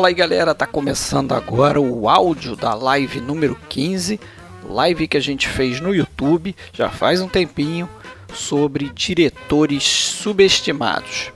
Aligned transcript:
Fala 0.00 0.08
aí 0.08 0.14
galera, 0.14 0.54
tá 0.54 0.66
começando 0.66 1.32
agora 1.32 1.78
o 1.78 2.08
áudio 2.08 2.56
da 2.56 2.72
live 2.72 3.20
número 3.20 3.54
15, 3.68 4.18
live 4.64 5.06
que 5.06 5.18
a 5.18 5.20
gente 5.20 5.46
fez 5.46 5.78
no 5.78 5.94
YouTube 5.94 6.56
já 6.72 6.88
faz 6.88 7.20
um 7.20 7.28
tempinho 7.28 7.86
sobre 8.32 8.88
diretores 8.94 9.82
subestimados. 9.84 11.30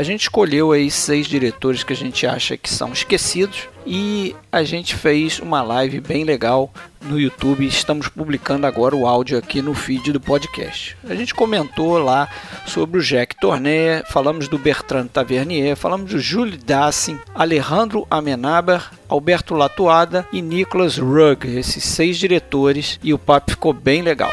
A 0.00 0.02
gente 0.02 0.22
escolheu 0.22 0.72
aí 0.72 0.90
seis 0.90 1.26
diretores 1.26 1.84
que 1.84 1.92
a 1.92 1.96
gente 1.96 2.26
acha 2.26 2.56
que 2.56 2.70
são 2.70 2.90
esquecidos 2.90 3.68
e 3.84 4.34
a 4.50 4.62
gente 4.62 4.94
fez 4.94 5.38
uma 5.40 5.60
live 5.60 6.00
bem 6.00 6.24
legal 6.24 6.72
no 7.02 7.20
YouTube. 7.20 7.66
Estamos 7.66 8.08
publicando 8.08 8.66
agora 8.66 8.96
o 8.96 9.06
áudio 9.06 9.36
aqui 9.36 9.60
no 9.60 9.74
feed 9.74 10.10
do 10.10 10.18
podcast. 10.18 10.96
A 11.06 11.14
gente 11.14 11.34
comentou 11.34 11.98
lá 11.98 12.30
sobre 12.66 12.98
o 12.98 13.02
Jack 13.02 13.36
Tourneur, 13.38 14.02
falamos 14.08 14.48
do 14.48 14.56
Bertrand 14.56 15.08
Tavernier, 15.08 15.76
falamos 15.76 16.12
do 16.12 16.18
Jules 16.18 16.56
Dassin, 16.64 17.18
Alejandro 17.34 18.06
Amenábar, 18.10 18.92
Alberto 19.06 19.54
Latuada 19.54 20.26
e 20.32 20.40
Nicholas 20.40 20.96
Rugg, 20.96 21.44
esses 21.44 21.84
seis 21.84 22.16
diretores, 22.16 22.98
e 23.02 23.12
o 23.12 23.18
papo 23.18 23.50
ficou 23.50 23.74
bem 23.74 24.00
legal. 24.00 24.32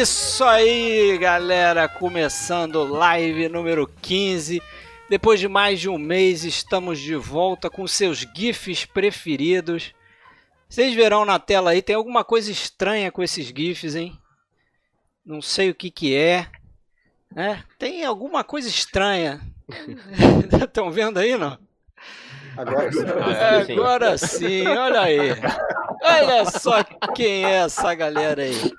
Isso 0.00 0.42
aí, 0.44 1.18
galera. 1.18 1.86
Começando 1.86 2.84
live 2.84 3.50
número 3.50 3.86
15. 4.00 4.62
Depois 5.10 5.38
de 5.38 5.46
mais 5.46 5.78
de 5.78 5.90
um 5.90 5.98
mês, 5.98 6.42
estamos 6.42 6.98
de 6.98 7.14
volta 7.16 7.68
com 7.68 7.86
seus 7.86 8.26
GIFs 8.34 8.86
preferidos. 8.86 9.92
Vocês 10.66 10.94
verão 10.94 11.26
na 11.26 11.38
tela 11.38 11.72
aí, 11.72 11.82
tem 11.82 11.94
alguma 11.94 12.24
coisa 12.24 12.50
estranha 12.50 13.12
com 13.12 13.22
esses 13.22 13.48
GIFs, 13.48 13.94
hein? 13.94 14.18
Não 15.24 15.42
sei 15.42 15.68
o 15.68 15.74
que 15.74 15.90
que 15.90 16.16
é. 16.16 16.46
é 17.36 17.58
tem 17.78 18.02
alguma 18.02 18.42
coisa 18.42 18.70
estranha. 18.70 19.38
Estão 20.64 20.90
vendo 20.90 21.18
aí, 21.18 21.36
não? 21.36 21.58
Agora 22.56 22.90
sim. 22.90 23.04
É, 23.04 23.72
agora 23.72 24.18
sim, 24.18 24.66
olha 24.66 25.00
aí. 25.02 25.18
Olha 26.02 26.44
só 26.46 26.82
quem 27.14 27.44
é 27.44 27.64
essa 27.64 27.94
galera 27.94 28.42
aí. 28.42 28.72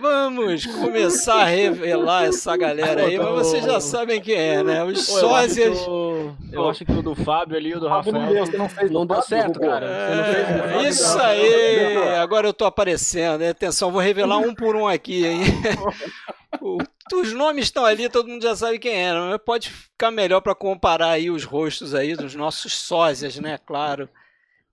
Vamos 0.00 0.66
começar 0.66 1.42
a 1.42 1.44
revelar 1.44 2.24
essa 2.24 2.56
galera 2.56 3.04
aí, 3.06 3.18
mas 3.18 3.28
vocês 3.28 3.64
já 3.64 3.80
sabem 3.80 4.20
quem 4.20 4.34
é, 4.34 4.62
né? 4.62 4.84
Os 4.84 5.06
Pô, 5.06 5.20
sósias. 5.20 5.72
acho 5.76 5.84
que 5.84 5.90
o- 5.90 6.34
Eu 6.52 6.68
acho 6.68 6.84
que 6.84 6.92
o 6.92 7.02
do 7.02 7.14
Fábio 7.14 7.56
ali 7.56 7.70
e 7.70 7.74
o 7.76 7.80
do 7.80 7.88
Rafael 7.88 8.14
não 8.14 8.22
não 8.58 8.68
fez 8.68 8.90
deu 8.90 9.22
certo, 9.22 9.60
cara. 9.60 9.86
Você 9.86 10.14
não 10.16 10.24
fez 10.24 10.36
o 10.48 10.50
É, 10.52 10.68
Fábio. 10.72 10.88
isso 10.88 11.18
aí! 11.20 12.08
Agora 12.18 12.46
eu 12.46 12.52
tô 12.52 12.64
aparecendo. 12.64 13.38
né? 13.38 13.50
Atenção, 13.50 13.90
vou 13.92 14.00
revelar 14.00 14.38
um 14.38 14.54
por 14.54 14.74
um 14.76 14.86
aqui, 14.86 15.24
hein? 15.26 15.40
Os 17.12 17.32
nomes 17.32 17.64
estão 17.64 17.84
ali, 17.84 18.08
todo 18.08 18.28
mundo 18.28 18.42
já 18.42 18.54
sabe 18.56 18.78
quem 18.78 18.94
é. 18.94 19.12
Mas 19.12 19.38
pode 19.44 19.70
ficar 19.70 20.10
melhor 20.10 20.40
para 20.40 20.54
comparar 20.54 21.10
aí 21.10 21.30
os 21.30 21.44
rostos 21.44 21.94
aí 21.94 22.14
dos 22.14 22.34
nossos 22.34 22.76
sósias, 22.76 23.38
né? 23.38 23.58
Claro. 23.66 24.08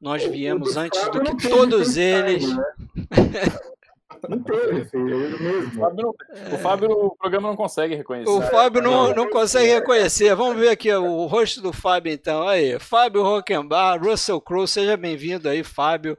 Nós 0.01 0.23
viemos 0.23 0.73
do 0.75 0.79
antes 0.79 1.01
do 1.09 1.35
que 1.35 1.49
todos 1.49 1.97
eles. 1.97 2.47
né? 2.55 2.63
Não 4.27 4.43
teve, 4.43 4.85
filho, 4.85 5.23
ele 5.23 5.35
O 5.35 5.39
mesmo. 5.39 5.71
Fábio, 5.79 6.15
o 6.53 6.57
Fábio 6.57 6.91
o 6.91 7.15
programa 7.15 7.49
não 7.49 7.55
consegue 7.55 7.95
reconhecer. 7.95 8.29
O 8.29 8.41
Fábio 8.41 8.81
não, 8.81 9.13
não 9.15 9.29
consegue 9.29 9.71
reconhecer. 9.71 10.35
Vamos 10.35 10.59
ver 10.59 10.69
aqui 10.69 10.91
o 10.93 11.25
rosto 11.25 11.61
do 11.61 11.71
Fábio, 11.71 12.11
então. 12.11 12.45
Aí, 12.47 12.77
Fábio 12.79 13.23
Rockenbach, 13.23 13.97
Russell 14.03 14.41
Crowe, 14.41 14.67
seja 14.67 14.97
bem-vindo 14.97 15.47
aí, 15.47 15.63
Fábio, 15.63 16.17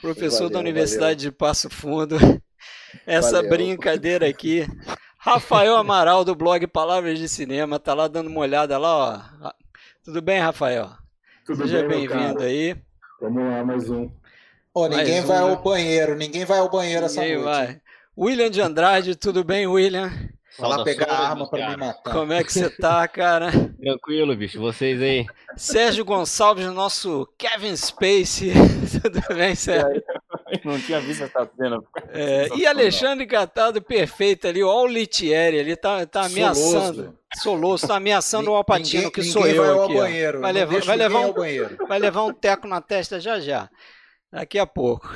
professor 0.00 0.44
Valeu, 0.44 0.50
da 0.50 0.58
Universidade 0.60 1.20
de 1.22 1.32
Passo 1.32 1.68
Fundo. 1.68 2.16
Essa 3.04 3.36
Valeu. 3.36 3.50
brincadeira 3.50 4.28
aqui. 4.28 4.66
Rafael 5.18 5.76
Amaral, 5.76 6.24
do 6.24 6.34
blog 6.34 6.66
Palavras 6.68 7.18
de 7.18 7.28
Cinema, 7.28 7.78
tá 7.80 7.94
lá 7.94 8.06
dando 8.06 8.28
uma 8.28 8.40
olhada 8.40 8.78
lá, 8.78 9.28
ó. 9.42 9.50
Tudo 10.04 10.22
bem, 10.22 10.40
Rafael? 10.40 10.88
Tudo 11.44 11.62
Seja 11.62 11.86
bem-vindo 11.86 12.34
cara? 12.36 12.44
aí. 12.44 12.76
Vamos 13.20 13.42
lá, 13.44 13.64
mais 13.64 13.90
um. 13.90 14.10
Ô, 14.72 14.86
ninguém 14.88 15.20
Mais 15.20 15.24
um, 15.24 15.26
vai 15.28 15.36
né? 15.38 15.50
ao 15.50 15.62
banheiro, 15.62 16.16
ninguém 16.16 16.44
vai 16.44 16.58
ao 16.58 16.70
banheiro 16.70 17.06
essa 17.06 17.20
Ninguém 17.20 17.36
noite. 17.42 17.48
vai. 17.48 17.80
William 18.16 18.50
de 18.50 18.60
Andrade, 18.60 19.14
tudo 19.16 19.44
bem, 19.44 19.66
William? 19.66 20.10
Vai 20.58 20.68
lá 20.70 20.84
pegar 20.84 21.06
a 21.06 21.28
arma 21.30 21.48
pra 21.48 21.58
cara. 21.58 21.70
me 21.72 21.76
matar. 21.76 22.12
Como 22.12 22.32
é 22.32 22.42
que 22.44 22.52
você 22.52 22.68
tá, 22.70 23.06
cara? 23.08 23.50
Tranquilo, 23.80 24.36
bicho. 24.36 24.58
Vocês 24.60 25.00
aí. 25.00 25.26
Sérgio 25.56 26.04
Gonçalves, 26.04 26.66
nosso 26.66 27.26
Kevin 27.38 27.74
Spacey. 27.76 28.52
Tudo 29.02 29.20
bem, 29.34 29.54
Sérgio? 29.54 30.02
Não 30.64 30.80
tinha 30.80 31.00
visto 31.00 31.24
essa 31.24 31.48
cena. 31.56 31.78
É, 32.08 32.48
e 32.56 32.66
Alexandre 32.66 33.26
Catado, 33.26 33.80
perfeito 33.82 34.46
ali. 34.48 34.62
Olha 34.62 34.84
o 34.90 34.92
Litieri, 34.92 35.56
ele 35.56 35.76
tá, 35.76 36.04
tá 36.06 36.22
ameaçando. 36.26 37.16
Soloso, 37.42 37.86
tá 37.86 37.96
ameaçando 37.96 38.50
o 38.50 38.54
Alpatino, 38.54 39.10
que 39.10 39.22
sou 39.22 39.46
eu 39.46 39.62
vai 39.62 39.70
ao 39.72 39.84
aqui. 39.84 39.92
ó. 39.94 40.00
banheiro. 40.02 40.40
Vai 40.40 40.52
levar- 40.52 40.80
vai 40.82 40.96
levar 40.96 41.18
um- 41.20 41.24
ao 41.26 41.32
banheiro. 41.34 41.76
Vai 41.88 41.98
levar 41.98 42.24
um 42.24 42.32
teco 42.32 42.66
na 42.66 42.80
testa 42.80 43.20
já 43.20 43.38
já. 43.38 43.70
Daqui 44.32 44.58
a 44.58 44.66
pouco. 44.66 45.08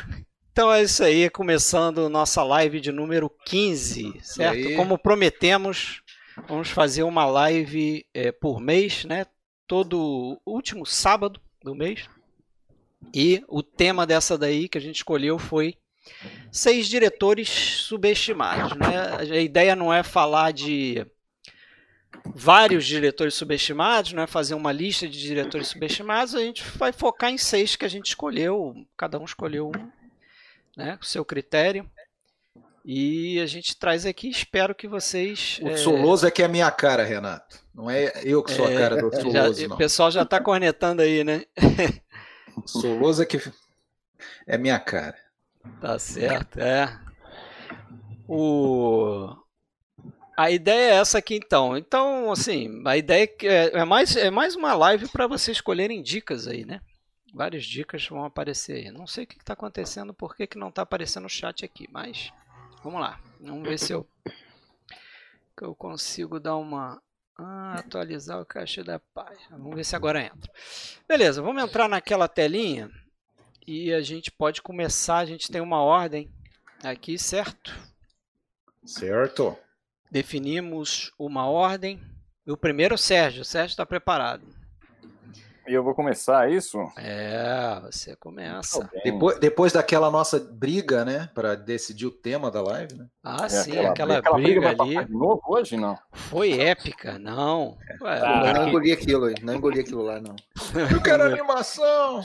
Então 0.53 0.73
é 0.73 0.83
isso 0.83 1.03
aí, 1.03 1.29
começando 1.29 2.09
nossa 2.09 2.45
live 2.45 2.81
de 2.81 2.93
número 2.93 3.29
15, 3.45 4.15
certo? 4.23 4.77
Como 4.77 4.97
prometemos, 4.97 6.01
vamos 6.47 6.71
fazer 6.71 7.03
uma 7.03 7.25
live 7.27 8.07
é, 8.15 8.31
por 8.31 8.61
mês, 8.61 9.05
né? 9.05 9.27
Todo 9.67 10.41
último 10.47 10.87
sábado 10.87 11.41
do 11.63 11.75
mês. 11.75 12.05
E 13.13 13.43
o 13.49 13.63
tema 13.63 14.07
dessa 14.07 14.37
daí 14.39 14.69
que 14.69 14.79
a 14.79 14.81
gente 14.81 14.97
escolheu 14.97 15.39
foi 15.39 15.77
seis 16.53 16.89
diretores 16.89 17.49
subestimados, 17.49 18.77
né? 18.77 19.17
A 19.37 19.41
ideia 19.41 19.75
não 19.77 19.93
é 19.93 20.03
falar 20.03 20.53
de 20.53 21.07
vários 22.35 22.85
diretores 22.87 23.35
subestimados, 23.35 24.13
não 24.13 24.23
é 24.23 24.27
fazer 24.27 24.55
uma 24.55 24.73
lista 24.73 25.07
de 25.09 25.21
diretores 25.21 25.69
subestimados, 25.69 26.35
a 26.35 26.41
gente 26.41 26.63
vai 26.77 26.93
focar 26.93 27.31
em 27.31 27.39
seis 27.39 27.77
que 27.77 27.85
a 27.85 27.89
gente 27.89 28.07
escolheu, 28.07 28.75
cada 28.97 29.19
um 29.19 29.25
escolheu 29.25 29.69
um, 29.69 29.91
né, 30.77 30.99
o 31.01 31.05
seu 31.05 31.25
critério. 31.25 31.89
E 32.87 33.41
a 33.41 33.47
gente 33.47 33.75
traz 33.79 34.05
aqui, 34.05 34.29
espero 34.29 34.75
que 34.75 34.87
vocês. 34.87 35.59
O 35.63 35.69
é, 35.71 35.77
Soloso 35.79 36.27
é 36.27 36.31
que 36.31 36.43
é 36.43 36.45
a 36.45 36.49
minha 36.49 36.71
cara, 36.71 37.03
Renato. 37.03 37.59
Não 37.75 37.89
é 37.91 38.13
eu 38.23 38.43
que 38.43 38.53
sou 38.53 38.67
a 38.67 38.71
É, 38.71 38.79
cara 38.79 38.97
do 39.01 39.09
já- 39.17 39.21
Soloso, 39.23 39.65
o 39.65 39.69
não. 39.71 39.77
pessoal 39.79 40.11
já 40.11 40.21
está 40.23 40.39
cornetando 40.39 41.01
aí, 41.01 41.25
né? 41.25 41.45
Soloso 42.67 43.23
é 43.23 43.27
que 43.27 43.41
é 44.47 44.59
minha 44.59 44.79
cara. 44.79 45.17
Tá 45.81 45.99
certo, 45.99 46.59
é. 46.59 47.01
O... 48.29 49.37
A 50.37 50.51
ideia 50.51 50.95
é 50.95 50.97
essa 50.97 51.19
aqui 51.19 51.37
então. 51.37 51.77
Então, 51.77 52.33
assim, 52.33 52.83
a 52.87 52.97
ideia 52.97 53.23
é, 53.23 53.27
que 53.27 53.47
é, 53.47 53.79
é 53.79 53.85
mais, 53.85 54.17
é 54.17 54.31
mais 54.31 54.57
uma 54.57 54.75
live 54.75 55.09
para 55.09 55.27
vocês 55.27 55.57
escolherem 55.57 56.03
dicas 56.03 56.49
aí, 56.49 56.65
né? 56.65 56.81
Várias 57.33 57.65
dicas 57.65 58.07
vão 58.09 58.25
aparecer 58.25 58.87
aí. 58.87 58.91
Não 58.91 59.07
sei 59.07 59.25
o 59.25 59.27
que 59.27 59.37
está 59.37 59.53
acontecendo, 59.53 60.13
por 60.13 60.35
que, 60.37 60.47
que 60.47 60.59
não 60.59 60.69
está 60.69 60.83
aparecendo 60.83 61.27
o 61.27 61.31
chat 61.31 61.65
aqui, 61.65 61.89
mas 61.91 62.33
vamos 62.83 63.01
lá. 63.01 63.21
Vamos 63.41 63.69
ver 63.69 63.79
se 63.79 63.93
eu, 63.93 64.07
eu 65.61 65.75
consigo 65.75 66.41
dar 66.41 66.57
uma. 66.57 67.01
Ah, 67.37 67.79
atualizar 67.79 68.41
o 68.41 68.47
caixa 68.47 68.85
da 68.85 68.99
página. 68.99 69.59
Vamos 69.59 69.75
ver 69.75 69.85
se 69.85 69.97
agora 69.97 70.23
entra. 70.23 70.53
Beleza, 71.09 71.43
vamos 71.43 71.63
entrar 71.63 71.89
naquela 71.89 72.29
telinha 72.29 72.91
e 73.67 73.93
a 73.93 74.01
gente 74.01 74.31
pode 74.31 74.63
começar. 74.63 75.19
A 75.19 75.27
gente 75.27 75.51
tem 75.51 75.61
uma 75.61 75.83
ordem 75.83 76.31
aqui, 76.83 77.19
certo? 77.19 77.77
Certo? 78.85 79.57
Definimos 80.11 81.13
uma 81.19 81.49
ordem. 81.49 82.01
E 82.47 82.53
o 82.53 82.57
primeiro, 82.57 82.95
é 82.95 82.97
o 82.97 82.99
Sérgio. 82.99 83.43
O 83.43 83.45
Sérgio 83.45 83.73
está 83.73 83.85
preparado. 83.85 84.54
E 85.67 85.73
eu 85.73 85.83
vou 85.83 85.95
começar 85.95 86.51
isso? 86.51 86.79
É, 86.99 87.81
você 87.85 88.15
começa. 88.17 88.91
Depois, 89.03 89.39
depois 89.39 89.73
daquela 89.73 90.11
nossa 90.11 90.39
briga, 90.39 91.05
né, 91.05 91.29
Pra 91.35 91.55
decidir 91.55 92.07
o 92.07 92.11
tema 92.11 92.51
da 92.51 92.61
live, 92.61 92.95
né? 92.97 93.07
Ah, 93.23 93.47
é 93.47 93.49
sim, 93.49 93.79
aquela, 93.79 94.19
aquela 94.19 94.37
briga, 94.37 94.61
vai 94.61 94.75
ali 94.75 95.05
de 95.07 95.13
novo 95.13 95.41
hoje, 95.47 95.77
não? 95.77 95.99
foi 96.13 96.59
épica, 96.61 97.19
não. 97.19 97.79
Ué, 98.03 98.21
Ah, 98.23 98.43
Eu 98.47 98.55
não 98.55 98.69
engoli 98.69 98.93
aquilo, 98.93 99.31
não 99.43 99.55
engoli 99.55 99.81
aquilo 99.81 100.03
lá, 100.03 100.21
não. 100.21 100.37
Eu 100.93 101.03
quero 101.03 101.23
animação! 101.23 102.25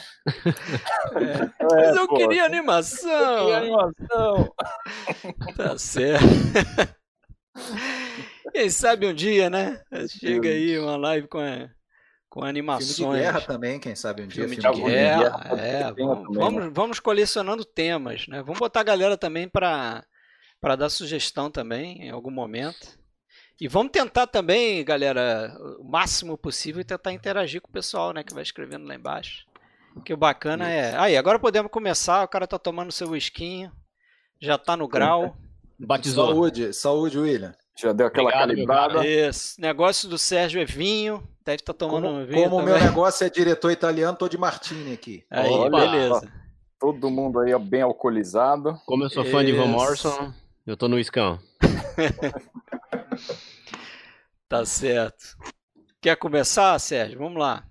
mas 1.62 1.96
eu 1.96 2.08
pô, 2.08 2.16
queria 2.16 2.44
animação. 2.46 3.46
Que 3.48 3.54
animação! 3.54 4.54
Tá 5.56 5.78
certo. 5.78 6.24
Quem 8.54 8.70
sabe 8.70 9.06
um 9.08 9.14
dia, 9.14 9.50
né? 9.50 9.82
Chega 10.08 10.50
aí 10.50 10.78
uma 10.80 10.98
live 10.98 11.28
com, 11.28 11.40
a- 11.40 11.70
com 12.30 12.42
Filme 12.42 12.50
animações. 12.50 13.18
de 13.18 13.24
guerra 13.24 13.42
também, 13.42 13.80
quem 13.80 13.96
sabe 13.96 14.22
um 14.22 14.28
dia. 14.28 14.44
Filme 14.44 14.56
de 14.56 14.62
filme 14.62 14.76
de 14.78 14.84
guerra. 14.84 15.24
guerra, 15.24 15.50
pode 15.50 15.62
é, 15.62 15.84
ter 15.84 15.94
tema 15.96 16.16
vamos, 16.16 16.28
também, 16.28 16.40
vamos, 16.40 16.74
vamos 16.74 17.00
colecionando 17.00 17.66
temas, 17.66 18.28
né? 18.28 18.42
Vamos 18.44 18.60
botar 18.60 18.82
a 18.82 18.84
galera 18.84 19.18
também 19.18 19.50
para 19.50 20.06
para 20.62 20.76
dar 20.76 20.90
sugestão 20.90 21.50
também 21.50 22.04
em 22.04 22.10
algum 22.10 22.32
momento. 22.32 23.00
E 23.60 23.68
vamos 23.68 23.92
tentar 23.92 24.28
também, 24.28 24.84
galera, 24.84 25.54
o 25.80 25.84
máximo 25.84 26.38
possível 26.38 26.84
tentar 26.84 27.12
interagir 27.12 27.62
com 27.62 27.70
o 27.70 27.74
pessoal, 27.74 28.14
né, 28.14 28.24
que 28.24 28.34
vai 28.34 28.44
escrevendo 28.44 28.88
lá 28.88 28.96
embaixo. 28.96 29.46
Que 30.06 30.14
o 30.14 30.18
bacana 30.18 30.70
é. 30.70 30.96
Aí, 30.98 31.18
agora 31.18 31.40
podemos 31.40 31.72
começar. 31.72 32.24
O 32.24 32.28
cara 32.28 32.48
tá 32.48 32.58
tomando 32.58 32.92
seu 32.92 33.10
whiskinho, 33.10 33.72
já 34.42 34.58
tá 34.58 34.78
no 34.78 34.88
grau. 34.88 35.36
Batizou. 35.80 36.28
Saúde, 36.28 36.74
saúde, 36.74 37.18
William. 37.18 37.54
Já 37.82 37.94
deu 37.94 38.08
aquela 38.08 38.28
Obrigado, 38.28 38.50
calibrada. 38.50 39.08
Esse 39.08 39.62
negócio 39.62 40.10
do 40.10 40.18
Sérgio 40.18 40.62
é 40.62 40.66
vinho, 40.66 41.24
deve 41.46 41.62
estar 41.62 41.74
tomando 41.74 42.08
Como, 42.08 42.20
um 42.20 42.26
vinho 42.26 42.50
como 42.50 42.58
o 42.58 42.66
meu 42.66 42.78
negócio 42.78 43.26
é 43.26 43.30
diretor 43.30 43.72
italiano, 43.72 44.18
tô 44.18 44.28
de 44.28 44.38
Martini 44.38 44.94
aqui. 44.94 45.24
Aí, 45.30 45.50
Opa. 45.50 45.70
beleza. 45.70 46.32
Todo 46.78 47.10
mundo 47.10 47.40
aí 47.40 47.58
bem 47.58 47.82
alcoolizado. 47.82 48.78
Como 48.86 49.04
eu 49.04 49.10
sou 49.10 49.24
fã 49.24 49.46
de 49.46 49.54
Van 49.54 49.64
Isso. 49.64 49.72
Morrison, 49.72 50.34
eu 50.68 50.76
tô 50.76 50.88
no 50.88 51.00
escão. 51.00 51.40
Tá 54.50 54.66
certo. 54.66 55.38
Quer 56.02 56.16
começar, 56.16 56.80
Sérgio? 56.80 57.20
Vamos 57.20 57.38
lá. 57.40 57.64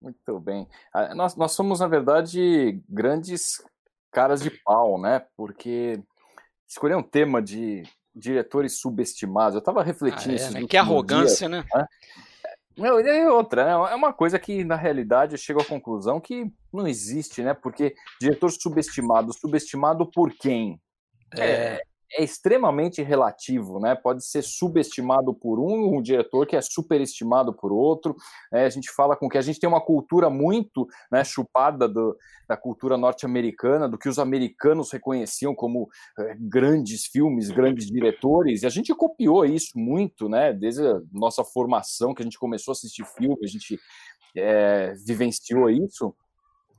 Muito 0.00 0.40
bem. 0.40 0.66
Ah, 0.90 1.14
Nós, 1.14 1.36
nós 1.36 1.52
somos, 1.52 1.80
na 1.80 1.86
verdade, 1.86 2.80
grandes 2.88 3.62
caras 4.10 4.40
de 4.40 4.50
pau, 4.50 4.98
né? 4.98 5.26
Porque 5.36 6.02
escolher 6.66 6.96
um 6.96 7.02
tema 7.02 7.42
de 7.42 7.82
diretores 8.14 8.78
subestimados, 8.78 9.54
eu 9.54 9.60
estava 9.60 9.82
refletindo 9.82 10.30
Ah, 10.30 10.32
é, 10.32 10.36
esses 10.36 10.54
né? 10.54 10.66
Que 10.66 10.76
arrogância, 10.76 11.48
né? 11.48 11.64
dias. 11.72 11.88
Não, 12.76 12.96
aí 12.96 13.26
outra, 13.26 13.64
né? 13.64 13.92
É 13.92 13.94
uma 13.94 14.12
coisa 14.12 14.38
que, 14.38 14.64
na 14.64 14.76
realidade, 14.76 15.34
eu 15.34 15.38
chego 15.38 15.60
à 15.60 15.64
conclusão 15.64 16.20
que 16.20 16.50
não 16.72 16.86
existe, 16.86 17.42
né? 17.42 17.52
Porque 17.52 17.94
diretor 18.20 18.50
subestimado, 18.50 19.32
subestimado 19.32 20.10
por 20.10 20.32
quem? 20.32 20.80
É, 21.36 21.82
é 22.18 22.22
extremamente 22.24 23.02
relativo, 23.02 23.80
né? 23.80 23.94
Pode 23.94 24.24
ser 24.24 24.42
subestimado 24.42 25.32
por 25.34 25.58
um, 25.58 25.96
um 25.96 26.02
diretor 26.02 26.46
que 26.46 26.56
é 26.56 26.60
superestimado 26.60 27.52
por 27.54 27.72
outro. 27.72 28.14
né? 28.52 28.64
A 28.64 28.70
gente 28.70 28.90
fala 28.90 29.16
com 29.16 29.28
que 29.28 29.38
a 29.38 29.42
gente 29.42 29.58
tem 29.60 29.68
uma 29.68 29.80
cultura 29.80 30.28
muito 30.30 30.86
né, 31.10 31.24
chupada 31.24 31.88
do- 31.88 32.16
da 32.48 32.56
cultura 32.56 32.96
norte-americana, 32.98 33.88
do 33.88 33.96
que 33.98 34.08
os 34.08 34.18
americanos 34.18 34.90
reconheciam 34.92 35.54
como 35.54 35.88
eh, 36.18 36.36
grandes 36.38 37.06
filmes, 37.06 37.50
grandes 37.50 37.86
diretores, 37.86 38.62
e 38.62 38.66
a 38.66 38.70
gente 38.70 38.94
copiou 38.94 39.44
isso 39.44 39.70
muito, 39.78 40.28
né? 40.28 40.52
Desde 40.52 40.86
a 40.86 41.00
nossa 41.12 41.42
formação, 41.44 42.12
que 42.14 42.22
a 42.22 42.24
gente 42.24 42.38
começou 42.38 42.72
a 42.72 42.74
assistir 42.74 43.04
filme, 43.06 43.38
a 43.42 43.46
gente 43.46 43.78
eh, 44.36 44.94
vivenciou 45.06 45.70
isso. 45.70 46.14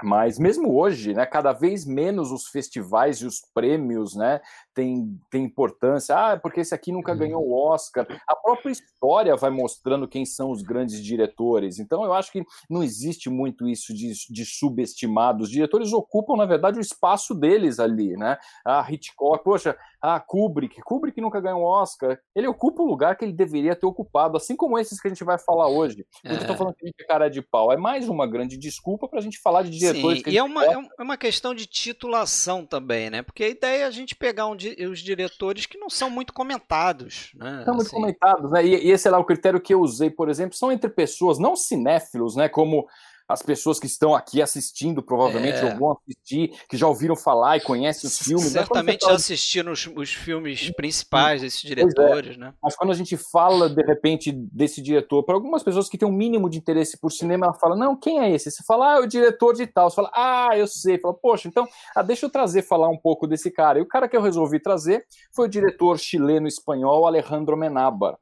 Mas 0.04 0.38
mesmo 0.38 0.76
hoje, 0.76 1.14
né, 1.14 1.26
cada 1.26 1.54
vez 1.54 1.86
menos 1.86 2.32
os 2.32 2.48
festivais 2.48 3.18
e 3.18 3.26
os 3.26 3.42
prêmios, 3.54 4.16
né, 4.16 4.42
tem, 4.74 5.20
tem 5.30 5.44
importância. 5.44 6.16
Ah, 6.16 6.38
porque 6.38 6.62
esse 6.62 6.76
aqui 6.76 6.92
nunca 6.92 7.16
ganhou 7.16 7.42
o 7.42 7.54
Oscar. 7.54 8.06
A 8.28 8.36
própria 8.36 8.72
história 8.72 9.36
vai 9.36 9.50
mostrando 9.50 10.08
quem 10.08 10.26
são 10.26 10.52
os 10.52 10.62
grandes 10.62 11.04
diretores. 11.04 11.80
Então, 11.80 12.04
eu 12.04 12.14
acho 12.14 12.32
que 12.32 12.44
não 12.70 12.84
existe 12.84 13.30
muito 13.30 13.68
isso 13.68 13.94
de, 13.94 14.12
de 14.30 14.46
subestimado. 14.46 15.44
Os 15.44 15.50
diretores 15.50 15.94
ocupam, 15.94 16.36
na 16.36 16.46
verdade, 16.46 16.78
o 16.78 16.82
espaço 16.82 17.34
deles 17.34 17.80
ali, 17.80 18.18
né? 18.18 18.38
Ah, 18.66 18.86
Hitchcock, 18.90 19.44
poxa, 19.44 19.78
ah, 20.06 20.20
Kubrick. 20.20 20.82
Kubrick 20.82 21.22
nunca 21.22 21.40
ganhou 21.40 21.62
um 21.62 21.64
Oscar. 21.64 22.20
Ele 22.36 22.46
ocupa 22.46 22.84
o 22.84 22.86
lugar 22.86 23.16
que 23.16 23.24
ele 23.24 23.32
deveria 23.32 23.74
ter 23.74 23.86
ocupado, 23.86 24.36
assim 24.36 24.54
como 24.54 24.78
esses 24.78 25.00
que 25.00 25.08
a 25.08 25.10
gente 25.10 25.24
vai 25.24 25.38
falar 25.40 25.70
hoje. 25.70 26.06
Não 26.26 26.34
É. 26.34 26.36
estou 26.40 26.58
falando 26.58 26.76
que 26.76 26.84
a 26.84 26.88
gente 26.88 27.02
é 27.02 27.06
cara 27.06 27.30
de 27.30 27.42
pau. 27.42 27.72
É 27.72 27.78
mais 27.78 28.10
uma 28.10 28.28
grande 28.28 28.58
desculpa 28.58 29.08
para 29.08 29.20
a 29.20 29.22
gente 29.22 29.40
falar 29.40 29.62
de 29.64 29.70
diretores 29.70 30.18
Sim, 30.18 30.24
que 30.26 30.30
a 30.30 30.34
e 30.34 30.38
é 30.38 30.44
uma, 30.44 30.66
é 30.66 30.74
é 31.00 31.02
uma 31.04 31.16
questão 31.16 31.56
de 31.56 31.66
titulação 31.66 32.66
também, 32.66 33.10
né? 33.10 33.22
Porque 33.22 33.46
a 33.46 33.50
ideia 33.50 33.84
é 33.84 33.86
a 33.86 33.92
gente 33.92 34.14
pegar 34.14 34.48
um 34.48 34.56
di- 34.58 34.76
os 34.86 35.00
diretores 35.00 35.66
que 35.66 35.78
não 35.78 35.90
são 35.90 36.10
muito 36.10 36.34
comentados, 36.34 37.32
né? 37.36 37.62
São 37.64 37.74
muito 37.74 37.88
Assim, 37.88 37.96
comentados, 37.96 38.52
né? 38.52 38.66
E, 38.66 38.88
e 38.88 38.92
esse 38.92 39.08
é 39.08 39.12
lá 39.12 39.20
o 39.20 39.24
critério 39.26 39.62
que 39.62 39.74
eu 39.74 39.80
usei, 39.80 40.10
por 40.10 40.28
exemplo, 40.28 40.58
são 40.58 40.70
entre 40.70 40.90
pessoas, 40.90 41.40
não 41.40 41.56
cinéfilos, 41.56 42.36
né? 42.36 42.50
Como 42.50 42.86
as 43.28 43.42
pessoas 43.42 43.80
que 43.80 43.86
estão 43.86 44.14
aqui 44.14 44.42
assistindo, 44.42 45.02
provavelmente, 45.02 45.58
É. 45.60 45.66
ou 45.74 45.78
vão 45.80 45.92
assistir, 45.98 46.52
que 46.70 46.76
já 46.78 46.88
ouviram 46.88 47.16
falar 47.16 47.58
e 47.58 47.62
conhecem 47.62 48.08
os 48.08 48.20
filmes. 48.20 48.54
né? 48.54 48.62
Certamente 48.62 49.02
já 49.02 49.08
fala- 49.08 49.16
assistiram 49.16 49.72
os, 49.72 49.90
os 49.96 50.14
filmes 50.14 50.70
principais 50.72 51.42
desses 51.42 51.62
diretores, 51.62 52.38
né? 52.38 52.54
Mas 52.62 52.76
quando 52.76 52.92
a 52.92 52.96
gente 52.96 53.16
fala, 53.16 53.70
de 53.70 53.82
repente, 53.84 54.32
desse 54.32 54.82
diretor, 54.82 55.24
para 55.24 55.36
algumas 55.36 55.64
pessoas 55.64 55.88
que 55.90 55.98
têm 55.98 56.08
um 56.08 56.12
mínimo 56.12 56.50
de 56.50 56.58
interesse 56.58 56.98
por 57.00 57.12
cinema, 57.12 57.46
ela 57.48 57.54
fala, 57.54 57.76
não, 57.76 57.96
quem 57.96 58.20
é 58.20 58.30
esse? 58.32 58.52
Você 58.52 58.64
fala, 58.64 58.94
ah, 58.94 58.98
é 58.98 59.00
o 59.00 59.08
diretor 59.08 59.54
de 59.54 59.66
tal. 59.68 59.90
Você 59.90 59.96
fala, 59.96 60.12
ah, 60.14 60.50
eu 60.58 60.68
sei. 60.68 60.98
Fala, 61.00 61.14
poxa, 61.14 61.48
então, 61.48 61.66
ah, 61.96 62.02
deixa 62.02 62.26
eu 62.26 62.30
trazer, 62.30 62.62
falar 62.64 62.90
um 62.90 62.98
pouco 62.98 63.26
desse 63.26 63.50
cara. 63.50 63.80
E 63.80 63.82
o 63.82 63.88
cara 63.88 64.08
que 64.08 64.16
eu 64.18 64.22
resolvi 64.22 64.60
trazer 64.60 65.06
foi 65.32 65.46
o 65.46 65.50
diretor 65.50 65.98
chileno-espanhol 65.98 67.08
Alejandro 67.08 67.56
Menábar. 67.58 68.18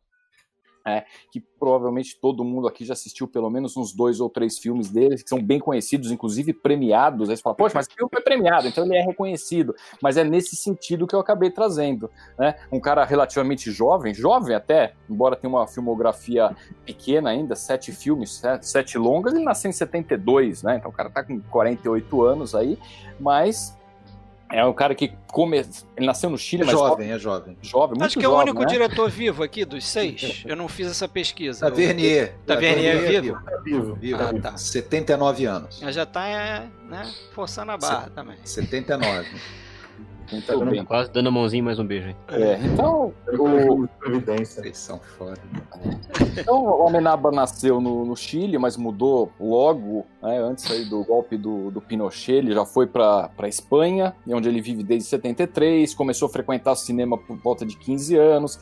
É, 0.85 1.05
que 1.31 1.39
provavelmente 1.59 2.17
todo 2.19 2.43
mundo 2.43 2.67
aqui 2.67 2.83
já 2.83 2.93
assistiu 2.93 3.27
pelo 3.27 3.49
menos 3.49 3.77
uns 3.77 3.93
dois 3.93 4.19
ou 4.19 4.29
três 4.29 4.57
filmes 4.57 4.89
dele, 4.89 5.15
que 5.15 5.29
são 5.29 5.41
bem 5.41 5.59
conhecidos, 5.59 6.11
inclusive 6.11 6.53
premiados. 6.53 7.29
Aí 7.29 7.37
você 7.37 7.41
fala, 7.43 7.55
poxa, 7.55 7.75
mas 7.75 7.87
o 7.87 7.93
filme 7.93 8.09
foi 8.11 8.21
premiado, 8.21 8.67
então 8.67 8.85
ele 8.85 8.95
é 8.95 9.01
reconhecido. 9.01 9.75
Mas 10.01 10.17
é 10.17 10.23
nesse 10.23 10.55
sentido 10.55 11.05
que 11.05 11.15
eu 11.15 11.19
acabei 11.19 11.51
trazendo 11.51 12.09
né? 12.37 12.55
Um 12.71 12.79
cara 12.79 13.03
relativamente 13.05 13.71
jovem, 13.71 14.13
jovem 14.13 14.55
até, 14.55 14.93
embora 15.09 15.35
tenha 15.35 15.51
uma 15.51 15.67
filmografia 15.67 16.55
pequena 16.85 17.29
ainda, 17.29 17.55
sete 17.55 17.91
filmes, 17.91 18.33
sete, 18.33 18.67
sete 18.67 18.97
longas, 18.97 19.33
ele 19.33 19.43
nasceu 19.43 19.69
em 19.69 19.73
72, 19.73 20.63
né? 20.63 20.77
Então 20.77 20.91
o 20.91 20.93
cara 20.93 21.09
tá 21.09 21.23
com 21.23 21.39
48 21.39 22.23
anos 22.23 22.55
aí, 22.55 22.77
mas 23.19 23.77
é 24.51 24.65
um 24.65 24.73
cara 24.73 24.93
que 24.95 25.11
come... 25.31 25.57
ele 25.95 26.05
nasceu 26.05 26.29
no 26.29 26.37
Chile, 26.37 26.63
É 26.63 26.65
mas 26.65 26.75
jovem, 26.75 27.11
é 27.11 27.17
jovem. 27.19 27.57
jovem, 27.61 27.89
muito 27.91 28.03
Acho 28.03 28.19
que 28.19 28.25
é 28.25 28.27
o 28.27 28.31
jovem, 28.31 28.47
único 28.49 28.61
né? 28.61 28.67
diretor 28.67 29.09
vivo 29.09 29.43
aqui 29.43 29.63
dos 29.65 29.85
seis. 29.85 30.43
Eu 30.47 30.55
não 30.55 30.67
fiz 30.67 30.87
essa 30.87 31.07
pesquisa. 31.07 31.65
Eu- 31.65 31.69
Tavernier. 31.69 32.35
Tavernier 32.45 32.95
é 33.13 33.21
vivo? 33.21 33.41
Tá 33.43 33.57
vivo. 33.63 33.95
Vivo. 33.95 34.19
Ah, 34.21 34.33
tá. 34.41 34.57
79 34.57 35.45
anos. 35.45 35.79
Já 35.89 36.05
tá 36.05 36.27
é, 36.27 36.67
né, 36.89 37.09
forçando 37.33 37.71
a 37.71 37.77
barra 37.77 38.09
também. 38.13 38.37
79. 38.43 39.27
Muito 40.31 40.65
bem. 40.65 40.85
Quase 40.85 41.11
dando 41.11 41.27
a 41.27 41.31
mãozinha 41.31 41.63
mais 41.63 41.79
um 41.79 41.85
beijo 41.85 42.07
aí. 42.07 42.41
É, 42.41 42.59
então, 42.65 43.13
o. 43.27 43.87
Vocês 44.39 44.77
são 44.77 44.99
foda. 44.99 45.39
Então, 46.37 46.63
o 46.63 46.87
Amenábar 46.87 47.33
nasceu 47.33 47.81
no, 47.81 48.05
no 48.05 48.15
Chile, 48.15 48.57
mas 48.57 48.77
mudou 48.77 49.31
logo, 49.39 50.05
né, 50.21 50.39
antes 50.39 50.69
aí 50.71 50.85
do 50.85 51.03
golpe 51.03 51.37
do, 51.37 51.71
do 51.71 51.81
Pinochet, 51.81 52.37
ele 52.37 52.53
já 52.53 52.65
foi 52.65 52.87
para 52.87 53.29
a 53.37 53.47
Espanha, 53.47 54.15
onde 54.27 54.47
ele 54.47 54.61
vive 54.61 54.83
desde 54.83 55.07
73, 55.09 55.93
começou 55.93 56.27
a 56.27 56.31
frequentar 56.31 56.75
cinema 56.75 57.17
por 57.17 57.37
volta 57.37 57.65
de 57.65 57.77
15 57.77 58.15
anos, 58.15 58.59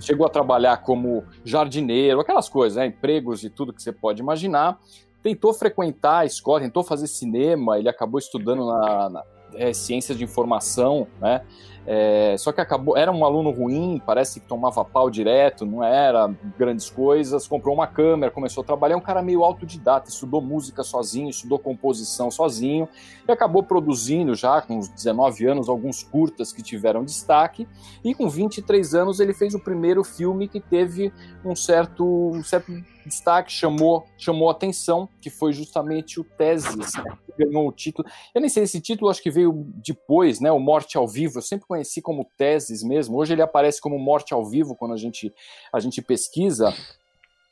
chegou 0.00 0.26
a 0.26 0.30
trabalhar 0.30 0.78
como 0.78 1.24
jardineiro, 1.44 2.20
aquelas 2.20 2.48
coisas, 2.48 2.76
né, 2.76 2.86
empregos 2.86 3.44
e 3.44 3.50
tudo 3.50 3.72
que 3.72 3.82
você 3.82 3.92
pode 3.92 4.20
imaginar, 4.20 4.78
tentou 5.22 5.54
frequentar 5.54 6.20
a 6.20 6.24
escola, 6.24 6.60
tentou 6.60 6.82
fazer 6.82 7.06
cinema, 7.06 7.78
ele 7.78 7.88
acabou 7.88 8.18
estudando 8.18 8.66
na, 8.66 9.08
na 9.08 9.24
é, 9.54 9.72
ciência 9.72 10.14
de 10.14 10.24
informação, 10.24 11.06
né, 11.20 11.42
é, 11.84 12.36
só 12.38 12.52
que 12.52 12.60
acabou, 12.60 12.96
era 12.96 13.10
um 13.10 13.24
aluno 13.24 13.50
ruim, 13.50 14.00
parece 14.04 14.38
que 14.38 14.46
tomava 14.46 14.84
pau 14.84 15.10
direto, 15.10 15.66
não 15.66 15.82
era 15.82 16.32
grandes 16.56 16.88
coisas. 16.88 17.48
Comprou 17.48 17.74
uma 17.74 17.86
câmera, 17.86 18.30
começou 18.30 18.62
a 18.62 18.64
trabalhar. 18.64 18.94
É 18.94 18.96
um 18.96 19.00
cara 19.00 19.20
meio 19.20 19.42
autodidata, 19.42 20.08
estudou 20.08 20.40
música 20.40 20.82
sozinho, 20.84 21.28
estudou 21.28 21.58
composição 21.58 22.30
sozinho 22.30 22.88
e 23.26 23.32
acabou 23.32 23.62
produzindo 23.62 24.34
já 24.34 24.60
com 24.62 24.78
uns 24.78 24.88
19 24.88 25.46
anos 25.46 25.68
alguns 25.68 26.02
curtas 26.02 26.52
que 26.52 26.62
tiveram 26.62 27.04
destaque. 27.04 27.66
E 28.04 28.14
com 28.14 28.28
23 28.28 28.94
anos 28.94 29.18
ele 29.18 29.34
fez 29.34 29.54
o 29.54 29.58
primeiro 29.58 30.04
filme 30.04 30.46
que 30.46 30.60
teve 30.60 31.12
um 31.44 31.56
certo, 31.56 32.04
um 32.04 32.44
certo 32.44 32.72
destaque, 33.06 33.52
chamou, 33.52 34.04
chamou 34.16 34.50
atenção, 34.50 35.08
que 35.20 35.30
foi 35.30 35.52
justamente 35.52 36.20
o 36.20 36.24
Teses, 36.24 36.76
né, 36.76 36.84
que 37.26 37.44
ganhou 37.44 37.68
o 37.68 37.72
título. 37.72 38.08
Eu 38.34 38.40
nem 38.40 38.50
sei 38.50 38.64
esse 38.64 38.80
título, 38.80 39.10
acho 39.10 39.22
que 39.22 39.30
veio 39.30 39.52
depois, 39.84 40.40
né? 40.40 40.50
O 40.50 40.58
Morte 40.58 40.96
ao 40.96 41.06
Vivo. 41.08 41.38
Eu 41.38 41.42
sempre 41.42 41.66
conheci 41.66 42.00
como 42.00 42.30
Teses 42.36 42.82
mesmo. 42.82 43.16
Hoje 43.16 43.32
ele 43.32 43.42
aparece 43.42 43.80
como 43.80 43.98
Morte 43.98 44.32
ao 44.32 44.44
Vivo 44.44 44.74
quando 44.74 44.94
a 44.94 44.96
gente, 44.96 45.32
a 45.72 45.80
gente 45.80 46.00
pesquisa. 46.02 46.74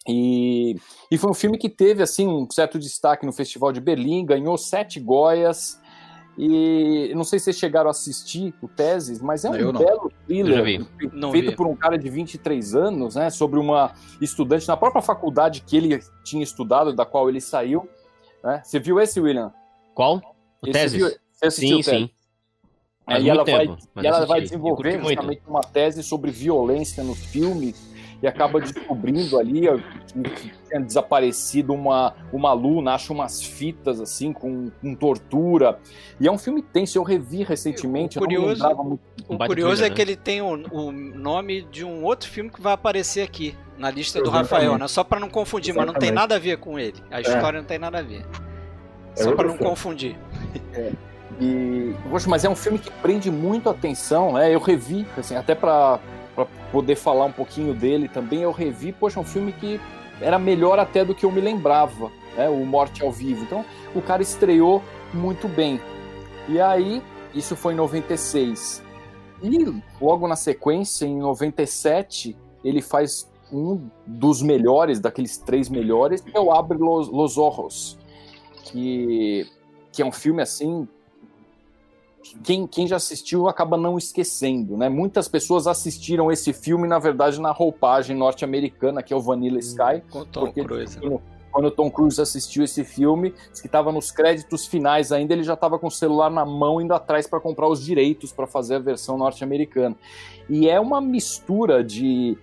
E, 0.08 0.76
e 1.10 1.18
foi 1.18 1.30
um 1.30 1.34
filme 1.34 1.58
que 1.58 1.68
teve 1.68 2.02
assim 2.02 2.26
um 2.26 2.50
certo 2.50 2.78
destaque 2.78 3.26
no 3.26 3.32
Festival 3.32 3.72
de 3.72 3.80
Berlim, 3.80 4.24
ganhou 4.24 4.56
sete 4.56 4.98
Goias. 4.98 5.78
E 6.42 7.12
não 7.14 7.22
sei 7.22 7.38
se 7.38 7.44
vocês 7.44 7.58
chegaram 7.58 7.88
a 7.88 7.90
assistir 7.90 8.54
o 8.62 8.66
Teses, 8.68 9.20
mas 9.20 9.44
é 9.44 9.50
um 9.50 9.54
Eu 9.56 9.72
não. 9.74 9.80
belo 9.84 10.04
Eu 10.04 10.12
thriller. 10.26 10.86
Não 11.12 11.32
feito 11.32 11.50
vi. 11.50 11.56
por 11.56 11.66
um 11.66 11.76
cara 11.76 11.98
de 11.98 12.08
23 12.08 12.74
anos, 12.74 13.14
né, 13.14 13.28
sobre 13.28 13.58
uma 13.60 13.92
estudante 14.22 14.66
na 14.66 14.74
própria 14.74 15.02
faculdade 15.02 15.60
que 15.60 15.76
ele 15.76 16.00
tinha 16.24 16.42
estudado, 16.42 16.94
da 16.94 17.04
qual 17.04 17.28
ele 17.28 17.42
saiu. 17.42 17.86
Né? 18.42 18.62
Você 18.64 18.78
viu 18.80 18.98
esse, 18.98 19.20
William? 19.20 19.52
Qual? 19.94 20.16
O 20.62 20.66
Esse 20.66 20.72
Teses? 20.72 20.96
viu- 20.98 21.10
Você 21.30 21.46
assistiu 21.46 21.68
Sim, 21.68 21.74
o 21.74 21.84
Teses? 21.84 22.00
sim. 22.08 22.10
É, 23.06 23.20
e 23.20 23.28
ela 23.28 23.44
vai, 23.44 23.66
tempo, 23.66 23.76
mas 23.94 24.04
e 24.04 24.06
ela 24.06 24.24
vai 24.24 24.40
desenvolver 24.40 25.02
justamente 25.02 25.42
uma 25.46 25.60
tese 25.62 26.02
sobre 26.02 26.30
violência 26.30 27.02
no 27.02 27.14
filme 27.14 27.74
e 28.22 28.26
acaba 28.26 28.60
descobrindo 28.60 29.38
ali 29.38 29.62
que, 30.06 30.52
tinha 30.68 30.80
desaparecido 30.80 31.72
uma, 31.72 32.14
uma 32.32 32.50
aluna, 32.50 32.94
acha 32.94 33.12
umas 33.12 33.42
fitas 33.42 34.00
assim 34.00 34.32
com, 34.32 34.70
com 34.80 34.94
tortura. 34.94 35.78
E 36.20 36.28
é 36.28 36.30
um 36.32 36.38
filme 36.38 36.62
tenso, 36.62 36.98
eu 36.98 37.02
revi 37.02 37.42
recentemente, 37.42 38.18
O 38.18 38.20
curioso- 38.20 38.44
eu 38.46 38.48
não 38.48 38.54
lembrava 38.68 38.82
muito. 38.84 39.00
O 39.28 39.38
curioso 39.38 39.84
é 39.84 39.90
que 39.90 40.00
ele 40.02 40.16
tem 40.16 40.42
o, 40.42 40.52
o 40.70 40.92
nome 40.92 41.62
de 41.62 41.84
um 41.84 42.04
outro 42.04 42.28
filme 42.28 42.50
que 42.50 42.60
vai 42.60 42.72
aparecer 42.72 43.22
aqui, 43.22 43.56
na 43.78 43.90
lista 43.90 44.18
do 44.18 44.24
Exatamente. 44.24 44.50
Rafael, 44.52 44.78
né? 44.78 44.86
Só 44.88 45.02
pra 45.02 45.18
não 45.18 45.28
confundir, 45.30 45.74
mas 45.74 45.86
não 45.86 45.94
tem 45.94 46.10
Exatamente. 46.10 46.20
nada 46.20 46.36
a 46.36 46.38
ver 46.38 46.58
com 46.58 46.78
ele. 46.78 46.96
A 47.10 47.20
história 47.20 47.58
não 47.60 47.66
tem 47.66 47.78
nada 47.78 47.98
a 47.98 48.02
ver. 48.02 48.24
É 49.16 49.22
Só 49.22 49.32
pra 49.32 49.46
outro 49.46 49.46
não 49.48 49.54
filme. 49.54 49.70
confundir. 49.70 50.16
E, 51.40 51.94
poxa, 52.10 52.28
mas 52.28 52.44
é 52.44 52.48
um 52.50 52.54
filme 52.56 52.78
que 52.78 52.90
prende 53.02 53.30
muito 53.30 53.68
a 53.68 53.72
atenção, 53.72 54.34
né? 54.34 54.54
Eu 54.54 54.60
revi, 54.60 55.06
assim, 55.16 55.34
até 55.36 55.54
pra 55.54 55.98
pra 56.46 56.70
poder 56.70 56.96
falar 56.96 57.24
um 57.26 57.32
pouquinho 57.32 57.74
dele 57.74 58.08
também, 58.08 58.42
eu 58.42 58.52
revi, 58.52 58.92
poxa, 58.92 59.20
um 59.20 59.24
filme 59.24 59.52
que 59.52 59.80
era 60.20 60.38
melhor 60.38 60.78
até 60.78 61.04
do 61.04 61.14
que 61.14 61.24
eu 61.24 61.32
me 61.32 61.40
lembrava, 61.40 62.10
né? 62.36 62.48
O 62.48 62.64
Morte 62.64 63.02
ao 63.02 63.10
Vivo. 63.10 63.42
Então, 63.42 63.64
o 63.94 64.02
cara 64.02 64.22
estreou 64.22 64.82
muito 65.12 65.48
bem. 65.48 65.80
E 66.48 66.60
aí, 66.60 67.02
isso 67.34 67.56
foi 67.56 67.72
em 67.72 67.76
96. 67.76 68.82
E 69.42 69.82
logo 70.00 70.28
na 70.28 70.36
sequência, 70.36 71.06
em 71.06 71.18
97, 71.18 72.36
ele 72.62 72.82
faz 72.82 73.30
um 73.52 73.88
dos 74.06 74.42
melhores, 74.42 75.00
daqueles 75.00 75.38
três 75.38 75.68
melhores, 75.68 76.20
que 76.20 76.36
é 76.36 76.40
o 76.40 76.52
Abre 76.52 76.78
Los 76.78 77.36
Ojos, 77.36 77.98
que, 78.64 79.46
que 79.92 80.02
é 80.02 80.04
um 80.04 80.12
filme 80.12 80.42
assim. 80.42 80.86
Quem, 82.44 82.66
quem 82.66 82.86
já 82.86 82.96
assistiu 82.96 83.48
acaba 83.48 83.76
não 83.76 83.96
esquecendo, 83.96 84.76
né? 84.76 84.88
Muitas 84.88 85.26
pessoas 85.26 85.66
assistiram 85.66 86.30
esse 86.30 86.52
filme, 86.52 86.86
na 86.86 86.98
verdade, 86.98 87.40
na 87.40 87.50
roupagem 87.50 88.16
norte-americana, 88.16 89.02
que 89.02 89.12
é 89.12 89.16
o 89.16 89.20
Vanilla 89.20 89.58
Sky. 89.58 90.02
Com 90.10 90.24
Tom 90.24 90.40
Porque- 90.42 90.62
Cruise. 90.62 90.98
Quando 91.50 91.64
o 91.64 91.70
Tom 91.70 91.90
Cruise 91.90 92.20
assistiu 92.20 92.62
esse 92.62 92.84
filme, 92.84 93.32
que 93.32 93.66
estava 93.66 93.90
nos 93.90 94.12
créditos 94.12 94.66
finais 94.66 95.10
ainda, 95.10 95.32
ele 95.32 95.42
já 95.42 95.54
estava 95.54 95.80
com 95.80 95.88
o 95.88 95.90
celular 95.90 96.30
na 96.30 96.44
mão, 96.46 96.80
indo 96.80 96.94
atrás 96.94 97.26
para 97.26 97.40
comprar 97.40 97.66
os 97.66 97.84
direitos 97.84 98.32
para 98.32 98.46
fazer 98.46 98.76
a 98.76 98.78
versão 98.78 99.18
norte-americana. 99.18 99.96
E 100.48 100.68
é 100.68 100.78
uma 100.78 101.00
mistura 101.00 101.82
de, 101.82 102.38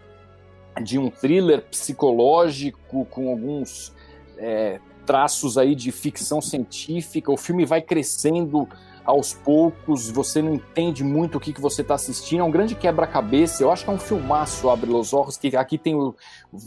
de 0.83 0.99
um 0.99 1.09
thriller 1.09 1.61
psicológico 1.69 3.05
com 3.05 3.29
alguns 3.29 3.93
é, 4.37 4.81
traços 5.05 5.57
aí 5.57 5.73
de 5.73 5.89
ficção 5.93 6.41
científica. 6.41 7.31
O 7.31 7.37
filme 7.37 7.65
vai 7.65 7.81
crescendo 7.81 8.67
aos 9.07 9.33
poucos, 9.33 10.09
você 10.11 10.41
não 10.41 10.53
entende 10.53 11.03
muito 11.03 11.37
o 11.37 11.39
que, 11.39 11.53
que 11.53 11.61
você 11.61 11.81
está 11.81 11.95
assistindo. 11.95 12.41
É 12.41 12.43
um 12.43 12.51
grande 12.51 12.75
quebra-cabeça. 12.75 13.63
Eu 13.63 13.71
acho 13.71 13.85
que 13.85 13.89
é 13.89 13.93
um 13.93 13.97
filmaço, 13.97 14.69
Abre 14.69 14.89
Los 14.91 15.13
Ojos, 15.13 15.37
que 15.37 15.55
aqui 15.55 15.77
tem 15.77 15.95
o, 15.95 16.13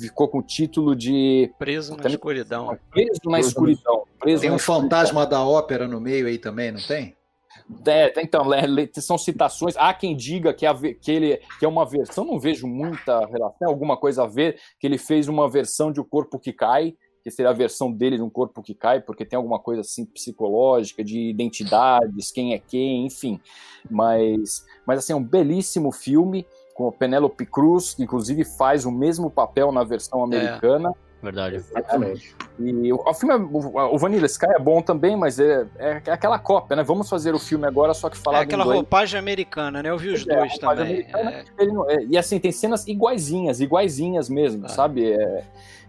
ficou 0.01 0.27
com 0.27 0.39
o 0.39 0.43
título 0.43 0.97
de 0.97 1.53
Preso 1.59 1.97
na 1.97 2.09
escuridão. 2.09 2.79
Preso 2.91 3.21
na 3.27 3.39
escuridão. 3.39 4.05
Preso 4.19 4.41
Tem 4.41 4.49
na 4.51 4.55
um 4.55 4.57
escuridão. 4.57 4.83
fantasma 4.83 5.27
da 5.27 5.45
ópera 5.45 5.87
no 5.87 6.01
meio 6.01 6.27
aí 6.27 6.39
também, 6.39 6.73
não 6.73 6.81
tem? 6.81 7.15
É, 7.87 8.09
tem- 8.09 8.25
então, 8.25 8.43
le- 8.49 8.91
são 8.95 9.19
citações. 9.19 9.77
Há 9.77 9.93
quem 9.95 10.17
diga 10.17 10.53
que, 10.55 10.65
a 10.67 10.75
que 10.75 11.11
ele 11.13 11.41
que 11.59 11.65
é 11.65 11.69
uma 11.69 11.85
versão, 11.85 12.25
não 12.25 12.41
vejo 12.41 12.67
muita 12.67 13.21
relação, 13.27 13.55
tem 13.61 13.69
alguma 13.69 13.97
coisa 13.97 14.25
a 14.25 14.27
ver, 14.27 14.57
que 14.79 14.87
ele 14.87 14.99
fez 14.99 15.29
uma 15.29 15.49
versão 15.49 15.93
de 15.93 16.01
O 16.01 16.05
Corpo 16.05 16.39
que 16.39 16.53
Cai, 16.53 16.95
que 17.23 17.31
seria 17.31 17.51
a 17.51 17.55
versão 17.55 17.93
dele 17.93 18.17
de 18.17 18.23
Um 18.23 18.31
Corpo 18.31 18.63
que 18.63 18.75
Cai, 18.75 19.01
porque 19.01 19.25
tem 19.25 19.37
alguma 19.37 19.59
coisa 19.59 19.83
assim 19.83 20.05
psicológica, 20.05 21.05
de 21.05 21.19
identidades, 21.31 22.31
quem 22.31 22.55
é 22.55 22.59
quem, 22.59 23.07
enfim. 23.07 23.39
Mas, 23.91 24.65
mas 24.87 24.99
assim, 25.01 25.13
é 25.13 25.17
um 25.17 25.23
belíssimo 25.23 25.93
filme 25.93 26.47
com 26.75 26.89
a 26.89 26.93
Penélope 26.93 27.45
Cruz, 27.45 27.95
que 27.95 28.03
inclusive 28.03 28.45
faz 28.45 28.85
o 28.87 28.91
mesmo 28.91 29.31
papel 29.31 29.71
na 29.73 29.85
versão 29.85 30.23
americana. 30.25 30.93
Verdade. 31.23 31.57
Exatamente. 31.57 32.35
E 32.59 32.91
o, 32.91 32.97
o 32.97 33.13
filme, 33.13 33.35
é- 33.35 33.37
o, 33.37 33.95
o 33.95 33.99
Vanilla 33.99 34.25
Sky 34.25 34.47
é 34.47 34.59
bom 34.59 34.81
também, 34.81 35.15
mas 35.15 35.39
é, 35.39 35.67
é 35.77 35.93
aquela 36.11 36.39
cópia, 36.39 36.77
né? 36.77 36.83
Vamos 36.83 37.11
fazer 37.11 37.35
o 37.35 37.39
filme 37.39 37.67
agora, 37.67 37.93
só 37.93 38.09
que 38.09 38.17
É 38.17 38.21
falar 38.21 38.39
do 38.39 38.43
aquela 38.45 38.63
inglês. 38.63 38.81
roupagem 38.81 39.19
americana, 39.19 39.83
né? 39.83 39.91
Eu 39.91 39.99
vi 39.99 40.09
os 40.09 40.27
É, 40.27 40.35
dois 40.35 40.57
também. 40.57 41.07
É, 41.15 41.45
ele 41.59 41.73
é, 41.89 42.05
e 42.09 42.17
assim, 42.17 42.39
tem 42.41 42.51
cenas 42.51 42.87
iguaizinhas, 42.87 43.61
iguaizinhas 43.61 44.31
mesmo, 44.31 44.65
Ah. 44.65 44.69
sabe? 44.71 45.13
É, 45.13 45.45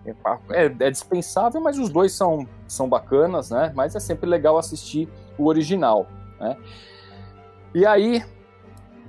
é, 0.06 0.16
é- 0.52 0.76
é 0.80 0.92
dispensável, 0.92 1.62
mas 1.62 1.78
os 1.78 1.90
dois 1.90 2.12
são, 2.12 2.48
são 2.68 2.90
bacanas, 2.90 3.52
né? 3.52 3.72
Mas 3.76 3.96
é 3.96 4.00
sempre 4.00 4.30
legal 4.30 4.58
assistir 4.58 5.08
o 5.38 5.48
original, 5.48 6.08
né? 6.40 6.58
E 7.74 7.86
aí, 7.86 8.24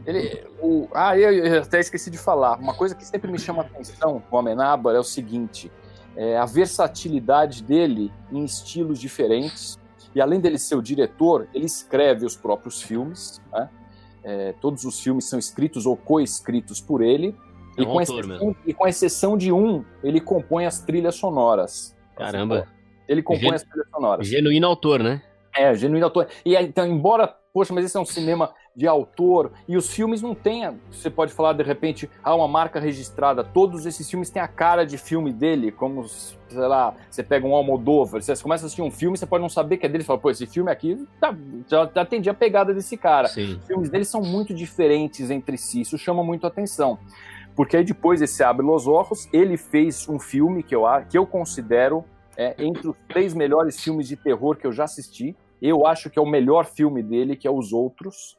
ele, 0.07 0.45
o, 0.61 0.89
ah, 0.95 1.17
eu, 1.19 1.33
eu 1.33 1.63
até 1.63 1.81
esqueci 1.81 2.11
de 2.11 2.19
falar. 2.19 2.59
Uma 2.59 2.75
coisa 2.75 2.95
que 2.95 3.05
sempre 3.05 3.31
me 3.31 3.39
chama 3.39 3.63
atenção 3.63 4.23
o 4.31 4.39
Amenábar 4.39 4.95
é 4.95 4.99
o 4.99 5.05
seguinte: 5.05 5.71
é 6.17 6.37
a 6.37 6.45
versatilidade 6.45 7.63
dele 7.63 8.13
em 8.31 8.45
estilos 8.45 8.99
diferentes. 8.99 9.79
E 10.15 10.21
além 10.21 10.41
dele 10.41 10.59
ser 10.59 10.75
o 10.75 10.83
diretor, 10.83 11.49
ele 11.55 11.65
escreve 11.65 12.27
os 12.27 12.37
próprios 12.37 12.83
filmes. 12.83 13.41
Né? 13.51 13.71
É, 14.23 14.55
todos 14.61 14.85
os 14.85 15.01
filmes 15.01 15.25
são 15.25 15.39
escritos 15.39 15.87
ou 15.87 15.97
co-escritos 15.97 16.81
por 16.81 17.01
ele. 17.03 17.35
É 17.77 17.83
E 17.83 17.85
um 17.85 17.91
com, 17.91 17.99
autor 18.01 18.25
exceção, 18.25 18.57
e 18.67 18.75
com 18.75 18.87
exceção 18.87 19.37
de 19.37 19.53
um, 19.53 19.85
ele 20.03 20.21
compõe 20.21 20.67
as 20.67 20.81
trilhas 20.81 21.15
sonoras. 21.15 21.97
Caramba. 22.17 22.67
Ele 23.09 23.23
compõe 23.23 23.41
Gen- 23.49 23.55
as 23.55 23.63
trilhas 23.63 23.89
sonoras. 23.91 24.27
Genuíno 24.27 24.67
autor, 24.67 25.03
né? 25.03 25.23
É, 25.57 25.75
genuíno 25.75 26.07
autor. 26.07 26.29
E 26.45 26.55
então, 26.57 26.87
embora, 26.87 27.35
poxa, 27.53 27.75
mas 27.75 27.85
esse 27.85 27.97
é 27.97 28.01
um 28.01 28.07
cinema 28.07 28.53
de 28.75 28.87
autor, 28.87 29.53
e 29.69 29.77
os 29.77 29.93
filmes 29.93 30.23
não 30.23 30.35
têm, 30.35 30.81
você 30.91 31.11
pode 31.11 31.31
falar 31.31 31.53
de 31.53 31.63
repente, 31.63 32.09
ah, 32.25 32.35
uma 32.35 32.49
marca 32.49 32.81
registrada. 32.81 33.45
Todos 33.45 33.85
esses 33.85 34.09
filmes 34.09 34.31
têm 34.31 34.41
a 34.41 34.49
cara 34.49 34.87
de 34.87 34.97
filme 34.97 35.31
dele, 35.31 35.71
como, 35.71 36.09
sei 36.09 36.39
lá, 36.57 36.95
você 37.11 37.23
pega 37.23 37.47
um 37.47 37.55
Almodóvar, 37.55 38.23
você 38.23 38.35
começa 38.43 38.65
a 38.65 38.67
assistir 38.67 38.81
um 38.81 38.91
filme, 38.91 39.19
você 39.19 39.27
pode 39.27 39.43
não 39.43 39.51
saber 39.51 39.77
que 39.77 39.85
é 39.85 39.91
dele, 39.91 40.03
você 40.05 40.07
fala, 40.07 40.19
pô, 40.19 40.31
esse 40.31 40.47
filme 40.47 40.71
aqui 40.71 41.07
tá, 41.21 41.37
já, 41.69 41.91
já 41.95 42.01
atendi 42.01 42.31
a 42.31 42.35
pegada 42.35 42.73
desse 42.73 42.97
cara. 42.97 43.29
Sim. 43.29 43.59
Os 43.61 43.67
filmes 43.67 43.91
dele 43.91 44.07
são 44.07 44.23
muito 44.23 44.55
diferentes 44.55 45.31
entre 45.31 45.59
si, 45.59 45.83
isso 45.83 45.99
chama 45.99 46.25
muito 46.25 46.47
atenção. 46.47 46.99
Porque 47.55 47.77
aí 47.77 47.85
depois 47.85 48.21
desse 48.21 48.43
Abre 48.43 48.65
Los 48.65 48.87
Ojos, 48.87 49.29
ele 49.33 49.57
fez 49.57 50.09
um 50.09 50.19
filme 50.19 50.63
que 50.63 50.75
eu, 50.75 50.85
que 51.09 51.19
eu 51.19 51.27
considero 51.27 52.05
é, 52.37 52.55
entre 52.59 52.89
os 52.89 52.97
três 53.09 53.35
melhores 53.35 53.81
filmes 53.81 54.09
de 54.09 54.17
terror 54.17 54.57
que 54.57 54.67
eu 54.67 54.73
já 54.73 54.85
assisti. 54.85 55.37
Eu 55.61 55.87
acho 55.87 56.11
que 56.11 56.19
é 56.19 56.23
o 56.23 56.27
melhor 56.27 56.65
filme 56.65 57.03
dele, 57.03 57.37
que 57.37 57.47
é 57.47 57.51
Os 57.51 57.73
Outros. 57.73 58.39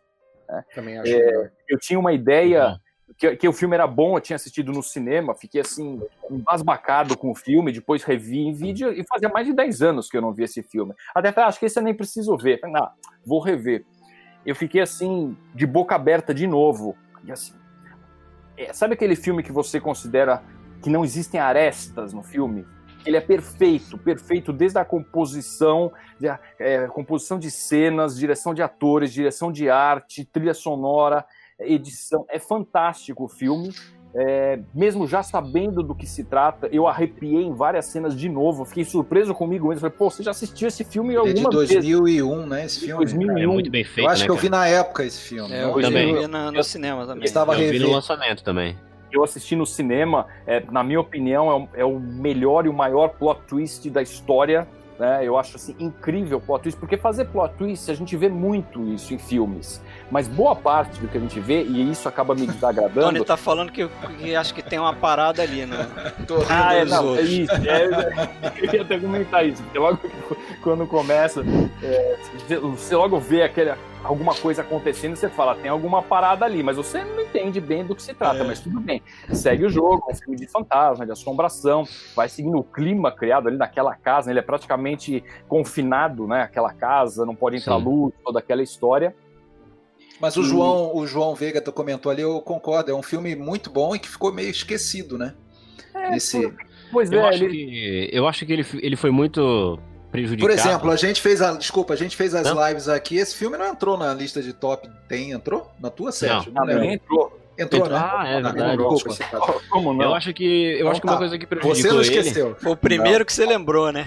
Também 0.74 0.98
acho 1.00 1.12
É. 1.12 1.52
Eu 1.70 1.80
tinha 1.80 1.98
uma 1.98 2.12
ideia 2.12 2.70
Bom. 2.70 3.14
que, 3.18 3.36
que 3.38 3.48
o 3.48 3.54
filme 3.54 3.76
era 3.76 3.88
bom, 3.88 4.18
eu 4.18 4.22
tinha 4.22 4.36
assistido 4.36 4.72
no 4.72 4.84
cinema, 4.84 5.34
fiquei 5.34 5.62
assim, 5.62 6.02
embasbacado 6.30 7.18
com 7.18 7.32
o 7.32 7.36
filme, 7.36 7.72
depois 7.72 8.04
revi 8.04 8.40
em 8.40 8.54
vídeo, 8.54 8.92
e 8.92 9.06
fazia 9.08 9.30
mais 9.30 9.48
de 9.48 9.54
10 9.54 9.82
anos 9.82 10.10
que 10.10 10.18
eu 10.18 10.22
não 10.22 10.34
vi 10.34 10.44
esse 10.44 10.62
filme. 10.62 10.94
Até 11.16 11.32
falei, 11.32 11.46
"Ah, 11.46 11.50
acho 11.50 11.60
que 11.60 11.66
esse 11.66 11.80
eu 11.80 11.84
nem 11.84 11.94
preciso 11.94 12.36
ver. 12.38 12.60
Falei, 12.60 12.76
ah, 12.78 12.92
vou 13.26 13.40
rever. 13.40 13.86
Eu 14.46 14.56
fiquei 14.56 14.82
assim, 14.82 15.38
de 15.56 15.66
boca 15.66 15.96
aberta 15.96 16.34
de 16.34 16.46
novo. 16.46 16.98
E 17.24 17.32
assim, 17.32 17.54
é, 18.58 18.74
sabe 18.74 18.94
aquele 18.94 19.16
filme 19.16 19.44
que 19.44 19.52
você 19.52 19.80
considera 19.80 20.44
que 20.82 20.90
não 20.90 21.04
existem 21.04 21.40
arestas 21.40 22.14
no 22.14 22.24
filme? 22.24 22.66
Ele 23.06 23.18
é 23.18 23.22
perfeito, 23.22 23.98
perfeito 23.98 24.54
desde 24.54 24.80
a 24.80 24.86
composição, 24.86 25.92
é, 26.58 26.88
composição 26.88 27.38
de 27.38 27.52
cenas, 27.52 28.18
direção 28.18 28.54
de 28.54 28.62
atores, 28.62 29.12
direção 29.12 29.52
de 29.52 29.70
arte, 29.70 30.24
trilha 30.24 30.54
sonora, 30.54 31.26
edição. 31.60 32.26
É 32.30 32.40
fantástico 32.40 33.26
o 33.26 33.28
filme. 33.28 33.72
É, 34.16 34.60
mesmo 34.74 35.08
já 35.08 35.24
sabendo 35.24 35.82
do 35.82 35.96
que 35.96 36.06
se 36.06 36.24
trata, 36.24 36.68
eu 36.72 36.88
arrepiei 36.88 37.42
em 37.44 37.54
várias 37.54 37.86
cenas 37.86 38.16
de 38.16 38.30
novo. 38.30 38.64
Fiquei 38.64 38.86
surpreso 38.86 39.34
comigo 39.34 39.68
mesmo. 39.70 39.82
Falei, 39.82 39.96
pô, 39.98 40.10
você 40.10 40.22
já 40.22 40.32
assistiu 40.32 40.68
esse 40.68 40.84
filme 40.84 41.16
Ele 41.16 41.30
é 41.32 41.34
de 41.34 41.44
alguma 41.44 41.60
vez? 41.66 41.72
2001, 41.72 42.46
né? 42.46 42.66
Esse 42.66 42.82
filme. 42.82 43.04
2001. 43.06 43.38
É 43.40 43.48
muito 43.48 43.72
bem 43.72 43.84
feito, 43.84 44.06
Eu 44.08 44.12
acho 44.12 44.22
né, 44.22 44.26
que 44.28 44.32
eu 44.32 44.36
vi 44.36 44.50
na 44.50 44.68
época 44.68 45.04
esse 45.04 45.20
filme. 45.30 45.52
É, 45.54 45.64
eu 45.64 45.82
também. 45.82 46.16
vi 46.16 46.28
na- 46.28 46.52
no 46.52 46.64
cinema 46.64 47.08
também. 47.08 47.24
Estava 47.24 47.54
Eu 47.54 47.58
vi 47.60 47.66
rever. 47.72 47.82
no 47.88 47.94
lançamento 47.94 48.44
também. 48.44 48.78
eu 49.12 49.24
assisti 49.24 49.56
no 49.56 49.66
cinema, 49.66 50.26
é, 50.48 50.64
na 50.72 50.84
minha 50.84 51.00
opinião, 51.00 51.50
é 51.52 51.56
o, 51.56 51.68
é 51.82 51.86
o 51.86 52.00
melhor 52.00 52.66
e 52.66 52.70
o 52.70 52.74
maior 52.74 53.10
plot 53.10 53.42
twist 53.48 53.88
da 53.90 54.02
história. 54.02 54.68
Né? 55.00 55.22
Eu 55.24 55.38
acho 55.38 55.56
assim, 55.56 55.76
incrível 55.80 56.38
o 56.38 56.42
plot 56.42 56.62
twist, 56.64 56.80
porque 56.80 56.98
fazer 56.98 57.26
plot 57.26 57.54
twist, 57.56 57.90
a 57.90 57.96
gente 57.96 58.16
vê 58.16 58.30
muito 58.30 58.88
isso 58.94 59.12
em 59.14 59.18
filmes. 59.18 59.82
Mas 60.14 60.28
boa 60.28 60.56
parte 60.56 61.02
do 61.02 61.08
que 61.08 61.18
a 61.18 61.20
gente 61.20 61.40
vê, 61.40 61.64
e 61.64 61.90
isso 61.90 62.08
acaba 62.08 62.36
me 62.36 62.42
Tony 62.46 62.54
desagradando. 62.54 63.26
tá 63.26 63.36
falando 63.36 63.72
que, 63.72 63.90
que 64.20 64.36
acho 64.36 64.54
que 64.54 64.62
tem 64.62 64.78
uma 64.78 64.94
parada 64.94 65.42
ali, 65.42 65.66
né? 65.66 65.88
Tô 66.28 66.36
Ah, 66.48 66.76
é, 66.76 66.86
não, 66.86 67.16
é 67.16 67.22
isso. 67.24 67.52
É, 67.52 67.86
eu 68.62 68.74
ia 68.76 68.82
até 68.84 69.00
comentar 69.00 69.44
isso, 69.44 69.64
porque 69.64 69.80
logo 69.80 69.98
quando 70.62 70.86
começa, 70.86 71.44
é, 71.82 72.18
você- 72.48 72.96
logo 72.96 73.20
vê 73.20 73.42
aquele, 73.42 73.74
alguma 74.04 74.36
coisa 74.36 74.62
acontecendo, 74.62 75.16
você 75.16 75.30
fala, 75.30 75.56
tem 75.56 75.72
alguma 75.72 76.04
parada 76.04 76.46
ali, 76.46 76.62
mas 76.62 76.78
você 76.78 77.04
não 77.04 77.22
entende 77.24 77.60
bem 77.60 77.84
do 77.84 77.96
que 77.96 78.04
se 78.04 78.14
trata, 78.14 78.44
É. 78.44 78.44
mas 78.44 78.60
tudo 78.60 78.80
bem. 78.80 79.02
Segue 79.32 79.66
o 79.66 79.70
jogo, 79.70 80.04
é 80.10 80.14
um 80.14 80.16
filme 80.16 80.36
de 80.38 80.46
fantasma, 80.46 81.08
de 81.08 81.12
assombração, 81.12 81.86
vai 82.16 82.30
seguindo 82.30 82.60
o 82.60 82.64
clima 82.64 83.12
criado 83.12 83.48
ali 83.48 83.58
naquela 83.58 83.96
casa, 83.96 84.28
né? 84.28 84.34
ele 84.34 84.40
é 84.40 84.44
praticamente 84.44 85.24
confinado, 85.48 86.28
né? 86.28 86.44
Aquela 86.44 86.72
casa, 86.72 87.26
não 87.26 87.34
pode 87.36 87.58
entrar 87.58 87.78
Sim. 87.80 87.84
luz, 87.86 88.14
toda 88.24 88.38
aquela 88.38 88.62
história. 88.62 89.16
Mas 90.20 90.38
o 90.38 90.44
João, 90.44 90.96
o 90.96 91.06
João 91.06 91.36
Veiga 91.36 91.60
comentou 91.62 92.12
ali, 92.12 92.22
eu 92.22 92.40
concordo, 92.42 92.92
é 92.92 92.96
um 92.96 93.04
filme 93.04 93.36
muito 93.36 93.70
bom 93.70 93.96
e 93.96 94.00
que 94.00 94.08
ficou 94.08 94.32
meio 94.32 94.50
esquecido, 94.50 95.18
né? 95.18 95.34
nesse... 96.10 96.54
Pois 96.92 97.12
Eu 97.12 97.22
é, 97.22 97.30
acho 97.30 97.44
ele, 97.44 97.58
que, 97.58 98.10
eu 98.14 98.28
acho 98.28 98.46
que 98.46 98.54
ele, 98.54 98.66
ele 98.82 98.96
foi 98.96 99.10
muito 99.10 99.80
prejudicado. 100.12 100.48
Por 100.48 100.52
exemplo, 100.52 100.92
a 100.92 100.96
gente 100.96 101.20
fez 101.20 101.42
a. 101.42 101.54
Desculpa, 101.54 101.94
a 101.94 101.98
gente 101.98 102.16
fez 102.16 102.36
as 102.36 102.46
Não. 102.46 102.68
lives 102.68 102.88
aqui. 102.88 103.18
Esse 103.18 103.36
filme 103.36 103.58
não 103.58 103.68
entrou 103.68 103.98
na 103.98 104.14
lista 104.14 104.44
de 104.44 104.54
top. 104.54 104.88
Tem? 105.10 105.32
Entrou? 105.32 105.72
Na 105.82 105.90
tua, 105.90 106.12
Sérgio? 106.12 106.52
Ah, 106.56 106.64
lembro. 106.64 106.82
nem 106.84 106.94
entrou. 106.94 107.40
Entrou, 107.58 107.90
né? 107.90 107.96
Ah, 107.96 108.28
é 108.28 108.42
verdade. 108.42 108.78
desculpa. 108.78 109.62
Como 109.70 109.94
não? 109.94 110.04
Eu 110.04 110.14
acho 110.14 110.34
que, 110.34 110.44
eu 110.44 110.78
Então 110.78 110.92
acho 110.92 111.02
que 111.02 111.08
tá. 111.08 111.14
uma 111.14 111.20
coisa 111.20 111.38
que 111.38 111.46
Você 111.46 111.56
prejudicou 111.56 111.94
não 111.94 112.02
ele... 112.02 112.10
esqueceu. 112.20 112.56
Foi 112.60 112.72
o 112.72 112.78
primeiro 112.78 113.26
que 113.26 113.34
você 113.34 113.46
lembrou, 113.46 113.92
né? 113.92 114.06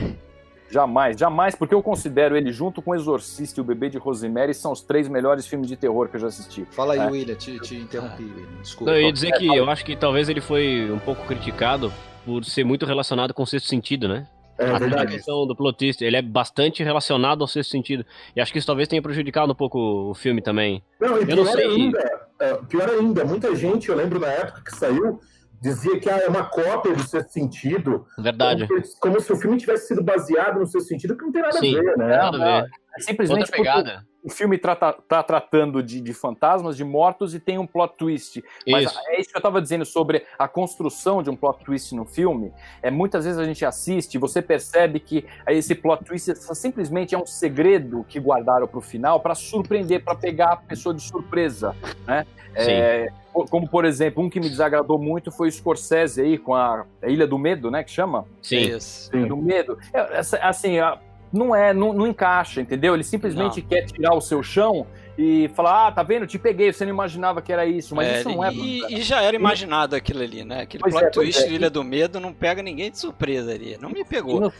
Jamais, 0.70 1.16
jamais, 1.18 1.54
porque 1.54 1.74
eu 1.74 1.82
considero 1.82 2.36
ele 2.36 2.52
junto 2.52 2.82
com 2.82 2.94
Exorcista 2.94 3.60
e 3.60 3.62
o 3.62 3.64
Bebê 3.64 3.88
de 3.88 3.98
Rosemary 3.98 4.52
são 4.52 4.72
os 4.72 4.80
três 4.80 5.08
melhores 5.08 5.46
filmes 5.46 5.68
de 5.68 5.76
terror 5.76 6.08
que 6.08 6.16
eu 6.16 6.20
já 6.20 6.26
assisti. 6.26 6.66
Fala 6.72 6.94
aí, 6.94 7.00
É. 7.00 7.06
William, 7.06 7.34
te, 7.36 7.58
te 7.60 7.76
interrompi, 7.76 8.24
William. 8.24 8.60
Desculpa. 8.60 8.90
Não, 8.90 8.98
eu 8.98 9.06
ia 9.06 9.12
dizer 9.12 9.32
que 9.32 9.46
eu 9.46 9.70
acho 9.70 9.84
que 9.84 9.94
talvez 9.96 10.28
ele 10.28 10.40
foi 10.40 10.90
um 10.90 10.98
pouco 10.98 11.24
criticado 11.26 11.92
por 12.24 12.44
ser 12.44 12.64
muito 12.64 12.84
relacionado 12.84 13.32
com 13.32 13.42
o 13.44 13.46
sexto 13.46 13.68
sentido, 13.68 14.08
né? 14.08 14.26
É 14.58 14.70
a 14.70 14.78
verdade. 14.78 15.12
questão 15.12 15.46
do 15.46 15.54
plot 15.54 15.76
twist, 15.76 16.02
ele 16.02 16.16
é 16.16 16.22
bastante 16.22 16.82
relacionado 16.82 17.42
ao 17.42 17.46
sexto 17.46 17.70
sentido. 17.70 18.04
E 18.34 18.40
acho 18.40 18.50
que 18.50 18.58
isso 18.58 18.66
talvez 18.66 18.88
tenha 18.88 19.02
prejudicado 19.02 19.52
um 19.52 19.54
pouco 19.54 19.78
o 20.10 20.14
filme 20.14 20.40
também. 20.40 20.82
Não, 20.98 21.18
e 21.18 21.30
Eu 21.30 21.36
não 21.36 21.44
pior 21.44 21.52
sei. 21.52 21.66
ainda, 21.66 22.20
é, 22.40 22.54
pior 22.68 22.88
ainda, 22.88 23.24
muita 23.24 23.54
gente, 23.54 23.88
eu 23.90 23.94
lembro 23.94 24.18
na 24.18 24.28
época 24.28 24.62
que 24.64 24.74
saiu, 24.74 25.20
dizia 25.60 25.98
que 25.98 26.08
ah, 26.08 26.18
é 26.18 26.28
uma 26.28 26.44
cópia 26.44 26.94
do 26.94 27.02
Sexto 27.02 27.30
Sentido. 27.32 28.06
Verdade. 28.18 28.66
Como, 28.66 28.84
se- 28.84 29.00
como 29.00 29.20
se 29.20 29.32
o 29.32 29.36
filme 29.36 29.56
tivesse 29.56 29.88
sido 29.88 30.02
baseado 30.02 30.58
no 30.60 30.66
Sexto 30.66 30.88
Sentido, 30.88 31.16
que 31.16 31.24
não 31.24 31.32
tem 31.32 31.42
nada 31.42 31.58
Sim. 31.58 31.76
a 31.76 31.80
ver, 31.82 31.98
né? 31.98 32.16
Nada 32.16 32.36
a 32.36 32.60
ver. 32.62 32.70
É 32.98 33.02
simplesmente 33.02 33.50
pegada. 33.50 34.06
o 34.24 34.30
filme 34.30 34.58
trata, 34.58 34.92
tá 35.06 35.22
tratando 35.22 35.82
de, 35.82 36.00
de 36.00 36.12
fantasmas, 36.14 36.76
de 36.76 36.84
mortos 36.84 37.34
e 37.34 37.40
tem 37.40 37.58
um 37.58 37.66
plot 37.66 37.94
twist. 37.96 38.42
Mas 38.66 38.86
Isso. 38.90 39.00
é 39.08 39.20
isso 39.20 39.30
que 39.30 39.36
eu 39.36 39.40
tava 39.42 39.60
dizendo 39.62 39.84
sobre 39.84 40.24
a 40.38 40.48
construção 40.48 41.22
de 41.22 41.30
um 41.30 41.36
plot 41.36 41.64
twist 41.64 41.94
no 41.94 42.04
filme. 42.04 42.52
É 42.82 42.90
muitas 42.90 43.24
vezes 43.24 43.38
a 43.38 43.44
gente 43.44 43.64
assiste 43.64 44.14
e 44.14 44.18
você 44.18 44.40
percebe 44.42 44.98
que 45.00 45.24
esse 45.48 45.74
plot 45.74 46.04
twist 46.04 46.34
simplesmente 46.54 47.14
é 47.14 47.18
um 47.18 47.26
segredo 47.26 48.04
que 48.08 48.18
guardaram 48.18 48.66
pro 48.66 48.80
final 48.80 49.20
para 49.20 49.34
surpreender, 49.34 50.02
para 50.02 50.14
pegar 50.14 50.52
a 50.52 50.56
pessoa 50.56 50.94
de 50.94 51.02
surpresa, 51.02 51.74
né? 52.06 52.26
Sim. 52.58 52.70
É, 52.72 53.08
co- 53.34 53.44
como 53.46 53.68
por 53.68 53.84
exemplo, 53.84 54.22
um 54.24 54.30
que 54.30 54.40
me 54.40 54.48
desagradou 54.48 54.98
muito 54.98 55.30
foi 55.30 55.48
o 55.48 55.52
Scorsese 55.52 56.22
aí 56.22 56.38
com 56.38 56.54
a, 56.54 56.86
a 57.02 57.06
Ilha 57.06 57.26
do 57.26 57.38
Medo, 57.38 57.70
né, 57.70 57.84
que 57.84 57.90
chama? 57.90 58.24
Sim. 58.40 58.56
Isso. 58.60 59.10
Sim. 59.10 59.26
do 59.28 59.36
medo. 59.36 59.78
É, 59.92 60.18
Assim, 60.40 60.78
a- 60.78 60.98
não 61.36 61.54
é, 61.54 61.72
não, 61.72 61.92
não 61.92 62.06
encaixa, 62.06 62.60
entendeu? 62.60 62.94
Ele 62.94 63.04
simplesmente 63.04 63.62
quer 63.62 63.84
tirar 63.86 64.14
o 64.14 64.20
seu 64.20 64.42
chão 64.42 64.86
e 65.18 65.48
falar, 65.54 65.86
ah, 65.88 65.92
tá 65.92 66.02
vendo? 66.02 66.26
Te 66.26 66.38
peguei, 66.38 66.72
você 66.72 66.84
não 66.84 66.92
imaginava 66.92 67.40
que 67.40 67.52
era 67.52 67.64
isso, 67.64 67.94
mas 67.94 68.08
É, 68.08 68.18
isso 68.20 68.28
não 68.28 68.44
é. 68.44 68.52
e, 68.52 68.98
e 68.98 69.02
já 69.02 69.22
era 69.22 69.34
imaginado 69.36 69.94
aquilo 69.96 70.22
ali, 70.22 70.44
né? 70.44 70.62
Aquele 70.62 70.82
Pois 70.82 70.94
plot 70.94 71.06
é, 71.06 71.10
twist 71.10 71.42
é. 71.44 71.48
Ilha 71.50 71.70
do 71.70 71.82
Medo 71.84 72.18
não 72.20 72.32
pega 72.32 72.62
ninguém 72.62 72.90
de 72.90 72.98
surpresa 72.98 73.52
ali. 73.52 73.78
Não 73.80 73.88
me 73.90 74.00
E, 74.00 74.04
pegou. 74.04 74.40
no- 74.40 74.52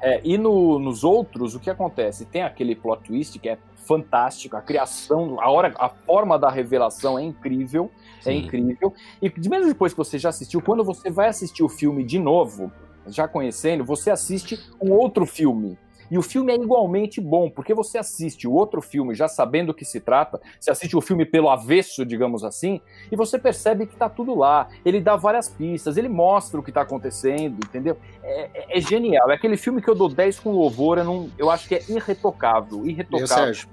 é, 0.00 0.20
e 0.24 0.38
no- 0.38 0.78
nos 0.78 1.04
outros, 1.04 1.54
o 1.54 1.60
que 1.60 1.68
acontece? 1.70 2.24
Tem 2.24 2.42
aquele 2.42 2.74
plot 2.74 3.02
twist 3.04 3.38
que 3.38 3.48
é 3.48 3.58
fantástico, 3.86 4.56
a 4.56 4.62
criação, 4.62 5.40
a 5.40 5.50
hora, 5.50 5.74
a 5.78 5.88
forma 5.88 6.38
da 6.38 6.48
revelação 6.48 7.18
é 7.18 7.22
incrível, 7.22 7.90
é 8.20 8.22
Sim. 8.30 8.36
incrível. 8.38 8.94
E 9.20 9.28
de 9.28 9.48
mesmo 9.48 9.66
depois 9.66 9.92
que 9.92 9.98
você 9.98 10.18
já 10.18 10.28
assistiu, 10.28 10.62
quando 10.62 10.84
você 10.84 11.10
vai 11.10 11.28
assistir 11.28 11.62
o 11.64 11.68
filme 11.68 12.04
de 12.04 12.18
novo, 12.18 12.72
já 13.08 13.26
conhecendo, 13.26 13.84
você 13.84 14.10
assiste 14.10 14.58
um 14.80 14.92
outro 14.92 15.26
filme. 15.26 15.76
E 16.12 16.18
o 16.18 16.22
filme 16.22 16.52
é 16.52 16.56
igualmente 16.56 17.22
bom, 17.22 17.48
porque 17.48 17.72
você 17.72 17.96
assiste 17.96 18.46
o 18.46 18.52
outro 18.52 18.82
filme 18.82 19.14
já 19.14 19.28
sabendo 19.28 19.68
do 19.68 19.74
que 19.74 19.82
se 19.82 19.98
trata, 19.98 20.38
você 20.60 20.70
assiste 20.70 20.94
o 20.94 21.00
filme 21.00 21.24
pelo 21.24 21.48
avesso, 21.48 22.04
digamos 22.04 22.44
assim, 22.44 22.82
e 23.10 23.16
você 23.16 23.38
percebe 23.38 23.86
que 23.86 23.96
tá 23.96 24.10
tudo 24.10 24.34
lá. 24.34 24.68
Ele 24.84 25.00
dá 25.00 25.16
várias 25.16 25.48
pistas, 25.48 25.96
ele 25.96 26.10
mostra 26.10 26.60
o 26.60 26.62
que 26.62 26.70
tá 26.70 26.82
acontecendo, 26.82 27.56
entendeu? 27.64 27.96
É, 28.22 28.50
é- 28.52 28.78
é 28.78 28.80
genial. 28.82 29.30
É 29.30 29.36
aquele 29.36 29.56
filme 29.56 29.80
que 29.80 29.88
eu 29.88 29.94
dou 29.94 30.10
10 30.10 30.38
com 30.38 30.52
louvor, 30.52 30.98
eu, 30.98 31.04
não, 31.04 31.30
eu 31.38 31.48
acho 31.48 31.66
que 31.66 31.76
é 31.76 31.82
irretocável. 31.88 32.86
Irretocável. 32.86 33.26
Sérgio, 33.26 33.68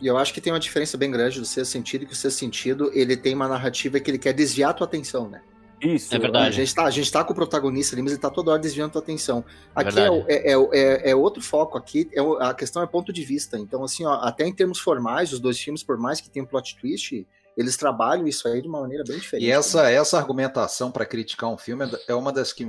e 0.00 0.06
eu 0.06 0.16
acho 0.16 0.32
que 0.32 0.40
tem 0.40 0.52
uma 0.52 0.60
diferença 0.60 0.96
bem 0.96 1.10
grande 1.10 1.40
do 1.40 1.44
sexto 1.44 1.72
sentido, 1.72 2.06
que 2.06 2.12
o 2.12 2.16
sexto 2.16 2.38
sentido 2.38 2.88
ele 2.94 3.16
tem 3.16 3.34
uma 3.34 3.48
narrativa 3.48 3.98
que 3.98 4.08
ele 4.08 4.18
quer 4.18 4.32
desviar 4.32 4.70
a 4.70 4.74
tua 4.74 4.86
atenção, 4.86 5.28
né? 5.28 5.42
Isso. 5.80 6.14
É 6.14 6.18
verdade. 6.18 6.48
A 6.48 6.50
gente, 6.50 6.74
tá, 6.74 6.84
a 6.84 6.90
gente 6.90 7.10
tá 7.10 7.24
com 7.24 7.32
o 7.32 7.34
protagonista 7.34 7.94
ali, 7.94 8.02
mas 8.02 8.12
ele 8.12 8.20
tá 8.20 8.30
toda 8.30 8.50
hora 8.50 8.60
desviando 8.60 8.88
a 8.90 8.92
tua 8.92 9.02
atenção. 9.02 9.44
Aqui 9.74 9.98
é, 9.98 10.08
é, 10.28 10.52
é 10.52 10.68
é- 10.72 11.10
é 11.10 11.16
outro 11.16 11.42
foco, 11.42 11.78
aqui 11.78 12.08
é 12.12 12.20
a 12.44 12.52
questão 12.52 12.82
é 12.82 12.86
ponto 12.86 13.12
de 13.12 13.24
vista. 13.24 13.58
Então, 13.58 13.82
assim, 13.82 14.04
ó, 14.04 14.14
até 14.14 14.46
em 14.46 14.52
termos 14.52 14.78
formais, 14.78 15.32
os 15.32 15.40
dois 15.40 15.58
filmes, 15.58 15.82
por 15.82 15.96
mais 15.96 16.20
que 16.20 16.28
tenham 16.28 16.46
plot 16.46 16.76
twist, 16.78 17.26
eles 17.56 17.76
trabalham 17.76 18.26
isso 18.26 18.46
aí 18.46 18.60
de 18.60 18.68
uma 18.68 18.80
maneira 18.80 19.04
bem 19.06 19.18
diferente. 19.18 19.46
E 19.46 19.50
essa, 19.50 19.90
essa 19.90 20.18
argumentação 20.18 20.90
para 20.90 21.06
criticar 21.06 21.50
um 21.50 21.58
filme 21.58 21.84
é 21.84 22.12
é 22.12 22.14
uma 22.14 22.32
das 22.32 22.52
que 22.52 22.66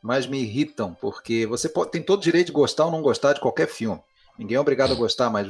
mais 0.00 0.26
me 0.26 0.40
irritam, 0.42 0.94
porque 1.00 1.46
você 1.46 1.68
pode, 1.68 1.90
tem 1.90 2.02
todo 2.02 2.18
o 2.20 2.22
direito 2.22 2.46
de 2.46 2.52
gostar 2.52 2.86
ou 2.86 2.92
não 2.92 3.02
gostar 3.02 3.32
de 3.34 3.40
qualquer 3.40 3.68
filme. 3.68 4.00
Ninguém 4.38 4.56
é 4.56 4.60
obrigado 4.60 4.92
a 4.92 4.96
gostar, 4.96 5.30
mas 5.30 5.46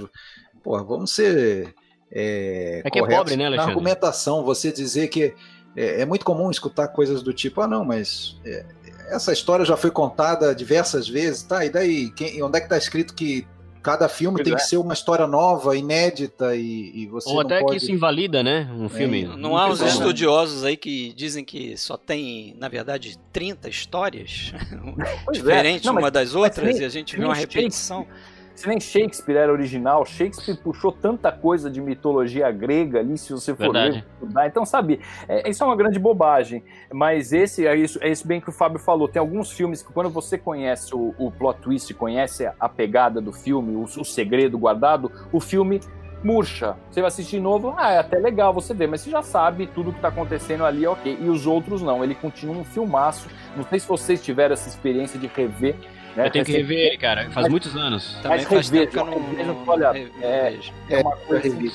pô, 0.63 0.83
vamos 0.85 1.11
ser 1.13 1.75
é, 2.11 2.83
É 2.85 2.91
que 2.91 2.99
é 2.99 3.03
corretos 3.03 3.19
pobre, 3.21 3.37
né, 3.37 3.45
na 3.45 3.63
Alexandre? 3.63 3.71
argumentação. 3.71 4.45
Você 4.45 4.71
dizer 4.71 5.09
que 5.09 5.35
é, 5.77 6.03
é 6.03 6.05
muito 6.05 6.25
comum 6.25 6.51
escutar 6.51 6.89
coisas 6.89 7.23
do 7.23 7.33
tipo, 7.33 7.61
ah, 7.61 7.67
não, 7.67 7.85
mas 7.85 8.37
é, 8.45 8.65
essa 9.09 9.33
história 9.33 9.65
já 9.65 9.77
foi 9.77 9.91
contada 9.91 10.55
diversas 10.55 11.09
vezes, 11.09 11.43
tá? 11.43 11.65
E 11.65 11.71
daí, 11.71 12.11
quem, 12.11 12.43
onde 12.43 12.57
é 12.57 12.61
que 12.61 12.67
está 12.67 12.77
escrito 12.77 13.15
que 13.15 13.47
cada 13.83 14.09
filme 14.09 14.37
Pois 14.37 14.45
tem 14.45 14.55
é. 14.55 14.57
que 14.57 14.63
ser 14.63 14.77
uma 14.77 14.95
história 14.95 15.27
nova, 15.27 15.77
inédita 15.77 16.55
e, 16.55 16.93
e 16.95 17.07
você 17.07 17.29
Ou 17.29 17.37
não 17.37 17.41
até 17.43 17.61
pode... 17.61 17.73
que 17.73 17.77
isso 17.83 17.93
invalida, 17.93 18.43
né? 18.43 18.71
Um 18.73 18.89
filme. 18.89 19.25
Não 19.25 19.57
há 19.57 19.67
uns 19.67 19.81
bom, 19.81 19.85
né? 19.85 19.91
estudiosos 19.91 20.65
aí 20.65 20.77
que 20.77 21.13
dizem 21.15 21.45
que 21.45 21.77
só 21.77 21.97
tem, 21.97 22.55
na 22.59 22.69
verdade, 22.69 23.19
30 23.33 23.69
histórias 23.69 24.55
é. 25.29 25.33
diferentes 25.33 25.85
Não, 25.85 25.95
mas 25.95 26.05
uma 26.05 26.11
das 26.11 26.35
outras 26.35 26.79
e 26.79 26.85
a 26.85 26.89
gente 26.89 27.17
vê 27.17 27.25
uma 27.25 27.35
repetição. 27.35 28.07
Se 28.55 28.69
nem 28.69 28.79
Shakespeare 28.79 29.37
era 29.37 29.53
original, 29.53 30.05
Shakespeare 30.05 30.57
puxou 30.57 30.93
tanta 30.93 31.33
coisa 31.33 31.71
de 31.71 31.81
mitologia 31.81 32.51
grega 32.51 33.01
ali, 33.01 33.17
se 33.17 33.33
você 33.33 33.55
for 33.55 33.73
ler, 33.73 34.05
estudar. 34.15 34.47
Então, 34.47 34.65
sabe, 34.65 35.01
é, 35.29 35.49
isso 35.49 35.63
é 35.63 35.67
uma 35.67 35.77
grande 35.77 35.99
bobagem. 35.99 36.63
Mas 36.93 37.33
esse 37.33 37.67
é 37.67 37.75
isso, 37.75 37.99
é 38.03 38.11
isso 38.11 38.27
bem 38.27 38.41
que 38.41 38.49
o 38.49 38.53
Fábio 38.53 38.79
falou. 38.79 39.09
Tem 39.09 39.21
alguns 39.21 39.51
filmes 39.51 39.83
que, 39.83 39.93
quando 39.93 40.11
você 40.11 40.37
conhece 40.37 40.95
o, 40.95 41.15
o 41.19 41.31
plot 41.31 41.61
twist, 41.61 41.93
conhece 41.95 42.51
a 42.59 42.69
pegada 42.69 43.21
do 43.21 43.33
filme, 43.33 43.75
o, 43.75 43.83
o 43.83 44.05
segredo 44.05 44.59
guardado, 44.59 45.11
o 45.33 45.41
filme 45.41 45.81
murcha. 46.23 46.77
Você 46.91 47.01
vai 47.01 47.09
assistir 47.09 47.37
de 47.37 47.43
novo, 47.43 47.75
ah, 47.77 47.93
é 47.93 47.99
até 47.99 48.19
legal 48.19 48.53
você 48.53 48.73
ver, 48.73 48.87
mas 48.87 49.01
você 49.01 49.11
já 49.11 49.23
sabe 49.23 49.67
tudo 49.67 49.93
que 49.93 50.01
tá 50.01 50.09
acontecendo 50.09 50.65
ali, 50.65 50.87
ok. 50.87 51.19
E 51.21 51.29
os 51.29 51.47
outros 51.47 51.83
não, 51.83 52.03
ele 52.03 52.15
continua 52.15 52.57
um 52.57 52.65
filmaço. 52.65 53.29
Não 53.57 53.65
sei 53.65 53.81
se 53.81 53.89
vocês 53.89 54.23
tiveram 54.23 54.53
essa 54.53 54.69
experiência 54.69 55.19
de 55.19 55.27
rever. 55.27 55.77
Né? 56.17 56.27
Eu 56.27 56.31
tenho 56.31 56.45
que 56.45 56.53
rever 56.53 56.79
ele, 56.79 56.99
cara. 56.99 57.23
Faz 57.31 57.37
Mas- 57.45 57.49
muitos 57.49 57.77
anos. 57.77 58.15
Também 58.23 58.39
Mas 58.39 58.45
faz 58.49 58.71
tempo 58.71 58.93
que 58.93 58.99
eu 58.99 59.05
não, 59.07 59.65
olha, 59.67 59.87
é- 60.21 60.49
revejo. 60.49 60.73
É 60.91 61.01
uma 61.01 61.13
Eu 61.13 61.17
já 61.19 61.27
coisa 61.27 61.43
revi. 61.43 61.73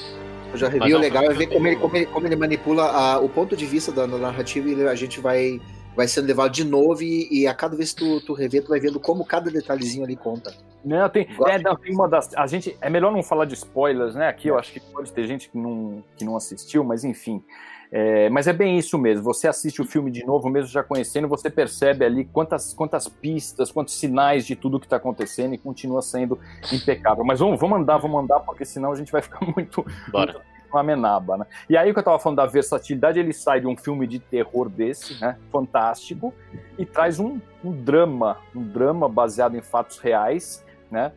Eu 0.51 0.57
já 0.57 0.67
revi, 0.67 0.79
Mas 0.79 0.89
o 0.89 0.93
não, 0.93 1.01
legal 1.01 1.23
é 1.23 1.33
ver 1.33 1.47
como 1.47 1.67
ele, 1.67 1.75
como 1.75 1.95
ele, 1.97 2.05
como 2.05 2.27
ele 2.27 2.35
manipula 2.35 2.83
a- 2.83 3.19
o 3.19 3.27
ponto 3.27 3.55
de 3.57 3.65
vista 3.65 3.91
da, 3.91 4.05
da 4.05 4.17
narrativa 4.17 4.69
e 4.69 4.87
a 4.87 4.95
gente 4.95 5.19
vai, 5.19 5.59
vai 5.95 6.07
sendo 6.07 6.25
levado 6.27 6.51
de 6.51 6.63
novo 6.63 7.01
e, 7.03 7.27
e 7.31 7.47
a 7.47 7.53
cada 7.53 7.75
vez 7.75 7.91
que 7.93 7.99
tu, 7.99 8.21
tu 8.21 8.33
revê, 8.33 8.61
tu 8.61 8.69
vai 8.69 8.79
vendo 8.79 8.99
como 8.99 9.25
cada 9.25 9.49
detalhezinho 9.51 10.05
ali 10.05 10.15
conta. 10.15 10.53
Não, 10.85 11.09
tem, 11.09 11.27
é, 11.47 11.57
não, 11.59 11.75
tem 11.75 11.93
uma 11.93 12.07
das. 12.07 12.33
A 12.35 12.47
gente, 12.47 12.77
é 12.79 12.89
melhor 12.89 13.11
não 13.11 13.21
falar 13.21 13.43
de 13.45 13.55
spoilers, 13.55 14.15
né? 14.15 14.29
Aqui 14.29 14.47
eu 14.47 14.57
acho 14.57 14.71
que 14.71 14.79
pode 14.79 15.11
ter 15.11 15.27
gente 15.27 15.49
que 15.49 15.57
não, 15.57 16.01
que 16.15 16.23
não 16.23 16.37
assistiu, 16.37 16.83
mas 16.83 17.03
enfim. 17.03 17.43
É, 17.91 18.29
mas 18.29 18.47
é 18.47 18.53
bem 18.53 18.77
isso 18.77 18.97
mesmo. 18.97 19.23
Você 19.23 19.47
assiste 19.47 19.81
o 19.81 19.85
filme 19.85 20.11
de 20.11 20.25
novo, 20.25 20.49
mesmo 20.49 20.69
já 20.69 20.83
conhecendo, 20.83 21.27
você 21.27 21.49
percebe 21.49 22.03
ali 22.03 22.25
quantas, 22.25 22.73
quantas 22.73 23.07
pistas, 23.07 23.71
quantos 23.71 23.97
sinais 23.97 24.45
de 24.45 24.55
tudo 24.55 24.79
que 24.79 24.85
está 24.85 24.97
acontecendo 24.97 25.53
e 25.53 25.57
continua 25.57 26.01
sendo 26.01 26.39
impecável. 26.71 27.23
Mas 27.23 27.39
vamos, 27.39 27.59
vamos 27.59 27.79
andar, 27.79 27.97
vamos 27.97 28.21
andar, 28.21 28.39
porque 28.41 28.65
senão 28.65 28.91
a 28.91 28.95
gente 28.95 29.11
vai 29.11 29.21
ficar 29.21 29.39
muito, 29.55 29.85
Bora. 30.11 30.41
uma 30.71 30.83
menaba, 30.83 31.37
né? 31.37 31.45
E 31.69 31.77
aí 31.77 31.89
o 31.89 31.93
que 31.93 31.99
eu 31.99 32.03
tava 32.03 32.19
falando 32.19 32.37
da 32.37 32.45
versatilidade, 32.45 33.19
ele 33.19 33.33
sai 33.33 33.61
de 33.61 33.67
um 33.67 33.77
filme 33.77 34.05
de 34.05 34.19
terror 34.19 34.69
desse, 34.69 35.19
né? 35.21 35.37
Fantástico, 35.49 36.33
e 36.77 36.85
traz 36.85 37.19
um, 37.19 37.39
um 37.63 37.71
drama, 37.71 38.37
um 38.53 38.63
drama 38.63 39.07
baseado 39.07 39.55
em 39.55 39.61
fatos 39.61 39.97
reais, 39.99 40.63
né? 40.91 41.13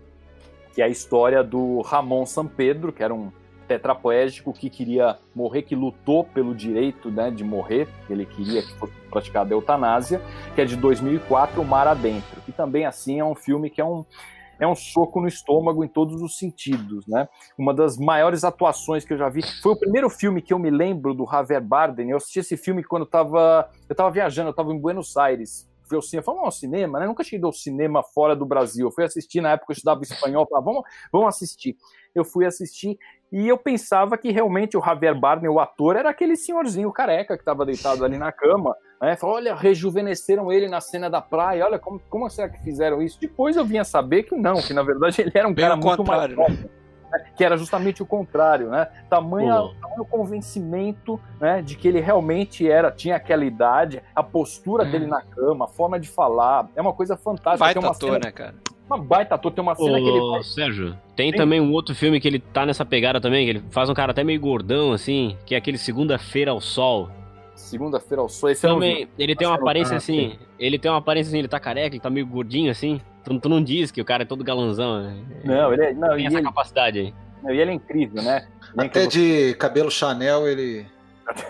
Que 0.73 0.83
é 0.83 0.85
a 0.85 0.89
história 0.89 1.43
do 1.43 1.81
Ramon 1.81 2.25
San 2.27 2.47
Pedro, 2.47 2.93
que 2.93 3.03
era 3.03 3.13
um 3.13 3.33
tetraplégico 3.71 4.53
que 4.53 4.69
queria 4.69 5.17
morrer, 5.33 5.63
que 5.63 5.77
lutou 5.77 6.25
pelo 6.25 6.53
direito 6.53 7.09
né, 7.09 7.31
de 7.31 7.45
morrer, 7.45 7.87
ele 8.09 8.27
queria 8.27 8.63
que 8.63 8.73
fosse 8.75 8.93
praticada 9.09 9.55
a 9.55 9.55
eutanásia, 9.55 10.21
que 10.57 10.61
é 10.61 10.65
de 10.65 10.75
2004, 10.75 11.63
O 11.63 11.65
Mar 11.65 11.87
Adentro, 11.87 12.41
que 12.41 12.51
também 12.51 12.85
assim 12.85 13.21
é 13.21 13.25
um 13.25 13.35
filme 13.35 13.71
que 13.71 13.81
é 13.81 13.85
um 13.85 14.05
é 14.59 14.67
um 14.67 14.75
soco 14.75 15.23
no 15.23 15.29
estômago 15.29 15.83
em 15.83 15.89
todos 15.89 16.21
os 16.21 16.37
sentidos, 16.37 17.07
né? 17.07 17.27
Uma 17.57 17.73
das 17.73 17.97
maiores 17.97 18.45
atuações 18.45 19.07
que 19.07 19.15
eu 19.15 19.17
já 19.17 19.27
vi. 19.31 19.41
Foi 19.63 19.73
o 19.73 19.77
primeiro 19.77 20.11
filme 20.11 20.43
que 20.43 20.53
eu 20.53 20.59
me 20.59 20.69
lembro 20.69 21.15
do 21.15 21.25
Javier 21.25 21.63
Bardem. 21.63 22.11
Eu 22.11 22.19
assisti 22.19 22.41
esse 22.41 22.59
filme 22.59 22.85
quando 22.85 23.05
eu 23.05 23.09
tava, 23.09 23.71
eu 23.89 23.97
tava 23.97 24.11
viajando, 24.11 24.51
eu 24.51 24.53
tava 24.53 24.71
em 24.75 24.79
Buenos 24.79 25.17
Aires. 25.17 25.67
Fui 25.91 25.97
ao 25.97 26.03
cinema, 26.03 26.25
vamos 26.25 26.45
ao 26.45 26.53
cinema, 26.53 27.01
né? 27.01 27.07
Nunca 27.07 27.25
tinha 27.25 27.37
ido 27.39 27.47
ao 27.49 27.53
cinema 27.53 28.03
fora 28.03 28.37
do 28.37 28.47
Brasil. 28.47 28.87
Eu 28.87 28.93
fui 28.93 29.05
assistir 29.05 29.41
na 29.41 29.51
época 29.51 29.73
eu 29.73 29.75
estudava 29.75 30.03
espanhol, 30.03 30.47
falei, 30.49 30.65
vamos, 30.65 30.83
vamos 31.13 31.29
assistir. 31.29 31.77
Eu 32.15 32.25
fui 32.25 32.47
assistir 32.47 32.97
e 33.33 33.49
eu 33.49 33.59
pensava 33.59 34.17
que 34.17 34.31
realmente 34.31 34.77
o 34.77 34.83
Javier 34.83 35.19
Bardem, 35.19 35.49
o 35.49 35.61
ator, 35.61 35.97
era 35.97 36.11
aquele 36.11 36.37
senhorzinho 36.37 36.93
careca 36.93 37.37
que 37.37 37.43
estava 37.43 37.67
deitado 37.67 38.05
ali 38.05 38.19
na 38.19 38.33
cama. 38.33 38.75
Né? 39.01 39.17
Olha, 39.23 39.55
rejuvenesceram 39.55 40.53
ele 40.53 40.69
na 40.69 40.81
cena 40.81 41.11
da 41.11 41.21
praia, 41.21 41.65
olha 41.65 41.79
como, 41.79 42.01
como 42.09 42.29
será 42.31 42.49
que 42.49 42.63
fizeram 42.63 43.03
isso? 43.03 43.21
Depois 43.21 43.57
eu 43.57 43.65
vinha 43.65 43.85
saber 43.85 44.25
que 44.25 44.37
não, 44.37 44.61
que 44.63 44.73
na 44.73 44.83
verdade 44.83 45.21
ele 45.23 45.33
era 45.35 45.49
um 45.49 45.55
Bem 45.55 45.65
cara 45.65 45.77
muito 45.77 46.05
mais? 46.05 46.33
que 47.37 47.45
era 47.45 47.57
justamente 47.57 48.03
o 48.03 48.07
contrário, 48.07 48.69
né? 48.69 48.87
Tamanho, 49.09 49.69
Pô. 49.69 49.75
tamanho 49.81 50.05
convencimento 50.05 51.21
né, 51.41 51.63
de 51.63 51.77
que 51.77 51.89
ele 51.89 52.01
realmente 52.01 52.69
era, 52.69 52.91
tinha 52.91 53.17
aquela 53.17 53.45
idade, 53.45 54.03
a 54.15 54.23
postura 54.23 54.85
dele 54.85 55.07
na 55.07 55.21
cama, 55.23 55.65
a 55.67 55.69
forma 55.69 55.99
de 55.99 56.09
falar, 56.09 56.69
é 56.75 56.81
uma 56.81 56.93
coisa 56.93 57.17
fantástica. 57.17 57.59
Vai 57.59 57.73
Tem 57.75 57.83
uma 57.83 57.91
ator, 57.93 58.13
cena, 58.15 58.27
né, 58.27 58.33
cara? 58.33 58.55
uma 58.87 58.99
baita 58.99 59.35
ator, 59.37 59.53
tem 59.53 59.63
uma 59.63 59.75
cena 59.77 59.99
que 60.01 60.09
ele 60.09 60.19
Ô, 60.19 60.31
vai 60.33 60.43
Sérgio, 60.43 60.97
tem 61.15 61.31
Sim. 61.31 61.37
também 61.37 61.61
um 61.61 61.73
outro 61.73 61.95
filme 61.95 62.19
que 62.21 62.27
ele 62.27 62.39
tá 62.41 62.67
nessa 62.67 62.85
pegada 62.85 63.21
também, 63.21 63.45
que 63.45 63.51
ele 63.51 63.63
faz 63.71 63.89
um 63.89 63.95
cara 63.95 64.11
até 64.13 64.25
meio 64.25 64.41
gordão, 64.41 64.93
assim, 64.93 65.37
que 65.47 65.55
é 65.55 65.59
aquele 65.59 65.79
Segunda-feira 65.79 66.51
ao 66.51 66.61
Sol. 66.61 67.09
segunda-feira 67.55 68.23
ao 68.23 68.29
sol, 68.29 68.51
esse 68.51 68.67
vi. 68.67 68.73
Também, 68.73 69.09
ele 69.19 69.37
tem 69.37 69.47
uma 69.47 69.55
que 69.57 69.61
eu- 69.61 69.65
aparência 69.65 69.97
assim, 69.97 70.39
ele 70.59 70.79
tem 70.79 70.91
uma 70.91 70.99
aparência 70.99 71.29
assim, 71.31 71.39
ele 71.39 71.49
tá 71.49 71.61
careca, 71.61 71.95
ele 71.95 72.01
tá 72.01 72.11
meio 72.11 72.27
gordinho 72.27 72.71
assim. 72.71 73.01
Tu, 73.25 73.39
tu 73.41 73.49
não 73.49 73.63
diz 73.63 73.91
que 73.91 74.01
o 74.01 74.05
cara 74.05 74.23
é 74.23 74.27
todo 74.27 74.43
galanzão, 74.45 75.03
né? 75.03 75.23
Não, 75.45 75.73
ele 75.73 75.85
é, 75.85 75.93
não, 75.95 76.09
Tem 76.11 76.25
e 76.25 76.27
essa 76.27 76.37
ele, 76.37 76.45
capacidade 76.45 76.99
aí. 76.99 77.15
não, 77.43 77.53
e 77.53 77.61
ele 77.61 77.71
é 77.71 77.75
incrível, 77.75 78.23
né? 78.23 78.47
Ele 78.77 78.87
Até 78.87 79.07
de 79.07 79.55
cabelo 79.59 79.91
Chanel 79.91 80.47
ele. 80.49 80.87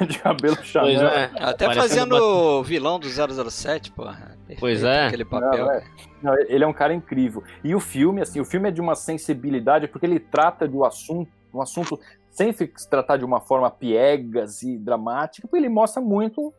de 0.07 0.19
cabelo 0.19 0.57
Pois 0.57 0.67
Chanel. 0.69 1.07
é. 1.09 1.31
Até 1.39 1.67
parecendo 1.67 1.89
fazendo 1.89 2.13
uma- 2.17 2.59
o 2.59 2.63
vilão 2.63 2.99
do 2.99 3.09
007, 3.09 3.93
porra. 3.93 4.37
Pois 4.59 4.83
é. 4.83 5.07
Aquele 5.07 5.25
papel. 5.25 5.65
Não, 5.65 5.73
é. 5.73 5.85
Não, 6.23 6.35
ele 6.49 6.65
é 6.65 6.67
um 6.67 6.73
cara 6.73 6.93
incrível. 6.93 7.43
E 7.65 7.75
o 7.75 7.81
filme, 7.81 8.21
assim, 8.21 8.41
o 8.41 8.45
filme 8.45 8.69
é 8.69 8.73
de 8.73 8.81
uma 8.81 8.95
sensibilidade, 8.95 9.87
porque 9.89 10.05
ele 10.07 10.19
trata 10.21 10.69
de 10.69 10.77
um 10.77 10.85
assunto, 10.85 11.31
um 11.55 11.63
assunto 11.63 11.99
sem 12.31 12.53
se 12.53 12.67
tratar 12.89 13.17
de 13.17 13.25
uma 13.25 13.41
forma 13.41 13.71
piegas 13.71 14.63
e 14.63 14.77
dramática, 14.77 15.47
porque 15.49 15.63
ele 15.65 15.69
mostra 15.69 16.01
muito 16.03 16.53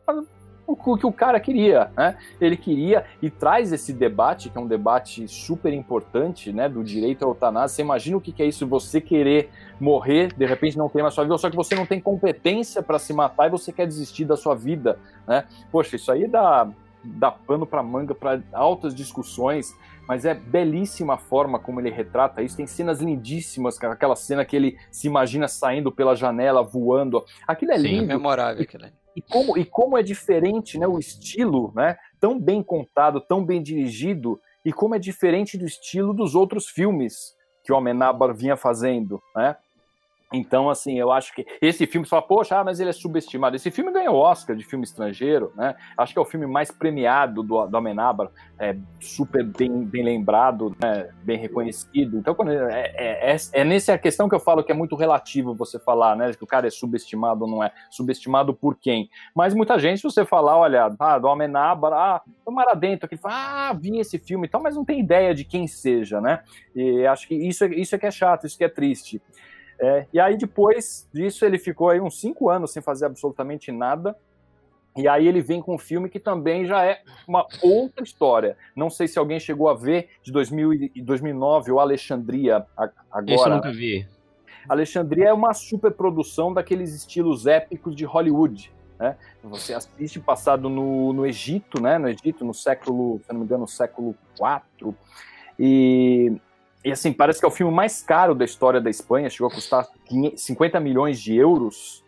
o 0.72 0.96
que 0.96 1.06
o 1.06 1.12
cara 1.12 1.38
queria, 1.40 1.90
né? 1.96 2.16
Ele 2.40 2.56
queria 2.56 3.04
e 3.20 3.30
traz 3.30 3.72
esse 3.72 3.92
debate, 3.92 4.50
que 4.50 4.58
é 4.58 4.60
um 4.60 4.66
debate 4.66 5.26
super 5.28 5.72
importante, 5.72 6.52
né, 6.52 6.68
do 6.68 6.82
direito 6.82 7.24
à 7.24 7.28
eutanásia. 7.28 7.76
Você 7.76 7.82
imagina 7.82 8.16
o 8.16 8.20
que 8.20 8.32
que 8.32 8.42
é 8.42 8.46
isso, 8.46 8.66
você 8.66 9.00
querer 9.00 9.50
morrer, 9.80 10.32
de 10.34 10.46
repente 10.46 10.76
não 10.78 10.88
tem 10.88 11.02
mais 11.02 11.14
sua 11.14 11.24
vida, 11.24 11.36
só 11.38 11.50
que 11.50 11.56
você 11.56 11.74
não 11.74 11.86
tem 11.86 12.00
competência 12.00 12.82
para 12.82 12.98
se 12.98 13.12
matar 13.12 13.48
e 13.48 13.50
você 13.50 13.72
quer 13.72 13.86
desistir 13.86 14.24
da 14.24 14.36
sua 14.36 14.54
vida, 14.54 14.98
né? 15.26 15.44
Poxa, 15.70 15.96
isso 15.96 16.10
aí 16.10 16.26
dá, 16.26 16.68
dá 17.02 17.30
pano 17.30 17.66
para 17.66 17.82
manga 17.82 18.14
para 18.14 18.40
altas 18.52 18.94
discussões, 18.94 19.74
mas 20.06 20.24
é 20.24 20.34
belíssima 20.34 21.14
a 21.14 21.18
forma 21.18 21.58
como 21.58 21.80
ele 21.80 21.90
retrata 21.90 22.42
isso. 22.42 22.56
Tem 22.56 22.66
cenas 22.66 23.00
lindíssimas, 23.00 23.82
aquela 23.82 24.16
cena 24.16 24.44
que 24.44 24.56
ele 24.56 24.76
se 24.90 25.06
imagina 25.06 25.46
saindo 25.48 25.92
pela 25.92 26.14
janela, 26.14 26.62
voando. 26.62 27.24
Aquilo 27.46 27.72
é 27.72 27.78
Sim, 27.78 27.88
lindo. 27.88 28.06
Memorável 28.08 28.62
aquele. 28.62 28.92
E 29.14 29.20
como, 29.20 29.58
e 29.58 29.64
como 29.64 29.96
é 29.96 30.02
diferente 30.02 30.78
né, 30.78 30.86
o 30.86 30.98
estilo, 30.98 31.72
né? 31.74 31.96
Tão 32.20 32.38
bem 32.38 32.62
contado, 32.62 33.20
tão 33.20 33.44
bem 33.44 33.62
dirigido, 33.62 34.40
e 34.64 34.72
como 34.72 34.94
é 34.94 34.98
diferente 34.98 35.58
do 35.58 35.66
estilo 35.66 36.14
dos 36.14 36.34
outros 36.34 36.68
filmes 36.68 37.34
que 37.64 37.72
o 37.72 37.76
Amenábar 37.76 38.34
vinha 38.34 38.56
fazendo, 38.56 39.20
né? 39.36 39.56
Então, 40.32 40.70
assim, 40.70 40.98
eu 40.98 41.12
acho 41.12 41.34
que 41.34 41.46
esse 41.60 41.86
filme, 41.86 42.06
você 42.06 42.10
fala, 42.10 42.22
poxa, 42.22 42.58
ah, 42.58 42.64
mas 42.64 42.80
ele 42.80 42.90
é 42.90 42.92
subestimado. 42.92 43.56
Esse 43.56 43.70
filme 43.70 43.92
ganhou 43.92 44.16
Oscar 44.16 44.56
de 44.56 44.64
filme 44.64 44.84
estrangeiro, 44.84 45.52
né? 45.56 45.74
Acho 45.96 46.12
que 46.12 46.18
é 46.18 46.22
o 46.22 46.26
filme 46.26 46.46
mais 46.46 46.70
premiado 46.70 47.42
do, 47.42 47.66
do 47.66 47.76
Amenábar, 47.76 48.30
é 48.58 48.76
super 49.00 49.44
bem, 49.44 49.84
bem 49.84 50.04
lembrado, 50.04 50.74
né? 50.80 51.08
bem 51.22 51.38
reconhecido. 51.38 52.18
Então, 52.18 52.34
quando, 52.34 52.52
é, 52.52 52.92
é, 52.94 53.32
é, 53.32 53.36
é 53.52 53.64
nessa 53.64 53.98
questão 53.98 54.28
que 54.28 54.34
eu 54.34 54.40
falo 54.40 54.62
que 54.62 54.72
é 54.72 54.74
muito 54.74 54.96
relativo 54.96 55.54
você 55.54 55.78
falar, 55.78 56.16
né? 56.16 56.32
Que 56.32 56.44
o 56.44 56.46
cara 56.46 56.66
é 56.66 56.70
subestimado 56.70 57.44
ou 57.44 57.50
não 57.50 57.62
é. 57.62 57.72
Subestimado 57.90 58.54
por 58.54 58.76
quem? 58.76 59.10
Mas 59.34 59.54
muita 59.54 59.78
gente, 59.78 59.98
se 59.98 60.04
você 60.04 60.24
falar, 60.24 60.56
olha, 60.56 60.94
ah, 60.98 61.18
do 61.18 61.28
Amenábar, 61.28 61.92
ah, 61.92 62.22
o 62.46 62.50
Mar 62.50 62.74
Dentro, 62.76 63.08
que 63.08 63.16
fala, 63.16 63.70
ah, 63.70 63.72
vi 63.72 63.98
esse 63.98 64.18
filme 64.18 64.46
e 64.46 64.50
tal, 64.50 64.62
mas 64.62 64.76
não 64.76 64.84
tem 64.84 65.00
ideia 65.00 65.34
de 65.34 65.44
quem 65.44 65.66
seja, 65.66 66.20
né? 66.20 66.40
E 66.74 67.06
acho 67.06 67.26
que 67.26 67.34
isso, 67.34 67.64
é- 67.64 67.74
isso 67.74 67.94
é 67.94 67.98
que 67.98 68.06
é 68.06 68.10
chato, 68.10 68.46
isso 68.46 68.56
que 68.56 68.64
é 68.64 68.68
triste. 68.68 69.20
É, 69.82 70.06
e 70.12 70.20
aí, 70.20 70.36
depois 70.36 71.08
disso, 71.12 71.44
ele 71.44 71.58
ficou 71.58 71.88
aí 71.90 72.00
uns 72.00 72.20
cinco 72.20 72.48
anos 72.48 72.72
sem 72.72 72.80
fazer 72.80 73.04
absolutamente 73.06 73.72
nada. 73.72 74.16
E 74.96 75.08
aí 75.08 75.26
ele 75.26 75.40
vem 75.40 75.60
com 75.60 75.74
um 75.74 75.78
filme 75.78 76.08
que 76.08 76.20
também 76.20 76.66
já 76.66 76.84
é 76.84 77.00
uma 77.26 77.46
outra 77.62 78.04
história. 78.04 78.56
Não 78.76 78.88
sei 78.90 79.08
se 79.08 79.18
alguém 79.18 79.40
chegou 79.40 79.68
a 79.68 79.74
ver 79.74 80.10
de 80.22 80.30
2000 80.30 80.72
e 80.94 81.02
2009 81.02 81.72
o 81.72 81.80
Alexandria 81.80 82.64
a- 82.76 82.84
Esse 82.84 82.92
eu 83.32 83.40
agora. 83.40 83.54
nunca 83.56 83.72
vi. 83.72 84.06
Alexandria 84.68 85.28
é 85.30 85.32
uma 85.32 85.54
superprodução 85.54 86.52
daqueles 86.52 86.94
estilos 86.94 87.46
épicos 87.46 87.96
de 87.96 88.04
Hollywood. 88.04 88.70
Né? 89.00 89.16
Você 89.42 89.74
assiste 89.74 90.20
passado 90.20 90.68
no, 90.68 91.12
no 91.12 91.26
Egito, 91.26 91.82
né? 91.82 91.98
No 91.98 92.08
Egito, 92.08 92.44
no 92.44 92.54
século, 92.54 93.18
se 93.26 93.32
não 93.32 93.40
me 93.40 93.46
engano, 93.46 93.62
no 93.62 93.68
século 93.68 94.14
IV. 94.38 94.94
E, 95.58 96.36
e 96.84 96.90
assim, 96.90 97.12
parece 97.12 97.38
que 97.38 97.44
é 97.44 97.48
o 97.48 97.52
filme 97.52 97.72
mais 97.72 98.02
caro 98.02 98.34
da 98.34 98.44
história 98.44 98.80
da 98.80 98.90
Espanha, 98.90 99.30
chegou 99.30 99.48
a 99.48 99.54
custar 99.54 99.86
500 100.06 100.42
50 100.42 100.80
milhões 100.80 101.20
de 101.20 101.34
euros. 101.34 102.02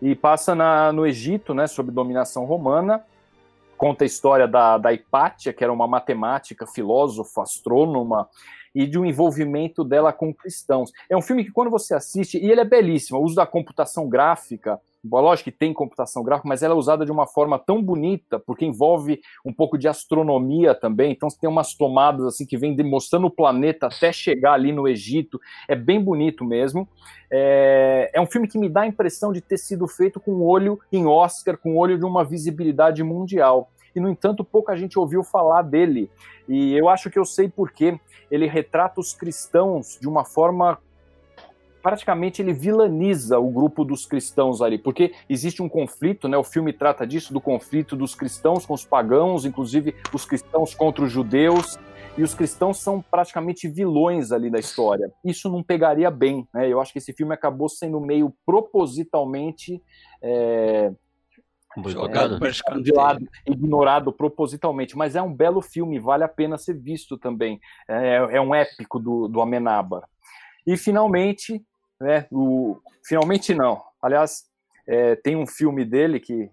E 0.00 0.14
passa 0.14 0.54
na, 0.54 0.92
no 0.92 1.06
Egito, 1.06 1.52
né? 1.52 1.66
Sob 1.66 1.90
dominação 1.90 2.44
romana. 2.44 3.04
Conta 3.76 4.04
a 4.04 4.06
história 4.06 4.46
da, 4.46 4.78
da 4.78 4.92
Hipátia, 4.92 5.52
que 5.52 5.62
era 5.62 5.72
uma 5.72 5.86
matemática, 5.86 6.66
filósofa, 6.66 7.42
astrônoma, 7.42 8.28
e 8.74 8.86
de 8.86 8.98
um 8.98 9.04
envolvimento 9.04 9.82
dela 9.84 10.12
com 10.12 10.32
cristãos. 10.32 10.92
É 11.08 11.16
um 11.16 11.22
filme 11.22 11.44
que 11.44 11.50
quando 11.50 11.70
você 11.70 11.94
assiste, 11.94 12.38
e 12.38 12.50
ele 12.50 12.60
é 12.60 12.64
belíssimo, 12.64 13.18
o 13.18 13.24
uso 13.24 13.34
da 13.34 13.46
computação 13.46 14.08
gráfica, 14.08 14.80
lógico 15.02 15.50
que 15.50 15.56
tem 15.56 15.72
computação 15.72 16.22
gráfica, 16.22 16.48
mas 16.48 16.62
ela 16.62 16.74
é 16.74 16.76
usada 16.76 17.04
de 17.04 17.12
uma 17.12 17.26
forma 17.26 17.58
tão 17.58 17.82
bonita, 17.82 18.38
porque 18.38 18.64
envolve 18.64 19.20
um 19.44 19.52
pouco 19.52 19.78
de 19.78 19.88
astronomia 19.88 20.74
também, 20.74 21.12
então 21.12 21.28
tem 21.28 21.48
umas 21.48 21.74
tomadas 21.74 22.26
assim 22.26 22.46
que 22.46 22.56
vem 22.56 22.76
mostrando 22.84 23.26
o 23.26 23.30
planeta 23.30 23.86
até 23.86 24.12
chegar 24.12 24.52
ali 24.52 24.72
no 24.72 24.86
Egito, 24.86 25.40
é 25.68 25.74
bem 25.74 26.02
bonito 26.02 26.44
mesmo. 26.44 26.88
É, 27.30 28.10
é 28.12 28.20
um 28.20 28.26
filme 28.26 28.48
que 28.48 28.58
me 28.58 28.68
dá 28.68 28.82
a 28.82 28.86
impressão 28.86 29.32
de 29.32 29.40
ter 29.40 29.58
sido 29.58 29.86
feito 29.86 30.20
com 30.20 30.42
olho 30.42 30.78
em 30.92 31.06
Oscar, 31.06 31.56
com 31.56 31.76
olho 31.76 31.98
de 31.98 32.04
uma 32.04 32.24
visibilidade 32.24 33.02
mundial. 33.02 33.70
E, 33.94 34.00
no 34.00 34.08
entanto, 34.08 34.44
pouca 34.44 34.76
gente 34.76 34.98
ouviu 34.98 35.22
falar 35.22 35.62
dele. 35.62 36.10
E 36.48 36.74
eu 36.74 36.88
acho 36.88 37.10
que 37.10 37.18
eu 37.18 37.24
sei 37.24 37.48
por 37.48 37.72
quê. 37.72 37.98
Ele 38.30 38.46
retrata 38.46 39.00
os 39.00 39.12
cristãos 39.12 39.98
de 40.00 40.08
uma 40.08 40.24
forma 40.24 40.78
praticamente 41.82 42.42
ele 42.42 42.52
vilaniza 42.52 43.38
o 43.38 43.50
grupo 43.50 43.84
dos 43.84 44.06
cristãos 44.06 44.60
ali, 44.62 44.78
porque 44.78 45.12
existe 45.28 45.62
um 45.62 45.68
conflito, 45.68 46.28
né? 46.28 46.36
O 46.36 46.44
filme 46.44 46.72
trata 46.72 47.06
disso, 47.06 47.32
do 47.32 47.40
conflito 47.40 47.96
dos 47.96 48.14
cristãos 48.14 48.66
com 48.66 48.74
os 48.74 48.84
pagãos, 48.84 49.44
inclusive 49.44 49.94
os 50.12 50.24
cristãos 50.24 50.74
contra 50.74 51.04
os 51.04 51.12
judeus, 51.12 51.78
e 52.18 52.22
os 52.22 52.34
cristãos 52.34 52.78
são 52.78 53.00
praticamente 53.00 53.68
vilões 53.68 54.32
ali 54.32 54.50
da 54.50 54.58
história. 54.58 55.10
Isso 55.24 55.48
não 55.48 55.62
pegaria 55.62 56.10
bem, 56.10 56.46
né? 56.52 56.68
Eu 56.68 56.80
acho 56.80 56.92
que 56.92 56.98
esse 56.98 57.12
filme 57.12 57.32
acabou 57.32 57.68
sendo 57.68 58.00
meio 58.00 58.34
propositalmente 58.44 59.82
é, 60.22 60.92
Jogado 61.86 62.40
para 62.40 62.50
de 62.80 62.92
lado, 62.92 63.28
ignorado 63.46 64.12
propositalmente, 64.12 64.96
mas 64.96 65.14
é 65.14 65.22
um 65.22 65.32
belo 65.32 65.62
filme, 65.62 66.00
vale 66.00 66.24
a 66.24 66.28
pena 66.28 66.58
ser 66.58 66.74
visto 66.74 67.16
também. 67.16 67.60
É, 67.88 68.16
é 68.32 68.40
um 68.40 68.52
épico 68.52 68.98
do, 68.98 69.28
do 69.28 69.40
Amenábar. 69.40 70.02
E 70.66 70.76
finalmente, 70.76 71.64
né, 72.00 72.26
o, 72.30 72.80
finalmente 73.04 73.54
não, 73.54 73.82
aliás, 74.00 74.44
é, 74.86 75.14
tem 75.16 75.36
um 75.36 75.46
filme 75.46 75.84
dele 75.84 76.18
que 76.18 76.50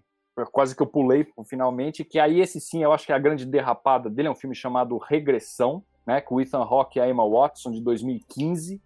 quase 0.52 0.76
que 0.76 0.82
eu 0.82 0.86
pulei 0.86 1.26
finalmente, 1.48 2.04
que 2.04 2.18
aí 2.18 2.40
esse 2.40 2.60
sim 2.60 2.82
eu 2.82 2.92
acho 2.92 3.04
que 3.04 3.12
é 3.12 3.14
a 3.14 3.18
grande 3.18 3.44
derrapada 3.44 4.08
dele, 4.08 4.28
é 4.28 4.30
um 4.30 4.36
filme 4.36 4.54
chamado 4.54 4.96
Regressão, 4.96 5.82
né, 6.06 6.20
com 6.20 6.40
Ethan 6.40 6.62
Hawke 6.62 6.98
e 6.98 7.02
a 7.02 7.08
Emma 7.08 7.28
Watson, 7.28 7.72
de 7.72 7.82
2015, 7.82 8.80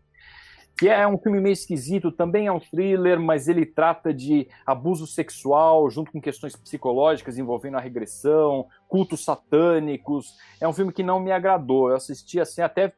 que 0.79 0.88
é 0.88 1.07
um 1.07 1.18
filme 1.18 1.40
meio 1.40 1.53
esquisito, 1.53 2.11
também 2.11 2.46
é 2.46 2.53
um 2.53 2.59
thriller, 2.59 3.20
mas 3.20 3.46
ele 3.46 3.64
trata 3.64 4.12
de 4.12 4.48
abuso 4.66 5.07
sexual 5.07 5.88
junto 5.90 6.11
com 6.11 6.20
questões 6.20 6.57
psicológicas 6.57 7.38
envolvendo 7.38 7.77
a 7.77 7.81
regressão, 7.81 8.66
cultos 8.88 9.25
satânicos. 9.25 10.37
É 10.61 10.66
um 10.66 10.72
filme 10.72 10.92
que 10.92 11.03
não 11.03 11.20
me 11.20 11.31
agradou. 11.31 11.90
Eu 11.90 11.96
assisti 11.96 12.40
assim, 12.40 12.62
até 12.62 12.92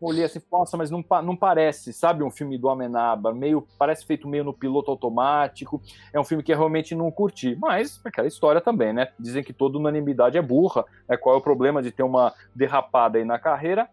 olhei 0.00 0.24
assim, 0.24 0.40
nossa, 0.50 0.76
mas 0.76 0.90
não, 0.90 1.04
não 1.22 1.36
parece, 1.36 1.92
sabe, 1.92 2.24
um 2.24 2.30
filme 2.30 2.56
do 2.56 2.68
Amenábar, 2.68 3.34
meio, 3.34 3.66
parece 3.78 4.06
feito 4.06 4.26
meio 4.26 4.44
no 4.44 4.54
piloto 4.54 4.90
automático. 4.90 5.80
É 6.12 6.18
um 6.18 6.24
filme 6.24 6.42
que 6.42 6.52
eu 6.52 6.56
realmente 6.56 6.94
não 6.94 7.10
curti, 7.10 7.56
mas 7.60 8.00
aquela 8.04 8.26
história 8.26 8.60
também, 8.60 8.92
né? 8.92 9.08
Dizem 9.18 9.44
que 9.44 9.52
toda 9.52 9.78
unanimidade 9.78 10.38
é 10.38 10.42
burra, 10.42 10.84
né? 11.08 11.16
Qual 11.16 11.34
é 11.34 11.38
o 11.38 11.42
problema 11.42 11.82
de 11.82 11.90
ter 11.90 12.02
uma 12.02 12.32
derrapada 12.54 13.18
aí 13.18 13.24
na 13.24 13.38
carreira? 13.38 13.88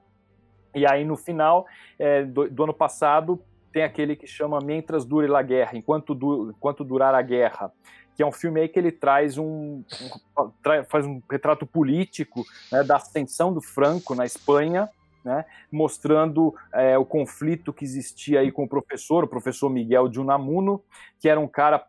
E 0.73 0.85
aí 0.85 1.03
no 1.03 1.17
final 1.17 1.65
é, 1.99 2.23
do, 2.23 2.49
do 2.49 2.63
ano 2.63 2.73
passado 2.73 3.41
tem 3.71 3.83
aquele 3.83 4.15
que 4.15 4.27
chama 4.27 4.59
Mientras 4.63 5.05
Dure 5.05 5.27
la 5.27 5.41
Guerra, 5.41 5.71
Enquanto, 5.75 6.15
du 6.15 6.51
Enquanto 6.51 6.83
Durar 6.83 7.13
a 7.13 7.21
Guerra, 7.21 7.71
que 8.15 8.23
é 8.23 8.25
um 8.25 8.31
filme 8.31 8.61
aí 8.61 8.67
que 8.67 8.79
ele 8.79 8.91
traz 8.91 9.37
um, 9.37 9.83
um 9.83 10.83
faz 10.89 11.05
um 11.05 11.21
retrato 11.29 11.67
político 11.67 12.43
né, 12.71 12.83
da 12.83 12.95
ascensão 12.95 13.53
do 13.53 13.61
Franco 13.61 14.15
na 14.15 14.25
Espanha, 14.25 14.89
né, 15.27 15.43
mostrando 15.69 16.55
é, 16.73 16.97
o 16.97 17.03
conflito 17.03 17.73
que 17.73 17.83
existia 17.83 18.39
aí 18.39 18.49
com 18.49 18.63
o 18.63 18.67
professor, 18.67 19.25
o 19.25 19.27
professor 19.27 19.69
Miguel 19.69 20.07
de 20.07 20.21
Unamuno, 20.21 20.81
que 21.19 21.27
era 21.27 21.37
um 21.37 21.49
cara 21.49 21.85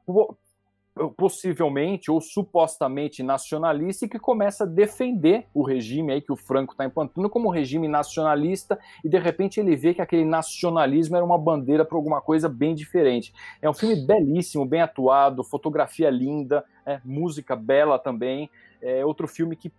possivelmente 1.16 2.10
ou 2.10 2.20
supostamente 2.20 3.22
nacionalista 3.22 4.04
e 4.04 4.08
que 4.08 4.18
começa 4.18 4.64
a 4.64 4.66
defender 4.66 5.46
o 5.54 5.62
regime 5.62 6.12
aí 6.12 6.20
que 6.20 6.32
o 6.32 6.36
Franco 6.36 6.72
está 6.72 6.84
implantando 6.84 7.30
como 7.30 7.48
regime 7.48 7.86
nacionalista 7.86 8.76
e 9.04 9.08
de 9.08 9.16
repente 9.16 9.60
ele 9.60 9.76
vê 9.76 9.94
que 9.94 10.02
aquele 10.02 10.24
nacionalismo 10.24 11.14
era 11.14 11.24
uma 11.24 11.38
bandeira 11.38 11.84
para 11.84 11.96
alguma 11.96 12.20
coisa 12.20 12.48
bem 12.48 12.74
diferente. 12.74 13.32
É 13.62 13.70
um 13.70 13.74
filme 13.74 13.94
belíssimo, 14.04 14.66
bem 14.66 14.80
atuado, 14.80 15.44
fotografia 15.44 16.10
linda, 16.10 16.64
é, 16.84 17.00
música 17.04 17.54
bela 17.54 18.00
também. 18.00 18.50
É 18.82 19.06
outro 19.06 19.28
filme 19.28 19.54
que 19.54 19.72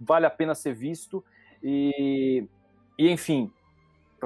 vale 0.00 0.26
a 0.26 0.30
pena 0.30 0.56
ser 0.56 0.74
visto 0.74 1.24
e, 1.62 2.48
e 2.98 3.10
enfim, 3.10 3.50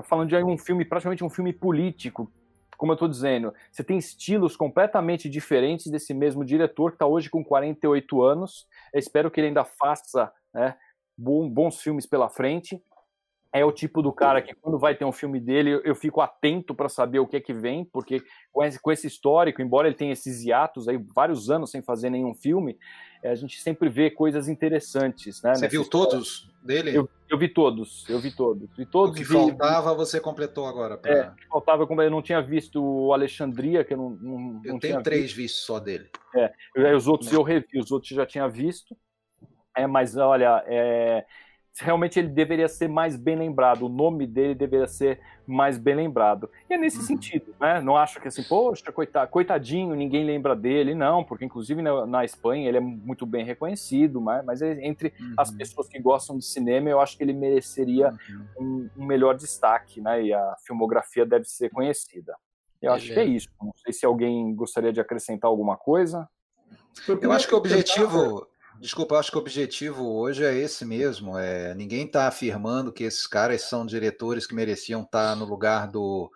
falando 0.02 0.28
de 0.28 0.36
um 0.36 0.58
filme, 0.58 0.84
praticamente 0.84 1.24
um 1.24 1.30
filme 1.30 1.52
político, 1.52 2.30
como 2.78 2.92
eu 2.92 2.94
estou 2.94 3.08
dizendo, 3.08 3.52
você 3.72 3.82
tem 3.82 3.98
estilos 3.98 4.56
completamente 4.56 5.28
diferentes 5.28 5.90
desse 5.90 6.14
mesmo 6.14 6.44
diretor, 6.44 6.92
que 6.92 6.94
está 6.94 7.06
hoje 7.06 7.28
com 7.28 7.44
48 7.44 8.22
anos. 8.22 8.68
Eu 8.94 9.00
espero 9.00 9.30
que 9.30 9.40
ele 9.40 9.48
ainda 9.48 9.64
faça 9.64 10.32
né, 10.54 10.76
bons 11.16 11.80
filmes 11.80 12.06
pela 12.06 12.28
frente. 12.28 12.80
É 13.52 13.64
o 13.64 13.72
tipo 13.72 14.00
do 14.00 14.12
cara 14.12 14.40
que, 14.40 14.54
quando 14.54 14.78
vai 14.78 14.94
ter 14.94 15.04
um 15.04 15.10
filme 15.10 15.40
dele, 15.40 15.80
eu 15.82 15.94
fico 15.94 16.20
atento 16.20 16.72
para 16.72 16.88
saber 16.88 17.18
o 17.18 17.26
que 17.26 17.36
é 17.36 17.40
que 17.40 17.52
vem, 17.52 17.84
porque 17.84 18.22
com 18.52 18.92
esse 18.92 19.06
histórico, 19.06 19.60
embora 19.60 19.88
ele 19.88 19.96
tenha 19.96 20.12
esses 20.12 20.44
hiatos 20.44 20.86
aí, 20.86 20.98
vários 21.14 21.50
anos 21.50 21.70
sem 21.70 21.82
fazer 21.82 22.10
nenhum 22.10 22.34
filme, 22.34 22.78
a 23.22 23.34
gente 23.34 23.60
sempre 23.60 23.88
vê 23.88 24.10
coisas 24.10 24.48
interessantes. 24.48 25.42
Né, 25.42 25.54
Você 25.54 25.68
viu 25.68 25.82
história. 25.82 26.10
todos 26.10 26.50
dele? 26.62 26.96
Eu, 26.96 27.08
eu 27.28 27.38
vi 27.38 27.48
todos, 27.48 28.08
eu 28.08 28.18
vi 28.18 28.30
todos. 28.30 28.68
Vi 28.76 28.86
todos 28.86 29.10
o 29.10 29.14
que 29.14 29.24
vi, 29.24 29.32
faltava 29.32 29.94
você 29.94 30.20
completou 30.20 30.66
agora. 30.66 30.96
Pra... 30.96 31.12
É, 31.12 31.32
faltava, 31.50 31.86
eu 31.88 32.10
não 32.10 32.22
tinha 32.22 32.40
visto 32.40 32.82
o 32.82 33.12
Alexandria, 33.12 33.84
que 33.84 33.94
eu 33.94 33.98
não, 33.98 34.10
não 34.10 34.60
Eu 34.64 34.72
não 34.74 34.78
tenho 34.78 35.02
três 35.02 35.32
vistos 35.32 35.64
só 35.64 35.78
dele. 35.80 36.10
É, 36.34 36.52
eu, 36.74 36.96
os 36.96 37.08
outros 37.08 37.32
eu 37.32 37.42
revi, 37.42 37.78
os 37.78 37.90
outros 37.90 38.10
eu 38.12 38.18
já 38.18 38.26
tinha 38.26 38.48
visto. 38.48 38.96
É, 39.76 39.86
mas 39.86 40.16
olha, 40.16 40.62
é, 40.66 41.24
realmente 41.80 42.18
ele 42.18 42.28
deveria 42.28 42.68
ser 42.68 42.88
mais 42.88 43.16
bem 43.16 43.36
lembrado, 43.36 43.86
o 43.86 43.88
nome 43.88 44.26
dele 44.26 44.54
deveria 44.54 44.86
ser 44.86 45.20
mais 45.46 45.78
bem 45.78 45.94
lembrado. 45.94 46.50
E 46.68 46.74
é 46.74 46.78
nesse 46.78 46.98
uhum. 46.98 47.04
sentido, 47.04 47.54
né? 47.60 47.80
Não 47.80 47.96
acho 47.96 48.20
que 48.20 48.28
assim, 48.28 48.42
poxa, 48.42 48.92
coitadinho, 49.30 49.94
ninguém 49.94 50.24
lembra 50.24 50.54
dele, 50.54 50.94
não, 50.94 51.24
porque 51.24 51.44
inclusive 51.44 51.80
na, 51.80 52.06
na 52.06 52.24
Espanha 52.24 52.68
ele 52.68 52.76
é 52.76 52.80
muito 52.80 53.24
bem 53.24 53.44
reconhecido, 53.44 54.20
mas, 54.20 54.44
mas 54.44 54.62
é 54.62 54.84
entre 54.84 55.12
uhum. 55.18 55.34
as 55.36 55.50
pessoas 55.50 55.88
que 55.88 55.98
gostam 55.98 56.36
de 56.36 56.44
cinema, 56.44 56.90
eu 56.90 57.00
acho 57.00 57.16
que 57.16 57.22
ele 57.22 57.32
mereceria 57.32 58.12
uhum. 58.58 58.90
um, 58.96 59.02
um, 59.02 59.06
melhor 59.06 59.34
destaque, 59.34 60.00
né? 60.00 60.22
E 60.22 60.34
a 60.34 60.56
filmografia 60.66 61.24
deve 61.24 61.44
ser 61.44 61.70
conhecida. 61.70 62.34
Eu 62.80 62.92
acho 62.92 63.12
que 63.12 63.18
é 63.18 63.24
isso. 63.24 63.48
Não 63.60 63.72
sei 63.74 63.92
se 63.92 64.06
alguém 64.06 64.54
gostaria 64.54 64.92
de 64.92 65.00
acrescentar 65.00 65.48
alguma 65.48 65.76
coisa. 65.76 66.28
Eu 67.20 67.32
acho 67.32 67.48
que 67.48 67.54
o 67.54 67.58
objetivo 67.58 68.46
Desculpa, 68.80 69.14
eu 69.14 69.18
acho 69.18 69.30
que 69.30 69.36
o 69.36 69.40
objetivo 69.40 70.06
hoje 70.06 70.44
é 70.44 70.54
esse 70.54 70.84
mesmo. 70.84 71.36
É, 71.36 71.74
ninguém 71.74 72.06
está 72.06 72.28
afirmando 72.28 72.92
que 72.92 73.04
esses 73.04 73.26
caras 73.26 73.62
são 73.62 73.84
diretores 73.84 74.46
que 74.46 74.54
mereciam 74.54 75.02
estar 75.02 75.30
tá 75.30 75.36
no 75.36 75.44
lugar 75.44 75.88
do, 75.88 76.30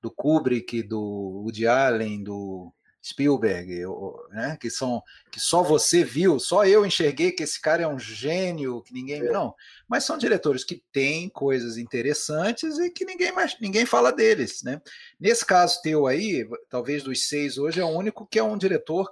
do 0.00 0.10
Kubrick, 0.10 0.82
do 0.82 1.00
Woody 1.00 1.66
Allen, 1.66 2.22
do 2.22 2.72
Spielberg, 3.02 3.82
né? 4.30 4.58
Que 4.60 4.68
são 4.68 5.00
que 5.30 5.38
só 5.38 5.62
você 5.62 6.02
viu, 6.02 6.40
só 6.40 6.66
eu 6.66 6.84
enxerguei 6.84 7.30
que 7.30 7.44
esse 7.44 7.60
cara 7.60 7.84
é 7.84 7.88
um 7.88 7.98
gênio, 7.98 8.82
que 8.82 8.92
ninguém 8.92 9.20
é. 9.20 9.30
não. 9.30 9.54
Mas 9.88 10.04
são 10.04 10.18
diretores 10.18 10.64
que 10.64 10.82
têm 10.92 11.28
coisas 11.28 11.78
interessantes 11.78 12.78
e 12.78 12.90
que 12.90 13.04
ninguém 13.04 13.32
mais 13.32 13.56
ninguém 13.60 13.86
fala 13.86 14.12
deles, 14.12 14.62
né? 14.62 14.82
Nesse 15.20 15.46
caso 15.46 15.80
teu 15.82 16.06
aí, 16.06 16.48
talvez 16.68 17.04
dos 17.04 17.28
seis 17.28 17.58
hoje 17.58 17.80
é 17.80 17.84
o 17.84 17.88
único 17.88 18.26
que 18.26 18.38
é 18.38 18.42
um 18.42 18.58
diretor 18.58 19.10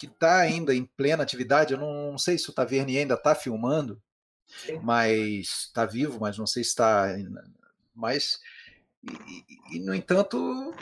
que 0.00 0.06
está 0.06 0.38
ainda 0.38 0.74
em 0.74 0.86
plena 0.96 1.22
atividade. 1.22 1.74
Eu 1.74 1.78
não, 1.78 2.12
não 2.12 2.18
sei 2.18 2.38
se 2.38 2.48
o 2.48 2.54
Taverni 2.54 2.96
ainda 2.96 3.14
está 3.14 3.34
filmando, 3.34 4.00
Sim. 4.46 4.80
mas 4.82 5.66
está 5.66 5.84
vivo, 5.84 6.18
mas 6.18 6.38
não 6.38 6.46
sei 6.46 6.64
se 6.64 6.70
está. 6.70 7.08
Mas, 7.94 8.40
e, 9.04 9.76
e, 9.76 9.80
no 9.80 9.94
entanto, 9.94 10.72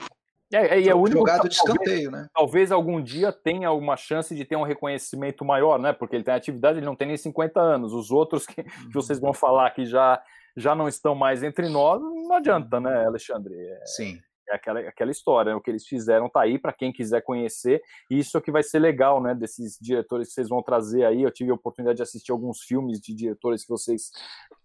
é, 0.52 0.78
é, 0.78 0.86
é 0.86 0.94
o 0.94 0.98
único 0.98 1.18
jogado 1.18 1.48
de 1.48 1.56
escanteio, 1.56 1.84
talvez, 1.84 2.12
né? 2.12 2.28
Talvez 2.32 2.70
algum 2.70 3.02
dia 3.02 3.32
tenha 3.32 3.66
alguma 3.66 3.96
chance 3.96 4.32
de 4.36 4.44
ter 4.44 4.54
um 4.54 4.62
reconhecimento 4.62 5.44
maior, 5.44 5.80
né? 5.80 5.92
Porque 5.92 6.14
ele 6.14 6.22
tem 6.22 6.34
atividade, 6.34 6.78
ele 6.78 6.86
não 6.86 6.94
tem 6.94 7.08
nem 7.08 7.16
50 7.16 7.60
anos. 7.60 7.92
Os 7.92 8.12
outros 8.12 8.46
que, 8.46 8.62
que 8.62 8.70
uhum. 8.84 8.90
vocês 8.92 9.18
vão 9.18 9.32
falar 9.32 9.68
que 9.72 9.84
já, 9.84 10.22
já 10.56 10.76
não 10.76 10.86
estão 10.86 11.16
mais 11.16 11.42
entre 11.42 11.68
nós, 11.68 12.00
não 12.00 12.34
adianta, 12.34 12.78
né, 12.78 13.04
Alexandre? 13.04 13.52
É, 13.52 13.84
Sim. 13.84 14.20
É 14.50 14.56
aquela, 14.56 14.80
aquela 14.80 15.10
história, 15.10 15.52
né? 15.52 15.56
o 15.56 15.60
que 15.60 15.70
eles 15.70 15.86
fizeram 15.86 16.28
tá 16.28 16.42
aí 16.42 16.58
para 16.58 16.72
quem 16.72 16.92
quiser 16.92 17.22
conhecer, 17.22 17.82
e 18.10 18.18
isso 18.18 18.36
é 18.36 18.40
que 18.40 18.50
vai 18.50 18.62
ser 18.62 18.78
legal, 18.78 19.22
né, 19.22 19.34
desses 19.34 19.78
diretores 19.80 20.28
que 20.28 20.34
vocês 20.34 20.48
vão 20.48 20.62
trazer 20.62 21.04
aí. 21.04 21.22
Eu 21.22 21.30
tive 21.30 21.50
a 21.50 21.54
oportunidade 21.54 21.96
de 21.96 22.02
assistir 22.02 22.32
alguns 22.32 22.62
filmes 22.62 23.00
de 23.00 23.14
diretores 23.14 23.62
que 23.62 23.70
vocês 23.70 24.10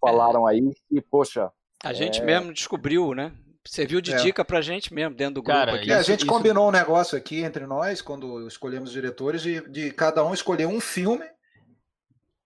falaram 0.00 0.46
aí, 0.46 0.72
e 0.90 1.00
poxa. 1.00 1.50
A 1.82 1.92
gente 1.92 2.20
é... 2.20 2.24
mesmo 2.24 2.52
descobriu, 2.52 3.14
né? 3.14 3.32
Você 3.66 3.86
viu 3.86 4.00
de 4.00 4.12
é. 4.12 4.16
dica 4.16 4.44
pra 4.44 4.60
gente 4.60 4.92
mesmo, 4.92 5.16
dentro 5.16 5.36
do 5.36 5.42
grupo 5.42 5.58
Cara, 5.58 5.74
aqui. 5.76 5.90
É, 5.90 5.94
a 5.94 6.02
gente 6.02 6.20
isso... 6.20 6.28
combinou 6.28 6.68
um 6.68 6.72
negócio 6.72 7.16
aqui 7.16 7.42
entre 7.42 7.66
nós, 7.66 8.02
quando 8.02 8.46
escolhemos 8.46 8.92
diretores, 8.92 9.40
de, 9.40 9.66
de 9.70 9.90
cada 9.90 10.24
um 10.24 10.34
escolher 10.34 10.66
um 10.66 10.80
filme 10.80 11.24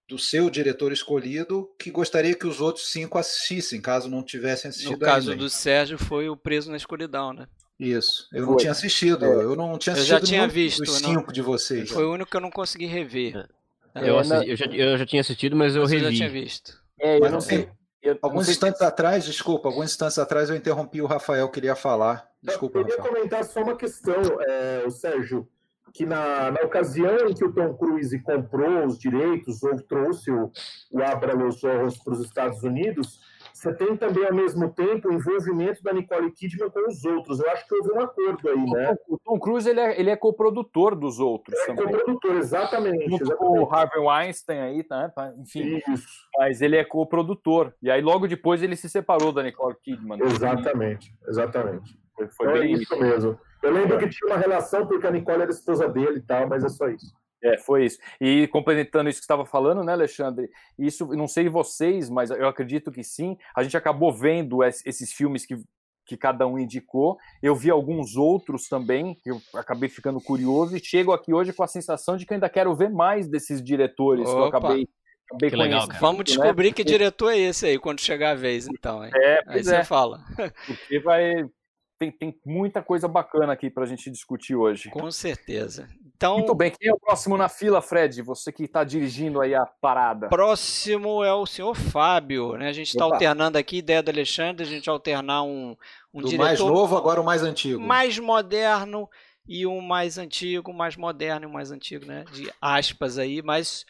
do 0.09 0.18
seu 0.18 0.49
diretor 0.49 0.90
escolhido 0.90 1.71
que 1.79 1.90
gostaria 1.90 2.35
que 2.35 2.47
os 2.47 2.62
outros 2.62 2.90
cinco 2.90 3.18
assistissem, 3.18 3.81
caso 3.81 4.09
não 4.09 4.23
tivessem 4.23 4.71
assistido 4.71 4.92
No 4.92 4.99
caso 4.99 5.33
ainda. 5.33 5.44
do 5.44 5.51
Sérgio 5.51 5.99
foi 5.99 6.31
o 6.31 6.37
Preso 6.37 6.71
na 6.71 6.79
Escuridão, 6.79 7.35
né? 7.35 7.47
Isso. 7.79 8.27
Eu 8.33 8.44
foi. 8.44 8.51
não 8.51 8.57
tinha 8.57 8.73
assistido. 8.73 9.25
É. 9.25 9.29
Eu 9.29 9.55
não 9.55 9.79
tinha 9.79 9.92
assistido 9.92 10.16
eu 10.16 10.21
já 10.21 10.27
tinha 10.27 10.49
visto, 10.49 10.83
os 10.83 10.97
cinco 10.97 11.27
não... 11.27 11.33
de 11.33 11.42
vocês. 11.42 11.90
Foi 11.90 12.05
o 12.05 12.12
único 12.12 12.31
que 12.31 12.37
eu 12.37 12.40
não 12.40 12.51
consegui 12.51 12.87
rever. 12.87 13.49
É. 13.94 14.09
Eu, 14.09 14.18
assisti, 14.18 14.51
eu, 14.51 14.57
já, 14.57 14.66
eu, 14.66 14.99
já, 14.99 15.07
tinha 15.07 15.21
assistido, 15.21 15.55
mas 15.55 15.77
eu 15.77 15.83
mas 15.83 15.90
revi. 15.90 16.05
Eu 16.05 16.11
já 16.11 16.16
tinha 16.16 16.31
visto. 16.31 16.83
É, 16.99 17.18
eu 17.18 17.31
não 17.31 17.40
sei. 17.40 17.68
Eu, 18.03 18.18
alguns 18.23 18.47
não 18.47 18.53
instantes 18.53 18.81
atrás, 18.81 19.25
desculpa, 19.25 19.68
alguns 19.68 19.87
instantes 19.87 20.18
atrás 20.18 20.49
eu 20.49 20.57
interrompi 20.57 21.03
o 21.03 21.07
Rafael, 21.07 21.49
queria 21.51 21.77
falar. 21.77 22.29
Desculpa. 22.42 22.79
Eu 22.79 22.85
queria 22.85 22.97
Rafael. 22.97 23.14
comentar 23.14 23.44
só 23.44 23.62
uma 23.62 23.77
questão, 23.77 24.23
é, 24.40 24.85
o 24.87 24.90
Sérgio 24.90 25.49
que 25.98 26.06
na, 26.06 26.52
na 26.52 26.61
ocasião 26.61 27.28
em 27.28 27.34
que 27.34 27.44
o 27.44 27.52
Tom 27.52 27.74
Cruise 27.74 28.16
comprou 28.22 28.87
os 28.87 28.96
direitos 28.96 29.64
ou 29.64 29.74
trouxe 29.82 30.30
o, 30.30 30.48
o 30.92 31.02
Abra 31.02 31.34
Los 31.34 31.64
Ojos 31.64 31.98
para 31.98 32.12
os 32.12 32.20
Estados 32.24 32.62
Unidos, 32.62 33.18
você 33.52 33.74
tem 33.74 33.96
também, 33.96 34.24
ao 34.24 34.32
mesmo 34.32 34.72
tempo, 34.72 35.08
o 35.08 35.12
envolvimento 35.12 35.82
da 35.82 35.92
Nicole 35.92 36.30
Kidman 36.30 36.70
com 36.70 36.88
os 36.88 37.04
outros. 37.04 37.40
Eu 37.40 37.50
acho 37.50 37.66
que 37.66 37.74
houve 37.74 37.90
um 37.90 38.00
acordo 38.00 38.48
aí, 38.48 38.64
né? 38.70 38.94
O 39.08 39.18
Tom 39.18 39.40
Cruise 39.40 39.68
ele 39.68 39.80
é, 39.80 40.00
ele 40.00 40.11
é 40.11 40.14
coprodutor 40.14 40.94
dos 40.94 41.18
outros. 41.18 41.58
É 41.58 41.66
também. 41.66 41.87
coprodutor, 41.87 42.37
exatamente. 42.37 43.11
Junto 43.11 43.37
com 43.37 43.58
o 43.58 43.74
Harvey 43.74 43.98
Weinstein 43.98 44.61
aí, 44.61 44.84
tá? 44.84 45.12
Enfim. 45.37 45.82
Isso. 45.88 46.06
Mas 46.38 46.62
ele 46.62 46.76
é 46.76 46.84
coprodutor. 46.84 47.72
E 47.82 47.90
aí, 47.90 48.00
logo 48.00 48.28
depois, 48.28 48.62
ele 48.62 48.76
se 48.76 48.88
separou 48.88 49.32
da 49.32 49.42
Nicole 49.42 49.74
Kidman. 49.82 50.20
Exatamente, 50.22 51.12
exatamente. 51.26 51.98
Foi, 52.14 52.28
foi 52.28 52.46
então, 52.46 52.61
bem 52.61 52.74
é 52.74 52.76
isso 52.76 53.00
mesmo. 53.00 53.38
Eu 53.62 53.73
lembro 53.73 53.99
que 53.99 54.09
tinha 54.09 54.31
uma 54.31 54.38
relação 54.38 54.87
porque 54.87 55.07
a 55.07 55.11
Nicole 55.11 55.42
era 55.42 55.51
esposa 55.51 55.88
dele 55.88 56.18
e 56.18 56.23
tal, 56.23 56.49
mas 56.49 56.64
é 56.64 56.68
só 56.68 56.88
isso. 56.88 57.12
É, 57.42 57.57
foi 57.57 57.87
isso. 57.87 57.99
E 58.21 58.49
complementando 58.49 59.09
isso 59.09 59.21
que 59.21 59.25
estava 59.25 59.47
falando, 59.47 59.85
né, 59.85 59.92
Alexandre? 59.92 60.49
Isso, 60.79 61.07
não 61.07 61.29
sei 61.29 61.49
vocês, 61.49 62.11
mas 62.11 62.31
eu 62.31 62.49
acredito 62.49 62.90
que 62.90 63.05
sim. 63.05 63.37
A 63.55 63.62
gente 63.62 63.77
acabou 63.77 64.12
vendo 64.12 64.62
esses 64.64 65.12
filmes 65.12 65.47
que, 65.47 65.57
que 66.05 66.16
cada 66.16 66.47
um 66.47 66.59
indicou. 66.59 67.16
Eu 67.42 67.55
vi 67.55 67.71
alguns 67.71 68.16
outros 68.16 68.68
também, 68.68 69.14
que 69.23 69.31
eu 69.31 69.40
acabei 69.55 69.88
ficando 69.88 70.21
curioso, 70.21 70.77
e 70.77 70.85
chego 70.85 71.12
aqui 71.12 71.33
hoje 71.33 71.53
com 71.53 71.62
a 71.62 71.68
sensação 71.68 72.16
de 72.16 72.27
que 72.27 72.35
ainda 72.35 72.49
quero 72.49 72.75
ver 72.75 72.90
mais 72.90 73.29
desses 73.29 73.62
diretores 73.62 74.29
Opa. 74.29 74.33
que 74.33 74.40
eu 74.40 74.44
acabei. 74.44 74.88
acabei 75.27 75.51
que 75.51 75.57
legal, 75.57 75.87
cara. 75.87 76.01
Vamos 76.01 76.25
descobrir 76.25 76.68
né? 76.68 76.75
que 76.75 76.83
diretor 76.83 77.31
é 77.31 77.38
esse 77.38 77.66
aí 77.66 77.79
quando 77.79 78.01
chegar 78.01 78.33
a 78.33 78.35
vez, 78.35 78.66
então. 78.66 79.05
Hein? 79.05 79.12
É, 79.14 79.42
aí 79.47 79.61
é. 79.61 79.62
você 79.62 79.85
fala. 79.85 80.25
Porque 80.66 80.99
vai, 80.99 81.49
tem, 81.98 82.12
tem 82.12 82.40
muita 82.46 82.80
coisa 82.82 83.08
bacana 83.08 83.52
aqui 83.52 83.68
para 83.68 83.82
a 83.82 83.87
gente 83.87 84.11
discutir 84.11 84.54
hoje. 84.54 84.88
Com 84.90 85.11
certeza. 85.11 85.88
Então, 86.16 86.38
Muito 86.38 86.54
bem, 86.54 86.70
quem 86.70 86.88
é 86.88 86.92
o 86.92 86.98
próximo 86.98 87.37
na 87.37 87.48
fila, 87.48 87.82
Fred? 87.82 88.22
Você 88.22 88.52
que 88.52 88.64
está 88.64 88.84
dirigindo 88.84 89.40
aí 89.40 89.54
a 89.54 89.66
parada. 89.66 90.28
Próximo 90.28 91.24
é 91.24 91.32
o 91.32 91.46
senhor 91.46 91.74
Fábio, 91.74 92.56
né? 92.56 92.68
A 92.68 92.72
gente 92.72 92.88
está 92.88 93.04
alternando 93.04 93.58
aqui, 93.58 93.78
ideia 93.78 94.02
do 94.02 94.11
Alexandre, 94.11 94.64
a 94.64 94.68
gente 94.68 94.88
alternar 94.88 95.42
um, 95.42 95.76
um 96.12 96.20
do 96.20 96.28
diretor... 96.28 96.44
mais 96.44 96.61
novo, 96.61 96.96
agora 96.96 97.20
o 97.20 97.24
mais 97.24 97.42
antigo. 97.42 97.80
Mais 97.80 98.18
moderno 98.18 99.08
e 99.46 99.66
um 99.66 99.80
mais 99.80 100.18
antigo, 100.18 100.72
mais 100.72 100.96
moderno 100.96 101.46
e 101.46 101.48
um 101.48 101.52
mais 101.52 101.70
antigo, 101.70 102.04
né? 102.06 102.24
De 102.32 102.52
aspas 102.61 103.18
aí, 103.18 103.42
mas 103.42 103.84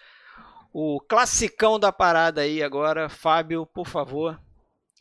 o 0.72 1.00
classicão 1.00 1.78
da 1.78 1.92
parada 1.92 2.42
aí 2.42 2.62
agora, 2.62 3.08
Fábio, 3.08 3.66
por 3.66 3.86
favor. 3.86 4.38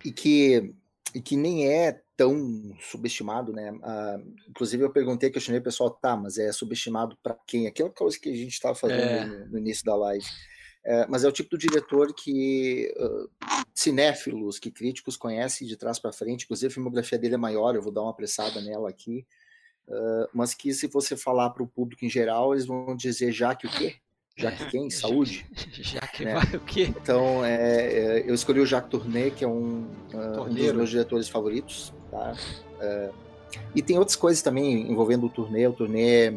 E 0.03 0.11
que, 0.11 0.73
e 1.13 1.21
que 1.21 1.35
nem 1.35 1.67
é 1.67 2.01
tão 2.17 2.75
subestimado, 2.79 3.53
né? 3.53 3.71
Uh, 3.71 4.33
inclusive 4.49 4.83
eu 4.83 4.89
perguntei, 4.89 5.29
questionei 5.29 5.61
o 5.61 5.63
pessoal, 5.63 5.91
tá, 5.91 6.17
mas 6.17 6.39
é 6.39 6.51
subestimado 6.51 7.15
para 7.21 7.37
quem? 7.45 7.67
Aquela 7.67 7.91
coisa 7.91 8.19
que 8.19 8.29
a 8.29 8.35
gente 8.35 8.53
estava 8.53 8.73
fazendo 8.73 8.99
é. 8.99 9.25
no, 9.25 9.47
no, 9.49 9.57
início 9.59 9.85
da 9.85 9.95
live. 9.95 10.25
É, 10.83 11.05
mas 11.07 11.23
é 11.23 11.27
o 11.27 11.31
tipo 11.31 11.51
do 11.51 11.57
diretor 11.57 12.13
que 12.13 12.91
uh, 12.97 13.29
cinéfilos, 13.73 14.57
que 14.57 14.71
críticos 14.71 15.15
conhecem 15.15 15.67
de 15.67 15.77
trás 15.77 15.99
para 15.99 16.11
frente. 16.11 16.45
Inclusive 16.45 16.71
a 16.71 16.73
filmografia 16.73 17.19
dele 17.19 17.35
é 17.35 17.37
maior, 17.37 17.75
eu 17.75 17.81
vou 17.81 17.91
dar 17.91 18.01
uma 18.01 18.11
apressada 18.11 18.61
nela 18.61 18.89
aqui. 18.89 19.25
Uh, 19.87 20.27
mas 20.33 20.53
que 20.53 20.73
se 20.73 20.87
você 20.87 21.15
falar 21.15 21.51
para 21.51 21.61
o 21.63 21.67
público 21.67 22.03
em 22.03 22.09
geral, 22.09 22.53
eles 22.53 22.65
vão 22.65 22.95
dizer 22.95 23.31
já 23.31 23.53
que 23.53 23.67
o 23.67 23.69
quê? 23.69 23.97
Já 24.37 24.51
que 24.51 24.65
quem? 24.65 24.89
Saúde? 24.91 25.45
Já 25.73 26.01
que 26.01 26.23
né? 26.23 26.35
vai 26.35 26.55
o 26.55 26.59
quê? 26.59 26.83
Então, 26.83 27.43
é, 27.43 27.55
é, 27.55 28.23
eu 28.25 28.35
escolhi 28.35 28.59
o 28.59 28.65
Jacques 28.65 28.89
Tourneur, 28.89 29.31
que 29.31 29.43
é 29.43 29.47
um, 29.47 29.87
uh, 30.13 30.41
um 30.41 30.53
dos 30.53 30.73
meus 30.73 30.89
diretores 30.89 31.27
favoritos. 31.27 31.91
Tá? 32.11 32.35
Uh, 32.79 33.13
e 33.75 33.81
tem 33.81 33.97
outras 33.97 34.15
coisas 34.15 34.41
também 34.41 34.89
envolvendo 34.89 35.25
o 35.25 35.29
Tourneur. 35.29 35.71
O 35.71 35.73
Tourneur, 35.73 36.35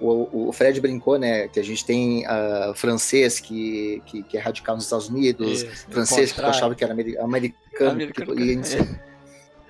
o, 0.00 0.48
o 0.48 0.52
Fred 0.52 0.80
brincou, 0.80 1.18
né, 1.18 1.48
que 1.48 1.58
a 1.58 1.64
gente 1.64 1.84
tem 1.84 2.24
uh, 2.26 2.74
francês 2.74 3.40
que, 3.40 4.02
que, 4.06 4.22
que, 4.22 4.36
é 4.36 4.40
radical 4.40 4.74
nos 4.74 4.84
Estados 4.84 5.08
Unidos, 5.08 5.62
Isso, 5.62 5.86
francês 5.88 6.32
que 6.32 6.40
achava 6.40 6.74
que 6.74 6.84
era 6.84 6.92
americano, 6.92 7.24
americano 7.24 8.34
que, 8.36 8.42
e, 8.42 8.56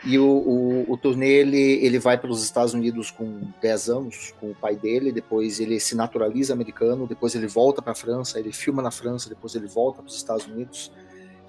e 0.05 0.19
o, 0.19 0.25
o, 0.25 0.93
o 0.93 0.97
turnê, 0.97 1.29
ele, 1.29 1.85
ele 1.85 1.99
vai 1.99 2.17
para 2.17 2.31
os 2.31 2.43
Estados 2.43 2.73
Unidos 2.73 3.11
com 3.11 3.41
10 3.61 3.89
anos, 3.91 4.35
com 4.41 4.51
o 4.51 4.55
pai 4.55 4.77
dele, 4.77 5.11
depois 5.11 5.59
ele 5.59 5.81
se 5.81 5.97
naturaliza 5.97 6.53
americano, 6.53 7.07
depois 7.07 7.35
ele 7.35 7.49
volta 7.49 7.83
para 7.83 7.93
a 7.93 7.97
França, 7.97 8.39
ele 8.39 8.53
filma 8.53 8.81
na 8.81 8.91
França, 8.91 9.29
depois 9.29 9.55
ele 9.55 9.67
volta 9.67 10.01
para 10.01 10.09
os 10.09 10.17
Estados 10.17 10.47
Unidos. 10.47 10.93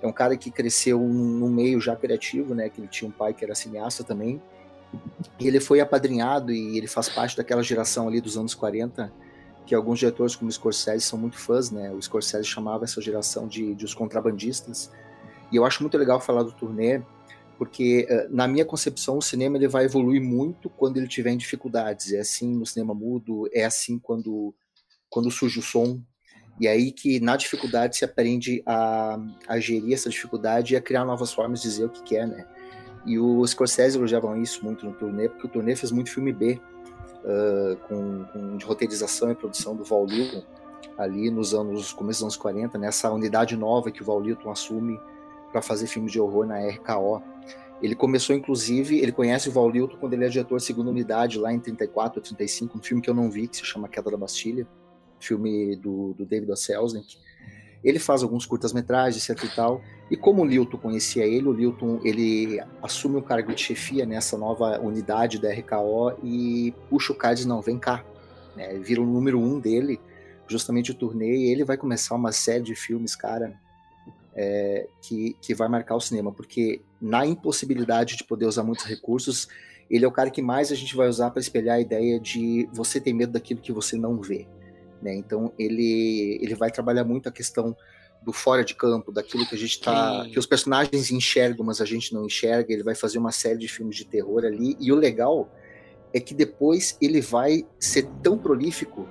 É 0.01 0.07
um 0.07 0.12
cara 0.12 0.35
que 0.35 0.49
cresceu 0.49 0.99
no 0.99 1.49
meio 1.49 1.79
já 1.79 1.95
criativo, 1.95 2.55
né, 2.55 2.69
que 2.69 2.81
ele 2.81 2.88
tinha 2.88 3.07
um 3.07 3.12
pai 3.12 3.33
que 3.33 3.43
era 3.43 3.53
cineasta 3.53 4.03
também. 4.03 4.41
E 5.39 5.47
ele 5.47 5.59
foi 5.59 5.79
apadrinhado 5.79 6.51
e 6.51 6.77
ele 6.77 6.88
faz 6.88 7.07
parte 7.07 7.38
daquela 7.38 7.62
geração 7.62 8.07
ali 8.07 8.19
dos 8.19 8.35
anos 8.35 8.55
40, 8.55 9.12
que 9.65 9.75
alguns 9.75 9.99
diretores 9.99 10.35
como 10.35 10.51
Scorsese 10.51 11.05
são 11.05 11.19
muito 11.19 11.38
fãs, 11.38 11.69
né? 11.69 11.91
O 11.91 12.01
Scorsese 12.01 12.45
chamava 12.45 12.85
essa 12.85 12.99
geração 12.99 13.47
de, 13.47 13.75
de 13.75 13.85
os 13.85 13.93
contrabandistas. 13.93 14.89
E 15.51 15.55
eu 15.55 15.65
acho 15.65 15.83
muito 15.83 15.95
legal 15.97 16.19
falar 16.19 16.41
do 16.41 16.51
turnê, 16.51 17.01
porque 17.60 18.08
eh, 18.10 18.28
na 18.32 18.48
minha 18.48 18.63
concepção 18.63 19.17
o 19.17 19.22
cinema 19.22 19.58
ele 19.58 19.67
vai 19.67 19.84
evoluir 19.84 20.22
muito 20.22 20.69
quando 20.69 20.95
ele 20.95 21.10
tiver 21.10 21.32
em 21.32 21.38
dificuldades. 21.38 22.13
É 22.13 22.22
assim 22.22 22.56
no 22.56 22.65
cinema 22.65 22.93
mudo, 22.95 23.50
é 23.54 23.65
assim 23.65 24.00
quando 24.00 24.56
quando 25.10 25.30
surge 25.30 25.60
o 25.60 25.62
som. 25.62 26.02
E 26.58 26.67
é 26.67 26.72
aí 26.72 26.91
que 26.91 27.19
na 27.19 27.36
dificuldade 27.36 27.98
se 27.98 28.06
aprende 28.06 28.63
a, 28.65 29.19
a 29.48 29.60
gerir 29.60 29.93
essa 29.93 30.10
dificuldade 30.10 30.74
e 30.74 30.78
a 30.78 30.82
criar 30.82 31.04
novas 31.04 31.34
formas 31.34 31.62
de 31.62 31.69
dizer 31.69 31.86
o 31.86 31.89
que 31.89 32.02
quer, 32.04 32.28
né? 32.28 32.48
E 33.06 33.19
o 33.19 33.45
Scorsese 33.45 33.98
elogiavam 33.98 34.41
isso 34.41 34.63
muito 34.63 34.86
no 34.86 34.93
turnê, 34.93 35.28
porque 35.28 35.48
o 35.48 35.50
turnê 35.50 35.76
fez 35.76 35.91
muito 35.91 36.12
filme 36.12 36.32
B, 36.32 36.60
uh, 37.24 37.78
com, 37.88 38.26
com, 38.26 38.58
de 38.58 38.65
roteirização 38.65 39.32
e 39.32 39.36
produção 39.36 39.76
do 39.76 39.86
Val 39.86 40.06
Lilton, 40.06 40.43
ali 40.98 41.32
nos 41.32 41.54
anos, 41.54 41.93
começo 41.93 42.19
dos 42.19 42.24
anos 42.24 42.38
40, 42.38 42.78
nessa 42.78 43.10
unidade 43.12 43.56
nova 43.56 43.89
que 43.89 44.02
o 44.02 44.06
Val 44.06 44.19
Lilton 44.19 44.52
assume 44.52 45.00
para 45.52 45.62
fazer 45.62 45.88
filme 45.88 46.10
de 46.10 46.19
horror 46.19 46.45
na 46.45 46.60
RKO. 46.60 47.22
Ele 47.81 47.95
começou, 47.95 48.35
inclusive, 48.35 48.99
ele 48.99 49.11
conhece 49.11 49.47
o 49.47 49.51
Val 49.51 49.69
Lilton 49.69 49.97
quando 49.97 50.13
ele 50.13 50.25
é 50.25 50.29
diretor 50.29 50.59
segunda 50.59 50.89
unidade, 50.89 51.39
lá 51.39 51.53
em 51.53 51.59
34 51.59 52.19
ou 52.19 52.23
35, 52.23 52.77
um 52.77 52.81
filme 52.81 53.01
que 53.01 53.09
eu 53.09 53.13
não 53.13 53.31
vi, 53.31 53.47
que 53.47 53.57
se 53.57 53.65
chama 53.65 53.87
Queda 53.87 54.11
da 54.11 54.17
Bastilha, 54.17 54.67
filme 55.19 55.75
do, 55.77 56.13
do 56.13 56.25
David 56.25 56.51
O. 56.51 56.55
Selznick. 56.55 57.17
Ele 57.81 57.97
faz 57.97 58.21
alguns 58.21 58.45
curtas-metragens, 58.45 59.29
etc 59.29 59.43
e 59.45 59.55
tal. 59.55 59.81
E 60.11 60.17
como 60.17 60.41
o 60.41 60.45
Lilton 60.45 60.77
conhecia 60.77 61.25
ele, 61.25 61.47
o 61.47 61.53
Lilton 61.53 62.01
ele 62.03 62.61
assume 62.81 63.15
um 63.15 63.21
cargo 63.21 63.53
de 63.53 63.61
chefia 63.61 64.05
nessa 64.05 64.37
nova 64.37 64.77
unidade 64.81 65.39
da 65.39 65.49
RKO 65.49 66.17
e 66.21 66.73
puxa 66.89 67.13
o 67.13 67.15
cara 67.15 67.33
e 67.33 67.37
diz, 67.37 67.45
não, 67.45 67.61
vem 67.61 67.79
cá. 67.79 68.03
É, 68.57 68.77
vira 68.77 69.01
o 69.01 69.05
número 69.05 69.39
um 69.39 69.57
dele, 69.57 70.01
justamente 70.45 70.91
o 70.91 70.93
turnê, 70.95 71.37
e 71.37 71.51
ele 71.51 71.63
vai 71.63 71.77
começar 71.77 72.15
uma 72.15 72.33
série 72.33 72.63
de 72.63 72.75
filmes, 72.75 73.15
cara, 73.15 73.57
é, 74.41 74.88
que, 75.02 75.36
que 75.41 75.54
vai 75.54 75.67
marcar 75.67 75.97
o 75.97 75.99
cinema, 75.99 76.32
porque 76.32 76.82
na 77.02 77.25
impossibilidade 77.25 78.15
de 78.15 78.23
poder 78.23 78.45
usar 78.45 78.63
muitos 78.63 78.86
recursos, 78.86 79.49
ele 79.89 80.06
é 80.06 80.08
o 80.08 80.12
cara 80.12 80.30
que 80.30 80.41
mais 80.41 80.71
a 80.71 80.75
gente 80.75 80.95
vai 80.95 81.10
usar 81.10 81.30
para 81.32 81.41
espelhar 81.41 81.75
a 81.75 81.82
ideia 81.82 82.17
de 82.17 82.69
você 82.71 83.02
ter 83.02 83.12
medo 83.12 83.34
daquilo 83.34 83.60
que 83.60 83.73
você 83.73 83.97
não 83.97 84.21
vê. 84.21 84.47
Né? 85.02 85.13
Então 85.13 85.52
ele, 85.60 86.39
ele 86.41 86.56
vai 86.56 86.71
trabalhar 86.71 87.04
muito 87.04 87.28
a 87.28 87.34
questão 87.34 87.75
do 88.21 88.32
fora 88.32 88.63
de 88.63 88.73
campo, 88.75 89.12
daquilo 89.12 89.45
que 89.45 89.56
a 89.56 89.58
gente 89.58 89.82
tá. 89.82 90.25
que 90.32 90.39
os 90.39 90.45
personagens 90.45 91.12
enxergam, 91.12 91.65
mas 91.65 91.82
a 91.82 91.86
gente 91.86 92.13
não 92.13 92.25
enxerga. 92.25 92.71
Ele 92.71 92.84
vai 92.84 92.95
fazer 92.95 93.17
uma 93.17 93.34
série 93.34 93.58
de 93.58 93.67
filmes 93.67 93.97
de 93.97 94.06
terror 94.06 94.45
ali. 94.45 94.78
E 94.80 94.89
o 94.89 94.95
legal 94.95 95.49
é 96.13 96.19
que 96.21 96.34
depois 96.34 96.97
ele 97.02 97.19
vai 97.19 97.65
ser 97.78 98.08
tão 98.23 98.38
prolífico 98.38 99.06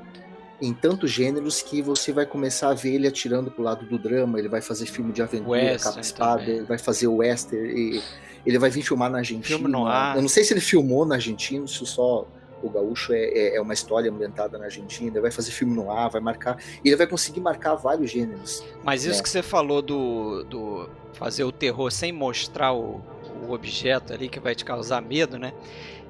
em 0.61 0.73
tantos 0.73 1.11
gêneros 1.11 1.63
que 1.63 1.81
você 1.81 2.13
vai 2.13 2.27
começar 2.27 2.71
a 2.71 2.75
ver 2.75 2.95
ele 2.95 3.07
atirando 3.07 3.51
pro 3.51 3.63
lado 3.63 3.87
do 3.87 3.99
drama, 3.99 4.39
ele 4.39 4.49
vai 4.49 4.61
fazer 4.61 4.87
filme 4.87 5.13
de 5.13 5.23
aventura, 5.23 5.79
capa 5.79 6.01
espada, 6.01 6.43
ele 6.43 6.65
vai 6.65 6.79
fazer 6.79 7.07
o 7.07 7.17
western, 7.17 8.03
ele 8.45 8.59
vai 8.59 8.71
vir 8.71 8.83
filmar 8.83 9.11
na 9.11 9.19
Argentina. 9.19 9.57
Filme 9.57 9.71
no 9.71 9.87
ar. 9.87 10.17
Eu 10.17 10.23
não 10.23 10.29
sei 10.29 10.43
se 10.43 10.53
ele 10.53 10.61
filmou 10.61 11.05
na 11.05 11.17
Argentina, 11.17 11.67
se 11.67 11.85
só 11.87 12.27
o 12.63 12.69
Gaúcho 12.69 13.13
é, 13.13 13.25
é, 13.25 13.57
é, 13.57 13.61
uma 13.61 13.73
história 13.73 14.11
ambientada 14.11 14.59
na 14.59 14.65
Argentina, 14.65 15.11
ele 15.11 15.21
vai 15.21 15.31
fazer 15.31 15.53
filme 15.53 15.75
no 15.75 15.91
ar, 15.91 16.11
vai 16.11 16.21
marcar, 16.21 16.59
e 16.85 16.89
ele 16.89 16.97
vai 16.97 17.07
conseguir 17.07 17.41
marcar 17.41 17.75
vários 17.77 18.11
gêneros. 18.11 18.65
Mas 18.83 19.05
isso 19.05 19.19
né? 19.19 19.23
que 19.23 19.29
você 19.29 19.43
falou 19.43 19.81
do, 19.81 20.43
do 20.45 20.91
fazer 21.13 21.45
o 21.45 21.53
terror 21.53 21.91
sem 21.93 22.11
mostrar 22.11 22.73
o, 22.73 23.01
o 23.47 23.53
objeto 23.53 24.13
ali 24.13 24.29
que 24.29 24.41
vai 24.41 24.55
te 24.55 24.65
causar 24.65 25.01
medo, 25.01 25.39
né? 25.39 25.53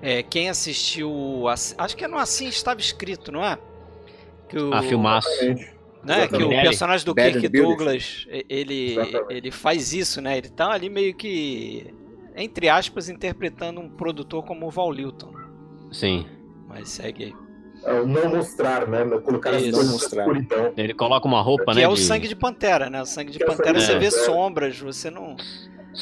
É, 0.00 0.22
quem 0.22 0.48
assistiu, 0.48 1.12
acho 1.48 1.96
que 1.96 2.04
é 2.04 2.08
no 2.08 2.18
Assim 2.18 2.46
Estava 2.46 2.80
Escrito, 2.80 3.32
não 3.32 3.44
é? 3.44 3.58
Que 4.48 4.58
o, 4.58 4.72
ah, 4.72 4.82
filmaço. 4.82 5.28
Né? 6.04 6.26
Que 6.28 6.42
o 6.42 6.48
personagem 6.48 7.04
do 7.04 7.14
Bad 7.14 7.40
Kirk 7.40 7.48
Douglas, 7.48 8.26
ele, 8.48 8.96
ele 9.28 9.50
faz 9.50 9.92
isso, 9.92 10.20
né? 10.20 10.38
Ele 10.38 10.48
tá 10.48 10.70
ali 10.70 10.88
meio 10.88 11.14
que, 11.14 11.92
entre 12.34 12.68
aspas, 12.68 13.08
interpretando 13.08 13.80
um 13.80 13.88
produtor 13.88 14.44
como 14.44 14.66
o 14.66 14.70
Val 14.70 14.90
Lilton. 14.90 15.32
Sim. 15.90 16.26
Mas 16.68 16.88
segue 16.88 17.24
aí. 17.24 17.34
É, 17.84 18.04
não 18.04 18.28
mostrar, 18.30 18.88
né? 18.88 19.04
Colocar 19.20 19.50
as 19.50 19.62
coisas 19.62 19.90
mostrar. 19.90 20.22
Escuridão. 20.22 20.72
Ele 20.76 20.94
coloca 20.94 21.26
uma 21.26 21.40
roupa, 21.40 21.66
que 21.66 21.70
né? 21.70 21.76
Que 21.76 21.84
é 21.84 21.88
o 21.88 21.94
de... 21.94 22.00
sangue 22.00 22.28
de 22.28 22.36
pantera, 22.36 22.90
né? 22.90 23.02
O 23.02 23.06
sangue 23.06 23.30
de 23.30 23.38
que 23.38 23.44
pantera 23.44 23.78
é 23.78 23.80
você 23.80 23.98
vê 23.98 24.06
é. 24.06 24.10
sombras, 24.10 24.78
você 24.78 25.10
não. 25.10 25.36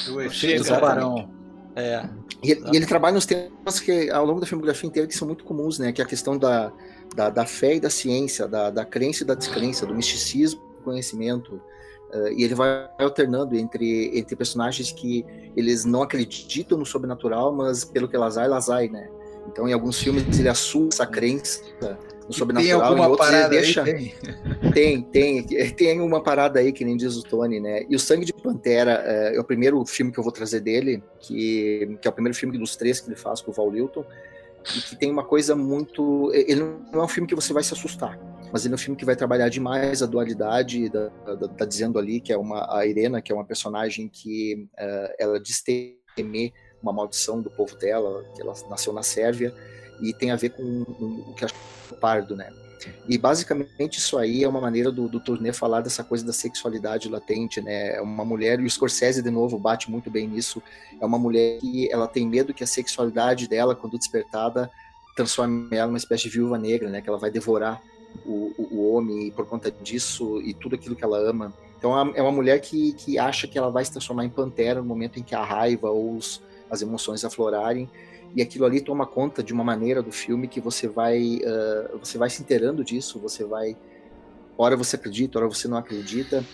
Do 0.06 0.22
efeito 0.22 0.64
tubarão. 0.64 1.30
É. 1.74 2.08
E 2.42 2.52
ele, 2.52 2.64
e 2.72 2.76
ele, 2.76 2.86
trabalha 2.86 3.14
nos 3.14 3.26
temas 3.26 3.80
que 3.80 4.10
ao 4.10 4.24
longo 4.24 4.40
da 4.40 4.46
filmografia 4.46 4.88
inteira 4.88 5.06
que 5.06 5.14
são 5.14 5.28
muito 5.28 5.44
comuns, 5.44 5.78
né? 5.78 5.92
Que 5.92 6.00
é 6.00 6.04
a 6.04 6.08
questão 6.08 6.38
da, 6.38 6.72
da, 7.14 7.30
da 7.30 7.46
fé 7.46 7.76
e 7.76 7.80
da 7.80 7.90
ciência, 7.90 8.46
da, 8.46 8.70
da 8.70 8.84
crença 8.84 9.22
e 9.22 9.26
da 9.26 9.34
descrença, 9.34 9.86
do 9.86 9.94
misticismo 9.94 10.60
do 10.78 10.82
conhecimento. 10.82 11.60
Uh, 12.12 12.28
e 12.36 12.44
ele 12.44 12.54
vai 12.54 12.88
alternando 12.98 13.56
entre, 13.56 14.16
entre 14.16 14.36
personagens 14.36 14.92
que 14.92 15.24
eles 15.56 15.84
não 15.84 16.02
acreditam 16.02 16.78
no 16.78 16.86
sobrenatural, 16.86 17.52
mas 17.52 17.84
pelo 17.84 18.08
que 18.08 18.14
elas 18.14 18.38
há, 18.38 18.44
elas 18.44 18.68
né? 18.68 19.08
Então, 19.48 19.68
em 19.68 19.72
alguns 19.72 19.98
filmes 19.98 20.38
ele 20.38 20.48
assume 20.48 20.88
essa 20.92 21.06
crença 21.06 21.62
no 22.26 22.32
sobrenatural, 22.32 22.94
tem 22.94 23.04
em 23.04 23.06
outros 23.06 23.32
ele 23.32 23.48
deixa. 23.48 23.82
Aí, 23.82 24.14
tem? 24.72 25.02
tem, 25.02 25.42
tem, 25.42 25.70
tem 25.70 26.00
uma 26.00 26.22
parada 26.22 26.58
aí 26.58 26.72
que 26.72 26.84
nem 26.84 26.96
diz 26.96 27.16
o 27.16 27.22
Tony, 27.22 27.60
né? 27.60 27.84
E 27.88 27.94
o 27.94 27.98
Sangue 27.98 28.24
de 28.24 28.32
Pantera 28.32 29.02
é, 29.04 29.36
é, 29.36 29.40
o 29.40 29.44
primeiro 29.44 29.84
filme 29.86 30.10
que 30.10 30.18
eu 30.18 30.24
vou 30.24 30.32
trazer 30.32 30.60
dele, 30.60 31.02
que, 31.20 31.96
que 32.00 32.08
é 32.08 32.10
o 32.10 32.14
primeiro 32.14 32.36
filme 32.36 32.58
dos 32.58 32.76
três 32.76 33.00
que 33.00 33.08
ele 33.08 33.16
faz 33.16 33.40
com 33.40 33.50
o 33.50 33.54
Val 33.54 33.70
Lilton 33.70 34.04
e 34.74 34.80
que 34.80 34.96
tem 34.96 35.10
uma 35.10 35.24
coisa 35.24 35.54
muito. 35.54 36.30
Ele 36.32 36.62
não 36.92 37.00
é 37.00 37.04
um 37.04 37.08
filme 37.08 37.28
que 37.28 37.34
você 37.34 37.52
vai 37.52 37.62
se 37.62 37.72
assustar, 37.72 38.18
mas 38.52 38.64
ele 38.64 38.74
é 38.74 38.76
um 38.76 38.78
filme 38.78 38.96
que 38.96 39.04
vai 39.04 39.14
trabalhar 39.14 39.48
demais 39.48 40.02
a 40.02 40.06
dualidade. 40.06 40.88
Da, 40.88 41.08
da, 41.08 41.48
tá 41.48 41.64
dizendo 41.64 41.98
ali 41.98 42.20
que 42.20 42.32
é 42.32 42.36
uma 42.36 42.76
a 42.76 42.86
Irena, 42.86 43.20
que 43.22 43.30
é 43.30 43.34
uma 43.34 43.44
personagem 43.44 44.08
que 44.08 44.68
uh, 44.74 45.14
ela 45.18 45.38
diz 45.40 45.62
temer 45.62 46.52
uma 46.82 46.92
maldição 46.92 47.40
do 47.40 47.50
povo 47.50 47.76
dela, 47.76 48.24
que 48.34 48.42
ela 48.42 48.54
nasceu 48.68 48.92
na 48.92 49.02
Sérvia 49.02 49.54
e 50.00 50.12
tem 50.12 50.30
a 50.30 50.36
ver 50.36 50.50
com 50.50 50.62
o 50.62 51.34
que 51.34 51.44
é 51.44 51.48
o 51.90 51.94
pardo, 51.96 52.36
né? 52.36 52.50
E 53.08 53.16
basicamente 53.16 53.98
isso 53.98 54.18
aí 54.18 54.44
é 54.44 54.48
uma 54.48 54.60
maneira 54.60 54.90
do, 54.90 55.08
do 55.08 55.20
turnê 55.20 55.52
falar 55.52 55.80
dessa 55.80 56.04
coisa 56.04 56.24
da 56.24 56.32
sexualidade 56.32 57.08
latente, 57.08 57.60
né? 57.60 57.96
É 57.96 58.00
uma 58.00 58.24
mulher, 58.24 58.60
e 58.60 58.64
o 58.64 58.70
Scorsese 58.70 59.22
de 59.22 59.30
novo 59.30 59.58
bate 59.58 59.90
muito 59.90 60.10
bem 60.10 60.28
nisso, 60.28 60.62
é 61.00 61.04
uma 61.04 61.18
mulher 61.18 61.58
que 61.58 61.90
ela 61.90 62.06
tem 62.06 62.26
medo 62.26 62.54
que 62.54 62.64
a 62.64 62.66
sexualidade 62.66 63.48
dela, 63.48 63.74
quando 63.74 63.98
despertada, 63.98 64.70
transforme 65.16 65.68
ela 65.70 65.86
numa 65.86 65.98
espécie 65.98 66.24
de 66.24 66.30
viúva 66.30 66.58
negra, 66.58 66.88
né? 66.90 67.00
Que 67.00 67.08
ela 67.08 67.18
vai 67.18 67.30
devorar 67.30 67.80
o, 68.24 68.52
o, 68.58 68.92
homem 68.92 69.30
por 69.30 69.46
conta 69.46 69.70
disso 69.70 70.40
e 70.42 70.54
tudo 70.54 70.74
aquilo 70.74 70.96
que 70.96 71.04
ela 71.04 71.18
ama. 71.18 71.52
Então 71.78 72.14
é 72.14 72.22
uma 72.22 72.32
mulher 72.32 72.60
que, 72.60 72.92
que 72.94 73.18
acha 73.18 73.46
que 73.46 73.58
ela 73.58 73.70
vai 73.70 73.84
se 73.84 73.92
transformar 73.92 74.24
em 74.24 74.30
pantera 74.30 74.80
no 74.80 74.86
momento 74.86 75.18
em 75.18 75.22
que 75.22 75.34
a 75.34 75.44
raiva 75.44 75.90
ou 75.90 76.16
os, 76.16 76.42
as 76.70 76.82
emoções 76.82 77.24
aflorarem 77.24 77.88
e 78.34 78.42
aquilo 78.42 78.64
ali 78.64 78.80
toma 78.80 79.06
conta 79.06 79.42
de 79.42 79.52
uma 79.52 79.64
maneira 79.64 80.02
do 80.02 80.12
filme 80.12 80.48
que 80.48 80.60
você 80.60 80.88
vai 80.88 81.36
uh, 81.36 81.98
você 81.98 82.18
vai 82.18 82.30
se 82.30 82.42
inteirando 82.42 82.84
disso 82.84 83.18
você 83.18 83.44
vai 83.44 83.76
hora 84.56 84.76
você 84.76 84.96
acredita 84.96 85.38
hora 85.38 85.48
você 85.48 85.68
não 85.68 85.76
acredita 85.76 86.44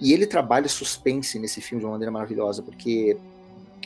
e 0.00 0.12
ele 0.12 0.26
trabalha 0.26 0.68
suspense 0.68 1.38
nesse 1.38 1.60
filme 1.60 1.80
de 1.80 1.86
uma 1.86 1.92
maneira 1.92 2.12
maravilhosa 2.12 2.62
porque 2.62 3.16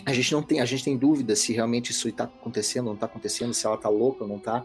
a 0.04 0.12
gente 0.12 0.32
não 0.32 0.42
tem, 0.42 0.60
a 0.60 0.64
gente 0.64 0.84
tem 0.84 0.96
dúvida 0.96 1.36
se 1.36 1.52
realmente 1.52 1.90
isso 1.90 2.08
está 2.08 2.24
acontecendo 2.24 2.86
ou 2.86 2.90
não 2.90 2.94
está 2.94 3.06
acontecendo, 3.06 3.54
se 3.54 3.66
ela 3.66 3.76
está 3.76 3.88
louca 3.88 4.24
ou 4.24 4.28
não 4.28 4.36
está. 4.36 4.64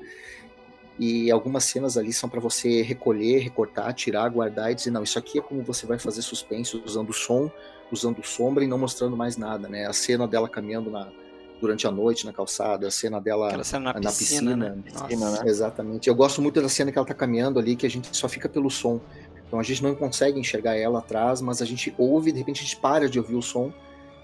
E 0.99 1.29
algumas 1.29 1.63
cenas 1.65 1.95
ali 1.95 2.11
são 2.11 2.27
para 2.27 2.39
você 2.39 2.81
recolher, 2.81 3.39
recortar, 3.39 3.93
tirar, 3.93 4.27
guardar 4.29 4.71
e 4.71 4.75
dizer, 4.75 4.89
não, 4.89 5.03
isso 5.03 5.19
aqui 5.19 5.37
é 5.37 5.41
como 5.41 5.61
você 5.61 5.85
vai 5.85 5.99
fazer 5.99 6.23
suspense 6.23 6.75
usando 6.83 7.13
som, 7.13 7.51
usando 7.91 8.23
sombra 8.23 8.63
e 8.63 8.67
não 8.67 8.79
mostrando 8.79 9.15
mais 9.15 9.37
nada, 9.37 9.69
né? 9.69 9.85
A 9.85 9.93
cena 9.93 10.27
dela 10.27 10.49
caminhando 10.49 10.89
na, 10.89 11.11
durante 11.59 11.87
a 11.87 11.91
noite 11.91 12.25
na 12.25 12.33
calçada, 12.33 12.87
a 12.87 12.91
cena 12.91 13.19
dela 13.19 13.63
cena 13.63 13.93
na, 13.93 13.99
na, 13.99 14.09
piscina. 14.09 14.11
piscina, 14.11 14.55
né? 14.55 14.77
piscina 14.83 15.31
né? 15.31 15.39
Exatamente. 15.45 16.07
Eu 16.07 16.15
gosto 16.15 16.41
muito 16.41 16.61
da 16.61 16.69
cena 16.69 16.91
que 16.91 16.97
ela 16.97 17.07
tá 17.07 17.13
caminhando 17.13 17.59
ali, 17.59 17.75
que 17.75 17.85
a 17.85 17.89
gente 17.89 18.15
só 18.15 18.27
fica 18.27 18.47
pelo 18.47 18.69
som. 18.69 18.99
Então 19.47 19.59
a 19.59 19.63
gente 19.63 19.81
não 19.81 19.95
consegue 19.95 20.39
enxergar 20.39 20.75
ela 20.75 20.99
atrás, 20.99 21.41
mas 21.41 21.61
a 21.61 21.65
gente 21.65 21.93
ouve, 21.97 22.31
de 22.31 22.39
repente 22.39 22.61
a 22.61 22.63
gente 22.63 22.77
para 22.77 23.09
de 23.09 23.17
ouvir 23.17 23.35
o 23.35 23.41
som 23.41 23.71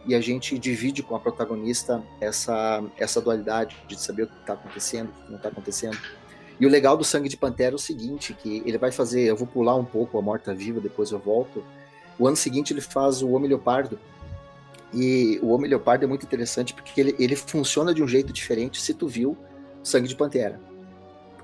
e 0.06 0.14
a 0.14 0.22
gente 0.22 0.60
divide 0.60 1.02
com 1.02 1.16
a 1.16 1.20
protagonista 1.20 2.04
essa, 2.20 2.84
essa 2.98 3.22
dualidade 3.22 3.76
de 3.88 4.00
saber 4.00 4.24
o 4.24 4.28
que 4.28 4.40
está 4.42 4.54
acontecendo, 4.54 5.10
o 5.10 5.24
que 5.24 5.30
não 5.30 5.38
está 5.38 5.50
acontecendo. 5.50 5.98
E 6.60 6.66
o 6.66 6.70
legal 6.70 6.96
do 6.96 7.04
Sangue 7.04 7.30
de 7.30 7.38
Pantera 7.38 7.74
é 7.74 7.76
o 7.76 7.80
seguinte, 7.80 8.34
que 8.34 8.62
ele 8.66 8.78
vai 8.78 8.92
fazer, 8.92 9.22
eu 9.22 9.36
vou 9.36 9.48
pular 9.48 9.76
um 9.76 9.86
pouco 9.86 10.18
a 10.18 10.22
Morta 10.22 10.54
Viva, 10.54 10.80
depois 10.80 11.12
eu 11.12 11.20
volto. 11.20 11.64
O 12.20 12.28
ano 12.28 12.36
seguinte 12.36 12.74
ele 12.74 12.82
faz 12.82 13.22
o 13.22 13.32
Homem 13.32 13.50
Leopardo. 13.50 14.00
E 14.94 15.39
o 15.41 15.50
Homem 15.50 15.70
Leopardo 15.70 16.06
é 16.06 16.08
muito 16.08 16.26
interessante 16.26 16.74
porque 16.74 17.00
ele, 17.00 17.16
ele 17.18 17.36
funciona 17.36 17.94
de 17.94 18.04
um 18.04 18.08
jeito 18.08 18.32
diferente 18.32 18.82
se 18.82 18.94
tu 18.94 19.08
viu 19.08 19.38
Sangue 19.82 20.08
de 20.08 20.16
Pantera. 20.16 20.60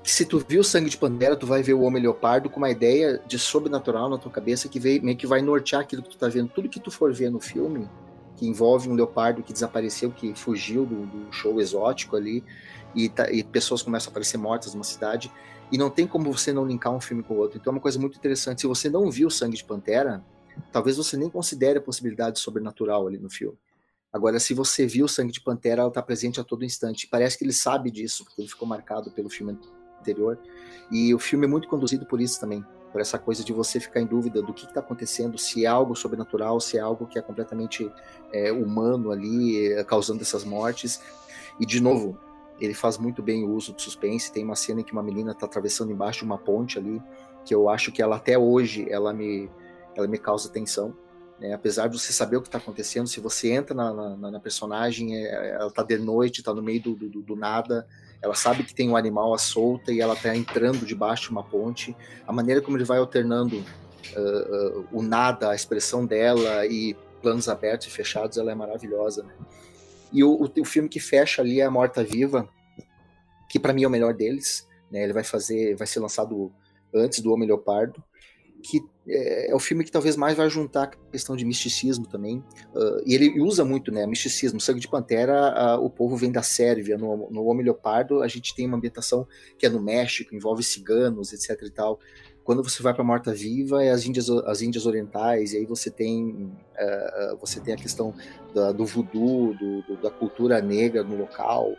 Se 0.02 0.24
tu 0.24 0.38
viu 0.38 0.64
Sangue 0.64 0.88
de 0.88 0.96
Pantera, 0.96 1.36
tu 1.36 1.46
vai 1.46 1.62
ver 1.62 1.74
o 1.74 1.82
Homem 1.82 2.02
Leopardo 2.02 2.48
com 2.48 2.58
uma 2.58 2.70
ideia 2.70 3.20
de 3.26 3.38
sobrenatural 3.38 4.08
na 4.08 4.16
tua 4.16 4.30
cabeça 4.30 4.68
que 4.68 4.78
vem, 4.78 5.00
meio 5.00 5.16
que 5.16 5.26
vai 5.26 5.42
nortear 5.42 5.82
aquilo 5.82 6.02
que 6.02 6.10
tu 6.10 6.16
tá 6.16 6.28
vendo. 6.28 6.48
Tudo 6.48 6.68
que 6.68 6.80
tu 6.80 6.90
for 6.90 7.12
ver 7.12 7.30
no 7.30 7.40
filme, 7.40 7.88
que 8.36 8.46
envolve 8.46 8.88
um 8.88 8.94
leopardo 8.94 9.42
que 9.42 9.52
desapareceu, 9.52 10.10
que 10.10 10.34
fugiu 10.34 10.86
do, 10.86 11.04
do 11.04 11.32
show 11.32 11.60
exótico 11.60 12.16
ali, 12.16 12.42
e, 12.94 13.08
tá, 13.10 13.30
e, 13.30 13.44
pessoas 13.44 13.82
começam 13.82 14.08
a 14.08 14.10
aparecer 14.12 14.38
mortas 14.38 14.72
numa 14.72 14.84
cidade, 14.84 15.30
e 15.70 15.76
não 15.76 15.90
tem 15.90 16.06
como 16.06 16.32
você 16.32 16.50
não 16.50 16.64
linkar 16.64 16.92
um 16.92 17.00
filme 17.00 17.22
com 17.22 17.34
o 17.34 17.36
outro. 17.36 17.58
Então 17.58 17.70
é 17.70 17.74
uma 17.74 17.82
coisa 17.82 17.98
muito 17.98 18.16
interessante. 18.16 18.62
Se 18.62 18.66
você 18.66 18.88
não 18.88 19.10
viu 19.10 19.28
Sangue 19.28 19.56
de 19.56 19.64
Pantera, 19.64 20.24
talvez 20.72 20.96
você 20.96 21.16
nem 21.16 21.30
considere 21.30 21.78
a 21.78 21.82
possibilidade 21.82 22.38
sobrenatural 22.38 23.06
ali 23.06 23.18
no 23.18 23.30
filme. 23.30 23.58
Agora, 24.12 24.40
se 24.40 24.54
você 24.54 24.86
viu 24.86 25.06
Sangue 25.06 25.32
de 25.32 25.40
Pantera, 25.40 25.82
ela 25.82 25.88
está 25.88 26.02
presente 26.02 26.40
a 26.40 26.44
todo 26.44 26.64
instante. 26.64 27.06
Parece 27.06 27.38
que 27.38 27.44
ele 27.44 27.52
sabe 27.52 27.90
disso, 27.90 28.24
porque 28.24 28.40
ele 28.40 28.48
ficou 28.48 28.66
marcado 28.66 29.10
pelo 29.12 29.30
filme 29.30 29.56
anterior. 30.00 30.38
E 30.90 31.14
o 31.14 31.18
filme 31.18 31.46
é 31.46 31.48
muito 31.48 31.68
conduzido 31.68 32.04
por 32.04 32.20
isso 32.20 32.40
também 32.40 32.64
por 32.90 33.00
essa 33.00 33.18
coisa 33.18 33.44
de 33.44 33.52
você 33.52 33.78
ficar 33.78 34.00
em 34.00 34.06
dúvida 34.06 34.42
do 34.42 34.52
que 34.52 34.66
está 34.66 34.80
acontecendo, 34.80 35.38
se 35.38 35.64
é 35.64 35.68
algo 35.68 35.94
sobrenatural, 35.94 36.60
se 36.60 36.76
é 36.76 36.80
algo 36.80 37.06
que 37.06 37.18
é 37.18 37.22
completamente 37.22 37.90
é, 38.32 38.52
humano 38.52 39.10
ali, 39.10 39.72
é, 39.72 39.84
causando 39.84 40.22
essas 40.22 40.44
mortes. 40.44 41.00
E, 41.58 41.66
de 41.66 41.80
novo, 41.80 42.18
ele 42.60 42.74
faz 42.74 42.98
muito 42.98 43.22
bem 43.22 43.44
o 43.44 43.52
uso 43.52 43.72
do 43.72 43.80
suspense. 43.80 44.32
Tem 44.32 44.44
uma 44.44 44.56
cena 44.56 44.80
em 44.80 44.84
que 44.84 44.92
uma 44.92 45.02
menina 45.02 45.32
está 45.32 45.46
atravessando 45.46 45.92
embaixo 45.92 46.20
de 46.20 46.24
uma 46.24 46.38
ponte 46.38 46.78
ali, 46.78 47.00
que 47.44 47.54
eu 47.54 47.68
acho 47.68 47.92
que 47.92 48.02
ela 48.02 48.16
até 48.16 48.36
hoje 48.36 48.86
ela 48.90 49.12
me, 49.12 49.48
ela 49.96 50.06
me 50.06 50.18
causa 50.18 50.48
tensão. 50.48 50.96
Né? 51.40 51.52
Apesar 51.54 51.88
de 51.88 51.98
você 51.98 52.12
saber 52.12 52.36
o 52.36 52.42
que 52.42 52.48
está 52.48 52.58
acontecendo, 52.58 53.08
se 53.08 53.18
você 53.18 53.50
entra 53.50 53.74
na, 53.74 53.92
na, 54.16 54.30
na 54.30 54.40
personagem, 54.40 55.16
é, 55.16 55.52
ela 55.52 55.68
está 55.68 55.82
de 55.82 55.98
noite, 55.98 56.40
está 56.40 56.52
no 56.52 56.62
meio 56.62 56.82
do, 56.82 56.94
do, 56.94 57.22
do 57.22 57.36
nada, 57.36 57.86
ela 58.22 58.34
sabe 58.34 58.62
que 58.62 58.74
tem 58.74 58.88
um 58.88 58.96
animal 58.96 59.32
à 59.32 59.38
solta 59.38 59.90
e 59.90 60.00
ela 60.00 60.12
está 60.12 60.36
entrando 60.36 60.84
debaixo 60.84 61.24
de 61.24 61.30
uma 61.30 61.42
ponte. 61.42 61.96
A 62.26 62.32
maneira 62.32 62.60
como 62.60 62.76
ele 62.76 62.84
vai 62.84 62.98
alternando 62.98 63.56
uh, 63.56 64.80
uh, 64.80 64.88
o 64.92 65.02
nada, 65.02 65.50
a 65.50 65.54
expressão 65.54 66.04
dela 66.04 66.66
e 66.66 66.94
planos 67.22 67.48
abertos 67.48 67.86
e 67.86 67.90
fechados, 67.90 68.36
ela 68.36 68.52
é 68.52 68.54
maravilhosa. 68.54 69.22
Né? 69.22 69.32
E 70.12 70.22
o, 70.22 70.32
o, 70.32 70.60
o, 70.60 70.64
filme 70.64 70.88
que 70.88 71.00
fecha 71.00 71.40
ali 71.40 71.60
é 71.60 71.64
a 71.64 71.70
Morta 71.70 72.04
Viva, 72.04 72.46
que 73.48 73.58
para 73.58 73.72
mim 73.72 73.84
é 73.84 73.86
o 73.86 73.90
melhor 73.90 74.12
deles. 74.12 74.68
Né? 74.90 75.02
Ele 75.02 75.14
vai 75.14 75.24
fazer, 75.24 75.74
vai 75.76 75.86
ser 75.86 76.00
lançado 76.00 76.52
antes 76.94 77.20
do 77.20 77.32
Homem 77.32 77.48
Leopardo 77.48 78.02
que 78.62 78.80
é, 79.08 79.50
é, 79.50 79.54
o 79.54 79.58
filme 79.58 79.82
que 79.82 79.90
talvez 79.90 80.16
mais 80.16 80.36
vai 80.36 80.48
juntar 80.48 80.84
a 80.84 80.86
questão 81.10 81.34
de 81.34 81.44
misticismo 81.44 82.06
também. 82.06 82.38
Uh, 82.74 83.02
e 83.04 83.14
ele 83.14 83.40
usa 83.40 83.64
muito, 83.64 83.90
né, 83.90 84.06
misticismo. 84.06 84.60
Sangue 84.60 84.80
de 84.80 84.88
Pantera, 84.88 85.78
uh, 85.78 85.84
o 85.84 85.90
povo 85.90 86.16
vem 86.16 86.30
da 86.30 86.42
Sérvia. 86.42 86.96
No, 86.96 87.28
no 87.30 87.44
Homem 87.46 87.64
Leopardo, 87.64 88.22
a 88.22 88.28
gente 88.28 88.54
tem 88.54 88.66
uma 88.66 88.76
ambientação 88.76 89.26
que 89.58 89.66
é 89.66 89.68
no 89.68 89.80
México, 89.80 90.34
envolve 90.34 90.62
ciganos, 90.62 91.32
etc 91.32 91.60
e 91.62 91.70
tal. 91.70 91.98
Quando 92.44 92.62
você 92.62 92.82
vai 92.82 92.94
para 92.94 93.04
Morta 93.04 93.32
Viva, 93.32 93.84
é 93.84 93.90
as 93.90 94.04
Índias, 94.04 94.28
as 94.30 94.62
Índias 94.62 94.86
Orientais, 94.86 95.52
e 95.52 95.58
aí 95.58 95.66
você 95.66 95.90
tem, 95.90 96.30
uh, 96.30 97.36
você 97.40 97.60
tem 97.60 97.74
a 97.74 97.76
questão 97.76 98.14
da, 98.54 98.72
do 98.72 98.84
voodoo, 98.84 99.54
do, 99.54 99.82
do, 99.82 99.96
da 100.02 100.10
cultura 100.10 100.60
negra 100.60 101.02
no 101.02 101.16
local. 101.16 101.74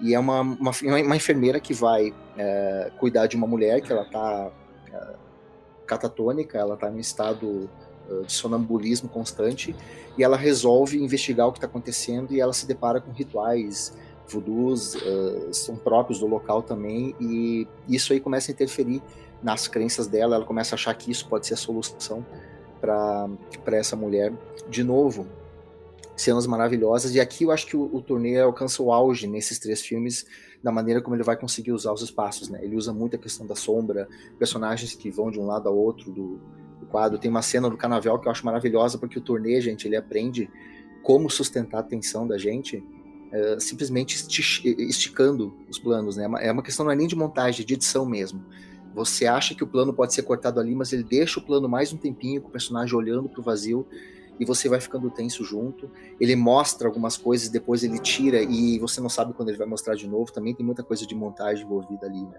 E 0.00 0.12
é 0.12 0.18
uma, 0.18 0.40
uma, 0.40 0.72
uma 0.82 1.16
enfermeira 1.16 1.60
que 1.60 1.72
vai 1.72 2.12
eh, 2.36 2.90
cuidar 2.98 3.28
de 3.28 3.36
uma 3.36 3.46
mulher 3.46 3.80
que 3.80 3.92
ela 3.92 4.02
está 4.02 4.50
catatônica, 5.86 6.58
ela 6.58 6.74
está 6.74 6.90
em 6.90 6.94
um 6.94 7.00
estado 7.00 7.68
de 8.26 8.32
sonambulismo 8.32 9.08
constante 9.08 9.74
e 10.16 10.22
ela 10.22 10.36
resolve 10.36 11.02
investigar 11.02 11.48
o 11.48 11.52
que 11.52 11.58
está 11.58 11.66
acontecendo 11.66 12.32
e 12.34 12.40
ela 12.40 12.52
se 12.52 12.66
depara 12.66 13.00
com 13.00 13.10
rituais 13.10 13.94
voodoos, 14.28 14.94
uh, 14.94 15.52
são 15.52 15.76
próprios 15.76 16.18
do 16.18 16.26
local 16.26 16.62
também 16.62 17.14
e 17.20 17.66
isso 17.88 18.12
aí 18.12 18.20
começa 18.20 18.50
a 18.50 18.52
interferir 18.52 19.02
nas 19.42 19.68
crenças 19.68 20.06
dela, 20.06 20.36
ela 20.36 20.44
começa 20.44 20.74
a 20.74 20.76
achar 20.76 20.94
que 20.94 21.10
isso 21.10 21.28
pode 21.28 21.46
ser 21.46 21.54
a 21.54 21.56
solução 21.56 22.24
para 22.80 23.28
essa 23.76 23.94
mulher. 23.94 24.32
De 24.68 24.82
novo, 24.82 25.26
cenas 26.16 26.46
maravilhosas. 26.46 27.14
E 27.14 27.20
aqui 27.20 27.44
eu 27.44 27.50
acho 27.50 27.66
que 27.66 27.76
o, 27.76 27.94
o 27.94 28.00
turnê 28.00 28.40
alcança 28.40 28.82
o 28.82 28.92
auge 28.92 29.26
nesses 29.26 29.58
três 29.58 29.80
filmes 29.80 30.26
da 30.62 30.72
maneira 30.72 31.02
como 31.02 31.14
ele 31.14 31.22
vai 31.22 31.36
conseguir 31.36 31.72
usar 31.72 31.92
os 31.92 32.02
espaços, 32.02 32.48
né? 32.48 32.60
Ele 32.62 32.76
usa 32.76 32.92
muito 32.92 33.16
a 33.16 33.18
questão 33.18 33.46
da 33.46 33.54
sombra, 33.54 34.08
personagens 34.38 34.94
que 34.94 35.10
vão 35.10 35.30
de 35.30 35.38
um 35.38 35.46
lado 35.46 35.68
ao 35.68 35.76
outro 35.76 36.10
do, 36.10 36.40
do 36.80 36.86
quadro. 36.86 37.18
Tem 37.18 37.30
uma 37.30 37.42
cena 37.42 37.68
do 37.68 37.76
Canavel 37.76 38.18
que 38.18 38.28
eu 38.28 38.32
acho 38.32 38.46
maravilhosa 38.46 38.96
porque 38.96 39.18
o 39.18 39.22
turnê, 39.22 39.60
gente, 39.60 39.86
ele 39.86 39.96
aprende 39.96 40.50
como 41.02 41.28
sustentar 41.28 41.78
a 41.78 41.80
atenção 41.80 42.26
da 42.26 42.38
gente 42.38 42.82
é, 43.30 43.58
simplesmente 43.58 44.14
esticando 44.78 45.52
os 45.68 45.78
planos, 45.78 46.16
né? 46.16 46.30
É 46.40 46.52
uma 46.52 46.62
questão 46.62 46.84
não 46.84 46.92
é 46.92 46.96
nem 46.96 47.08
de 47.08 47.16
montagem, 47.16 47.62
é 47.62 47.66
de 47.66 47.74
edição 47.74 48.06
mesmo. 48.06 48.42
Você 48.94 49.26
acha 49.26 49.56
que 49.56 49.64
o 49.64 49.66
plano 49.66 49.92
pode 49.92 50.14
ser 50.14 50.22
cortado 50.22 50.60
ali, 50.60 50.72
mas 50.72 50.92
ele 50.92 51.02
deixa 51.02 51.40
o 51.40 51.42
plano 51.42 51.68
mais 51.68 51.92
um 51.92 51.96
tempinho 51.96 52.40
com 52.40 52.48
o 52.48 52.52
personagem 52.52 52.94
olhando 52.94 53.28
para 53.28 53.40
o 53.40 53.42
vazio 53.42 53.84
e 54.38 54.44
você 54.44 54.68
vai 54.68 54.80
ficando 54.80 55.10
tenso 55.10 55.44
junto. 55.44 55.90
Ele 56.20 56.36
mostra 56.36 56.88
algumas 56.88 57.16
coisas, 57.16 57.48
depois 57.48 57.82
ele 57.82 57.98
tira 57.98 58.42
e 58.42 58.78
você 58.78 59.00
não 59.00 59.08
sabe 59.08 59.32
quando 59.32 59.48
ele 59.48 59.58
vai 59.58 59.66
mostrar 59.66 59.94
de 59.94 60.08
novo. 60.08 60.32
Também 60.32 60.54
tem 60.54 60.64
muita 60.64 60.82
coisa 60.82 61.06
de 61.06 61.14
montagem 61.14 61.64
envolvida 61.64 62.06
ali. 62.06 62.22
Né? 62.22 62.38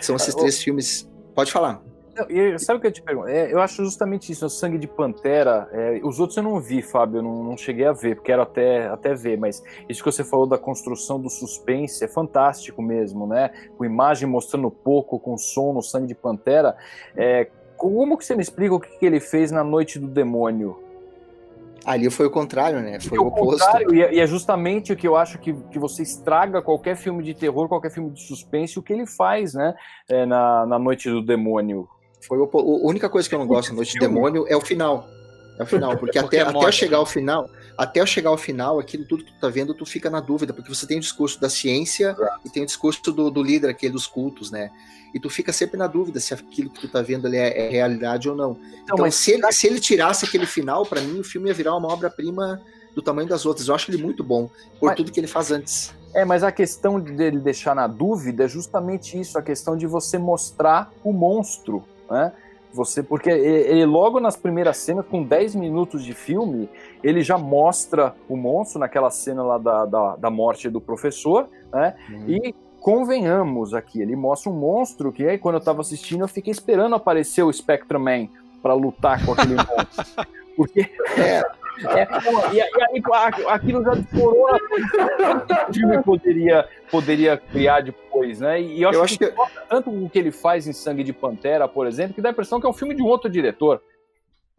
São 0.00 0.16
esses 0.16 0.34
ah, 0.34 0.38
três 0.38 0.62
filmes. 0.62 1.08
Pode 1.34 1.52
falar. 1.52 1.82
Eu, 2.28 2.58
sabe 2.58 2.78
o 2.78 2.80
que 2.80 2.88
eu 2.88 2.92
te 2.92 3.02
pergunto? 3.02 3.28
É, 3.28 3.52
eu 3.52 3.60
acho 3.60 3.84
justamente 3.84 4.30
isso, 4.32 4.44
o 4.44 4.50
Sangue 4.50 4.78
de 4.78 4.86
Pantera. 4.86 5.68
É, 5.72 6.00
os 6.02 6.18
outros 6.18 6.36
eu 6.36 6.42
não 6.42 6.60
vi, 6.60 6.82
Fábio, 6.82 7.18
eu 7.18 7.22
não, 7.22 7.44
não, 7.44 7.56
cheguei 7.56 7.86
a 7.86 7.92
ver, 7.92 8.20
quero 8.20 8.42
até, 8.42 8.88
até 8.88 9.14
ver, 9.14 9.38
mas 9.38 9.62
isso 9.88 10.02
que 10.02 10.10
você 10.10 10.24
falou 10.24 10.46
da 10.46 10.58
construção 10.58 11.20
do 11.20 11.30
suspense 11.30 12.04
é 12.04 12.08
fantástico 12.08 12.82
mesmo, 12.82 13.26
né? 13.26 13.50
Com 13.78 13.84
imagem 13.84 14.28
mostrando 14.28 14.70
pouco, 14.70 15.18
com 15.18 15.38
som 15.38 15.72
no 15.72 15.82
Sangue 15.82 16.08
de 16.08 16.14
Pantera. 16.14 16.76
É, 17.16 17.48
como 17.76 18.18
que 18.18 18.24
você 18.24 18.34
me 18.34 18.42
explica 18.42 18.74
o 18.74 18.80
que, 18.80 18.98
que 18.98 19.06
ele 19.06 19.20
fez 19.20 19.50
na 19.50 19.64
Noite 19.64 19.98
do 19.98 20.06
Demônio? 20.06 20.89
Ali 21.84 22.10
foi 22.10 22.26
o 22.26 22.30
contrário, 22.30 22.80
né? 22.80 23.00
Foi 23.00 23.18
o, 23.18 23.24
o 23.24 23.26
oposto. 23.28 23.94
E 23.94 24.02
é, 24.02 24.14
e 24.14 24.20
é, 24.20 24.26
justamente 24.26 24.92
o 24.92 24.96
que 24.96 25.08
eu 25.08 25.16
acho 25.16 25.38
que, 25.38 25.52
que 25.70 25.78
você 25.78 26.02
estraga 26.02 26.60
qualquer 26.60 26.96
filme 26.96 27.22
de 27.22 27.34
terror, 27.34 27.68
qualquer 27.68 27.90
filme 27.90 28.10
de 28.10 28.22
suspense, 28.22 28.78
o 28.78 28.82
que 28.82 28.92
ele 28.92 29.06
faz, 29.06 29.54
né? 29.54 29.74
É, 30.08 30.26
na, 30.26 30.66
na 30.66 30.78
Noite 30.78 31.08
do 31.08 31.22
Demônio. 31.22 31.88
Foi 32.26 32.38
o, 32.38 32.50
a 32.52 32.88
única 32.88 33.08
coisa 33.08 33.28
que 33.28 33.34
eu 33.34 33.38
não 33.38 33.46
gosto 33.46 33.70
na 33.70 33.76
Noite 33.76 33.94
do 33.98 34.00
Demônio 34.00 34.44
é 34.48 34.56
o 34.56 34.60
final. 34.60 35.06
É 35.58 35.62
o 35.62 35.66
final, 35.66 35.96
porque, 35.96 36.18
porque 36.20 36.38
até, 36.38 36.58
até 36.58 36.72
chegar 36.72 36.98
ao 36.98 37.06
final, 37.06 37.50
até 37.76 38.04
chegar 38.04 38.30
ao 38.30 38.38
final, 38.38 38.78
aquilo 38.78 39.04
tudo 39.04 39.24
que 39.24 39.32
tu 39.32 39.40
tá 39.40 39.48
vendo, 39.48 39.74
tu 39.74 39.86
fica 39.86 40.10
na 40.10 40.20
dúvida, 40.20 40.52
porque 40.52 40.68
você 40.68 40.86
tem 40.86 40.98
o 40.98 41.00
discurso 41.00 41.40
da 41.40 41.48
ciência 41.48 42.16
e 42.44 42.50
tem 42.50 42.62
o 42.62 42.66
discurso 42.66 43.00
do, 43.12 43.30
do 43.30 43.42
líder, 43.42 43.70
aquele 43.70 43.92
dos 43.92 44.06
cultos, 44.06 44.50
né? 44.50 44.70
E 45.12 45.18
tu 45.18 45.28
fica 45.28 45.52
sempre 45.52 45.76
na 45.76 45.86
dúvida 45.86 46.20
se 46.20 46.32
aquilo 46.32 46.70
que 46.70 46.80
tu 46.80 46.88
tá 46.88 47.02
vendo 47.02 47.26
ali 47.26 47.36
é, 47.36 47.66
é 47.66 47.68
realidade 47.68 48.28
ou 48.28 48.36
não. 48.36 48.52
Então, 48.84 48.96
então 48.96 49.10
se, 49.10 49.32
ele, 49.32 49.52
se 49.52 49.66
ele 49.66 49.80
tirasse 49.80 50.24
aquele 50.24 50.46
final, 50.46 50.86
para 50.86 51.00
mim, 51.00 51.18
o 51.20 51.24
filme 51.24 51.48
ia 51.48 51.54
virar 51.54 51.76
uma 51.76 51.92
obra-prima 51.92 52.60
do 52.94 53.02
tamanho 53.02 53.28
das 53.28 53.44
outras. 53.44 53.68
Eu 53.68 53.74
acho 53.74 53.90
ele 53.90 54.02
muito 54.02 54.22
bom, 54.22 54.48
por 54.78 54.86
mas, 54.86 54.96
tudo 54.96 55.10
que 55.10 55.18
ele 55.18 55.26
faz 55.26 55.50
antes. 55.50 55.92
É, 56.14 56.24
mas 56.24 56.42
a 56.42 56.52
questão 56.52 57.00
dele 57.00 57.38
deixar 57.38 57.74
na 57.74 57.86
dúvida 57.86 58.44
é 58.44 58.48
justamente 58.48 59.18
isso, 59.18 59.38
a 59.38 59.42
questão 59.42 59.76
de 59.76 59.86
você 59.86 60.18
mostrar 60.18 60.92
o 61.02 61.12
monstro, 61.12 61.84
né? 62.10 62.32
Você, 62.72 63.02
porque 63.02 63.30
ele 63.30 63.84
logo 63.84 64.20
nas 64.20 64.36
primeiras 64.36 64.76
cenas, 64.76 65.04
com 65.06 65.22
10 65.22 65.56
minutos 65.56 66.04
de 66.04 66.14
filme, 66.14 66.68
ele 67.02 67.22
já 67.22 67.36
mostra 67.36 68.14
o 68.28 68.36
monstro 68.36 68.78
naquela 68.78 69.10
cena 69.10 69.42
lá 69.42 69.58
da, 69.58 69.84
da, 69.86 70.16
da 70.16 70.30
morte 70.30 70.70
do 70.70 70.80
professor, 70.80 71.48
né? 71.72 71.94
Uhum. 72.08 72.24
E 72.28 72.54
convenhamos 72.80 73.74
aqui, 73.74 74.00
ele 74.00 74.16
mostra 74.16 74.50
um 74.50 74.54
monstro 74.54 75.12
que 75.12 75.26
aí 75.26 75.36
quando 75.36 75.56
eu 75.56 75.60
tava 75.60 75.80
assistindo 75.82 76.22
eu 76.22 76.28
fiquei 76.28 76.50
esperando 76.50 76.94
aparecer 76.94 77.42
o 77.42 77.52
Spectrum 77.52 77.98
Man 77.98 78.28
para 78.62 78.72
lutar 78.72 79.24
com 79.24 79.32
aquele 79.32 79.56
monstro. 79.58 80.26
Porque 80.56 80.90
é, 81.18 81.42
É, 81.88 82.06
e, 82.52 82.56
e, 82.56 82.62
aí 82.62 83.02
aquilo 83.48 83.82
já 83.82 83.94
desmorona 83.94 84.58
o 85.68 85.72
filme 85.72 86.02
poderia, 86.02 86.68
poderia 86.90 87.36
criar 87.36 87.80
depois, 87.80 88.40
né? 88.40 88.60
E 88.60 88.82
eu 88.82 88.88
acho, 88.90 88.98
eu 88.98 89.04
acho 89.04 89.18
que, 89.18 89.26
que 89.26 89.34
tanto 89.68 89.90
o 89.90 90.10
que 90.10 90.18
ele 90.18 90.30
faz 90.30 90.66
em 90.66 90.72
Sangue 90.72 91.02
de 91.02 91.12
Pantera, 91.12 91.66
por 91.66 91.86
exemplo, 91.86 92.14
que 92.14 92.20
dá 92.20 92.28
a 92.28 92.32
impressão 92.32 92.60
que 92.60 92.66
é 92.66 92.68
um 92.70 92.74
filme 92.74 92.94
de 92.94 93.02
um 93.02 93.06
outro 93.06 93.30
diretor. 93.30 93.82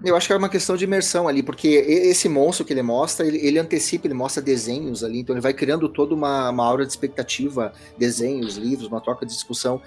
Eu 0.03 0.15
acho 0.15 0.25
que 0.25 0.33
é 0.33 0.35
uma 0.35 0.49
questão 0.49 0.75
de 0.75 0.83
imersão 0.83 1.27
ali, 1.27 1.43
porque 1.43 1.67
esse 1.67 2.27
monstro 2.27 2.65
que 2.65 2.73
ele 2.73 2.81
mostra, 2.81 3.25
ele, 3.25 3.37
ele, 3.37 3.59
antecipa, 3.59 4.07
ele 4.07 4.15
mostra 4.15 4.41
desenhos 4.41 5.03
ali, 5.03 5.19
então 5.19 5.35
ele 5.35 5.41
vai 5.41 5.53
criando 5.53 5.87
toda 5.87 6.15
uma, 6.15 6.49
uma 6.49 6.65
aura 6.65 6.85
de 6.85 6.91
expectativa, 6.91 7.71
desenhos, 7.99 8.57
livros, 8.57 8.87
uma 8.87 8.99
troca 8.99 9.27
de 9.27 9.31
discussão. 9.31 9.79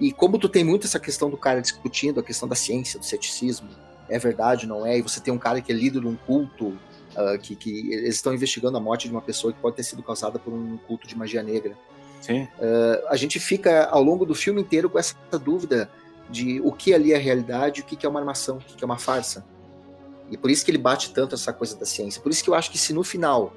E 0.00 0.10
como 0.10 0.38
tu 0.38 0.48
tem 0.48 0.64
muito 0.64 0.88
essa 0.88 0.98
questão 0.98 1.30
do 1.30 1.36
cara 1.36 1.60
discutindo 1.60 2.18
a 2.18 2.22
questão 2.22 2.48
da 2.48 2.56
ciência, 2.56 2.98
do 2.98 3.04
ceticismo, 3.04 3.68
é 4.10 4.18
verdade, 4.18 4.66
não 4.66 4.84
é? 4.84 4.98
E 4.98 5.02
você 5.02 5.20
tem 5.20 5.32
um 5.32 5.38
cara 5.38 5.60
que 5.60 5.72
é 5.72 5.74
líder 5.74 6.00
de 6.00 6.06
um 6.06 6.16
culto, 6.16 6.68
uh, 6.68 7.38
que, 7.40 7.54
que 7.54 7.92
eles 7.92 8.16
estão 8.16 8.34
investigando 8.34 8.76
a 8.76 8.80
morte 8.80 9.08
de 9.08 9.14
uma 9.14 9.22
pessoa 9.22 9.52
que 9.52 9.60
pode 9.60 9.76
ter 9.76 9.82
sido 9.82 10.02
causada 10.02 10.38
por 10.38 10.52
um 10.52 10.76
culto 10.76 11.06
de 11.06 11.16
magia 11.16 11.42
negra. 11.42 11.76
Sim. 12.20 12.42
Uh, 12.42 13.06
a 13.08 13.16
gente 13.16 13.40
fica 13.40 13.84
ao 13.86 14.02
longo 14.02 14.26
do 14.26 14.34
filme 14.34 14.60
inteiro 14.60 14.90
com 14.90 14.98
essa 14.98 15.14
dúvida 15.42 15.90
de 16.28 16.60
o 16.60 16.72
que 16.72 16.92
ali 16.92 17.12
é 17.12 17.16
realidade, 17.16 17.80
o 17.80 17.84
que 17.84 18.04
é 18.04 18.08
uma 18.08 18.20
armação, 18.20 18.58
o 18.58 18.76
que 18.76 18.84
é 18.84 18.86
uma 18.86 18.98
farsa. 18.98 19.44
E 20.30 20.36
por 20.36 20.50
isso 20.50 20.64
que 20.64 20.70
ele 20.70 20.78
bate 20.78 21.12
tanto 21.12 21.34
essa 21.34 21.52
coisa 21.52 21.76
da 21.76 21.84
ciência. 21.84 22.22
Por 22.22 22.30
isso 22.30 22.44
que 22.44 22.50
eu 22.50 22.54
acho 22.54 22.70
que 22.70 22.78
se 22.78 22.92
no 22.92 23.02
final, 23.02 23.52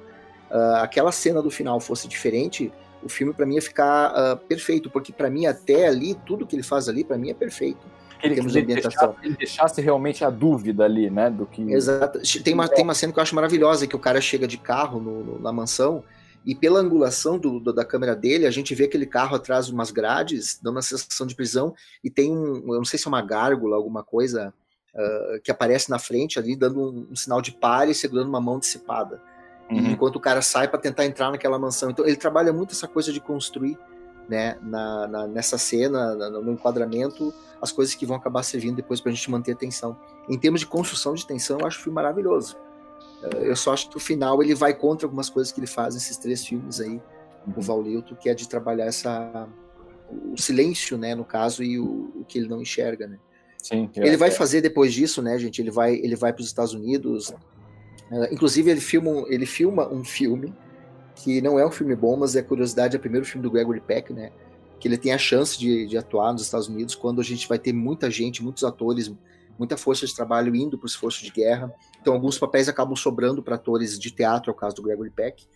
uh, 0.50 0.76
aquela 0.76 1.12
cena 1.12 1.40
do 1.40 1.50
final 1.50 1.78
fosse 1.78 2.08
diferente, 2.08 2.72
o 3.02 3.08
filme 3.08 3.32
para 3.32 3.46
mim 3.46 3.56
ia 3.56 3.62
ficar 3.62 4.12
uh, 4.12 4.36
perfeito, 4.36 4.90
porque 4.90 5.12
para 5.12 5.30
mim 5.30 5.46
até 5.46 5.86
ali, 5.86 6.14
tudo 6.26 6.46
que 6.46 6.56
ele 6.56 6.62
faz 6.62 6.88
ali, 6.88 7.04
para 7.04 7.18
mim 7.18 7.30
é 7.30 7.34
perfeito. 7.34 7.86
Ele, 8.24 8.40
ele, 8.40 8.62
deixasse, 8.62 9.14
ele 9.22 9.36
deixasse 9.36 9.80
realmente 9.80 10.24
a 10.24 10.30
dúvida 10.30 10.84
ali, 10.84 11.10
né, 11.10 11.30
do 11.30 11.46
que... 11.46 11.62
Exato. 11.62 12.20
Tem 12.42 12.54
uma, 12.54 12.68
tem 12.68 12.82
uma 12.82 12.94
cena 12.94 13.12
que 13.12 13.18
eu 13.18 13.22
acho 13.22 13.34
maravilhosa, 13.34 13.86
que 13.86 13.96
o 13.96 13.98
cara 13.98 14.20
chega 14.20 14.46
de 14.46 14.56
carro 14.56 14.98
no, 14.98 15.24
no, 15.24 15.38
na 15.40 15.52
mansão, 15.52 16.02
e 16.46 16.54
pela 16.54 16.80
angulação 16.80 17.38
do, 17.38 17.58
do, 17.58 17.72
da 17.72 17.84
câmera 17.84 18.14
dele, 18.14 18.46
a 18.46 18.50
gente 18.50 18.74
vê 18.74 18.84
aquele 18.84 19.06
carro 19.06 19.34
atrás 19.34 19.66
de 19.66 19.72
umas 19.72 19.90
grades, 19.90 20.58
dando 20.62 20.76
uma 20.76 20.82
sensação 20.82 21.26
de 21.26 21.34
prisão, 21.34 21.74
e 22.02 22.10
tem 22.10 22.32
um, 22.32 22.56
eu 22.56 22.76
não 22.76 22.84
sei 22.84 22.98
se 22.98 23.06
é 23.06 23.08
uma 23.08 23.22
gárgula, 23.22 23.76
alguma 23.76 24.02
coisa, 24.02 24.52
uh, 24.94 25.40
que 25.42 25.50
aparece 25.50 25.90
na 25.90 25.98
frente 25.98 26.38
ali, 26.38 26.54
dando 26.54 26.80
um, 26.80 27.08
um, 27.10 27.16
sinal 27.16 27.40
de 27.40 27.52
pare 27.52 27.92
e 27.92 27.94
segurando 27.94 28.28
uma 28.28 28.40
mão 28.40 28.58
dissipada. 28.58 29.20
Uhum. 29.70 29.92
Enquanto 29.92 30.16
o 30.16 30.20
cara 30.20 30.42
sai 30.42 30.68
para 30.68 30.78
tentar 30.78 31.06
entrar 31.06 31.30
naquela 31.30 31.58
mansão. 31.58 31.90
Então 31.90 32.06
ele 32.06 32.16
trabalha 32.16 32.52
muito 32.52 32.72
essa 32.72 32.86
coisa 32.86 33.10
de 33.10 33.20
construir, 33.20 33.78
né, 34.28 34.56
na, 34.62 35.06
na 35.06 35.26
nessa 35.26 35.58
cena, 35.58 36.14
na, 36.14 36.30
no 36.30 36.52
enquadramento, 36.52 37.32
as 37.60 37.72
coisas 37.72 37.94
que 37.94 38.06
vão 38.06 38.16
acabar 38.16 38.42
servindo 38.42 38.76
depois 38.76 39.00
para 39.00 39.10
a 39.10 39.14
gente 39.14 39.30
manter 39.30 39.52
a 39.52 39.56
tensão. 39.56 39.96
Em 40.28 40.38
termos 40.38 40.60
de 40.60 40.66
construção 40.66 41.14
de 41.14 41.26
tensão, 41.26 41.58
eu 41.60 41.66
acho 41.66 41.80
o 41.80 41.82
filme 41.82 41.94
maravilhoso. 41.94 42.56
Uh, 43.22 43.38
eu 43.38 43.56
só 43.56 43.72
acho 43.72 43.88
que 43.88 43.96
o 43.96 44.00
final 44.00 44.42
ele 44.42 44.54
vai 44.54 44.74
contra 44.74 45.06
algumas 45.06 45.28
coisas 45.28 45.52
que 45.52 45.60
ele 45.60 45.66
faz 45.66 45.94
nesses 45.94 46.16
três 46.16 46.44
filmes 46.46 46.80
aí, 46.80 47.00
o 47.56 47.60
Valilto, 47.60 48.16
que 48.16 48.28
é 48.28 48.34
de 48.34 48.48
trabalhar 48.48 48.86
essa 48.86 49.48
o 50.10 50.40
silêncio, 50.40 50.96
né, 50.98 51.14
no 51.14 51.24
caso, 51.24 51.62
e 51.62 51.78
o, 51.78 52.12
o 52.14 52.24
que 52.26 52.38
ele 52.38 52.48
não 52.48 52.60
enxerga, 52.60 53.06
né. 53.06 53.18
Sim, 53.62 53.90
ele 53.96 54.14
é, 54.14 54.16
vai 54.16 54.30
fazer 54.30 54.60
depois 54.60 54.92
disso, 54.92 55.22
né, 55.22 55.38
gente? 55.38 55.60
Ele 55.60 55.70
vai, 55.70 55.94
ele 55.94 56.14
vai 56.14 56.32
para 56.34 56.42
os 56.42 56.46
Estados 56.46 56.74
Unidos. 56.74 57.30
Uh, 58.10 58.28
inclusive, 58.30 58.70
ele 58.70 58.80
filma, 58.80 59.24
ele 59.28 59.46
filma 59.46 59.88
um 59.88 60.04
filme 60.04 60.54
que 61.14 61.40
não 61.40 61.58
é 61.58 61.66
um 61.66 61.70
filme 61.70 61.94
bom, 61.94 62.16
mas 62.16 62.36
é 62.36 62.42
curiosidade, 62.42 62.96
é 62.96 62.98
o 62.98 63.00
primeiro 63.00 63.26
filme 63.26 63.42
do 63.42 63.50
Gregory 63.50 63.80
Peck, 63.80 64.12
né? 64.12 64.32
Que 64.78 64.88
ele 64.88 64.98
tem 64.98 65.12
a 65.12 65.18
chance 65.18 65.58
de, 65.58 65.86
de 65.86 65.96
atuar 65.96 66.32
nos 66.32 66.42
Estados 66.42 66.68
Unidos 66.68 66.94
quando 66.94 67.20
a 67.20 67.24
gente 67.24 67.48
vai 67.48 67.58
ter 67.58 67.72
muita 67.72 68.10
gente, 68.10 68.42
muitos 68.42 68.64
atores, 68.64 69.12
muita 69.58 69.76
força 69.76 70.06
de 70.06 70.14
trabalho 70.14 70.54
indo 70.54 70.76
para 70.76 70.86
o 70.86 70.88
esforço 70.88 71.22
de 71.22 71.30
guerra. 71.30 71.72
Então, 72.00 72.14
alguns 72.14 72.38
papéis 72.38 72.68
acabam 72.68 72.96
sobrando 72.96 73.42
para 73.42 73.54
atores 73.54 73.98
de 73.98 74.10
teatro, 74.10 74.50
é 74.50 74.52
o 74.52 74.56
caso 74.56 74.76
do 74.76 74.82
Gregory 74.82 75.10
Peck 75.10 75.46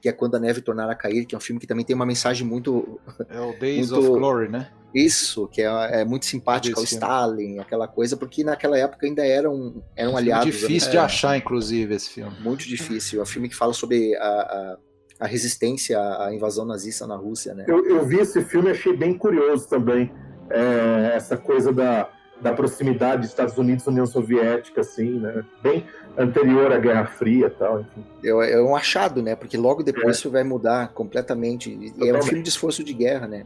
que 0.00 0.08
é 0.08 0.12
Quando 0.12 0.36
a 0.36 0.38
Neve 0.38 0.60
Tornar 0.60 0.88
a 0.88 0.94
Cair, 0.94 1.26
que 1.26 1.34
é 1.34 1.38
um 1.38 1.40
filme 1.40 1.60
que 1.60 1.66
também 1.66 1.84
tem 1.84 1.94
uma 1.94 2.06
mensagem 2.06 2.46
muito. 2.46 3.00
É 3.28 3.40
o 3.40 3.58
Days 3.58 3.90
muito, 3.90 4.10
of 4.12 4.18
Glory, 4.18 4.48
né? 4.48 4.70
Isso, 4.94 5.46
que 5.48 5.60
é, 5.60 6.00
é 6.00 6.04
muito 6.04 6.24
simpático 6.24 6.78
ao 6.78 6.84
Stalin, 6.84 7.58
aquela 7.58 7.86
coisa, 7.86 8.16
porque 8.16 8.42
naquela 8.42 8.78
época 8.78 9.06
ainda 9.06 9.26
eram, 9.26 9.82
eram 9.94 10.12
é 10.12 10.16
aliados. 10.16 10.46
difícil 10.46 10.88
né? 10.88 10.92
de 10.92 10.98
achar, 10.98 11.36
inclusive, 11.36 11.94
esse 11.94 12.08
filme. 12.08 12.34
Muito 12.40 12.66
difícil. 12.66 13.20
É 13.20 13.22
um 13.22 13.26
filme 13.26 13.48
que 13.48 13.54
fala 13.54 13.72
sobre 13.74 14.16
a, 14.16 14.26
a, 14.26 14.78
a 15.18 15.26
resistência 15.26 15.98
à 15.98 16.32
invasão 16.32 16.64
nazista 16.64 17.06
na 17.06 17.16
Rússia, 17.16 17.54
né? 17.54 17.64
Eu, 17.66 17.84
eu 17.86 18.04
vi 18.04 18.18
esse 18.18 18.42
filme 18.44 18.68
e 18.68 18.72
achei 18.72 18.96
bem 18.96 19.14
curioso 19.14 19.68
também. 19.68 20.10
É, 20.50 21.12
essa 21.14 21.36
coisa 21.36 21.72
da, 21.72 22.08
da 22.40 22.52
proximidade 22.52 23.26
Estados 23.26 23.56
Unidos 23.58 23.86
União 23.86 24.06
Soviética, 24.06 24.80
assim, 24.80 25.18
né? 25.18 25.44
Bem, 25.62 25.84
anterior 26.16 26.72
à 26.72 26.78
Guerra 26.78 27.06
Fria 27.06 27.50
tal, 27.50 27.80
enfim. 27.80 28.04
É, 28.24 28.52
é, 28.52 28.62
um 28.62 28.76
achado, 28.76 29.22
né? 29.22 29.34
Porque 29.34 29.56
logo 29.56 29.82
depois 29.82 30.06
é. 30.06 30.10
isso 30.10 30.30
vai 30.30 30.44
mudar 30.44 30.88
completamente. 30.92 31.70
E 31.70 32.08
é 32.08 32.16
um 32.16 32.22
filme 32.22 32.42
de 32.42 32.48
esforço 32.48 32.84
de 32.84 32.92
guerra, 32.92 33.26
né? 33.26 33.44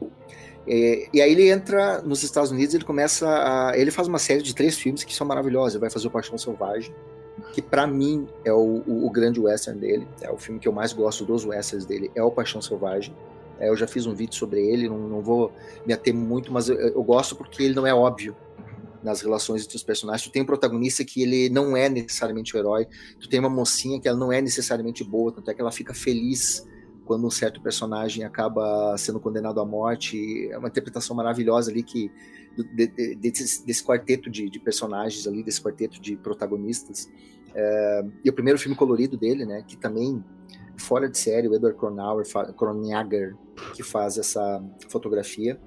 E, 0.66 1.08
e, 1.12 1.20
aí 1.20 1.32
ele 1.32 1.50
entra 1.50 2.00
nos 2.02 2.22
Estados 2.22 2.52
Unidos, 2.52 2.74
ele 2.74 2.84
começa 2.84 3.26
a, 3.28 3.76
ele 3.76 3.90
faz 3.90 4.06
uma 4.06 4.18
série 4.18 4.42
de 4.42 4.54
três 4.54 4.78
filmes 4.78 5.02
que 5.02 5.14
são 5.14 5.26
maravilhosos. 5.26 5.74
Ele 5.74 5.80
vai 5.80 5.90
fazer 5.90 6.06
o 6.06 6.10
Paixão 6.10 6.38
Selvagem, 6.38 6.94
que 7.52 7.60
para 7.60 7.86
mim 7.86 8.26
é 8.44 8.52
o, 8.52 8.82
o, 8.86 9.06
o, 9.06 9.10
grande 9.10 9.38
western 9.38 9.78
dele, 9.78 10.08
é 10.22 10.30
o 10.30 10.38
filme 10.38 10.58
que 10.58 10.66
eu 10.66 10.72
mais 10.72 10.92
gosto 10.92 11.24
dos 11.24 11.44
westerns 11.44 11.84
dele, 11.84 12.10
é 12.14 12.22
o 12.22 12.30
Paixão 12.30 12.62
Selvagem. 12.62 13.14
É, 13.60 13.68
eu 13.68 13.76
já 13.76 13.86
fiz 13.86 14.06
um 14.06 14.14
vídeo 14.14 14.34
sobre 14.34 14.60
ele, 14.60 14.88
não, 14.88 14.98
não 14.98 15.20
vou 15.20 15.52
me 15.86 15.92
ater 15.92 16.14
muito, 16.14 16.50
mas 16.50 16.68
eu, 16.68 16.76
eu 16.76 17.02
gosto 17.02 17.36
porque 17.36 17.62
ele 17.62 17.74
não 17.74 17.86
é 17.86 17.94
óbvio 17.94 18.34
nas 19.02 19.20
relações 19.20 19.64
entre 19.64 19.76
os 19.76 19.82
personagens. 19.82 20.26
Tu 20.26 20.32
tem 20.32 20.42
um 20.42 20.46
protagonista 20.46 21.04
que 21.04 21.22
ele 21.22 21.50
não 21.50 21.76
é 21.76 21.88
necessariamente 21.88 22.56
o 22.56 22.58
herói, 22.58 22.86
tu 23.20 23.28
tem 23.28 23.38
uma 23.38 23.50
mocinha 23.50 24.00
que 24.00 24.08
ela 24.08 24.18
não 24.18 24.32
é 24.32 24.40
necessariamente 24.40 25.04
boa, 25.04 25.30
tanto 25.30 25.50
é 25.50 25.54
que 25.54 25.60
ela 25.60 25.72
fica 25.72 25.92
feliz 25.92 26.66
quando 27.04 27.26
um 27.26 27.30
certo 27.30 27.60
personagem 27.60 28.24
acaba 28.24 28.96
sendo 28.96 29.20
condenado 29.20 29.60
à 29.60 29.64
morte. 29.64 30.48
É 30.50 30.56
uma 30.56 30.68
interpretação 30.68 31.14
maravilhosa 31.14 31.70
ali 31.70 31.82
que 31.82 32.10
de, 32.56 32.86
de, 32.86 33.14
desse, 33.16 33.64
desse, 33.66 33.82
quarteto 33.82 34.30
de, 34.30 34.48
de, 34.48 34.58
personagens 34.58 35.26
ali, 35.26 35.42
desse 35.42 35.60
quarteto 35.60 36.00
de 36.00 36.16
protagonistas. 36.16 37.10
É, 37.54 38.04
e 38.24 38.30
o 38.30 38.32
primeiro 38.32 38.58
filme 38.58 38.76
colorido 38.76 39.16
dele, 39.16 39.44
né, 39.44 39.64
que 39.66 39.76
também 39.76 40.22
fora 40.76 41.08
de 41.08 41.16
série, 41.18 41.48
o 41.48 41.54
Edward 41.54 41.78
Cronauer, 41.78 42.26
Cronjager, 42.56 43.36
que 43.74 43.82
faz 43.82 44.18
essa 44.18 44.62
fotografia. 44.88 45.60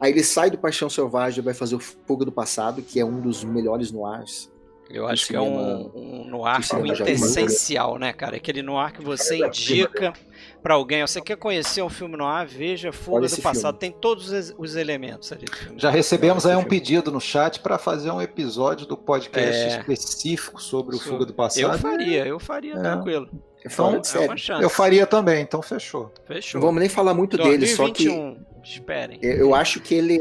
Aí 0.00 0.12
ele 0.12 0.22
sai 0.22 0.50
do 0.50 0.58
Paixão 0.58 0.90
Selvagem 0.90 1.40
e 1.40 1.44
vai 1.44 1.54
fazer 1.54 1.76
o 1.76 1.80
Fogo 1.80 2.24
do 2.24 2.32
Passado, 2.32 2.82
que 2.82 3.00
é 3.00 3.04
um 3.04 3.20
dos 3.20 3.44
melhores 3.44 3.90
noirs. 3.90 4.50
Eu 4.92 5.06
acho 5.06 5.28
que 5.28 5.36
é 5.36 5.40
um, 5.40 5.90
um 5.94 6.24
noir 6.28 6.60
essencial, 7.06 7.96
né, 7.96 8.12
cara? 8.12 8.36
Aquele 8.36 8.60
noir 8.60 8.92
que 8.92 9.04
você 9.04 9.38
indica 9.38 10.12
para 10.60 10.74
alguém. 10.74 11.00
Você 11.02 11.20
quer 11.20 11.36
conhecer 11.36 11.80
um 11.80 11.88
filme 11.88 12.16
noir? 12.16 12.46
Veja 12.48 12.92
Fuga 12.92 13.28
do 13.28 13.40
Passado. 13.40 13.78
Filme. 13.78 13.92
Tem 13.92 13.92
todos 13.92 14.52
os 14.58 14.74
elementos 14.74 15.30
ali. 15.30 15.44
Já 15.76 15.90
recebemos 15.90 16.44
aí 16.44 16.56
um 16.56 16.64
pedido 16.64 17.12
no 17.12 17.20
chat 17.20 17.60
para 17.60 17.78
fazer 17.78 18.10
um 18.10 18.20
episódio 18.20 18.84
do 18.86 18.96
podcast 18.96 19.62
é... 19.62 19.78
específico 19.78 20.60
sobre 20.60 20.96
o 20.96 20.98
Fuga 20.98 21.24
do 21.24 21.34
Passado. 21.34 21.72
Eu 21.72 21.78
faria, 21.78 22.26
eu 22.26 22.40
faria 22.40 22.74
é. 22.74 22.80
tranquilo. 22.80 23.28
Então, 23.64 23.94
é 23.94 24.64
eu 24.64 24.70
faria 24.70 25.06
também, 25.06 25.42
então 25.42 25.60
fechou. 25.60 26.10
Fechou. 26.26 26.60
Não 26.60 26.66
vamos 26.66 26.80
nem 26.80 26.88
falar 26.88 27.12
muito 27.12 27.36
2021, 27.36 27.58
dele, 27.58 27.76
só 27.76 27.92
que. 27.92 28.50
Esperem. 28.62 29.18
Eu 29.22 29.54
acho 29.54 29.80
que 29.80 29.94
ele 29.94 30.18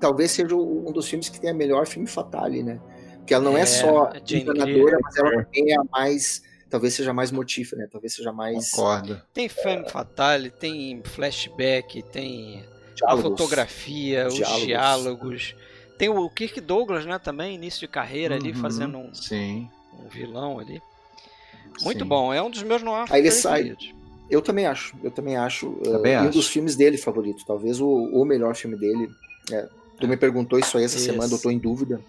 talvez 0.00 0.30
seja 0.30 0.56
um 0.56 0.90
dos 0.90 1.08
filmes 1.08 1.28
que 1.28 1.40
tem 1.40 1.50
a 1.50 1.54
melhor 1.54 1.86
filme 1.86 2.08
Fatale, 2.08 2.62
né? 2.62 2.80
Porque 3.20 3.34
ela 3.34 3.44
não 3.44 3.56
é, 3.56 3.62
é 3.62 3.66
só 3.66 4.12
enganadora, 4.30 4.98
mas 5.02 5.16
ela 5.16 5.44
também 5.44 5.72
é 5.72 5.76
a 5.76 5.84
mais. 5.84 6.42
Talvez 6.68 6.94
seja 6.94 7.12
mais 7.12 7.30
mortífera, 7.30 7.82
né? 7.82 7.88
Talvez 7.90 8.14
seja 8.14 8.32
mais. 8.32 8.70
Concordo. 8.70 9.20
Tem 9.32 9.48
Femme 9.48 9.88
Fatale, 9.88 10.50
tem 10.50 11.02
flashback, 11.04 12.02
tem 12.02 12.64
diálogos. 12.94 13.24
a 13.24 13.28
fotografia, 13.28 14.28
os 14.28 14.34
diálogos. 14.34 14.66
diálogos. 14.66 15.56
Tem 15.98 16.08
o 16.08 16.30
Kirk 16.30 16.60
Douglas, 16.60 17.04
né? 17.04 17.18
Também, 17.18 17.54
início 17.54 17.80
de 17.80 17.88
carreira 17.88 18.34
uhum, 18.34 18.40
ali, 18.40 18.54
fazendo 18.54 18.98
um, 18.98 19.12
sim. 19.12 19.68
um 19.98 20.08
vilão 20.08 20.58
ali. 20.58 20.80
Muito 21.82 22.02
Sim. 22.02 22.08
bom, 22.08 22.32
é 22.32 22.42
um 22.42 22.50
dos 22.50 22.62
meus 22.62 22.82
noirs 22.82 23.10
Aí 23.10 23.20
ele 23.20 23.30
sai. 23.30 23.74
Eu 24.28 24.40
também 24.40 24.66
acho, 24.66 24.94
eu 25.02 25.10
também 25.10 25.36
acho. 25.36 25.70
Também 25.82 26.14
uh, 26.14 26.18
acho. 26.20 26.28
um 26.28 26.30
dos 26.30 26.46
filmes 26.46 26.76
dele 26.76 26.96
favorito, 26.96 27.44
talvez 27.46 27.80
o, 27.80 27.88
o 27.88 28.24
melhor 28.24 28.54
filme 28.54 28.76
dele. 28.76 29.10
É, 29.50 29.68
tu 29.98 30.06
me 30.06 30.16
perguntou 30.16 30.58
isso 30.58 30.78
aí 30.78 30.84
essa 30.84 30.96
isso. 30.96 31.06
semana, 31.06 31.32
eu 31.32 31.38
tô 31.38 31.50
em 31.50 31.58
dúvida. 31.58 32.00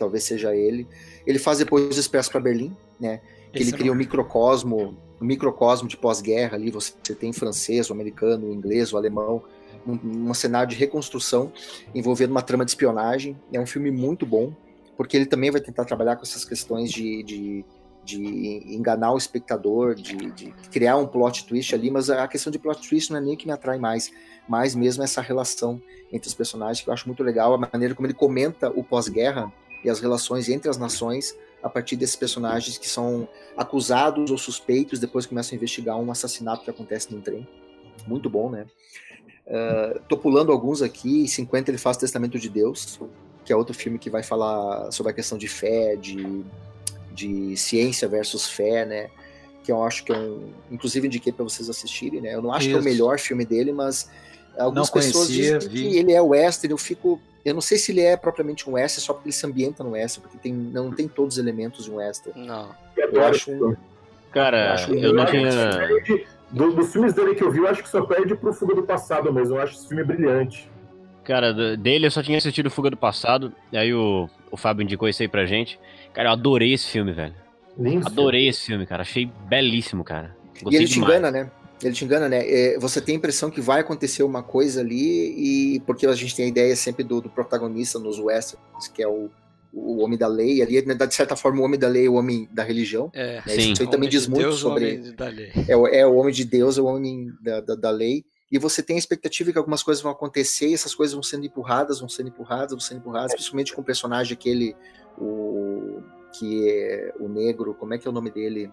Talvez 0.00 0.24
seja 0.24 0.56
ele. 0.56 0.88
Ele 1.26 1.38
faz 1.38 1.58
depois 1.58 1.94
o 1.94 2.00
Expresso 2.00 2.30
para 2.30 2.40
Berlim, 2.40 2.74
né? 2.98 3.20
Que 3.52 3.60
Esse 3.60 3.70
ele 3.70 3.78
cria 3.78 3.92
um 3.92 3.94
microcosmo, 3.94 4.96
um 5.20 5.24
microcosmo 5.24 5.86
de 5.86 5.96
pós-guerra 5.96 6.56
ali. 6.56 6.70
Você 6.70 7.14
tem 7.14 7.32
francês, 7.34 7.90
o 7.90 7.92
americano, 7.92 8.48
o 8.48 8.54
inglês, 8.54 8.92
o 8.92 8.96
alemão, 8.96 9.42
um, 9.86 10.30
um 10.30 10.34
cenário 10.34 10.70
de 10.70 10.76
reconstrução 10.76 11.52
envolvendo 11.94 12.30
uma 12.30 12.40
trama 12.40 12.64
de 12.64 12.70
espionagem. 12.70 13.36
É 13.52 13.60
um 13.60 13.66
filme 13.66 13.90
muito 13.90 14.24
bom, 14.24 14.54
porque 14.96 15.18
ele 15.18 15.26
também 15.26 15.50
vai 15.50 15.60
tentar 15.60 15.84
trabalhar 15.84 16.16
com 16.16 16.22
essas 16.22 16.44
questões 16.44 16.90
de, 16.90 17.22
de 17.22 17.64
de 18.02 18.74
enganar 18.74 19.12
o 19.12 19.18
espectador, 19.18 19.94
de, 19.94 20.16
de, 20.32 20.52
criar 20.70 20.96
um 20.96 21.06
plot 21.06 21.46
twist 21.46 21.74
ali, 21.74 21.90
mas 21.90 22.08
a 22.10 22.26
questão 22.26 22.50
de 22.50 22.58
plot 22.58 22.88
twist 22.88 23.10
não 23.10 23.18
é 23.18 23.20
nem 23.20 23.36
que 23.36 23.46
me 23.46 23.52
atrai 23.52 23.78
mais, 23.78 24.10
mais 24.48 24.74
mesmo 24.74 25.02
essa 25.02 25.20
relação 25.20 25.80
entre 26.12 26.28
os 26.28 26.34
personagens, 26.34 26.82
que 26.82 26.88
eu 26.88 26.94
acho 26.94 27.06
muito 27.06 27.22
legal, 27.22 27.54
a 27.54 27.58
maneira 27.58 27.94
como 27.94 28.06
ele 28.06 28.14
comenta 28.14 28.70
o 28.70 28.82
pós-guerra 28.82 29.52
e 29.84 29.90
as 29.90 30.00
relações 30.00 30.48
entre 30.48 30.68
as 30.68 30.76
nações 30.76 31.34
a 31.62 31.68
partir 31.68 31.96
desses 31.96 32.16
personagens 32.16 32.78
que 32.78 32.88
são 32.88 33.28
acusados 33.56 34.30
ou 34.30 34.38
suspeitos, 34.38 34.98
depois 34.98 35.26
começam 35.26 35.54
a 35.54 35.56
investigar 35.56 35.98
um 35.98 36.10
assassinato 36.10 36.64
que 36.64 36.70
acontece 36.70 37.12
num 37.12 37.20
trem. 37.20 37.46
Muito 38.06 38.30
bom, 38.30 38.50
né? 38.50 38.66
Uh, 39.46 40.00
tô 40.08 40.16
pulando 40.16 40.52
alguns 40.52 40.80
aqui. 40.80 41.22
Em 41.22 41.26
50 41.26 41.70
ele 41.70 41.78
faz 41.78 41.96
Testamento 41.96 42.38
de 42.38 42.48
Deus, 42.48 42.98
que 43.44 43.52
é 43.52 43.56
outro 43.56 43.74
filme 43.74 43.98
que 43.98 44.08
vai 44.08 44.22
falar 44.22 44.90
sobre 44.90 45.12
a 45.12 45.14
questão 45.14 45.36
de 45.36 45.48
fé, 45.48 45.96
de, 45.96 46.42
de 47.12 47.56
ciência 47.56 48.08
versus 48.08 48.48
fé, 48.48 48.86
né? 48.86 49.10
Que 49.62 49.70
eu 49.70 49.82
acho 49.82 50.04
que 50.04 50.12
é 50.12 50.16
um. 50.16 50.50
Inclusive 50.70 51.06
indiquei 51.06 51.32
para 51.32 51.44
vocês 51.44 51.68
assistirem, 51.68 52.20
né? 52.22 52.34
Eu 52.34 52.40
não 52.40 52.52
acho 52.52 52.68
Isso. 52.68 52.70
que 52.70 52.76
é 52.78 52.80
o 52.80 52.84
melhor 52.84 53.18
filme 53.18 53.44
dele, 53.44 53.72
mas 53.72 54.08
algumas 54.56 54.88
pessoas 54.88 55.28
dizem 55.28 55.58
vi. 55.58 55.68
que 55.68 55.98
ele 55.98 56.12
é 56.12 56.22
western. 56.22 56.72
Eu 56.72 56.78
fico 56.78 57.20
eu 57.44 57.54
não 57.54 57.60
sei 57.60 57.78
se 57.78 57.92
ele 57.92 58.00
é 58.00 58.16
propriamente 58.16 58.68
um 58.68 58.74
western, 58.74 59.04
só 59.04 59.12
porque 59.12 59.28
ele 59.28 59.34
se 59.34 59.46
ambienta 59.46 59.82
no 59.82 59.90
western, 59.90 60.22
porque 60.22 60.38
tem, 60.38 60.52
não 60.52 60.90
tem 60.90 61.08
todos 61.08 61.34
os 61.34 61.38
elementos 61.38 61.84
de 61.84 61.90
um 61.90 61.96
western. 61.96 62.46
Não. 62.46 62.70
Eu 62.96 63.24
acho 63.24 63.50
um, 63.50 63.76
Cara, 64.32 64.58
eu, 64.58 64.72
acho 64.72 64.94
eu 64.94 65.12
não 65.12 65.26
tinha. 65.26 65.50
Do, 66.50 66.72
dos 66.72 66.92
filmes 66.92 67.14
dele 67.14 67.34
que 67.34 67.42
eu 67.42 67.50
vi, 67.50 67.58
eu 67.58 67.68
acho 67.68 67.82
que 67.82 67.88
só 67.88 68.02
perde 68.02 68.34
pro 68.34 68.52
Fuga 68.52 68.74
do 68.74 68.82
Passado 68.82 69.32
mesmo. 69.32 69.56
Eu 69.56 69.60
acho 69.60 69.74
esse 69.74 69.88
filme 69.88 70.02
brilhante. 70.02 70.68
Cara, 71.24 71.76
dele 71.76 72.06
eu 72.06 72.10
só 72.10 72.22
tinha 72.22 72.38
assistido 72.38 72.70
Fuga 72.70 72.90
do 72.90 72.96
Passado, 72.96 73.52
e 73.70 73.76
aí 73.76 73.94
o, 73.94 74.28
o 74.50 74.56
Fábio 74.56 74.82
indicou 74.82 75.08
isso 75.08 75.22
aí 75.22 75.28
pra 75.28 75.46
gente. 75.46 75.78
Cara, 76.12 76.28
eu 76.28 76.32
adorei 76.32 76.72
esse 76.72 76.88
filme, 76.88 77.12
velho. 77.12 77.34
Lindo 77.78 78.06
adorei 78.06 78.48
esse 78.48 78.66
filme, 78.66 78.84
cara. 78.84 79.02
Achei 79.02 79.30
belíssimo, 79.48 80.02
cara. 80.02 80.36
Gostei 80.60 80.80
e 80.80 80.82
ele 80.82 80.92
demais. 80.92 81.12
te 81.12 81.18
engana, 81.18 81.30
né? 81.30 81.50
Ele 81.82 81.94
te 81.94 82.04
engana, 82.04 82.28
né? 82.28 82.46
É, 82.46 82.78
você 82.78 83.00
tem 83.00 83.14
a 83.14 83.18
impressão 83.18 83.50
que 83.50 83.60
vai 83.60 83.80
acontecer 83.80 84.22
uma 84.22 84.42
coisa 84.42 84.80
ali, 84.80 85.74
e 85.76 85.80
porque 85.80 86.06
a 86.06 86.14
gente 86.14 86.36
tem 86.36 86.44
a 86.46 86.48
ideia 86.48 86.76
sempre 86.76 87.02
do, 87.02 87.20
do 87.20 87.30
protagonista 87.30 87.98
nos 87.98 88.18
westerns, 88.18 88.88
que 88.92 89.02
é 89.02 89.08
o, 89.08 89.30
o 89.72 90.02
homem 90.02 90.18
da 90.18 90.26
lei, 90.26 90.60
ali, 90.62 90.84
né, 90.84 90.94
de 90.94 91.14
certa 91.14 91.36
forma, 91.36 91.60
o 91.60 91.64
homem 91.64 91.78
da 91.78 91.88
lei 91.88 92.06
é 92.06 92.08
o 92.08 92.14
homem 92.14 92.48
da 92.52 92.62
religião. 92.62 93.10
É, 93.14 93.36
né? 93.36 93.42
sim. 93.46 93.72
Isso 93.72 93.82
aí 93.82 93.90
também 93.90 94.08
diz 94.08 94.24
de 94.24 94.30
muito 94.30 94.42
Deus, 94.42 94.60
sobre. 94.60 95.14
É, 95.68 95.76
o, 95.76 95.86
é 95.86 96.06
o 96.06 96.14
homem 96.16 96.34
de 96.34 96.44
Deus, 96.44 96.76
é 96.76 96.82
o 96.82 96.86
homem 96.86 97.32
da, 97.40 97.60
da, 97.60 97.74
da, 97.74 97.90
lei. 97.90 98.24
E 98.50 98.58
você 98.58 98.82
tem 98.82 98.96
a 98.96 98.98
expectativa 98.98 99.52
que 99.52 99.58
algumas 99.58 99.82
coisas 99.82 100.02
vão 100.02 100.12
acontecer, 100.12 100.68
e 100.68 100.74
essas 100.74 100.94
coisas 100.94 101.14
vão 101.14 101.22
sendo 101.22 101.46
empurradas, 101.46 102.00
vão 102.00 102.08
sendo 102.08 102.28
empurradas, 102.28 102.72
vão 102.72 102.80
sendo 102.80 102.98
empurradas, 102.98 103.32
principalmente 103.32 103.72
com 103.72 103.80
o 103.80 103.84
personagem 103.84 104.34
aquele, 104.34 104.74
o 105.16 106.02
que 106.32 106.68
é 106.68 107.14
o 107.18 107.28
negro, 107.28 107.74
como 107.74 107.94
é 107.94 107.98
que 107.98 108.06
é 108.06 108.10
o 108.10 108.14
nome 108.14 108.30
dele? 108.30 108.70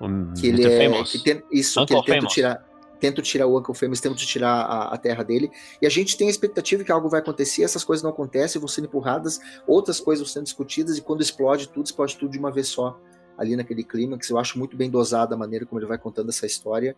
Um, 0.00 0.32
que 0.34 0.46
ele 0.46 0.64
é. 0.64 1.04
Que 1.04 1.22
tem, 1.22 1.42
isso, 1.50 1.80
Uncle 1.80 2.02
que 2.02 2.10
ele 2.10 2.20
tenta 2.20 2.32
tirar. 2.32 2.70
Tenta 2.98 3.22
tirar 3.22 3.46
o 3.46 3.58
Uncle 3.58 3.74
Famous, 3.74 3.98
tenta 3.98 4.14
tirar 4.16 4.60
a, 4.60 4.94
a, 4.94 4.98
terra 4.98 5.22
dele. 5.22 5.50
E 5.80 5.86
a 5.86 5.88
gente 5.88 6.18
tem 6.18 6.26
a 6.26 6.30
expectativa 6.30 6.84
que 6.84 6.92
algo 6.92 7.08
vai 7.08 7.20
acontecer, 7.20 7.62
essas 7.62 7.82
coisas 7.82 8.02
não 8.02 8.10
acontecem, 8.10 8.60
vão 8.60 8.68
sendo 8.68 8.88
empurradas, 8.88 9.40
outras 9.66 9.98
coisas 9.98 10.22
vão 10.22 10.30
sendo 10.30 10.44
discutidas, 10.44 10.98
e 10.98 11.00
quando 11.00 11.22
explode 11.22 11.70
tudo, 11.70 11.86
explode 11.86 12.18
tudo 12.18 12.32
de 12.32 12.38
uma 12.38 12.52
vez 12.52 12.68
só, 12.68 13.00
ali 13.38 13.56
naquele 13.56 13.82
clima, 13.82 14.18
que 14.18 14.30
eu 14.30 14.36
acho 14.36 14.58
muito 14.58 14.76
bem 14.76 14.90
dosada 14.90 15.34
a 15.34 15.38
maneira 15.38 15.64
como 15.64 15.80
ele 15.80 15.86
vai 15.86 15.96
contando 15.96 16.28
essa 16.28 16.44
história 16.44 16.94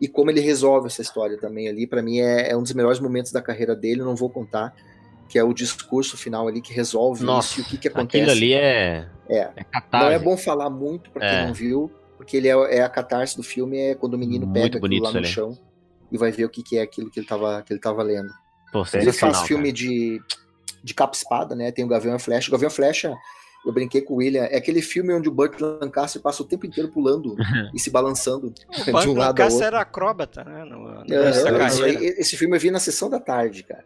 e 0.00 0.08
como 0.08 0.30
ele 0.30 0.40
resolve 0.40 0.86
essa 0.86 1.02
história 1.02 1.38
também 1.38 1.68
ali. 1.68 1.86
Para 1.86 2.02
mim 2.02 2.18
é, 2.18 2.50
é, 2.50 2.56
um 2.56 2.62
dos 2.62 2.72
melhores 2.72 2.98
momentos 2.98 3.30
da 3.30 3.42
carreira 3.42 3.76
dele, 3.76 4.02
não 4.02 4.16
vou 4.16 4.30
contar, 4.30 4.74
que 5.28 5.38
é 5.38 5.44
o 5.44 5.52
discurso 5.52 6.16
final 6.16 6.48
ali 6.48 6.60
que 6.60 6.72
resolve 6.72 7.22
Nossa, 7.24 7.52
isso 7.52 7.60
e 7.60 7.62
o 7.62 7.66
que, 7.66 7.78
que 7.78 7.88
acontece. 7.88 8.24
Aquilo 8.24 8.32
ali 8.32 8.52
é, 8.52 9.08
é. 9.28 9.38
é 9.38 9.64
não 9.92 10.10
é 10.10 10.18
bom 10.18 10.36
falar 10.36 10.68
muito 10.70 11.10
para 11.10 11.20
quem 11.20 11.38
é. 11.38 11.46
não 11.46 11.54
viu, 11.54 11.90
porque 12.22 12.36
ele 12.36 12.48
é, 12.48 12.76
é, 12.76 12.82
a 12.82 12.88
catarse 12.88 13.36
do 13.36 13.42
filme, 13.42 13.76
é 13.76 13.94
quando 13.96 14.14
o 14.14 14.18
menino 14.18 14.46
Muito 14.46 14.62
pega 14.62 14.78
aquilo 14.78 15.02
lá 15.02 15.10
no 15.10 15.18
ali. 15.18 15.26
chão 15.26 15.58
e 16.10 16.16
vai 16.16 16.30
ver 16.30 16.44
o 16.44 16.48
que, 16.48 16.62
que 16.62 16.78
é 16.78 16.82
aquilo 16.82 17.10
que 17.10 17.18
ele 17.18 17.24
estava 17.24 17.62
que 17.62 17.72
ele 17.72 17.80
tava 17.80 18.02
lendo. 18.02 18.30
Pô, 18.72 18.84
ele 18.94 19.12
faz 19.12 19.42
filme 19.42 19.72
de, 19.72 20.20
de 20.82 20.94
capa 20.94 21.16
espada, 21.16 21.54
né? 21.56 21.72
Tem 21.72 21.84
o 21.84 21.88
Gavião 21.88 22.14
e 22.14 22.18
Flecha. 22.20 22.48
O 22.48 22.52
Gavião 22.52 22.70
e 22.70 22.72
Flecha, 22.72 23.12
eu 23.66 23.72
brinquei 23.72 24.02
com 24.02 24.14
o 24.14 24.16
William, 24.18 24.44
é 24.44 24.56
aquele 24.56 24.80
filme 24.80 25.12
onde 25.12 25.28
o 25.28 25.32
Burt 25.32 25.60
Lancaster 25.60 26.22
passa 26.22 26.42
o 26.42 26.46
tempo 26.46 26.64
inteiro 26.64 26.90
pulando 26.90 27.34
e 27.74 27.80
se 27.80 27.90
balançando 27.90 28.46
o 28.46 28.52
de 29.00 29.08
um 29.08 29.14
lado 29.14 29.38
Lancaster 29.38 29.66
era 29.66 29.80
acróbata, 29.80 30.44
né? 30.44 30.64
No, 30.64 31.04
no 31.04 31.14
é, 31.14 31.90
esse 32.20 32.36
filme 32.36 32.56
eu 32.56 32.60
vi 32.60 32.70
na 32.70 32.78
sessão 32.78 33.10
da 33.10 33.18
tarde, 33.18 33.64
cara. 33.64 33.84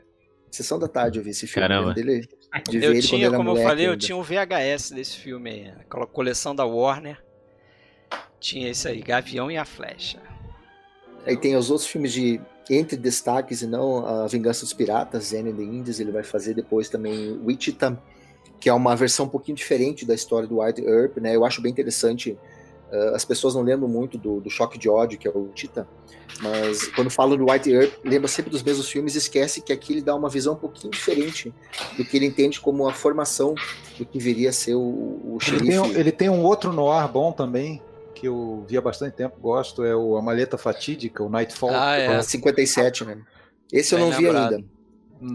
Sessão 0.50 0.78
da 0.78 0.88
tarde 0.88 1.18
eu 1.18 1.24
vi 1.24 1.30
esse 1.30 1.46
filme. 1.46 1.68
Caramba. 1.68 1.94
Dele, 1.94 2.28
de 2.68 2.84
eu 2.84 3.00
tinha, 3.00 3.30
como 3.30 3.50
eu 3.50 3.56
falei, 3.56 3.86
ainda. 3.86 3.94
eu 3.94 3.96
tinha 3.96 4.16
um 4.16 4.22
VHS 4.22 4.90
desse 4.90 5.16
filme 5.16 5.50
aí. 5.50 5.68
Aquela 5.80 6.06
coleção 6.06 6.54
da 6.54 6.64
Warner. 6.64 7.25
Tinha 8.46 8.70
esse 8.70 8.86
aí, 8.86 9.00
Gavião 9.00 9.50
e 9.50 9.56
a 9.56 9.64
Flecha. 9.64 10.20
Aí 11.26 11.36
tem 11.36 11.56
os 11.56 11.68
outros 11.68 11.88
filmes 11.88 12.12
de 12.12 12.40
entre 12.70 12.96
destaques 12.96 13.60
e 13.62 13.66
não 13.66 14.06
a 14.06 14.28
Vingança 14.28 14.60
dos 14.60 14.72
Piratas, 14.72 15.24
Zen 15.24 15.48
and 15.48 15.56
the 15.56 15.64
Indies, 15.64 15.98
ele 15.98 16.12
vai 16.12 16.22
fazer 16.22 16.54
depois 16.54 16.88
também 16.88 17.40
Wichita, 17.44 18.00
que 18.60 18.68
é 18.68 18.72
uma 18.72 18.94
versão 18.94 19.26
um 19.26 19.28
pouquinho 19.28 19.56
diferente 19.56 20.06
da 20.06 20.14
história 20.14 20.46
do 20.46 20.60
White 20.60 20.80
Earp, 20.80 21.16
né? 21.16 21.34
Eu 21.34 21.44
acho 21.44 21.60
bem 21.60 21.72
interessante. 21.72 22.38
Uh, 22.92 23.16
as 23.16 23.24
pessoas 23.24 23.56
não 23.56 23.62
lembram 23.62 23.88
muito 23.88 24.16
do, 24.16 24.40
do 24.40 24.48
Choque 24.48 24.78
de 24.78 24.88
Ódio, 24.88 25.18
que 25.18 25.26
é 25.26 25.30
o 25.32 25.48
Tita, 25.52 25.88
mas 26.40 26.86
quando 26.86 27.10
falam 27.10 27.36
do 27.36 27.50
White 27.50 27.68
Earp, 27.68 27.94
lembra 28.04 28.28
sempre 28.28 28.52
dos 28.52 28.62
mesmos 28.62 28.88
filmes 28.88 29.16
e 29.16 29.18
esquece 29.18 29.60
que 29.60 29.72
aqui 29.72 29.94
ele 29.94 30.02
dá 30.02 30.14
uma 30.14 30.28
visão 30.28 30.52
um 30.52 30.56
pouquinho 30.56 30.92
diferente 30.92 31.52
do 31.96 32.04
que 32.04 32.16
ele 32.16 32.26
entende 32.26 32.60
como 32.60 32.88
a 32.88 32.92
formação 32.92 33.56
do 33.98 34.06
que 34.06 34.20
viria 34.20 34.50
a 34.50 34.52
ser 34.52 34.76
o, 34.76 35.34
o 35.34 35.38
xerife. 35.40 35.64
Ele 35.64 35.80
tem, 35.80 36.00
ele 36.00 36.12
tem 36.12 36.30
um 36.30 36.44
outro 36.44 36.72
noir 36.72 37.08
bom 37.08 37.32
também, 37.32 37.82
que 38.16 38.26
eu 38.26 38.64
vi 38.66 38.76
há 38.78 38.80
bastante 38.80 39.14
tempo, 39.14 39.38
gosto, 39.38 39.84
é 39.84 39.94
o 39.94 40.16
A 40.16 40.22
Maleta 40.22 40.56
Fatídica, 40.56 41.22
o 41.22 41.28
Nightfall. 41.28 41.70
Ah, 41.74 41.96
é. 41.96 42.22
57, 42.22 43.04
né? 43.04 43.18
Esse 43.70 43.94
eu 43.94 43.98
não 43.98 44.10
vi 44.10 44.26
ainda. 44.26 44.64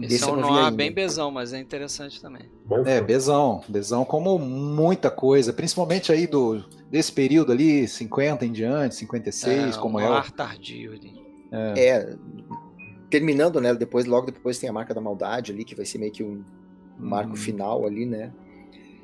Esse, 0.02 0.14
Esse 0.14 0.24
é 0.24 0.32
um 0.32 0.36
nó 0.36 0.70
bem 0.70 0.92
bezão, 0.92 1.30
mas 1.30 1.52
é 1.52 1.58
interessante 1.58 2.20
também. 2.20 2.42
É, 2.86 3.00
bezão. 3.00 3.62
Bezão 3.68 4.04
como 4.04 4.38
muita 4.38 5.10
coisa, 5.10 5.52
principalmente 5.52 6.12
aí 6.12 6.26
do, 6.26 6.64
desse 6.90 7.10
período 7.10 7.50
ali, 7.50 7.88
50 7.88 8.46
em 8.46 8.52
diante, 8.52 8.94
56, 8.94 9.76
é, 9.76 9.78
como 9.78 9.98
é. 9.98 10.08
O 10.08 10.30
tardio 10.30 10.92
ali. 10.92 11.20
É. 11.50 11.88
é. 11.88 12.16
terminando, 13.10 13.60
né, 13.60 13.74
depois, 13.74 14.06
logo 14.06 14.30
depois 14.30 14.58
tem 14.58 14.70
a 14.70 14.72
Marca 14.72 14.94
da 14.94 15.00
Maldade 15.00 15.52
ali, 15.52 15.64
que 15.64 15.74
vai 15.74 15.84
ser 15.84 15.98
meio 15.98 16.12
que 16.12 16.22
um 16.22 16.44
marco 16.98 17.32
hum. 17.32 17.36
final 17.36 17.84
ali, 17.84 18.06
né. 18.06 18.32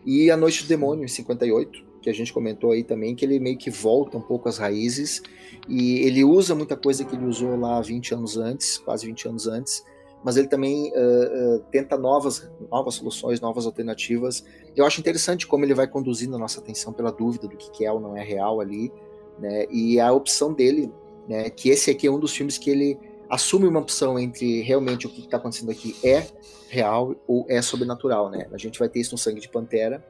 E 0.07 0.31
A 0.31 0.37
Noite 0.37 0.63
do 0.63 0.69
Demônio, 0.69 1.05
em 1.05 1.09
58, 1.09 1.88
que 2.01 2.09
a 2.09 2.13
gente 2.13 2.33
comentou 2.33 2.73
aí 2.73 2.85
também, 2.85 3.15
que 3.15 3.25
ele 3.25 3.39
meio 3.39 3.57
que 3.57 3.71
volta 3.71 4.17
um 4.17 4.21
pouco 4.21 4.49
às 4.49 4.59
raízes 4.59 5.23
e 5.69 6.01
ele 6.01 6.25
usa 6.25 6.55
muita 6.55 6.77
coisa 6.77 7.05
que 7.05 7.15
ele 7.15 7.27
usou 7.27 7.57
lá 7.57 7.81
20 7.81 8.15
anos 8.15 8.37
antes, 8.37 8.79
quase 8.79 9.07
20 9.07 9.29
anos 9.29 9.47
antes, 9.47 9.85
mas 10.23 10.37
ele 10.37 10.49
também 10.49 10.93
uh, 10.93 11.57
uh, 11.57 11.65
tenta 11.71 11.97
novas, 11.97 12.51
novas 12.71 12.95
soluções, 12.95 13.41
novas 13.41 13.67
alternativas. 13.67 14.45
Eu 14.75 14.85
acho 14.85 15.01
interessante 15.01 15.47
como 15.47 15.65
ele 15.65 15.75
vai 15.75 15.87
conduzindo 15.87 16.35
a 16.37 16.39
nossa 16.39 16.61
atenção 16.61 16.93
pela 16.93 17.13
dúvida 17.13 17.47
do 17.47 17.57
que 17.57 17.85
é 17.85 17.93
ou 17.93 18.01
não 18.01 18.17
é 18.17 18.23
real 18.23 18.61
ali, 18.61 18.93
né? 19.39 19.67
E 19.71 20.01
a 20.01 20.13
opção 20.13 20.53
dele, 20.53 20.91
né? 21.29 21.49
Que 21.51 21.69
esse 21.69 21.91
aqui 21.91 22.07
é 22.07 22.11
um 22.11 22.19
dos 22.19 22.33
filmes 22.33 22.59
que 22.59 22.69
ele 22.69 22.99
assume 23.31 23.69
uma 23.69 23.79
opção 23.79 24.19
entre 24.19 24.63
realmente 24.63 25.07
o 25.07 25.11
que 25.11 25.21
está 25.21 25.37
acontecendo 25.37 25.71
aqui 25.71 25.95
é 26.03 26.27
real 26.69 27.15
ou 27.27 27.47
é 27.49 27.63
sobrenatural, 27.63 28.31
né? 28.31 28.49
A 28.53 28.59
gente 28.59 28.79
vai 28.79 28.89
ter 28.89 29.01
isso 29.01 29.13
no 29.13 29.19
Sangue 29.19 29.41
de 29.41 29.49
Pantera, 29.49 30.05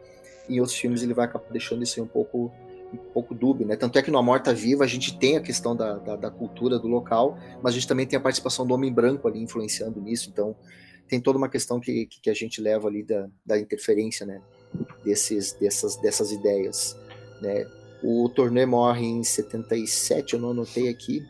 em 0.48 0.60
outros 0.60 0.76
filmes 0.76 1.02
ele 1.02 1.14
vai 1.14 1.26
acabar 1.26 1.50
deixando 1.50 1.82
isso 1.82 2.02
um 2.02 2.06
pouco 2.06 2.52
um 2.92 2.96
pouco 3.12 3.34
dúbio, 3.34 3.66
né? 3.66 3.76
Tanto 3.76 3.98
é 3.98 4.02
que 4.02 4.10
no 4.10 4.16
A 4.16 4.22
Morta 4.22 4.54
Viva 4.54 4.82
a 4.82 4.86
gente 4.86 5.18
tem 5.18 5.36
a 5.36 5.42
questão 5.42 5.76
da, 5.76 5.98
da, 5.98 6.16
da, 6.16 6.30
cultura 6.30 6.78
do 6.78 6.88
local, 6.88 7.38
mas 7.62 7.74
a 7.74 7.74
gente 7.74 7.86
também 7.86 8.06
tem 8.06 8.16
a 8.16 8.20
participação 8.20 8.66
do 8.66 8.72
homem 8.72 8.90
branco 8.90 9.28
ali 9.28 9.42
influenciando 9.42 10.00
nisso, 10.00 10.30
então 10.30 10.56
tem 11.06 11.20
toda 11.20 11.36
uma 11.36 11.48
questão 11.48 11.78
que, 11.80 12.06
que 12.06 12.30
a 12.30 12.34
gente 12.34 12.60
leva 12.60 12.88
ali 12.88 13.02
da, 13.02 13.28
da 13.44 13.58
interferência, 13.58 14.24
né? 14.24 14.40
Desses, 15.04 15.52
dessas, 15.52 15.96
dessas 15.96 16.32
ideias, 16.32 16.96
né? 17.42 17.66
O 18.02 18.28
Tornê 18.28 18.64
morre 18.64 19.04
em 19.04 19.24
77, 19.24 20.34
eu 20.34 20.40
não 20.40 20.50
anotei 20.50 20.88
aqui, 20.88 21.26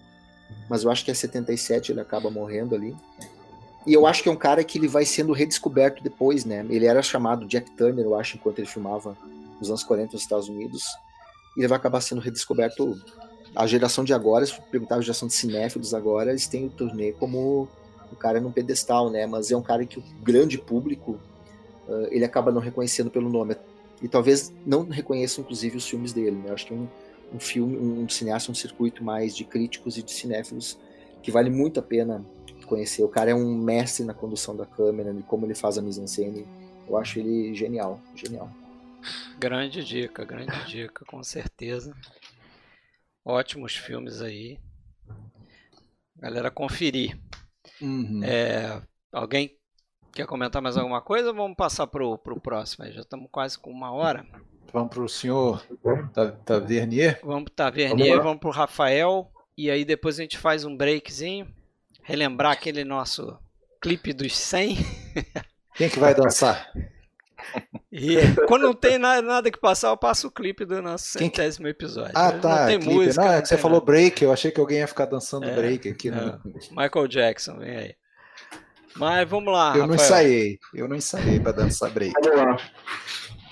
mas 0.68 0.84
eu 0.84 0.90
acho 0.90 1.04
que 1.04 1.10
é 1.10 1.14
77 1.14 1.92
ele 1.92 2.00
acaba 2.00 2.30
morrendo 2.30 2.74
ali. 2.74 2.94
E 3.86 3.94
eu 3.94 4.06
acho 4.06 4.22
que 4.22 4.28
é 4.28 4.32
um 4.32 4.36
cara 4.36 4.62
que 4.64 4.78
ele 4.78 4.88
vai 4.88 5.04
sendo 5.04 5.32
redescoberto 5.32 6.02
depois, 6.02 6.44
né? 6.44 6.66
Ele 6.68 6.86
era 6.86 7.02
chamado 7.02 7.46
Jack 7.46 7.70
Turner, 7.72 8.04
eu 8.04 8.14
acho, 8.14 8.36
enquanto 8.36 8.58
ele 8.58 8.66
filmava 8.66 9.16
nos 9.58 9.68
anos 9.68 9.82
40 9.82 10.12
nos 10.12 10.22
Estados 10.22 10.48
Unidos. 10.48 10.84
E 11.56 11.60
ele 11.60 11.68
vai 11.68 11.78
acabar 11.78 12.00
sendo 12.00 12.20
redescoberto. 12.20 13.00
A 13.56 13.66
geração 13.66 14.04
de 14.04 14.12
agora, 14.12 14.44
se 14.44 14.60
perguntar 14.70 14.96
a 14.96 15.00
geração 15.00 15.26
de 15.26 15.34
cinéfilos 15.34 15.94
agora, 15.94 16.30
eles 16.30 16.46
têm 16.46 16.66
o 16.66 16.70
turnê 16.70 17.12
como 17.12 17.68
o 18.12 18.16
cara 18.16 18.40
num 18.40 18.52
pedestal, 18.52 19.10
né? 19.10 19.26
Mas 19.26 19.50
é 19.50 19.56
um 19.56 19.62
cara 19.62 19.84
que 19.86 19.98
o 19.98 20.04
grande 20.22 20.58
público 20.58 21.18
uh, 21.88 22.08
ele 22.10 22.24
acaba 22.24 22.52
não 22.52 22.60
reconhecendo 22.60 23.10
pelo 23.10 23.30
nome. 23.30 23.56
E 24.02 24.08
talvez 24.08 24.52
não 24.66 24.84
reconheça, 24.88 25.40
inclusive, 25.40 25.76
os 25.76 25.88
filmes 25.88 26.12
dele, 26.12 26.36
né? 26.36 26.50
Eu 26.50 26.54
acho 26.54 26.66
que 26.66 26.74
um, 26.74 26.86
um 27.34 27.40
filme, 27.40 27.76
um 27.78 28.08
cineasta, 28.08 28.52
um 28.52 28.54
circuito 28.54 29.02
mais 29.02 29.34
de 29.34 29.44
críticos 29.44 29.96
e 29.96 30.02
de 30.02 30.12
cinéfilos 30.12 30.78
que 31.22 31.30
vale 31.30 31.50
muito 31.50 31.80
a 31.80 31.82
pena 31.82 32.24
conhecer. 32.68 33.02
O 33.02 33.08
cara 33.08 33.30
é 33.30 33.34
um 33.34 33.56
mestre 33.56 34.04
na 34.04 34.14
condução 34.14 34.56
da 34.56 34.66
câmera, 34.66 35.12
e 35.12 35.22
como 35.22 35.46
ele 35.46 35.54
faz 35.54 35.78
a 35.78 35.82
mise-en-scène. 35.82 36.46
Eu 36.88 36.96
acho 36.96 37.18
ele 37.18 37.54
genial, 37.54 38.00
genial. 38.14 38.50
Grande 39.38 39.84
dica, 39.84 40.24
grande 40.24 40.64
dica, 40.66 41.04
com 41.04 41.22
certeza. 41.22 41.94
Ótimos 43.24 43.76
filmes 43.76 44.22
aí. 44.22 44.58
Galera, 46.16 46.50
conferir. 46.50 47.18
Uhum. 47.80 48.22
É, 48.24 48.82
alguém 49.12 49.56
quer 50.12 50.26
comentar 50.26 50.60
mais 50.60 50.76
alguma 50.76 51.00
coisa 51.00 51.28
ou 51.28 51.34
vamos 51.34 51.56
passar 51.56 51.86
pro, 51.86 52.18
pro 52.18 52.40
próximo? 52.40 52.90
Já 52.90 53.02
estamos 53.02 53.28
quase 53.30 53.58
com 53.58 53.70
uma 53.70 53.92
hora. 53.92 54.26
Vamos 54.72 54.90
para 54.90 55.02
o 55.02 55.08
senhor 55.08 55.64
Tavernier? 56.44 57.20
Vamos 57.22 57.44
para 57.44 57.70
Tavernier, 57.70 58.20
vamos 58.22 58.40
para 58.40 58.48
o 58.48 58.52
Rafael. 58.52 59.30
E 59.56 59.70
aí 59.70 59.84
depois 59.84 60.18
a 60.18 60.22
gente 60.22 60.38
faz 60.38 60.64
um 60.64 60.76
breakzinho. 60.76 61.46
Relembrar 62.08 62.52
aquele 62.52 62.84
nosso 62.84 63.38
clipe 63.82 64.14
dos 64.14 64.34
100. 64.34 64.78
Quem 65.76 65.90
que 65.90 65.98
vai 65.98 66.14
dançar? 66.14 66.72
E 67.90 68.16
quando 68.46 68.64
não 68.64 68.74
tem 68.74 68.98
nada, 68.98 69.22
nada, 69.22 69.50
que 69.50 69.58
passar, 69.58 69.88
eu 69.88 69.96
passo 69.96 70.26
o 70.26 70.30
clipe 70.30 70.66
do 70.66 70.82
nosso 70.82 71.18
centésimo 71.18 71.64
que... 71.64 71.70
episódio. 71.70 72.12
Ah, 72.14 72.32
tá. 72.32 72.60
Não 72.60 72.66
tem 72.66 72.78
clipe. 72.80 72.94
música. 72.94 73.24
Não, 73.24 73.32
é 73.32 73.40
que 73.40 73.48
você 73.48 73.56
falou 73.56 73.80
break, 73.80 74.22
eu 74.22 74.32
achei 74.32 74.50
que 74.50 74.60
alguém 74.60 74.78
ia 74.78 74.86
ficar 74.86 75.06
dançando 75.06 75.46
é, 75.46 75.54
break 75.54 75.88
aqui. 75.88 76.10
No... 76.10 76.38
Michael 76.72 77.08
Jackson, 77.08 77.58
vem 77.58 77.76
aí. 77.76 77.94
Mas 78.96 79.28
vamos 79.30 79.52
lá. 79.52 79.68
Eu 79.76 79.82
Rafael. 79.82 79.86
não 79.86 79.94
ensaiei, 79.94 80.58
eu 80.74 80.88
não 80.88 80.96
ensaiei 80.96 81.40
para 81.40 81.52
dançar 81.52 81.90
break. 81.90 82.12
Vamos 82.22 82.36
lá. 82.36 82.56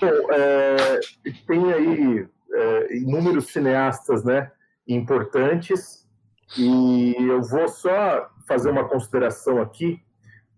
Bom, 0.01 0.33
é, 0.33 0.99
tem 1.47 1.73
aí 1.73 2.27
é, 2.53 2.97
inúmeros 2.97 3.47
cineastas 3.47 4.23
né, 4.23 4.51
importantes, 4.87 6.06
e 6.55 7.15
eu 7.17 7.41
vou 7.41 7.67
só 7.67 8.29
fazer 8.47 8.69
uma 8.69 8.87
consideração 8.87 9.61
aqui, 9.61 10.01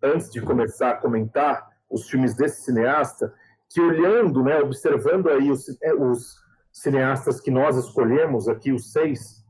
antes 0.04 0.30
de 0.30 0.42
começar 0.42 0.92
a 0.92 0.98
comentar 0.98 1.70
os 1.90 2.10
filmes 2.10 2.36
desse 2.36 2.64
cineasta, 2.64 3.34
que 3.70 3.82
olhando, 3.82 4.44
né, 4.44 4.60
observando 4.60 5.30
aí 5.30 5.50
os, 5.50 5.66
é, 5.82 5.94
os 5.94 6.36
cineastas 6.72 7.40
que 7.42 7.52
nós 7.52 7.78
escolhemos 7.78 8.48
aqui, 8.48 8.72
os 8.72 8.92
seis, 8.92 9.44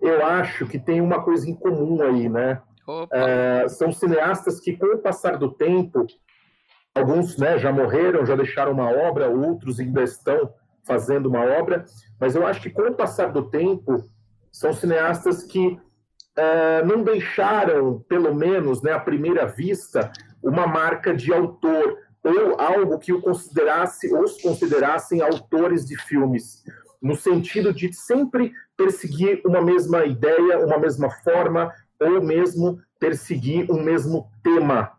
eu 0.00 0.24
acho 0.24 0.66
que 0.66 0.78
tem 0.78 1.00
uma 1.00 1.22
coisa 1.22 1.48
em 1.48 1.54
comum 1.54 2.02
aí, 2.02 2.28
né? 2.28 2.60
É, 3.12 3.68
são 3.68 3.92
cineastas 3.92 4.60
que, 4.60 4.76
com 4.76 4.86
o 4.86 4.98
passar 4.98 5.38
do 5.38 5.50
tempo, 5.52 6.06
alguns 6.94 7.38
né, 7.38 7.58
já 7.58 7.72
morreram, 7.72 8.26
já 8.26 8.34
deixaram 8.34 8.72
uma 8.72 8.90
obra, 8.90 9.28
outros 9.28 9.78
ainda 9.78 10.02
estão 10.02 10.52
fazendo 10.84 11.26
uma 11.26 11.44
obra, 11.44 11.84
mas 12.20 12.34
eu 12.34 12.44
acho 12.46 12.60
que, 12.60 12.70
com 12.70 12.82
o 12.82 12.94
passar 12.94 13.32
do 13.32 13.48
tempo, 13.48 14.04
são 14.52 14.72
cineastas 14.72 15.42
que 15.42 15.80
é, 16.36 16.84
não 16.84 17.02
deixaram, 17.02 18.04
pelo 18.08 18.34
menos, 18.34 18.82
né, 18.82 18.92
à 18.92 19.00
primeira 19.00 19.46
vista, 19.46 20.12
uma 20.42 20.66
marca 20.66 21.14
de 21.14 21.32
autor 21.32 21.98
ou 22.22 22.60
algo 22.60 22.98
que 22.98 23.12
o 23.12 23.20
considerasse 23.20 24.12
ou 24.14 24.22
os 24.22 24.40
considerassem 24.40 25.20
autores 25.20 25.84
de 25.84 25.96
filmes, 25.96 26.62
no 27.00 27.16
sentido 27.16 27.72
de 27.72 27.92
sempre 27.92 28.52
perseguir 28.76 29.42
uma 29.44 29.60
mesma 29.60 30.04
ideia, 30.04 30.64
uma 30.64 30.78
mesma 30.78 31.10
forma, 31.10 31.72
ou 31.98 32.22
mesmo 32.22 32.80
perseguir 32.98 33.70
um 33.70 33.82
mesmo 33.82 34.30
tema. 34.42 34.92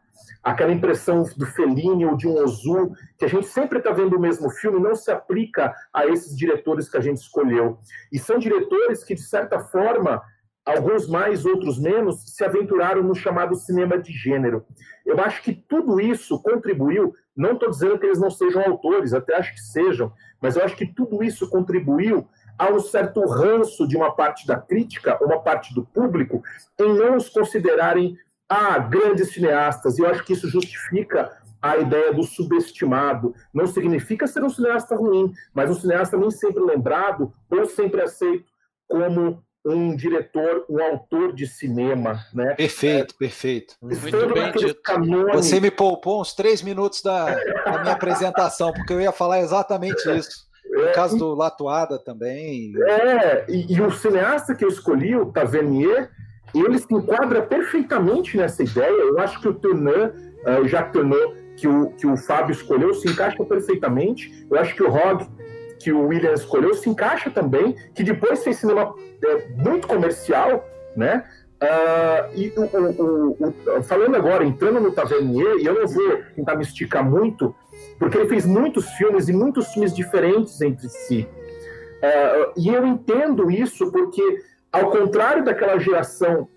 Aquela 0.43 0.72
impressão 0.72 1.24
do 1.38 1.45
Fellini 1.45 2.05
ou 2.05 2.18
de 2.18 2.28
um 2.28 2.36
Ozu, 2.36 2.91
que 3.18 3.26
a 3.26 3.28
gente 3.30 3.47
sempre 3.47 3.78
está 3.80 3.91
vendo 3.91 4.16
o 4.18 4.20
mesmo 4.20 4.49
filme, 4.49 4.80
não 4.80 4.95
se 4.95 5.11
aplica 5.11 5.74
a 5.93 6.05
esses 6.05 6.36
diretores 6.36 6.89
que 6.89 6.97
a 6.97 7.01
gente 7.01 7.18
escolheu. 7.18 7.78
E 8.11 8.20
são 8.20 8.38
diretores 8.38 9.03
que, 9.03 9.16
de 9.16 9.24
certa 9.24 9.59
forma, 9.59 10.22
alguns 10.66 11.07
mais, 11.07 11.45
outros 11.45 11.80
menos, 11.80 12.36
se 12.36 12.43
aventuraram 12.43 13.03
no 13.03 13.16
chamado 13.16 13.55
cinema 13.55 13.97
de 13.97 14.11
gênero. 14.11 14.66
Eu 15.05 15.20
acho 15.20 15.41
que 15.43 15.53
tudo 15.53 15.99
isso 15.99 16.41
contribuiu, 16.41 17.14
não 17.36 17.53
estou 17.53 17.70
dizendo 17.70 17.99
que 17.99 18.05
eles 18.05 18.20
não 18.20 18.30
sejam 18.30 18.64
autores, 18.64 19.14
até 19.14 19.36
acho 19.36 19.53
que 19.53 19.61
sejam, 19.61 20.11
mas 20.41 20.55
eu 20.55 20.64
acho 20.64 20.76
que 20.76 20.86
tudo 20.86 21.24
isso 21.24 21.49
contribuiu 21.49 22.28
há 22.57 22.70
um 22.70 22.80
certo 22.80 23.26
ranço 23.26 23.88
de 23.88 23.97
uma 23.97 24.16
parte 24.16 24.45
da 24.47 24.57
crítica, 24.57 25.18
uma 25.22 25.39
parte 25.39 25.74
do 25.74 25.84
público, 25.84 26.41
em 26.80 26.95
não 26.95 27.18
os 27.18 27.30
considerarem 27.30 28.18
ah, 28.53 28.79
grandes 28.79 29.33
cineastas. 29.33 29.97
E 29.97 30.01
eu 30.01 30.07
acho 30.07 30.23
que 30.23 30.33
isso 30.33 30.49
justifica 30.49 31.31
a 31.61 31.77
ideia 31.77 32.13
do 32.13 32.23
subestimado. 32.23 33.33
Não 33.53 33.65
significa 33.65 34.27
ser 34.27 34.43
um 34.43 34.49
cineasta 34.49 34.95
ruim, 34.95 35.31
mas 35.53 35.69
um 35.69 35.75
cineasta 35.75 36.17
nem 36.17 36.29
sempre 36.29 36.61
lembrado 36.61 37.33
ou 37.49 37.65
sempre 37.65 38.01
aceito 38.01 38.45
como 38.87 39.41
um 39.65 39.95
diretor, 39.95 40.65
um 40.69 40.81
autor 40.83 41.33
de 41.33 41.47
cinema, 41.47 42.19
né? 42.33 42.53
Perfeito, 42.55 43.15
é, 43.15 43.17
perfeito. 43.17 43.75
Muito 43.81 44.33
bem 44.33 44.51
dito. 44.51 44.81
Você 45.33 45.59
me 45.61 45.71
poupou 45.71 46.19
uns 46.19 46.33
três 46.33 46.61
minutos 46.61 47.01
da, 47.01 47.33
da 47.33 47.81
minha 47.81 47.93
apresentação, 47.93 48.73
porque 48.73 48.91
eu 48.91 48.99
ia 48.99 49.13
falar 49.13 49.39
exatamente 49.39 50.01
isso. 50.11 50.51
No 50.69 50.87
é, 50.87 50.91
caso 50.91 51.17
do 51.17 51.33
Latuada 51.33 51.97
também. 51.97 52.73
É, 52.89 53.45
e, 53.47 53.73
e, 53.73 53.81
o 53.81 53.91
cineasta 53.91 54.55
que 54.55 54.65
eu 54.65 54.69
escolhi, 54.69 55.15
o 55.15 55.31
Tavernier, 55.31 56.09
ele 56.59 56.77
se 56.77 56.93
enquadra 56.93 57.41
perfeitamente 57.41 58.37
nessa 58.37 58.63
ideia. 58.63 59.01
Eu 59.01 59.19
acho 59.19 59.39
que 59.41 59.47
o 59.47 59.53
Tourneur, 59.53 60.13
uh, 60.45 60.67
Jacques 60.67 60.93
Tourneur, 60.93 61.33
que 61.55 61.67
o, 61.67 61.89
que 61.91 62.07
o 62.07 62.17
Fábio 62.17 62.53
escolheu, 62.53 62.93
se 62.93 63.07
encaixa 63.07 63.43
perfeitamente. 63.43 64.45
Eu 64.49 64.59
acho 64.59 64.75
que 64.75 64.83
o 64.83 64.89
Rog, 64.89 65.27
que 65.79 65.91
o 65.91 66.07
William 66.07 66.33
escolheu, 66.33 66.73
se 66.73 66.89
encaixa 66.89 67.29
também, 67.29 67.75
que 67.93 68.03
depois 68.03 68.43
fez 68.43 68.57
cinema 68.57 68.93
é, 69.23 69.47
muito 69.63 69.87
comercial, 69.87 70.67
né? 70.95 71.23
Uh, 71.63 72.37
e 72.37 72.53
o, 72.57 72.61
o, 73.01 73.77
o, 73.77 73.83
falando 73.83 74.15
agora, 74.15 74.43
entrando 74.43 74.81
no 74.81 74.91
Tavernier, 74.91 75.57
e 75.59 75.65
eu 75.65 75.73
não 75.73 75.87
vou 75.87 76.21
tentar 76.35 76.55
me 76.55 76.63
esticar 76.63 77.09
muito, 77.09 77.55
porque 77.97 78.17
ele 78.17 78.27
fez 78.27 78.45
muitos 78.45 78.89
filmes 78.91 79.29
e 79.29 79.33
muitos 79.33 79.67
filmes 79.67 79.95
diferentes 79.95 80.59
entre 80.59 80.89
si. 80.89 81.27
Uh, 82.03 82.51
e 82.57 82.67
eu 82.67 82.85
entendo 82.85 83.49
isso 83.49 83.89
porque, 83.93 84.43
ao 84.74 84.89
contrário 84.89 85.45
daquela 85.45 85.78
geração 85.78 86.49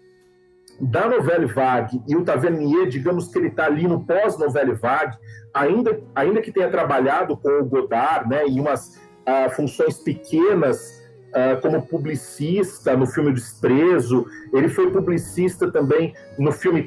da 0.80 1.08
Novelle 1.08 1.46
Vague 1.46 2.02
e 2.08 2.16
o 2.16 2.24
Tavernier, 2.24 2.88
digamos 2.88 3.28
que 3.28 3.38
ele 3.38 3.48
está 3.48 3.66
ali 3.66 3.86
no 3.86 4.04
pós-Novelle 4.04 4.74
Vague, 4.74 5.16
ainda, 5.52 6.00
ainda 6.14 6.40
que 6.40 6.50
tenha 6.50 6.70
trabalhado 6.70 7.36
com 7.36 7.48
o 7.60 7.64
Godard 7.64 8.28
né, 8.28 8.46
em 8.46 8.58
umas 8.58 8.96
uh, 8.96 9.50
funções 9.54 9.98
pequenas 9.98 11.02
uh, 11.30 11.60
como 11.60 11.86
publicista 11.86 12.96
no 12.96 13.06
filme 13.06 13.32
Desprezo, 13.32 14.26
ele 14.52 14.68
foi 14.68 14.90
publicista 14.90 15.70
também 15.70 16.14
no 16.38 16.52
filme 16.52 16.82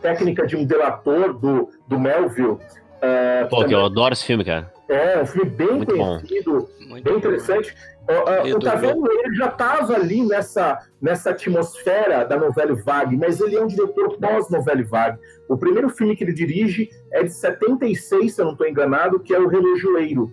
Técnica 0.00 0.46
de 0.46 0.56
um 0.56 0.64
Delator, 0.64 1.32
do, 1.34 1.70
do 1.86 1.98
Melville. 1.98 2.52
Uh, 2.52 3.48
Pô, 3.48 3.60
também... 3.60 3.72
eu 3.72 3.84
adoro 3.84 4.12
esse 4.12 4.24
filme, 4.24 4.44
cara. 4.44 4.70
É, 4.88 5.22
um 5.22 5.26
filme 5.26 5.48
bem 5.48 5.72
Muito 5.76 5.94
conhecido, 5.94 6.68
bem 7.02 7.16
interessante. 7.16 7.74
Uh, 8.12 8.56
o 8.56 8.58
Taverno 8.58 9.06
ele 9.10 9.34
já 9.34 9.46
estava 9.46 9.94
ali 9.94 10.24
nessa, 10.24 10.78
nessa 11.00 11.30
atmosfera 11.30 12.24
da 12.24 12.36
novela 12.36 12.74
Vague, 12.74 13.16
mas 13.16 13.40
ele 13.40 13.56
é 13.56 13.62
um 13.62 13.66
diretor 13.66 14.16
pós-novela 14.18 14.82
Vague. 14.82 15.18
O 15.48 15.56
primeiro 15.56 15.88
filme 15.88 16.16
que 16.16 16.24
ele 16.24 16.32
dirige 16.32 16.88
é 17.12 17.22
de 17.22 17.32
76, 17.32 18.34
se 18.34 18.40
eu 18.40 18.46
não 18.46 18.52
estou 18.52 18.66
enganado, 18.66 19.20
que 19.20 19.34
é 19.34 19.38
O 19.38 19.48
Relojoeiro. 19.48 20.30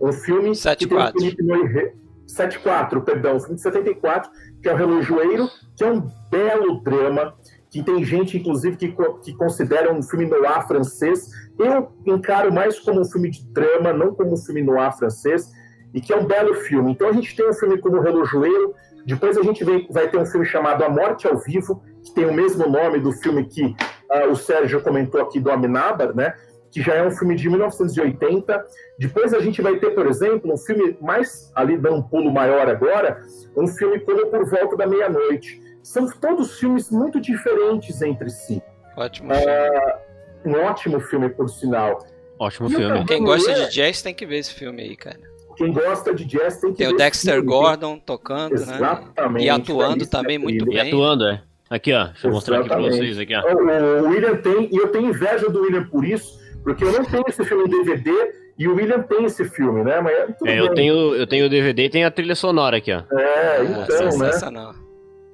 Um 0.00 0.12
filme 0.12 0.54
74. 0.54 1.20
que 1.20 1.36
tem 1.36 1.92
74, 2.26 3.02
perdão, 3.02 3.36
um 3.36 3.40
filme 3.40 3.56
de 3.56 3.62
74, 3.62 4.30
que 4.62 4.68
é 4.68 4.72
O 4.72 4.76
Relojoeiro, 4.76 5.48
que 5.76 5.84
é 5.84 5.90
um 5.90 6.10
belo 6.30 6.80
drama, 6.82 7.34
que 7.70 7.82
tem 7.82 8.04
gente, 8.04 8.36
inclusive, 8.36 8.76
que, 8.76 8.94
que 9.22 9.34
considera 9.34 9.92
um 9.92 10.02
filme 10.02 10.26
noir 10.26 10.66
francês. 10.66 11.28
Eu 11.58 11.92
encaro 12.06 12.52
mais 12.52 12.78
como 12.80 13.00
um 13.00 13.04
filme 13.04 13.30
de 13.30 13.46
drama, 13.52 13.92
não 13.92 14.14
como 14.14 14.32
um 14.32 14.36
filme 14.36 14.62
noir 14.62 14.96
francês, 14.96 15.50
e 15.94 16.00
que 16.00 16.12
é 16.12 16.16
um 16.16 16.24
belo 16.24 16.54
filme. 16.54 16.92
Então 16.92 17.08
a 17.08 17.12
gente 17.12 17.34
tem 17.34 17.48
um 17.48 17.52
filme 17.52 17.78
como 17.78 17.96
O 17.96 18.00
Relojoeiro, 18.00 18.74
depois 19.04 19.36
a 19.36 19.42
gente 19.42 19.64
vem, 19.64 19.86
vai 19.90 20.08
ter 20.08 20.18
um 20.18 20.26
filme 20.26 20.46
chamado 20.46 20.84
A 20.84 20.88
Morte 20.88 21.26
ao 21.26 21.38
Vivo, 21.38 21.82
que 22.02 22.14
tem 22.14 22.26
o 22.26 22.34
mesmo 22.34 22.68
nome 22.68 23.00
do 23.00 23.12
filme 23.12 23.44
que 23.44 23.64
uh, 23.64 24.30
o 24.30 24.36
Sérgio 24.36 24.82
comentou 24.82 25.20
aqui 25.20 25.40
do 25.40 25.50
Amenábar, 25.50 26.14
né? 26.14 26.34
que 26.70 26.80
já 26.80 26.94
é 26.94 27.06
um 27.06 27.10
filme 27.10 27.34
de 27.34 27.48
1980. 27.48 28.64
Depois 28.98 29.34
a 29.34 29.40
gente 29.40 29.60
vai 29.60 29.78
ter, 29.78 29.90
por 29.90 30.06
exemplo, 30.06 30.52
um 30.52 30.56
filme 30.56 30.96
mais 31.00 31.50
ali 31.54 31.76
dando 31.76 31.96
um 31.96 32.02
pulo 32.02 32.32
maior 32.32 32.68
agora, 32.68 33.20
um 33.56 33.66
filme 33.66 34.00
como 34.00 34.26
Por 34.26 34.48
Volta 34.48 34.76
da 34.76 34.86
Meia-Noite. 34.86 35.60
São 35.82 36.08
todos 36.08 36.58
filmes 36.58 36.90
muito 36.90 37.20
diferentes 37.20 38.00
entre 38.02 38.30
si. 38.30 38.62
Ótimo 38.96 39.32
filme. 39.34 39.50
um 40.44 40.64
ótimo 40.64 41.00
filme, 41.00 41.28
por 41.30 41.48
sinal. 41.48 42.06
Ótimo 42.38 42.68
e 42.68 42.74
filme. 42.74 43.04
Quem 43.04 43.24
gosta 43.24 43.52
de 43.52 43.70
jazz 43.70 44.02
tem 44.02 44.14
que 44.14 44.26
ver 44.26 44.38
esse 44.38 44.54
filme 44.54 44.82
aí, 44.82 44.96
cara. 44.96 45.20
Quem 45.60 45.74
gosta 45.74 46.14
de 46.14 46.24
jazz 46.24 46.56
tem 46.56 46.72
que 46.72 46.78
tem 46.78 46.88
o 46.88 46.96
Dexter 46.96 47.44
Gordon 47.44 47.98
tocando, 47.98 48.54
Exatamente, 48.54 49.32
né? 49.32 49.44
E 49.44 49.50
atuando 49.50 50.06
também 50.06 50.38
muito 50.38 50.64
bem. 50.64 50.76
E 50.76 50.80
atuando, 50.80 51.26
é. 51.26 51.42
Aqui, 51.68 51.92
ó. 51.92 52.06
Deixa 52.06 52.28
eu 52.28 52.32
mostrar 52.32 52.60
aqui 52.60 52.68
pra 52.68 52.80
vocês. 52.80 53.18
Aqui, 53.18 53.34
ó. 53.34 53.42
O, 53.42 54.04
o 54.04 54.08
William 54.08 54.36
tem, 54.36 54.70
e 54.72 54.76
eu 54.78 54.88
tenho 54.88 55.10
inveja 55.10 55.50
do 55.50 55.60
William 55.60 55.84
por 55.84 56.02
isso, 56.02 56.40
porque 56.64 56.82
eu 56.82 56.92
não 56.92 57.04
tenho 57.04 57.24
esse 57.28 57.44
filme 57.44 57.64
em 57.64 57.84
DVD 57.84 58.10
e 58.58 58.68
o 58.68 58.74
William 58.74 59.02
tem 59.02 59.26
esse 59.26 59.44
filme, 59.50 59.84
né? 59.84 60.00
Mas 60.00 60.14
é, 60.46 60.54
é 60.54 60.60
eu, 60.60 60.72
tenho, 60.72 60.94
eu 61.14 61.26
tenho 61.26 61.44
o 61.44 61.50
DVD 61.50 61.84
e 61.84 61.90
tem 61.90 62.04
a 62.06 62.10
trilha 62.10 62.34
sonora 62.34 62.78
aqui, 62.78 62.90
ó. 62.94 63.02
É, 63.14 63.62
então, 63.62 64.18
né? 64.18 64.72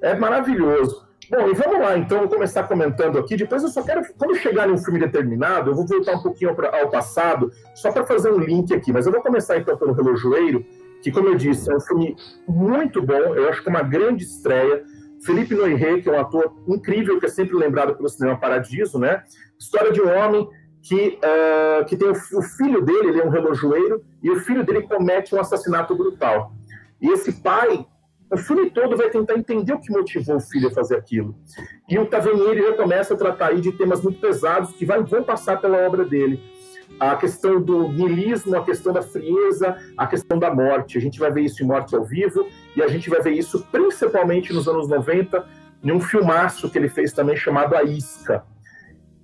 É 0.01 0.13
maravilhoso. 0.13 1.06
Bom, 1.29 1.49
e 1.49 1.53
vamos 1.53 1.79
lá, 1.79 1.97
então, 1.97 2.19
vou 2.19 2.29
começar 2.29 2.63
comentando 2.63 3.17
aqui. 3.17 3.35
Depois 3.35 3.61
eu 3.61 3.69
só 3.69 3.83
quero, 3.83 4.01
quando 4.17 4.35
chegar 4.35 4.69
em 4.69 4.71
um 4.71 4.77
filme 4.77 4.99
determinado, 4.99 5.71
eu 5.71 5.75
vou 5.75 5.85
voltar 5.85 6.13
um 6.13 6.21
pouquinho 6.21 6.55
ao 6.81 6.89
passado, 6.89 7.51
só 7.75 7.91
para 7.91 8.05
fazer 8.05 8.31
um 8.31 8.39
link 8.39 8.73
aqui. 8.73 8.93
Mas 8.93 9.05
eu 9.05 9.11
vou 9.11 9.21
começar 9.21 9.57
então 9.57 9.77
pelo 9.77 9.93
Relojoeiro, 9.93 10.65
que, 11.01 11.11
como 11.11 11.27
eu 11.27 11.35
disse, 11.35 11.69
é 11.69 11.75
um 11.75 11.81
filme 11.81 12.15
muito 12.47 13.01
bom, 13.01 13.35
eu 13.35 13.49
acho 13.49 13.61
que 13.61 13.67
é 13.67 13.71
uma 13.71 13.83
grande 13.83 14.23
estreia. 14.23 14.83
Felipe 15.25 15.53
Noiré, 15.53 15.99
que 15.99 16.07
é 16.07 16.11
um 16.11 16.19
ator 16.19 16.53
incrível, 16.67 17.19
que 17.19 17.25
é 17.25 17.29
sempre 17.29 17.57
lembrado 17.57 17.95
pelo 17.95 18.07
cinema 18.07 18.39
Paradiso, 18.39 18.97
né? 18.97 19.23
História 19.59 19.91
de 19.91 20.01
um 20.01 20.09
homem 20.09 20.47
que, 20.81 21.19
uh, 21.19 21.85
que 21.85 21.97
tem 21.97 22.07
o, 22.07 22.13
o, 22.13 22.41
filho 22.41 22.81
dele, 22.81 23.09
ele 23.09 23.19
é 23.19 23.25
um 23.25 23.29
relojoeiro, 23.29 24.01
e 24.23 24.29
o 24.29 24.39
filho 24.39 24.63
dele 24.63 24.83
comete 24.83 25.35
um 25.35 25.39
assassinato 25.41 25.93
brutal. 25.93 26.53
E 27.01 27.09
esse 27.11 27.33
pai, 27.41 27.85
o 28.31 28.37
filme 28.37 28.69
todo 28.69 28.97
vai 28.97 29.09
tentar 29.09 29.35
entender 29.35 29.73
o 29.73 29.79
que 29.79 29.91
motivou 29.91 30.35
o 30.35 30.39
filho 30.39 30.67
a 30.67 30.71
fazer 30.71 30.95
aquilo. 30.95 31.35
E 31.89 31.97
o 31.97 32.05
Tavernier 32.05 32.71
já 32.71 32.73
começa 32.73 33.13
a 33.13 33.17
tratar 33.17 33.47
aí 33.47 33.61
de 33.61 33.71
temas 33.71 34.01
muito 34.01 34.19
pesados 34.19 34.71
que 34.71 34.85
vão 34.85 35.23
passar 35.23 35.61
pela 35.61 35.77
obra 35.85 36.03
dele. 36.03 36.41
A 36.99 37.15
questão 37.15 37.61
do 37.61 37.87
niilismo, 37.89 38.55
a 38.55 38.63
questão 38.63 38.91
da 38.91 39.01
frieza, 39.01 39.77
a 39.97 40.07
questão 40.07 40.39
da 40.39 40.53
morte. 40.53 40.97
A 40.97 41.01
gente 41.01 41.19
vai 41.19 41.31
ver 41.31 41.41
isso 41.41 41.63
em 41.63 41.67
Morte 41.67 41.95
ao 41.95 42.03
Vivo, 42.03 42.47
e 42.75 42.81
a 42.81 42.87
gente 42.87 43.09
vai 43.09 43.21
ver 43.21 43.31
isso 43.31 43.65
principalmente 43.71 44.53
nos 44.53 44.67
anos 44.67 44.87
90, 44.87 45.45
em 45.83 45.91
um 45.91 45.99
filmaço 45.99 46.69
que 46.69 46.77
ele 46.77 46.89
fez 46.89 47.13
também 47.13 47.35
chamado 47.35 47.75
A 47.75 47.83
Isca 47.83 48.43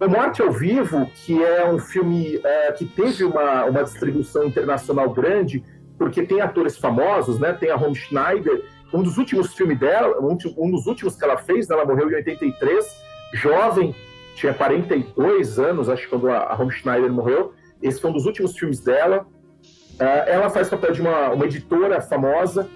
o 0.05 0.09
Morte 0.09 0.41
ao 0.41 0.51
Vivo, 0.51 1.09
que 1.13 1.41
é 1.41 1.65
um 1.69 1.79
filme 1.79 2.39
é, 2.43 2.71
que 2.71 2.85
teve 2.85 3.23
uma, 3.23 3.65
uma 3.65 3.83
distribuição 3.83 4.45
internacional 4.45 5.09
grande, 5.11 5.63
porque 5.97 6.23
tem 6.23 6.41
atores 6.41 6.77
famosos, 6.77 7.39
né? 7.39 7.53
Tem 7.53 7.69
a 7.69 7.75
Rom 7.75 7.93
Schneider, 7.93 8.63
um 8.93 9.01
dos 9.01 9.17
últimos 9.17 9.53
filmes 9.53 9.79
dela, 9.79 10.19
um, 10.19 10.37
um 10.57 10.71
dos 10.71 10.85
últimos 10.85 11.15
que 11.15 11.23
ela 11.23 11.37
fez, 11.37 11.69
ela 11.69 11.85
morreu 11.85 12.09
em 12.11 12.15
83, 12.15 13.03
jovem, 13.33 13.95
tinha 14.35 14.53
42 14.53 15.59
anos, 15.59 15.89
acho 15.89 16.03
que 16.03 16.09
quando 16.09 16.29
a, 16.29 16.53
a 16.53 16.69
Schneider 16.69 17.11
morreu. 17.11 17.53
Esse 17.81 17.99
foi 17.99 18.11
um 18.11 18.13
dos 18.13 18.25
últimos 18.25 18.57
filmes 18.57 18.79
dela. 18.79 19.25
Uh, 19.99 20.27
ela 20.27 20.49
faz 20.49 20.69
papel 20.69 20.91
de 20.91 21.01
uma, 21.01 21.29
uma 21.29 21.45
editora 21.45 22.01
famosa 22.01 22.69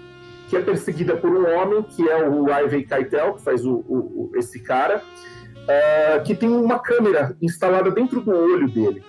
que 0.48 0.56
é 0.56 0.60
perseguida 0.60 1.16
por 1.16 1.30
um 1.30 1.46
homem, 1.46 1.82
que 1.82 2.08
é 2.08 2.28
o 2.28 2.46
Ivey 2.48 2.84
Keitel, 2.84 3.34
que 3.34 3.42
faz 3.42 3.66
o, 3.66 3.84
o, 3.86 4.32
esse 4.34 4.60
cara 4.60 5.02
é, 5.68 6.20
que 6.20 6.34
tem 6.34 6.48
uma 6.48 6.78
câmera 6.78 7.36
instalada 7.42 7.90
dentro 7.90 8.22
do 8.22 8.30
olho 8.30 8.68
dele. 8.68 9.04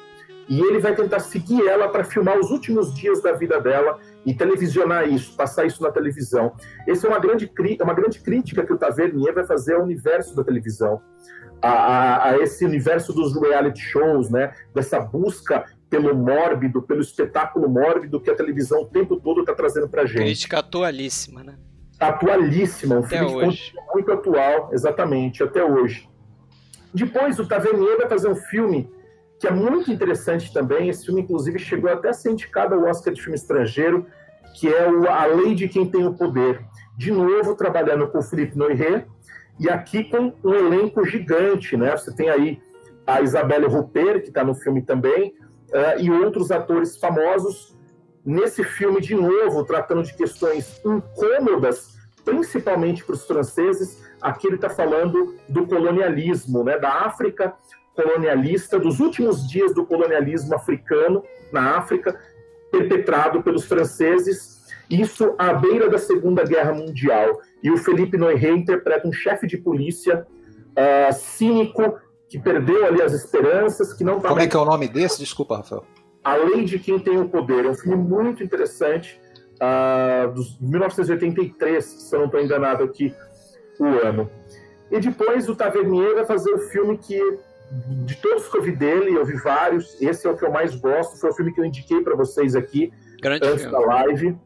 E 0.50 0.60
ele 0.60 0.80
vai 0.80 0.94
tentar 0.94 1.20
seguir 1.20 1.66
ela 1.66 1.88
para 1.88 2.04
filmar 2.04 2.38
os 2.38 2.52
últimos 2.52 2.94
dias 2.94 3.22
da 3.22 3.32
vida 3.32 3.62
dela 3.62 4.00
e 4.30 4.34
televisionar 4.36 5.10
isso, 5.10 5.36
passar 5.36 5.66
isso 5.66 5.82
na 5.82 5.90
televisão. 5.92 6.54
Essa 6.88 7.08
é 7.08 7.10
uma 7.10 7.18
grande, 7.18 7.52
é 7.80 7.84
uma 7.84 7.96
grande 7.96 8.20
crítica 8.20 8.64
que 8.64 8.72
o 8.72 8.78
Tavernier 8.78 9.34
vai 9.34 9.44
fazer 9.44 9.74
ao 9.74 9.82
universo 9.82 10.36
da 10.36 10.44
televisão, 10.44 11.02
a, 11.60 11.70
a, 11.70 12.30
a 12.30 12.38
esse 12.38 12.64
universo 12.64 13.12
dos 13.12 13.36
reality 13.36 13.82
shows, 13.82 14.30
né? 14.30 14.54
dessa 14.74 15.00
busca 15.00 15.66
pelo 15.90 16.16
mórbido, 16.16 16.84
pelo 16.84 17.02
espetáculo 17.02 17.68
mórbido 17.68 18.22
que 18.22 18.30
a 18.30 18.36
televisão 18.36 18.84
o 18.84 18.86
tempo 18.86 19.20
todo 19.20 19.40
está 19.40 19.56
trazendo 19.56 19.90
para 19.90 20.06
gente. 20.06 20.22
Crítica 20.22 20.60
atualíssima, 20.60 21.44
né? 21.44 21.58
Atualíssima, 22.00 22.98
um 22.98 23.00
até 23.00 23.18
filme 23.18 23.48
hoje. 23.48 23.74
muito 23.92 24.12
atual, 24.12 24.70
exatamente, 24.72 25.42
até 25.42 25.64
hoje. 25.64 26.08
Depois, 26.94 27.40
o 27.40 27.48
Tavernier 27.48 27.98
vai 27.98 28.08
fazer 28.08 28.30
um 28.30 28.36
filme 28.36 28.92
que 29.40 29.48
é 29.48 29.52
muito 29.52 29.92
interessante 29.92 30.54
também. 30.54 30.90
Esse 30.90 31.06
filme, 31.06 31.22
inclusive, 31.22 31.58
chegou 31.58 31.90
até 31.90 32.10
a 32.10 32.14
ser 32.14 32.32
indicado 32.32 32.76
ao 32.76 32.84
Oscar 32.84 33.12
de 33.12 33.22
filme 33.22 33.36
estrangeiro, 33.36 34.06
que 34.60 34.68
é 34.68 34.86
A 34.86 35.26
Lei 35.26 35.56
de 35.56 35.68
Quem 35.68 35.90
Tem 35.90 36.06
o 36.06 36.14
Poder. 36.14 36.66
De 36.98 37.12
novo, 37.12 37.56
trabalhando 37.56 38.08
com 38.08 38.20
o 38.20 38.22
Philippe 38.22 38.58
Noiret, 38.58 39.06
e 39.60 39.70
aqui 39.70 40.04
com 40.04 40.34
um 40.44 40.54
elenco 40.54 41.06
gigante, 41.06 41.78
né? 41.78 41.96
Você 41.96 42.14
tem 42.14 42.30
aí 42.30 42.62
a 43.06 43.22
Isabelle 43.22 43.68
Rupert, 43.68 44.22
que 44.22 44.28
está 44.30 44.44
no 44.44 44.56
filme 44.56 44.82
também, 44.82 45.34
uh, 45.70 46.00
e 46.00 46.12
outros 46.12 46.52
atores 46.52 46.98
famosos. 46.98 47.78
Nesse 48.26 48.64
filme, 48.64 49.02
de 49.02 49.16
novo, 49.16 49.64
tratando 49.64 50.04
de 50.04 50.14
questões 50.14 50.82
incômodas, 50.86 51.98
principalmente 52.24 53.04
para 53.04 53.16
os 53.16 53.26
franceses, 53.26 54.04
Aqui 54.22 54.48
ele 54.48 54.56
está 54.56 54.70
falando 54.70 55.36
do 55.48 55.66
colonialismo, 55.66 56.64
né, 56.64 56.78
da 56.78 57.06
África 57.06 57.54
colonialista, 57.96 58.80
dos 58.80 59.00
últimos 59.00 59.48
dias 59.48 59.74
do 59.74 59.86
colonialismo 59.86 60.56
africano 60.56 61.22
na 61.52 61.78
África, 61.78 62.18
perpetrado 62.72 63.42
pelos 63.42 63.66
franceses, 63.66 64.60
isso 64.90 65.36
à 65.38 65.54
beira 65.54 65.90
da 65.90 65.98
Segunda 65.98 66.44
Guerra 66.44 66.74
Mundial. 66.74 67.40
E 67.62 67.70
o 67.72 67.78
Felipe 67.78 68.18
Noiré 68.18 68.52
interpreta 68.52 69.08
um 69.08 69.14
chefe 69.14 69.46
de 69.46 69.58
polícia 69.58 70.26
uh, 70.72 71.14
cínico, 71.14 72.00
que 72.28 72.40
perdeu 72.40 72.86
ali 72.86 73.02
as 73.02 73.14
esperanças, 73.14 73.94
que 73.94 74.04
não 74.04 74.20
tá 74.20 74.30
Como 74.30 74.42
é 74.42 74.48
que 74.48 74.56
é 74.56 74.60
o 74.60 74.66
nome 74.66 74.88
desse? 74.88 75.20
Desculpa, 75.20 75.58
Rafael. 75.58 75.84
A 76.24 76.36
Lei 76.36 76.64
de 76.64 76.80
Quem 76.80 77.00
Tem 77.00 77.20
o 77.20 77.28
Poder. 77.28 77.66
É 77.66 77.70
um 77.70 77.76
filme 77.76 77.98
muito 77.98 78.44
interessante, 78.44 79.20
uh, 79.56 80.32
dos 80.32 80.60
1983, 80.60 81.84
se 81.84 82.16
eu 82.16 82.20
não 82.20 82.26
estou 82.28 82.42
enganado 82.42 82.84
aqui, 82.84 83.14
o 83.80 83.86
ano. 83.86 84.30
E 84.92 85.00
depois 85.00 85.48
o 85.48 85.56
Tavernier 85.56 86.16
vai 86.16 86.26
fazer 86.26 86.52
o 86.52 86.60
filme 86.60 86.98
que, 86.98 87.20
de 87.72 88.16
todos 88.16 88.48
que 88.48 88.58
eu 88.58 88.62
vi 88.62 88.72
dele, 88.76 89.16
eu 89.16 89.26
vi 89.26 89.36
vários, 89.36 90.02
esse 90.02 90.28
é 90.28 90.30
o 90.32 90.36
que 90.36 90.44
eu 90.44 90.52
mais 90.52 90.76
gosto, 90.76 91.20
foi 91.20 91.30
o 91.30 91.34
filme 91.34 91.54
que 91.54 91.62
eu 91.62 91.66
indiquei 91.66 92.02
para 92.02 92.16
vocês 92.16 92.56
aqui, 92.56 92.92
Grande 93.22 93.46
antes 93.46 93.62
filme. 93.62 93.78
da 93.78 93.80
live, 93.80 94.38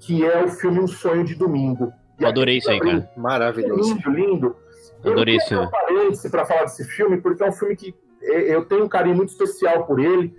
que 0.00 0.24
é 0.24 0.42
o 0.42 0.48
filme 0.48 0.80
Um 0.80 0.86
Sonho 0.86 1.24
de 1.24 1.34
Domingo. 1.34 1.92
Eu 2.18 2.28
adorei 2.28 2.58
isso 2.58 2.70
aí, 2.70 2.80
cara. 2.80 3.10
Maravilhoso. 3.16 3.94
Lindo, 3.94 4.10
lindo. 4.10 4.56
Adorei 5.04 5.36
isso. 5.36 5.54
Eu 5.54 5.70
parêntese 5.70 6.30
para 6.30 6.44
falar 6.44 6.64
desse 6.64 6.84
filme, 6.84 7.20
porque 7.20 7.42
é 7.42 7.48
um 7.48 7.52
filme 7.52 7.76
que 7.76 7.94
eu 8.22 8.64
tenho 8.64 8.84
um 8.84 8.88
carinho 8.88 9.16
muito 9.16 9.30
especial 9.30 9.84
por 9.86 10.00
ele. 10.00 10.34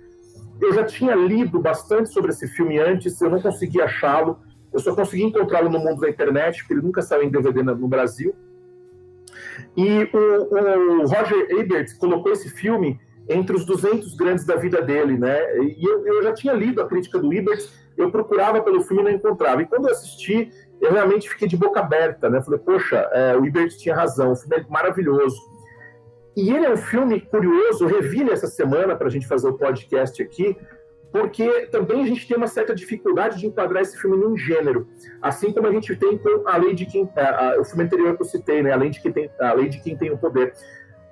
Eu 0.60 0.72
já 0.72 0.84
tinha 0.84 1.14
lido 1.14 1.60
bastante 1.60 2.12
sobre 2.12 2.30
esse 2.30 2.48
filme 2.48 2.78
antes, 2.78 3.20
eu 3.20 3.30
não 3.30 3.40
consegui 3.40 3.80
achá-lo. 3.80 4.38
Eu 4.72 4.80
só 4.80 4.94
consegui 4.94 5.22
encontrá-lo 5.24 5.70
no 5.70 5.78
mundo 5.78 6.00
da 6.00 6.08
internet, 6.08 6.58
porque 6.58 6.74
ele 6.74 6.82
nunca 6.82 7.02
saiu 7.02 7.22
em 7.22 7.30
DVD 7.30 7.62
no 7.62 7.88
Brasil. 7.88 8.34
E 9.76 10.08
o, 10.12 11.02
o 11.02 11.06
Roger 11.06 11.50
Ebert 11.50 11.96
colocou 11.98 12.32
esse 12.32 12.48
filme 12.50 13.00
entre 13.28 13.56
os 13.56 13.64
200 13.64 14.14
grandes 14.14 14.44
da 14.44 14.56
vida 14.56 14.80
dele, 14.80 15.18
né? 15.18 15.38
E 15.58 15.84
eu, 15.84 16.06
eu, 16.06 16.22
já 16.22 16.32
tinha 16.32 16.52
lido 16.52 16.80
a 16.80 16.86
crítica 16.86 17.18
do 17.18 17.32
Ebert, 17.32 17.68
eu 17.96 18.10
procurava 18.10 18.60
pelo 18.62 18.82
filme 18.82 19.02
e 19.02 19.04
não 19.06 19.10
encontrava. 19.12 19.62
E 19.62 19.66
quando 19.66 19.86
eu 19.86 19.92
assisti, 19.92 20.50
eu 20.80 20.92
realmente 20.92 21.28
fiquei 21.28 21.48
de 21.48 21.56
boca 21.56 21.80
aberta, 21.80 22.30
né? 22.30 22.42
Falei, 22.42 22.60
poxa, 22.60 22.96
é, 23.12 23.36
o 23.36 23.44
Ebert 23.44 23.76
tinha 23.78 23.94
razão, 23.94 24.32
o 24.32 24.36
filme 24.36 24.56
é 24.56 24.66
maravilhoso. 24.68 25.40
E 26.36 26.50
ele 26.50 26.66
é 26.66 26.70
um 26.70 26.76
filme 26.76 27.20
curioso, 27.20 27.84
eu 27.84 27.88
revi 27.88 28.22
nessa 28.22 28.46
semana 28.46 28.94
para 28.94 29.06
a 29.06 29.10
gente 29.10 29.26
fazer 29.26 29.48
o 29.48 29.54
podcast 29.54 30.22
aqui, 30.22 30.54
porque 31.12 31.66
também 31.66 32.02
a 32.02 32.06
gente 32.06 32.26
tem 32.26 32.36
uma 32.36 32.46
certa 32.46 32.74
dificuldade 32.74 33.38
de 33.38 33.46
enquadrar 33.46 33.82
esse 33.82 33.98
filme 33.98 34.16
num 34.16 34.36
gênero, 34.36 34.86
assim 35.22 35.52
como 35.52 35.66
a 35.66 35.72
gente 35.72 35.94
tem 35.96 36.18
com 36.18 36.48
a 36.48 36.56
lei 36.56 36.74
de 36.74 36.86
quem 36.86 37.08
a, 37.16 37.52
a, 37.52 37.60
o 37.60 37.64
filme 37.64 37.84
anterior 37.84 38.16
que 38.16 38.22
eu 38.22 38.26
citei, 38.26 38.62
né, 38.62 38.72
a 38.72 38.76
lei 38.76 38.90
de 38.90 39.00
quem 39.00 39.12
tem 39.12 39.30
a 39.40 39.52
lei 39.52 39.68
de 39.68 39.80
quem 39.80 39.96
tem 39.96 40.12
o 40.12 40.18
poder, 40.18 40.52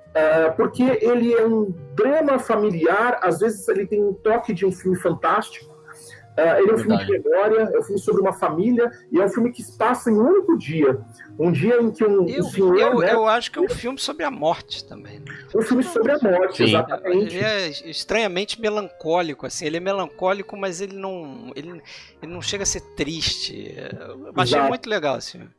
uh, 0.09 0.55
porque 0.55 0.83
ele 0.83 1.33
é 1.33 1.45
um 1.45 1.73
drama 1.95 2.37
familiar, 2.39 3.19
às 3.21 3.39
vezes 3.39 3.67
ele 3.67 3.85
tem 3.85 4.03
um 4.03 4.13
toque 4.13 4.53
de 4.53 4.65
um 4.65 4.71
filme 4.71 4.97
fantástico, 4.97 5.74
Uh, 6.37 6.61
ele 6.61 6.71
é 6.71 6.73
um 6.73 6.77
filme 6.77 7.05
de 7.05 7.11
memória, 7.11 7.71
é 7.73 7.79
um 7.79 7.83
filme 7.83 8.01
sobre 8.01 8.21
uma 8.21 8.33
família 8.33 8.91
e 9.09 9.21
é 9.21 9.25
um 9.25 9.29
filme 9.29 9.51
que 9.51 9.63
se 9.63 9.77
passa 9.77 10.11
em 10.11 10.15
um 10.15 10.27
único 10.27 10.57
dia. 10.57 10.99
Um 11.39 11.49
dia 11.51 11.81
em 11.81 11.91
que 11.91 12.03
um, 12.03 12.27
eu, 12.27 12.43
um 12.43 12.49
senhor. 12.49 12.77
Eu, 12.77 12.99
né, 12.99 13.13
eu 13.13 13.25
acho 13.25 13.51
que 13.51 13.57
é 13.57 13.61
um 13.61 13.69
filme 13.69 13.97
sobre 13.97 14.25
a 14.25 14.31
morte 14.31 14.85
também. 14.85 15.19
Né? 15.19 15.25
Um 15.55 15.61
filme 15.61 15.83
sobre 15.83 16.11
a 16.11 16.19
morte, 16.19 16.57
Sim. 16.57 16.63
exatamente. 16.65 17.35
Ele 17.35 17.45
é 17.45 17.67
estranhamente 17.89 18.59
melancólico, 18.59 19.45
assim. 19.45 19.65
Ele 19.65 19.77
é 19.77 19.79
melancólico, 19.79 20.57
mas 20.57 20.81
ele 20.81 20.97
não. 20.97 21.53
Ele, 21.55 21.81
ele 22.21 22.31
não 22.31 22.41
chega 22.41 22.63
a 22.63 22.65
ser 22.65 22.81
triste. 22.95 23.73
Eu 23.99 24.33
achei 24.35 24.57
Exato. 24.57 24.69
muito 24.69 24.89
legal 24.89 25.17
esse 25.17 25.33
filme. 25.33 25.49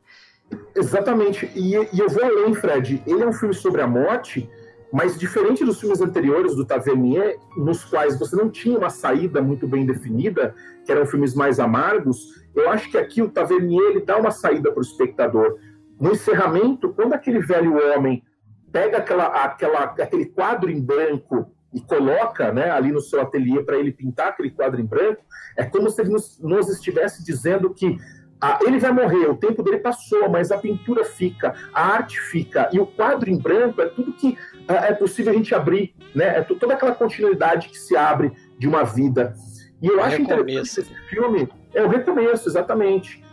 Exatamente. 0.75 1.51
E, 1.55 1.71
e 1.73 1.99
eu 1.99 2.09
vou 2.09 2.23
além, 2.23 2.53
Fred. 2.53 3.01
Ele 3.05 3.23
é 3.23 3.27
um 3.27 3.33
filme 3.33 3.53
sobre 3.53 3.81
a 3.81 3.87
morte, 3.87 4.49
mas 4.91 5.17
diferente 5.17 5.65
dos 5.65 5.79
filmes 5.79 6.01
anteriores 6.01 6.55
do 6.55 6.65
Tavernier, 6.65 7.37
nos 7.57 7.83
quais 7.83 8.17
você 8.17 8.35
não 8.35 8.49
tinha 8.49 8.77
uma 8.77 8.89
saída 8.89 9.41
muito 9.41 9.67
bem 9.67 9.85
definida, 9.85 10.55
que 10.85 10.91
eram 10.91 11.05
filmes 11.05 11.35
mais 11.35 11.59
amargos, 11.59 12.45
eu 12.55 12.69
acho 12.69 12.89
que 12.89 12.97
aqui 12.97 13.21
o 13.21 13.29
Tavernier 13.29 13.91
ele 13.91 14.01
dá 14.01 14.17
uma 14.17 14.31
saída 14.31 14.71
para 14.71 14.79
o 14.79 14.83
espectador. 14.83 15.57
No 15.99 16.11
encerramento, 16.11 16.93
quando 16.93 17.13
aquele 17.13 17.39
velho 17.39 17.75
homem 17.75 18.23
pega 18.71 18.97
aquela, 18.97 19.27
aquela, 19.43 19.83
aquele 19.83 20.25
quadro 20.25 20.71
em 20.71 20.79
branco 20.79 21.51
e 21.73 21.81
coloca 21.81 22.51
né, 22.53 22.71
ali 22.71 22.91
no 22.91 23.01
seu 23.01 23.21
ateliê 23.21 23.61
para 23.63 23.77
ele 23.77 23.91
pintar 23.91 24.29
aquele 24.29 24.51
quadro 24.51 24.79
em 24.79 24.85
branco, 24.85 25.21
é 25.55 25.65
como 25.65 25.89
se 25.89 26.01
ele 26.01 26.11
nos, 26.11 26.39
nos 26.39 26.69
estivesse 26.69 27.23
dizendo 27.23 27.73
que 27.73 27.97
ah, 28.39 28.59
ele 28.61 28.77
vai 28.77 28.91
morrer, 28.91 29.27
o 29.27 29.35
tempo 29.35 29.63
dele 29.63 29.79
passou, 29.79 30.29
mas 30.29 30.51
a 30.51 30.57
pintura 30.59 31.03
fica, 31.03 31.55
a 31.73 31.87
arte 31.87 32.19
fica, 32.21 32.69
e 32.71 32.79
o 32.79 32.85
quadro 32.85 33.29
em 33.29 33.37
branco 33.37 33.81
é 33.81 33.87
tudo 33.87 34.13
que 34.13 34.37
é 34.67 34.93
possível 34.93 35.31
a 35.31 35.35
gente 35.35 35.53
abrir, 35.55 35.95
né? 36.13 36.39
É 36.39 36.41
toda 36.41 36.73
aquela 36.73 36.93
continuidade 36.93 37.69
que 37.69 37.77
se 37.77 37.95
abre 37.95 38.31
de 38.57 38.67
uma 38.67 38.83
vida. 38.83 39.33
E 39.81 39.87
eu 39.87 39.99
É 39.99 40.03
acho 40.03 40.21
interessante 40.21 40.47
recomeço. 40.51 40.79
esse 40.81 40.95
filme, 41.09 41.49
é 41.73 41.83
o 41.83 41.87
recomeço, 41.87 42.49
exatamente. 42.49 43.23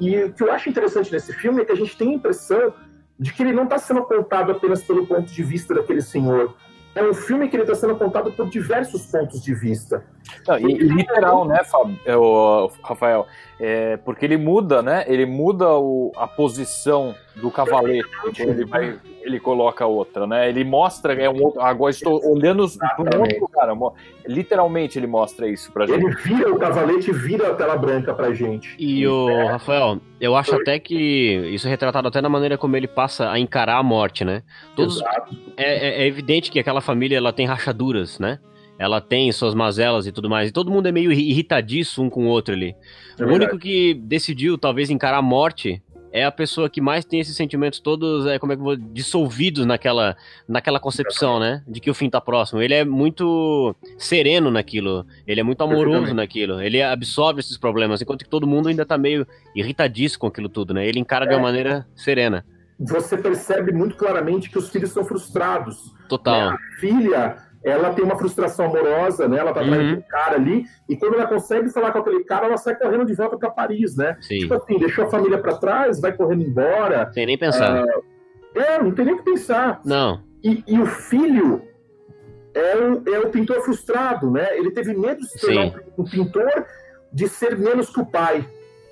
E 0.00 0.24
o 0.24 0.32
que 0.32 0.42
eu 0.42 0.52
acho 0.52 0.68
interessante 0.68 1.12
nesse 1.12 1.32
filme 1.32 1.62
é 1.62 1.64
que 1.64 1.72
a 1.72 1.76
gente 1.76 1.96
tem 1.96 2.10
a 2.10 2.14
impressão 2.14 2.74
de 3.18 3.32
que 3.32 3.42
ele 3.42 3.52
não 3.52 3.64
está 3.64 3.78
sendo 3.78 4.02
contado 4.02 4.52
apenas 4.52 4.82
pelo 4.82 5.06
ponto 5.06 5.32
de 5.32 5.42
vista 5.42 5.72
daquele 5.74 6.00
senhor. 6.02 6.54
É 6.94 7.02
um 7.02 7.14
filme 7.14 7.48
que 7.48 7.56
ele 7.56 7.62
está 7.62 7.74
sendo 7.74 7.96
contado 7.96 8.32
por 8.32 8.48
diversos 8.48 9.06
pontos 9.06 9.42
de 9.42 9.54
vista. 9.54 10.04
Não, 10.46 10.58
e, 10.58 10.72
e 10.72 10.88
literal, 10.88 11.44
né, 11.44 11.62
Fábio, 11.64 11.98
é, 12.04 12.16
o, 12.16 12.70
Rafael? 12.82 13.26
É, 13.58 13.96
porque 13.98 14.24
ele 14.24 14.36
muda, 14.36 14.82
né? 14.82 15.04
Ele 15.06 15.24
muda 15.24 15.70
o, 15.74 16.10
a 16.16 16.26
posição 16.26 17.14
do 17.36 17.50
cavalete 17.50 18.08
quando 18.20 18.40
ele 18.40 18.64
vai, 18.64 18.98
ele 19.22 19.38
coloca 19.38 19.86
outra, 19.86 20.26
né? 20.26 20.48
Ele 20.48 20.64
mostra 20.64 21.14
é 21.14 21.30
um 21.30 21.40
outro. 21.40 21.60
Agora 21.60 21.90
estou 21.90 22.20
olhando 22.28 22.68
para 22.96 23.16
um 23.16 23.20
outro 23.20 23.48
cara. 23.48 23.72
Literalmente 24.26 24.98
ele 24.98 25.06
mostra 25.06 25.48
isso 25.48 25.70
pra 25.72 25.86
gente. 25.86 26.04
Ele 26.04 26.14
vira 26.16 26.52
o 26.52 26.58
cavalete 26.58 27.10
e 27.10 27.12
vira 27.12 27.52
a 27.52 27.54
tela 27.54 27.76
branca 27.76 28.12
pra 28.12 28.32
gente. 28.34 28.74
E 28.78 29.06
o 29.06 29.30
é. 29.30 29.46
Rafael, 29.46 30.00
eu 30.20 30.34
acho 30.34 30.54
até 30.56 30.78
que 30.80 30.94
isso 31.52 31.68
é 31.68 31.70
retratado 31.70 32.08
até 32.08 32.20
na 32.20 32.28
maneira 32.28 32.58
como 32.58 32.76
ele 32.76 32.88
passa 32.88 33.30
a 33.30 33.38
encarar 33.38 33.78
a 33.78 33.82
morte, 33.82 34.24
né? 34.24 34.42
Todos, 34.74 35.00
é, 35.56 36.02
é, 36.02 36.02
é 36.02 36.06
evidente 36.06 36.50
que 36.50 36.58
aquela 36.58 36.80
família 36.80 37.16
ela 37.16 37.32
tem 37.32 37.46
rachaduras, 37.46 38.18
né? 38.18 38.40
Ela 38.84 39.00
tem 39.00 39.30
suas 39.32 39.54
mazelas 39.54 40.06
e 40.06 40.12
tudo 40.12 40.28
mais. 40.28 40.48
E 40.48 40.52
todo 40.52 40.70
mundo 40.70 40.86
é 40.86 40.92
meio 40.92 41.12
irritadiço 41.12 42.02
um 42.02 42.10
com 42.10 42.26
o 42.26 42.28
outro 42.28 42.54
ali. 42.54 42.74
É 43.18 43.24
o 43.24 43.32
único 43.32 43.58
que 43.58 43.94
decidiu, 43.94 44.58
talvez, 44.58 44.90
encarar 44.90 45.18
a 45.18 45.22
morte 45.22 45.82
é 46.14 46.24
a 46.24 46.30
pessoa 46.30 46.70
que 46.70 46.80
mais 46.80 47.04
tem 47.04 47.18
esses 47.18 47.34
sentimentos 47.34 47.80
todos, 47.80 48.24
é, 48.24 48.38
como 48.38 48.52
é 48.52 48.54
que 48.54 48.60
eu 48.60 48.64
vou, 48.64 48.76
dissolvidos 48.76 49.66
naquela, 49.66 50.16
naquela 50.46 50.78
concepção, 50.78 51.40
né? 51.40 51.60
De 51.66 51.80
que 51.80 51.90
o 51.90 51.94
fim 51.94 52.08
tá 52.08 52.20
próximo. 52.20 52.62
Ele 52.62 52.72
é 52.72 52.84
muito 52.84 53.74
sereno 53.98 54.48
naquilo, 54.48 55.04
ele 55.26 55.40
é 55.40 55.42
muito 55.42 55.60
amoroso 55.64 56.14
naquilo, 56.14 56.62
ele 56.62 56.80
absorve 56.80 57.40
esses 57.40 57.58
problemas, 57.58 58.00
enquanto 58.00 58.22
que 58.22 58.30
todo 58.30 58.46
mundo 58.46 58.68
ainda 58.68 58.86
tá 58.86 58.96
meio 58.96 59.26
irritadíssimo 59.56 60.20
com 60.20 60.26
aquilo 60.28 60.48
tudo, 60.48 60.72
né? 60.72 60.86
Ele 60.86 61.00
encara 61.00 61.24
é. 61.24 61.28
de 61.30 61.34
uma 61.34 61.40
é. 61.40 61.42
maneira 61.42 61.86
serena. 61.96 62.46
Você 62.78 63.16
percebe 63.18 63.72
muito 63.72 63.96
claramente 63.96 64.48
que 64.48 64.58
os 64.58 64.70
filhos 64.70 64.92
são 64.92 65.04
frustrados. 65.04 65.92
Total. 66.08 66.52
Né? 66.52 66.56
A 66.56 66.80
filha 66.80 67.36
ela 67.64 67.94
tem 67.94 68.04
uma 68.04 68.16
frustração 68.16 68.66
amorosa, 68.66 69.26
né? 69.26 69.38
Ela 69.38 69.52
tá 69.52 69.60
atrás 69.62 69.82
uhum. 69.82 69.94
de 69.94 69.98
um 69.98 70.02
cara 70.02 70.36
ali, 70.36 70.64
e 70.88 70.96
quando 70.96 71.14
ela 71.14 71.26
consegue 71.26 71.70
falar 71.70 71.92
com 71.92 71.98
aquele 71.98 72.22
cara, 72.24 72.46
ela 72.46 72.58
sai 72.58 72.76
correndo 72.76 73.06
de 73.06 73.14
volta 73.14 73.38
para 73.38 73.50
Paris, 73.50 73.96
né? 73.96 74.18
Sim. 74.20 74.40
Tipo 74.40 74.54
assim, 74.54 74.78
deixou 74.78 75.04
a 75.04 75.10
família 75.10 75.38
para 75.38 75.56
trás, 75.56 75.98
vai 75.98 76.12
correndo 76.12 76.42
embora. 76.42 77.10
Sem 77.12 77.24
nem 77.24 77.38
pensar. 77.38 77.84
É, 78.54 78.60
é 78.60 78.82
não 78.82 78.92
tem 78.92 79.06
nem 79.06 79.14
o 79.14 79.18
que 79.18 79.24
pensar. 79.24 79.80
Não. 79.84 80.22
E, 80.42 80.62
e, 80.66 80.78
o 80.78 80.84
filho 80.84 81.62
é 82.52 82.76
o, 82.76 83.14
é 83.14 83.18
o 83.20 83.30
pintor 83.30 83.62
frustrado, 83.62 84.30
né? 84.30 84.58
Ele 84.58 84.70
teve 84.70 84.92
medo 84.92 85.20
de 85.20 85.40
ser 85.40 85.58
um, 85.58 86.02
um 86.02 86.04
pintor 86.04 86.66
de 87.10 87.28
ser 87.28 87.56
menos 87.56 87.88
que 87.88 88.00
o 88.00 88.04
pai, 88.04 88.46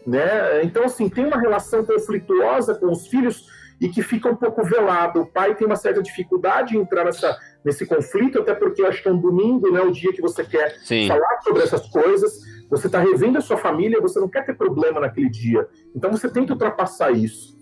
né? 0.06 0.62
Então, 0.62 0.84
assim, 0.84 1.10
tem 1.10 1.26
uma 1.26 1.38
relação 1.38 1.84
conflituosa 1.84 2.74
com 2.74 2.90
os 2.90 3.06
filhos 3.06 3.46
e 3.78 3.88
que 3.88 4.00
fica 4.00 4.30
um 4.30 4.36
pouco 4.36 4.64
velado. 4.64 5.20
O 5.20 5.26
pai 5.26 5.54
tem 5.54 5.66
uma 5.66 5.76
certa 5.76 6.02
dificuldade 6.02 6.76
em 6.76 6.80
entrar 6.80 7.04
nessa 7.04 7.36
nesse 7.64 7.86
conflito, 7.86 8.40
até 8.40 8.54
porque 8.54 8.82
acho 8.82 9.02
que 9.02 9.08
é 9.08 9.12
um 9.12 9.18
domingo, 9.18 9.70
né, 9.70 9.80
o 9.80 9.92
dia 9.92 10.12
que 10.12 10.20
você 10.20 10.44
quer 10.44 10.78
Sim. 10.82 11.08
falar 11.08 11.40
sobre 11.42 11.62
essas 11.62 11.86
coisas, 11.88 12.40
você 12.68 12.86
está 12.86 12.98
revendo 12.98 13.38
a 13.38 13.40
sua 13.40 13.56
família, 13.56 14.00
você 14.00 14.18
não 14.18 14.28
quer 14.28 14.44
ter 14.44 14.56
problema 14.56 15.00
naquele 15.00 15.28
dia. 15.28 15.68
Então 15.94 16.10
você 16.10 16.28
tenta 16.28 16.52
ultrapassar 16.52 17.10
isso. 17.12 17.56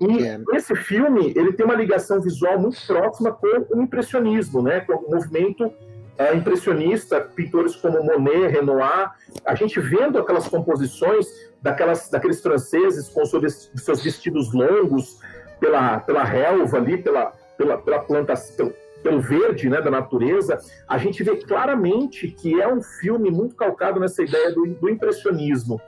E 0.00 0.24
é. 0.24 0.38
esse 0.54 0.74
filme, 0.76 1.32
ele 1.34 1.52
tem 1.52 1.64
uma 1.64 1.74
ligação 1.74 2.20
visual 2.20 2.58
muito 2.58 2.78
próxima 2.86 3.32
com 3.32 3.46
o 3.74 3.82
impressionismo, 3.82 4.62
né, 4.62 4.80
com 4.80 4.94
o 4.94 5.10
movimento 5.10 5.72
é, 6.18 6.34
impressionista, 6.34 7.18
pintores 7.20 7.74
como 7.76 8.02
Monet, 8.04 8.48
Renoir, 8.48 9.10
a 9.42 9.54
gente 9.54 9.80
vendo 9.80 10.18
aquelas 10.18 10.46
composições 10.46 11.26
daquelas, 11.62 12.10
daqueles 12.10 12.42
franceses 12.42 13.08
com 13.08 13.24
seus, 13.24 13.70
seus 13.76 14.02
vestidos 14.02 14.52
longos 14.52 15.18
pela, 15.58 16.00
pela 16.00 16.22
relva 16.22 16.76
ali, 16.76 16.98
pela, 16.98 17.32
pela, 17.56 17.78
pela 17.78 18.00
plantação, 18.00 18.70
pelo 19.02 19.20
verde 19.20 19.68
né, 19.68 19.80
da 19.80 19.90
natureza, 19.90 20.58
a 20.86 20.98
gente 20.98 21.22
vê 21.22 21.36
claramente 21.36 22.28
que 22.28 22.60
é 22.60 22.68
um 22.72 22.82
filme 22.82 23.30
muito 23.30 23.56
calcado 23.56 23.98
nessa 23.98 24.22
ideia 24.22 24.52
do, 24.52 24.66
do 24.66 24.88
impressionismo. 24.88 25.80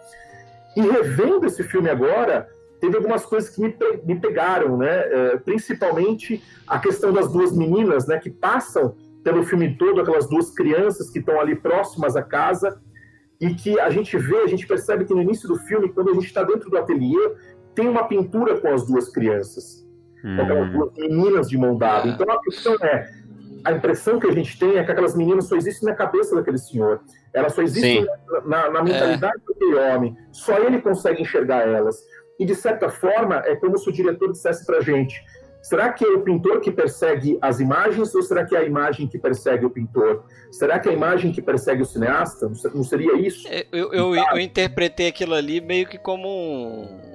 E 0.77 0.81
revendo 0.81 1.47
esse 1.47 1.63
filme 1.63 1.91
agora, 1.91 2.49
teve 2.81 2.97
algumas 2.97 3.25
coisas 3.25 3.51
que 3.51 3.61
me, 3.61 3.75
me 4.05 4.19
pegaram, 4.19 4.77
né? 4.77 4.91
É, 4.91 5.37
principalmente 5.37 6.43
a 6.67 6.79
questão 6.79 7.13
das 7.13 7.31
duas 7.31 7.55
meninas, 7.57 8.07
né, 8.07 8.19
que 8.19 8.31
passam 8.31 8.97
pelo 9.23 9.45
filme 9.45 9.77
todo, 9.77 10.01
aquelas 10.01 10.29
duas 10.29 10.51
crianças 10.51 11.11
que 11.11 11.19
estão 11.19 11.41
ali 11.41 11.55
próximas 11.55 12.17
à 12.17 12.23
casa, 12.23 12.81
e 13.41 13.55
que 13.55 13.79
a 13.79 13.91
gente 13.91 14.17
vê, 14.17 14.39
a 14.39 14.47
gente 14.47 14.67
percebe 14.67 15.05
que 15.05 15.13
no 15.13 15.21
início 15.21 15.49
do 15.49 15.57
filme, 15.57 15.93
quando 15.93 16.11
a 16.11 16.15
gente 16.15 16.27
está 16.27 16.43
dentro 16.45 16.71
do 16.71 16.79
ateliê, 16.79 17.35
tem 17.75 17.89
uma 17.89 18.05
pintura 18.05 18.61
com 18.61 18.69
as 18.69 18.87
duas 18.87 19.09
crianças 19.11 19.82
hum. 20.25 20.37
com 20.37 20.43
aquelas 20.43 20.73
duas 20.73 20.93
meninas 20.97 21.49
de 21.49 21.59
mão 21.59 21.77
dada. 21.77 22.09
Então 22.09 22.31
a 22.31 22.41
questão 22.41 22.75
é, 22.83 23.11
a 23.65 23.73
impressão 23.73 24.19
que 24.19 24.27
a 24.27 24.33
gente 24.33 24.59
tem 24.59 24.77
é 24.77 24.85
que 24.85 24.91
aquelas 24.91 25.15
meninas 25.15 25.47
só 25.47 25.57
existem 25.57 25.89
na 25.89 25.95
cabeça 25.95 26.35
daquele 26.35 26.59
senhor. 26.59 27.01
Elas 27.33 27.55
só 27.55 27.63
existem 27.63 28.07
na, 28.45 28.71
na, 28.71 28.83
mentalidade 28.83 29.37
é. 29.37 29.53
daquele 29.53 29.75
homem. 29.77 30.17
Só 30.33 30.59
ele 30.59 30.81
consegue 30.81 31.23
enxergar 31.23 31.67
elas. 31.67 31.97
E 32.39 32.45
de 32.45 32.55
certa 32.55 32.89
forma, 32.89 33.37
é 33.47 33.55
como 33.57 33.79
se 33.79 33.89
o 33.89 33.93
diretor 33.93 34.33
dissesse 34.33 34.67
pra 34.67 34.81
gente: 34.81 35.23
Será 35.63 35.93
que 35.93 36.05
é 36.05 36.09
o 36.09 36.23
pintor 36.23 36.61
que 36.61 36.73
persegue 36.73 37.39
as 37.41 37.61
imagens 37.61 38.13
ou 38.17 38.23
será 38.23 38.45
que 38.45 38.57
é 38.57 38.59
a 38.59 38.65
imagem 38.65 39.07
que 39.07 39.17
persegue 39.17 39.65
o 39.65 39.71
pintor? 39.71 40.25
Será 40.51 40.77
que 40.81 40.89
é 40.89 40.93
a 40.93 40.95
imagem 40.95 41.31
que 41.31 41.41
persegue 41.41 41.83
o 41.83 41.87
cineasta? 41.87 42.51
Não 42.75 42.83
seria 42.83 43.17
isso? 43.17 43.47
É, 43.47 43.65
eu, 43.71 43.93
eu, 43.93 44.17
eu 44.17 44.41
interpretei 44.41 45.07
aquilo 45.07 45.35
ali 45.35 45.61
meio 45.61 45.87
que 45.87 45.99
como 45.99 46.29
um 46.29 47.12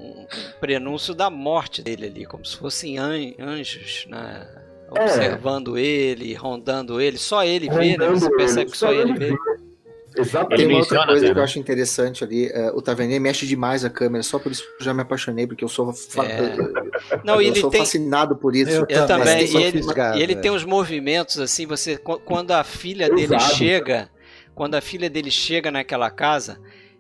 prenúncio 0.59 1.13
da 1.13 1.30
morte 1.30 1.82
dele 1.82 2.07
ali, 2.07 2.25
como 2.25 2.45
se 2.45 2.57
fossem 2.57 2.97
anjos, 2.97 4.05
né? 4.09 4.47
Observando 4.89 5.78
é. 5.78 5.82
ele, 5.82 6.34
rondando 6.34 7.01
ele, 7.01 7.17
só 7.17 7.43
ele 7.43 7.69
vê, 7.69 7.97
né? 7.97 8.09
Você 8.09 8.30
percebe 8.30 8.71
que 8.71 8.78
só 8.78 8.91
ele 8.91 9.13
vê. 9.13 9.36
Exatamente. 10.15 10.57
Tem 10.57 10.67
uma 10.67 10.80
outra 10.80 11.05
coisa 11.05 11.34
que 11.34 11.39
eu 11.39 11.43
acho 11.43 11.59
interessante 11.59 12.23
ali. 12.23 12.47
Uh, 12.47 12.75
o 12.75 12.82
Tavernier 12.82 13.21
mexe 13.21 13.45
demais 13.45 13.86
a 13.86 13.89
câmera, 13.89 14.23
só 14.23 14.39
por 14.39 14.51
isso 14.51 14.63
eu 14.80 14.86
já 14.86 14.93
me 14.93 15.01
apaixonei, 15.01 15.45
porque 15.45 15.63
eu 15.63 15.69
sou, 15.69 15.93
fa 15.93 16.25
é. 16.25 16.55
Não, 17.23 17.36
eu 17.36 17.41
ele 17.41 17.59
sou 17.59 17.69
tem... 17.69 17.82
fascinado 17.82 18.36
por 18.36 18.55
isso. 18.55 18.71
Eu, 18.71 18.86
eu 18.89 19.05
também. 19.05 19.45
E 19.45 19.57
ele, 19.57 19.82
e 20.15 20.21
ele 20.21 20.36
tem 20.36 20.49
uns 20.49 20.63
movimentos 20.63 21.39
assim, 21.39 21.65
você 21.65 21.97
quando 21.97 22.51
a 22.51 22.63
filha 22.63 23.09
dele 23.09 23.39
chega, 23.39 24.09
quando 24.55 24.75
a 24.75 24.82
filha 24.82 25.09
dele 25.09 25.30
chega 25.30 25.69
naquela 25.69 26.09
casa, 26.09 26.59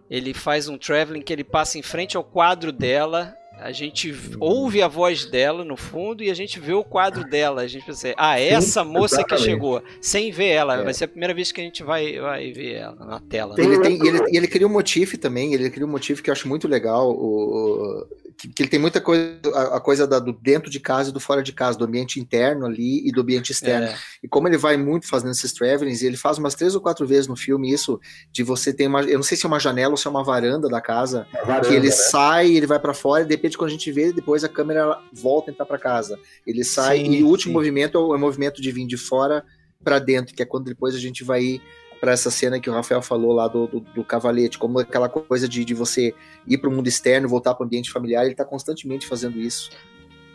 ele 0.09 0.33
faz 0.33 0.67
um 0.67 0.77
traveling 0.77 1.21
que 1.21 1.33
ele 1.33 1.43
passa 1.43 1.77
em 1.77 1.81
frente 1.81 2.15
ao 2.15 2.23
quadro 2.23 2.71
dela 2.71 3.35
a 3.59 3.71
gente 3.71 4.13
ouve 4.39 4.81
a 4.81 4.87
voz 4.87 5.25
dela 5.25 5.65
no 5.65 5.75
fundo 5.75 6.23
e 6.23 6.29
a 6.29 6.33
gente 6.33 6.59
vê 6.59 6.73
o 6.73 6.83
quadro 6.83 7.23
dela. 7.23 7.61
A 7.61 7.67
gente 7.67 7.85
pensa, 7.85 8.13
ah, 8.15 8.39
essa 8.39 8.83
Sim, 8.83 8.89
moça 8.89 9.15
exatamente. 9.15 9.43
que 9.43 9.49
chegou, 9.51 9.83
sem 9.99 10.31
ver 10.31 10.49
ela. 10.49 10.79
É. 10.79 10.83
Vai 10.83 10.93
ser 10.93 11.05
a 11.05 11.07
primeira 11.07 11.33
vez 11.33 11.51
que 11.51 11.59
a 11.59 11.63
gente 11.63 11.83
vai, 11.83 12.19
vai 12.19 12.51
ver 12.51 12.75
ela 12.75 13.05
na 13.05 13.19
tela. 13.19 13.55
Ele, 13.57 13.79
tem, 13.79 14.07
ele, 14.07 14.19
ele 14.31 14.47
cria 14.47 14.67
um 14.67 14.71
motif 14.71 15.17
também, 15.17 15.53
ele 15.53 15.69
cria 15.69 15.85
um 15.85 15.89
motif 15.89 16.21
que 16.21 16.29
eu 16.29 16.33
acho 16.33 16.47
muito 16.47 16.67
legal. 16.67 17.09
O, 17.09 18.05
que, 18.37 18.47
que, 18.47 18.61
ele 18.61 18.69
tem 18.69 18.79
muita 18.79 19.01
coisa, 19.01 19.39
a, 19.53 19.77
a 19.77 19.79
coisa 19.79 20.05
da, 20.05 20.19
do 20.19 20.31
dentro 20.31 20.69
de 20.69 20.79
casa 20.79 21.09
e 21.09 21.13
do 21.13 21.19
fora 21.19 21.41
de 21.41 21.51
casa, 21.51 21.77
do 21.77 21.85
ambiente 21.85 22.19
interno 22.19 22.65
ali 22.65 23.07
e 23.07 23.11
do 23.11 23.21
ambiente 23.21 23.51
externo. 23.51 23.87
É. 23.87 23.97
E 24.23 24.27
como 24.27 24.47
ele 24.47 24.57
vai 24.57 24.77
muito 24.77 25.07
fazendo 25.07 25.31
esses 25.31 25.51
travelings, 25.51 26.03
ele 26.03 26.15
faz 26.15 26.37
umas 26.37 26.53
três 26.53 26.75
ou 26.75 26.81
quatro 26.81 27.05
vezes 27.07 27.27
no 27.27 27.35
filme 27.35 27.71
isso, 27.71 27.99
de 28.31 28.43
você 28.43 28.71
ter 28.71 28.87
uma, 28.87 29.01
eu 29.01 29.15
não 29.15 29.23
sei 29.23 29.35
se 29.35 29.45
é 29.45 29.47
uma 29.47 29.59
janela 29.59 29.91
ou 29.91 29.97
se 29.97 30.07
é 30.07 30.09
uma 30.09 30.23
varanda 30.23 30.69
da 30.69 30.79
casa, 30.79 31.27
varanda, 31.45 31.67
que 31.67 31.73
ele 31.73 31.87
né? 31.87 31.91
sai, 31.91 32.51
ele 32.55 32.67
vai 32.67 32.79
para 32.79 32.93
fora 32.93 33.23
e 33.23 33.25
de 33.25 33.33
repente 33.33 33.57
quando 33.57 33.69
a 33.69 33.73
gente 33.73 33.91
vê, 33.91 34.13
depois 34.13 34.43
a 34.43 34.49
câmera 34.49 34.99
volta 35.11 35.49
a 35.49 35.51
entrar 35.51 35.65
para 35.65 35.79
casa. 35.79 36.19
Ele 36.45 36.63
sai 36.63 36.99
sim, 36.99 37.15
e 37.15 37.23
o 37.23 37.27
último 37.27 37.51
sim. 37.51 37.57
movimento 37.57 37.97
é 37.97 38.01
o, 38.01 38.13
é 38.13 38.17
o 38.17 38.19
movimento 38.19 38.61
de 38.61 38.71
vir 38.71 38.85
de 38.85 38.97
fora 38.97 39.43
para 39.83 39.99
dentro, 39.99 40.35
que 40.35 40.43
é 40.43 40.45
quando 40.45 40.65
depois 40.65 40.93
a 40.93 40.99
gente 40.99 41.23
vai 41.23 41.59
para 41.99 42.11
essa 42.11 42.29
cena 42.29 42.59
que 42.59 42.69
o 42.69 42.73
Rafael 42.73 43.01
falou 43.01 43.33
lá 43.33 43.47
do, 43.47 43.67
do, 43.67 43.79
do 43.79 44.03
cavalete, 44.03 44.57
como 44.57 44.79
aquela 44.79 45.09
coisa 45.09 45.47
de, 45.47 45.65
de 45.65 45.73
você 45.73 46.13
ir 46.45 46.57
para 46.57 46.69
o 46.69 46.73
mundo 46.73 46.87
externo, 46.87 47.27
voltar 47.27 47.53
para 47.53 47.63
o 47.63 47.65
ambiente 47.65 47.91
familiar, 47.91 48.23
ele 48.23 48.31
está 48.31 48.45
constantemente 48.45 49.07
fazendo 49.07 49.39
isso. 49.39 49.69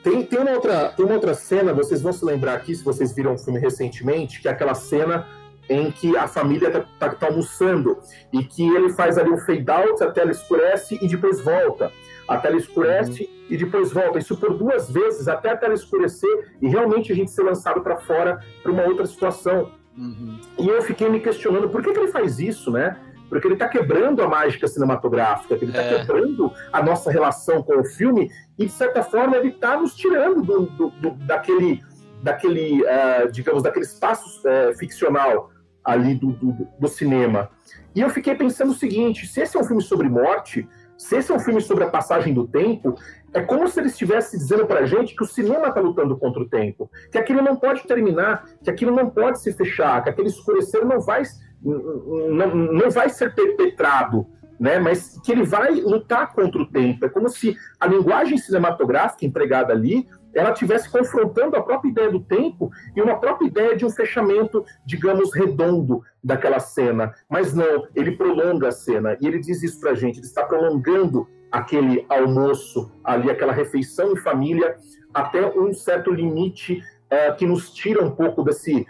Tem, 0.02 0.24
tem, 0.24 0.38
uma 0.38 0.50
outra, 0.50 0.88
tem 0.88 1.04
uma 1.04 1.14
outra 1.14 1.32
cena, 1.32 1.72
vocês 1.72 2.02
vão 2.02 2.12
se 2.12 2.24
lembrar 2.24 2.54
aqui, 2.54 2.74
se 2.74 2.82
vocês 2.82 3.14
viram 3.14 3.34
o 3.34 3.38
filme 3.38 3.60
recentemente, 3.60 4.40
que 4.40 4.48
é 4.48 4.50
aquela 4.50 4.74
cena 4.74 5.26
em 5.68 5.90
que 5.90 6.16
a 6.16 6.26
família 6.26 6.68
está 6.68 6.80
tá, 6.98 7.14
tá 7.14 7.26
almoçando 7.26 7.98
e 8.32 8.42
que 8.42 8.66
ele 8.68 8.92
faz 8.92 9.16
ali 9.16 9.30
um 9.30 9.38
fade 9.38 9.70
out, 9.70 10.02
a 10.02 10.10
tela 10.10 10.30
escurece 10.30 10.98
e 11.00 11.06
depois 11.06 11.40
volta. 11.40 11.92
A 12.26 12.36
tela 12.36 12.56
escurece 12.56 13.22
uhum. 13.22 13.46
e 13.50 13.56
depois 13.56 13.92
volta. 13.92 14.18
Isso 14.18 14.36
por 14.36 14.56
duas 14.56 14.90
vezes, 14.90 15.28
até 15.28 15.50
a 15.50 15.56
tela 15.56 15.74
escurecer 15.74 16.52
e 16.60 16.68
realmente 16.68 17.12
a 17.12 17.14
gente 17.14 17.30
ser 17.30 17.42
lançado 17.42 17.80
para 17.80 17.96
fora 17.96 18.40
para 18.62 18.72
uma 18.72 18.84
outra 18.84 19.06
situação. 19.06 19.70
Uhum. 19.96 20.40
E 20.58 20.68
eu 20.68 20.82
fiquei 20.82 21.08
me 21.08 21.20
questionando 21.20 21.68
por 21.68 21.82
que, 21.82 21.92
que 21.92 21.98
ele 21.98 22.10
faz 22.10 22.38
isso, 22.38 22.70
né? 22.70 22.96
Porque 23.28 23.46
ele 23.46 23.54
está 23.54 23.68
quebrando 23.68 24.22
a 24.22 24.28
mágica 24.28 24.68
cinematográfica, 24.68 25.54
ele 25.54 25.66
está 25.66 25.82
é. 25.82 25.98
quebrando 25.98 26.52
a 26.72 26.82
nossa 26.82 27.10
relação 27.10 27.62
com 27.62 27.80
o 27.80 27.84
filme 27.84 28.30
e, 28.58 28.66
de 28.66 28.72
certa 28.72 29.02
forma, 29.02 29.36
ele 29.36 29.48
está 29.48 29.76
nos 29.76 29.94
tirando 29.94 30.42
do, 30.42 30.66
do, 30.66 30.90
do, 30.90 31.10
daquele, 31.26 31.82
daquele 32.22 32.82
uh, 32.82 33.30
digamos, 33.30 33.62
daquele 33.62 33.86
espaço 33.86 34.40
uh, 34.40 34.76
ficcional 34.76 35.50
ali 35.84 36.14
do, 36.14 36.32
do 36.78 36.88
cinema. 36.88 37.50
E 37.94 38.00
eu 38.00 38.10
fiquei 38.10 38.34
pensando 38.34 38.72
o 38.72 38.74
seguinte: 38.74 39.26
se 39.26 39.40
esse 39.40 39.56
é 39.56 39.60
um 39.60 39.64
filme 39.64 39.82
sobre 39.82 40.08
morte, 40.08 40.68
se 40.96 41.16
esse 41.16 41.32
é 41.32 41.34
um 41.34 41.40
filme 41.40 41.60
sobre 41.60 41.84
a 41.84 41.90
passagem 41.90 42.32
do 42.32 42.46
tempo, 42.46 42.94
é 43.34 43.40
como 43.40 43.68
se 43.68 43.80
ele 43.80 43.88
estivesse 43.88 44.36
dizendo 44.36 44.66
para 44.66 44.80
a 44.80 44.86
gente 44.86 45.16
que 45.16 45.22
o 45.22 45.26
cinema 45.26 45.68
está 45.68 45.80
lutando 45.80 46.16
contra 46.16 46.42
o 46.42 46.48
tempo, 46.48 46.90
que 47.10 47.18
aquilo 47.18 47.42
não 47.42 47.56
pode 47.56 47.82
terminar, 47.84 48.44
que 48.62 48.70
aquilo 48.70 48.94
não 48.94 49.08
pode 49.08 49.40
se 49.40 49.52
fechar, 49.52 50.02
que 50.02 50.10
aquele 50.10 50.28
escurecer 50.28 50.84
não 50.84 51.00
vai, 51.00 51.22
não, 51.62 52.54
não 52.54 52.90
vai 52.90 53.08
ser 53.08 53.34
perpetrado 53.34 54.26
né? 54.62 54.78
Mas 54.78 55.18
que 55.24 55.32
ele 55.32 55.42
vai 55.42 55.72
lutar 55.72 56.32
contra 56.32 56.62
o 56.62 56.66
tempo. 56.66 57.04
É 57.04 57.08
como 57.08 57.28
se 57.28 57.56
a 57.80 57.86
linguagem 57.88 58.38
cinematográfica 58.38 59.26
empregada 59.26 59.72
ali 59.72 60.06
ela 60.34 60.52
estivesse 60.52 60.90
confrontando 60.90 61.56
a 61.56 61.62
própria 61.62 61.90
ideia 61.90 62.10
do 62.10 62.20
tempo 62.20 62.70
e 62.96 63.02
uma 63.02 63.18
própria 63.18 63.46
ideia 63.46 63.76
de 63.76 63.84
um 63.84 63.90
fechamento, 63.90 64.64
digamos, 64.84 65.34
redondo 65.34 66.02
daquela 66.22 66.58
cena. 66.58 67.14
Mas 67.28 67.54
não, 67.54 67.86
ele 67.94 68.12
prolonga 68.12 68.68
a 68.68 68.72
cena 68.72 69.16
e 69.20 69.26
ele 69.26 69.38
diz 69.38 69.62
isso 69.62 69.80
pra 69.80 69.94
gente, 69.94 70.18
ele 70.18 70.26
está 70.26 70.44
prolongando 70.44 71.28
aquele 71.50 72.06
almoço 72.08 72.90
ali, 73.04 73.30
aquela 73.30 73.52
refeição 73.52 74.12
em 74.12 74.16
família, 74.16 74.76
até 75.12 75.46
um 75.46 75.74
certo 75.74 76.10
limite 76.10 76.82
uh, 77.12 77.36
que 77.36 77.44
nos 77.44 77.70
tira 77.70 78.02
um 78.02 78.10
pouco 78.10 78.42
desse, 78.42 78.86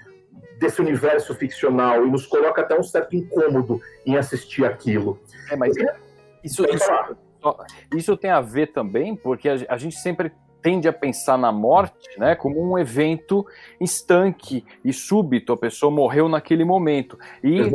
desse 0.61 0.81
universo 0.81 1.35
ficcional 1.35 2.07
e 2.07 2.11
nos 2.11 2.25
coloca 2.25 2.61
até 2.61 2.79
um 2.79 2.85
certo 2.85 3.17
incômodo 3.17 3.81
em 4.07 4.17
assistir 4.17 4.65
aquilo. 4.65 5.19
É, 5.51 5.57
mas 5.57 5.75
isso, 6.45 6.65
isso, 6.65 7.17
isso, 7.97 8.17
tem 8.17 8.31
a 8.31 8.41
ver 8.41 8.69
também, 8.69 9.17
porque 9.17 9.49
a 9.49 9.77
gente 9.77 9.97
sempre 9.97 10.31
tende 10.63 10.89
a 10.89 10.93
pensar 10.93 11.37
na 11.37 11.51
morte 11.51 12.09
né, 12.17 12.35
como 12.35 12.63
um 12.63 12.79
evento 12.79 13.45
estanque 13.81 14.65
e 14.85 14.93
súbito, 14.93 15.53
a 15.53 15.57
pessoa 15.57 15.91
morreu 15.91 16.29
naquele 16.29 16.65
momento. 16.65 17.19
E, 17.43 17.73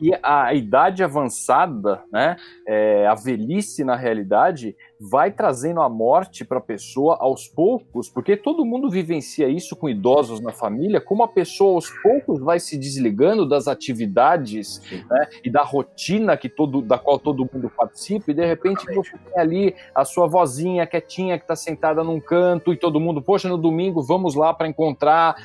e 0.00 0.12
a 0.22 0.54
idade 0.54 1.02
avançada, 1.02 2.02
né, 2.12 2.36
é, 2.66 3.06
a 3.06 3.14
velhice 3.14 3.82
na 3.82 3.96
realidade, 3.96 4.76
vai 5.00 5.30
trazendo 5.30 5.80
a 5.80 5.88
morte 5.88 6.44
para 6.44 6.58
a 6.58 6.62
pessoa 6.62 7.16
aos 7.20 7.46
poucos, 7.46 8.08
porque 8.08 8.36
todo 8.36 8.64
mundo 8.64 8.90
vivencia 8.90 9.48
isso 9.48 9.76
com 9.76 9.88
idosos 9.88 10.40
na 10.40 10.52
família, 10.52 11.00
como 11.00 11.22
a 11.22 11.28
pessoa 11.28 11.74
aos 11.74 11.88
poucos 12.02 12.40
vai 12.40 12.58
se 12.58 12.76
desligando 12.76 13.48
das 13.48 13.68
atividades 13.68 14.80
né, 15.10 15.28
e 15.44 15.50
da 15.50 15.62
rotina 15.62 16.36
que 16.36 16.48
todo, 16.48 16.82
da 16.82 16.98
qual 16.98 17.18
todo 17.18 17.48
mundo 17.52 17.70
participa, 17.70 18.30
e 18.30 18.34
de 18.34 18.44
repente 18.44 18.84
você 18.94 19.12
tem 19.18 19.40
ali 19.40 19.74
a 19.94 20.04
sua 20.04 20.26
vozinha 20.26 20.86
quietinha 20.86 21.38
que 21.38 21.44
está 21.44 21.54
sentada 21.54 22.02
num 22.02 22.20
canto 22.20 22.72
e 22.72 22.76
todo 22.76 23.00
mundo, 23.00 23.22
poxa, 23.22 23.48
no 23.48 23.58
domingo 23.58 24.02
vamos 24.02 24.34
lá 24.34 24.52
para 24.52 24.68
encontrar. 24.68 25.36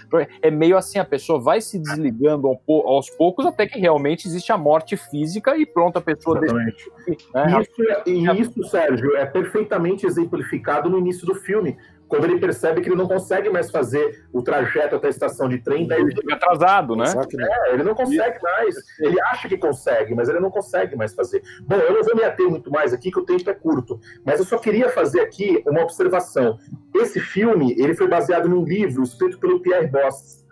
É 0.41 0.49
meio 0.49 0.77
assim, 0.77 0.99
a 0.99 1.05
pessoa 1.05 1.39
vai 1.39 1.61
se 1.61 1.77
desligando 1.79 2.47
aos 2.67 3.09
poucos 3.09 3.45
até 3.45 3.67
que 3.67 3.79
realmente 3.79 4.27
existe 4.27 4.51
a 4.51 4.57
morte 4.57 4.97
física 4.97 5.55
e 5.57 5.65
pronto, 5.65 5.97
a 5.97 6.01
pessoa. 6.01 6.39
Exatamente. 6.43 6.91
né? 7.33 7.61
Isso, 7.61 7.83
é, 7.83 8.03
e 8.09 8.41
isso, 8.41 8.63
Sérgio, 8.63 9.15
é 9.15 9.25
perfeitamente 9.43 10.05
exemplificado 10.05 10.89
no 10.89 10.97
início 10.97 11.25
do 11.25 11.35
filme, 11.35 11.77
quando 12.07 12.25
ele 12.25 12.39
percebe 12.39 12.79
que 12.79 12.89
ele 12.89 12.95
não 12.95 13.07
consegue 13.07 13.49
mais 13.49 13.71
fazer 13.71 14.25
o 14.31 14.41
trajeto 14.41 14.95
até 14.95 15.07
a 15.07 15.09
estação 15.09 15.49
de 15.49 15.57
trem. 15.57 15.87
Daí 15.87 16.01
ele 16.01 16.15
fica 16.15 16.35
atrasado, 16.35 16.95
né? 16.95 17.05
É, 17.39 17.73
ele 17.73 17.83
não 17.83 17.95
consegue 17.95 18.41
mais. 18.41 18.75
Ele 18.99 19.19
acha 19.21 19.49
que 19.49 19.57
consegue, 19.57 20.13
mas 20.13 20.29
ele 20.29 20.39
não 20.39 20.51
consegue 20.51 20.95
mais 20.95 21.13
fazer. 21.13 21.41
Bom, 21.61 21.75
eu 21.75 21.93
não 21.93 22.03
vou 22.03 22.15
me 22.15 22.23
ater 22.23 22.47
muito 22.47 22.71
mais 22.71 22.93
aqui, 22.93 23.11
que 23.11 23.19
o 23.19 23.25
tempo 23.25 23.49
é 23.49 23.53
curto, 23.53 23.99
mas 24.25 24.39
eu 24.39 24.45
só 24.45 24.57
queria 24.57 24.89
fazer 24.89 25.21
aqui 25.21 25.63
uma 25.67 25.81
observação. 25.81 26.57
Esse 26.95 27.19
filme 27.19 27.75
ele 27.77 27.95
foi 27.95 28.07
baseado 28.07 28.47
num 28.47 28.63
livro 28.63 29.03
escrito 29.03 29.39
pelo 29.39 29.59
Pierre 29.59 29.87
Bost. 29.87 30.43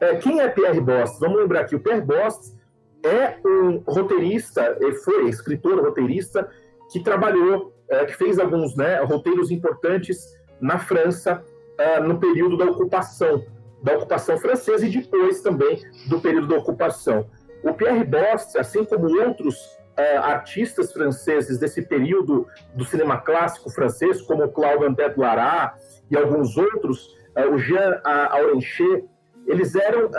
É, 0.00 0.16
quem 0.16 0.40
é 0.40 0.48
Pierre 0.48 0.80
Bost? 0.80 1.20
Vamos 1.20 1.38
lembrar 1.38 1.60
aqui, 1.60 1.76
o 1.76 1.80
Pierre 1.80 2.00
Bost 2.00 2.56
é 3.04 3.36
um 3.44 3.82
roteirista, 3.86 4.76
ele 4.80 4.94
foi 4.94 5.28
escritor, 5.28 5.80
roteirista, 5.80 6.48
que 6.90 7.00
trabalhou, 7.00 7.71
é, 7.88 8.04
que 8.04 8.16
fez 8.16 8.38
alguns 8.38 8.76
né, 8.76 9.00
roteiros 9.02 9.50
importantes 9.50 10.36
na 10.60 10.78
França 10.78 11.44
é, 11.78 12.00
no 12.00 12.18
período 12.18 12.56
da 12.56 12.64
ocupação, 12.66 13.44
da 13.82 13.96
ocupação 13.96 14.38
francesa 14.38 14.86
e 14.86 14.90
depois 14.90 15.40
também 15.40 15.82
do 16.08 16.20
período 16.20 16.48
da 16.48 16.56
ocupação. 16.56 17.26
O 17.62 17.72
Pierre 17.74 18.04
Bost, 18.04 18.56
assim 18.58 18.84
como 18.84 19.06
outros 19.20 19.56
é, 19.96 20.16
artistas 20.16 20.92
franceses 20.92 21.58
desse 21.58 21.82
período 21.82 22.46
do 22.74 22.84
cinema 22.84 23.18
clássico 23.18 23.70
francês, 23.70 24.22
como 24.22 24.48
Claude 24.50 24.84
André 24.84 25.12
Loirat 25.16 25.74
e 26.10 26.16
alguns 26.16 26.56
outros, 26.56 27.16
é, 27.34 27.46
o 27.46 27.58
Jean 27.58 28.00
Aurenchet, 28.04 29.04
eles 29.46 29.74
eram 29.74 30.10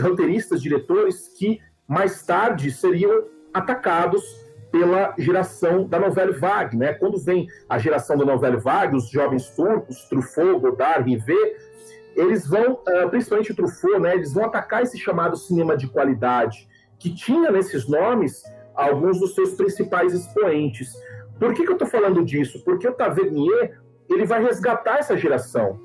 roteiristas, 0.00 0.62
diretores 0.62 1.28
que 1.28 1.60
mais 1.86 2.24
tarde 2.24 2.70
seriam 2.70 3.24
atacados 3.52 4.22
pela 4.70 5.14
geração 5.18 5.86
da 5.86 5.98
novela 5.98 6.32
vague, 6.32 6.76
né? 6.76 6.94
Quando 6.94 7.18
vem 7.18 7.48
a 7.68 7.78
geração 7.78 8.16
da 8.16 8.24
novela 8.24 8.58
vague, 8.58 8.96
os 8.96 9.10
jovens 9.10 9.48
turcos, 9.50 10.04
Truffaut, 10.08 10.60
Godard, 10.60 11.08
Rivet, 11.08 11.56
eles 12.14 12.46
vão, 12.46 12.80
ah, 12.86 13.08
principalmente 13.08 13.54
Truffaut, 13.54 13.98
né? 13.98 14.14
Eles 14.14 14.32
vão 14.32 14.44
atacar 14.44 14.82
esse 14.82 14.98
chamado 14.98 15.36
cinema 15.36 15.76
de 15.76 15.88
qualidade, 15.88 16.68
que 16.98 17.14
tinha 17.14 17.50
nesses 17.50 17.88
nomes 17.88 18.42
alguns 18.74 19.18
dos 19.18 19.34
seus 19.34 19.52
principais 19.52 20.12
expoentes. 20.12 20.92
Por 21.38 21.54
que, 21.54 21.64
que 21.64 21.70
eu 21.70 21.74
estou 21.74 21.88
falando 21.88 22.24
disso? 22.24 22.62
Porque 22.64 22.86
o 22.86 22.92
Tavernier 22.92 23.80
ele 24.08 24.24
vai 24.24 24.42
resgatar 24.42 24.98
essa 24.98 25.16
geração. 25.16 25.80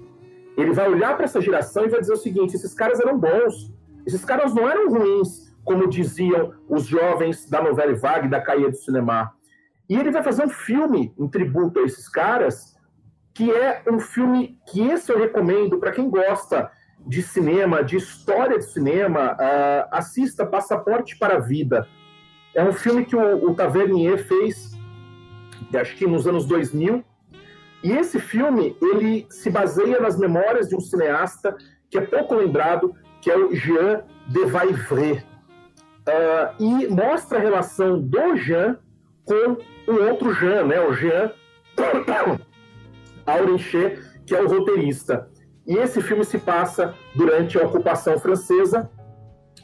Ele 0.57 0.71
vai 0.71 0.89
olhar 0.89 1.15
para 1.15 1.25
essa 1.25 1.41
geração 1.41 1.85
e 1.85 1.89
vai 1.89 1.99
dizer 1.99 2.13
o 2.13 2.17
seguinte: 2.17 2.55
esses 2.55 2.73
caras 2.73 2.99
eram 2.99 3.17
bons, 3.17 3.73
esses 4.05 4.23
caras 4.23 4.53
não 4.53 4.69
eram 4.69 4.89
ruins, 4.89 5.42
como 5.63 5.87
diziam 5.87 6.53
os 6.67 6.85
jovens 6.85 7.49
da 7.49 7.61
novela 7.61 7.95
vague, 7.95 8.27
da 8.27 8.41
Caia 8.41 8.69
do 8.69 8.75
Cinema. 8.75 9.31
E 9.89 9.95
ele 9.95 10.11
vai 10.11 10.23
fazer 10.23 10.45
um 10.45 10.49
filme 10.49 11.13
em 11.17 11.27
tributo 11.27 11.79
a 11.79 11.83
esses 11.83 12.07
caras, 12.09 12.75
que 13.33 13.51
é 13.51 13.83
um 13.89 13.99
filme 13.99 14.59
que 14.69 14.81
esse 14.81 15.11
eu 15.11 15.19
recomendo 15.19 15.79
para 15.79 15.91
quem 15.91 16.09
gosta 16.09 16.71
de 17.05 17.21
cinema, 17.21 17.83
de 17.83 17.97
história 17.97 18.57
de 18.57 18.65
cinema, 18.65 19.33
uh, 19.33 19.87
assista 19.91 20.45
Passaporte 20.45 21.17
para 21.17 21.35
a 21.35 21.39
Vida. 21.39 21.87
É 22.55 22.63
um 22.63 22.71
filme 22.71 23.05
que 23.05 23.15
o, 23.15 23.49
o 23.49 23.55
Tavernier 23.55 24.25
fez, 24.25 24.71
acho 25.73 25.95
que 25.95 26.05
nos 26.05 26.27
anos 26.27 26.45
2000, 26.45 27.03
e 27.83 27.91
esse 27.91 28.19
filme 28.19 28.77
ele 28.81 29.27
se 29.29 29.49
baseia 29.49 29.99
nas 29.99 30.17
memórias 30.17 30.69
de 30.69 30.75
um 30.75 30.79
cineasta 30.79 31.55
que 31.89 31.97
é 31.97 32.01
pouco 32.01 32.35
lembrado, 32.35 32.95
que 33.21 33.29
é 33.29 33.37
o 33.37 33.53
Jean 33.53 34.03
de 34.27 34.45
Vaivre. 34.45 35.23
Uh, 36.07 36.61
e 36.61 36.87
mostra 36.87 37.37
a 37.37 37.41
relação 37.41 37.99
do 37.99 38.35
Jean 38.35 38.77
com 39.25 39.57
o 39.91 40.03
outro 40.09 40.33
Jean, 40.33 40.65
né? 40.65 40.79
O 40.81 40.93
Jean 40.93 41.31
Aurenchet, 43.25 44.01
que 44.25 44.35
é 44.35 44.41
o 44.41 44.47
roteirista. 44.47 45.29
E 45.65 45.77
esse 45.77 46.01
filme 46.01 46.25
se 46.25 46.37
passa 46.37 46.93
durante 47.15 47.57
a 47.57 47.65
ocupação 47.65 48.19
francesa, 48.19 48.89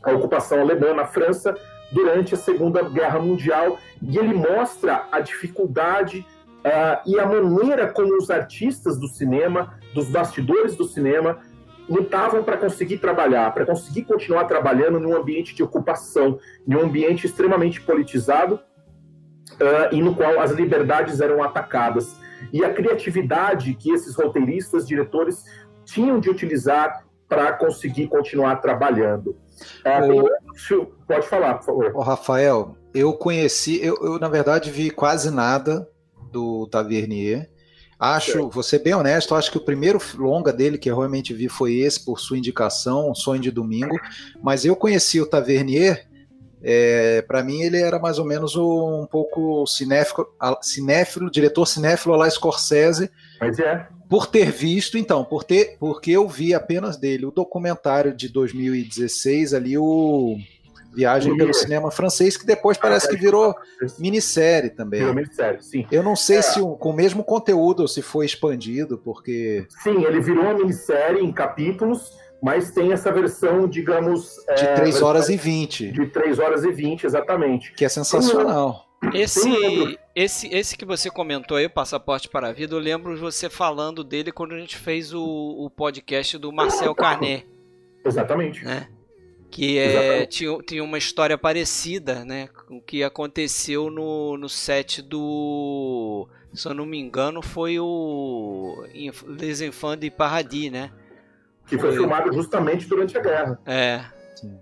a 0.02 0.12
ocupação 0.14 0.62
alemã 0.62 0.94
na 0.94 1.06
França, 1.06 1.54
durante 1.92 2.36
a 2.36 2.38
Segunda 2.38 2.84
Guerra 2.84 3.20
Mundial, 3.20 3.78
e 4.02 4.18
ele 4.18 4.34
mostra 4.34 5.08
a 5.12 5.20
dificuldade 5.20 6.26
uh, 6.60 7.02
e 7.06 7.20
a 7.20 7.26
maneira 7.26 7.92
como 7.92 8.16
os 8.16 8.30
artistas 8.30 8.98
do 8.98 9.08
cinema, 9.08 9.78
dos 9.94 10.08
bastidores 10.08 10.76
do 10.76 10.86
cinema, 10.86 11.40
lutavam 11.90 12.44
para 12.44 12.58
conseguir 12.58 13.00
trabalhar, 13.00 13.54
para 13.54 13.66
conseguir 13.66 14.04
continuar 14.04 14.46
trabalhando 14.46 15.00
num 15.00 15.16
ambiente 15.16 15.56
de 15.56 15.64
ocupação, 15.64 16.40
em 16.68 16.76
um 16.76 16.82
ambiente 16.82 17.26
extremamente 17.26 17.82
politizado 17.82 18.56
uh, 18.56 19.94
e 19.94 20.02
no 20.02 20.16
qual 20.16 20.40
as 20.40 20.52
liberdades 20.52 21.20
eram 21.20 21.44
atacadas. 21.44 22.16
E 22.54 22.64
a 22.64 22.72
criatividade 22.72 23.74
que 23.74 23.92
esses 23.92 24.16
roteiristas, 24.16 24.88
diretores 24.88 25.44
tinham 25.84 26.20
de 26.20 26.30
utilizar 26.30 27.04
para 27.28 27.54
conseguir 27.54 28.08
continuar 28.08 28.58
trabalhando. 28.58 29.36
Uh, 29.86 30.26
o... 30.76 30.86
Pode 31.08 31.28
falar, 31.28 31.56
por 31.56 31.66
favor. 31.66 31.92
O 31.96 32.02
Rafael, 32.02 32.76
eu 32.94 33.13
conheci, 33.13 33.84
eu, 33.84 33.97
eu 34.01 34.20
na 34.20 34.30
verdade 34.30 34.72
vi 34.72 34.89
quase 34.89 35.32
nada 35.32 35.89
do 36.32 36.68
Tavernier. 36.68 37.50
Acho, 38.00 38.50
vou 38.50 38.63
ser 38.63 38.80
bem 38.80 38.93
honesto, 38.93 39.36
acho 39.36 39.51
que 39.51 39.58
o 39.58 39.62
primeiro 39.62 40.00
longa 40.16 40.54
dele 40.54 40.78
que 40.78 40.89
eu 40.89 40.96
realmente 40.96 41.34
vi 41.34 41.50
foi 41.50 41.80
esse, 41.80 42.05
por 42.05 42.17
sua 42.17 42.38
indicação, 42.38 43.13
Sonho 43.13 43.42
de 43.42 43.51
Domingo. 43.51 44.00
Mas 44.42 44.63
eu 44.63 44.74
conheci 44.74 45.20
o 45.20 45.26
Tavernier, 45.26 46.08
é, 46.62 47.21
para 47.21 47.43
mim 47.43 47.62
ele 47.62 47.78
era 47.78 48.00
mais 48.00 48.20
ou 48.20 48.26
menos 48.26 48.55
um, 48.55 49.01
um 49.01 49.05
pouco 49.05 49.66
cinéfilo, 49.66 50.28
cinéfilo, 50.62 51.30
diretor 51.30 51.66
cinéfilo 51.66 52.16
lá 52.16 52.30
Scorsese. 52.30 53.12
Mas 53.39 53.59
é. 53.59 53.88
Por 54.09 54.26
ter 54.26 54.51
visto, 54.51 54.97
então, 54.97 55.24
por 55.24 55.43
ter, 55.43 55.78
porque 55.80 56.12
eu 56.12 56.28
vi 56.28 56.54
apenas 56.54 56.97
dele 56.97 57.26
o 57.26 57.32
documentário 57.32 58.13
de 58.13 58.28
2016 58.28 59.54
ali, 59.54 59.78
o 59.78 60.38
Viagem 60.93 61.36
pelo 61.37 61.53
cinema 61.53 61.91
francês, 61.91 62.36
que 62.36 62.45
depois 62.45 62.78
parece 62.78 63.07
que 63.07 63.16
virou 63.16 63.55
minissérie 63.99 64.70
também. 64.70 64.99
Virou 64.99 65.16
minissérie, 65.16 65.63
sim. 65.63 65.87
Eu 65.91 66.01
não 66.01 66.16
sei 66.16 66.37
é. 66.37 66.41
se 66.41 66.59
com 66.59 66.89
o 66.89 66.93
mesmo 66.93 67.24
conteúdo 67.24 67.82
ou 67.82 67.87
se 67.87 68.01
foi 68.01 68.25
expandido, 68.25 68.97
porque. 68.97 69.66
Sim, 69.83 70.03
ele 70.05 70.20
virou 70.20 70.43
uma 70.43 70.53
minissérie 70.53 71.24
em 71.24 71.32
capítulos, 71.32 72.17
mas 72.41 72.71
tem 72.71 72.91
essa 72.91 73.11
versão, 73.11 73.67
digamos. 73.67 74.36
De 74.55 74.66
é, 74.66 74.74
3 74.74 75.01
horas 75.01 75.29
e 75.29 75.37
20. 75.37 75.91
De 75.91 76.07
3 76.07 76.39
horas 76.39 76.63
e 76.63 76.71
20, 76.71 77.05
exatamente. 77.05 77.74
Que 77.74 77.86
é 77.86 77.89
sensacional. 77.89 78.86
Esse, 79.13 79.97
esse, 80.13 80.53
esse 80.53 80.78
que 80.78 80.86
você 80.86 81.09
comentou 81.09 81.55
aí, 81.55 81.70
Passaporte 81.70 82.28
para 82.28 82.49
a 82.49 82.51
Vida, 82.51 82.75
eu 82.75 82.79
lembro 82.79 83.17
você 83.17 83.49
falando 83.49 84.03
dele 84.03 84.32
quando 84.32 84.53
a 84.53 84.59
gente 84.59 84.75
fez 84.78 85.13
o, 85.13 85.24
o 85.24 85.70
podcast 85.70 86.37
do 86.37 86.51
Marcel 86.51 86.93
Carnet. 86.93 87.47
Exatamente. 88.05 88.63
Né? 88.66 88.89
Que 89.50 89.78
é, 89.78 90.26
tinha, 90.26 90.58
tinha 90.59 90.84
uma 90.84 90.97
história 90.97 91.38
parecida, 91.38 92.24
né, 92.24 92.47
com 92.67 92.78
o 92.78 92.82
que 92.82 93.04
aconteceu 93.04 93.89
no, 93.89 94.38
no 94.38 94.47
set 94.47 95.01
do, 95.01 96.28
se 96.54 96.67
eu 96.67 96.74
não 96.74 96.86
me 96.86 97.00
engano, 97.00 97.42
foi 97.42 97.80
o 97.80 98.84
Les 99.28 99.62
Enfants 99.62 100.00
de 100.00 100.09
Paradis, 100.09 100.71
né? 100.71 100.92
Que 101.67 101.78
foi, 101.78 101.89
foi 101.89 102.00
filmado 102.00 102.34
justamente 102.34 102.88
durante 102.88 103.17
a 103.17 103.21
guerra. 103.21 103.59
É. 103.66 104.04
Sim. 104.36 104.58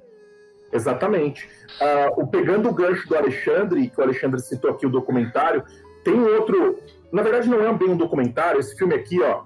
Exatamente. 0.72 1.48
Uh, 1.80 2.22
o 2.22 2.28
Pegando 2.28 2.70
o 2.70 2.74
gancho 2.74 3.08
do 3.08 3.16
Alexandre, 3.16 3.90
que 3.90 4.00
o 4.00 4.04
Alexandre 4.04 4.42
citou 4.42 4.72
aqui 4.72 4.86
o 4.86 4.90
documentário, 4.90 5.64
tem 6.04 6.20
outro. 6.20 6.80
Na 7.12 7.22
verdade, 7.22 7.50
não 7.50 7.62
é 7.62 7.74
bem 7.74 7.90
um 7.90 7.98
documentário, 7.98 8.60
esse 8.60 8.78
filme 8.78 8.94
aqui, 8.94 9.22
ó. 9.22 9.44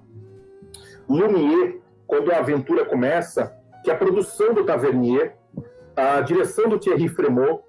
Lumière, 1.08 1.80
quando 2.08 2.32
a 2.32 2.38
aventura 2.38 2.86
começa, 2.86 3.56
que 3.84 3.90
é 3.90 3.94
a 3.94 3.98
produção 3.98 4.54
do 4.54 4.64
Tavernier, 4.64 5.36
a 5.96 6.22
direção 6.22 6.70
do 6.70 6.80
Thierry 6.80 7.08
Fremont, 7.08 7.62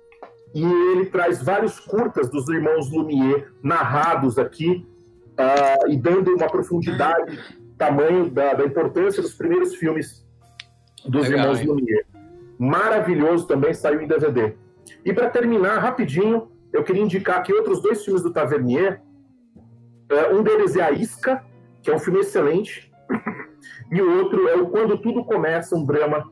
e 0.54 0.64
ele 0.64 1.06
traz 1.06 1.42
vários 1.42 1.80
curtas 1.80 2.28
dos 2.28 2.48
irmãos 2.48 2.90
Lumière 2.90 3.48
narrados 3.62 4.38
aqui, 4.38 4.86
uh, 5.32 5.90
e 5.90 5.96
dando 5.96 6.34
uma 6.34 6.48
profundidade, 6.48 7.38
tamanho 7.78 8.30
da, 8.30 8.54
da 8.54 8.64
importância 8.64 9.22
dos 9.22 9.34
primeiros 9.34 9.74
filmes 9.74 10.26
dos 11.06 11.28
Legal, 11.28 11.38
irmãos 11.38 11.60
hein? 11.60 11.66
Lumière. 11.66 12.06
Maravilhoso 12.58 13.46
também 13.46 13.74
saiu 13.74 14.00
em 14.00 14.06
DVD. 14.06 14.54
E 15.04 15.12
para 15.12 15.30
terminar, 15.30 15.78
rapidinho, 15.78 16.50
eu 16.72 16.84
queria 16.84 17.02
indicar 17.02 17.38
aqui 17.38 17.52
outros 17.52 17.82
dois 17.82 18.04
filmes 18.04 18.22
do 18.22 18.32
Tavernier. 18.32 19.02
Uh, 20.10 20.36
um 20.36 20.42
deles 20.42 20.76
é 20.76 20.82
A 20.82 20.92
Isca, 20.92 21.42
que 21.82 21.90
é 21.90 21.94
um 21.94 21.98
filme 21.98 22.20
excelente, 22.20 22.91
e 23.90 24.00
o 24.00 24.18
outro 24.18 24.48
é 24.48 24.56
o 24.56 24.66
Quando 24.66 24.98
Tudo 24.98 25.24
Começa, 25.24 25.76
um 25.76 25.84
drama 25.84 26.30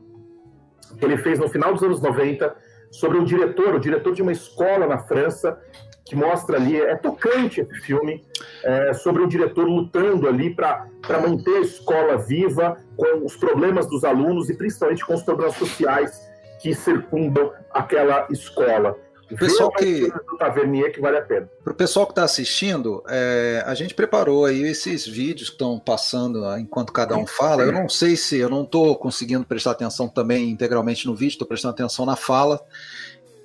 que 0.97 1.05
ele 1.05 1.17
fez 1.17 1.39
no 1.39 1.49
final 1.49 1.73
dos 1.73 1.83
anos 1.83 2.01
90 2.01 2.55
sobre 2.91 3.17
um 3.17 3.23
diretor, 3.23 3.75
o 3.75 3.79
diretor 3.79 4.13
de 4.13 4.21
uma 4.21 4.31
escola 4.31 4.85
na 4.85 4.99
França, 4.99 5.57
que 6.05 6.15
mostra 6.15 6.57
ali, 6.57 6.79
é 6.79 6.95
tocante 6.95 7.61
esse 7.61 7.75
filme, 7.81 8.21
é, 8.63 8.93
sobre 8.93 9.21
um 9.21 9.27
diretor 9.27 9.65
lutando 9.65 10.27
ali 10.27 10.53
para 10.53 10.87
manter 11.21 11.57
a 11.57 11.61
escola 11.61 12.17
viva, 12.17 12.77
com 12.97 13.25
os 13.25 13.35
problemas 13.37 13.87
dos 13.87 14.03
alunos 14.03 14.49
e 14.49 14.57
principalmente 14.57 15.05
com 15.05 15.13
os 15.13 15.23
problemas 15.23 15.55
sociais 15.55 16.19
que 16.61 16.73
circundam 16.75 17.51
aquela 17.71 18.27
escola. 18.29 18.97
O 19.31 19.37
pessoal 19.37 19.71
que 19.71 20.09
do 20.09 20.37
Tavernier 20.37 20.91
que 20.91 20.99
vale 20.99 21.17
a 21.17 21.21
pena. 21.21 21.49
Para 21.63 21.71
o 21.71 21.75
pessoal 21.75 22.05
que 22.05 22.11
está 22.11 22.23
assistindo, 22.23 23.03
é, 23.07 23.63
a 23.65 23.73
gente 23.73 23.93
preparou 23.93 24.45
aí 24.45 24.61
esses 24.63 25.07
vídeos 25.07 25.49
que 25.49 25.55
estão 25.55 25.79
passando 25.79 26.43
enquanto 26.57 26.91
cada 26.91 27.15
um 27.15 27.25
fala. 27.25 27.63
Eu 27.63 27.71
não 27.71 27.87
sei 27.87 28.15
se 28.17 28.37
eu 28.37 28.49
não 28.49 28.63
estou 28.63 28.95
conseguindo 28.95 29.45
prestar 29.45 29.71
atenção 29.71 30.07
também 30.07 30.49
integralmente 30.49 31.07
no 31.07 31.15
vídeo, 31.15 31.33
estou 31.33 31.47
prestando 31.47 31.73
atenção 31.73 32.05
na 32.05 32.15
fala. 32.15 32.59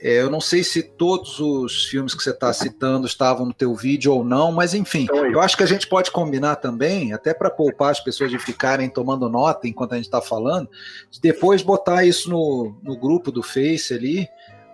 É, 0.00 0.20
eu 0.20 0.30
não 0.30 0.40
sei 0.40 0.62
se 0.62 0.82
todos 0.82 1.40
os 1.40 1.86
filmes 1.86 2.14
que 2.14 2.22
você 2.22 2.30
está 2.30 2.52
citando 2.52 3.06
estavam 3.06 3.46
no 3.46 3.54
teu 3.54 3.74
vídeo 3.74 4.12
ou 4.12 4.22
não, 4.22 4.52
mas 4.52 4.74
enfim, 4.74 5.04
então, 5.04 5.24
eu 5.26 5.40
acho 5.40 5.56
que 5.56 5.62
a 5.62 5.66
gente 5.66 5.86
pode 5.86 6.10
combinar 6.10 6.56
também, 6.56 7.14
até 7.14 7.32
para 7.32 7.48
poupar 7.48 7.92
as 7.92 8.00
pessoas 8.00 8.30
de 8.30 8.38
ficarem 8.38 8.90
tomando 8.90 9.28
nota 9.28 9.66
enquanto 9.66 9.92
a 9.92 9.96
gente 9.96 10.04
está 10.04 10.20
falando, 10.20 10.68
de 11.10 11.18
depois 11.18 11.62
botar 11.62 12.04
isso 12.04 12.28
no, 12.28 12.76
no 12.82 12.96
grupo 12.96 13.32
do 13.32 13.42
Face 13.42 13.94
ali 13.94 14.28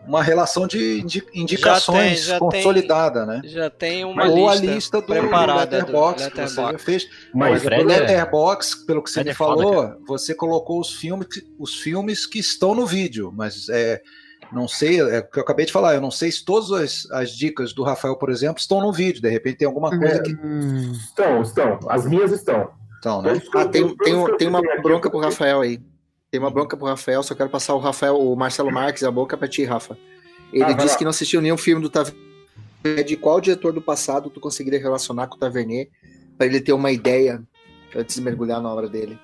uma 0.06 0.22
relação 0.22 0.66
de 0.66 1.04
indicações 1.32 2.24
já 2.24 2.38
tem, 2.38 2.38
já 2.38 2.38
consolidada, 2.38 3.26
tem, 3.26 3.28
né? 3.28 3.42
Já 3.44 3.70
tem 3.70 4.04
uma 4.04 4.26
Ou 4.26 4.50
lista, 4.50 4.50
a 4.50 4.74
lista 4.74 5.00
do 5.00 5.06
preparada 5.06 5.76
Letterbox, 5.76 6.22
do 6.22 6.24
Letterbox. 6.24 6.30
que 6.30 6.48
você 6.54 6.72
já 6.72 6.78
fez. 6.78 7.08
Mas 7.34 7.64
o 7.64 7.68
Letterbox, 7.68 8.74
pelo 8.86 9.02
que 9.02 9.10
você 9.10 9.24
me 9.24 9.34
falou, 9.34 9.96
você 10.06 10.34
colocou 10.34 10.80
os 10.80 10.94
filmes, 10.94 11.28
os 11.58 11.76
filmes 11.76 12.26
que 12.26 12.38
estão 12.38 12.74
no 12.74 12.86
vídeo, 12.86 13.32
mas 13.34 13.68
é, 13.68 14.02
não 14.52 14.66
sei, 14.66 15.00
é 15.00 15.18
o 15.18 15.30
que 15.30 15.38
eu 15.38 15.42
acabei 15.42 15.66
de 15.66 15.72
falar, 15.72 15.94
eu 15.94 16.00
não 16.00 16.10
sei 16.10 16.30
se 16.30 16.44
todas 16.44 16.70
as, 16.72 17.10
as 17.10 17.30
dicas 17.30 17.72
do 17.72 17.82
Rafael, 17.82 18.16
por 18.16 18.30
exemplo, 18.30 18.58
estão 18.58 18.80
no 18.80 18.92
vídeo, 18.92 19.22
de 19.22 19.30
repente 19.30 19.58
tem 19.58 19.66
alguma 19.66 19.96
coisa 19.96 20.22
que... 20.22 20.32
Estão, 20.92 21.42
estão, 21.42 21.78
as 21.88 22.04
minhas 22.06 22.32
estão. 22.32 22.70
Então, 22.98 23.20
né? 23.20 23.40
Ah, 23.54 23.64
tem, 23.64 23.96
tem, 23.96 24.36
tem 24.36 24.48
uma 24.48 24.60
bronca 24.80 25.10
pro 25.10 25.18
Rafael 25.18 25.60
aí. 25.60 25.80
Tem 26.32 26.40
uma 26.40 26.50
bronca 26.50 26.76
pro 26.78 26.86
Rafael, 26.86 27.22
só 27.22 27.34
quero 27.34 27.50
passar 27.50 27.74
o 27.74 27.78
Rafael, 27.78 28.18
o 28.18 28.34
Marcelo 28.34 28.72
Marques, 28.72 29.04
a 29.04 29.10
boca 29.10 29.36
pra 29.36 29.46
ti, 29.46 29.64
Rafa. 29.64 29.98
Ele 30.50 30.64
ah, 30.64 30.72
disse 30.72 30.96
que 30.96 31.04
não 31.04 31.10
assistiu 31.10 31.42
nenhum 31.42 31.58
filme 31.58 31.82
do 31.82 31.90
Tavernier. 31.90 32.24
De 33.06 33.18
qual 33.18 33.38
diretor 33.38 33.70
do 33.70 33.82
passado 33.82 34.30
tu 34.30 34.40
conseguiria 34.40 34.80
relacionar 34.80 35.26
com 35.26 35.36
o 35.36 35.38
Tavernier 35.38 35.90
para 36.38 36.46
ele 36.46 36.58
ter 36.58 36.72
uma 36.72 36.90
ideia 36.90 37.42
antes 37.94 38.16
de 38.16 38.22
mergulhar 38.22 38.62
na 38.62 38.72
obra 38.72 38.88
dele? 38.88 39.18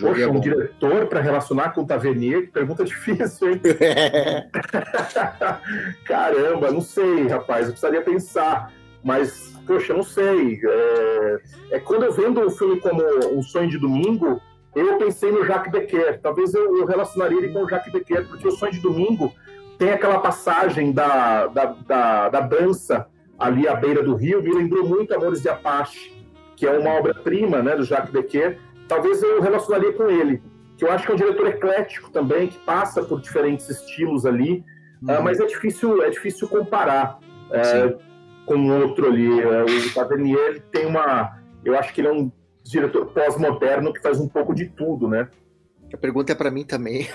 Poxa, 0.00 0.30
um 0.30 0.38
diretor 0.38 1.08
para 1.08 1.20
relacionar 1.20 1.70
com 1.70 1.82
o 1.82 1.86
Tavernier? 1.88 2.42
Que 2.42 2.52
pergunta 2.52 2.84
difícil, 2.84 3.50
hein? 3.50 3.60
Caramba, 6.06 6.70
não 6.70 6.80
sei, 6.80 7.26
rapaz. 7.26 7.66
Eu 7.66 7.72
precisaria 7.72 8.00
pensar. 8.00 8.72
Mas, 9.02 9.52
poxa, 9.66 9.92
não 9.92 10.04
sei. 10.04 10.60
É, 10.64 11.40
é 11.72 11.80
quando 11.80 12.04
eu 12.04 12.12
vendo 12.12 12.40
um 12.40 12.50
filme 12.50 12.78
como 12.78 13.02
Um 13.36 13.42
Sonho 13.42 13.68
de 13.68 13.76
Domingo, 13.76 14.40
eu 14.74 14.98
pensei 14.98 15.30
no 15.30 15.44
Jacques 15.44 15.70
Becker. 15.70 16.20
Talvez 16.20 16.52
eu, 16.54 16.76
eu 16.78 16.84
relacionaria 16.84 17.38
ele 17.38 17.52
com 17.52 17.64
o 17.64 17.68
Jacques 17.68 17.92
Becker, 17.92 18.26
porque 18.28 18.48
o 18.48 18.52
Sonho 18.52 18.72
de 18.72 18.80
Domingo 18.80 19.32
tem 19.78 19.90
aquela 19.90 20.18
passagem 20.18 20.92
da, 20.92 21.46
da, 21.46 21.64
da, 21.86 22.28
da 22.28 22.40
dança 22.40 23.06
ali 23.38 23.66
à 23.66 23.74
beira 23.74 24.02
do 24.02 24.14
rio, 24.14 24.42
me 24.42 24.52
lembrou 24.52 24.86
muito 24.86 25.14
Amores 25.14 25.42
de 25.42 25.48
Apache, 25.48 26.12
que 26.56 26.66
é 26.66 26.78
uma 26.78 26.90
obra-prima 26.90 27.62
né, 27.62 27.76
do 27.76 27.84
Jacques 27.84 28.10
Becker. 28.10 28.58
Talvez 28.86 29.22
eu 29.22 29.40
relacionaria 29.40 29.92
com 29.92 30.08
ele, 30.08 30.42
que 30.76 30.84
eu 30.84 30.92
acho 30.92 31.04
que 31.04 31.12
é 31.12 31.14
um 31.14 31.18
diretor 31.18 31.46
eclético 31.48 32.10
também, 32.10 32.48
que 32.48 32.58
passa 32.60 33.02
por 33.02 33.20
diferentes 33.20 33.68
estilos 33.68 34.24
ali, 34.24 34.64
uhum. 35.02 35.18
uh, 35.18 35.22
mas 35.22 35.40
é 35.40 35.46
difícil, 35.46 36.02
é 36.02 36.10
difícil 36.10 36.48
comparar 36.48 37.18
uh, 37.50 37.98
com 38.46 38.70
outro 38.80 39.06
ali. 39.06 39.28
Uh, 39.28 39.64
o 39.64 39.94
Tavernier 39.94 40.62
tem 40.70 40.86
uma. 40.86 41.38
Eu 41.64 41.76
acho 41.78 41.92
que 41.92 42.00
ele 42.00 42.08
é 42.08 42.12
um 42.12 42.30
diretor 42.64 43.06
pós-moderno 43.06 43.92
que 43.92 44.00
faz 44.00 44.18
um 44.18 44.28
pouco 44.28 44.54
de 44.54 44.68
tudo, 44.68 45.06
né? 45.08 45.28
A 45.92 45.96
pergunta 45.96 46.32
é 46.32 46.34
para 46.34 46.50
mim 46.50 46.64
também. 46.64 47.06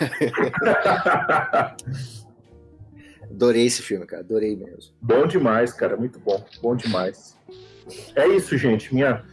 Adorei 3.29 3.65
esse 3.65 3.81
filme, 3.81 4.05
cara. 4.05 4.21
Adorei 4.21 4.55
mesmo. 4.55 4.93
Bom 5.01 5.27
demais, 5.27 5.73
cara. 5.73 5.97
Muito 5.97 6.19
bom. 6.19 6.43
Bom 6.61 6.75
demais. 6.75 7.37
É 8.15 8.27
isso, 8.27 8.57
gente. 8.57 8.93
Minha 8.93 9.23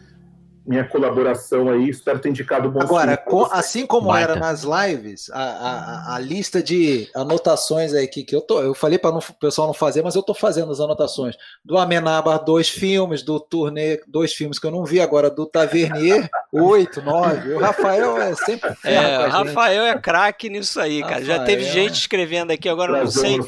minha 0.67 0.83
colaboração 0.83 1.69
aí. 1.69 1.89
Espero 1.89 2.19
ter 2.19 2.29
indicado 2.29 2.69
bom 2.69 2.81
Agora, 2.81 3.15
com, 3.15 3.43
assim 3.45 3.85
como 3.85 4.09
Baita. 4.09 4.31
era 4.31 4.39
nas 4.39 4.63
lives, 4.63 5.29
a, 5.31 5.41
a, 5.41 6.15
a, 6.15 6.19
lista 6.19 6.61
de 6.61 7.09
anotações 7.15 7.93
aí 7.93 8.05
que, 8.07 8.23
que 8.23 8.35
eu 8.35 8.41
tô. 8.41 8.61
Eu 8.61 8.73
falei 8.73 8.99
para 8.99 9.15
o 9.15 9.21
pessoal 9.39 9.67
não 9.67 9.73
fazer, 9.73 10.03
mas 10.03 10.15
eu 10.15 10.21
tô 10.21 10.33
fazendo 10.33 10.71
as 10.71 10.81
anotações. 10.81 11.35
Do 11.63 11.77
Amenabar, 11.77 12.43
dois 12.43 12.67
filmes, 12.67 13.23
do 13.23 13.39
Turnê, 13.39 14.01
dois 14.05 14.33
filmes 14.33 14.59
que 14.59 14.67
eu 14.67 14.71
não 14.71 14.83
vi 14.83 14.99
agora, 14.99 15.29
do 15.29 15.45
Tavernier, 15.45 16.29
oito, 16.51 17.01
nove. 17.01 17.53
O 17.53 17.59
Rafael 17.59 18.17
é 18.17 18.35
sempre. 18.35 18.75
É, 18.83 19.19
o 19.19 19.29
Rafael 19.29 19.85
é 19.85 19.97
craque 19.97 20.49
nisso 20.49 20.81
aí, 20.81 21.01
cara. 21.01 21.19
Rafael, 21.19 21.25
já 21.25 21.43
teve 21.45 21.63
gente 21.63 21.95
escrevendo 21.95 22.51
aqui, 22.51 22.67
agora 22.67 22.99
não 22.99 23.07
sei. 23.07 23.39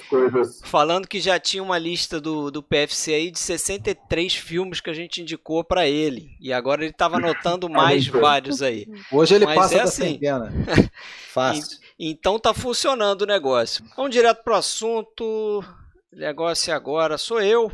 Falando 0.63 1.07
que 1.07 1.19
já 1.19 1.37
tinha 1.37 1.61
uma 1.61 1.77
lista 1.77 2.21
do, 2.21 2.49
do 2.49 2.63
PFC 2.63 3.13
aí 3.13 3.31
de 3.31 3.39
63 3.39 4.33
filmes 4.35 4.79
que 4.79 4.89
a 4.89 4.93
gente 4.93 5.21
indicou 5.21 5.63
para 5.65 5.85
ele. 5.85 6.29
E 6.39 6.53
agora 6.53 6.83
ele 6.83 6.93
tá 6.93 7.08
estava 7.09 7.17
anotando 7.17 7.69
mais 7.69 8.07
vários 8.07 8.61
aí. 8.61 8.87
Hoje 9.11 9.35
ele 9.35 9.45
Mas 9.45 9.55
passa 9.55 9.73
é 9.73 9.77
da 9.77 9.83
assim. 9.83 10.03
centena. 10.03 10.53
Fácil. 11.33 11.77
então 11.97 12.39
tá 12.39 12.53
funcionando 12.53 13.23
o 13.23 13.27
negócio. 13.27 13.83
Vamos 13.95 14.11
direto 14.11 14.43
pro 14.43 14.55
assunto. 14.55 15.63
O 16.11 16.15
negócio 16.15 16.73
agora 16.73 17.17
sou 17.17 17.41
eu. 17.41 17.71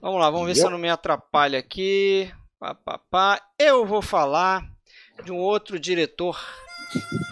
Vamos 0.00 0.20
lá, 0.20 0.30
vamos 0.30 0.46
ver 0.46 0.54
se 0.54 0.64
eu 0.64 0.70
não 0.70 0.78
me 0.78 0.88
atrapalho 0.88 1.58
aqui. 1.58 2.30
Pá, 2.58 2.74
pá, 2.74 2.98
pá. 3.10 3.40
Eu 3.58 3.86
vou 3.86 4.02
falar 4.02 4.62
de 5.24 5.32
um 5.32 5.38
outro 5.38 5.78
diretor 5.78 6.38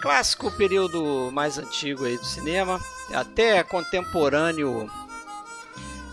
clássico 0.01 0.51
período 0.51 1.29
mais 1.31 1.57
antigo 1.57 2.05
aí 2.05 2.17
do 2.17 2.25
cinema, 2.25 2.79
até 3.13 3.63
contemporâneo 3.63 4.89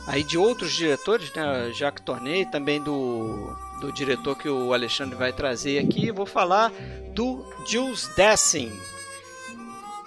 aí 0.07 0.23
de 0.23 0.37
outros 0.37 0.73
diretores, 0.73 1.33
né? 1.33 1.73
Jacques 1.73 2.05
Tourneur, 2.05 2.51
também 2.51 2.83
do 2.83 3.57
do 3.81 3.93
diretor 3.93 4.37
que 4.37 4.49
o 4.49 4.73
Alexandre 4.73 5.17
vai 5.17 5.33
trazer 5.33 5.79
aqui, 5.79 6.13
vou 6.13 6.27
falar 6.27 6.73
do 7.15 7.45
Jules 7.67 8.09
Dessin. 8.17 8.71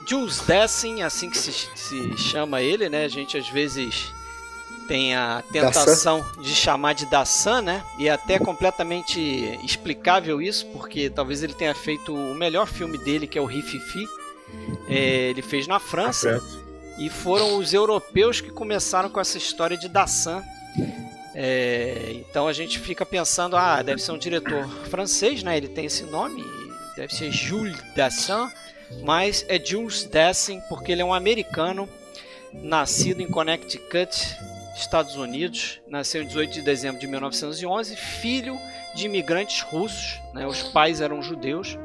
Jules 0.08 0.40
Dessin, 0.42 1.02
assim 1.02 1.30
que 1.30 1.38
se, 1.38 1.52
se 1.52 2.18
chama 2.18 2.62
ele, 2.62 2.90
né? 2.90 3.06
A 3.06 3.08
gente 3.08 3.38
às 3.38 3.50
vezes 3.50 4.14
tem 4.88 5.16
a 5.16 5.44
tentação 5.52 6.20
Dassan. 6.20 6.42
de 6.42 6.56
chamar 6.56 6.94
de 6.94 7.06
Dassan, 7.06 7.62
né? 7.62 7.84
E 7.98 8.08
é 8.08 8.12
até 8.12 8.38
completamente 8.38 9.20
explicável 9.64 10.42
isso, 10.42 10.66
porque 10.68 11.10
talvez 11.10 11.42
ele 11.42 11.54
tenha 11.54 11.74
feito 11.74 12.14
o 12.14 12.36
melhor 12.36 12.68
filme 12.68 12.98
dele, 12.98 13.28
que 13.28 13.38
é 13.38 13.42
o 13.42 13.46
Rififi. 13.46 14.06
É, 14.88 15.30
ele 15.30 15.42
fez 15.42 15.68
na 15.68 15.80
França. 15.80 16.42
E 17.00 17.10
foram 17.10 17.58
os 17.58 17.74
europeus 17.74 18.40
que 18.40 18.52
começaram 18.52 19.10
com 19.10 19.20
essa 19.20 19.38
história 19.38 19.76
de 19.76 19.90
Dassan 19.90 20.44
é, 21.36 22.12
então 22.14 22.48
a 22.48 22.54
gente 22.54 22.80
fica 22.80 23.06
pensando, 23.06 23.58
ah, 23.58 23.82
deve 23.82 24.02
ser 24.02 24.12
um 24.12 24.18
diretor 24.18 24.68
francês, 24.86 25.42
né? 25.42 25.58
Ele 25.58 25.68
tem 25.68 25.86
esse 25.86 26.04
nome, 26.04 26.44
deve 26.96 27.14
ser 27.14 27.32
Jules 27.32 27.78
Dassin. 27.96 28.50
mas 29.04 29.44
é 29.48 29.64
Jules 29.64 30.04
Dessen 30.04 30.62
porque 30.70 30.92
ele 30.92 31.02
é 31.02 31.06
um 31.06 31.14
americano 31.14 31.90
nascido 32.54 33.22
em 33.22 33.28
Connecticut, 33.28 34.38
Estados 34.76 35.16
Unidos, 35.16 35.82
nasceu 35.88 36.22
em 36.22 36.28
18 36.28 36.54
de 36.54 36.62
dezembro 36.62 37.00
de 37.00 37.08
1911, 37.08 37.96
filho 37.96 38.60
de 38.96 39.06
imigrantes 39.06 39.62
russos, 39.62 40.20
né? 40.34 40.46
os 40.46 40.62
pais 40.62 41.02
eram 41.02 41.22
judeus, 41.22 41.78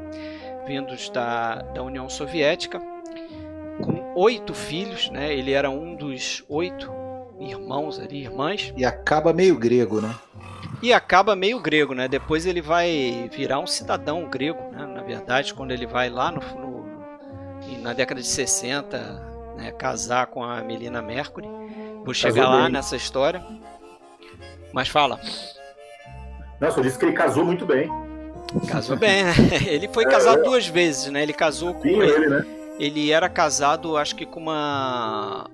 vindos 0.67 1.09
da, 1.09 1.63
da 1.63 1.83
União 1.83 2.09
Soviética, 2.11 2.79
com 3.83 4.13
oito 4.15 4.53
filhos, 4.53 5.09
né? 5.09 5.33
ele 5.33 5.53
era 5.53 5.71
um 5.71 5.95
dos 5.95 6.45
oito 6.49 6.91
irmãos 7.41 7.99
ali, 7.99 8.23
irmãs. 8.23 8.73
E 8.77 8.85
acaba 8.85 9.33
meio 9.33 9.57
grego, 9.57 10.01
né? 10.01 10.15
E 10.83 10.93
acaba 10.93 11.35
meio 11.35 11.61
grego, 11.61 11.95
né? 11.95 12.07
Depois 12.07 12.47
ele 12.47 12.61
vai 12.61 13.29
virar 13.33 13.59
um 13.59 13.67
cidadão 13.67 14.29
grego, 14.29 14.61
né? 14.73 14.87
Na 14.87 15.03
verdade, 15.03 15.55
quando 15.55 15.73
ele 15.73 15.87
vai 15.87 16.09
lá 16.09 16.31
no, 16.31 16.41
no 16.41 16.79
na 17.83 17.93
década 17.93 18.21
de 18.21 18.27
60, 18.27 18.99
né? 19.57 19.73
casar 19.73 20.27
com 20.29 20.43
a 20.43 20.63
Melina 20.63 21.03
Mercury. 21.03 21.49
Vou 22.05 22.15
chegar 22.15 22.43
casou 22.43 22.57
lá 22.57 22.63
bem. 22.65 22.73
nessa 22.73 22.97
história. 22.97 23.45
Mas 24.73 24.89
fala. 24.89 25.21
Nossa, 26.61 26.79
eu 26.79 26.85
disse 26.85 26.99
que 26.99 27.05
ele 27.05 27.13
casou 27.13 27.45
muito 27.45 27.67
bem. 27.67 27.89
Casou 28.69 28.97
bem, 28.97 29.25
né? 29.25 29.35
Ele 29.69 29.89
foi 29.89 30.05
é, 30.05 30.09
casado 30.09 30.41
é. 30.41 30.43
duas 30.43 30.67
vezes, 30.67 31.13
né? 31.13 31.23
Ele 31.23 31.35
casou 31.35 31.75
com. 31.75 31.83
Sim, 31.83 32.01
ele, 32.01 32.29
né? 32.29 32.47
ele 32.79 33.13
era 33.13 33.29
casado, 33.29 33.97
acho 33.97 34.17
que 34.17 34.25
com 34.25 34.41
uma 34.41 35.51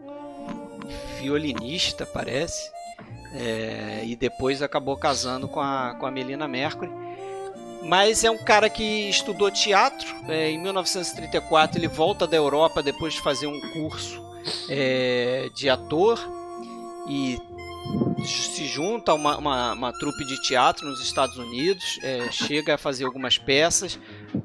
violinista, 1.25 2.05
parece. 2.07 2.71
É, 3.35 4.03
e 4.05 4.15
depois 4.15 4.63
acabou 4.63 4.97
casando 4.97 5.49
com 5.49 5.61
a, 5.61 5.97
com 5.99 6.07
a 6.07 6.11
Melina 6.11 6.47
Mercury. 6.47 6.91
Mas 7.83 8.25
é 8.25 8.31
um 8.31 8.39
cara 8.39 8.71
que 8.71 9.09
estudou 9.09 9.51
teatro. 9.51 10.15
É, 10.29 10.51
em 10.51 10.59
1934 10.59 11.79
ele 11.79 11.89
volta 11.89 12.27
da 12.27 12.37
Europa 12.37 12.83
depois 12.83 13.15
de 13.15 13.21
fazer 13.21 13.47
um 13.47 13.61
curso 13.73 14.23
é, 14.69 15.49
de 15.55 15.69
ator 15.69 16.19
e 17.09 17.39
se 18.25 18.67
junta 18.67 19.13
a 19.13 19.15
uma, 19.15 19.37
uma, 19.37 19.73
uma, 19.73 19.93
trupe 19.93 20.25
de 20.25 20.41
teatro 20.41 20.89
nos 20.89 21.03
Estados 21.03 21.37
Unidos, 21.37 21.99
é, 22.03 22.31
chega 22.31 22.75
a 22.75 22.79
fazer 22.79 23.05
algumas 23.05 23.37
peças, 23.37 23.99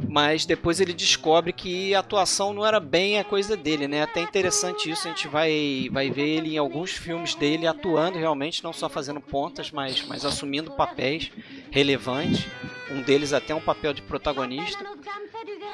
mas 0.08 0.46
depois 0.46 0.80
ele 0.80 0.94
descobre 0.94 1.54
que 1.54 1.94
a 1.94 2.00
atuação 2.00 2.54
não 2.54 2.66
era 2.66 2.80
bem 2.80 3.20
a 3.20 3.24
coisa 3.24 3.56
dele, 3.56 3.88
né? 3.88 4.02
Até 4.02 4.22
interessante 4.22 4.90
isso, 4.90 5.08
a 5.08 5.12
gente 5.12 5.28
vai, 5.28 5.90
vai 5.92 6.10
ver 6.10 6.28
ele 6.28 6.56
em 6.56 6.58
alguns 6.58 6.92
filmes 6.92 7.36
dele 7.36 7.68
atuando 7.68 8.18
realmente, 8.18 8.64
não 8.64 8.74
só 8.74 8.90
fazendo 8.90 9.22
pontas, 9.22 9.72
mas, 9.72 10.04
mas 10.06 10.26
assumindo 10.26 10.72
papéis 10.72 11.32
relevantes. 11.72 12.46
Um 12.92 13.02
deles 13.02 13.34
até 13.34 13.54
um 13.54 13.62
papel 13.62 13.94
de 13.94 14.02
protagonista. 14.02 14.84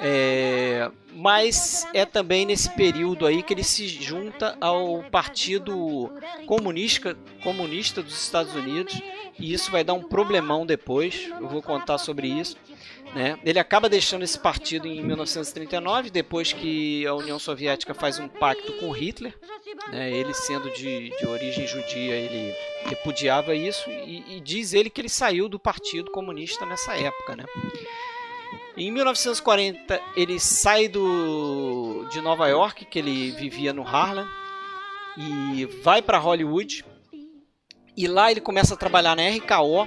É, 0.02 0.92
mas 1.14 1.88
é 1.94 2.06
também 2.06 2.46
nesse 2.46 2.70
período 2.72 3.26
aí 3.26 3.42
que 3.42 3.54
ele 3.54 3.64
se 3.64 3.88
junta 3.88 4.58
ao 4.60 5.04
Partido 5.04 6.12
Comunista, 6.46 7.18
Comunista 7.42 8.04
dos 8.04 8.22
Estados 8.22 8.54
Unidos 8.54 9.02
e 9.40 9.54
isso 9.54 9.72
vai 9.72 9.84
dar 9.84 9.94
um 9.94 10.04
problemão 10.04 10.66
depois. 10.66 11.30
Eu 11.40 11.48
vou 11.48 11.62
contar 11.62 11.98
sobre 11.98 12.28
isso. 12.28 12.58
Né? 13.16 13.40
Ele 13.46 13.58
acaba 13.58 13.88
deixando 13.88 14.24
esse 14.24 14.38
partido 14.38 14.86
em 14.86 15.02
1939, 15.02 16.10
depois 16.10 16.52
que 16.52 17.08
a 17.08 17.14
União 17.14 17.40
Soviética 17.40 17.94
faz 17.94 18.20
um 18.20 18.28
pacto 18.28 18.74
com 18.74 18.92
Hitler. 18.92 19.34
Né? 19.90 20.12
Ele, 20.12 20.34
sendo 20.34 20.70
de, 20.72 21.12
de 21.18 21.26
origem 21.26 21.66
judia, 21.66 22.14
ele 22.14 22.54
repudiava 22.84 23.56
isso 23.56 23.90
e, 23.90 24.36
e, 24.36 24.42
diz 24.42 24.74
ele 24.74 24.90
que 24.90 25.00
ele 25.00 25.08
saiu 25.08 25.48
do 25.48 25.58
Partido 25.58 26.12
Comunista 26.12 26.66
nessa 26.66 26.94
época. 26.98 27.38
Né? 27.38 27.46
Em 28.76 28.92
1940 28.92 30.02
ele 30.18 30.38
sai 30.38 30.90
do, 30.90 32.06
de 32.12 32.20
Nova 32.20 32.50
York, 32.50 32.84
que 32.84 33.00
ele 33.00 33.32
vivia 33.32 33.72
no 33.72 33.88
Harlem, 33.88 34.28
e 35.18 35.66
vai 35.82 36.02
para 36.02 36.18
Hollywood. 36.18 36.84
E 37.96 38.08
lá 38.08 38.30
ele 38.30 38.42
começa 38.42 38.74
a 38.74 38.78
trabalhar 38.78 39.16
na 39.16 39.30
RKO, 39.30 39.86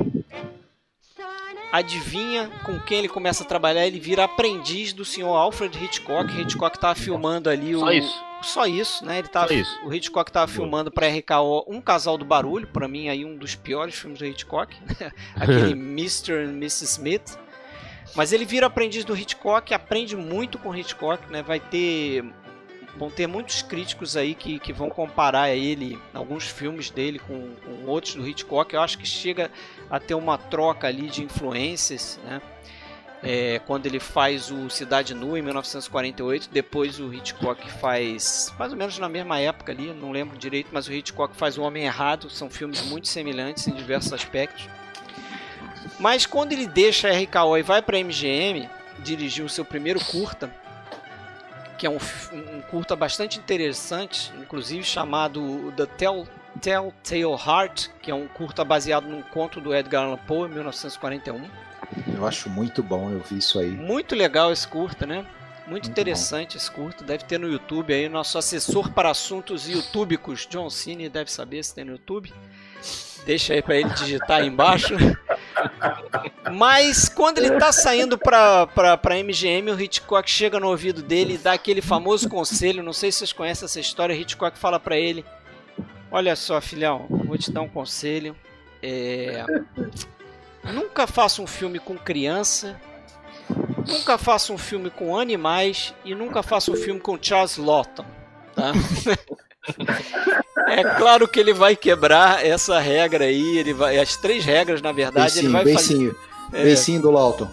adivinha 1.73 2.51
com 2.65 2.79
quem 2.81 2.99
ele 2.99 3.09
começa 3.09 3.45
a 3.45 3.47
trabalhar? 3.47 3.87
Ele 3.87 4.01
vira 4.01 4.25
aprendiz 4.25 4.93
do 4.93 5.05
senhor 5.05 5.35
Alfred 5.35 5.83
Hitchcock. 5.83 6.33
Hitchcock 6.41 6.77
estava 6.77 6.95
filmando 6.95 7.51
ali 7.51 7.75
o. 7.75 7.81
Só 7.81 7.93
isso. 7.93 8.25
Só 8.41 8.67
isso, 8.67 9.05
né? 9.05 9.19
Ele 9.19 9.29
tava, 9.29 9.53
isso. 9.53 9.79
O 9.85 9.93
Hitchcock 9.93 10.31
estava 10.31 10.47
filmando 10.47 10.93
para 10.93 11.09
RKO 11.09 11.65
Um 11.67 11.81
Casal 11.81 12.17
do 12.17 12.25
Barulho, 12.25 12.69
para 12.69 12.87
mim 12.87 13.09
aí 13.09 13.25
um 13.25 13.37
dos 13.37 13.57
piores 13.57 13.97
filmes 13.97 14.21
do 14.21 14.27
Hitchcock, 14.27 14.77
aquele 15.35 15.73
Mr. 15.75 16.35
and 16.35 16.53
Mrs. 16.53 16.85
Smith. 16.85 17.39
Mas 18.15 18.33
ele 18.33 18.45
vira 18.45 18.67
aprendiz 18.67 19.05
do 19.05 19.17
Hitchcock, 19.17 19.75
aprende 19.75 20.17
muito 20.17 20.57
com 20.59 20.75
Hitchcock, 20.75 21.31
né? 21.31 21.43
Vai 21.43 21.61
ter 21.61 22.25
vão 22.97 23.11
ter 23.11 23.29
muitos 23.29 23.63
críticos 23.63 24.17
aí 24.17 24.35
que, 24.35 24.59
que 24.59 24.73
vão 24.73 24.91
comparar 24.91 25.51
ele, 25.51 25.97
alguns 26.13 26.49
filmes 26.49 26.91
dele 26.91 27.21
com, 27.21 27.55
com 27.55 27.87
outros 27.87 28.15
do 28.15 28.27
Hitchcock. 28.27 28.75
Eu 28.75 28.81
acho 28.81 28.99
que 28.99 29.07
chega 29.07 29.51
a 29.91 29.99
ter 29.99 30.15
uma 30.15 30.37
troca 30.37 30.87
ali 30.87 31.09
de 31.09 31.23
influências, 31.23 32.19
né? 32.25 32.41
É, 33.21 33.61
quando 33.67 33.87
ele 33.87 33.99
faz 33.99 34.49
o 34.49 34.71
Cidade 34.71 35.13
Nua 35.13 35.41
em 35.41 35.43
1948, 35.43 36.51
depois 36.53 37.01
o 37.01 37.13
Hitchcock 37.13 37.69
faz 37.69 38.55
mais 38.57 38.71
ou 38.71 38.79
menos 38.79 38.97
na 38.99 39.09
mesma 39.09 39.41
época 39.41 39.73
ali, 39.73 39.93
não 39.93 40.13
lembro 40.13 40.39
direito, 40.39 40.69
mas 40.71 40.87
o 40.87 40.93
Hitchcock 40.93 41.35
faz 41.37 41.59
O 41.59 41.63
Homem 41.63 41.85
Errado, 41.85 42.31
são 42.31 42.49
filmes 42.49 42.81
muito 42.83 43.09
semelhantes 43.09 43.67
em 43.67 43.73
diversos 43.73 44.13
aspectos. 44.13 44.69
Mas 45.99 46.27
quando 46.27 46.53
ele 46.53 46.67
deixa 46.67 47.09
a 47.09 47.13
RKO 47.13 47.57
e 47.59 47.63
vai 47.63 47.83
para 47.83 47.97
a 47.97 48.01
MGM, 48.01 48.71
dirigir 49.01 49.45
o 49.45 49.49
seu 49.49 49.65
primeiro 49.65 49.99
curta, 50.05 50.49
que 51.77 51.87
é 51.87 51.91
um, 51.91 51.99
um 52.33 52.61
curta 52.63 52.95
bastante 52.95 53.39
interessante, 53.39 54.33
inclusive 54.39 54.85
chamado 54.85 55.73
The 55.77 55.87
Tell, 55.87 56.29
Telltale 56.61 57.23
Heart, 57.25 57.89
que 58.03 58.11
é 58.11 58.15
um 58.15 58.27
curta 58.27 58.65
baseado 58.65 59.07
num 59.07 59.23
conto 59.23 59.61
do 59.61 59.75
Edgar 59.75 60.05
Allan 60.05 60.17
Poe, 60.19 60.49
em 60.49 60.55
1941. 60.55 61.49
Eu 62.15 62.27
acho 62.27 62.51
muito 62.51 62.83
bom, 62.83 63.11
eu 63.11 63.21
vi 63.21 63.39
isso 63.39 63.59
aí. 63.59 63.71
Muito 63.71 64.15
legal 64.15 64.53
esse 64.53 64.67
curta, 64.67 65.07
né? 65.07 65.17
Muito, 65.17 65.71
muito 65.71 65.91
interessante 65.91 66.53
bom. 66.53 66.57
esse 66.57 66.71
curta. 66.71 67.05
Deve 67.05 67.25
ter 67.25 67.39
no 67.39 67.49
YouTube 67.49 67.93
aí. 67.93 68.09
Nosso 68.09 68.39
assessor 68.39 68.91
para 68.91 69.11
assuntos 69.11 69.69
youtubicos, 69.69 70.47
John 70.47 70.69
Cine, 70.71 71.09
deve 71.09 71.31
saber 71.31 71.63
se 71.63 71.75
tem 71.75 71.85
no 71.85 71.93
YouTube. 71.93 72.33
Deixa 73.25 73.53
aí 73.53 73.61
para 73.61 73.77
ele 73.77 73.91
digitar 73.91 74.41
aí 74.41 74.47
embaixo. 74.47 74.95
Mas 76.53 77.09
quando 77.09 77.39
ele 77.39 77.59
tá 77.59 77.71
saindo 77.71 78.17
pra, 78.17 78.67
pra, 78.69 78.97
pra 78.97 79.23
MGM, 79.23 79.71
o 79.71 79.81
Hitchcock 79.81 80.31
chega 80.31 80.59
no 80.59 80.69
ouvido 80.69 81.03
dele 81.03 81.35
e 81.35 81.39
dá 81.39 81.53
aquele 81.53 81.83
famoso 81.83 82.29
conselho. 82.29 82.83
Não 82.83 82.93
sei 82.93 83.13
se 83.13 83.19
vocês 83.19 83.33
conhecem 83.33 83.67
essa 83.67 83.81
história. 83.81 84.15
O 84.15 84.19
Hitchcock 84.19 84.59
fala 84.59 84.81
para 84.81 84.97
ele: 84.97 85.25
Olha 86.11 86.35
só, 86.35 86.61
filhão, 86.61 87.07
vou 87.09 87.37
te 87.37 87.51
dar 87.51 87.63
um 87.63 87.69
conselho. 87.69 88.35
É... 88.83 89.45
Nunca 90.65 91.07
faça 91.07 91.43
um 91.43 91.47
filme 91.47 91.79
com 91.79 91.97
criança. 91.97 92.81
Nunca 93.87 94.19
faça 94.19 94.53
um 94.53 94.59
filme 94.59 94.91
com 94.91 95.19
animais. 95.19 95.95
E 96.05 96.15
nunca 96.15 96.43
faça 96.43 96.71
um 96.71 96.77
filme 96.77 97.01
com 97.01 97.19
Charles 97.21 97.57
Lawton. 97.57 98.05
Tá? 98.55 98.73
É 100.69 100.85
claro 100.97 101.27
que 101.27 101.41
ele 101.41 101.53
vai 101.53 101.75
quebrar 101.75 102.45
essa 102.45 102.79
regra 102.79 103.25
aí, 103.25 103.59
ele 103.59 103.73
vai, 103.73 103.99
as 103.99 104.17
três 104.17 104.45
regras, 104.45 104.83
na 104.83 104.93
verdade, 104.93 105.33
beicinho, 105.33 105.45
ele 105.45 105.53
vai 105.53 105.65
beicinho, 105.65 106.17
fazer. 106.51 106.65
Beicinho 106.65 106.99
é, 106.99 107.03
do 107.03 107.11
Lawton. 107.11 107.49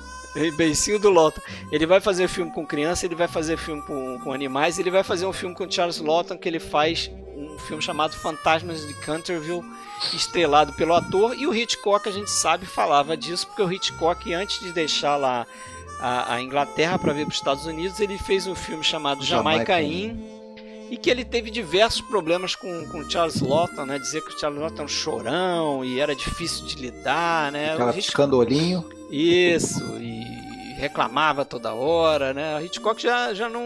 Beicinho 0.58 1.00
do 1.00 1.10
Lawton. 1.10 1.42
Ele 1.72 1.86
vai 1.86 2.02
fazer 2.02 2.28
filme 2.28 2.52
com 2.52 2.66
criança, 2.66 3.06
ele 3.06 3.16
vai 3.16 3.28
fazer 3.28 3.58
filme 3.58 3.82
com, 3.84 4.20
com 4.20 4.34
animais, 4.34 4.78
ele 4.78 4.92
vai 4.92 5.04
fazer 5.04 5.26
um 5.26 5.32
filme 5.32 5.56
com 5.56 5.70
Charles 5.70 6.00
Lawton 6.00 6.38
que 6.38 6.48
ele 6.48 6.60
faz 6.60 7.10
filme 7.66 7.82
chamado 7.82 8.16
Fantasmas 8.16 8.86
de 8.88 8.94
Canterville, 8.94 9.64
estrelado 10.14 10.74
pelo 10.74 10.94
ator. 10.94 11.36
E 11.38 11.48
o 11.48 11.54
Hitchcock, 11.54 12.08
a 12.08 12.12
gente 12.12 12.30
sabe, 12.30 12.66
falava 12.66 13.18
disso, 13.18 13.48
porque 13.48 13.62
o 13.62 13.72
Hitchcock, 13.72 14.34
antes 14.34 14.60
de 14.60 14.72
deixar 14.72 15.18
lá 15.18 15.46
a, 16.00 16.36
a 16.36 16.42
Inglaterra 16.42 16.98
para 16.98 17.14
vir 17.14 17.26
para 17.26 17.32
os 17.32 17.38
Estados 17.38 17.66
Unidos, 17.66 18.00
ele 18.00 18.18
fez 18.18 18.48
um 18.48 18.56
filme 18.56 18.84
chamado 18.84 19.24
Jamaica, 19.24 19.74
Jamaica 19.74 19.82
Inn 19.82 20.36
e 20.90 20.98
que 20.98 21.10
ele 21.10 21.26
teve 21.26 21.50
diversos 21.50 22.02
problemas 22.02 22.56
com, 22.56 22.88
com 22.88 23.10
Charles 23.10 23.42
Lawton, 23.42 23.86
né? 23.86 23.98
Dizer 23.98 24.22
que 24.24 24.34
o 24.34 24.40
Charles 24.40 24.60
Lawton 24.60 24.76
era 24.76 24.86
um 24.86 24.88
chorão 24.88 25.86
e 25.86 26.00
era 26.00 26.16
difícil 26.16 26.66
de 26.66 26.76
lidar, 26.76 27.52
né? 27.52 27.72
Ficava 27.72 27.94
piscando 27.94 28.38
olhinho. 28.38 28.88
Isso, 29.10 29.84
e 30.00 30.76
reclamava 30.78 31.44
toda 31.46 31.74
hora, 31.74 32.34
né? 32.34 32.56
A 32.56 32.64
Hitchcock 32.64 33.02
já, 33.02 33.34
já 33.34 33.50
não, 33.50 33.66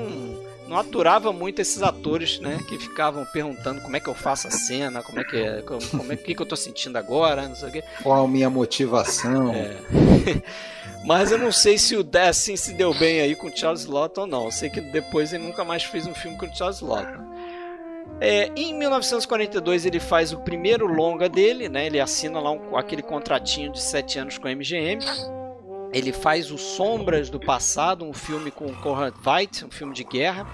não 0.69 0.77
aturava 0.77 1.33
muito 1.33 1.59
esses 1.59 1.81
atores, 1.81 2.39
né? 2.39 2.59
Que 2.67 2.77
ficavam 2.77 3.25
perguntando 3.25 3.81
como 3.81 3.97
é 3.97 3.99
que 3.99 4.07
eu 4.07 4.13
faço 4.13 4.47
a 4.47 4.51
cena, 4.51 5.01
como 5.01 5.19
é 5.19 5.23
que 5.23 5.35
é, 5.35 5.61
como, 5.63 5.81
como 5.89 6.13
é 6.13 6.15
que, 6.15 6.35
que 6.35 6.41
eu 6.41 6.45
tô 6.45 6.55
sentindo 6.55 6.97
agora, 6.97 7.47
não 7.47 7.55
sei 7.55 7.69
o 7.69 7.71
quê. 7.71 7.83
Qual 8.03 8.23
a 8.23 8.27
minha 8.27 8.49
motivação? 8.49 9.51
É. 9.51 9.77
Mas 11.03 11.31
eu 11.31 11.39
não 11.39 11.51
sei 11.51 11.77
se 11.77 11.95
o 11.95 12.03
Destin 12.03 12.55
se 12.55 12.73
deu 12.73 12.93
bem 12.93 13.21
aí 13.21 13.35
com 13.35 13.47
o 13.47 13.57
Charles 13.57 13.85
Lawton 13.85 14.21
ou 14.21 14.27
não. 14.27 14.45
Eu 14.45 14.51
sei 14.51 14.69
que 14.69 14.79
depois 14.79 15.33
ele 15.33 15.43
nunca 15.43 15.63
mais 15.63 15.83
fez 15.83 16.05
um 16.05 16.13
filme 16.13 16.37
com 16.37 16.45
o 16.45 16.55
Charles 16.55 16.81
Lawton. 16.81 17.23
É, 18.21 18.51
em 18.55 18.77
1942 18.77 19.85
ele 19.85 19.99
faz 19.99 20.33
o 20.33 20.39
primeiro 20.39 20.85
longa 20.85 21.27
dele, 21.27 21.67
né? 21.67 21.87
Ele 21.87 21.99
assina 21.99 22.39
lá 22.39 22.51
um, 22.51 22.77
aquele 22.77 23.01
contratinho 23.01 23.71
de 23.71 23.81
sete 23.81 24.19
anos 24.19 24.37
com 24.37 24.47
a 24.47 24.51
MGM. 24.51 24.99
Ele 25.91 26.11
faz 26.13 26.51
o 26.51 26.57
Sombras 26.57 27.29
do 27.29 27.39
Passado, 27.39 28.05
um 28.05 28.13
filme 28.13 28.51
com 28.51 28.73
Conrad 28.75 29.13
Veidt, 29.15 29.65
um 29.65 29.71
filme 29.71 29.93
de 29.93 30.03
guerra. 30.03 30.47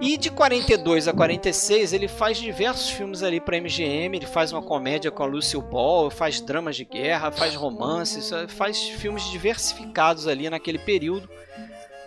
E 0.00 0.16
de 0.16 0.28
42 0.28 1.06
a 1.06 1.12
46 1.12 1.92
ele 1.92 2.08
faz 2.08 2.36
diversos 2.36 2.90
filmes 2.90 3.22
ali 3.22 3.40
para 3.40 3.60
MGM, 3.60 4.16
ele 4.16 4.26
faz 4.26 4.52
uma 4.52 4.60
comédia 4.60 5.10
com 5.10 5.22
a 5.22 5.26
Lucille 5.26 5.62
Ball, 5.62 6.10
faz 6.10 6.40
dramas 6.40 6.76
de 6.76 6.84
guerra, 6.84 7.30
faz 7.30 7.54
romances, 7.54 8.30
faz 8.48 8.82
filmes 8.88 9.30
diversificados 9.30 10.26
ali 10.26 10.50
naquele 10.50 10.78
período. 10.78 11.28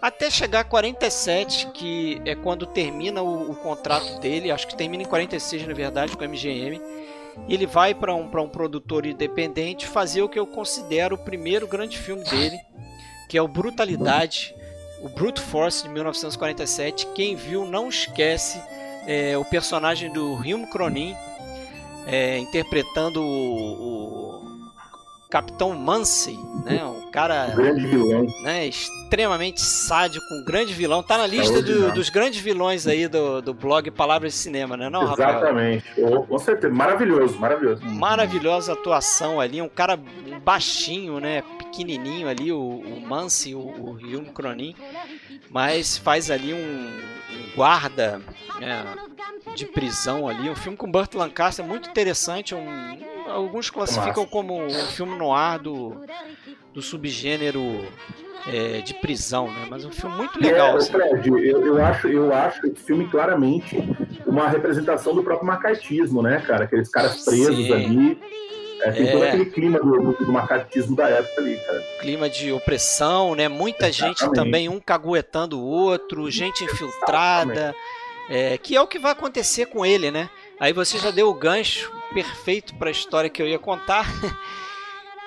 Até 0.02 0.30
chegar 0.30 0.60
a 0.60 0.64
47, 0.64 1.68
que 1.74 2.22
é 2.26 2.36
quando 2.36 2.68
termina 2.68 3.22
o, 3.22 3.52
o 3.52 3.56
contrato 3.56 4.20
dele, 4.20 4.52
acho 4.52 4.68
que 4.68 4.76
termina 4.76 5.04
em 5.04 5.08
46 5.08 5.66
na 5.66 5.74
verdade 5.74 6.16
com 6.16 6.24
a 6.24 6.28
MGM. 6.28 6.80
E 7.48 7.54
ele 7.54 7.66
vai 7.66 7.94
para 7.94 8.14
um, 8.14 8.24
um 8.24 8.50
produtor 8.50 9.06
independente 9.06 9.88
fazer 9.88 10.22
o 10.22 10.30
que 10.30 10.40
eu 10.40 10.48
considero 10.48 11.16
o 11.16 11.20
primeiro 11.20 11.68
grande 11.68 11.98
filme 11.98 12.24
dele, 12.24 12.60
que 13.30 13.38
é 13.38 13.42
o 13.42 13.48
Brutalidade, 13.48 14.56
o 15.02 15.10
Brute 15.10 15.42
Force 15.42 15.84
de 15.84 15.90
1947. 15.90 17.08
Quem 17.16 17.36
viu 17.36 17.66
não 17.66 17.90
esquece 17.90 18.62
é, 19.06 19.38
o 19.38 19.46
personagem 19.46 20.12
do 20.12 20.34
Hume 20.34 20.68
Cronin 20.68 21.16
é, 22.08 22.38
interpretando 22.38 23.22
o, 23.22 23.26
o, 23.26 24.27
Capitão 25.30 25.74
Mansey, 25.74 26.38
né? 26.64 26.84
Um 26.84 27.12
cara 27.12 27.54
né? 28.44 28.68
Extremamente 28.68 29.62
sádico, 29.62 30.26
um 30.34 30.44
grande 30.44 30.74
vilão. 30.74 31.04
Tá 31.04 31.18
na 31.18 31.28
lista 31.28 31.62
do, 31.62 31.92
dos 31.92 32.10
grandes 32.10 32.40
vilões 32.40 32.88
aí 32.88 33.08
do, 33.08 33.42
do 33.42 33.54
blog 33.54 33.92
Palavras 33.92 34.34
de 34.34 34.40
Cinema, 34.40 34.78
né? 34.78 34.90
Não, 34.90 35.14
Exatamente. 35.14 35.86
Oh, 35.98 36.24
com 36.24 36.38
certeza, 36.38 36.74
maravilhoso, 36.74 37.38
maravilhoso. 37.38 37.86
Maravilhosa 37.86 38.74
atuação 38.74 39.40
ali, 39.40 39.62
um 39.62 39.70
cara 39.70 40.00
baixinho, 40.44 41.20
né? 41.20 41.44
pequenininho 41.78 42.28
ali, 42.28 42.52
o, 42.52 42.58
o 42.58 43.04
o, 43.56 43.92
o 43.92 44.34
Cronin, 44.34 44.76
mas 45.50 45.98
faz 45.98 46.32
ali 46.32 46.54
um, 46.54 46.58
um 46.58 47.56
guarda 47.56 48.22
né, 48.60 48.96
de 49.56 49.66
prisão 49.66 50.28
ali. 50.28 50.50
Um 50.50 50.56
filme 50.56 50.78
com 50.78 50.90
Burt 50.90 51.14
Lancaster 51.14 51.64
muito 51.64 51.90
interessante. 51.90 52.56
Um, 52.56 53.17
alguns 53.32 53.70
classificam 53.70 54.26
como 54.26 54.62
um 54.62 54.70
filme 54.70 55.16
no 55.18 55.34
ar 55.34 55.60
do, 55.60 56.02
do 56.74 56.82
subgênero 56.82 57.86
é, 58.48 58.82
de 58.82 58.94
prisão, 58.96 59.48
né? 59.48 59.68
Mas 59.70 59.86
um 59.86 59.92
filme 59.92 60.16
muito 60.16 60.40
legal. 60.40 60.76
É, 60.76 60.78
assim. 60.78 60.92
Fred, 60.92 61.30
eu, 61.30 61.66
eu, 61.66 61.86
acho, 61.86 62.08
eu 62.08 62.34
acho 62.34 62.66
esse 62.68 62.84
filme 62.84 63.08
claramente 63.08 63.78
uma 64.26 64.48
representação 64.48 65.14
do 65.14 65.24
próprio 65.24 65.48
macartismo, 65.48 66.22
né, 66.22 66.42
cara? 66.46 66.66
Aqueles 66.66 66.90
caras 66.90 67.24
presos 67.24 67.56
Sim. 67.56 67.74
ali 67.74 68.20
é, 68.82 68.92
tem 68.92 69.08
é. 69.08 69.12
todo 69.12 69.24
aquele 69.24 69.46
clima 69.46 69.80
do, 69.80 70.14
do, 70.14 70.32
macatismo 70.32 70.96
da 70.96 71.10
época 71.10 71.42
ali, 71.42 71.58
cara. 71.58 71.84
Clima 72.00 72.30
de 72.30 72.52
opressão, 72.52 73.36
né? 73.36 73.48
Muita 73.48 73.88
Exatamente. 73.88 74.20
gente 74.20 74.34
também, 74.34 74.70
um 74.70 74.80
caguetando 74.80 75.60
o 75.60 75.64
outro, 75.64 76.30
gente 76.30 76.64
infiltrada. 76.64 77.76
É, 78.30 78.58
que 78.58 78.76
é 78.76 78.82
o 78.82 78.88
que 78.88 79.00
vai 79.00 79.14
acontecer 79.14 79.68
com 79.68 79.86
ele, 79.86 80.12
né? 80.12 80.30
Aí 80.60 80.74
você 80.74 80.98
já 80.98 81.12
deu 81.12 81.30
o 81.30 81.34
gancho 81.34 81.90
perfeito 82.14 82.76
para 82.76 82.90
a 82.90 82.92
história 82.92 83.30
que 83.30 83.42
eu 83.42 83.48
ia 83.48 83.60
contar. 83.60 84.06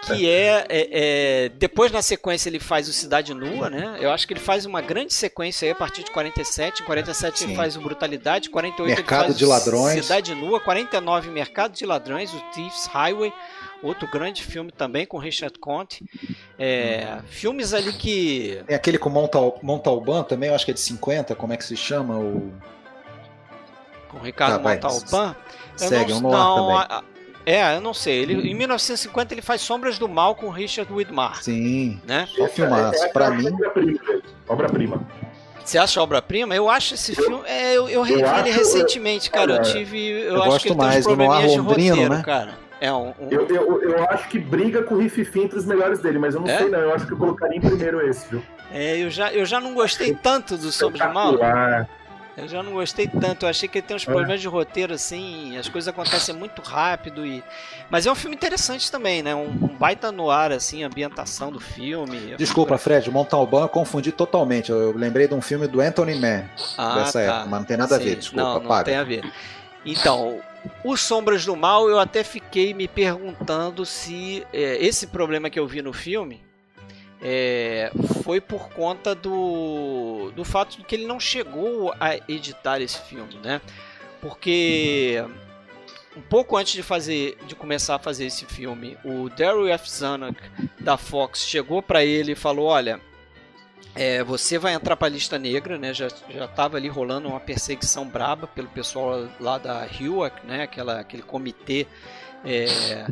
que 0.02 0.28
é, 0.28 0.66
é, 0.68 0.88
é, 0.92 1.48
depois 1.50 1.92
na 1.92 2.00
sequência 2.00 2.48
ele 2.48 2.58
faz 2.58 2.88
o 2.88 2.92
Cidade 2.92 3.34
Nua, 3.34 3.68
né? 3.68 3.98
Eu 4.00 4.10
acho 4.10 4.26
que 4.26 4.32
ele 4.32 4.40
faz 4.40 4.64
uma 4.64 4.80
grande 4.80 5.12
sequência 5.12 5.66
aí 5.66 5.72
a 5.72 5.74
partir 5.74 6.02
de 6.02 6.10
47, 6.10 6.82
em 6.82 6.86
47 6.86 7.38
Sim. 7.38 7.44
ele 7.44 7.54
faz 7.54 7.76
o 7.76 7.80
Brutalidade, 7.80 8.48
48 8.48 8.96
Mercado 8.96 9.18
ele 9.20 9.26
faz 9.26 9.38
de 9.38 9.44
Ladrões, 9.44 10.02
Cidade 10.02 10.34
Nua, 10.34 10.58
49 10.60 11.30
Mercado 11.30 11.74
de 11.74 11.84
Ladrões, 11.84 12.32
o 12.32 12.40
Thieves 12.52 12.86
Highway, 12.86 13.32
outro 13.82 14.08
grande 14.10 14.42
filme 14.42 14.72
também 14.72 15.06
com 15.06 15.18
Richard 15.18 15.58
Conte. 15.58 16.02
É, 16.58 17.18
filmes 17.28 17.74
ali 17.74 17.92
que 17.92 18.62
Tem 18.66 18.76
aquele 18.76 18.98
com 18.98 19.10
Montal, 19.10 19.58
Montalban 19.62 20.22
também, 20.22 20.48
eu 20.48 20.54
acho 20.54 20.64
que 20.64 20.70
é 20.70 20.74
de 20.74 20.80
50, 20.80 21.34
como 21.34 21.52
é 21.52 21.56
que 21.56 21.64
se 21.64 21.76
chama 21.76 22.16
o 22.16 22.50
com 24.10 24.18
Ricardo 24.18 24.62
tá, 24.62 24.68
Montalban. 24.68 25.36
Segue, 25.76 26.12
não, 26.12 26.18
um 26.18 26.30
não, 26.30 26.56
também. 26.56 26.76
A, 26.76 27.04
é, 27.46 27.76
eu 27.76 27.80
não 27.80 27.94
sei. 27.94 28.22
Ele, 28.22 28.50
em 28.50 28.54
1950 28.54 29.34
ele 29.34 29.42
faz 29.42 29.60
Sombras 29.60 29.98
do 29.98 30.08
Mal 30.08 30.34
com 30.34 30.50
Richard 30.50 30.92
Widmar. 30.92 31.42
Sim. 31.42 32.00
Né? 32.06 32.28
Só 32.36 32.46
filmaço. 32.48 33.02
É, 33.02 33.06
é, 33.06 33.12
pra 33.12 33.30
mim. 33.30 33.46
Obra-prima. 34.48 35.06
Você 35.64 35.78
acha 35.78 36.02
obra-prima? 36.02 36.54
Eu 36.54 36.68
acho 36.68 36.94
esse 36.94 37.14
filme. 37.14 37.42
É, 37.46 37.76
eu, 37.76 37.88
eu 37.88 38.02
revi 38.02 38.22
ele 38.22 38.50
recentemente, 38.50 39.30
cara. 39.30 39.56
Eu 39.56 39.62
tive. 39.62 39.98
Eu, 39.98 40.36
eu 40.36 40.42
acho 40.42 40.60
que 40.60 40.68
ele 40.68 40.76
mais, 40.76 41.04
tem 41.04 41.14
uns 41.14 41.16
probleminhas 41.16 41.52
de 41.52 41.58
roteiro, 41.58 42.10
né? 42.10 42.22
cara. 42.24 42.54
É 42.80 42.90
um, 42.92 43.08
um... 43.20 43.28
Eu, 43.30 43.46
eu, 43.46 43.82
eu, 43.82 44.04
acho 44.08 44.26
que 44.28 44.38
briga 44.38 44.82
com 44.82 44.94
o 44.94 44.98
Riff 44.98 45.22
Fim 45.26 45.42
entre 45.42 45.58
os 45.58 45.66
melhores 45.66 46.00
dele, 46.00 46.18
mas 46.18 46.34
eu 46.34 46.40
não 46.40 46.48
é? 46.48 46.56
sei 46.56 46.70
não. 46.70 46.78
Eu 46.78 46.94
acho 46.94 47.06
que 47.06 47.12
eu 47.12 47.16
colocaria 47.16 47.58
em 47.58 47.60
primeiro 47.60 48.00
esse, 48.08 48.26
viu? 48.30 48.42
É, 48.72 48.96
eu 48.96 49.10
já, 49.10 49.30
eu 49.32 49.44
já 49.44 49.60
não 49.60 49.74
gostei 49.74 50.14
tanto 50.14 50.56
do 50.56 50.72
Sombras 50.72 51.06
do 51.06 51.14
Mal. 51.14 51.38
Eu 52.40 52.48
já 52.48 52.62
não 52.62 52.72
gostei 52.72 53.06
tanto. 53.06 53.44
Eu 53.44 53.50
achei 53.50 53.68
que 53.68 53.78
ele 53.78 53.86
tem 53.86 53.96
uns 53.96 54.02
é. 54.02 54.06
problemas 54.06 54.40
de 54.40 54.48
roteiro, 54.48 54.94
assim. 54.94 55.56
As 55.56 55.68
coisas 55.68 55.88
acontecem 55.88 56.34
muito 56.34 56.62
rápido. 56.62 57.26
e 57.26 57.42
Mas 57.90 58.06
é 58.06 58.12
um 58.12 58.14
filme 58.14 58.34
interessante 58.34 58.90
também, 58.90 59.22
né? 59.22 59.34
Um, 59.34 59.48
um 59.48 59.76
baita 59.78 60.10
no 60.10 60.30
ar, 60.30 60.52
assim, 60.52 60.82
a 60.82 60.86
ambientação 60.86 61.52
do 61.52 61.60
filme. 61.60 62.34
Desculpa, 62.36 62.78
Fred, 62.78 63.10
Montalban 63.10 63.62
eu 63.62 63.68
confundi 63.68 64.10
totalmente. 64.10 64.70
Eu 64.70 64.96
lembrei 64.96 65.28
de 65.28 65.34
um 65.34 65.42
filme 65.42 65.66
do 65.66 65.80
Anthony 65.80 66.14
Mann 66.14 66.44
ah, 66.78 66.94
dessa 66.94 67.12
tá. 67.12 67.20
época, 67.20 67.46
mas 67.46 67.60
não 67.60 67.66
tem 67.66 67.76
nada 67.76 67.96
Sim. 67.96 68.00
a 68.00 68.04
ver, 68.04 68.16
desculpa. 68.16 68.42
Não, 68.42 68.62
não 68.62 68.84
tem 68.84 68.96
a 68.96 69.04
ver. 69.04 69.30
Então, 69.84 70.40
o 70.84 70.96
Sombras 70.96 71.44
do 71.44 71.56
Mal, 71.56 71.88
eu 71.88 71.98
até 71.98 72.22
fiquei 72.22 72.72
me 72.74 72.88
perguntando 72.88 73.84
se 73.84 74.46
é, 74.52 74.84
esse 74.84 75.06
problema 75.06 75.50
que 75.50 75.58
eu 75.58 75.66
vi 75.66 75.82
no 75.82 75.92
filme 75.92 76.49
é, 77.22 77.90
foi 78.22 78.40
por 78.40 78.70
conta 78.70 79.14
do, 79.14 80.32
do 80.34 80.44
fato 80.44 80.76
de 80.76 80.84
que 80.84 80.94
ele 80.94 81.06
não 81.06 81.20
chegou 81.20 81.94
a 82.00 82.16
editar 82.28 82.80
esse 82.80 83.00
filme, 83.02 83.34
né? 83.42 83.60
Porque 84.20 85.22
um 86.16 86.22
pouco 86.22 86.56
antes 86.56 86.72
de 86.72 86.82
fazer, 86.82 87.38
de 87.46 87.54
começar 87.54 87.96
a 87.96 87.98
fazer 87.98 88.26
esse 88.26 88.44
filme, 88.46 88.96
o 89.04 89.28
Daryl 89.28 89.68
F. 89.68 89.90
Zanuck 89.90 90.40
da 90.80 90.96
Fox 90.96 91.40
chegou 91.40 91.82
para 91.82 92.04
ele 92.04 92.32
e 92.32 92.36
falou: 92.36 92.66
olha, 92.66 93.00
é, 93.94 94.22
você 94.22 94.58
vai 94.58 94.74
entrar 94.74 94.96
para 94.96 95.08
a 95.08 95.10
lista 95.10 95.38
negra, 95.38 95.78
né? 95.78 95.92
Já 95.92 96.08
já 96.28 96.44
estava 96.46 96.76
ali 96.76 96.88
rolando 96.88 97.28
uma 97.28 97.40
perseguição 97.40 98.06
braba 98.06 98.46
pelo 98.46 98.68
pessoal 98.68 99.28
lá 99.38 99.58
da 99.58 99.86
HUAC, 99.86 100.46
né? 100.46 100.62
Aquela, 100.62 101.00
aquele 101.00 101.22
comitê 101.22 101.86
é, 102.44 103.06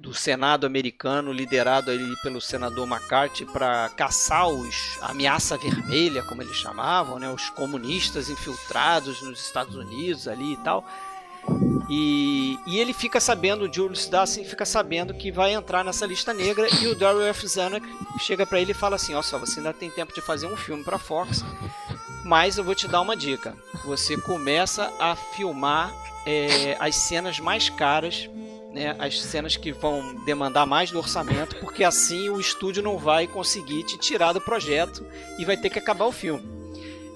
do 0.00 0.14
Senado 0.14 0.66
americano, 0.66 1.30
liderado 1.32 1.90
ali 1.90 2.16
pelo 2.22 2.40
senador 2.40 2.88
McCarthy, 2.88 3.44
para 3.44 3.90
caçar 3.90 4.48
os 4.48 4.98
ameaça 5.02 5.58
vermelha, 5.58 6.22
como 6.22 6.42
eles 6.42 6.56
chamavam, 6.56 7.18
né, 7.18 7.30
os 7.30 7.50
comunistas 7.50 8.30
infiltrados 8.30 9.20
nos 9.20 9.44
Estados 9.44 9.74
Unidos 9.74 10.26
ali 10.26 10.54
e 10.54 10.56
tal. 10.58 10.84
E, 11.88 12.58
e 12.66 12.78
ele 12.78 12.92
fica 12.92 13.20
sabendo, 13.20 13.64
o 13.64 13.72
Julius 13.72 14.08
Dassin 14.08 14.44
fica 14.44 14.64
sabendo 14.64 15.12
que 15.12 15.30
vai 15.30 15.52
entrar 15.52 15.84
nessa 15.84 16.06
lista 16.06 16.32
negra 16.32 16.66
e 16.80 16.86
o 16.86 16.94
Daryl 16.94 17.24
F. 17.24 17.46
Zanuck 17.46 17.86
chega 18.18 18.46
para 18.46 18.60
ele 18.60 18.72
e 18.72 18.74
fala 18.74 18.96
assim: 18.96 19.14
"Ó, 19.14 19.22
só 19.22 19.38
você 19.38 19.58
ainda 19.60 19.72
tem 19.72 19.90
tempo 19.90 20.14
de 20.14 20.20
fazer 20.20 20.46
um 20.46 20.56
filme 20.56 20.84
para 20.84 20.98
Fox, 20.98 21.44
mas 22.24 22.56
eu 22.56 22.64
vou 22.64 22.74
te 22.74 22.86
dar 22.86 23.00
uma 23.00 23.16
dica. 23.16 23.54
Você 23.84 24.16
começa 24.16 24.92
a 24.98 25.16
filmar 25.16 25.92
é, 26.26 26.76
as 26.78 26.94
cenas 26.96 27.40
mais 27.40 27.68
caras 27.68 28.28
né, 28.72 28.94
as 28.98 29.20
cenas 29.20 29.56
que 29.56 29.72
vão 29.72 30.14
demandar 30.24 30.66
mais 30.66 30.90
do 30.90 30.98
orçamento, 30.98 31.56
porque 31.56 31.84
assim 31.84 32.28
o 32.28 32.40
estúdio 32.40 32.82
não 32.82 32.98
vai 32.98 33.26
conseguir 33.26 33.84
te 33.84 33.98
tirar 33.98 34.32
do 34.32 34.40
projeto 34.40 35.04
e 35.38 35.44
vai 35.44 35.56
ter 35.56 35.70
que 35.70 35.78
acabar 35.78 36.06
o 36.06 36.12
filme. 36.12 36.48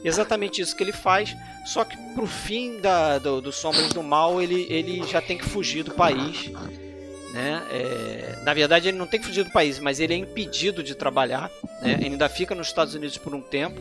Exatamente 0.04 0.60
isso 0.60 0.76
que 0.76 0.82
ele 0.82 0.92
faz, 0.92 1.34
só 1.64 1.84
que 1.84 1.96
pro 2.14 2.26
fim 2.26 2.78
da, 2.80 3.18
do, 3.18 3.40
do 3.40 3.52
Sombras 3.52 3.92
do 3.92 4.02
Mal 4.02 4.42
ele, 4.42 4.66
ele 4.68 5.02
já 5.04 5.20
tem 5.20 5.38
que 5.38 5.44
fugir 5.44 5.82
do 5.82 5.92
país. 5.92 6.50
Né? 7.32 7.62
É, 7.70 8.38
na 8.44 8.52
verdade, 8.52 8.88
ele 8.88 8.98
não 8.98 9.06
tem 9.06 9.18
que 9.18 9.26
fugir 9.26 9.44
do 9.44 9.50
país, 9.50 9.78
mas 9.78 9.98
ele 9.98 10.12
é 10.12 10.16
impedido 10.16 10.82
de 10.82 10.94
trabalhar. 10.94 11.50
Né? 11.80 11.94
Ele 11.94 12.04
ainda 12.10 12.28
fica 12.28 12.54
nos 12.54 12.66
Estados 12.66 12.94
Unidos 12.94 13.16
por 13.16 13.34
um 13.34 13.40
tempo. 13.40 13.80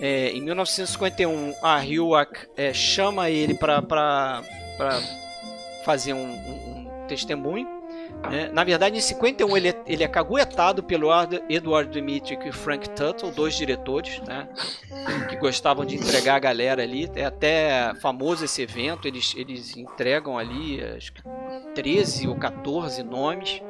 É, 0.00 0.30
em 0.30 0.40
1951, 0.42 1.54
a 1.62 1.80
HUAC 1.80 2.48
é, 2.56 2.72
chama 2.72 3.30
ele 3.30 3.54
para 3.54 4.42
fazer 5.84 6.12
um, 6.12 6.34
um, 6.34 6.77
testemunho. 7.08 7.66
Né? 8.30 8.50
Na 8.52 8.64
verdade, 8.64 8.96
em 8.96 9.00
51 9.00 9.56
ele 9.56 9.68
é, 9.68 9.82
ele 9.86 10.04
é 10.04 10.08
caguetado 10.08 10.82
pelo 10.82 11.08
Edward 11.48 11.90
Dmytryk 11.90 12.48
e 12.48 12.52
Frank 12.52 12.88
Tuttle, 12.90 13.30
dois 13.30 13.54
diretores, 13.54 14.20
né? 14.26 14.48
que 15.28 15.36
gostavam 15.36 15.84
de 15.84 15.96
entregar 15.96 16.36
a 16.36 16.40
galera 16.40 16.82
ali. 16.82 17.10
É 17.14 17.24
até 17.24 17.92
famoso 18.00 18.44
esse 18.44 18.62
evento, 18.62 19.08
eles, 19.08 19.34
eles 19.36 19.76
entregam 19.76 20.38
ali 20.38 20.82
acho 20.96 21.12
que 21.12 21.22
13 21.74 22.28
ou 22.28 22.36
14 22.36 23.02
nomes 23.02 23.62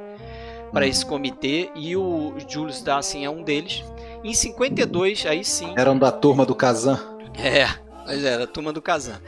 para 0.72 0.86
esse 0.86 1.04
comitê 1.04 1.70
e 1.74 1.96
o 1.96 2.34
Julius 2.46 2.82
Dassin 2.82 3.24
é 3.24 3.30
um 3.30 3.42
deles. 3.42 3.84
Em 4.22 4.34
52, 4.34 5.26
aí 5.26 5.44
sim. 5.44 5.72
Eram 5.76 5.96
da 5.96 6.10
turma 6.10 6.44
do 6.44 6.54
Kazan. 6.54 6.98
É, 7.38 7.68
mas 8.04 8.24
era 8.24 8.44
a 8.44 8.46
turma 8.46 8.72
do 8.72 8.82
Kazan. 8.82 9.20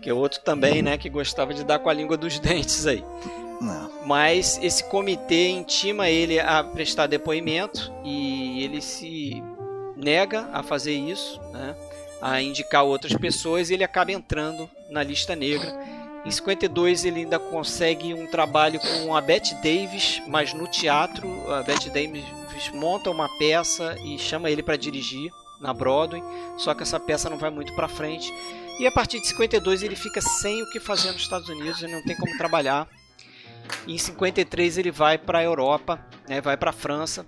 Que 0.00 0.10
é 0.10 0.14
outro 0.14 0.40
também, 0.40 0.82
né, 0.82 0.96
que 0.96 1.08
gostava 1.08 1.52
de 1.52 1.64
dar 1.64 1.78
com 1.78 1.88
a 1.88 1.92
língua 1.92 2.16
dos 2.16 2.38
dentes 2.40 2.86
aí. 2.86 3.04
Não. 3.60 3.90
Mas 4.04 4.58
esse 4.62 4.84
comitê 4.84 5.48
intima 5.48 6.08
ele 6.08 6.40
a 6.40 6.64
prestar 6.64 7.06
depoimento 7.06 7.92
e 8.04 8.64
ele 8.64 8.80
se 8.80 9.42
nega 9.96 10.48
a 10.52 10.62
fazer 10.62 10.94
isso, 10.94 11.40
né, 11.52 11.76
a 12.20 12.40
indicar 12.42 12.84
outras 12.84 13.14
pessoas 13.14 13.70
e 13.70 13.74
ele 13.74 13.84
acaba 13.84 14.12
entrando 14.12 14.68
na 14.90 15.02
lista 15.02 15.36
negra. 15.36 15.72
Em 16.24 16.30
52 16.30 17.04
ele 17.04 17.20
ainda 17.20 17.38
consegue 17.38 18.14
um 18.14 18.26
trabalho 18.26 18.80
com 18.80 19.16
a 19.16 19.20
Bette 19.20 19.54
Davis, 19.56 20.22
mas 20.28 20.52
no 20.52 20.68
teatro 20.68 21.28
a 21.52 21.62
Bette 21.62 21.90
Davis 21.90 22.24
monta 22.72 23.10
uma 23.10 23.28
peça 23.38 23.96
e 24.04 24.18
chama 24.18 24.50
ele 24.50 24.62
para 24.62 24.76
dirigir 24.76 25.32
na 25.60 25.72
Broadway, 25.72 26.22
só 26.58 26.74
que 26.74 26.82
essa 26.82 26.98
peça 26.98 27.28
não 27.30 27.38
vai 27.38 27.50
muito 27.50 27.72
para 27.74 27.88
frente. 27.88 28.32
E 28.82 28.86
a 28.88 28.90
partir 28.90 29.20
de 29.20 29.28
52 29.28 29.84
ele 29.84 29.94
fica 29.94 30.20
sem 30.20 30.60
o 30.60 30.68
que 30.68 30.80
fazer 30.80 31.12
nos 31.12 31.22
Estados 31.22 31.48
Unidos, 31.48 31.80
ele 31.80 31.92
não 31.92 32.02
tem 32.02 32.16
como 32.16 32.36
trabalhar. 32.36 32.88
E 33.86 33.94
em 33.94 33.98
53 33.98 34.76
ele 34.76 34.90
vai 34.90 35.16
para 35.16 35.38
a 35.38 35.42
Europa, 35.44 36.04
né, 36.28 36.40
vai 36.40 36.56
para 36.56 36.70
a 36.70 36.72
França. 36.72 37.24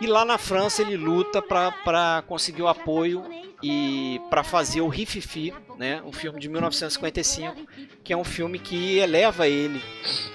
E 0.00 0.08
lá 0.08 0.24
na 0.24 0.36
França 0.36 0.82
ele 0.82 0.96
luta 0.96 1.40
para 1.40 2.24
conseguir 2.26 2.62
o 2.62 2.66
apoio 2.66 3.24
e 3.62 4.20
para 4.28 4.42
fazer 4.42 4.80
o 4.80 4.88
Rififi, 4.88 5.54
né, 5.78 6.02
um 6.04 6.10
filme 6.10 6.40
de 6.40 6.48
1955, 6.48 7.68
que 8.02 8.12
é 8.12 8.16
um 8.16 8.24
filme 8.24 8.58
que 8.58 8.98
eleva 8.98 9.46
ele, 9.46 9.80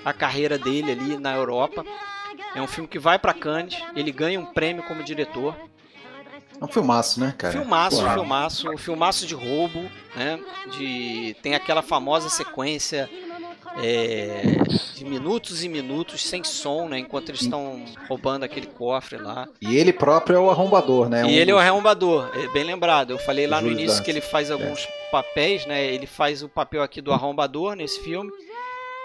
a 0.06 0.14
carreira 0.14 0.58
dele 0.58 0.94
ali 0.94 1.18
na 1.18 1.36
Europa. 1.36 1.84
É 2.56 2.62
um 2.62 2.68
filme 2.68 2.88
que 2.88 2.98
vai 2.98 3.20
para 3.20 3.34
Cannes, 3.34 3.78
ele 3.94 4.10
ganha 4.14 4.40
um 4.40 4.46
prêmio 4.46 4.84
como 4.84 5.04
diretor. 5.04 5.54
É 6.60 6.64
um 6.64 6.68
filmaço, 6.68 7.20
né, 7.20 7.34
cara? 7.38 7.54
Filmaço, 7.54 7.98
Porra. 7.98 8.14
filmaço, 8.14 8.72
um 8.72 8.78
filmaço 8.78 9.26
de 9.28 9.36
roubo, 9.36 9.80
né? 10.16 10.40
De 10.78 11.36
tem 11.42 11.56
aquela 11.56 11.82
famosa 11.82 12.30
sequência 12.30 13.10
é, 13.78 14.42
de 14.96 15.04
minutos 15.04 15.64
e 15.64 15.70
minutos 15.70 16.24
sem 16.24 16.44
som, 16.44 16.88
né? 16.88 17.00
Enquanto 17.00 17.30
eles 17.30 17.42
estão 17.42 17.84
roubando 18.08 18.44
aquele 18.44 18.68
cofre 18.68 19.18
lá. 19.18 19.48
E 19.62 19.76
ele 19.76 19.92
próprio 19.92 20.38
é 20.38 20.40
o 20.40 20.50
arrombador, 20.50 21.10
né? 21.10 21.22
E 21.22 21.26
um 21.26 21.30
ele 21.30 21.52
dos... 21.52 21.52
é 21.52 21.56
o 21.56 21.58
arrombador, 21.60 22.30
é 22.34 22.48
bem 22.50 22.64
lembrado. 22.64 23.12
Eu 23.12 23.20
falei 23.20 23.48
lá 23.48 23.62
no 23.62 23.70
início 23.70 24.04
que 24.04 24.10
ele 24.10 24.22
faz 24.22 24.50
alguns 24.50 24.86
é. 24.86 25.10
papéis, 25.12 25.66
né? 25.66 25.86
Ele 25.86 26.08
faz 26.08 26.42
o 26.42 26.50
papel 26.50 26.82
aqui 26.82 27.02
do 27.02 27.12
arrombador 27.12 27.76
nesse 27.76 28.00
filme. 28.02 28.32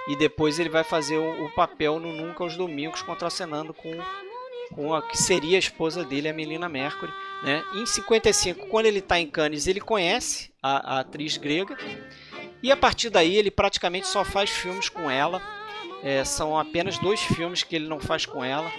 E 0.08 0.16
depois 0.16 0.58
ele 0.58 0.68
vai 0.68 0.82
fazer 0.82 1.18
o, 1.18 1.44
o 1.44 1.50
papel 1.50 2.00
no 2.00 2.12
Nunca 2.12 2.42
aos 2.42 2.56
Domingos, 2.56 3.02
contracenando 3.02 3.74
com, 3.74 3.90
com 4.74 4.94
a 4.94 5.02
que 5.02 5.16
seria 5.16 5.56
a 5.56 5.58
esposa 5.58 6.04
dele, 6.04 6.28
a 6.28 6.32
Melina 6.32 6.68
Mercury. 6.68 7.12
Né? 7.42 7.62
Em 7.74 7.86
55, 7.86 8.66
quando 8.66 8.86
ele 8.86 8.98
está 9.00 9.18
em 9.18 9.26
Cannes, 9.26 9.66
ele 9.66 9.80
conhece 9.80 10.50
a, 10.62 10.96
a, 10.96 11.00
atriz 11.00 11.36
grega. 11.36 11.76
E 12.62 12.70
a 12.70 12.76
partir 12.76 13.10
daí 13.10 13.36
ele 13.36 13.50
praticamente 13.50 14.06
só 14.06 14.24
faz 14.24 14.50
filmes 14.50 14.88
com 14.88 15.10
ela. 15.10 15.40
É, 16.02 16.24
são 16.24 16.58
apenas 16.58 16.98
dois 16.98 17.20
filmes 17.20 17.62
que 17.62 17.76
ele 17.76 17.88
não 17.88 18.00
faz 18.00 18.26
com 18.26 18.44
ela. 18.44 18.70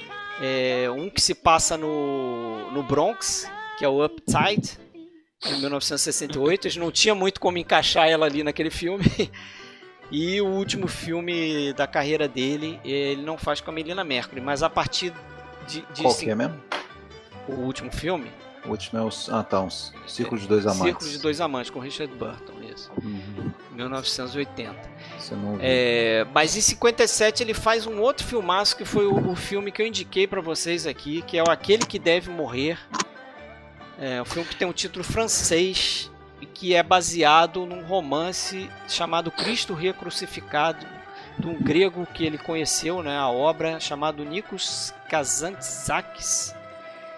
É, 0.41 0.89
um 0.89 1.09
que 1.09 1.21
se 1.21 1.35
passa 1.35 1.77
no, 1.77 2.71
no 2.71 2.83
Bronx, 2.83 3.49
que 3.77 3.85
é 3.85 3.87
o 3.87 4.03
Uptight, 4.03 4.77
em 5.45 5.59
1968. 5.59 6.67
Eles 6.67 6.77
não 6.77 6.91
tinha 6.91 7.13
muito 7.13 7.39
como 7.39 7.57
encaixar 7.57 8.07
ela 8.07 8.25
ali 8.25 8.43
naquele 8.43 8.69
filme. 8.69 9.05
E 10.13 10.41
o 10.41 10.45
último 10.45 10.89
filme 10.89 11.71
da 11.71 11.87
carreira 11.87 12.27
dele, 12.27 12.77
ele 12.83 13.21
não 13.21 13.37
faz 13.37 13.61
com 13.61 13.71
a 13.71 13.73
Melina 13.73 14.03
Mercury, 14.03 14.41
mas 14.41 14.61
a 14.61 14.69
partir 14.69 15.13
de. 15.67 15.81
de 15.93 16.01
Qual 16.01 16.15
que 16.15 16.29
é 16.29 16.35
mesmo? 16.35 16.59
O 17.47 17.53
último 17.53 17.91
filme? 17.91 18.31
O 18.65 18.69
último 18.69 18.99
é 18.99 19.03
o. 19.03 19.09
Ah, 19.31 19.43
tá. 19.43 19.61
Um 19.61 19.69
Círculo 20.07 20.39
de 20.39 20.47
Dois 20.47 20.65
Amantes. 20.65 20.85
Círculo 20.85 21.09
de 21.09 21.17
Dois 21.19 21.41
Amantes, 21.41 21.69
com 21.69 21.79
Richard 21.79 22.13
Burton, 22.15 22.53
isso. 22.71 22.91
Uhum. 23.03 23.51
1980. 23.71 24.75
Você 25.17 25.35
não 25.35 25.57
é, 25.59 26.25
mas 26.33 26.55
em 26.55 26.61
57 26.61 27.43
ele 27.43 27.53
faz 27.53 27.87
um 27.87 27.99
outro 27.99 28.25
filmaço 28.25 28.77
que 28.77 28.85
foi 28.85 29.07
o, 29.07 29.31
o 29.31 29.35
filme 29.35 29.71
que 29.71 29.81
eu 29.81 29.87
indiquei 29.87 30.27
para 30.27 30.41
vocês 30.41 30.85
aqui, 30.85 31.21
que 31.23 31.37
é 31.37 31.43
o 31.43 31.49
Aquele 31.49 31.85
que 31.85 31.97
Deve 31.97 32.29
Morrer. 32.29 32.77
É 33.99 34.21
um 34.21 34.25
filme 34.25 34.47
que 34.47 34.55
tem 34.55 34.67
um 34.67 34.73
título 34.73 35.03
francês 35.03 36.11
que 36.61 36.75
é 36.75 36.83
baseado 36.83 37.65
num 37.65 37.83
romance 37.83 38.69
chamado 38.87 39.31
Cristo 39.31 39.73
Recrucificado, 39.73 40.85
de 41.41 41.47
um 41.47 41.55
grego 41.55 42.07
que 42.13 42.25
ele 42.25 42.37
conheceu, 42.37 43.03
né, 43.03 43.17
a 43.17 43.27
obra 43.27 43.79
chamado 43.79 44.23
Nikos 44.23 44.93
Kazantzakis. 45.09 46.55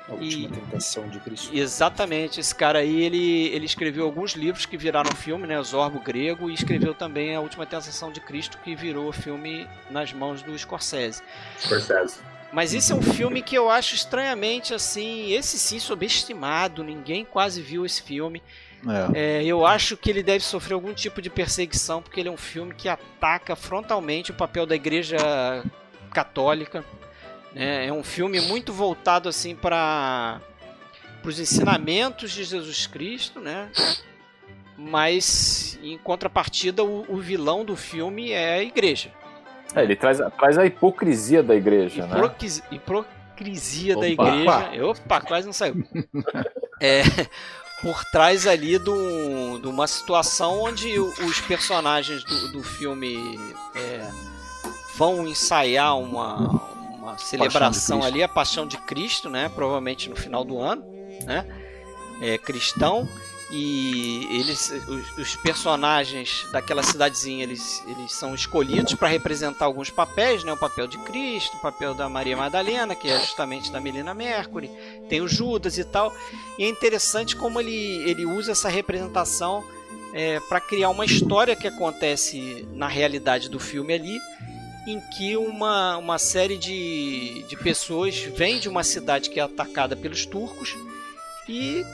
A 0.10 0.14
última 0.14 0.48
e, 0.48 0.60
tentação 0.60 1.08
de 1.08 1.20
Cristo. 1.20 1.56
Exatamente, 1.56 2.40
esse 2.40 2.54
cara 2.54 2.80
aí 2.80 3.04
ele, 3.04 3.48
ele 3.48 3.66
escreveu 3.66 4.06
alguns 4.06 4.34
livros 4.34 4.66
que 4.66 4.76
viraram 4.76 5.16
filme, 5.16 5.48
né, 5.48 5.62
Zorbo 5.62 6.00
grego, 6.00 6.50
e 6.50 6.54
escreveu 6.54 6.94
também 6.94 7.36
a 7.36 7.40
última 7.40 7.66
tentação 7.66 8.12
de 8.12 8.20
Cristo 8.20 8.58
que 8.64 8.76
virou 8.76 9.12
filme 9.14 9.68
nas 9.90 10.12
mãos 10.12 10.42
do 10.42 10.58
Scorsese. 10.58 11.22
Scorsese. 11.60 12.20
Mas 12.52 12.74
esse 12.74 12.92
é 12.92 12.96
um 12.96 13.02
filme 13.02 13.42
que 13.42 13.56
eu 13.56 13.70
acho 13.70 13.96
estranhamente 13.96 14.76
assim, 14.76 15.32
esse 15.32 15.58
sim 15.58 15.80
subestimado, 15.80 16.84
ninguém 16.84 17.26
quase 17.26 17.62
viu 17.62 17.84
esse 17.84 18.04
filme. 18.04 18.44
É. 18.86 19.40
É, 19.40 19.46
eu 19.46 19.66
acho 19.66 19.96
que 19.96 20.10
ele 20.10 20.22
deve 20.22 20.44
sofrer 20.44 20.74
algum 20.74 20.94
tipo 20.94 21.22
de 21.22 21.30
perseguição, 21.30 22.02
porque 22.02 22.20
ele 22.20 22.30
é 22.30 22.32
um 22.32 22.38
filme 22.38 22.74
que 22.74 22.90
ataca 22.90 23.56
frontalmente 23.56 24.32
o 24.32 24.34
papel 24.34 24.66
da 24.66 24.76
igreja 24.76 25.18
católica. 26.12 26.84
Né? 27.54 27.88
É 27.88 27.94
um 27.94 28.04
filme 28.04 28.42
muito 28.42 28.74
voltado 28.74 29.30
assim 29.30 29.56
para 29.56 30.42
os 31.24 31.40
ensinamentos 31.40 32.32
de 32.32 32.44
Jesus 32.44 32.86
Cristo, 32.86 33.40
né? 33.40 33.70
Mas 34.78 35.80
em 35.82 35.98
contrapartida, 35.98 36.84
o, 36.84 37.06
o 37.08 37.18
vilão 37.18 37.64
do 37.64 37.76
filme 37.76 38.32
é 38.32 38.56
a 38.56 38.64
igreja. 38.64 39.12
É, 39.76 39.84
ele 39.84 39.96
traz, 39.96 40.20
traz 40.38 40.58
a 40.58 40.66
hipocrisia 40.66 41.42
da 41.42 41.56
igreja, 41.56 42.06
Hipocrisi 42.06 42.62
né? 42.62 42.68
Hipocrisia 42.72 43.94
Opa. 43.94 44.02
da 44.02 44.08
igreja. 44.10 44.86
Opa, 44.86 45.22
quase 45.22 45.46
não 45.46 45.54
saiu. 45.54 45.84
é, 46.82 47.02
por 47.84 48.06
trás 48.06 48.48
ali 48.48 48.78
do, 48.78 49.60
de 49.60 49.68
uma 49.68 49.86
situação 49.88 50.62
onde 50.62 50.98
os 50.98 51.42
personagens 51.42 52.24
do, 52.24 52.54
do 52.54 52.64
filme 52.64 53.38
é, 53.76 54.10
vão 54.96 55.28
ensaiar 55.28 56.00
uma, 56.00 56.38
uma 56.98 57.18
celebração 57.18 58.02
ali, 58.02 58.24
a 58.24 58.28
Paixão 58.28 58.66
de 58.66 58.78
Cristo, 58.78 59.30
né? 59.30 59.52
Provavelmente 59.54 60.10
no 60.10 60.16
final 60.16 60.46
do 60.46 60.60
ano, 60.60 60.82
né? 61.26 61.46
É, 62.22 62.38
cristão 62.38 63.08
e 63.56 64.28
eles 64.32 64.72
os, 64.88 65.16
os, 65.16 65.36
personagens 65.36 66.48
daquela 66.52 66.82
cidadezinha 66.82 67.44
eles, 67.44 67.84
eles 67.86 68.12
são 68.12 68.34
escolhidos 68.34 68.96
para 68.96 69.08
representar 69.08 69.66
alguns 69.66 69.92
papéis 69.92 70.44
né? 70.44 70.52
O 70.52 70.58
papel 70.58 70.88
de 70.88 70.98
Cristo 70.98 71.56
o 71.58 71.62
papel 71.62 71.94
da 71.94 72.10
Maria 72.10 72.36
Madalena 72.36 72.96
que 72.96 73.08
é 73.08 73.20
justamente 73.20 73.72
da 73.72 73.80
Melina 73.80 74.12
Mercury 74.12 74.72
tem 75.08 75.22
o 75.22 75.28
Judas 75.28 75.78
e 75.78 75.84
tal. 75.84 76.12
E 76.58 76.64
é 76.64 76.68
interessante 76.68 77.36
como 77.36 77.60
ele 77.60 78.10
ele 78.10 78.26
usa 78.26 78.54
essa 78.54 78.70
representação 78.70 79.64
é, 80.14 80.40
para 80.40 80.60
criar 80.60 80.90
uma 80.90 81.06
história 81.06 81.56
que 81.56 81.68
acontece 81.68 82.68
na 82.74 82.88
realidade 82.88 83.50
do 83.50 83.60
filme 83.60 83.94
ali 83.94 84.20
em 84.88 85.00
que 85.00 85.38
uma, 85.38 85.98
uma 85.98 86.18
série 86.18 86.58
de, 86.58 87.46
de 87.48 87.56
pessoas 87.56 88.18
vem 88.18 88.60
de 88.60 88.68
uma 88.68 88.84
cidade 88.84 89.30
que 89.30 89.40
é 89.40 89.44
atacada 89.44 89.96
pelos 89.96 90.26
turcos 90.26 90.76
e 91.48 91.86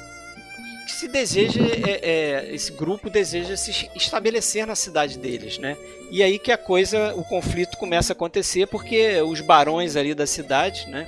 se 0.91 1.07
deseja, 1.07 1.61
é, 1.61 1.99
é, 2.01 2.53
esse 2.53 2.71
grupo 2.71 3.09
deseja 3.09 3.55
se 3.55 3.89
estabelecer 3.95 4.65
na 4.65 4.75
cidade 4.75 5.17
deles, 5.17 5.57
né? 5.57 5.77
E 6.11 6.23
aí 6.23 6.39
que 6.39 6.51
a 6.51 6.57
coisa, 6.57 7.13
o 7.15 7.23
conflito 7.23 7.77
começa 7.77 8.13
a 8.13 8.15
acontecer 8.15 8.67
porque 8.67 9.21
os 9.21 9.41
barões 9.41 9.95
ali 9.95 10.13
da 10.13 10.25
cidade, 10.25 10.87
né? 10.89 11.07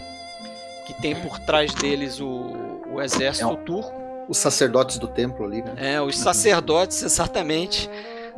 Que 0.85 0.93
tem 0.93 1.15
por 1.15 1.39
trás 1.39 1.73
deles 1.73 2.19
o, 2.19 2.81
o 2.91 3.01
exército 3.01 3.51
é 3.51 3.55
turco. 3.57 3.93
Os 4.27 4.37
sacerdotes 4.37 4.97
do 4.97 5.07
templo 5.07 5.45
ali, 5.45 5.61
né? 5.61 5.73
É, 5.77 6.01
os 6.01 6.17
sacerdotes, 6.17 7.01
exatamente 7.03 7.89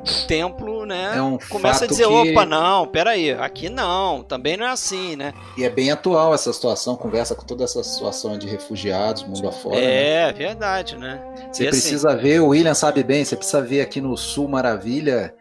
do 0.04 0.28
templo, 0.28 0.86
né? 0.86 1.14
É 1.16 1.22
um 1.22 1.38
começa 1.50 1.86
a 1.86 1.88
dizer, 1.88 2.08
que... 2.08 2.32
opa, 2.32 2.46
não, 2.46 2.86
peraí, 2.88 3.32
aqui 3.32 3.70
não, 3.70 4.24
também 4.24 4.58
não 4.58 4.66
é 4.66 4.70
assim, 4.70 5.16
né? 5.16 5.34
E 5.58 5.64
é 5.64 5.70
bem 5.70 5.92
atual 5.92 6.34
essa 6.34 6.52
situação, 6.52 6.96
conversa 6.96 7.34
com 7.36 7.46
toda 7.46 7.64
essa 7.64 7.84
situação 7.84 8.38
de 8.38 8.48
refugiados, 8.48 9.24
mundo 9.24 9.48
afora. 9.48 9.78
É, 9.78 10.28
né? 10.28 10.34
verdade, 10.34 10.98
né? 10.98 11.22
Você 11.52 11.64
e 11.64 11.68
assim, 11.68 11.80
precisa 11.80 12.10
assim... 12.12 12.22
ver, 12.22 12.40
o 12.42 12.48
William 12.48 12.74
sabe 12.74 13.04
bem, 13.04 13.24
você 13.24 13.36
precisa 13.36 13.62
ver 13.62 13.82
aqui 13.82 14.02
no 14.02 14.16
Sul 14.18 14.48
Maravilha, 14.48 15.34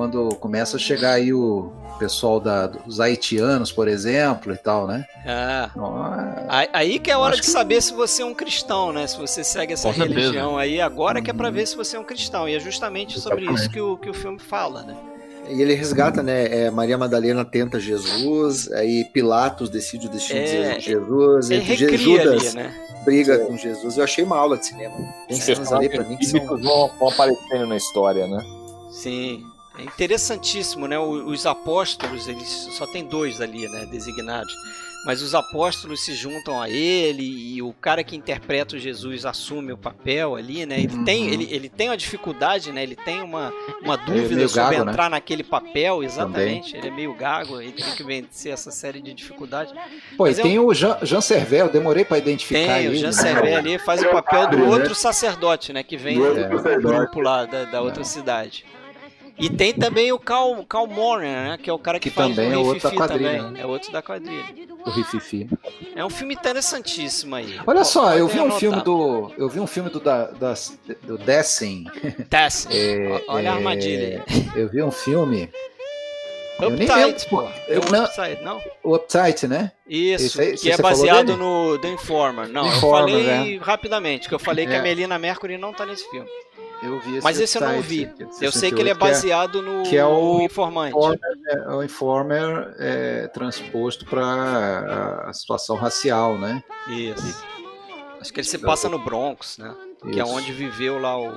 quando 0.00 0.34
começa 0.36 0.78
a 0.78 0.80
chegar 0.80 1.12
aí 1.12 1.30
o 1.30 1.70
pessoal 1.98 2.40
da, 2.40 2.68
dos 2.68 3.00
haitianos, 3.00 3.70
por 3.70 3.86
exemplo, 3.86 4.50
e 4.54 4.56
tal, 4.56 4.86
né? 4.86 5.04
É. 5.26 5.68
Aí 6.72 6.98
que 6.98 7.10
é 7.10 7.12
a 7.12 7.18
hora 7.18 7.36
de 7.36 7.44
saber 7.44 7.74
que... 7.74 7.82
se 7.82 7.92
você 7.92 8.22
é 8.22 8.24
um 8.24 8.32
cristão, 8.32 8.94
né? 8.94 9.06
Se 9.06 9.18
você 9.18 9.44
segue 9.44 9.74
essa 9.74 9.92
Com 9.92 10.00
religião 10.00 10.32
certeza. 10.32 10.58
aí, 10.58 10.80
agora 10.80 11.20
que 11.20 11.30
é 11.30 11.34
para 11.34 11.50
ver 11.50 11.66
se 11.66 11.76
você 11.76 11.98
é 11.98 12.00
um 12.00 12.04
cristão. 12.04 12.48
E 12.48 12.54
é 12.54 12.58
justamente 12.58 13.20
sobre 13.20 13.44
isso 13.44 13.68
que 13.68 13.78
o, 13.78 13.98
que 13.98 14.08
o 14.08 14.14
filme 14.14 14.38
fala, 14.38 14.82
né? 14.84 14.96
E 15.50 15.60
ele 15.60 15.74
resgata, 15.74 16.22
né? 16.22 16.46
É, 16.46 16.70
Maria 16.70 16.96
Madalena 16.96 17.44
tenta 17.44 17.78
Jesus, 17.78 18.72
aí 18.72 19.04
Pilatos 19.12 19.68
decide 19.68 20.06
o 20.06 20.10
destino 20.10 20.40
é, 20.40 20.78
de 20.78 20.80
Jesus, 20.80 21.50
ele 21.50 21.96
Judas 21.98 22.46
ali, 22.46 22.56
né? 22.56 22.74
briga 23.04 23.36
Sim. 23.36 23.44
com 23.44 23.56
Jesus. 23.58 23.98
Eu 23.98 24.04
achei 24.04 24.24
uma 24.24 24.38
aula 24.38 24.56
de 24.56 24.64
cinema. 24.64 24.96
Tem 25.28 25.36
cenas 25.38 25.70
ali 25.70 25.90
pra 25.90 26.04
mim 26.04 26.16
que 26.16 26.24
são... 26.24 26.40
vão 26.46 26.90
aparecendo 27.06 27.66
na 27.66 27.76
história, 27.76 28.26
né? 28.26 28.42
Sim. 28.90 29.44
É 29.78 29.82
interessantíssimo, 29.82 30.86
né? 30.86 30.98
Os 30.98 31.46
apóstolos, 31.46 32.28
eles 32.28 32.48
só 32.72 32.86
tem 32.86 33.04
dois 33.04 33.40
ali, 33.40 33.68
né? 33.68 33.86
Designados 33.86 34.54
mas 35.04 35.22
os 35.22 35.34
apóstolos 35.34 36.04
se 36.04 36.14
juntam 36.14 36.60
a 36.60 36.68
ele 36.68 37.22
e 37.22 37.62
o 37.62 37.72
cara 37.72 38.04
que 38.04 38.14
interpreta 38.14 38.76
o 38.76 38.78
Jesus 38.78 39.24
assume 39.24 39.72
o 39.72 39.78
papel 39.78 40.36
ali, 40.36 40.66
né? 40.66 40.78
Ele 40.78 40.94
uhum. 40.94 41.04
tem 41.04 41.28
ele, 41.28 41.48
ele 41.50 41.68
tem 41.68 41.88
uma 41.88 41.96
dificuldade, 41.96 42.70
né? 42.70 42.82
Ele 42.82 42.96
tem 42.96 43.22
uma, 43.22 43.52
uma 43.82 43.94
é 43.94 43.96
dúvida 43.96 44.44
é 44.44 44.48
sobre 44.48 44.76
gago, 44.76 44.84
né? 44.84 44.92
entrar 44.92 45.04
né? 45.04 45.10
naquele 45.10 45.42
papel, 45.42 46.02
exatamente. 46.02 46.72
Também. 46.72 46.80
Ele 46.80 46.88
é 46.88 46.90
meio 46.90 47.14
gago, 47.14 47.60
ele 47.60 47.72
tem 47.72 47.94
que 47.94 48.04
vencer 48.04 48.52
essa 48.52 48.70
série 48.70 49.00
de 49.00 49.14
dificuldades. 49.14 49.72
Pô, 50.16 50.24
mas 50.24 50.38
e 50.38 50.42
tem 50.42 50.58
o 50.58 50.72
Jean, 50.74 50.98
Jean 51.02 51.20
Servel, 51.20 51.70
demorei 51.70 52.04
para 52.04 52.18
identificar 52.18 52.74
tem, 52.74 52.86
ele. 52.86 52.96
o 52.96 52.98
Jean 52.98 53.06
né? 53.06 53.12
Servel 53.12 53.56
ali 53.56 53.78
faz 53.78 54.02
o 54.02 54.10
papel 54.10 54.50
do 54.50 54.66
outro 54.66 54.94
sacerdote, 54.94 55.72
né? 55.72 55.82
Que 55.82 55.96
vem 55.96 56.18
do, 56.18 56.34
do 56.34 56.80
grupo 56.80 57.20
lá 57.20 57.46
da, 57.46 57.64
da 57.64 57.80
outra 57.80 58.04
cidade. 58.04 58.66
E 59.40 59.48
tem 59.48 59.72
também 59.72 60.12
o 60.12 60.18
Cal, 60.18 60.64
Cal 60.66 60.86
Moran, 60.86 61.50
né? 61.50 61.58
Que 61.60 61.70
é 61.70 61.72
o 61.72 61.78
cara 61.78 61.98
que, 61.98 62.10
que 62.10 62.14
faz 62.14 62.34
também 62.34 62.50
o 62.50 62.54
é 62.54 62.58
outro 62.58 62.90
da 62.90 62.96
quadrilha. 62.96 63.42
Também. 63.42 63.62
É 63.62 63.66
outro 63.66 63.92
da 63.92 64.02
quadrilha. 64.02 64.44
O 64.84 64.90
Rififi. 64.90 65.48
É 65.96 66.04
um 66.04 66.10
filme 66.10 66.34
interessantíssimo 66.34 67.34
aí. 67.34 67.58
Olha 67.66 67.84
só, 67.84 68.14
eu 68.16 68.28
vi 68.28 68.40
um 68.40 68.50
filme 68.50 68.82
do. 68.82 69.32
Eu 69.36 69.48
vi 69.48 69.60
um 69.60 69.66
filme 69.66 69.88
do, 69.88 69.98
da, 69.98 70.26
da 70.26 70.54
do 71.02 71.16
Dessen. 71.18 71.84
Dessen. 72.28 72.70
É, 72.72 73.24
Olha 73.28 73.46
é, 73.46 73.48
a 73.48 73.54
armadilha 73.54 74.24
aí. 74.28 74.50
Eu 74.54 74.68
vi 74.68 74.82
um 74.82 74.90
filme. 74.90 75.50
Uptight, 76.66 77.26
pô. 77.28 77.48
Eu, 77.66 77.80
não, 77.90 78.04
Uptight, 78.04 78.42
não? 78.42 78.60
O 78.82 78.94
Uptight, 78.94 79.48
né? 79.48 79.72
Isso, 79.88 80.40
aí, 80.40 80.56
que 80.56 80.70
é 80.70 80.76
baseado 80.76 81.36
no 81.36 81.78
The 81.78 81.88
Informer. 81.88 82.48
Não, 82.48 82.66
Informer, 82.66 83.14
eu 83.14 83.24
falei 83.24 83.56
é. 83.56 83.58
rapidamente, 83.58 84.28
que 84.28 84.34
eu 84.34 84.38
falei 84.38 84.66
que 84.66 84.72
a 84.72 84.76
é. 84.76 84.82
Melina 84.82 85.18
Mercury 85.18 85.56
não 85.56 85.72
tá 85.72 85.86
nesse 85.86 86.08
filme. 86.10 86.28
Eu 86.82 86.98
vi 87.00 87.16
esse 87.16 87.24
Mas 87.24 87.38
esse 87.38 87.58
eu 87.58 87.62
não 87.62 87.82
vi. 87.82 88.10
Eu 88.40 88.50
sei 88.50 88.72
que 88.72 88.80
ele 88.80 88.88
é, 88.88 88.92
é 88.92 88.94
baseado 88.94 89.60
no, 89.60 89.82
que 89.82 89.96
é 89.96 90.04
o 90.04 90.40
Informante. 90.40 90.96
é, 91.48 91.74
o 91.74 91.82
Informer 91.82 92.74
é, 92.78 93.26
transposto 93.28 94.06
para 94.06 95.26
a 95.26 95.32
situação 95.32 95.76
racial, 95.76 96.38
né? 96.38 96.62
Isso. 96.88 97.44
Acho 98.20 98.32
que 98.32 98.40
ele 98.40 98.48
se 98.48 98.58
passa 98.58 98.88
no 98.88 98.98
Bronx, 98.98 99.58
né? 99.58 99.74
Isso. 100.02 100.12
Que 100.12 100.20
é 100.20 100.24
onde 100.24 100.52
viveu 100.52 100.98
lá 100.98 101.18
o. 101.18 101.32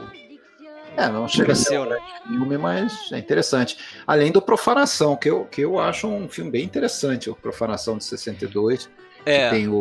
É, 0.95 1.09
não 1.09 1.27
chega 1.27 1.53
a 1.53 1.55
ser 1.55 1.79
um 1.79 1.85
né? 1.85 1.97
filme, 2.27 2.57
mas 2.57 3.11
é 3.11 3.17
interessante. 3.17 3.77
Além 4.05 4.31
do 4.31 4.41
Profanação, 4.41 5.15
que 5.15 5.29
eu, 5.29 5.45
que 5.45 5.61
eu 5.61 5.79
acho 5.79 6.07
um 6.07 6.29
filme 6.29 6.51
bem 6.51 6.63
interessante, 6.63 7.29
o 7.29 7.35
Profanação 7.35 7.97
de 7.97 8.03
62 8.03 8.89
é. 9.25 9.49
Tem 9.49 9.67
o, 9.67 9.79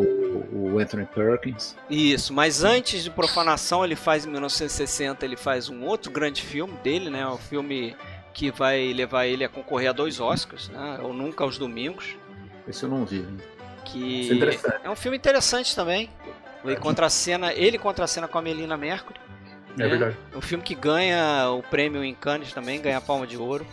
o, 0.51 0.79
Anthony 0.79 1.05
Perkins. 1.05 1.75
Isso, 1.89 2.33
mas 2.33 2.63
antes 2.63 3.03
de 3.03 3.09
Profanação, 3.09 3.83
ele 3.83 3.95
faz 3.95 4.25
em 4.25 4.29
1960, 4.29 5.25
ele 5.25 5.35
faz 5.35 5.69
um 5.69 5.83
outro 5.83 6.11
grande 6.11 6.41
filme 6.41 6.73
dele, 6.83 7.09
né? 7.09 7.25
O 7.27 7.33
um 7.33 7.37
filme 7.37 7.95
que 8.33 8.51
vai 8.51 8.91
levar 8.93 9.25
ele 9.25 9.43
a 9.43 9.49
concorrer 9.49 9.89
a 9.89 9.93
dois 9.93 10.19
Oscars, 10.19 10.69
né? 10.69 10.99
O 11.03 11.13
Nunca 11.13 11.43
aos 11.43 11.57
Domingos. 11.57 12.17
Esse 12.67 12.83
eu 12.83 12.89
não 12.89 13.05
vi. 13.05 13.25
Que 13.85 14.29
é, 14.41 14.87
é, 14.87 14.89
um 14.89 14.95
filme 14.95 15.17
interessante 15.17 15.75
também. 15.75 16.09
Ele 16.63 16.77
contra 16.77 17.07
a 17.07 17.09
cena, 17.09 17.53
ele 17.53 17.77
contra 17.77 18.05
a 18.05 18.07
cena 18.07 18.27
com 18.27 18.37
a 18.37 18.41
Melina 18.41 18.77
Mercury. 18.77 19.19
É 19.77 19.83
né? 19.83 19.87
verdade. 19.89 20.17
É 20.33 20.37
um 20.37 20.41
filme 20.41 20.63
que 20.63 20.73
ganha 20.73 21.49
o 21.49 21.61
prêmio 21.61 22.03
em 22.03 22.13
Cannes 22.15 22.53
também, 22.53 22.81
ganha 22.81 22.97
a 22.97 23.01
Palma 23.01 23.27
de 23.27 23.37
Ouro. 23.37 23.67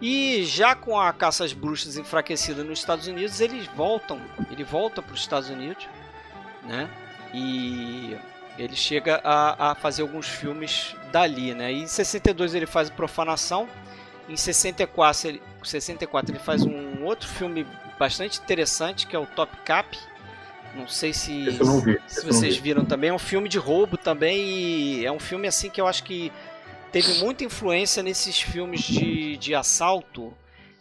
E 0.00 0.44
já 0.44 0.74
com 0.74 0.98
a 0.98 1.12
caça 1.12 1.44
às 1.44 1.52
bruxas 1.52 1.96
enfraquecida 1.96 2.62
nos 2.62 2.78
Estados 2.78 3.06
Unidos, 3.06 3.40
eles 3.40 3.66
voltam, 3.74 4.20
ele 4.50 4.62
volta 4.62 5.00
para 5.00 5.14
os 5.14 5.20
Estados 5.20 5.48
Unidos, 5.48 5.88
né? 6.64 6.88
E 7.32 8.16
ele 8.58 8.76
chega 8.76 9.20
a, 9.24 9.70
a, 9.70 9.74
fazer 9.74 10.02
alguns 10.02 10.28
filmes 10.28 10.94
dali, 11.10 11.54
né? 11.54 11.72
E 11.72 11.82
em 11.82 11.86
62 11.86 12.54
ele 12.54 12.66
faz 12.66 12.90
Profanação, 12.90 13.68
em 14.28 14.36
64 14.36 15.28
ele, 15.28 15.42
64 15.62 16.32
ele 16.32 16.38
faz 16.38 16.62
um 16.62 17.04
outro 17.04 17.28
filme 17.28 17.66
bastante 17.98 18.38
interessante 18.38 19.06
que 19.06 19.16
é 19.16 19.18
o 19.18 19.26
Top 19.26 19.56
Cap. 19.64 19.96
Não 20.74 20.86
sei 20.86 21.14
se, 21.14 21.58
não 21.58 21.82
se 22.06 22.26
vocês 22.26 22.58
viram 22.58 22.84
também. 22.84 23.08
É 23.08 23.12
um 23.12 23.18
filme 23.18 23.48
de 23.48 23.56
roubo 23.56 23.96
também 23.96 24.46
e 24.46 25.06
é 25.06 25.10
um 25.10 25.18
filme 25.18 25.48
assim 25.48 25.70
que 25.70 25.80
eu 25.80 25.86
acho 25.86 26.04
que 26.04 26.30
teve 27.00 27.18
muita 27.18 27.44
influência 27.44 28.02
nesses 28.02 28.40
filmes 28.40 28.80
de, 28.80 29.36
de 29.36 29.54
assalto, 29.54 30.32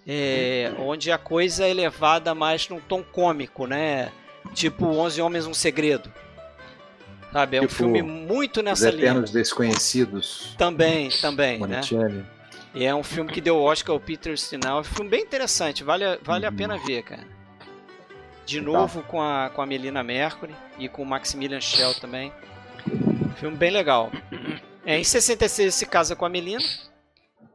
é, 0.08 0.72
onde 0.80 1.12
a 1.12 1.18
coisa 1.18 1.68
é 1.68 1.74
levada 1.74 2.34
mais 2.34 2.70
num 2.70 2.80
tom 2.80 3.04
cômico, 3.04 3.68
né? 3.68 4.12
Tipo 4.54 4.86
Onze 4.86 5.22
Homens 5.22 5.46
um 5.46 5.54
Segredo. 5.54 6.12
Sabe? 7.34 7.58
É 7.58 7.60
tipo, 7.60 7.74
um 7.74 7.76
filme 7.76 8.02
muito 8.02 8.62
nessa 8.62 8.90
linha. 8.90 9.10
Eternos 9.10 9.32
Desconhecidos. 9.32 10.56
Também, 10.58 11.10
também, 11.22 11.60
né? 11.60 11.82
E 12.74 12.86
é 12.86 12.96
um 12.96 13.04
filme 13.04 13.32
que 13.32 13.42
deu 13.42 13.58
Oscar 13.58 13.94
ao 13.94 14.00
Peter 14.00 14.38
Stinell. 14.38 14.78
É 14.78 14.80
um 14.82 14.84
filme 14.84 15.10
bem 15.10 15.22
interessante, 15.22 15.84
vale, 15.84 16.18
vale 16.22 16.46
a 16.46 16.50
uhum. 16.50 16.56
pena 16.56 16.78
ver, 16.78 17.04
cara. 17.04 17.28
De 18.46 18.60
tá. 18.60 18.64
novo 18.64 19.02
com 19.04 19.22
a, 19.22 19.50
com 19.50 19.62
a 19.62 19.66
Melina 19.66 20.04
Mercury 20.04 20.56
e 20.78 20.88
com 20.88 21.02
o 21.02 21.06
Maximilian 21.06 21.60
Schell 21.60 21.94
também. 21.96 22.32
Filme 23.38 23.58
bem 23.58 23.72
legal. 23.72 24.12
É, 24.86 25.00
em 25.00 25.04
66 25.04 25.60
ele 25.60 25.72
se 25.72 25.86
casa 25.86 26.16
com 26.16 26.26
a 26.26 26.30
Melina. 26.30 26.64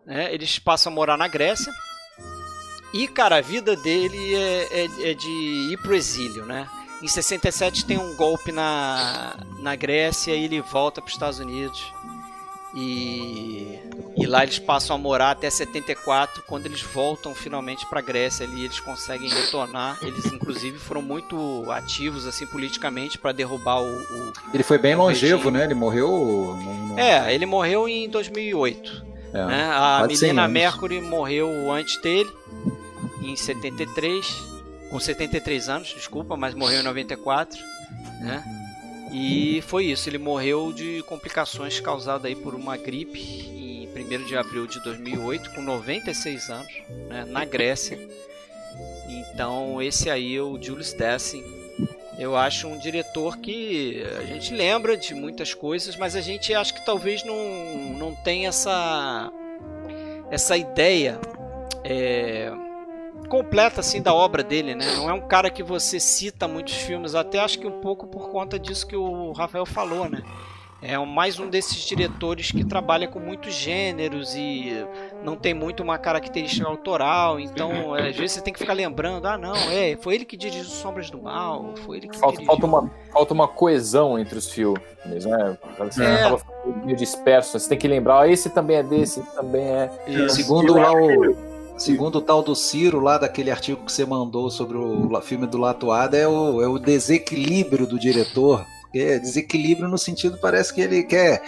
Né? 0.05 0.33
Eles 0.35 0.59
passam 0.59 0.93
a 0.93 0.95
morar 0.95 1.17
na 1.17 1.29
Grécia. 1.29 1.73
E, 2.93 3.07
cara, 3.07 3.37
a 3.37 3.41
vida 3.41 3.77
dele 3.77 4.35
é, 4.35 4.83
é, 4.83 5.11
é 5.11 5.15
de 5.15 5.71
ir 5.73 5.79
pro 5.81 5.95
exílio, 5.95 6.45
né? 6.45 6.69
Em 7.01 7.07
67 7.07 7.87
tem 7.87 7.97
um 7.97 8.17
golpe 8.17 8.51
na, 8.51 9.37
na 9.61 9.77
Grécia 9.77 10.35
e 10.35 10.45
ele 10.45 10.61
volta 10.61 11.01
para 11.01 11.09
os 11.09 11.15
Estados 11.15 11.39
Unidos. 11.39 11.81
E, 12.75 13.79
e 14.17 14.27
lá 14.27 14.45
eles 14.45 14.59
passam 14.59 14.95
a 14.95 14.99
morar 14.99 15.33
até 15.33 15.51
74, 15.51 16.43
quando 16.47 16.67
eles 16.67 16.81
voltam 16.83 17.35
finalmente 17.35 17.85
para 17.87 17.99
a 17.99 18.03
Grécia 18.03 18.47
ali, 18.47 18.65
eles 18.65 18.79
conseguem 18.79 19.29
retornar. 19.29 19.99
Eles 20.03 20.27
inclusive 20.27 20.79
foram 20.79 21.03
muito 21.03 21.65
ativos 21.71 22.27
assim 22.27 22.47
politicamente 22.47 23.19
para 23.19 23.33
derrubar 23.33 23.83
o, 23.83 23.87
o, 23.87 24.33
Ele 24.55 24.63
foi 24.63 24.79
bem 24.79 24.95
longevo, 24.95 25.37
regime. 25.39 25.59
né? 25.59 25.65
Ele 25.65 25.75
morreu 25.75 26.09
no... 26.09 26.99
É, 26.99 27.35
ele 27.35 27.47
morreu 27.47 27.89
em 27.89 28.09
2008. 28.09 29.11
É, 29.33 29.47
né? 29.47 29.71
A 29.73 30.07
menina 30.07 30.49
Mercury 30.49 31.01
morreu 31.01 31.73
antes 31.73 32.01
dele 32.01 32.31
em 33.23 33.37
73, 33.37 34.27
com 34.91 34.99
73 34.99 35.69
anos, 35.69 35.89
desculpa, 35.89 36.37
mas 36.37 36.55
morreu 36.55 36.81
em 36.81 36.85
94, 36.85 37.59
né? 38.21 38.60
E 39.13 39.61
foi 39.63 39.87
isso, 39.87 40.09
ele 40.09 40.19
morreu 40.19 40.73
de 40.73 41.03
complicações 41.03 41.81
causadas 41.81 42.25
aí 42.27 42.37
por 42.37 42.55
uma 42.55 42.77
gripe 42.77 43.19
em 43.19 43.89
1 43.89 44.25
de 44.25 44.37
abril 44.37 44.67
de 44.67 44.81
2008, 44.83 45.51
com 45.53 45.63
96 45.63 46.51
anos, 46.51 46.73
né, 47.09 47.25
na 47.27 47.45
Grécia. 47.45 47.99
Então, 49.09 49.83
esse 49.83 50.09
aí 50.09 50.37
é 50.37 50.43
o 50.43 50.61
Julius 50.61 50.93
Dessen. 50.93 51.45
Eu 52.19 52.37
acho 52.37 52.69
um 52.69 52.79
diretor 52.79 53.39
que 53.39 54.05
a 54.19 54.25
gente 54.25 54.55
lembra 54.55 54.97
de 54.97 55.15
muitas 55.15 55.55
coisas, 55.55 55.97
mas 55.97 56.15
a 56.15 56.21
gente 56.21 56.53
acha 56.55 56.73
que 56.73 56.85
talvez 56.85 57.25
não, 57.25 57.95
não 57.95 58.15
tem 58.15 58.47
essa, 58.47 59.33
essa 60.31 60.57
ideia. 60.57 61.19
É, 61.83 62.53
completa 63.31 63.81
assim 63.81 64.03
da 64.03 64.13
obra 64.13 64.43
dele, 64.43 64.75
né? 64.75 64.85
Não 64.97 65.09
é 65.09 65.15
um 65.15 65.21
cara 65.21 65.49
que 65.49 65.63
você 65.63 66.01
cita 66.01 66.49
muitos 66.49 66.75
filmes, 66.75 67.15
até 67.15 67.39
acho 67.39 67.59
que 67.61 67.67
um 67.67 67.81
pouco 67.81 68.07
por 68.07 68.29
conta 68.29 68.59
disso 68.59 68.87
que 68.87 68.97
o 68.97 69.33
Rafael 69.33 69.65
falou, 69.65 70.11
né? 70.11 70.21
É 70.83 70.97
mais 70.99 71.39
um 71.39 71.49
desses 71.49 71.77
diretores 71.85 72.51
que 72.51 72.65
trabalha 72.65 73.07
com 73.07 73.19
muitos 73.21 73.53
gêneros 73.53 74.35
e 74.35 74.73
não 75.23 75.37
tem 75.37 75.53
muito 75.53 75.83
uma 75.83 75.99
característica 75.99 76.67
autoral. 76.67 77.39
Então, 77.39 77.93
às 77.95 78.17
vezes 78.17 78.33
você 78.33 78.41
tem 78.41 78.51
que 78.51 78.59
ficar 78.59 78.73
lembrando: 78.73 79.27
ah, 79.27 79.37
não, 79.37 79.55
é, 79.55 79.95
foi 80.01 80.15
ele 80.15 80.25
que 80.25 80.39
dirigiu 80.39 80.65
Sombras 80.65 81.11
do 81.11 81.21
Mal, 81.21 81.75
foi 81.85 81.99
ele 81.99 82.09
que 82.09 82.17
falta, 82.17 82.39
dirigiu. 82.39 82.47
Falta 82.47 82.67
uma, 82.67 82.91
falta 83.13 83.35
uma 83.35 83.47
coesão 83.47 84.19
entre 84.19 84.39
os 84.39 84.51
filmes, 84.51 85.27
né? 85.27 85.59
Você 85.79 86.03
é. 86.03 86.25
acaba 86.25 86.41
meio 86.83 86.97
disperso. 86.97 87.59
Você 87.59 87.69
tem 87.69 87.77
que 87.77 87.87
lembrar: 87.87 88.23
ah, 88.23 88.29
esse 88.29 88.49
também 88.49 88.79
é 88.79 88.83
desse, 88.83 89.21
esse 89.21 89.37
também 89.37 89.67
é. 89.67 89.91
Segundo 90.31 90.73
lá 90.73 90.93
o 90.93 91.50
Segundo 91.81 92.17
o 92.17 92.21
tal 92.21 92.43
do 92.43 92.55
Ciro, 92.55 93.01
lá 93.01 93.17
daquele 93.17 93.51
artigo 93.51 93.87
que 93.87 93.91
você 93.91 94.05
mandou 94.05 94.51
sobre 94.51 94.77
o 94.77 95.19
filme 95.23 95.47
do 95.47 95.57
Latuada, 95.57 96.15
é 96.15 96.29
o, 96.29 96.61
é 96.61 96.69
o 96.69 96.79
desequilíbrio 96.79 97.87
do 97.87 97.99
diretor. 97.99 98.67
É 98.95 99.19
desequilíbrio 99.19 99.89
no 99.89 99.97
sentido, 99.97 100.37
parece 100.37 100.75
que 100.75 100.83
ele 100.83 101.03
quer 101.03 101.43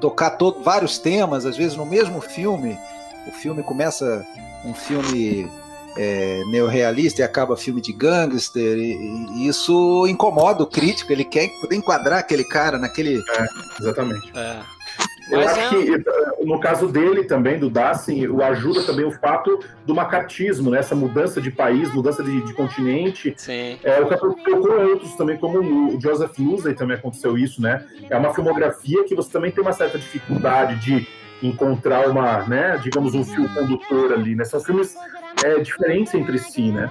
tocar 0.00 0.30
todo, 0.30 0.64
vários 0.64 0.98
temas, 0.98 1.46
às 1.46 1.56
vezes 1.56 1.76
no 1.76 1.86
mesmo 1.86 2.20
filme. 2.20 2.76
O 3.28 3.30
filme 3.30 3.62
começa 3.62 4.26
um 4.64 4.74
filme 4.74 5.48
é, 5.96 6.42
neorrealista 6.50 7.20
e 7.20 7.24
acaba 7.24 7.56
filme 7.56 7.80
de 7.80 7.92
gangster, 7.92 8.76
e, 8.76 8.96
e, 9.36 9.46
isso 9.46 10.08
incomoda 10.08 10.64
o 10.64 10.66
crítico, 10.66 11.12
ele 11.12 11.24
quer 11.24 11.48
poder 11.60 11.76
enquadrar 11.76 12.18
aquele 12.18 12.42
cara 12.42 12.78
naquele. 12.78 13.18
É, 13.18 13.46
exatamente. 13.80 14.32
É. 14.34 14.77
Eu 15.30 15.38
Mas 15.38 15.58
acho 15.58 15.60
é... 15.60 15.68
que 15.68 16.04
no 16.44 16.58
caso 16.60 16.88
dele 16.88 17.24
também, 17.24 17.58
do 17.58 17.68
Dassin, 17.68 18.26
o 18.26 18.42
ajuda 18.42 18.82
também 18.84 19.04
o 19.04 19.10
fato 19.10 19.60
do 19.84 19.94
macartismo, 19.94 20.70
né? 20.70 20.78
Essa 20.78 20.94
mudança 20.94 21.40
de 21.40 21.50
país, 21.50 21.92
mudança 21.92 22.22
de, 22.22 22.40
de 22.42 22.52
continente. 22.54 23.34
Sim. 23.36 23.78
É, 23.82 24.00
o 24.00 24.08
que 24.08 24.50
com 24.50 24.68
outros 24.90 25.14
também, 25.14 25.36
como 25.36 25.58
o 25.58 26.00
Joseph 26.00 26.38
Losey 26.38 26.74
também 26.74 26.96
aconteceu 26.96 27.36
isso, 27.36 27.60
né? 27.60 27.84
É 28.08 28.16
uma 28.16 28.32
filmografia 28.32 29.04
que 29.04 29.14
você 29.14 29.30
também 29.30 29.50
tem 29.50 29.62
uma 29.62 29.72
certa 29.72 29.98
dificuldade 29.98 30.76
de 30.76 31.06
encontrar 31.42 32.08
uma, 32.08 32.42
né, 32.48 32.80
digamos, 32.82 33.14
um 33.14 33.24
fio 33.24 33.48
condutor 33.54 34.12
ali, 34.12 34.34
né? 34.34 34.44
São 34.44 34.60
filmes 34.60 34.96
é, 35.44 35.60
diferentes 35.60 36.14
entre 36.14 36.38
si, 36.38 36.72
né? 36.72 36.90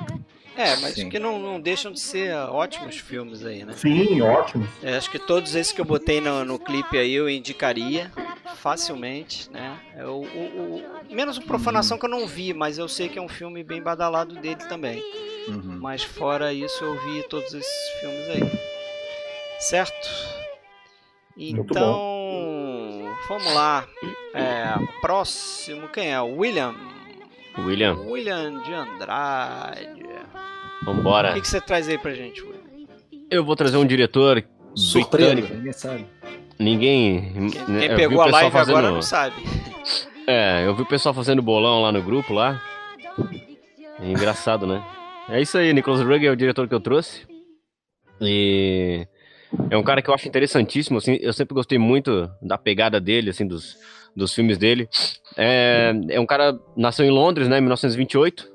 É, 0.58 0.76
mas 0.78 0.96
Sim. 0.96 1.08
que 1.08 1.20
não, 1.20 1.38
não 1.38 1.62
deixam 1.62 1.92
de 1.92 2.00
ser 2.00 2.34
ótimos 2.34 2.98
filmes 2.98 3.46
aí, 3.46 3.64
né? 3.64 3.74
Sim, 3.74 4.22
ótimos. 4.22 4.68
É, 4.82 4.98
acho 4.98 5.12
que 5.12 5.20
todos 5.20 5.54
esses 5.54 5.72
que 5.72 5.80
eu 5.80 5.86
botei 5.86 6.20
no, 6.20 6.44
no 6.44 6.58
clipe 6.58 6.98
aí 6.98 7.14
eu 7.14 7.30
indicaria 7.30 8.12
facilmente, 8.56 9.52
né? 9.52 9.80
É 9.96 10.06
o, 10.06 10.24
o, 10.24 10.78
o, 10.78 11.16
menos 11.16 11.38
o 11.38 11.44
Profanação 11.44 12.00
que 12.00 12.06
eu 12.06 12.10
não 12.10 12.26
vi, 12.26 12.54
mas 12.54 12.80
eu 12.80 12.88
sei 12.88 13.08
que 13.08 13.20
é 13.20 13.22
um 13.22 13.30
filme 13.30 13.64
bem 13.64 13.82
badalado 13.82 14.34
dele 14.36 14.68
também. 14.68 15.04
Uhum. 15.48 15.78
Mas 15.80 16.04
fora 16.04 16.52
isso 16.52 16.84
eu 16.84 17.00
vi 17.06 17.24
todos 17.30 17.54
esses 17.54 17.90
filmes 18.00 18.30
aí. 18.30 18.60
Certo? 19.60 20.10
Então, 21.38 23.06
vamos 23.30 23.54
lá. 23.54 23.88
É, 24.34 24.74
próximo, 25.02 25.88
quem 25.90 26.12
é? 26.12 26.20
William. 26.20 26.76
William. 27.60 27.96
William 27.96 28.62
de 28.64 28.74
Andrade. 28.74 30.07
Vambora. 30.88 31.32
O 31.32 31.34
que, 31.34 31.42
que 31.42 31.48
você 31.50 31.60
traz 31.60 31.90
aí 31.90 31.98
pra 31.98 32.14
gente, 32.14 32.42
William? 32.42 32.62
Eu 33.30 33.44
vou 33.44 33.58
trazer 33.58 33.76
um 33.76 33.86
diretor 33.86 34.42
Surpresa, 34.74 35.36
britânico. 35.36 35.54
ninguém 35.58 35.74
sabe. 35.74 36.06
Ninguém. 36.58 37.50
Quem, 37.52 37.68
né, 37.68 37.88
quem 37.88 37.96
pegou 37.98 38.22
a 38.22 38.28
live 38.28 38.52
fazendo... 38.52 38.78
agora 38.78 38.94
não 38.94 39.02
sabe. 39.02 39.36
É, 40.30 40.66
eu 40.66 40.76
vi 40.76 40.82
o 40.82 40.86
pessoal 40.86 41.16
fazendo 41.16 41.42
bolão 41.42 41.82
lá 41.82 41.90
no 41.90 42.04
grupo 42.04 42.34
lá. 42.34 42.62
É 43.98 44.10
engraçado, 44.10 44.68
né? 44.68 44.84
É 45.30 45.42
isso 45.42 45.58
aí, 45.58 45.72
Nicholas 45.72 46.02
Rugg 46.02 46.28
é 46.28 46.30
o 46.30 46.36
diretor 46.36 46.68
que 46.68 46.74
eu 46.74 46.82
trouxe. 46.82 47.26
E 48.20 49.08
é 49.70 49.78
um 49.78 49.84
cara 49.84 50.02
que 50.02 50.10
eu 50.10 50.14
acho 50.14 50.28
interessantíssimo, 50.28 50.98
assim, 50.98 51.18
eu 51.22 51.32
sempre 51.32 51.56
gostei 51.56 51.78
muito 51.78 52.30
da 52.42 52.58
pegada 52.58 53.00
dele, 53.00 53.30
assim, 53.30 53.48
dos, 53.48 53.78
dos 54.14 54.34
filmes 54.34 54.58
dele. 54.58 54.90
É, 55.38 55.94
é 56.10 56.20
um 56.20 56.26
cara, 56.26 56.60
nasceu 56.76 57.06
em 57.06 57.10
Londres, 57.10 57.48
né, 57.48 57.60
em 57.60 57.62
1928, 57.62 58.52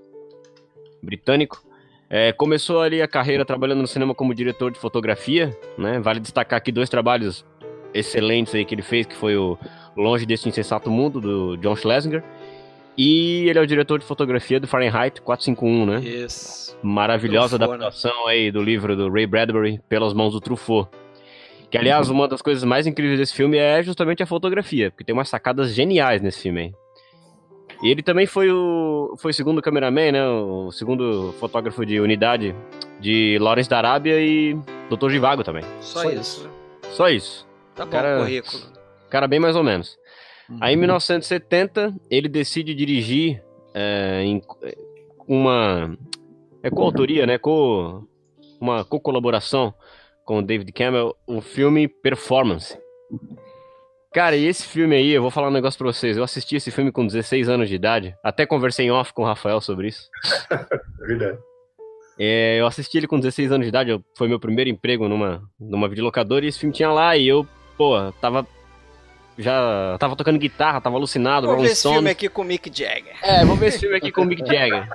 britânico. 1.02 1.71
É, 2.14 2.30
começou 2.30 2.82
ali 2.82 3.00
a 3.00 3.08
carreira 3.08 3.42
trabalhando 3.42 3.80
no 3.80 3.86
cinema 3.86 4.14
como 4.14 4.34
diretor 4.34 4.70
de 4.70 4.78
fotografia, 4.78 5.56
né, 5.78 5.98
vale 5.98 6.20
destacar 6.20 6.58
aqui 6.58 6.70
dois 6.70 6.90
trabalhos 6.90 7.42
excelentes 7.94 8.54
aí 8.54 8.66
que 8.66 8.74
ele 8.74 8.82
fez, 8.82 9.06
que 9.06 9.16
foi 9.16 9.34
o 9.34 9.58
Longe 9.96 10.26
desse 10.26 10.46
Insensato 10.46 10.90
Mundo, 10.90 11.22
do 11.22 11.56
John 11.56 11.74
Schlesinger, 11.74 12.22
e 12.98 13.48
ele 13.48 13.58
é 13.58 13.62
o 13.62 13.66
diretor 13.66 13.98
de 13.98 14.04
fotografia 14.04 14.60
do 14.60 14.66
Fahrenheit 14.66 15.22
451, 15.22 15.86
né? 15.86 16.00
Isso. 16.00 16.78
Maravilhosa 16.82 17.58
Truffaut, 17.58 17.78
né? 17.78 17.86
adaptação 17.86 18.26
né? 18.26 18.32
aí 18.32 18.52
do 18.52 18.62
livro 18.62 18.94
do 18.94 19.10
Ray 19.10 19.26
Bradbury, 19.26 19.80
Pelas 19.88 20.12
Mãos 20.12 20.34
do 20.34 20.40
Truffaut. 20.40 20.90
Que, 21.70 21.78
aliás, 21.78 22.10
uma 22.10 22.28
das 22.28 22.42
coisas 22.42 22.62
mais 22.62 22.86
incríveis 22.86 23.18
desse 23.18 23.32
filme 23.32 23.56
é 23.56 23.82
justamente 23.82 24.22
a 24.22 24.26
fotografia, 24.26 24.90
porque 24.90 25.02
tem 25.02 25.14
umas 25.14 25.30
sacadas 25.30 25.72
geniais 25.72 26.20
nesse 26.20 26.42
filme 26.42 26.60
aí. 26.60 26.81
E 27.82 27.90
ele 27.90 28.02
também 28.02 28.26
foi 28.26 28.50
o, 28.50 29.14
foi 29.18 29.32
o 29.32 29.34
segundo 29.34 29.60
cameraman, 29.60 30.12
né? 30.12 30.28
O 30.28 30.70
segundo 30.70 31.34
fotógrafo 31.40 31.84
de 31.84 31.98
unidade 32.00 32.54
de 33.00 33.36
Lawrence 33.40 33.68
da 33.68 33.78
Arábia 33.78 34.20
e 34.20 34.56
Doutor 34.88 35.10
Givago 35.10 35.42
também. 35.42 35.64
Só, 35.80 36.02
Só 36.02 36.10
isso. 36.10 36.20
isso. 36.20 36.50
Só 36.92 37.08
isso. 37.08 37.48
Tá 37.74 37.84
bom, 37.84 37.90
cara, 37.90 38.18
currículo. 38.18 38.62
Cara, 39.10 39.26
bem 39.26 39.40
mais 39.40 39.56
ou 39.56 39.64
menos. 39.64 39.98
Uhum. 40.48 40.58
Aí 40.60 40.74
em 40.74 40.76
1970 40.76 41.94
ele 42.08 42.28
decide 42.28 42.72
dirigir 42.74 43.42
é, 43.74 44.22
em 44.22 44.40
uma 45.26 45.96
é 46.62 46.70
coautoria, 46.70 47.26
né? 47.26 47.36
Co, 47.36 48.06
uma 48.60 48.84
co-colaboração 48.84 49.74
com 50.24 50.38
o 50.38 50.42
David 50.42 50.70
Campbell, 50.70 51.16
o 51.26 51.40
filme 51.40 51.88
Performance. 51.88 52.78
Cara, 54.12 54.36
e 54.36 54.46
esse 54.46 54.66
filme 54.66 54.94
aí, 54.94 55.10
eu 55.10 55.22
vou 55.22 55.30
falar 55.30 55.48
um 55.48 55.52
negócio 55.52 55.78
pra 55.78 55.86
vocês. 55.86 56.18
Eu 56.18 56.24
assisti 56.24 56.56
esse 56.56 56.70
filme 56.70 56.92
com 56.92 57.06
16 57.06 57.48
anos 57.48 57.68
de 57.68 57.74
idade. 57.74 58.14
Até 58.22 58.44
conversei 58.44 58.86
em 58.86 58.90
off 58.90 59.12
com 59.14 59.22
o 59.22 59.24
Rafael 59.24 59.60
sobre 59.60 59.88
isso. 59.88 60.10
é 60.52 61.06
verdade. 61.06 61.38
É, 62.18 62.60
eu 62.60 62.66
assisti 62.66 62.98
ele 62.98 63.06
com 63.06 63.18
16 63.18 63.52
anos 63.52 63.64
de 63.64 63.70
idade. 63.70 63.98
Foi 64.16 64.28
meu 64.28 64.38
primeiro 64.38 64.68
emprego 64.68 65.08
numa, 65.08 65.42
numa 65.58 65.88
videolocadora 65.88 66.44
e 66.44 66.48
esse 66.48 66.58
filme 66.58 66.74
tinha 66.74 66.90
lá. 66.90 67.16
E 67.16 67.26
eu, 67.26 67.46
pô, 67.78 68.12
tava 68.20 68.46
já 69.38 69.96
tava 69.98 70.14
tocando 70.14 70.38
guitarra, 70.38 70.80
tava 70.80 70.96
alucinado. 70.96 71.46
Vou 71.46 71.58
ver 71.58 71.70
esse 71.70 71.88
filme 71.88 72.10
aqui 72.10 72.28
com 72.28 72.42
o 72.42 72.44
Mick 72.44 72.70
Jagger. 72.70 73.16
É, 73.22 73.44
vou 73.46 73.56
ver 73.56 73.68
esse 73.68 73.78
filme 73.78 73.96
aqui 73.96 74.12
com 74.12 74.22
o 74.22 74.24
Mick 74.26 74.46
Jagger. 74.46 74.86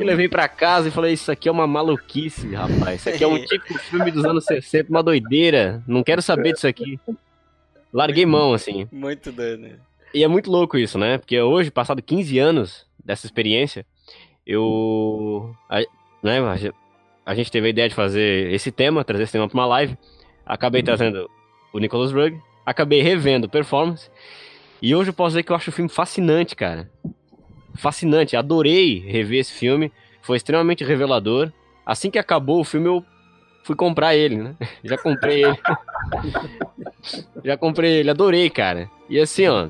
e 0.00 0.04
levei 0.04 0.28
pra 0.28 0.48
casa 0.48 0.88
e 0.88 0.90
falei, 0.90 1.12
isso 1.12 1.30
aqui 1.30 1.46
é 1.46 1.52
uma 1.52 1.66
maluquice, 1.66 2.54
rapaz. 2.54 3.00
Isso 3.00 3.08
aqui 3.10 3.22
é 3.22 3.28
um 3.28 3.38
tipo 3.44 3.68
de 3.68 3.78
filme 3.78 4.10
dos 4.10 4.24
anos 4.24 4.44
60, 4.44 4.88
uma 4.88 5.02
doideira. 5.02 5.82
Não 5.86 6.02
quero 6.02 6.22
saber 6.22 6.54
disso 6.54 6.66
aqui. 6.66 6.98
Larguei 7.96 8.26
mão, 8.26 8.52
assim. 8.52 8.86
Muito 8.92 9.32
doido, 9.32 9.62
né? 9.62 9.76
E 10.12 10.22
é 10.22 10.28
muito 10.28 10.50
louco 10.50 10.76
isso, 10.76 10.98
né? 10.98 11.16
Porque 11.16 11.40
hoje, 11.40 11.70
passado 11.70 12.02
15 12.02 12.38
anos 12.38 12.86
dessa 13.02 13.24
experiência, 13.24 13.86
eu... 14.46 15.56
A, 15.66 15.80
né, 16.22 16.38
a 17.24 17.34
gente 17.34 17.50
teve 17.50 17.68
a 17.68 17.70
ideia 17.70 17.88
de 17.88 17.94
fazer 17.94 18.52
esse 18.52 18.70
tema, 18.70 19.02
trazer 19.02 19.22
esse 19.22 19.32
tema 19.32 19.48
pra 19.48 19.58
uma 19.58 19.64
live. 19.64 19.96
Acabei 20.44 20.82
trazendo 20.82 21.30
o 21.72 21.78
Nicholas 21.78 22.12
Rugg, 22.12 22.38
acabei 22.66 23.00
revendo 23.00 23.48
Performance. 23.48 24.10
E 24.82 24.94
hoje 24.94 25.08
eu 25.08 25.14
posso 25.14 25.30
dizer 25.30 25.42
que 25.42 25.50
eu 25.50 25.56
acho 25.56 25.70
o 25.70 25.72
filme 25.72 25.88
fascinante, 25.88 26.54
cara. 26.54 26.90
Fascinante. 27.76 28.36
Adorei 28.36 28.98
rever 28.98 29.40
esse 29.40 29.54
filme. 29.54 29.90
Foi 30.20 30.36
extremamente 30.36 30.84
revelador. 30.84 31.50
Assim 31.86 32.10
que 32.10 32.18
acabou 32.18 32.60
o 32.60 32.64
filme, 32.64 32.88
eu 32.88 33.02
fui 33.66 33.74
comprar 33.74 34.14
ele, 34.14 34.36
né? 34.36 34.54
Já 34.84 34.96
comprei 34.96 35.44
ele. 35.44 35.58
Já 37.44 37.56
comprei 37.56 37.92
ele. 37.96 38.10
Adorei, 38.10 38.48
cara. 38.48 38.88
E 39.10 39.18
assim, 39.18 39.48
ó. 39.48 39.68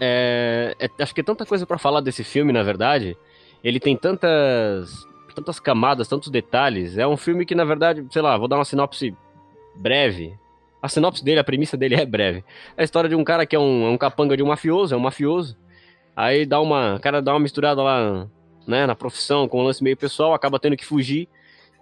É, 0.00 0.74
é, 0.78 1.02
acho 1.02 1.14
que 1.14 1.20
é 1.20 1.24
tanta 1.24 1.44
coisa 1.44 1.66
para 1.66 1.76
falar 1.76 2.00
desse 2.00 2.22
filme, 2.22 2.52
na 2.52 2.62
verdade. 2.62 3.16
Ele 3.62 3.80
tem 3.80 3.96
tantas 3.96 5.06
tantas 5.34 5.60
camadas, 5.60 6.08
tantos 6.08 6.28
detalhes. 6.28 6.96
É 6.98 7.06
um 7.06 7.16
filme 7.16 7.44
que, 7.44 7.54
na 7.54 7.64
verdade, 7.64 8.04
sei 8.10 8.22
lá, 8.22 8.36
vou 8.36 8.48
dar 8.48 8.56
uma 8.56 8.64
sinopse 8.64 9.14
breve. 9.74 10.34
A 10.82 10.88
sinopse 10.88 11.24
dele, 11.24 11.40
a 11.40 11.44
premissa 11.44 11.76
dele 11.76 11.96
é 11.96 12.06
breve. 12.06 12.44
É 12.76 12.82
a 12.82 12.84
história 12.84 13.08
de 13.08 13.16
um 13.16 13.24
cara 13.24 13.44
que 13.44 13.54
é 13.54 13.58
um, 13.58 13.86
é 13.86 13.90
um 13.90 13.98
capanga 13.98 14.36
de 14.36 14.42
um 14.42 14.46
mafioso, 14.46 14.94
é 14.94 14.96
um 14.96 15.00
mafioso. 15.00 15.56
Aí 16.16 16.46
dá 16.46 16.60
uma. 16.60 16.96
O 16.96 17.00
cara 17.00 17.20
dá 17.20 17.32
uma 17.32 17.40
misturada 17.40 17.82
lá, 17.82 18.26
né, 18.66 18.86
na 18.86 18.94
profissão, 18.94 19.48
com 19.48 19.60
um 19.60 19.64
lance 19.64 19.82
meio 19.82 19.96
pessoal, 19.96 20.32
acaba 20.32 20.58
tendo 20.58 20.76
que 20.76 20.84
fugir 20.84 21.28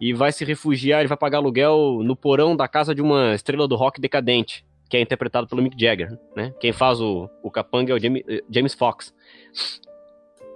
e 0.00 0.12
vai 0.12 0.32
se 0.32 0.44
refugiar, 0.44 1.00
ele 1.00 1.08
vai 1.08 1.16
pagar 1.16 1.38
aluguel 1.38 2.00
no 2.02 2.14
porão 2.14 2.54
da 2.56 2.68
casa 2.68 2.94
de 2.94 3.02
uma 3.02 3.34
estrela 3.34 3.66
do 3.66 3.76
rock 3.76 4.00
decadente, 4.00 4.64
que 4.88 4.96
é 4.96 5.00
interpretado 5.00 5.46
pelo 5.46 5.62
Mick 5.62 5.78
Jagger, 5.78 6.16
né? 6.36 6.54
Quem 6.60 6.72
faz 6.72 7.00
o, 7.00 7.28
o 7.42 7.50
capanga 7.50 7.92
é 7.92 7.96
o 7.96 7.98
James, 7.98 8.22
James 8.50 8.74
Fox. 8.74 9.14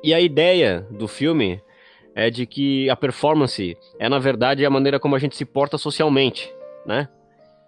E 0.02 0.14
a 0.14 0.20
ideia 0.20 0.86
do 0.90 1.06
filme 1.06 1.60
é 2.14 2.31
de 2.31 2.47
que 2.47 2.89
a 2.89 2.97
performance 2.97 3.77
é, 3.98 4.09
na 4.09 4.19
verdade, 4.19 4.64
a 4.64 4.70
maneira 4.70 5.01
como 5.01 5.16
a 5.16 5.19
gente 5.19 5.36
se 5.36 5.44
porta 5.44 5.77
socialmente, 5.77 6.52
né? 6.86 7.09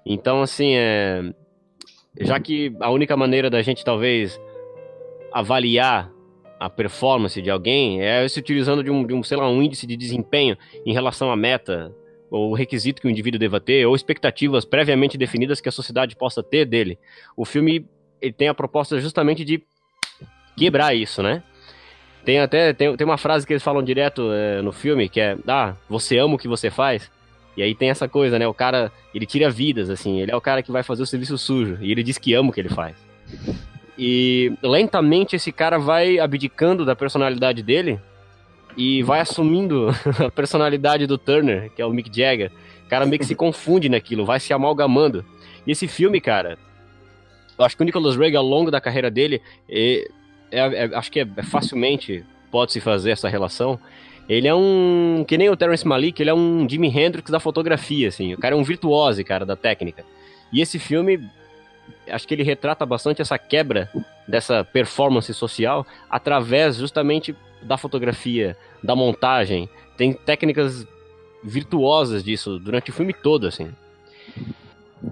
Então, 0.07 0.43
assim, 0.43 0.75
é... 0.75 1.23
já 2.21 2.39
que 2.39 2.75
a 2.81 2.91
única 2.91 3.17
maneira 3.17 3.49
da 3.49 3.63
gente 3.63 3.85
talvez 3.85 4.41
avaliar 5.33 6.14
a 6.59 6.71
performance 6.71 7.41
de 7.41 7.51
alguém 7.51 8.03
é 8.03 8.27
se 8.29 8.39
utilizando 8.39 8.83
de 8.83 8.91
um, 8.91 9.07
de 9.07 9.13
um, 9.15 9.23
sei 9.23 9.37
lá, 9.37 9.49
um 9.49 9.63
índice 9.63 9.87
de 9.87 9.97
desempenho 9.97 10.57
em 10.87 10.93
relação 10.93 11.31
à 11.31 11.37
meta, 11.37 11.93
ou 12.31 12.55
requisito 12.55 13.01
que 13.01 13.07
o 13.07 13.11
indivíduo 13.11 13.39
deva 13.39 13.61
ter, 13.61 13.87
ou 13.87 13.95
expectativas 13.95 14.65
previamente 14.65 15.19
definidas 15.19 15.61
que 15.61 15.69
a 15.69 15.73
sociedade 15.73 16.17
possa 16.17 16.43
ter 16.43 16.65
dele. 16.65 16.99
O 17.37 17.45
filme 17.45 17.87
ele 18.21 18.33
tem 18.33 18.49
a 18.49 18.55
proposta 18.55 19.01
justamente 19.01 19.45
de 19.45 19.63
quebrar 20.57 20.95
isso, 20.95 21.23
né? 21.23 21.43
Tem 22.25 22.41
até 22.41 22.73
tem, 22.73 22.97
tem 22.97 23.05
uma 23.05 23.19
frase 23.19 23.47
que 23.47 23.53
eles 23.53 23.63
falam 23.63 23.83
direto 23.83 24.33
é, 24.33 24.63
no 24.63 24.73
filme 24.73 25.09
que 25.09 25.21
é: 25.21 25.37
Ah, 25.47 25.77
você 25.89 26.17
ama 26.19 26.35
o 26.35 26.39
que 26.39 26.49
você 26.49 26.71
faz? 26.71 27.11
E 27.57 27.63
aí 27.63 27.75
tem 27.75 27.91
essa 27.91 28.09
coisa, 28.09 28.39
né? 28.39 28.49
O 28.49 28.55
cara, 28.55 28.91
ele 29.15 29.27
tira 29.27 29.49
vidas, 29.51 29.89
assim. 29.89 30.21
Ele 30.21 30.33
é 30.33 30.37
o 30.37 30.41
cara 30.41 30.63
que 30.63 30.73
vai 30.73 30.83
fazer 30.83 31.03
o 31.03 31.07
serviço 31.07 31.39
sujo. 31.39 31.79
E 31.81 31.93
ele 31.93 32.03
diz 32.03 32.19
que 32.19 32.35
ama 32.35 32.51
o 32.51 32.53
que 32.53 32.61
ele 32.61 32.69
faz. 32.69 32.97
E 33.99 34.53
lentamente 34.63 35.37
esse 35.37 35.53
cara 35.53 35.79
vai 35.79 36.19
abdicando 36.19 36.85
da 36.85 36.97
personalidade 36.97 37.63
dele 37.63 38.01
e 38.77 39.03
vai 39.03 39.21
assumindo 39.21 39.89
a 40.19 40.31
personalidade 40.31 41.07
do 41.07 41.17
Turner, 41.17 41.71
que 41.71 41.81
é 41.81 41.87
o 41.87 41.93
Mick 41.93 42.11
Jagger. 42.13 42.51
O 42.85 42.89
cara 42.89 43.07
meio 43.07 43.19
que 43.19 43.27
se 43.27 43.35
confunde 43.35 43.89
naquilo, 43.89 44.25
vai 44.25 44.41
se 44.41 44.53
amalgamando. 44.53 45.25
E 45.67 45.71
esse 45.71 45.87
filme, 45.89 46.21
cara, 46.21 46.59
eu 47.59 47.65
acho 47.65 47.77
que 47.77 47.83
o 47.83 47.85
Nicholas 47.87 48.17
Ray, 48.17 48.35
ao 48.35 48.45
longo 48.45 48.71
da 48.71 48.81
carreira 48.81 49.11
dele, 49.11 49.41
é, 49.69 50.09
é, 50.51 50.59
é, 50.59 50.85
acho 50.95 51.11
que 51.11 51.21
é, 51.21 51.27
facilmente 51.45 52.25
pode-se 52.51 52.81
fazer 52.81 53.13
essa 53.13 53.29
relação. 53.29 53.79
Ele 54.29 54.49
é 54.49 54.55
um. 54.55 55.25
Que 55.27 55.37
nem 55.37 55.51
o 55.51 55.57
Terence 55.57 55.87
Malik, 55.87 56.21
ele 56.21 56.31
é 56.31 56.35
um 56.35 56.69
Jimi 56.69 56.89
Hendrix 56.89 57.31
da 57.31 57.39
fotografia, 57.39 58.09
assim. 58.09 58.35
O 58.35 58.39
cara 58.39 58.55
é 58.55 58.59
um 58.59 58.63
virtuose, 58.63 59.23
cara, 59.23 59.45
da 59.45 59.55
técnica. 59.55 60.05
E 60.53 60.61
esse 60.61 60.79
filme, 60.79 61.21
acho 62.09 62.27
que 62.27 62.35
ele 62.35 62.43
retrata 62.43 62.85
bastante 62.85 63.23
essa 63.23 63.39
quebra 63.39 63.91
dessa 64.27 64.65
performance 64.65 65.33
social 65.35 65.87
através 66.09 66.77
justamente 66.77 67.37
da 67.63 67.77
fotografia, 67.77 68.57
da 68.83 68.95
montagem. 68.95 69.69
Tem 69.97 70.13
técnicas 70.13 70.87
virtuosas 71.43 72.23
disso 72.25 72.59
durante 72.59 72.91
o 72.91 72.93
filme 72.93 73.13
todo, 73.13 73.47
assim. 73.47 73.71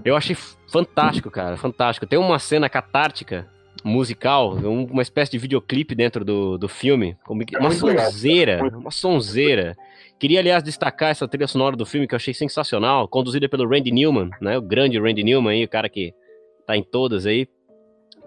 Eu 0.04 0.16
achei 0.16 0.36
fantástico, 0.68 1.30
cara, 1.30 1.56
fantástico. 1.56 2.06
Tem 2.06 2.18
uma 2.18 2.38
cena 2.38 2.68
catártica 2.68 3.46
musical, 3.84 4.54
uma 4.54 5.02
espécie 5.02 5.32
de 5.32 5.38
videoclipe 5.38 5.94
dentro 5.94 6.24
do, 6.24 6.56
do 6.56 6.68
filme. 6.68 7.16
Uma 7.28 7.70
sonzeira, 7.70 8.62
uma 8.62 8.90
sonzeira. 8.90 9.76
Queria, 10.18 10.38
aliás, 10.38 10.62
destacar 10.62 11.10
essa 11.10 11.26
trilha 11.26 11.48
sonora 11.48 11.76
do 11.76 11.84
filme 11.84 12.06
que 12.06 12.14
eu 12.14 12.16
achei 12.16 12.32
sensacional, 12.32 13.08
conduzida 13.08 13.48
pelo 13.48 13.68
Randy 13.68 13.90
Newman, 13.90 14.30
né? 14.40 14.56
O 14.56 14.62
grande 14.62 14.98
Randy 14.98 15.24
Newman 15.24 15.52
aí, 15.52 15.64
o 15.64 15.68
cara 15.68 15.88
que 15.88 16.14
tá 16.66 16.76
em 16.76 16.82
todas 16.82 17.26
aí. 17.26 17.48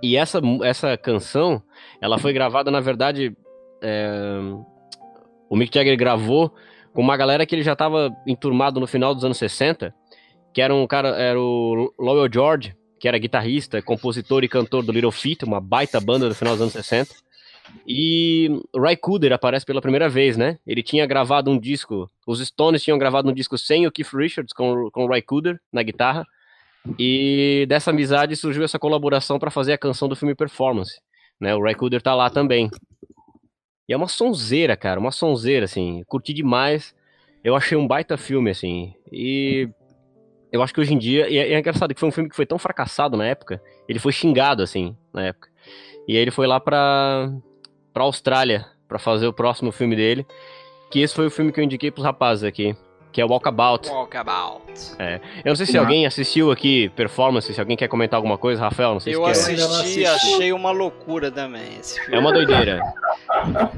E 0.01 0.15
essa, 0.17 0.41
essa 0.63 0.97
canção, 0.97 1.61
ela 2.01 2.17
foi 2.17 2.33
gravada, 2.33 2.69
na 2.69 2.79
verdade, 2.79 3.35
é... 3.81 4.39
o 5.49 5.55
Mick 5.55 5.73
Jagger 5.73 5.97
gravou 5.97 6.53
com 6.93 7.01
uma 7.01 7.17
galera 7.17 7.45
que 7.45 7.55
ele 7.55 7.63
já 7.63 7.73
estava 7.73 8.15
enturmado 8.25 8.79
no 8.79 8.87
final 8.87 9.13
dos 9.13 9.25
anos 9.25 9.37
60, 9.37 9.93
que 10.53 10.61
era 10.61 10.73
um 10.73 10.87
cara, 10.87 11.09
era 11.09 11.39
o 11.39 11.93
Lowell 11.99 12.31
George, 12.31 12.75
que 12.99 13.07
era 13.07 13.17
guitarrista, 13.17 13.81
compositor 13.81 14.43
e 14.43 14.47
cantor 14.47 14.83
do 14.83 14.91
Little 14.91 15.11
Feat, 15.11 15.43
uma 15.43 15.59
baita 15.59 15.99
banda 15.99 16.29
do 16.29 16.35
final 16.35 16.53
dos 16.53 16.61
anos 16.61 16.73
60. 16.73 17.13
E 17.85 18.49
Ray 18.75 18.95
Cooder 18.95 19.33
aparece 19.33 19.65
pela 19.65 19.81
primeira 19.81 20.07
vez, 20.07 20.37
né? 20.37 20.57
Ele 20.65 20.81
tinha 20.81 21.05
gravado 21.05 21.51
um 21.51 21.59
disco, 21.59 22.09
os 22.25 22.39
Stones 22.39 22.83
tinham 22.83 22.97
gravado 22.97 23.29
um 23.29 23.33
disco 23.33 23.57
sem 23.57 23.85
o 23.85 23.91
Keith 23.91 24.13
Richards, 24.13 24.53
com, 24.53 24.89
com 24.91 25.05
o 25.05 25.07
Ray 25.07 25.21
Cooder 25.21 25.59
na 25.71 25.83
guitarra. 25.83 26.25
E 26.99 27.65
dessa 27.67 27.89
amizade 27.91 28.35
surgiu 28.35 28.63
essa 28.63 28.79
colaboração 28.79 29.39
para 29.39 29.51
fazer 29.51 29.73
a 29.73 29.77
canção 29.77 30.07
do 30.07 30.15
filme 30.15 30.35
Performance. 30.35 30.99
Né? 31.39 31.55
O 31.55 31.61
Ray 31.61 31.75
Cooder 31.75 32.01
tá 32.01 32.13
lá 32.13 32.29
também. 32.29 32.69
E 33.87 33.93
é 33.93 33.97
uma 33.97 34.07
sonzeira, 34.07 34.75
cara, 34.75 34.99
uma 34.99 35.11
sonzeira, 35.11 35.65
assim. 35.65 36.03
Curti 36.07 36.33
demais. 36.33 36.95
Eu 37.43 37.55
achei 37.55 37.77
um 37.77 37.87
baita 37.87 38.17
filme, 38.17 38.49
assim. 38.49 38.93
E 39.11 39.69
eu 40.51 40.61
acho 40.63 40.73
que 40.73 40.79
hoje 40.79 40.93
em 40.93 40.97
dia. 40.97 41.29
E 41.29 41.37
é, 41.37 41.53
é 41.53 41.59
engraçado 41.59 41.93
que 41.93 41.99
foi 41.99 42.09
um 42.09 42.11
filme 42.11 42.29
que 42.29 42.35
foi 42.35 42.45
tão 42.45 42.57
fracassado 42.57 43.17
na 43.17 43.25
época. 43.25 43.61
Ele 43.87 43.99
foi 43.99 44.11
xingado, 44.11 44.63
assim, 44.63 44.95
na 45.13 45.25
época. 45.25 45.49
E 46.07 46.15
aí 46.15 46.21
ele 46.21 46.31
foi 46.31 46.47
lá 46.47 46.59
pra, 46.59 47.31
pra 47.93 48.03
Austrália 48.03 48.65
para 48.87 48.99
fazer 48.99 49.27
o 49.27 49.33
próximo 49.33 49.71
filme 49.71 49.95
dele. 49.95 50.25
Que 50.91 51.01
esse 51.01 51.13
foi 51.13 51.27
o 51.27 51.31
filme 51.31 51.51
que 51.51 51.59
eu 51.59 51.63
indiquei 51.63 51.91
pros 51.91 52.05
rapazes 52.05 52.43
aqui 52.43 52.75
que 53.15 53.21
é 53.21 53.25
Walkabout. 53.25 53.87
Walkabout. 53.87 54.73
É. 54.99 55.21
Eu 55.37 55.51
não 55.51 55.55
sei 55.55 55.65
se 55.65 55.77
alguém 55.77 56.05
assistiu 56.05 56.51
aqui 56.51 56.89
Performance, 56.89 57.53
se 57.53 57.57
alguém 57.61 57.77
quer 57.77 57.87
comentar 57.87 58.17
alguma 58.17 58.37
coisa, 58.37 58.59
Rafael, 58.59 58.91
não 58.91 58.99
sei 58.99 59.15
eu 59.15 59.23
se 59.33 59.53
assisti, 59.53 60.01
quer. 60.01 60.07
assisti, 60.07 60.35
achei 60.35 60.51
uma 60.51 60.71
loucura 60.71 61.31
também 61.31 61.77
esse 61.79 61.97
filme. 61.97 62.13
É 62.13 62.19
uma 62.19 62.33
doideira. 62.33 62.81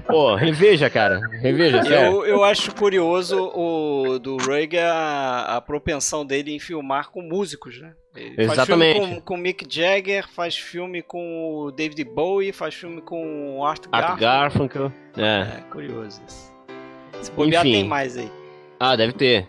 Pô, 0.07 0.33
reveja, 0.33 0.89
cara. 0.89 1.19
Reveja, 1.39 1.83
sério. 1.83 2.13
Eu, 2.13 2.25
eu 2.25 2.43
acho 2.43 2.73
curioso 2.73 3.51
o 3.53 4.17
do 4.17 4.37
Reagan 4.37 4.91
a, 4.91 5.57
a 5.57 5.61
propensão 5.61 6.25
dele 6.25 6.55
em 6.55 6.59
filmar 6.59 7.11
com 7.11 7.21
músicos, 7.21 7.79
né? 7.79 7.93
Ele 8.15 8.41
Exatamente. 8.41 8.95
Faz 8.95 9.05
filme 9.05 9.15
com, 9.17 9.21
com 9.21 9.37
Mick 9.37 9.67
Jagger, 9.69 10.27
faz 10.27 10.57
filme 10.57 11.03
com 11.03 11.59
o 11.59 11.71
David 11.71 12.03
Bowie, 12.05 12.51
faz 12.51 12.73
filme 12.73 13.01
com 13.03 13.59
o 13.59 13.63
Art, 13.63 13.83
Art 13.91 14.19
Garfunkel. 14.19 14.91
É. 15.15 15.59
é, 15.59 15.63
curioso 15.69 16.23
isso. 16.27 16.57
Se 17.21 17.31
bobear, 17.31 17.63
Enfim. 17.63 17.73
tem 17.73 17.83
mais 17.83 18.17
aí. 18.17 18.31
Ah, 18.79 18.95
deve 18.95 19.13
ter. 19.13 19.47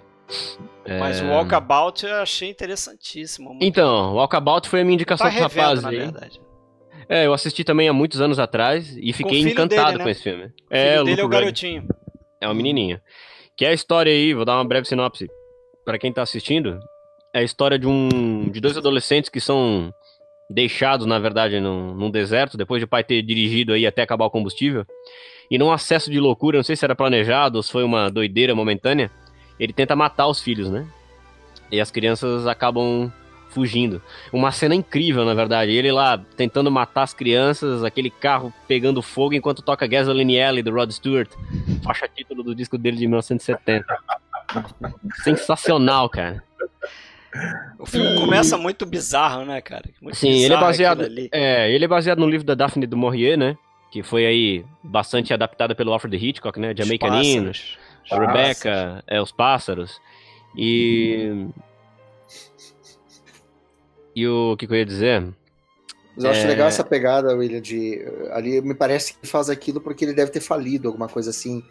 Mas 0.98 1.20
é... 1.20 1.24
o 1.24 1.28
Walkabout 1.30 2.06
eu 2.06 2.16
achei 2.16 2.50
interessantíssimo. 2.50 3.59
Então, 3.60 4.12
o 4.12 4.14
Walkabout 4.14 4.68
foi 4.68 4.80
a 4.80 4.84
minha 4.84 4.94
indicação 4.94 5.26
tá 5.26 5.32
revendo, 5.32 5.55
rapaz. 5.55 5.82
Na 5.82 5.90
verdade. 5.90 6.40
É, 7.09 7.26
eu 7.26 7.32
assisti 7.32 7.64
também 7.64 7.88
há 7.88 7.92
muitos 7.92 8.20
anos 8.20 8.38
atrás 8.38 8.96
e 8.96 9.12
fiquei 9.12 9.40
encantado 9.40 9.86
dele, 9.86 9.98
né? 9.98 10.05
com 10.05 10.10
esse 10.10 10.22
filme. 10.22 10.44
O 10.44 10.50
é, 10.70 10.90
filho 10.90 11.02
o 11.02 11.05
dele 11.05 11.20
é 11.20 11.24
o 11.24 11.28
garotinho. 11.28 11.88
É 12.40 12.48
o 12.48 12.55
menininho. 12.55 13.00
Que 13.56 13.64
é 13.64 13.68
a 13.68 13.72
história 13.72 14.12
aí, 14.12 14.34
vou 14.34 14.44
dar 14.44 14.56
uma 14.56 14.64
breve 14.64 14.86
sinopse 14.86 15.26
para 15.84 15.98
quem 15.98 16.12
tá 16.12 16.22
assistindo. 16.22 16.78
É 17.34 17.40
a 17.40 17.42
história 17.42 17.78
de 17.78 17.86
um 17.86 18.50
de 18.50 18.60
dois 18.60 18.76
adolescentes 18.76 19.30
que 19.30 19.40
são 19.40 19.92
deixados, 20.50 21.06
na 21.06 21.18
verdade, 21.18 21.60
num, 21.60 21.94
num 21.94 22.10
deserto, 22.10 22.56
depois 22.56 22.80
de 22.80 22.84
o 22.84 22.88
pai 22.88 23.02
ter 23.02 23.22
dirigido 23.22 23.72
aí 23.72 23.86
até 23.86 24.02
acabar 24.02 24.26
o 24.26 24.30
combustível. 24.30 24.84
E 25.50 25.58
num 25.58 25.72
acesso 25.72 26.10
de 26.10 26.20
loucura, 26.20 26.58
não 26.58 26.64
sei 26.64 26.76
se 26.76 26.84
era 26.84 26.94
planejado 26.94 27.56
ou 27.56 27.62
se 27.62 27.72
foi 27.72 27.82
uma 27.82 28.10
doideira 28.10 28.54
momentânea, 28.54 29.10
ele 29.58 29.72
tenta 29.72 29.96
matar 29.96 30.26
os 30.26 30.40
filhos, 30.40 30.70
né? 30.70 30.86
E 31.70 31.80
as 31.80 31.90
crianças 31.90 32.46
acabam 32.46 33.12
fugindo. 33.50 34.00
Uma 34.32 34.52
cena 34.52 34.74
incrível, 34.74 35.24
na 35.24 35.34
verdade. 35.34 35.72
Ele 35.72 35.90
lá 35.90 36.18
tentando 36.36 36.70
matar 36.70 37.02
as 37.02 37.14
crianças, 37.14 37.82
aquele 37.82 38.10
carro 38.10 38.52
pegando 38.66 39.02
fogo 39.02 39.34
enquanto 39.34 39.62
toca 39.62 39.86
Gasoline 39.86 40.40
Alley 40.40 40.62
do 40.62 40.70
Rod 40.70 40.90
Stewart, 40.90 41.30
faixa 41.82 42.08
título 42.08 42.42
do 42.42 42.54
disco 42.54 42.78
dele 42.78 42.96
de 42.96 43.06
1970. 43.06 43.84
Sensacional, 45.22 46.08
cara. 46.08 46.42
O 47.78 47.86
filme 47.86 48.18
começa 48.18 48.56
muito 48.56 48.86
bizarro, 48.86 49.44
né, 49.44 49.60
cara? 49.60 49.84
Muito 50.00 50.16
Sim, 50.16 50.44
ele 50.44 50.54
é 50.54 50.56
baseado. 50.56 51.06
É, 51.32 51.70
ele 51.70 51.84
é 51.84 51.88
baseado 51.88 52.18
no 52.18 52.28
livro 52.28 52.46
da 52.46 52.54
Daphne 52.54 52.86
du 52.86 52.96
Maurier, 52.96 53.36
né? 53.36 53.56
Que 53.90 54.02
foi 54.02 54.27
aí 54.27 54.65
bastante 54.82 55.32
adaptada 55.32 55.74
pelo 55.74 55.93
Alfred 55.93 56.16
Hitchcock, 56.16 56.59
né? 56.59 56.74
Jamaicaninos, 56.77 57.78
Rebecca, 58.10 59.02
é, 59.06 59.20
Os 59.20 59.32
Pássaros. 59.32 60.01
E. 60.56 61.48
E 64.15 64.27
o 64.27 64.56
que, 64.56 64.66
que 64.66 64.73
eu 64.73 64.78
ia 64.78 64.85
dizer? 64.85 65.23
Mas 66.16 66.24
eu 66.24 66.31
acho 66.31 66.40
é... 66.40 66.47
legal 66.47 66.66
essa 66.66 66.82
pegada, 66.82 67.36
William, 67.36 67.60
de. 67.60 68.05
Ali 68.32 68.60
me 68.60 68.74
parece 68.74 69.15
que 69.15 69.27
faz 69.27 69.48
aquilo 69.48 69.81
porque 69.81 70.05
ele 70.05 70.12
deve 70.12 70.31
ter 70.31 70.40
falido, 70.40 70.89
alguma 70.89 71.09
coisa 71.09 71.31
assim. 71.31 71.62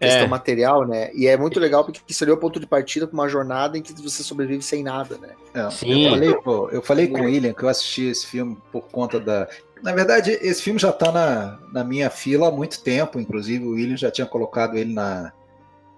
Questão 0.00 0.24
é. 0.24 0.28
material, 0.28 0.88
né? 0.88 1.10
E 1.12 1.26
é 1.26 1.36
muito 1.36 1.60
legal 1.60 1.84
porque 1.84 2.00
seria 2.14 2.32
o 2.32 2.38
ponto 2.38 2.58
de 2.58 2.66
partida 2.66 3.06
para 3.06 3.12
uma 3.12 3.28
jornada 3.28 3.76
em 3.76 3.82
que 3.82 3.92
você 4.00 4.22
sobrevive 4.22 4.62
sem 4.62 4.82
nada, 4.82 5.18
né? 5.18 5.34
É, 5.52 5.70
Sim. 5.70 6.04
Eu 6.04 6.10
falei, 6.10 6.34
pô, 6.36 6.70
eu 6.70 6.82
falei 6.82 7.08
com 7.08 7.20
o 7.20 7.24
William 7.24 7.52
que 7.52 7.62
eu 7.62 7.68
assisti 7.68 8.06
esse 8.06 8.26
filme 8.26 8.56
por 8.72 8.88
conta 8.88 9.20
da. 9.20 9.46
Na 9.82 9.92
verdade, 9.92 10.30
esse 10.40 10.62
filme 10.62 10.80
já 10.80 10.88
está 10.88 11.12
na, 11.12 11.58
na 11.70 11.84
minha 11.84 12.08
fila 12.08 12.48
há 12.48 12.50
muito 12.50 12.82
tempo, 12.82 13.20
inclusive 13.20 13.62
o 13.66 13.72
William 13.72 13.96
já 13.96 14.10
tinha 14.10 14.26
colocado 14.26 14.74
ele 14.78 14.94
na. 14.94 15.32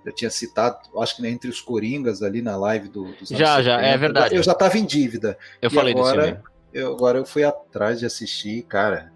Já 0.04 0.10
tinha 0.10 0.30
citado, 0.30 0.78
acho 0.98 1.16
que 1.16 1.24
entre 1.24 1.48
os 1.48 1.60
Coringas 1.60 2.24
ali 2.24 2.42
na 2.42 2.56
live 2.56 2.88
do, 2.88 3.04
dos 3.12 3.28
Já, 3.28 3.62
já, 3.62 3.76
70. 3.76 3.82
é 3.86 3.96
verdade. 3.96 4.34
Eu 4.34 4.42
já 4.42 4.50
estava 4.50 4.76
em 4.76 4.84
dívida. 4.84 5.38
Eu 5.60 5.70
e 5.70 5.72
falei 5.72 5.94
agora, 5.94 6.16
desse 6.22 6.32
filme. 6.32 6.44
Eu, 6.72 6.92
agora 6.92 7.18
eu 7.18 7.24
fui 7.24 7.44
atrás 7.44 8.00
de 8.00 8.06
assistir, 8.06 8.62
cara 8.62 9.11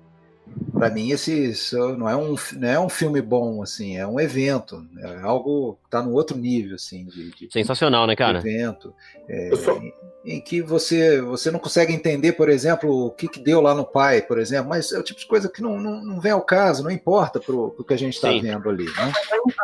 para 0.73 0.91
mim 0.91 1.11
esse 1.11 1.53
não 1.97 2.09
é 2.09 2.17
um 2.17 2.37
não 2.57 2.69
é 2.69 2.79
um 2.79 2.89
filme 2.89 3.21
bom 3.21 3.63
assim 3.63 3.97
é 3.97 4.07
um 4.07 4.21
evento 4.21 4.87
é 4.99 5.21
algo 5.23 5.79
que 5.85 5.91
tá 5.91 6.03
no 6.03 6.13
outro 6.13 6.37
nível 6.37 6.75
assim 6.75 7.07
de, 7.07 7.31
de 7.31 7.53
sensacional 7.53 8.07
né 8.07 8.15
cara 8.15 8.39
evento 8.39 8.95
é, 9.29 9.51
em, 9.55 10.35
em, 10.37 10.41
que 10.41 10.61
você 10.61 11.21
você 11.21 11.51
não 11.51 11.59
consegue 11.59 11.93
entender 11.93 12.33
por 12.33 12.49
exemplo 12.49 13.07
o 13.07 13.11
que, 13.11 13.27
que 13.27 13.41
deu 13.41 13.61
lá 13.61 13.75
no 13.75 13.85
pai 13.85 14.23
por 14.23 14.39
exemplo 14.39 14.69
mas 14.69 14.93
é 14.93 14.99
o 14.99 15.03
tipo 15.03 15.19
de 15.19 15.27
coisa 15.27 15.49
que 15.49 15.63
não, 15.63 15.79
não, 15.79 16.03
não 16.03 16.21
vem 16.21 16.33
ao 16.33 16.43
caso 16.43 16.85
não 16.85 16.91
importa 16.91 17.41
pro, 17.41 17.71
pro 17.71 17.85
que 17.85 17.95
a 17.95 17.99
gente 17.99 18.15
está 18.15 18.29
vendo 18.29 18.69
ali 18.69 18.85
né? 18.85 19.13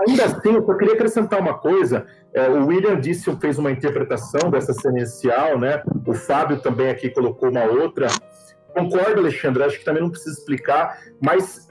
ainda 0.09 0.25
assim 0.25 0.55
eu 0.55 0.77
queria 0.77 0.95
acrescentar 0.95 1.41
uma 1.41 1.59
coisa 1.59 2.07
é, 2.35 2.49
o 2.49 2.67
William 2.67 2.99
disse 2.99 3.31
fez 3.37 3.59
uma 3.59 3.71
interpretação 3.71 4.51
dessa 4.51 4.73
cena 4.73 4.99
inicial 4.99 5.59
né 5.59 5.83
o 6.07 6.15
Fábio 6.15 6.61
também 6.61 6.89
aqui 6.89 7.11
colocou 7.11 7.51
uma 7.51 7.65
outra 7.65 8.09
Concordo, 8.75 9.21
Alexandre, 9.21 9.63
acho 9.63 9.79
que 9.79 9.85
também 9.85 10.03
não 10.03 10.11
precisa 10.11 10.39
explicar, 10.39 10.99
mas 11.21 11.69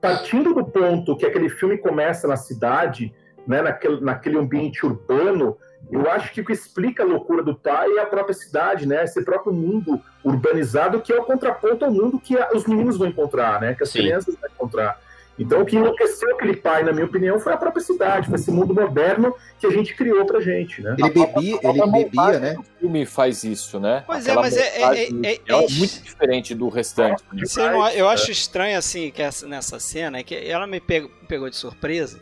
partindo 0.00 0.54
do 0.54 0.64
ponto 0.64 1.16
que 1.16 1.26
aquele 1.26 1.48
filme 1.48 1.78
começa 1.78 2.26
na 2.26 2.36
cidade, 2.36 3.14
né, 3.46 3.62
naquele, 3.62 4.00
naquele 4.00 4.38
ambiente 4.38 4.84
urbano, 4.84 5.56
eu 5.90 6.10
acho 6.10 6.32
que 6.32 6.40
o 6.40 6.44
que 6.44 6.52
explica 6.52 7.02
a 7.02 7.06
loucura 7.06 7.42
do 7.42 7.54
pai 7.54 7.88
é 7.96 8.00
a 8.00 8.06
própria 8.06 8.34
cidade, 8.34 8.86
né? 8.86 9.04
Esse 9.04 9.24
próprio 9.24 9.52
mundo 9.52 10.00
urbanizado 10.22 11.00
que 11.00 11.12
é 11.12 11.18
o 11.18 11.24
contraponto 11.24 11.84
ao 11.84 11.90
mundo 11.90 12.20
que 12.20 12.36
os 12.54 12.66
meninos 12.66 12.96
vão 12.96 13.08
encontrar, 13.08 13.60
né? 13.60 13.74
Que 13.74 13.82
as 13.82 13.90
Sim. 13.90 14.00
crianças 14.00 14.36
vão 14.38 14.50
encontrar. 14.50 15.00
Então, 15.40 15.62
o 15.62 15.64
que 15.64 15.74
enlouqueceu 15.74 16.34
aquele 16.34 16.54
pai, 16.54 16.84
na 16.84 16.92
minha 16.92 17.06
opinião, 17.06 17.40
foi 17.40 17.54
a 17.54 17.56
própria 17.56 17.82
cidade, 17.82 18.28
foi 18.28 18.36
esse 18.36 18.50
mundo 18.50 18.74
moderno 18.74 19.34
que 19.58 19.66
a 19.66 19.70
gente 19.70 19.94
criou 19.94 20.26
pra 20.26 20.38
gente, 20.38 20.82
né? 20.82 20.94
Ele 20.98 21.08
bebia, 21.08 21.58
ele 21.62 21.86
bebia, 21.90 22.38
né? 22.38 22.56
O 22.58 22.78
filme 22.78 23.06
faz 23.06 23.42
isso, 23.42 23.80
né? 23.80 24.04
Pois 24.06 24.26
é, 24.26 24.32
Aquela 24.32 24.46
é, 24.46 24.50
mas 24.50 24.56
é, 24.58 24.82
é, 24.82 25.32
é, 25.32 25.40
é, 25.48 25.68
muito 25.70 26.02
diferente 26.02 26.54
do 26.54 26.68
restante. 26.68 27.24
Não, 27.56 27.88
eu 27.88 28.06
acho 28.06 28.30
estranho, 28.30 28.76
assim, 28.76 29.10
que 29.10 29.22
essa, 29.22 29.48
nessa 29.48 29.80
cena, 29.80 30.18
é 30.18 30.22
que 30.22 30.34
ela 30.34 30.66
me 30.66 30.78
pegou, 30.78 31.10
pegou 31.26 31.48
de 31.48 31.56
surpresa, 31.56 32.20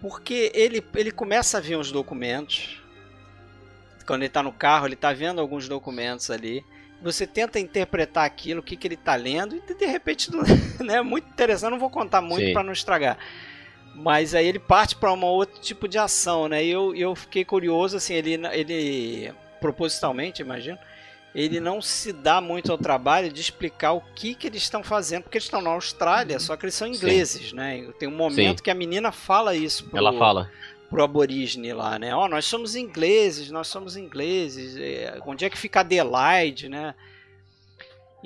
porque 0.00 0.50
ele, 0.54 0.82
ele 0.94 1.10
começa 1.10 1.58
a 1.58 1.60
ver 1.60 1.76
uns 1.76 1.92
documentos, 1.92 2.82
quando 4.06 4.22
ele 4.22 4.30
tá 4.30 4.42
no 4.42 4.52
carro, 4.52 4.86
ele 4.86 4.96
tá 4.96 5.12
vendo 5.12 5.42
alguns 5.42 5.68
documentos 5.68 6.30
ali, 6.30 6.64
você 7.06 7.26
tenta 7.26 7.60
interpretar 7.60 8.24
aquilo, 8.24 8.60
o 8.60 8.62
que, 8.62 8.76
que 8.76 8.86
ele 8.86 8.94
está 8.94 9.14
lendo, 9.14 9.56
e 9.56 9.74
de 9.74 9.86
repente 9.86 10.30
né, 10.84 10.96
é 10.96 11.02
muito 11.02 11.28
interessante. 11.28 11.70
não 11.70 11.78
vou 11.78 11.90
contar 11.90 12.20
muito 12.20 12.52
para 12.52 12.62
não 12.62 12.72
estragar. 12.72 13.16
Mas 13.94 14.34
aí 14.34 14.46
ele 14.46 14.58
parte 14.58 14.94
para 14.94 15.12
um 15.12 15.24
outro 15.24 15.60
tipo 15.60 15.88
de 15.88 15.96
ação, 15.96 16.48
né? 16.48 16.62
E 16.62 16.70
eu, 16.70 16.94
eu 16.94 17.14
fiquei 17.14 17.44
curioso, 17.44 17.96
assim, 17.96 18.12
ele, 18.12 18.34
ele 18.52 19.32
propositalmente, 19.58 20.42
imagino, 20.42 20.78
ele 21.34 21.60
não 21.60 21.80
se 21.80 22.12
dá 22.12 22.40
muito 22.40 22.70
ao 22.72 22.76
trabalho 22.76 23.32
de 23.32 23.40
explicar 23.40 23.92
o 23.92 24.02
que, 24.14 24.34
que 24.34 24.46
eles 24.46 24.62
estão 24.62 24.82
fazendo, 24.82 25.22
porque 25.22 25.38
eles 25.38 25.44
estão 25.44 25.62
na 25.62 25.70
Austrália, 25.70 26.38
só 26.38 26.56
que 26.56 26.66
eles 26.66 26.74
são 26.74 26.88
ingleses, 26.88 27.50
Sim. 27.50 27.56
né? 27.56 27.88
Tem 27.98 28.08
um 28.08 28.16
momento 28.16 28.58
Sim. 28.58 28.64
que 28.64 28.70
a 28.70 28.74
menina 28.74 29.12
fala 29.12 29.54
isso. 29.54 29.84
Pro, 29.84 29.96
Ela 29.96 30.12
fala 30.12 30.50
pro 30.88 31.02
aborígene 31.02 31.72
lá, 31.72 31.98
né? 31.98 32.14
Ó, 32.14 32.24
oh, 32.24 32.28
nós 32.28 32.44
somos 32.44 32.74
ingleses, 32.74 33.50
nós 33.50 33.68
somos 33.68 33.96
ingleses. 33.96 34.76
É, 34.76 35.18
onde 35.26 35.44
é 35.44 35.50
que 35.50 35.58
fica 35.58 35.80
Adelaide, 35.80 36.68
né? 36.68 36.94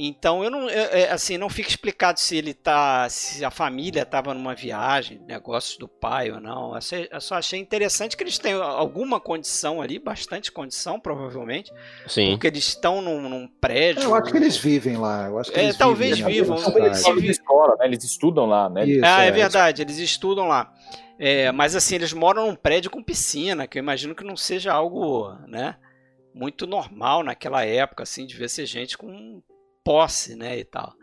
Então 0.03 0.43
eu 0.43 0.51
não, 0.51 0.71
eu, 0.71 1.13
assim, 1.13 1.37
não 1.37 1.51
fica 1.51 1.69
explicado 1.69 2.19
se 2.19 2.35
ele 2.35 2.55
tá, 2.55 3.07
se 3.11 3.45
a 3.45 3.51
família 3.51 4.01
estava 4.01 4.33
numa 4.33 4.55
viagem, 4.55 5.21
negócios 5.27 5.77
do 5.77 5.87
pai 5.87 6.31
ou 6.31 6.41
não. 6.41 6.75
Eu 7.11 7.21
só 7.21 7.35
achei 7.35 7.61
interessante 7.61 8.17
que 8.17 8.23
eles 8.23 8.39
têm 8.39 8.55
alguma 8.55 9.21
condição 9.21 9.83
ali, 9.83 9.99
bastante 9.99 10.51
condição, 10.51 10.99
provavelmente. 10.99 11.71
Sim. 12.07 12.31
Porque 12.31 12.47
eles 12.47 12.69
estão 12.69 13.03
num, 13.03 13.29
num 13.29 13.47
prédio. 13.47 14.05
Eu 14.05 14.15
acho 14.15 14.31
que 14.31 14.39
eles 14.39 14.57
vivem 14.57 14.97
lá. 14.97 15.27
Eu 15.27 15.39
acho 15.39 15.53
que 15.53 15.61
é, 15.61 15.73
talvez 15.75 16.19
vivam. 16.19 16.57
Eles, 16.57 17.05
eles, 17.07 17.31
escola, 17.37 17.77
né? 17.79 17.85
eles 17.85 18.03
estudam 18.03 18.47
lá, 18.47 18.71
né? 18.71 18.87
Isso, 18.87 19.05
ah, 19.05 19.25
é, 19.25 19.29
é 19.29 19.31
verdade, 19.31 19.83
eles 19.83 19.99
estudam 19.99 20.49
lá. 20.49 20.73
É, 21.23 21.53
mas 21.53 21.77
assim, 21.77 21.97
eles 21.97 22.15
moram 22.15 22.47
num 22.47 22.57
prédio 22.57 22.91
com 22.91 23.03
piscina, 23.03 23.67
que 23.67 23.79
eu 23.79 23.83
imagino 23.83 24.15
que 24.15 24.25
não 24.25 24.39
seja 24.39 24.73
algo, 24.73 25.31
né? 25.47 25.77
Muito 26.35 26.67
normal 26.67 27.23
naquela 27.23 27.63
época, 27.63 28.05
assim, 28.05 28.25
de 28.25 28.35
ver 28.35 28.49
ser 28.49 28.65
gente 28.65 28.97
com 28.97 29.43
posse, 29.85 30.35
né, 30.35 30.59
e 30.59 30.65
tal. 30.65 30.95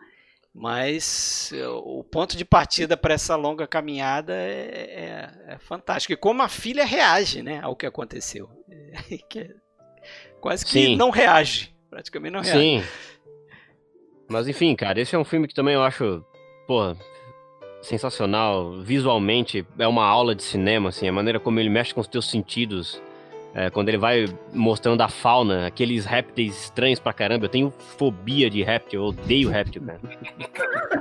Mas 0.51 1.51
o 1.83 2.03
ponto 2.03 2.35
de 2.35 2.43
partida 2.43 2.97
para 2.97 3.13
essa 3.13 3.35
longa 3.35 3.67
caminhada 3.67 4.33
é, 4.33 5.29
é, 5.49 5.53
é, 5.53 5.57
fantástico. 5.59 6.13
E 6.13 6.17
como 6.17 6.41
a 6.41 6.49
filha 6.49 6.83
reage, 6.83 7.43
né, 7.43 7.59
ao 7.61 7.75
que 7.75 7.85
aconteceu. 7.85 8.49
É, 9.35 9.53
quase 10.39 10.65
que 10.65 10.71
Sim. 10.71 10.95
não 10.95 11.09
reage. 11.09 11.75
Praticamente 11.89 12.33
não 12.33 12.41
reage. 12.41 12.59
Sim. 12.59 12.83
Mas 14.27 14.47
enfim, 14.47 14.75
cara, 14.75 14.99
esse 14.99 15.15
é 15.15 15.19
um 15.19 15.25
filme 15.25 15.47
que 15.47 15.53
também 15.53 15.73
eu 15.75 15.83
acho, 15.83 16.25
pô, 16.65 16.95
sensacional. 17.81 18.79
Visualmente 18.81 19.65
é 19.77 19.87
uma 19.87 20.05
aula 20.05 20.35
de 20.35 20.43
cinema, 20.43 20.89
assim, 20.89 21.07
a 21.07 21.11
maneira 21.11 21.39
como 21.39 21.59
ele 21.59 21.69
mexe 21.69 21.93
com 21.93 22.01
os 22.01 22.07
teus 22.07 22.29
sentidos. 22.29 23.01
É, 23.53 23.69
quando 23.71 23.89
ele 23.89 23.97
vai 23.97 24.25
mostrando 24.53 25.01
a 25.01 25.09
fauna, 25.09 25.65
aqueles 25.65 26.05
répteis 26.05 26.65
estranhos 26.65 26.99
pra 26.99 27.11
caramba. 27.11 27.45
Eu 27.45 27.49
tenho 27.49 27.73
fobia 27.97 28.49
de 28.49 28.61
réptil, 28.61 29.01
eu 29.01 29.07
odeio 29.07 29.49
réptil, 29.49 29.81
cara. 29.81 29.99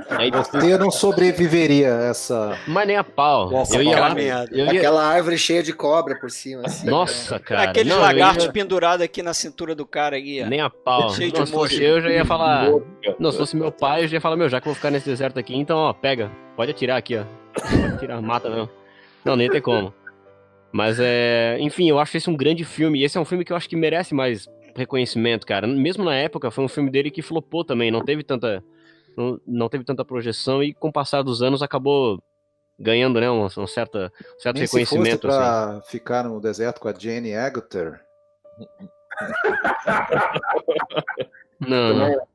Aí, 0.17 0.31
Você 0.31 0.77
não 0.77 0.89
sobreviveria 0.89 1.93
a 1.93 2.03
essa. 2.05 2.57
Mas 2.67 2.87
nem 2.87 2.97
a 2.97 3.03
pau. 3.03 3.51
Nossa, 3.51 3.75
eu 3.75 3.83
ia 3.83 3.99
lá, 3.99 4.15
eu 4.51 4.65
ia... 4.65 4.71
Aquela 4.71 5.05
árvore 5.05 5.37
cheia 5.37 5.61
de 5.61 5.73
cobra 5.73 6.15
por 6.19 6.31
cima. 6.31 6.63
Assim, 6.65 6.89
Nossa, 6.89 7.35
né? 7.35 7.39
cara. 7.39 7.69
Aquele 7.69 7.93
lagarto 7.93 8.45
ia... 8.45 8.51
pendurado 8.51 9.01
aqui 9.01 9.21
na 9.21 9.33
cintura 9.33 9.75
do 9.75 9.85
cara 9.85 10.15
aí. 10.15 10.43
Nem 10.45 10.61
a 10.61 10.69
pau. 10.69 11.09
Cheio 11.11 11.31
de 11.31 11.45
fosse 11.45 11.83
eu 11.83 12.01
já 12.01 12.09
ia 12.09 12.25
falar. 12.25 12.69
Não, 13.19 13.31
se 13.31 13.37
fosse 13.37 13.55
meu 13.55 13.71
pai, 13.71 14.03
eu 14.03 14.07
já 14.07 14.17
ia 14.17 14.21
falar, 14.21 14.35
meu, 14.35 14.49
já 14.49 14.59
que 14.59 14.67
eu 14.67 14.71
vou 14.71 14.75
ficar 14.75 14.89
nesse 14.89 15.07
deserto 15.07 15.37
aqui, 15.37 15.55
então, 15.55 15.77
ó, 15.77 15.93
pega. 15.93 16.31
Pode 16.55 16.71
atirar 16.71 16.97
aqui, 16.97 17.17
ó. 17.17 17.23
Pode 17.59 17.93
atirar, 17.93 18.21
mata 18.21 18.49
não. 18.49 18.69
Não, 19.23 19.35
nem 19.35 19.49
tem 19.49 19.61
como. 19.61 19.93
Mas 20.71 20.99
é. 20.99 21.57
Enfim, 21.59 21.89
eu 21.89 21.99
acho 21.99 22.17
esse 22.17 22.29
um 22.29 22.37
grande 22.37 22.63
filme. 22.65 22.99
E 22.99 23.03
esse 23.03 23.17
é 23.17 23.21
um 23.21 23.25
filme 23.25 23.43
que 23.45 23.51
eu 23.51 23.57
acho 23.57 23.69
que 23.69 23.75
merece 23.75 24.13
mais 24.13 24.47
reconhecimento, 24.75 25.45
cara. 25.45 25.67
Mesmo 25.67 26.03
na 26.03 26.15
época, 26.15 26.51
foi 26.51 26.63
um 26.63 26.67
filme 26.69 26.89
dele 26.89 27.09
que 27.09 27.21
flopou 27.21 27.63
também. 27.65 27.91
Não 27.91 28.03
teve 28.03 28.23
tanta. 28.23 28.63
Não, 29.17 29.41
não 29.47 29.69
teve 29.69 29.83
tanta 29.83 30.05
projeção 30.05 30.61
e 30.61 30.73
com 30.73 30.89
o 30.89 30.93
passar 30.93 31.23
dos 31.23 31.41
anos 31.41 31.63
acabou 31.63 32.21
ganhando, 32.79 33.19
né? 33.19 33.29
Um, 33.29 33.45
um, 33.45 33.67
certa, 33.67 34.11
um 34.35 34.39
certo 34.39 34.57
Nem 34.57 34.65
reconhecimento. 34.65 35.21
Se 35.21 35.27
fosse 35.27 35.39
pra 35.39 35.69
assim. 35.69 35.81
ficar 35.89 36.23
no 36.23 36.39
deserto 36.39 36.79
com 36.79 36.87
a 36.87 36.93
Jane 36.93 37.35
Agutter. 37.35 37.99
não, 41.59 41.93
não. 41.95 42.27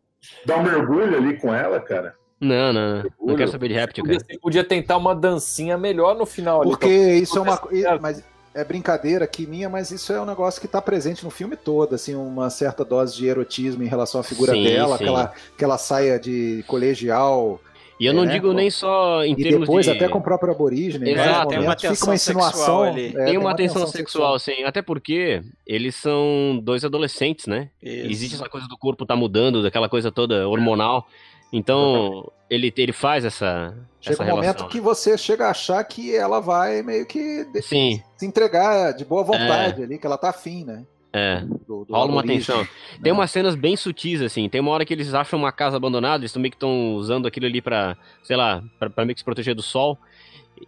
Dá 0.45 0.57
um 0.57 0.63
mergulho 0.63 1.17
ali 1.17 1.39
com 1.39 1.55
ela, 1.55 1.81
cara. 1.81 2.17
Não, 2.43 2.73
não, 2.73 3.05
não 3.23 3.37
quero 3.37 3.53
saber 3.53 3.69
de 3.69 3.75
réptil, 3.75 4.05
cara. 4.05 4.19
Você 4.19 4.37
podia 4.37 4.65
tentar 4.65 4.97
uma 4.97 5.15
dancinha 5.15 5.79
melhor 5.79 6.17
no 6.17 6.27
final. 6.27 6.63
Porque 6.63 6.87
ali, 6.87 7.23
isso 7.23 7.39
é 7.39 7.41
uma 7.41 7.61
mas 8.01 8.25
é 8.53 8.65
brincadeira 8.65 9.25
aqui 9.25 9.47
minha, 9.47 9.69
mas 9.69 9.93
isso 9.93 10.13
é 10.13 10.21
um 10.21 10.27
negócio 10.27 10.61
que 10.61 10.67
está 10.67 10.83
presente 10.83 11.25
no 11.25 11.31
filme 11.31 11.57
todo, 11.57 11.95
assim, 11.95 12.17
uma 12.17 12.51
certa 12.51 12.85
dose 12.85 13.17
de 13.17 13.27
erotismo 13.27 13.85
em 13.85 13.87
relação 13.87 14.21
à 14.21 14.25
figura 14.25 14.53
sim, 14.53 14.65
dela, 14.65 14.99
sim. 14.99 15.05
Aquela, 15.05 15.33
aquela 15.55 15.79
saia 15.79 16.19
de 16.19 16.65
colegial. 16.67 17.61
E 18.01 18.07
eu 18.07 18.13
não 18.13 18.25
é, 18.25 18.27
digo 18.27 18.53
nem 18.53 18.69
só 18.69 19.25
em 19.25 19.35
e 19.35 19.37
termos 19.37 19.61
depois 19.61 19.87
de... 19.87 19.93
até 19.93 20.09
com 20.09 20.19
o 20.19 20.23
próprio 20.23 20.53
aborígene. 20.53 21.11
Exato, 21.11 21.51
tem 21.51 21.61
uma 21.61 21.79
fica 21.79 22.05
uma 22.05 22.15
insinuação 22.17 22.83
ali. 22.83 23.07
É, 23.07 23.13
tem, 23.13 23.25
tem, 23.27 23.39
uma 23.39 23.55
tensão 23.55 23.87
sexual, 23.87 24.37
sexual, 24.37 24.39
sim. 24.41 24.65
Até 24.65 24.83
porque 24.83 25.41
eles 25.65 25.95
são 25.95 26.61
dois 26.61 26.85
adolescentes, 26.85 27.47
né? 27.47 27.71
Isso. 27.81 28.11
Existe 28.11 28.35
essa 28.35 28.49
coisa 28.49 28.67
do 28.67 28.77
corpo 28.77 29.07
tá 29.07 29.15
mudando, 29.15 29.63
daquela 29.63 29.89
coisa 29.89 30.11
toda 30.11 30.49
hormonal. 30.49 31.07
Então, 31.53 32.31
ele, 32.49 32.73
ele 32.77 32.93
faz 32.93 33.25
essa. 33.25 33.75
Chega 34.01 34.15
essa 34.15 34.23
um 34.23 34.27
relação, 34.27 34.43
momento 34.43 34.63
né? 34.65 34.69
que 34.71 34.81
você 34.81 35.19
chega 35.19 35.47
a 35.47 35.51
achar 35.51 35.85
que 35.85 36.15
ela 36.15 36.41
vai 36.41 36.83
meio 36.83 37.07
que 37.07 37.47
Sim. 37.63 38.03
se 38.17 38.27
entregar 38.27 38.93
de 38.93 39.05
boa 39.05 39.23
vontade 39.23 39.83
é. 39.83 39.85
ali, 39.85 39.99
que 39.99 40.07
ela 40.07 40.19
tá 40.19 40.31
afim, 40.31 40.65
né? 40.65 40.85
É. 41.13 41.43
Do, 41.67 41.85
do 41.85 41.93
Rola 41.93 42.11
uma 42.11 42.23
tensão. 42.23 42.63
Né? 42.63 42.69
Tem 43.03 43.13
umas 43.13 43.31
cenas 43.31 43.55
bem 43.55 43.77
sutis, 43.77 44.23
assim. 44.23 44.49
Tem 44.49 44.61
uma 44.61 44.71
hora 44.71 44.85
que 44.85 44.95
eles 44.95 45.13
acham 45.13 45.39
uma 45.39 45.53
casa 45.53 45.77
abandonada, 45.77 46.23
eles 46.23 46.33
também 46.33 46.51
que 46.51 46.57
estão 46.57 46.95
usando 46.95 47.29
aquilo 47.29 47.47
ali 47.47 47.61
pra, 47.61 47.97
sei 48.23 48.37
lá, 48.37 48.63
pra, 48.79 48.89
pra 48.89 49.05
meio 49.05 49.15
que 49.15 49.21
se 49.21 49.25
proteger 49.25 49.55
do 49.55 49.63
sol. 49.63 49.99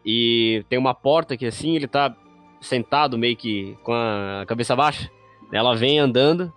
E 0.05 0.65
tem 0.69 0.78
uma 0.78 0.94
porta 0.94 1.36
que 1.36 1.47
assim, 1.47 1.74
ele 1.74 1.89
tá 1.89 2.15
sentado 2.61 3.16
meio 3.16 3.36
que 3.36 3.77
com 3.82 3.93
a 3.93 4.44
cabeça 4.47 4.77
baixa. 4.77 5.11
Ela 5.51 5.74
vem 5.74 5.98
andando, 5.98 6.52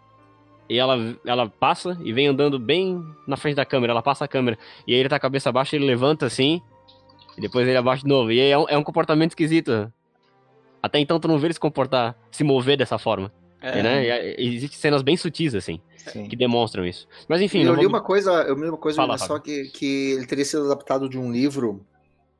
e 0.70 0.78
ela, 0.78 1.16
ela 1.26 1.50
passa 1.50 1.98
e 2.04 2.12
vem 2.12 2.28
andando 2.28 2.60
bem 2.60 3.04
na 3.26 3.38
frente 3.38 3.56
da 3.56 3.66
câmera. 3.66 3.94
Ela 3.94 4.02
passa 4.02 4.26
a 4.26 4.28
câmera. 4.28 4.58
E 4.86 4.94
aí 4.94 5.00
ele 5.00 5.10
tá 5.10 5.16
com 5.16 5.26
a 5.26 5.30
cabeça 5.30 5.52
baixa, 5.52 5.76
ele 5.76 5.86
levanta 5.86 6.26
assim. 6.26 6.62
E 7.38 7.42
depois 7.42 7.68
ele 7.68 7.78
abaixa 7.78 8.04
de 8.04 8.10
novo. 8.10 8.32
E 8.32 8.40
aí 8.40 8.50
é 8.50 8.58
um, 8.58 8.66
é 8.68 8.78
um 8.78 8.84
comportamento 8.84 9.32
esquisito. 9.32 9.92
Até 10.82 11.00
então 11.00 11.20
tu 11.20 11.28
não 11.28 11.38
vê 11.38 11.48
ele 11.48 11.54
se 11.54 11.60
comportar, 11.60 12.16
se 12.32 12.44
mover 12.44 12.78
dessa 12.78 12.98
forma. 12.98 13.32
É. 13.62 13.82
Né? 13.82 14.36
Existem 14.38 14.78
cenas 14.78 15.02
bem 15.02 15.18
sutis, 15.18 15.56
assim, 15.56 15.82
Sim. 15.98 16.28
que 16.28 16.36
demonstram 16.36 16.86
isso. 16.86 17.08
Mas 17.28 17.42
enfim. 17.42 17.64
Eu 17.64 17.74
li 17.74 17.82
vou... 17.82 17.90
uma 17.90 18.02
coisa, 18.02 18.32
eu 18.44 18.56
li 18.56 18.70
uma 18.70 18.78
coisa, 18.78 18.98
fala, 18.98 19.18
só 19.18 19.40
que, 19.40 19.66
que 19.66 20.12
ele 20.12 20.26
teria 20.26 20.46
sido 20.46 20.66
adaptado 20.66 21.10
de 21.10 21.18
um 21.18 21.32
livro 21.32 21.86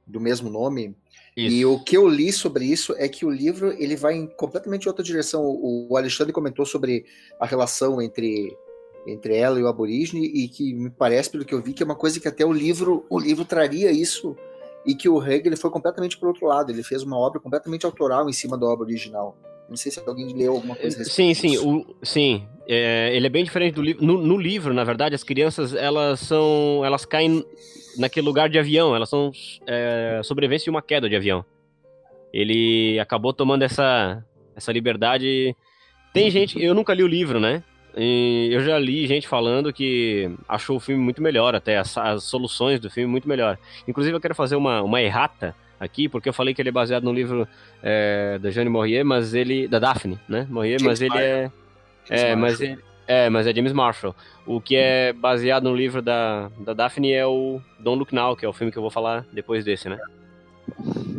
do 0.06 0.20
mesmo 0.20 0.50
nome. 0.50 0.96
Isso. 1.38 1.56
E 1.56 1.66
o 1.68 1.80
que 1.80 1.96
eu 1.96 2.08
li 2.08 2.34
sobre 2.34 2.66
isso 2.66 2.96
é 2.98 3.08
que 3.08 3.24
o 3.24 3.30
livro 3.30 3.72
ele 3.72 3.96
vai 3.96 4.16
em 4.16 4.26
completamente 4.26 4.88
outra 4.88 5.04
direção. 5.04 5.44
O, 5.46 5.96
Alexandre 5.96 6.34
comentou 6.34 6.66
sobre 6.66 7.06
a 7.40 7.46
relação 7.46 8.02
entre 8.02 8.58
entre 9.06 9.38
ela 9.38 9.58
e 9.58 9.64
o 9.64 9.68
aborígene 9.68 10.26
e 10.26 10.50
que 10.50 10.74
me 10.74 10.90
parece 10.90 11.30
pelo 11.30 11.46
que 11.46 11.54
eu 11.54 11.62
vi 11.62 11.72
que 11.72 11.82
é 11.82 11.86
uma 11.86 11.96
coisa 11.96 12.20
que 12.20 12.28
até 12.28 12.46
o 12.46 12.52
livro 12.52 13.06
o 13.10 13.18
livro 13.18 13.46
traria 13.46 13.90
isso 13.90 14.36
e 14.86 14.94
que 14.96 15.08
o 15.08 15.24
Hegel 15.24 15.46
ele 15.46 15.56
foi 15.56 15.70
completamente 15.70 16.18
para 16.18 16.28
outro 16.28 16.48
lado. 16.48 16.72
Ele 16.72 16.82
fez 16.82 17.04
uma 17.04 17.18
obra 17.18 17.40
completamente 17.40 17.86
autoral 17.86 18.28
em 18.28 18.34
cima 18.34 18.58
da 18.58 18.66
obra 18.66 18.86
original. 18.86 19.38
Não 19.70 19.78
sei 19.78 19.92
se 19.92 20.02
alguém 20.06 20.34
leu 20.34 20.54
alguma 20.54 20.76
coisa. 20.76 21.04
Sim, 21.04 21.34
sim, 21.36 21.58
o, 21.60 21.86
sim. 22.02 22.48
É, 22.68 23.16
ele 23.16 23.28
é 23.28 23.30
bem 23.30 23.44
diferente 23.44 23.76
do 23.76 23.82
livro. 23.82 24.04
No, 24.04 24.18
no, 24.18 24.38
livro, 24.38 24.74
na 24.74 24.84
verdade, 24.84 25.14
as 25.14 25.24
crianças 25.24 25.76
elas 25.76 26.22
são, 26.22 26.84
elas 26.84 27.06
caem 27.06 27.46
naquele 27.98 28.26
lugar 28.26 28.50
de 28.50 28.60
avião. 28.60 28.96
Elas 28.96 29.10
são 29.10 29.32
é, 29.66 30.22
sobrevivência 30.24 30.66
de 30.66 30.70
uma 30.70 30.82
queda 30.82 31.10
de 31.10 31.16
avião. 31.16 31.44
Ele 32.34 33.00
acabou 33.00 33.34
tomando 33.34 33.64
essa 33.64 34.24
essa 34.56 34.72
liberdade. 34.72 35.56
Tem 36.12 36.32
gente, 36.32 36.62
eu 36.62 36.74
nunca 36.74 36.94
li 36.94 37.04
o 37.04 37.08
livro, 37.08 37.40
né? 37.40 37.64
E 37.96 38.50
eu 38.52 38.62
já 38.62 38.78
li 38.78 39.08
gente 39.08 39.28
falando 39.28 39.72
que 39.72 40.32
achou 40.48 40.78
o 40.78 40.80
filme 40.80 41.02
muito 41.02 41.22
melhor, 41.22 41.56
até 41.56 41.78
as, 41.78 41.98
as 41.98 42.24
soluções 42.24 42.80
do 42.80 42.90
filme 42.90 43.10
muito 43.10 43.28
melhor. 43.28 43.58
Inclusive, 43.88 44.16
eu 44.16 44.22
quero 44.22 44.36
fazer 44.36 44.56
uma, 44.56 44.82
uma 44.82 45.02
errata 45.02 45.56
aqui, 45.80 46.08
porque 46.08 46.30
eu 46.30 46.34
falei 46.34 46.54
que 46.54 46.62
ele 46.62 46.70
é 46.70 46.72
baseado 46.72 47.04
no 47.04 47.14
livro 47.14 47.48
é, 47.82 48.38
da 48.40 48.52
Jeanne 48.52 48.70
Maurier, 48.70 49.06
mas 49.06 49.34
ele. 49.34 49.68
da 49.68 49.80
Daphne, 49.80 50.20
né? 50.28 50.46
Maurier, 50.50 50.82
mas 50.84 51.02
ele 51.02 51.18
é. 51.18 51.52
É, 52.10 52.36
mas 52.36 52.62
ele, 52.62 52.78
é, 53.08 53.30
mas 53.30 53.48
é 53.48 53.54
James 53.54 53.72
Marshall. 53.72 54.14
O 54.46 54.60
que 54.60 54.76
é 54.76 55.14
baseado 55.14 55.64
no 55.64 55.76
livro 55.76 56.02
da, 56.02 56.52
da 56.60 56.74
Daphne 56.74 57.14
é 57.14 57.26
o 57.26 57.62
Don't 57.80 57.98
Look 57.98 58.14
Now, 58.14 58.36
que 58.36 58.46
é 58.46 58.50
o 58.50 58.54
filme 58.54 58.72
que 58.72 58.78
eu 58.78 58.82
vou 58.82 58.92
falar 58.92 59.26
depois 59.32 59.64
desse, 59.64 59.88
né? 59.88 59.98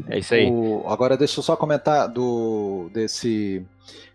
É 0.09 0.19
isso 0.19 0.35
aí. 0.35 0.51
O, 0.51 0.85
agora 0.87 1.17
deixa 1.17 1.39
eu 1.39 1.43
só 1.43 1.57
comentar 1.57 2.09
do 2.09 2.91
desse. 2.93 3.65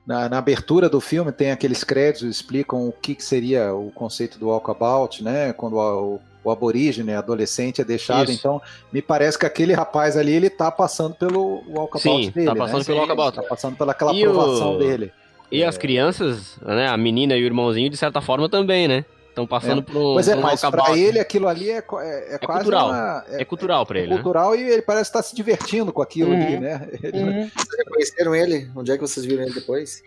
Na, 0.05 0.27
na, 0.27 0.37
abertura 0.37 0.89
do 0.89 0.99
filme 0.99 1.31
tem 1.31 1.51
aqueles 1.51 1.83
créditos 1.83 2.23
que 2.23 2.29
explicam 2.29 2.87
o 2.87 2.91
que, 2.91 3.15
que 3.15 3.23
seria 3.23 3.73
o 3.73 3.89
conceito 3.89 4.37
do 4.37 4.49
walkabout, 4.49 5.23
né? 5.23 5.53
Quando 5.53 5.77
o, 5.77 6.19
o 6.43 6.51
aborígene, 6.51 7.13
adolescente, 7.13 7.81
é 7.81 7.85
deixado. 7.85 8.29
Isso. 8.29 8.39
Então, 8.39 8.61
me 8.91 9.01
parece 9.01 9.39
que 9.39 9.45
aquele 9.45 9.73
rapaz 9.73 10.17
ali, 10.17 10.33
ele 10.33 10.49
tá 10.49 10.69
passando 10.69 11.15
pelo 11.15 11.63
walkabout 11.69 12.25
Sim, 12.25 12.31
dele. 12.31 12.47
Tá 12.47 12.55
passando 12.55 12.79
né? 12.79 12.85
pelo 12.85 12.97
walkabout. 12.99 13.35
Tá 13.35 13.43
passando 13.43 13.77
pelaquela 13.77 14.11
aprovação 14.11 14.75
o... 14.75 14.77
dele. 14.77 15.11
E 15.53 15.61
é. 15.61 15.67
as 15.67 15.77
crianças, 15.77 16.57
né? 16.61 16.88
A 16.88 16.97
menina 16.97 17.35
e 17.38 17.43
o 17.43 17.45
irmãozinho, 17.45 17.89
de 17.89 17.95
certa 17.95 18.19
forma, 18.19 18.49
também, 18.49 18.88
né? 18.88 19.05
Estão 19.30 19.45
passando 19.45 19.80
é. 19.80 19.81
por 19.84 19.95
um. 19.95 20.13
Pois 20.13 20.27
é, 20.27 20.35
mas 20.35 20.61
pra 20.61 20.97
ele 20.97 21.19
aquilo 21.19 21.47
ali 21.47 21.69
é, 21.69 21.77
é, 21.77 22.35
é 22.35 22.38
quase. 22.39 22.63
Cultural. 22.63 22.89
Uma, 22.89 23.25
é, 23.30 23.41
é, 23.41 23.45
cultural 23.45 23.85
pra 23.85 23.99
ele. 23.99 24.13
É 24.13 24.15
cultural 24.15 24.51
né? 24.51 24.57
e 24.57 24.63
ele 24.63 24.81
parece 24.81 25.09
estar 25.09 25.21
se 25.21 25.35
divertindo 25.35 25.93
com 25.93 26.01
aquilo 26.01 26.31
uhum. 26.31 26.43
ali, 26.43 26.59
né? 26.59 26.89
Ele... 27.03 27.17
Uhum. 27.19 27.49
Vocês 27.49 27.77
reconheceram 27.77 28.35
ele? 28.35 28.71
Onde 28.75 28.91
é 28.91 28.95
que 28.95 29.01
vocês 29.01 29.25
viram 29.25 29.43
ele 29.43 29.53
depois? 29.53 30.03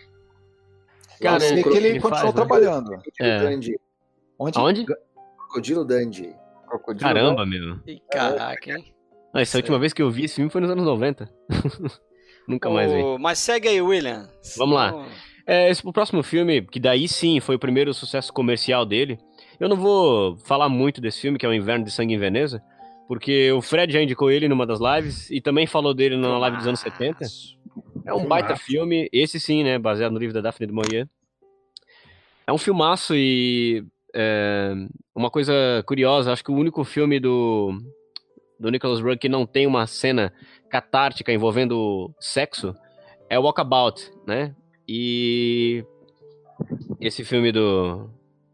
Cara, 1.21 1.37
eu 1.37 1.49
sei 1.49 1.63
que 1.63 1.69
ele, 1.71 1.89
ele 1.89 2.01
continuou 2.01 2.33
faz, 2.33 2.35
né? 2.35 2.47
trabalhando. 2.47 2.91
Né? 2.91 2.99
É. 3.21 3.47
Onde? 4.39 4.59
Aonde? 4.59 4.85
Crocodilo 4.85 5.85
Dandy. 5.85 6.35
Crocodilo 6.69 7.09
Caramba, 7.09 7.45
Dandy. 7.45 7.59
meu. 7.59 7.79
E 7.87 8.03
caraca, 8.11 8.71
hein? 8.71 8.95
Não, 9.33 9.41
essa 9.41 9.59
última 9.59 9.79
vez 9.79 9.93
que 9.93 10.03
eu 10.03 10.11
vi 10.11 10.25
esse 10.25 10.35
filme 10.35 10.51
foi 10.51 10.61
nos 10.61 10.71
anos 10.71 10.85
90. 10.85 11.29
Nunca 12.47 12.71
mais 12.71 12.93
vi. 12.93 13.03
Mas 13.19 13.39
segue 13.39 13.69
aí, 13.69 13.81
William. 13.81 14.29
Vamos 14.57 14.75
lá. 14.75 15.07
É, 15.47 15.71
esse, 15.71 15.87
o 15.87 15.93
próximo 15.93 16.23
filme, 16.23 16.63
que 16.63 16.81
daí 16.81 17.07
sim 17.07 17.39
foi 17.39 17.55
o 17.55 17.59
primeiro 17.59 17.95
sucesso 17.95 18.33
comercial 18.33 18.85
dele, 18.85 19.19
Eu 19.61 19.69
não 19.69 19.77
vou 19.77 20.37
falar 20.39 20.69
muito 20.69 21.01
desse 21.01 21.21
filme, 21.21 21.39
que 21.39 21.47
é 21.47 21.49
o 21.49 21.55
Inverno 21.55 21.85
de 21.85 21.91
Sangue 21.91 22.15
em 22.15 22.19
Veneza, 22.19 22.63
porque 23.07 23.53
o 23.53 23.63
Fred 23.63 23.93
já 23.93 24.03
indicou 24.03 24.31
ele 24.31 24.49
numa 24.49 24.67
das 24.67 24.81
lives 24.81 25.31
e 25.31 25.41
também 25.41 25.67
falou 25.67 25.95
dele 25.95 26.17
na 26.17 26.37
live 26.39 26.57
dos 26.57 26.67
anos 26.67 26.81
70. 26.81 27.25
É 28.05 28.13
um 28.13 28.27
baita 28.27 28.57
filme, 28.57 29.09
esse 29.13 29.39
sim, 29.39 29.63
né, 29.63 29.79
baseado 29.79 30.13
no 30.13 30.19
livro 30.19 30.35
da 30.35 30.41
Daphne 30.41 30.67
de 30.67 30.73
Maurier. 30.73 31.09
É 32.47 32.53
um 32.53 32.59
filmaço 32.59 33.15
e 33.15 33.85
é, 34.15 34.73
uma 35.15 35.31
coisa 35.31 35.53
curiosa, 35.87 36.33
acho 36.33 36.45
que 36.45 36.51
o 36.51 36.57
único 36.57 36.85
filme 36.85 37.21
do, 37.21 37.73
do 38.59 38.71
Nicholas 38.71 39.01
Roeg 39.01 39.19
que 39.19 39.29
não 39.29 39.47
tem 39.47 39.67
uma 39.67 39.87
cena 39.87 40.33
catártica 40.69 41.33
envolvendo 41.33 42.13
sexo 42.19 42.75
é 43.29 43.39
Walkabout, 43.39 44.11
né? 44.27 44.55
E 44.89 45.85
esse 47.01 47.25
filme 47.25 47.53
do 47.53 48.09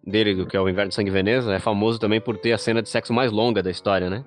dele, 0.05 0.45
que 0.47 0.57
é 0.57 0.61
o 0.61 0.69
Inverno 0.69 0.89
de 0.89 0.95
Sangue 0.95 1.11
Veneza, 1.11 1.55
é 1.55 1.61
famoso 1.61 1.99
também 1.99 2.21
por 2.21 2.37
ter 2.37 2.53
a 2.53 2.59
cena 2.59 2.83
de 2.83 2.89
sexo 2.89 3.13
mais 3.13 3.31
longa 3.31 3.63
da 3.63 3.71
história, 3.71 4.11
né? 4.11 4.25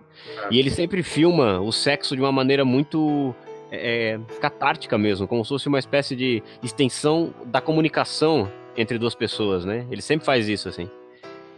E 0.50 0.58
ele 0.58 0.70
sempre 0.70 1.04
filma 1.04 1.60
o 1.60 1.72
sexo 1.72 2.16
de 2.16 2.22
uma 2.22 2.32
maneira 2.32 2.64
muito 2.64 3.36
é, 3.72 4.14
é, 4.14 4.20
catártica 4.40 4.98
mesmo, 4.98 5.28
como 5.28 5.44
se 5.44 5.50
fosse 5.50 5.68
uma 5.68 5.80
espécie 5.80 6.16
de 6.16 6.42
extensão 6.64 7.34
da 7.46 7.60
comunicação 7.60 8.50
entre 8.78 8.98
duas 8.98 9.16
pessoas, 9.16 9.66
né? 9.66 9.86
Ele 9.92 10.02
sempre 10.02 10.26
faz 10.26 10.48
isso, 10.48 10.70
assim. 10.70 10.90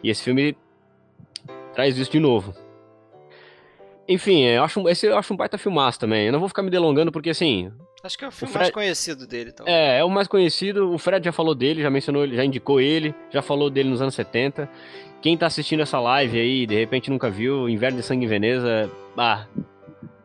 E 0.04 0.10
esse 0.10 0.24
filme 0.24 0.58
traz 1.74 1.98
isso 1.98 2.12
de 2.12 2.20
novo. 2.20 2.56
Enfim, 4.08 4.44
eu 4.44 4.64
acho, 4.64 4.88
esse 4.88 5.06
eu 5.06 5.18
acho 5.18 5.34
um 5.34 5.38
baita 5.38 5.58
filmaço 5.58 6.00
também. 6.00 6.28
Eu 6.28 6.32
não 6.32 6.40
vou 6.40 6.48
ficar 6.48 6.64
me 6.64 6.70
delongando 6.70 7.12
porque, 7.12 7.30
assim... 7.30 7.72
Acho 8.04 8.18
que 8.18 8.24
é 8.24 8.28
o 8.28 8.32
filme 8.32 8.50
o 8.50 8.54
Fred... 8.54 8.64
mais 8.66 8.74
conhecido 8.74 9.28
dele. 9.28 9.50
Então. 9.54 9.68
É, 9.68 10.00
é 10.00 10.04
o 10.04 10.10
mais 10.10 10.28
conhecido. 10.28 10.94
O 10.94 10.98
Fred 10.98 11.26
já 11.26 11.32
falou 11.32 11.54
dele, 11.54 11.82
já 11.82 11.90
mencionou 11.90 12.24
ele, 12.24 12.36
já 12.36 12.46
indicou 12.46 12.80
ele, 12.80 13.14
já 13.32 13.42
falou 13.42 13.70
dele 13.70 13.90
nos 13.90 14.02
anos 14.02 14.16
70. 14.16 14.70
Quem 15.22 15.38
tá 15.38 15.48
assistindo 15.48 15.82
essa 15.82 16.00
live 16.00 16.40
aí, 16.40 16.66
de 16.66 16.76
repente 16.76 17.10
nunca 17.10 17.30
viu, 17.30 17.68
Inverno 17.68 17.98
de 17.98 18.04
Sangue 18.04 18.26
em 18.26 18.30
Veneza, 18.30 18.90
ah, 19.18 19.48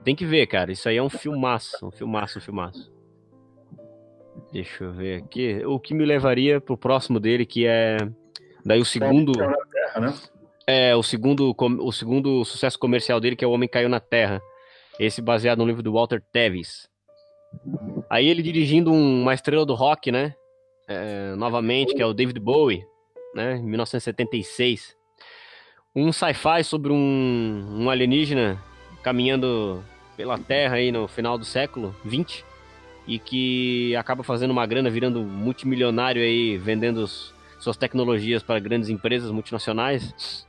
tem 0.04 0.14
que 0.14 0.24
ver, 0.24 0.46
cara. 0.46 0.70
Isso 0.70 0.88
aí 0.88 0.96
é 0.96 1.02
um 1.02 1.08
filmaço, 1.08 1.86
um 1.86 1.90
filmaço, 1.90 2.38
um 2.38 2.42
filmaço. 2.42 2.92
Deixa 4.52 4.84
eu 4.84 4.92
ver 4.92 5.22
aqui. 5.22 5.64
O 5.64 5.80
que 5.80 5.94
me 5.94 6.04
levaria 6.04 6.60
pro 6.60 6.76
próximo 6.76 7.18
dele, 7.18 7.46
que 7.46 7.66
é. 7.66 7.96
Daí 8.64 8.80
o 8.80 8.84
segundo. 8.84 9.32
Terra, 9.32 10.00
né? 10.00 10.14
É, 10.66 10.94
o 10.94 11.02
segundo, 11.02 11.54
o 11.58 11.92
segundo 11.92 12.44
sucesso 12.44 12.78
comercial 12.78 13.20
dele, 13.20 13.36
que 13.36 13.44
é 13.44 13.48
O 13.48 13.50
Homem 13.50 13.68
Caiu 13.68 13.88
na 13.88 14.00
Terra. 14.00 14.40
Esse 14.98 15.20
baseado 15.20 15.58
no 15.58 15.66
livro 15.66 15.82
do 15.82 15.92
Walter 15.92 16.22
Tevis. 16.32 16.88
Aí 18.08 18.28
ele 18.28 18.42
dirigindo 18.42 18.92
uma 18.92 19.34
estrela 19.34 19.66
do 19.66 19.74
rock, 19.74 20.12
né? 20.12 20.34
É, 20.86 21.34
novamente, 21.36 21.94
que 21.94 22.02
é 22.02 22.06
o 22.06 22.12
David 22.12 22.38
Bowie, 22.38 22.84
né? 23.34 23.56
Em 23.56 23.62
1976. 23.62 24.96
Um 25.94 26.12
sci-fi 26.12 26.62
sobre 26.64 26.92
um, 26.92 27.82
um 27.82 27.90
alienígena 27.90 28.62
caminhando 29.02 29.82
pela 30.16 30.38
Terra 30.38 30.76
aí 30.76 30.92
no 30.92 31.08
final 31.08 31.36
do 31.36 31.44
século 31.44 31.94
20 32.04 32.44
e 33.06 33.18
que 33.18 33.96
acaba 33.96 34.22
fazendo 34.22 34.52
uma 34.52 34.64
grana, 34.64 34.88
virando 34.88 35.22
multimilionário 35.22 36.22
aí, 36.22 36.56
vendendo 36.56 37.06
suas 37.58 37.76
tecnologias 37.76 38.42
para 38.42 38.60
grandes 38.60 38.88
empresas 38.88 39.30
multinacionais 39.30 40.46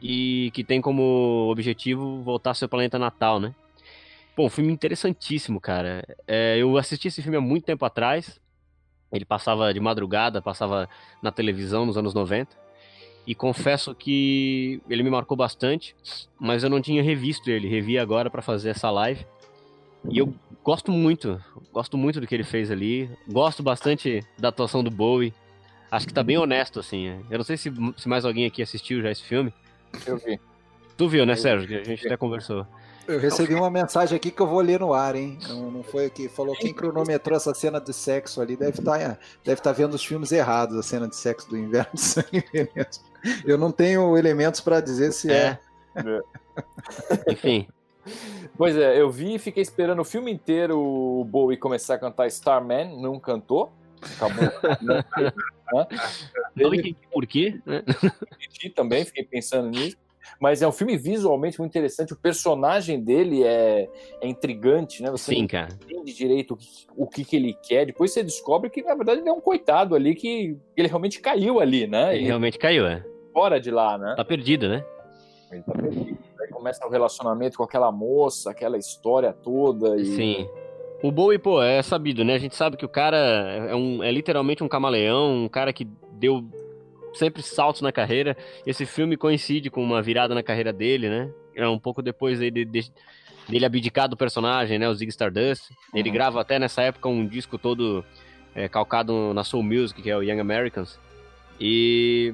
e 0.00 0.50
que 0.52 0.64
tem 0.64 0.80
como 0.80 1.48
objetivo 1.50 2.22
voltar 2.22 2.50
ao 2.50 2.54
seu 2.54 2.68
planeta 2.68 2.98
natal, 2.98 3.40
né? 3.40 3.54
Bom, 4.34 4.48
filme 4.48 4.72
interessantíssimo, 4.72 5.60
cara. 5.60 6.02
É, 6.26 6.56
eu 6.58 6.76
assisti 6.78 7.08
esse 7.08 7.20
filme 7.20 7.36
há 7.36 7.40
muito 7.40 7.64
tempo 7.64 7.84
atrás. 7.84 8.40
Ele 9.12 9.26
passava 9.26 9.72
de 9.74 9.80
madrugada, 9.80 10.40
passava 10.40 10.88
na 11.20 11.30
televisão 11.30 11.84
nos 11.84 11.98
anos 11.98 12.14
90. 12.14 12.56
E 13.26 13.34
confesso 13.34 13.94
que 13.94 14.80
ele 14.88 15.02
me 15.02 15.10
marcou 15.10 15.36
bastante, 15.36 15.94
mas 16.40 16.64
eu 16.64 16.70
não 16.70 16.80
tinha 16.80 17.02
revisto 17.02 17.50
ele. 17.50 17.68
Revi 17.68 17.98
agora 17.98 18.30
para 18.30 18.40
fazer 18.40 18.70
essa 18.70 18.90
live. 18.90 19.24
E 20.10 20.18
eu 20.18 20.34
gosto 20.64 20.90
muito, 20.90 21.40
gosto 21.72 21.96
muito 21.96 22.20
do 22.20 22.26
que 22.26 22.34
ele 22.34 22.42
fez 22.42 22.70
ali. 22.70 23.10
Gosto 23.30 23.62
bastante 23.62 24.24
da 24.38 24.48
atuação 24.48 24.82
do 24.82 24.90
Bowie. 24.90 25.32
Acho 25.90 26.06
que 26.06 26.14
tá 26.14 26.22
bem 26.22 26.38
honesto, 26.38 26.80
assim. 26.80 27.22
Eu 27.30 27.36
não 27.36 27.44
sei 27.44 27.58
se, 27.58 27.70
se 27.98 28.08
mais 28.08 28.24
alguém 28.24 28.46
aqui 28.46 28.62
assistiu 28.62 29.02
já 29.02 29.10
esse 29.10 29.22
filme. 29.22 29.52
Eu 30.06 30.16
vi. 30.16 30.40
Tu 30.96 31.08
viu, 31.08 31.26
né, 31.26 31.36
Sérgio? 31.36 31.66
Que 31.68 31.76
a 31.76 31.84
gente 31.84 32.06
até 32.06 32.16
conversou. 32.16 32.66
Eu 33.06 33.18
recebi 33.18 33.54
uma 33.54 33.70
mensagem 33.70 34.16
aqui 34.16 34.30
que 34.30 34.40
eu 34.40 34.46
vou 34.46 34.60
ler 34.60 34.78
no 34.78 34.94
ar, 34.94 35.16
hein? 35.16 35.38
Não, 35.48 35.70
não 35.70 35.82
foi 35.82 36.06
aqui. 36.06 36.28
Falou 36.28 36.54
quem 36.54 36.72
cronometrou 36.72 37.36
essa 37.36 37.52
cena 37.52 37.80
de 37.80 37.92
sexo 37.92 38.40
ali 38.40 38.56
deve 38.56 38.78
estar 38.78 38.98
tá, 38.98 39.18
deve 39.44 39.60
tá 39.60 39.72
vendo 39.72 39.94
os 39.94 40.04
filmes 40.04 40.30
errados, 40.30 40.76
a 40.76 40.82
cena 40.82 41.08
de 41.08 41.16
sexo 41.16 41.48
do 41.50 41.58
inverno 41.58 41.90
de 41.94 42.00
sangue 42.00 42.44
Eu 43.44 43.58
não 43.58 43.72
tenho 43.72 44.16
elementos 44.16 44.60
para 44.60 44.80
dizer 44.80 45.12
se 45.12 45.30
é. 45.32 45.58
é. 45.96 47.32
Enfim. 47.32 47.66
Pois 48.56 48.76
é, 48.76 49.00
eu 49.00 49.10
vi 49.10 49.34
e 49.34 49.38
fiquei 49.38 49.62
esperando 49.62 50.00
o 50.00 50.04
filme 50.04 50.32
inteiro 50.32 50.78
o 50.78 51.24
Bowie 51.24 51.56
começar 51.56 51.94
a 51.94 51.98
cantar 51.98 52.26
Starman, 52.28 53.00
não 53.00 53.18
cantou. 53.18 53.72
Acabou. 54.16 54.44
Ele... 56.56 56.96
Por 57.10 57.26
quê? 57.26 57.60
também, 58.74 59.04
fiquei 59.04 59.24
pensando 59.24 59.70
nisso. 59.70 59.96
Mas 60.40 60.62
é 60.62 60.68
um 60.68 60.72
filme 60.72 60.96
visualmente 60.96 61.58
muito 61.58 61.70
interessante. 61.70 62.12
O 62.12 62.16
personagem 62.16 63.00
dele 63.02 63.42
é, 63.42 63.88
é 64.20 64.28
intrigante, 64.28 65.02
né? 65.02 65.10
Você 65.10 65.34
Sim, 65.34 65.46
cara. 65.46 65.68
entende 65.82 66.12
direito 66.14 66.54
o, 66.54 66.56
que, 66.56 66.86
o 66.96 67.06
que, 67.06 67.24
que, 67.24 67.36
ele 67.36 67.54
quer. 67.54 67.86
Depois 67.86 68.12
você 68.12 68.22
descobre 68.22 68.70
que, 68.70 68.82
na 68.82 68.94
verdade, 68.94 69.20
ele 69.20 69.28
é 69.28 69.32
um 69.32 69.40
coitado 69.40 69.94
ali, 69.94 70.14
que 70.14 70.56
ele 70.76 70.88
realmente 70.88 71.20
caiu 71.20 71.60
ali, 71.60 71.86
né? 71.86 72.10
Ele, 72.10 72.18
ele 72.18 72.26
realmente 72.26 72.58
caiu, 72.58 72.86
é. 72.86 73.04
Fora 73.32 73.60
de 73.60 73.70
lá, 73.70 73.98
né? 73.98 74.14
Tá 74.16 74.24
perdido, 74.24 74.68
né? 74.68 74.84
Ele 75.50 75.62
tá 75.62 75.72
perdido. 75.72 76.18
Aí 76.40 76.48
começa 76.48 76.84
o 76.84 76.88
um 76.88 76.90
relacionamento 76.90 77.56
com 77.56 77.64
aquela 77.64 77.90
moça, 77.90 78.50
aquela 78.50 78.78
história 78.78 79.32
toda. 79.32 79.96
E... 79.96 80.06
Sim. 80.06 80.48
O 81.02 81.10
Bowie, 81.10 81.38
pô, 81.38 81.60
é 81.60 81.82
sabido, 81.82 82.24
né? 82.24 82.34
A 82.34 82.38
gente 82.38 82.54
sabe 82.54 82.76
que 82.76 82.84
o 82.84 82.88
cara 82.88 83.16
é, 83.16 83.74
um, 83.74 84.04
é 84.04 84.12
literalmente 84.12 84.62
um 84.62 84.68
camaleão, 84.68 85.44
um 85.44 85.48
cara 85.48 85.72
que 85.72 85.84
deu 86.12 86.48
sempre 87.14 87.42
saltos 87.42 87.82
na 87.82 87.90
carreira. 87.90 88.36
Esse 88.64 88.86
filme 88.86 89.16
coincide 89.16 89.68
com 89.68 89.82
uma 89.82 90.00
virada 90.00 90.32
na 90.32 90.44
carreira 90.44 90.72
dele, 90.72 91.08
né? 91.08 91.28
É 91.56 91.68
um 91.68 91.78
pouco 91.78 92.02
depois 92.02 92.38
dele, 92.38 92.64
dele 92.64 93.66
abdicar 93.66 94.08
do 94.08 94.16
personagem, 94.16 94.78
né? 94.78 94.88
O 94.88 94.94
Zig 94.94 95.10
Stardust. 95.10 95.70
Ele 95.92 96.08
uhum. 96.08 96.14
grava 96.14 96.40
até 96.40 96.56
nessa 96.60 96.82
época 96.82 97.08
um 97.08 97.26
disco 97.26 97.58
todo 97.58 98.04
é, 98.54 98.68
calcado 98.68 99.34
na 99.34 99.42
Soul 99.42 99.64
Music, 99.64 100.00
que 100.00 100.08
é 100.08 100.16
o 100.16 100.22
Young 100.22 100.38
Americans. 100.38 101.00
E 101.60 102.32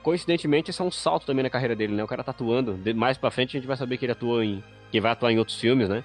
coincidentemente 0.00 0.70
esse 0.70 0.80
é 0.80 0.84
um 0.84 0.92
salto 0.92 1.26
também 1.26 1.42
na 1.42 1.50
carreira 1.50 1.74
dele, 1.74 1.92
né? 1.92 2.04
O 2.04 2.06
cara 2.06 2.22
tá 2.22 2.30
atuando. 2.30 2.78
Mais 2.94 3.18
pra 3.18 3.32
frente 3.32 3.56
a 3.56 3.60
gente 3.60 3.66
vai 3.66 3.76
saber 3.76 3.98
que 3.98 4.04
ele 4.04 4.12
atuou 4.12 4.44
em. 4.44 4.62
que 4.92 5.00
vai 5.00 5.10
atuar 5.10 5.32
em 5.32 5.38
outros 5.40 5.58
filmes, 5.58 5.88
né? 5.88 6.04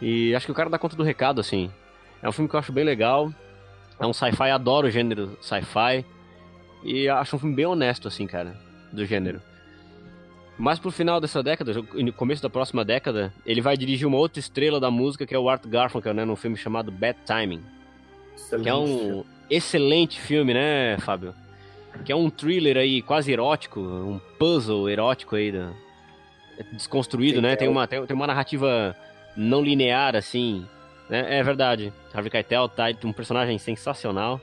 E 0.00 0.34
acho 0.34 0.46
que 0.46 0.52
o 0.52 0.54
cara 0.54 0.70
dá 0.70 0.78
conta 0.78 0.96
do 0.96 1.02
recado, 1.02 1.40
assim. 1.40 1.70
É 2.22 2.28
um 2.28 2.32
filme 2.32 2.48
que 2.48 2.56
eu 2.56 2.60
acho 2.60 2.72
bem 2.72 2.84
legal. 2.84 3.32
É 3.98 4.06
um 4.06 4.12
sci-fi, 4.12 4.50
adoro 4.50 4.86
o 4.86 4.90
gênero 4.90 5.36
sci-fi. 5.40 6.04
E 6.82 7.08
acho 7.08 7.36
um 7.36 7.38
filme 7.38 7.54
bem 7.54 7.66
honesto, 7.66 8.08
assim, 8.08 8.26
cara, 8.26 8.56
do 8.92 9.04
gênero. 9.04 9.40
Mas 10.56 10.78
pro 10.78 10.90
final 10.90 11.20
dessa 11.20 11.42
década, 11.42 11.72
no 11.72 12.12
começo 12.12 12.42
da 12.42 12.50
próxima 12.50 12.84
década, 12.84 13.32
ele 13.44 13.60
vai 13.60 13.76
dirigir 13.76 14.06
uma 14.06 14.18
outra 14.18 14.38
estrela 14.38 14.78
da 14.78 14.90
música, 14.90 15.26
que 15.26 15.34
é 15.34 15.38
o 15.38 15.48
Art 15.48 15.66
Garfunkel, 15.66 16.14
né, 16.14 16.24
num 16.24 16.36
filme 16.36 16.56
chamado 16.56 16.92
Bad 16.92 17.18
Timing. 17.26 17.62
Excelente. 18.36 18.64
Que 18.64 18.68
é 18.68 18.74
um 18.74 19.24
excelente 19.50 20.20
filme, 20.20 20.54
né, 20.54 20.96
Fábio? 20.98 21.34
Que 22.04 22.12
é 22.12 22.16
um 22.16 22.30
thriller 22.30 22.76
aí 22.76 23.02
quase 23.02 23.32
erótico, 23.32 23.80
um 23.80 24.20
puzzle 24.38 24.88
erótico 24.88 25.34
aí, 25.34 25.50
da... 25.50 25.72
desconstruído, 26.72 27.42
né? 27.42 27.52
É 27.52 27.56
tem, 27.56 27.68
uma, 27.68 27.86
tem, 27.86 28.04
tem 28.06 28.14
uma 28.14 28.26
narrativa 28.26 28.94
não 29.36 29.62
linear, 29.62 30.16
assim. 30.16 30.66
Né? 31.08 31.38
É 31.38 31.42
verdade. 31.42 31.92
Harvey 32.12 32.30
Keitel 32.30 32.68
tá 32.68 32.84
um 33.04 33.12
personagem 33.12 33.58
sensacional. 33.58 34.40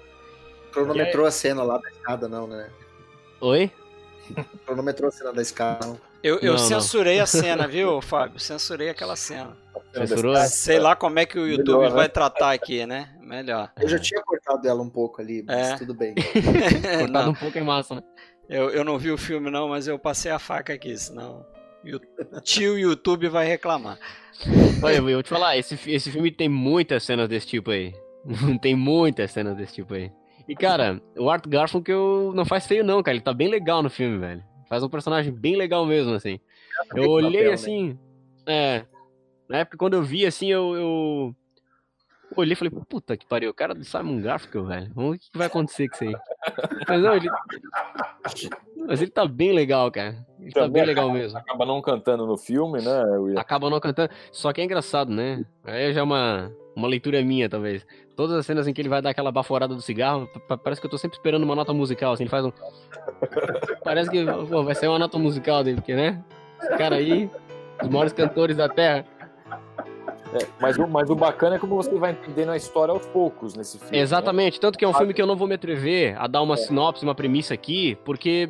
Cronometrou 0.72 1.26
é... 1.26 1.30
a 1.30 1.31
cena 1.31 1.63
lá 1.63 1.77
da 1.77 1.89
escada, 1.89 2.27
não, 2.27 2.47
né? 2.47 2.69
Oi? 3.39 3.72
Cronometrou 4.65 5.09
a 5.09 5.11
cena 5.11 5.34
da 5.34 5.41
escada, 5.41 5.85
não. 5.85 5.99
Eu, 6.23 6.38
eu 6.39 6.53
não, 6.53 6.59
censurei 6.59 7.18
não. 7.18 7.23
a 7.23 7.27
cena, 7.27 7.68
viu, 7.68 7.99
Fábio? 8.01 8.39
Censurei 8.39 8.89
aquela 8.89 9.15
cena. 9.15 9.57
Censurou? 9.93 10.35
Sei 10.45 10.80
lá 10.80 10.95
como 10.95 11.19
é 11.19 11.26
que 11.26 11.38
o 11.38 11.47
YouTube 11.47 11.80
Melhor, 11.80 11.91
vai 11.95 12.03
né? 12.03 12.09
tratar 12.09 12.51
aqui, 12.51 12.85
né? 12.85 13.09
Melhor. 13.19 13.72
Eu 13.80 13.89
já 13.89 13.99
tinha 13.99 14.22
cortado 14.22 14.68
ela 14.68 14.81
um 14.81 14.89
pouco 14.89 15.22
ali, 15.22 15.43
mas 15.43 15.72
é. 15.72 15.77
tudo 15.77 15.93
bem. 15.93 16.13
cortado 16.99 17.31
um 17.31 17.34
pouco 17.34 17.57
é 17.57 17.61
massa, 17.61 17.95
né? 17.95 18.03
Eu, 18.47 18.69
eu 18.69 18.84
não 18.84 18.97
vi 18.97 19.11
o 19.11 19.18
filme 19.18 19.49
não, 19.49 19.69
mas 19.69 19.88
eu 19.88 19.97
passei 19.97 20.31
a 20.31 20.38
faca 20.38 20.73
aqui, 20.73 20.97
senão 20.97 21.45
tio 22.43 22.77
YouTube 22.77 23.29
vai 23.29 23.47
reclamar. 23.47 23.97
Olha, 24.83 24.95
eu 24.95 25.03
vou 25.03 25.23
te 25.23 25.29
falar, 25.29 25.57
esse, 25.57 25.77
esse 25.89 26.11
filme 26.11 26.31
tem 26.31 26.49
muitas 26.49 27.03
cenas 27.03 27.29
desse 27.29 27.47
tipo 27.47 27.71
aí. 27.71 27.93
tem 28.61 28.75
muitas 28.75 29.31
cenas 29.31 29.55
desse 29.55 29.75
tipo 29.75 29.93
aí. 29.93 30.11
E, 30.47 30.55
cara, 30.55 31.01
o 31.17 31.29
Art 31.29 31.47
Garfunkel 31.47 32.31
não 32.33 32.45
faz 32.45 32.65
feio 32.65 32.83
não, 32.83 33.01
cara. 33.01 33.15
Ele 33.15 33.23
tá 33.23 33.33
bem 33.33 33.47
legal 33.47 33.81
no 33.83 33.89
filme, 33.89 34.17
velho. 34.17 34.43
Faz 34.67 34.83
um 34.83 34.89
personagem 34.89 35.31
bem 35.31 35.55
legal 35.55 35.85
mesmo, 35.85 36.13
assim. 36.13 36.39
Eu 36.95 37.09
olhei 37.09 37.43
né? 37.43 37.53
assim... 37.53 37.97
É... 38.45 38.85
Na 39.47 39.59
época, 39.59 39.77
quando 39.77 39.93
eu 39.95 40.03
vi, 40.03 40.25
assim, 40.25 40.47
eu... 40.47 40.75
eu... 40.75 41.35
Olhei 42.35 42.53
e 42.53 42.55
falei, 42.55 42.71
puta 42.87 43.17
que 43.17 43.25
pariu, 43.25 43.49
o 43.49 43.53
cara 43.53 43.73
do 43.73 43.83
Simon 43.83 44.21
Garfunkel, 44.21 44.65
velho. 44.65 44.91
O 44.95 45.17
que 45.17 45.29
vai 45.35 45.47
acontecer 45.47 45.89
com 45.89 45.95
isso 45.95 46.03
aí? 46.05 46.15
Mas 46.87 47.01
não, 47.01 47.15
ele. 47.15 47.29
Mas 48.87 49.01
ele 49.01 49.11
tá 49.11 49.27
bem 49.27 49.53
legal, 49.53 49.91
cara. 49.91 50.25
Ele 50.39 50.51
Também 50.51 50.69
tá 50.69 50.73
bem 50.73 50.85
legal 50.85 51.11
mesmo. 51.11 51.37
Acaba 51.37 51.65
não 51.65 51.81
cantando 51.81 52.25
no 52.25 52.35
filme, 52.35 52.81
né? 52.81 53.39
Acaba 53.39 53.69
não 53.69 53.79
cantando. 53.79 54.09
Só 54.31 54.51
que 54.51 54.59
é 54.59 54.63
engraçado, 54.63 55.11
né? 55.11 55.45
Aí 55.63 55.93
já 55.93 56.01
é 56.01 56.03
uma, 56.03 56.51
uma 56.75 56.87
leitura 56.87 57.21
minha, 57.21 57.47
talvez. 57.47 57.85
Todas 58.15 58.35
as 58.35 58.45
cenas 58.45 58.67
em 58.67 58.73
que 58.73 58.81
ele 58.81 58.89
vai 58.89 59.01
dar 59.01 59.11
aquela 59.11 59.31
baforada 59.31 59.75
do 59.75 59.81
cigarro, 59.81 60.27
parece 60.63 60.81
que 60.81 60.87
eu 60.87 60.91
tô 60.91 60.97
sempre 60.97 61.15
esperando 61.15 61.43
uma 61.43 61.55
nota 61.55 61.73
musical, 61.73 62.13
assim, 62.13 62.23
ele 62.23 62.29
faz 62.29 62.43
um. 62.43 62.51
parece 63.83 64.09
que 64.09 64.25
pô, 64.25 64.63
vai 64.63 64.75
ser 64.75 64.87
uma 64.87 64.99
nota 64.99 65.17
musical 65.17 65.63
dele, 65.63 65.77
porque, 65.77 65.95
né? 65.95 66.23
Esse 66.61 66.77
cara 66.77 66.95
aí, 66.95 67.29
os 67.81 67.87
maiores 67.87 68.13
cantores 68.13 68.57
da 68.57 68.67
Terra. 68.67 69.05
É, 70.33 70.47
mas, 70.59 70.77
o, 70.77 70.87
mas 70.87 71.09
o 71.09 71.15
bacana 71.15 71.57
é 71.57 71.59
como 71.59 71.75
você 71.75 71.93
vai 71.95 72.11
entendendo 72.11 72.49
a 72.49 72.57
história 72.57 72.93
aos 72.93 73.05
poucos 73.07 73.53
nesse 73.53 73.77
filme. 73.77 73.97
Né? 73.97 74.01
Exatamente, 74.01 74.55
né? 74.55 74.61
tanto 74.61 74.77
que 74.77 74.85
é 74.85 74.87
um 74.87 74.93
filme 74.93 75.13
que 75.13 75.21
eu 75.21 75.27
não 75.27 75.35
vou 75.35 75.47
me 75.47 75.55
atrever 75.55 76.15
a 76.17 76.27
dar 76.27 76.41
uma 76.41 76.53
é. 76.53 76.57
sinopse, 76.57 77.03
uma 77.03 77.15
premissa 77.15 77.53
aqui, 77.53 77.97
porque. 78.05 78.49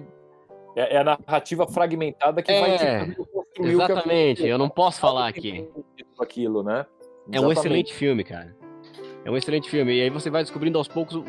É, 0.75 0.95
é 0.95 0.97
a 0.99 1.03
narrativa 1.03 1.67
fragmentada 1.67 2.41
que 2.41 2.51
é, 2.51 2.59
vai 2.61 3.15
construir 3.15 3.71
Exatamente, 3.71 4.45
eu 4.45 4.57
não 4.57 4.69
posso 4.69 5.01
falar 5.01 5.27
aqui. 5.27 5.67
Aquilo, 6.19 6.63
né? 6.63 6.85
Exatamente. 7.27 7.35
É 7.35 7.41
um 7.41 7.51
excelente 7.51 7.93
filme, 7.93 8.23
cara. 8.23 8.55
É 9.25 9.31
um 9.31 9.37
excelente 9.37 9.69
filme. 9.69 9.93
E 9.97 10.01
aí 10.01 10.09
você 10.09 10.29
vai 10.29 10.43
descobrindo 10.43 10.77
aos 10.77 10.87
poucos 10.87 11.15
o, 11.15 11.25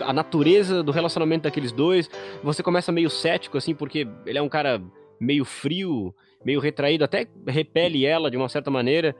a 0.00 0.12
natureza 0.12 0.82
do 0.82 0.92
relacionamento 0.92 1.42
daqueles 1.42 1.72
dois. 1.72 2.08
Você 2.42 2.62
começa 2.62 2.90
meio 2.90 3.10
cético, 3.10 3.58
assim, 3.58 3.74
porque 3.74 4.06
ele 4.26 4.38
é 4.38 4.42
um 4.42 4.48
cara 4.48 4.82
meio 5.20 5.44
frio, 5.44 6.14
meio 6.44 6.60
retraído, 6.60 7.04
até 7.04 7.26
repele 7.46 8.04
ela 8.04 8.30
de 8.30 8.36
uma 8.36 8.48
certa 8.48 8.70
maneira. 8.70 9.14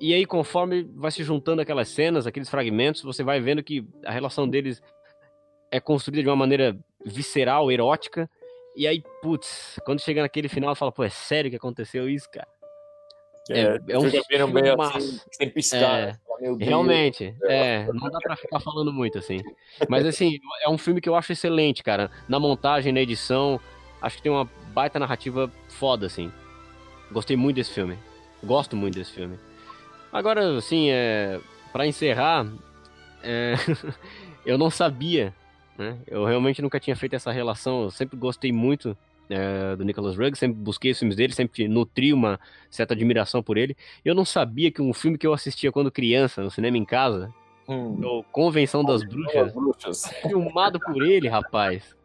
E 0.00 0.14
aí, 0.14 0.24
conforme 0.24 0.88
vai 0.94 1.10
se 1.10 1.22
juntando 1.22 1.60
aquelas 1.60 1.88
cenas, 1.88 2.26
aqueles 2.26 2.48
fragmentos, 2.48 3.02
você 3.02 3.22
vai 3.22 3.40
vendo 3.40 3.62
que 3.62 3.86
a 4.04 4.10
relação 4.10 4.48
deles 4.48 4.82
é 5.70 5.78
construída 5.78 6.22
de 6.22 6.28
uma 6.28 6.36
maneira 6.36 6.78
visceral, 7.04 7.70
erótica. 7.70 8.28
E 8.74 8.86
aí, 8.86 9.02
putz, 9.20 9.78
quando 9.84 10.00
chega 10.00 10.22
naquele 10.22 10.48
final, 10.48 10.74
fala, 10.74 10.92
pô, 10.92 11.04
é 11.04 11.10
sério 11.10 11.50
que 11.50 11.56
aconteceu 11.56 12.08
isso, 12.08 12.30
cara? 12.30 12.48
É, 13.50 13.60
é, 13.60 13.80
é 13.88 13.98
um 13.98 14.08
filme 14.10 14.52
meio 14.52 14.80
assim, 14.80 15.20
sem 15.32 15.50
piscar. 15.50 15.98
É, 15.98 16.18
realmente, 16.60 17.34
é. 17.44 17.82
é, 17.82 17.86
não 17.92 18.08
dá 18.08 18.18
pra 18.20 18.36
ficar 18.36 18.60
falando 18.60 18.92
muito, 18.92 19.18
assim. 19.18 19.38
Mas, 19.88 20.06
assim, 20.06 20.38
é 20.62 20.68
um 20.70 20.78
filme 20.78 21.00
que 21.00 21.08
eu 21.08 21.14
acho 21.14 21.32
excelente, 21.32 21.82
cara. 21.82 22.10
Na 22.28 22.38
montagem, 22.38 22.92
na 22.92 23.00
edição, 23.00 23.60
acho 24.00 24.16
que 24.16 24.22
tem 24.22 24.32
uma 24.32 24.48
baita 24.72 24.98
narrativa 24.98 25.50
foda, 25.68 26.06
assim. 26.06 26.32
Gostei 27.10 27.36
muito 27.36 27.56
desse 27.56 27.72
filme. 27.72 27.98
Gosto 28.42 28.76
muito 28.76 28.94
desse 28.94 29.12
filme. 29.12 29.38
Agora, 30.12 30.56
assim, 30.56 30.90
é, 30.90 31.40
para 31.72 31.86
encerrar, 31.86 32.46
é, 33.22 33.54
eu 34.44 34.56
não 34.56 34.70
sabia, 34.70 35.34
né? 35.76 35.98
Eu 36.06 36.24
realmente 36.24 36.62
nunca 36.62 36.80
tinha 36.80 36.96
feito 36.96 37.14
essa 37.14 37.30
relação. 37.30 37.84
Eu 37.84 37.90
sempre 37.90 38.16
gostei 38.16 38.52
muito 38.52 38.96
é, 39.28 39.76
do 39.76 39.84
Nicholas 39.84 40.16
Rugg, 40.16 40.36
sempre 40.36 40.58
busquei 40.58 40.90
os 40.90 40.98
filmes 40.98 41.16
dele, 41.16 41.32
sempre 41.32 41.68
nutri 41.68 42.12
uma 42.12 42.40
certa 42.70 42.94
admiração 42.94 43.42
por 43.42 43.56
ele. 43.56 43.76
Eu 44.04 44.14
não 44.14 44.24
sabia 44.24 44.70
que 44.70 44.82
um 44.82 44.92
filme 44.92 45.16
que 45.16 45.26
eu 45.26 45.32
assistia 45.32 45.70
quando 45.70 45.90
criança, 45.90 46.42
no 46.42 46.50
cinema 46.50 46.76
em 46.76 46.84
casa, 46.84 47.32
hum. 47.68 48.24
Convenção 48.32 48.84
das 48.84 49.04
Bruxas, 49.04 49.52
Bruxas, 49.52 50.06
filmado 50.22 50.80
por 50.80 51.02
ele, 51.02 51.28
rapaz. 51.28 51.99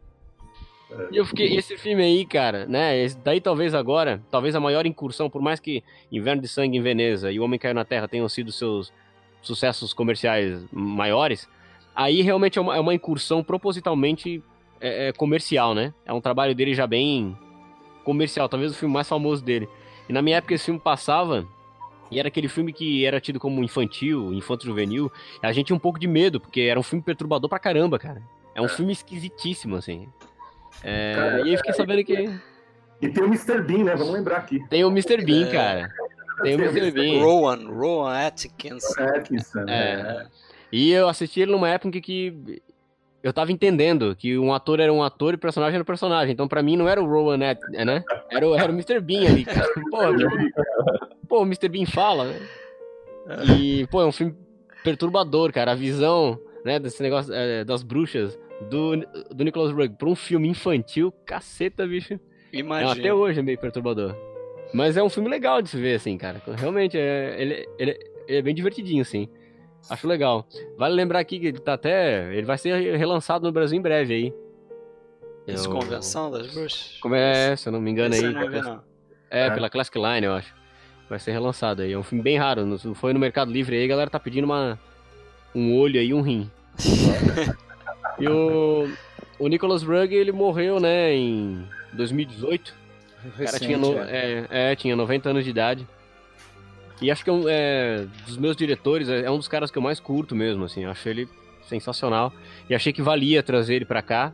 E 1.12 1.18
eu 1.18 1.26
fiquei, 1.26 1.56
esse 1.56 1.78
filme 1.78 2.04
aí, 2.04 2.26
cara, 2.26 2.66
né? 2.66 3.08
Daí 3.24 3.42
talvez 3.42 3.74
agora, 3.74 4.22
talvez 4.32 4.56
a 4.56 4.60
maior 4.60 4.86
incursão, 4.86 5.30
por 5.30 5.42
mais 5.42 5.60
que 5.60 5.84
Inverno 6.12 6.42
de 6.42 6.48
Sangue 6.48 6.78
em 6.78 6.82
Veneza 6.82 7.32
e 7.32 7.40
O 7.40 7.44
Homem 7.44 7.60
Caiu 7.60 7.74
na 7.74 7.86
Terra 7.86 8.08
tenham 8.08 8.28
sido 8.30 8.52
seus 8.52 8.92
sucessos 9.42 9.94
comerciais 9.94 10.66
maiores, 10.72 11.48
aí 11.96 12.22
realmente 12.22 12.58
é 12.58 12.62
uma, 12.62 12.76
é 12.76 12.80
uma 12.80 12.94
incursão 12.94 13.44
propositalmente 13.44 14.42
é, 14.82 15.10
é 15.10 15.14
comercial, 15.14 15.74
né? 15.76 15.94
É 16.06 16.14
um 16.14 16.22
trabalho 16.22 16.56
dele 16.56 16.74
já 16.74 16.88
bem 16.88 17.38
comercial, 18.04 18.50
talvez 18.50 18.72
o 18.72 18.76
filme 18.76 18.94
mais 18.94 19.08
famoso 19.08 19.44
dele. 19.44 19.68
E 20.08 20.14
na 20.14 20.22
minha 20.22 20.38
época 20.38 20.54
esse 20.54 20.66
filme 20.66 20.80
passava 20.80 21.48
e 22.12 22.20
era 22.20 22.28
aquele 22.28 22.48
filme 22.48 22.72
que 22.72 23.06
era 23.06 23.20
tido 23.20 23.40
como 23.40 23.64
infantil, 23.64 24.34
infanto-juvenil. 24.34 25.12
A 25.42 25.52
gente 25.52 25.68
tinha 25.68 25.76
um 25.76 25.80
pouco 25.80 26.00
de 26.00 26.08
medo, 26.08 26.40
porque 26.40 26.62
era 26.62 26.80
um 26.80 26.84
filme 26.84 27.04
perturbador 27.04 27.50
pra 27.50 27.60
caramba, 27.60 27.98
cara. 27.98 28.22
É 28.54 28.62
um 28.62 28.66
é. 28.66 28.70
filme 28.70 28.94
esquisitíssimo, 28.94 29.76
assim. 29.76 30.08
É, 30.84 31.14
cara, 31.16 31.42
e 31.42 31.52
eu 31.52 31.58
fiquei 31.58 31.74
sabendo 31.74 32.04
que. 32.04 32.30
E 33.02 33.10
tem 33.10 33.24
o 33.24 33.28
Mr. 33.28 33.62
Bean, 33.62 33.84
né? 33.84 33.96
Vamos 33.96 34.14
lembrar 34.14 34.38
aqui. 34.38 34.60
Tem 34.70 34.84
o 34.84 34.90
Mr. 34.90 35.24
Bean, 35.24 35.48
é. 35.48 35.52
cara. 35.52 35.90
Tem 36.42 36.56
o 36.56 36.62
Mr. 36.62 36.92
Bean. 36.92 37.22
Rowan, 37.22 37.68
Rowan 37.68 38.28
Atkinson. 38.28 39.04
Atkinson. 39.04 39.66
É. 39.68 39.74
é. 39.74 40.26
E 40.72 40.92
eu 40.92 41.08
assisti 41.08 41.42
ele 41.42 41.52
numa 41.52 41.70
época 41.70 42.00
que 42.02 42.62
eu 43.24 43.34
tava 43.34 43.52
entendendo 43.52 44.16
que 44.16 44.38
um 44.38 44.54
ator 44.54 44.80
era 44.80 44.92
um 44.94 45.02
ator 45.02 45.34
e 45.34 45.36
o 45.36 45.40
personagem 45.40 45.76
era 45.76 45.82
um 45.82 45.86
personagem. 45.86 46.34
Então, 46.34 46.48
pra 46.48 46.62
mim, 46.62 46.78
não 46.78 46.88
era 46.88 47.02
o 47.02 47.08
Rowan, 47.08 47.38
né? 47.38 47.58
Era 47.74 48.48
o, 48.48 48.56
era 48.56 48.72
o 48.72 48.76
Mr. 48.76 49.00
Bean 49.00 49.28
ali, 49.28 49.46
cara. 49.46 49.68
Pô, 49.90 49.98
pô, 51.28 51.40
o 51.42 51.46
Mr. 51.46 51.70
Bean 51.70 51.86
fala, 51.86 52.26
né? 52.26 52.40
E, 53.58 53.88
pô, 53.88 54.02
é 54.02 54.06
um 54.06 54.12
filme 54.12 54.36
perturbador, 54.84 55.52
cara. 55.52 55.72
A 55.72 55.76
visão, 55.76 56.40
né, 56.64 56.78
desse 56.78 57.02
negócio 57.02 57.34
é, 57.34 57.64
das 57.64 57.82
bruxas 57.82 58.38
do, 58.62 58.98
do 59.34 59.44
Nicholas 59.44 59.72
Rugg 59.72 59.96
pra 59.98 60.10
um 60.10 60.16
filme 60.16 60.48
infantil, 60.48 61.12
caceta, 61.26 61.86
bicho. 61.86 62.20
Imagina. 62.52 62.94
até 62.94 63.14
hoje 63.14 63.40
é 63.40 63.44
meio 63.44 63.58
perturbador. 63.58 64.16
Mas 64.74 64.98
é 64.98 65.04
um 65.04 65.10
filme 65.10 65.30
legal 65.30 65.62
de 65.62 65.70
se 65.70 65.80
ver, 65.80 65.96
assim, 65.96 66.18
cara. 66.18 66.42
Realmente, 66.56 66.98
é, 66.98 67.36
ele, 67.38 67.70
ele, 67.78 68.00
ele 68.28 68.38
é 68.38 68.42
bem 68.42 68.56
divertidinho, 68.56 69.02
assim. 69.02 69.28
Acho 69.90 70.08
legal. 70.08 70.48
Vale 70.78 70.96
lembrar 70.96 71.20
aqui 71.20 71.40
que 71.40 71.48
ele 71.48 71.60
tá 71.60 71.74
até. 71.74 72.34
Ele 72.34 72.46
vai 72.46 72.58
ser 72.58 72.98
relançado 72.98 73.46
no 73.46 73.52
Brasil 73.52 73.78
em 73.78 73.82
breve 73.82 74.14
aí. 74.14 74.34
Esse 75.48 75.68
eu... 75.68 75.72
Convenção 75.72 76.32
das 76.32 76.52
Bruxas? 76.54 76.98
Como 77.02 77.14
é, 77.14 77.56
se 77.56 77.68
eu 77.68 77.72
não 77.72 77.80
me 77.80 77.92
engano 77.92 78.16
Esse 78.16 78.26
aí. 78.26 78.34
Não 78.34 78.50
vi, 78.50 78.62
não. 78.62 78.82
É, 79.30 79.48
é, 79.48 79.52
pela 79.52 79.70
Classic 79.70 79.96
Line, 79.98 80.26
eu 80.26 80.34
acho. 80.34 80.56
Vai 81.08 81.20
ser 81.20 81.32
relançado 81.32 81.84
aí. 81.84 81.92
É 81.92 81.98
um 81.98 82.04
filme 82.04 82.24
bem 82.24 82.38
raro. 82.38 82.78
Foi 82.96 83.14
no 83.14 83.20
Mercado 83.20 83.52
Livre 83.52 83.76
aí, 83.76 83.86
a 83.86 83.88
galera 83.88 84.10
tá 84.10 84.20
pedindo 84.20 84.46
uma, 84.46 84.80
um 85.54 85.78
olho 85.78 86.00
aí 86.00 86.08
e 86.08 86.14
um 86.14 86.22
rim. 86.22 86.50
E 88.20 88.28
o, 88.28 88.90
o 89.40 89.48
Nicholas 89.48 89.84
Rugg, 89.84 90.14
ele 90.14 90.32
morreu, 90.32 90.80
né, 90.80 91.14
em 91.14 91.66
2018. 91.94 92.74
Recente, 93.24 93.42
o 93.42 93.46
cara 93.46 93.60
tinha, 93.60 93.78
no, 93.78 93.98
é. 93.98 94.48
É, 94.50 94.72
é, 94.72 94.76
tinha 94.76 94.96
90 94.96 95.30
anos 95.30 95.44
de 95.44 95.50
idade. 95.50 95.88
E 97.02 97.12
acho 97.12 97.24
que 97.24 97.30
é, 97.30 97.34
um, 97.34 97.44
é 97.48 98.06
dos 98.26 98.38
meus 98.38 98.56
diretores, 98.56 99.10
é, 99.10 99.26
é, 99.26 99.32
um 99.32 99.38
dos 99.38 99.48
caras 99.48 99.70
que 99.70 99.78
eu 99.78 99.82
mais 99.82 100.00
curto 100.00 100.36
mesmo, 100.36 100.64
assim. 100.64 100.84
Eu 100.84 100.92
achei 100.92 101.12
ele 101.12 101.30
sensacional. 101.68 102.32
E 102.70 102.76
achei 102.76 102.94
que 102.94 103.02
valia 103.02 103.44
trazer 103.44 103.76
ele 103.76 103.86
pra 103.86 104.02
cá. 104.02 104.32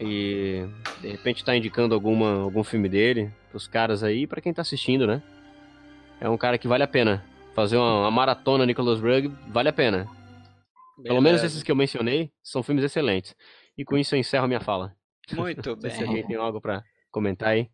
E 0.00 0.64
de 1.00 1.08
repente 1.08 1.44
tá 1.44 1.56
indicando 1.56 1.94
alguma, 1.94 2.42
algum 2.42 2.64
filme 2.64 2.88
dele 2.88 3.30
pros 3.50 3.68
caras 3.68 4.02
aí, 4.02 4.26
para 4.26 4.40
quem 4.40 4.52
tá 4.52 4.62
assistindo, 4.62 5.06
né? 5.06 5.22
É 6.20 6.28
um 6.28 6.36
cara 6.36 6.58
que 6.58 6.66
vale 6.66 6.82
a 6.82 6.88
pena. 6.88 7.22
Fazer 7.54 7.76
uma, 7.76 8.00
uma 8.00 8.10
maratona 8.10 8.66
Nicholas 8.66 8.98
Rugg 9.00 9.30
vale 9.46 9.68
a 9.68 9.72
pena. 9.72 10.08
Pelo 11.02 11.20
menos 11.20 11.42
esses 11.42 11.62
que 11.62 11.70
eu 11.70 11.76
mencionei 11.76 12.32
são 12.42 12.62
filmes 12.62 12.84
excelentes. 12.84 13.34
E 13.76 13.84
com 13.84 13.96
isso 13.96 14.14
eu 14.14 14.18
encerro 14.18 14.46
minha 14.46 14.60
fala. 14.60 14.94
Muito 15.32 15.74
bem. 15.76 15.90
se 15.90 16.04
alguém 16.04 16.26
tem 16.26 16.36
algo 16.36 16.60
para 16.60 16.82
comentar 17.10 17.50
aí. 17.50 17.68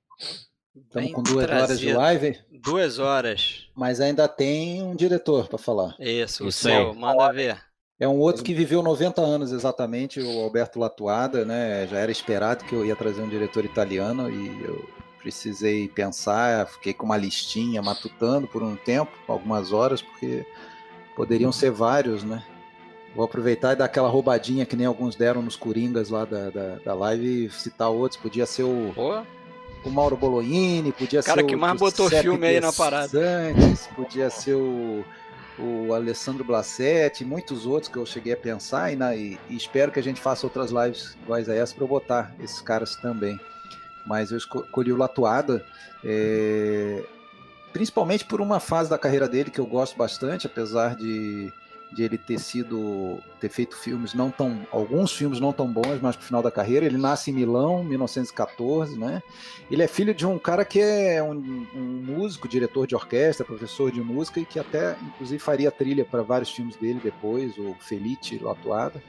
Estamos 0.75 1.13
com 1.13 1.23
duas 1.23 1.47
trazido. 1.47 1.63
horas 1.63 1.81
de 1.81 1.93
live. 1.93 2.39
Duas 2.63 2.99
horas. 2.99 3.69
Mas 3.77 4.01
ainda 4.01 4.29
tem 4.29 4.83
um 4.83 4.95
diretor 4.95 5.49
para 5.49 5.59
falar. 5.59 5.97
Isso, 5.99 6.47
o 6.47 6.53
seu, 6.53 6.95
manda 6.95 7.33
ver. 7.33 7.61
É 7.99 8.09
um 8.09 8.19
outro 8.19 8.43
que 8.43 8.55
viveu 8.55 8.83
90 8.83 9.21
anos 9.21 9.53
exatamente, 9.53 10.21
o 10.21 10.41
Alberto 10.41 10.79
Latuada, 10.79 11.45
né? 11.45 11.87
Já 11.87 11.99
era 11.99 12.11
esperado 12.11 12.65
que 12.65 12.75
eu 12.75 12.85
ia 12.85 12.97
trazer 12.97 13.21
um 13.21 13.29
diretor 13.29 13.63
italiano 13.65 14.31
e 14.31 14.63
eu 14.65 14.89
precisei 15.19 15.87
pensar, 15.87 16.67
fiquei 16.67 16.95
com 16.95 17.05
uma 17.05 17.17
listinha 17.19 17.83
matutando 17.83 18.47
por 18.47 18.63
um 18.63 18.75
tempo, 18.75 19.13
algumas 19.29 19.71
horas, 19.71 20.01
porque 20.01 20.47
poderiam 21.15 21.53
ser 21.53 21.71
vários, 21.71 22.25
né? 22.25 22.43
Vou 23.15 23.25
aproveitar 23.25 23.73
e 23.73 23.77
dar 23.77 23.87
aquela 23.87 24.09
roubadinha 24.09 24.65
que 24.65 24.77
nem 24.77 24.87
alguns 24.87 25.17
deram 25.17 25.43
nos 25.43 25.57
Coringas 25.57 26.11
lá 26.11 26.25
da, 26.25 26.49
da, 26.51 26.77
da 26.85 26.95
live 26.95 27.47
e 27.47 27.51
citar 27.51 27.91
outros. 27.91 28.21
Podia 28.21 28.47
ser 28.47 28.63
o, 28.63 28.95
o 29.85 29.91
Mauro 29.91 30.17
Bolognini, 30.17 30.93
podia 30.93 31.23
Cara 31.23 31.41
ser 31.41 31.45
o. 31.45 31.47
Cara 31.47 31.47
que 31.49 31.57
mais 31.57 31.79
botou 31.79 32.09
filme 32.09 32.47
aí 32.47 32.61
na 32.61 32.73
parada. 32.73 33.09
Santos, 33.09 33.89
podia 33.97 34.31
ser 34.31 34.55
o, 34.55 35.05
o 35.59 35.93
Alessandro 35.93 36.45
Blassetti, 36.45 37.25
muitos 37.25 37.67
outros 37.67 37.91
que 37.91 37.99
eu 37.99 38.07
cheguei 38.07 38.33
a 38.33 38.37
pensar. 38.37 38.93
E, 38.93 38.97
na, 38.97 39.15
e, 39.17 39.39
e 39.49 39.57
espero 39.57 39.91
que 39.91 39.99
a 39.99 40.03
gente 40.03 40.21
faça 40.21 40.47
outras 40.47 40.71
lives 40.71 41.17
iguais 41.25 41.49
a 41.49 41.55
essa 41.55 41.75
para 41.75 41.85
eu 41.85 41.89
botar 41.89 42.33
esses 42.39 42.61
caras 42.61 42.95
também. 42.95 43.41
Mas 44.07 44.31
eu 44.31 44.39
escolhi 44.39 44.93
o 44.93 44.97
Latuada. 44.97 45.65
É, 46.05 47.03
principalmente 47.73 48.25
por 48.25 48.41
uma 48.41 48.61
fase 48.61 48.89
da 48.89 48.99
carreira 48.99 49.29
dele 49.29 49.51
que 49.51 49.61
eu 49.61 49.67
gosto 49.67 49.97
bastante, 49.97 50.47
apesar 50.47 50.95
de 50.95 51.53
de 51.93 52.03
ele 52.03 52.17
ter 52.17 52.39
sido 52.39 53.19
ter 53.41 53.49
feito 53.49 53.77
filmes 53.77 54.15
não 54.15 54.31
tão 54.31 54.67
alguns 54.71 55.13
filmes 55.13 55.41
não 55.41 55.53
tão 55.53 55.67
bons, 55.67 56.01
mas 56.01 56.17
pro 56.17 56.25
final 56.25 56.43
da 56.43 56.51
carreira. 56.51 56.87
Ele 56.87 56.97
nasce 56.97 57.31
em 57.31 57.35
Milão, 57.35 57.83
1914, 57.83 58.99
né? 58.99 59.23
Ele 59.71 59.83
é 59.83 59.89
filho 59.89 60.15
de 60.15 60.27
um 60.27 60.39
cara 60.39 60.65
que 60.65 60.81
é 60.81 61.23
um, 61.23 61.67
um 61.75 62.03
músico, 62.05 62.49
diretor 62.49 62.87
de 62.87 62.95
orquestra, 62.95 63.45
professor 63.45 63.91
de 63.91 64.01
música 64.01 64.41
e 64.41 64.45
que 64.45 64.59
até 64.59 64.97
inclusive 65.03 65.39
faria 65.39 65.71
trilha 65.71 66.05
para 66.05 66.23
vários 66.23 66.51
filmes 66.51 66.77
dele 66.77 67.01
depois, 67.03 67.57
o 67.59 67.75
Felice 67.81 68.39
Lotuada. 68.39 69.03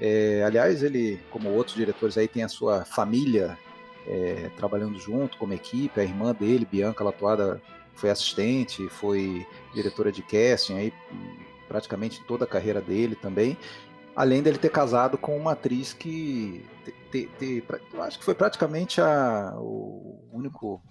É, 0.00 0.42
aliás, 0.46 0.82
ele, 0.82 1.20
como 1.30 1.50
outros 1.50 1.76
diretores 1.76 2.16
aí, 2.16 2.26
tem 2.26 2.42
a 2.42 2.48
sua 2.48 2.84
família 2.84 3.58
é, 4.06 4.50
trabalhando 4.56 4.98
junto 4.98 5.36
como 5.36 5.52
equipe. 5.52 6.00
A 6.00 6.04
irmã 6.04 6.32
dele, 6.32 6.66
Bianca 6.70 7.04
Latuada, 7.04 7.60
foi 7.94 8.08
assistente, 8.08 8.88
foi 8.88 9.46
diretora 9.74 10.10
de 10.10 10.22
casting 10.22 10.78
aí 10.78 10.92
praticamente 11.70 12.20
toda 12.24 12.44
a 12.44 12.48
carreira 12.48 12.80
dele 12.80 13.14
também. 13.14 13.56
Além 14.16 14.42
dele 14.42 14.58
ter 14.58 14.70
casado 14.70 15.16
com 15.16 15.36
uma 15.36 15.52
atriz 15.52 15.92
que 15.92 16.66
te, 16.84 16.92
te, 17.12 17.30
te, 17.38 17.64
eu 17.94 18.02
acho 18.02 18.18
que 18.18 18.24
foi 18.24 18.34
praticamente 18.34 19.00
a, 19.00 19.54
o 19.56 20.28
único 20.32 20.82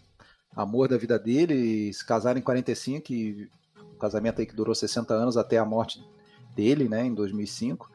amor 0.56 0.88
da 0.88 0.98
vida 0.98 1.20
dele. 1.20 1.92
Se 1.94 2.06
casaram 2.06 2.40
em 2.40 2.42
45, 2.42 3.12
e, 3.12 3.50
um 3.78 3.98
casamento 4.00 4.40
aí 4.40 4.46
que 4.46 4.56
durou 4.56 4.74
60 4.74 5.14
anos 5.14 5.36
até 5.36 5.58
a 5.58 5.66
morte 5.66 6.02
dele, 6.56 6.88
né, 6.88 7.06
em 7.06 7.14
2005 7.14 7.92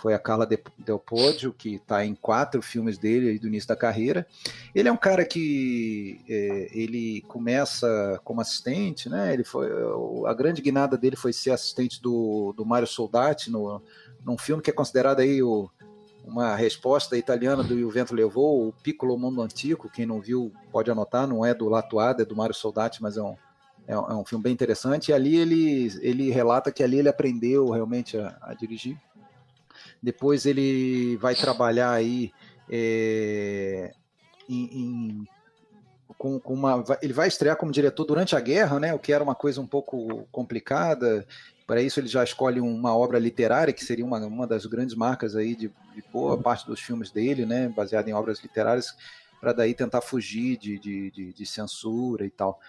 foi 0.00 0.14
a 0.14 0.18
Carla 0.18 0.46
Del 0.78 0.98
Poggio, 0.98 1.52
que 1.52 1.76
está 1.76 2.04
em 2.04 2.14
quatro 2.14 2.60
filmes 2.60 2.98
dele 2.98 3.38
do 3.38 3.46
início 3.46 3.68
da 3.68 3.76
carreira. 3.76 4.26
Ele 4.74 4.88
é 4.88 4.92
um 4.92 4.96
cara 4.96 5.24
que 5.24 6.20
é, 6.28 6.68
ele 6.72 7.22
começa 7.28 8.20
como 8.24 8.40
assistente, 8.40 9.08
né? 9.08 9.32
Ele 9.32 9.44
foi 9.44 9.68
a 10.26 10.34
grande 10.34 10.62
guinada 10.62 10.96
dele 10.96 11.16
foi 11.16 11.32
ser 11.32 11.50
assistente 11.50 12.00
do, 12.00 12.52
do 12.56 12.64
Mário 12.64 12.86
Soldati 12.86 13.50
no, 13.50 13.82
num 14.24 14.38
filme 14.38 14.62
que 14.62 14.70
é 14.70 14.72
considerado 14.72 15.20
aí 15.20 15.42
o, 15.42 15.70
uma 16.24 16.54
resposta 16.54 17.16
italiana 17.16 17.62
do 17.62 17.74
O 17.86 17.90
Vento 17.90 18.14
Levou, 18.14 18.68
o 18.68 18.72
Piccolo 18.72 19.18
Mundo 19.18 19.40
Antigo. 19.40 19.90
Quem 19.90 20.04
não 20.04 20.20
viu 20.20 20.52
pode 20.70 20.90
anotar, 20.90 21.26
não 21.26 21.44
é 21.44 21.54
do 21.54 21.68
Latuada, 21.68 22.22
é 22.22 22.26
do 22.26 22.36
Mário 22.36 22.54
Soldati, 22.54 23.02
mas 23.02 23.16
é 23.16 23.22
um 23.22 23.36
é 23.88 23.92
é 23.94 24.14
um 24.14 24.24
filme 24.24 24.42
bem 24.42 24.52
interessante. 24.52 25.10
E 25.10 25.14
ali 25.14 25.36
ele, 25.36 25.92
ele 26.00 26.30
relata 26.30 26.72
que 26.72 26.82
ali 26.82 26.98
ele 26.98 27.08
aprendeu 27.08 27.70
realmente 27.70 28.18
a, 28.18 28.36
a 28.42 28.54
dirigir. 28.54 28.98
Depois 30.02 30.46
ele 30.46 31.16
vai 31.16 31.34
trabalhar 31.34 31.92
aí 31.92 32.32
é, 32.70 33.92
em, 34.48 34.64
em 34.64 35.28
com, 36.18 36.40
com, 36.40 36.54
uma, 36.54 36.82
ele 37.02 37.12
vai 37.12 37.28
estrear 37.28 37.56
como 37.56 37.72
diretor 37.72 38.04
durante 38.04 38.34
a 38.34 38.40
guerra, 38.40 38.80
né? 38.80 38.94
O 38.94 38.98
que 38.98 39.12
era 39.12 39.22
uma 39.22 39.34
coisa 39.34 39.60
um 39.60 39.66
pouco 39.66 40.26
complicada. 40.30 41.26
Para 41.66 41.82
isso 41.82 41.98
ele 42.00 42.06
já 42.06 42.22
escolhe 42.22 42.60
uma 42.60 42.96
obra 42.96 43.18
literária 43.18 43.72
que 43.72 43.84
seria 43.84 44.04
uma, 44.04 44.18
uma 44.24 44.46
das 44.46 44.64
grandes 44.66 44.94
marcas 44.94 45.34
aí 45.34 45.54
de, 45.54 45.68
de 45.94 46.04
boa 46.12 46.38
parte 46.38 46.66
dos 46.66 46.80
filmes 46.80 47.10
dele, 47.10 47.44
né? 47.44 47.68
Baseado 47.68 48.08
em 48.08 48.12
obras 48.12 48.40
literárias, 48.40 48.94
para 49.40 49.52
daí 49.52 49.74
tentar 49.74 50.00
fugir 50.00 50.56
de, 50.56 50.78
de, 50.78 51.10
de, 51.10 51.32
de 51.32 51.46
censura 51.46 52.24
e 52.24 52.30
tal 52.30 52.60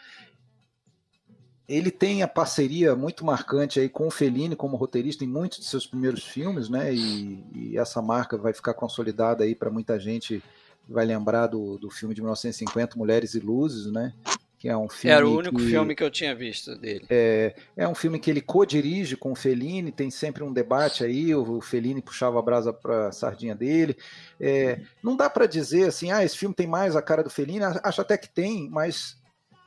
ele 1.68 1.92
tem 1.92 2.24
a 2.24 2.28
parceria 2.28 2.96
muito 2.96 3.26
marcante 3.26 3.80
aí 3.80 3.90
com 3.90 4.08
o 4.08 4.12
Fellini 4.12 4.56
como 4.56 4.78
roteirista 4.78 5.26
em 5.26 5.28
muitos 5.28 5.60
de 5.60 5.66
seus 5.66 5.86
primeiros 5.86 6.24
filmes, 6.24 6.70
né? 6.70 6.94
E, 6.94 7.44
e 7.54 7.78
essa 7.78 8.02
marca 8.02 8.38
vai 8.38 8.54
ficar 8.54 8.74
consolidada 8.74 9.44
aí 9.44 9.54
para 9.54 9.70
muita 9.70 10.00
gente 10.00 10.42
vai 10.88 11.06
lembrar 11.06 11.48
do, 11.48 11.78
do 11.78 11.90
filme 11.90 12.16
de 12.16 12.22
1950 12.22 12.98
Mulheres 12.98 13.34
e 13.34 13.40
Luzes, 13.40 13.92
né? 13.92 14.14
Que 14.58 14.70
é 14.70 14.78
um 14.78 14.90
filme 14.90 15.16
Era 15.16 15.28
o 15.28 15.38
único 15.38 15.58
que, 15.58 15.68
filme 15.68 15.94
que 15.94 16.04
eu 16.04 16.10
tinha 16.10 16.34
visto 16.34 16.76
dele. 16.76 17.06
É, 17.10 17.54
é 17.76 17.88
um 17.88 17.94
filme 17.94 18.18
que 18.18 18.32
ele 18.32 18.42
co-dirige 18.42 19.16
com 19.16 19.34
o 19.34 19.36
Fellini, 19.36 19.92
tem 19.92 20.10
sempre 20.10 20.44
um 20.44 20.52
debate 20.52 21.04
aí, 21.04 21.36
o, 21.36 21.58
o 21.58 21.62
Fellini 21.62 22.02
puxava 22.02 22.40
a 22.40 22.42
brasa 22.42 22.74
para 22.74 23.10
a 23.10 23.12
sardinha 23.12 23.54
dele. 23.54 23.96
É, 24.40 24.80
não 25.04 25.16
dá 25.16 25.30
para 25.30 25.46
dizer 25.46 25.90
assim, 25.90 26.12
ah, 26.12 26.24
esse 26.24 26.38
filme 26.38 26.56
tem 26.56 26.66
mais 26.66 26.96
a 26.96 27.02
cara 27.02 27.24
do 27.24 27.30
Fellini, 27.30 27.66
acho 27.84 28.02
até 28.02 28.18
que 28.18 28.30
tem, 28.30 28.68
mas 28.70 29.18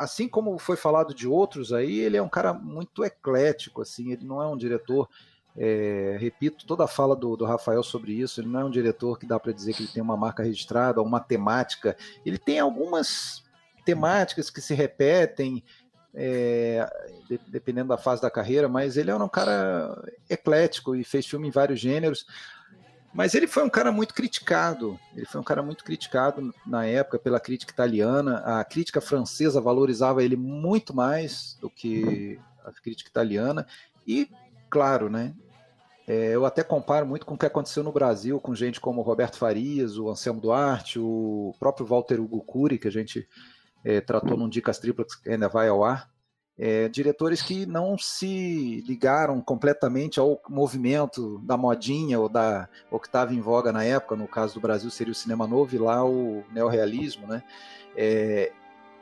assim 0.01 0.27
como 0.27 0.59
foi 0.59 0.77
falado 0.77 1.15
de 1.15 1.29
outros 1.29 1.75
aí, 1.75 2.01
ele 2.01 2.17
é 2.17 2.23
um 2.23 2.29
cara 2.29 2.55
muito 2.55 3.05
eclético, 3.05 3.83
assim, 3.83 4.13
ele 4.13 4.25
não 4.25 4.43
é 4.43 4.47
um 4.47 4.57
diretor. 4.57 5.07
É, 5.55 6.17
repito 6.19 6.65
toda 6.65 6.85
a 6.85 6.89
fala 6.89 7.15
do, 7.15 7.37
do, 7.37 7.45
Rafael 7.45 7.83
sobre 7.83 8.13
isso. 8.13 8.41
Ele 8.41 8.49
não 8.49 8.61
é 8.61 8.65
um 8.65 8.71
diretor 8.71 9.19
que 9.19 9.27
dá 9.27 9.39
para 9.39 9.53
dizer 9.53 9.75
que 9.75 9.83
ele 9.83 9.93
tem 9.93 10.03
uma 10.03 10.17
marca 10.17 10.43
registrada, 10.43 11.03
uma 11.03 11.21
temática. 11.21 11.95
Ele 12.25 12.39
tem 12.39 12.59
algumas 12.59 13.45
temáticas 13.85 14.49
que 14.49 14.63
se 14.63 14.73
repetem, 14.73 15.63
é, 16.15 16.89
de, 17.29 17.39
dependendo 17.49 17.89
da 17.89 17.99
fase 17.99 18.23
da 18.23 18.31
carreira, 18.31 18.71
mas 18.71 18.97
ele 18.97 19.11
é 19.11 19.15
um 19.15 19.29
cara 19.29 20.03
eclético 20.31 20.97
e 20.97 21.05
fez 21.05 21.27
filme 21.27 21.49
em 21.49 21.53
vários 21.53 21.79
gêneros. 21.79 22.25
Mas 23.13 23.35
ele 23.35 23.47
foi 23.47 23.65
um 23.65 23.69
cara 23.69 23.91
muito 23.91 24.15
criticado. 24.15 24.99
Ele 25.17 25.27
foi 25.27 25.41
um 25.41 25.45
cara 25.45 25.63
muito 25.63 25.85
criticado 25.85 26.55
na 26.65 26.87
época 26.87 27.19
pela 27.19 27.41
crítica 27.41 27.73
italiana. 27.73 28.39
A 28.39 28.65
crítica 28.65 29.01
francesa 29.01 29.61
valorizava 29.61 30.23
ele 30.23 30.37
muito 30.37 30.95
mais 30.95 31.59
do 31.61 31.69
que 31.69 32.39
a 32.65 32.71
crítica 32.73 33.11
italiana. 33.11 33.67
E, 34.07 34.31
claro, 34.69 35.11
né? 35.11 35.35
É, 36.07 36.35
eu 36.35 36.45
até 36.45 36.63
comparo 36.63 37.07
muito 37.07 37.27
com 37.27 37.35
o 37.35 37.39
que 37.39 37.47
aconteceu 37.47 37.83
no 37.83 37.93
Brasil, 37.93 38.41
com 38.41 38.55
gente 38.55 38.81
como 38.81 39.03
Roberto 39.03 39.39
Farias, 39.39 39.97
o 39.97 40.09
Anselmo 40.09 40.41
Duarte, 40.41 40.99
o 40.99 41.55
próprio 41.59 41.87
Walter 41.87 42.21
Hugo 42.21 42.43
Cury, 42.43 42.79
que 42.79 42.89
a 42.89 42.93
gente 42.93 43.29
é, 43.85 44.01
tratou 44.01 44.37
num 44.37 44.49
Dicas 44.49 44.79
Triplas 44.79 45.15
que 45.15 45.31
ainda 45.31 45.49
vai 45.49 45.69
ao 45.69 45.85
ar 45.85 46.11
é, 46.63 46.91
diretores 46.91 47.41
que 47.41 47.65
não 47.65 47.97
se 47.97 48.85
ligaram 48.87 49.41
completamente 49.41 50.21
ao 50.21 50.39
movimento 50.47 51.39
da 51.39 51.57
modinha 51.57 52.21
ou 52.21 52.29
da 52.29 52.69
ou 52.91 53.01
que 53.01 53.07
estava 53.07 53.33
em 53.33 53.41
voga 53.41 53.73
na 53.73 53.83
época, 53.83 54.15
no 54.15 54.29
caso 54.29 54.53
do 54.55 54.61
Brasil 54.61 54.91
seria 54.91 55.11
o 55.11 55.15
cinema 55.15 55.47
novo 55.47 55.75
e 55.75 55.79
lá 55.79 56.05
o 56.05 56.45
neorrealismo, 56.53 57.27
né? 57.27 57.43
É, 57.97 58.53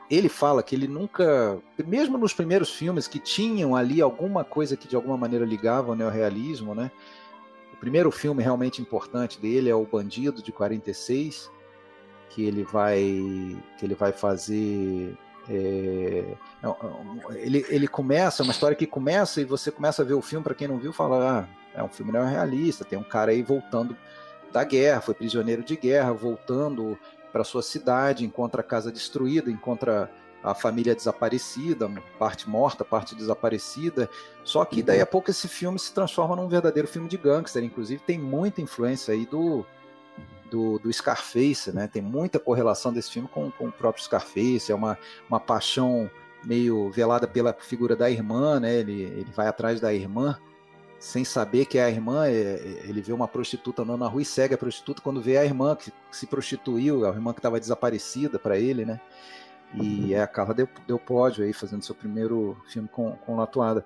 ele 0.08 0.28
fala 0.28 0.62
que 0.62 0.72
ele 0.76 0.86
nunca, 0.86 1.60
mesmo 1.84 2.16
nos 2.16 2.32
primeiros 2.32 2.72
filmes 2.72 3.08
que 3.08 3.18
tinham 3.18 3.74
ali 3.74 4.00
alguma 4.00 4.44
coisa 4.44 4.76
que 4.76 4.86
de 4.86 4.94
alguma 4.94 5.16
maneira 5.16 5.44
ligava 5.44 5.90
ao 5.90 5.96
neorrealismo, 5.96 6.76
né? 6.76 6.92
O 7.72 7.76
primeiro 7.76 8.12
filme 8.12 8.40
realmente 8.40 8.80
importante 8.80 9.40
dele 9.40 9.68
é 9.68 9.74
O 9.74 9.84
Bandido 9.84 10.40
de 10.40 10.52
46, 10.52 11.50
que 12.30 12.44
ele 12.44 12.62
vai 12.62 13.02
que 13.76 13.84
ele 13.84 13.96
vai 13.96 14.12
fazer 14.12 15.18
é, 15.48 16.34
é 16.62 17.34
ele, 17.36 17.64
ele 17.68 17.88
começa, 17.88 18.42
é 18.42 18.44
uma 18.44 18.52
história 18.52 18.76
que 18.76 18.86
começa 18.86 19.40
e 19.40 19.44
você 19.44 19.70
começa 19.70 20.02
a 20.02 20.04
ver 20.04 20.14
o 20.14 20.22
filme, 20.22 20.44
para 20.44 20.54
quem 20.54 20.68
não 20.68 20.78
viu, 20.78 20.92
fala: 20.92 21.40
ah, 21.40 21.48
é 21.74 21.82
um 21.82 21.88
filme 21.88 22.12
não 22.12 22.26
realista, 22.26 22.84
tem 22.84 22.98
um 22.98 23.04
cara 23.04 23.30
aí 23.30 23.42
voltando 23.42 23.96
da 24.52 24.64
guerra, 24.64 25.00
foi 25.00 25.14
prisioneiro 25.14 25.62
de 25.62 25.76
guerra, 25.76 26.12
voltando 26.12 26.98
para 27.32 27.44
sua 27.44 27.62
cidade, 27.62 28.24
encontra 28.24 28.60
a 28.60 28.64
casa 28.64 28.90
destruída, 28.90 29.50
encontra 29.50 30.10
a 30.42 30.54
família 30.54 30.94
desaparecida, 30.94 31.90
parte 32.18 32.48
morta, 32.48 32.84
parte 32.84 33.14
desaparecida. 33.14 34.08
Só 34.44 34.64
que 34.64 34.82
daí 34.82 35.00
a 35.00 35.06
pouco 35.06 35.30
esse 35.30 35.48
filme 35.48 35.78
se 35.78 35.92
transforma 35.92 36.36
num 36.36 36.48
verdadeiro 36.48 36.88
filme 36.88 37.08
de 37.08 37.16
gangster, 37.16 37.62
inclusive 37.62 38.02
tem 38.06 38.18
muita 38.18 38.60
influência 38.60 39.12
aí 39.12 39.26
do 39.26 39.66
do, 40.50 40.78
do 40.78 40.92
Scarface, 40.92 41.72
né? 41.72 41.86
Tem 41.86 42.02
muita 42.02 42.38
correlação 42.38 42.92
desse 42.92 43.10
filme 43.10 43.28
com, 43.28 43.50
com 43.50 43.68
o 43.68 43.72
próprio 43.72 44.02
Scarface, 44.02 44.70
é 44.70 44.74
uma, 44.74 44.98
uma 45.28 45.40
paixão 45.40 46.10
meio 46.44 46.90
velada 46.90 47.26
pela 47.26 47.52
figura 47.52 47.96
da 47.96 48.10
irmã, 48.10 48.60
né? 48.60 48.76
Ele, 48.76 49.02
ele 49.02 49.30
vai 49.34 49.46
atrás 49.48 49.80
da 49.80 49.92
irmã 49.92 50.38
sem 50.98 51.24
saber 51.24 51.66
que 51.66 51.78
é 51.78 51.84
a 51.84 51.90
irmã, 51.90 52.26
é, 52.26 52.32
é, 52.32 52.82
ele 52.88 53.00
vê 53.00 53.12
uma 53.12 53.28
prostituta 53.28 53.82
andando 53.82 54.00
na 54.00 54.08
rua 54.08 54.22
e 54.22 54.24
segue 54.24 54.54
a 54.54 54.58
prostituta 54.58 55.00
quando 55.00 55.20
vê 55.20 55.36
a 55.36 55.44
irmã 55.44 55.76
que 55.76 55.92
se 56.10 56.26
prostituiu, 56.26 57.06
a 57.06 57.10
irmã 57.10 57.32
que 57.32 57.38
estava 57.38 57.60
desaparecida 57.60 58.38
para 58.38 58.58
ele, 58.58 58.84
né? 58.84 59.00
E 59.74 60.14
é 60.14 60.22
a 60.22 60.26
Carla 60.26 60.54
deu, 60.54 60.68
deu 60.86 60.98
pódio 60.98 61.44
aí, 61.44 61.52
fazendo 61.52 61.84
seu 61.84 61.94
primeiro 61.94 62.56
filme 62.68 62.88
com, 62.88 63.12
com 63.12 63.36
Latuada. 63.36 63.84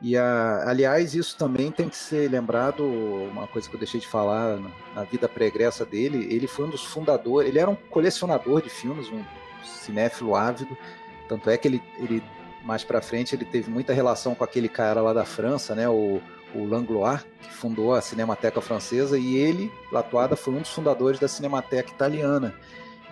E, 0.00 0.16
a, 0.16 0.68
aliás, 0.68 1.14
isso 1.14 1.36
também 1.36 1.72
tem 1.72 1.88
que 1.88 1.96
ser 1.96 2.30
lembrado, 2.30 2.84
uma 2.84 3.48
coisa 3.48 3.68
que 3.68 3.74
eu 3.74 3.78
deixei 3.78 3.98
de 3.98 4.06
falar 4.06 4.58
na, 4.94 5.02
vida 5.02 5.28
pregressa 5.28 5.84
dele, 5.84 6.32
ele 6.32 6.46
foi 6.46 6.66
um 6.66 6.70
dos 6.70 6.84
fundadores, 6.84 7.48
ele 7.48 7.58
era 7.58 7.68
um 7.68 7.74
colecionador 7.74 8.62
de 8.62 8.70
filmes, 8.70 9.08
um 9.08 9.24
cinéfilo 9.64 10.36
ávido, 10.36 10.76
tanto 11.28 11.50
é 11.50 11.56
que 11.56 11.66
ele, 11.66 11.82
ele 11.98 12.22
mais 12.62 12.84
para 12.84 13.02
frente, 13.02 13.34
ele 13.34 13.44
teve 13.44 13.68
muita 13.70 13.92
relação 13.92 14.36
com 14.36 14.44
aquele 14.44 14.68
cara 14.68 15.02
lá 15.02 15.12
da 15.12 15.24
França, 15.24 15.74
né, 15.74 15.88
o, 15.88 16.20
o 16.54 16.64
Langlois, 16.64 17.26
que 17.42 17.52
fundou 17.52 17.92
a 17.92 18.00
Cinemateca 18.00 18.60
Francesa, 18.60 19.18
e 19.18 19.36
ele, 19.36 19.72
Latuada, 19.90 20.36
foi 20.36 20.54
um 20.54 20.60
dos 20.60 20.70
fundadores 20.70 21.18
da 21.18 21.26
Cinemateca 21.26 21.90
Italiana. 21.90 22.54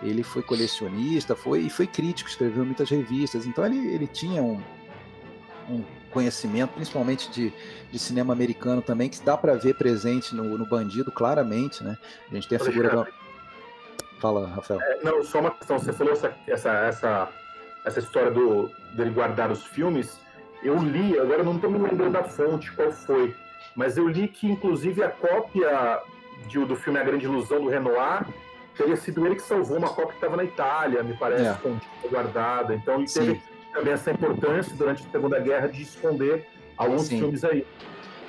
Ele 0.01 0.23
foi 0.23 0.43
colecionista, 0.43 1.35
foi 1.35 1.61
e 1.61 1.69
foi 1.69 1.87
crítico, 1.87 2.29
escreveu 2.29 2.63
muitas 2.63 2.89
revistas, 2.89 3.45
então 3.45 3.65
ele, 3.65 3.87
ele 3.87 4.07
tinha 4.07 4.41
um, 4.41 4.61
um 5.69 5.83
conhecimento, 6.17 6.73
principalmente 6.73 7.29
de, 7.29 7.53
de 7.91 7.99
cinema 7.99 8.33
americano 8.33 8.81
também, 8.81 9.07
que 9.07 9.21
dá 9.21 9.37
para 9.37 9.53
ver 9.53 9.75
presente 9.75 10.35
no, 10.35 10.57
no, 10.57 10.65
Bandido 10.65 11.11
claramente, 11.11 11.83
né? 11.83 11.95
A 12.31 12.33
gente 12.33 12.47
tem 12.47 12.55
a 12.57 12.59
figura 12.59 12.89
da... 12.89 13.07
Fala, 14.19 14.47
Rafael. 14.47 14.81
É, 14.81 15.03
não, 15.03 15.23
só 15.23 15.39
uma 15.39 15.51
questão, 15.51 15.77
você 15.77 15.93
falou 15.93 16.13
essa, 16.13 16.33
essa, 16.47 16.71
essa, 16.71 17.29
essa 17.85 17.99
história 17.99 18.31
do, 18.31 18.71
dele 18.93 19.11
guardar 19.11 19.51
os 19.51 19.63
filmes, 19.63 20.19
eu 20.63 20.75
li, 20.79 21.19
agora 21.19 21.43
não 21.43 21.55
estou 21.55 21.69
me 21.69 21.77
lembrando 21.77 22.13
da 22.13 22.23
fonte, 22.23 22.71
qual 22.71 22.91
foi, 22.91 23.35
mas 23.75 23.95
eu 23.95 24.07
li 24.07 24.27
que, 24.27 24.49
inclusive, 24.49 25.03
a 25.03 25.09
cópia 25.09 26.01
de, 26.47 26.65
do 26.65 26.75
filme 26.75 26.97
A 26.97 27.03
Grande 27.03 27.25
Ilusão, 27.25 27.61
do 27.61 27.69
Renoir, 27.69 28.25
teria 28.75 28.95
sido 28.95 29.23
ele 29.23 29.35
que 29.35 29.43
salvou 29.43 29.77
uma 29.77 29.89
cópia 29.89 30.07
que 30.07 30.15
estava 30.15 30.35
na 30.35 30.43
Itália, 30.43 31.03
me 31.03 31.13
parece, 31.15 31.43
é. 31.43 32.09
guardada. 32.09 32.73
Então, 32.73 32.95
ele 32.95 33.07
Sim. 33.07 33.19
teve 33.19 33.56
também 33.73 33.93
essa 33.93 34.11
importância 34.11 34.75
durante 34.75 35.05
a 35.05 35.09
Segunda 35.11 35.39
Guerra 35.39 35.67
de 35.67 35.81
esconder 35.81 36.47
alguns 36.77 37.03
Sim. 37.03 37.19
filmes 37.19 37.43
aí. 37.43 37.65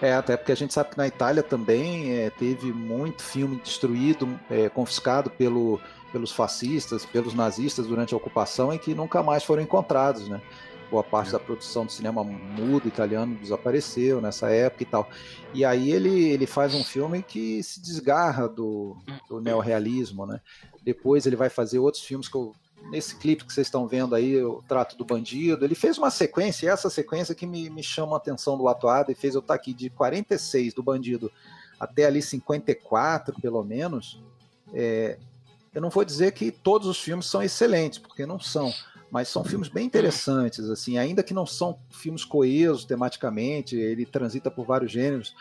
É, 0.00 0.12
até 0.14 0.36
porque 0.36 0.52
a 0.52 0.54
gente 0.54 0.72
sabe 0.72 0.90
que 0.90 0.98
na 0.98 1.08
Itália 1.08 1.42
também 1.42 2.16
é, 2.16 2.30
teve 2.30 2.72
muito 2.72 3.22
filme 3.22 3.56
destruído, 3.56 4.38
é, 4.48 4.68
confiscado 4.68 5.28
pelo, 5.28 5.80
pelos 6.12 6.30
fascistas, 6.30 7.04
pelos 7.04 7.34
nazistas 7.34 7.86
durante 7.86 8.14
a 8.14 8.16
ocupação 8.16 8.72
e 8.72 8.78
que 8.78 8.94
nunca 8.94 9.22
mais 9.22 9.42
foram 9.42 9.62
encontrados, 9.62 10.28
né? 10.28 10.40
Boa 10.88 11.02
parte 11.02 11.30
é. 11.30 11.32
da 11.32 11.40
produção 11.40 11.84
do 11.84 11.92
cinema 11.92 12.22
mudo 12.22 12.86
italiano 12.86 13.34
desapareceu 13.36 14.20
nessa 14.20 14.50
época 14.50 14.84
e 14.84 14.86
tal. 14.86 15.08
E 15.52 15.64
aí 15.64 15.90
ele, 15.90 16.28
ele 16.28 16.46
faz 16.46 16.74
um 16.74 16.84
filme 16.84 17.22
que 17.22 17.62
se 17.62 17.82
desgarra 17.82 18.48
do, 18.48 18.96
do 19.28 19.40
neorrealismo, 19.40 20.24
né? 20.26 20.40
Depois 20.82 21.26
ele 21.26 21.36
vai 21.36 21.50
fazer 21.50 21.78
outros 21.80 22.04
filmes 22.04 22.28
que 22.28 22.36
eu 22.36 22.54
nesse 22.90 23.16
clipe 23.16 23.44
que 23.44 23.52
vocês 23.52 23.66
estão 23.66 23.86
vendo 23.86 24.14
aí, 24.14 24.42
o 24.42 24.62
Trato 24.66 24.96
do 24.96 25.04
Bandido, 25.04 25.64
ele 25.64 25.74
fez 25.74 25.98
uma 25.98 26.10
sequência, 26.10 26.66
e 26.66 26.68
essa 26.68 26.88
sequência 26.88 27.34
que 27.34 27.46
me, 27.46 27.68
me 27.70 27.82
chama 27.82 28.14
a 28.14 28.16
atenção 28.16 28.56
do 28.56 28.68
Atuado, 28.68 29.12
e 29.12 29.14
fez 29.14 29.34
eu 29.34 29.40
estar 29.40 29.54
aqui 29.54 29.74
de 29.74 29.90
46 29.90 30.74
do 30.74 30.82
Bandido 30.82 31.30
até 31.78 32.06
ali 32.06 32.20
54, 32.22 33.40
pelo 33.40 33.62
menos. 33.62 34.20
É, 34.72 35.18
eu 35.74 35.80
não 35.80 35.90
vou 35.90 36.04
dizer 36.04 36.32
que 36.32 36.50
todos 36.50 36.88
os 36.88 36.98
filmes 36.98 37.26
são 37.26 37.42
excelentes, 37.42 37.98
porque 37.98 38.26
não 38.26 38.40
são, 38.40 38.72
mas 39.10 39.28
são 39.28 39.44
filmes 39.44 39.68
bem 39.68 39.86
interessantes, 39.86 40.68
assim, 40.70 40.98
ainda 40.98 41.22
que 41.22 41.34
não 41.34 41.46
são 41.46 41.78
filmes 41.90 42.24
coesos 42.24 42.84
tematicamente, 42.84 43.76
ele 43.76 44.04
transita 44.04 44.50
por 44.50 44.64
vários 44.64 44.90
gêneros, 44.90 45.34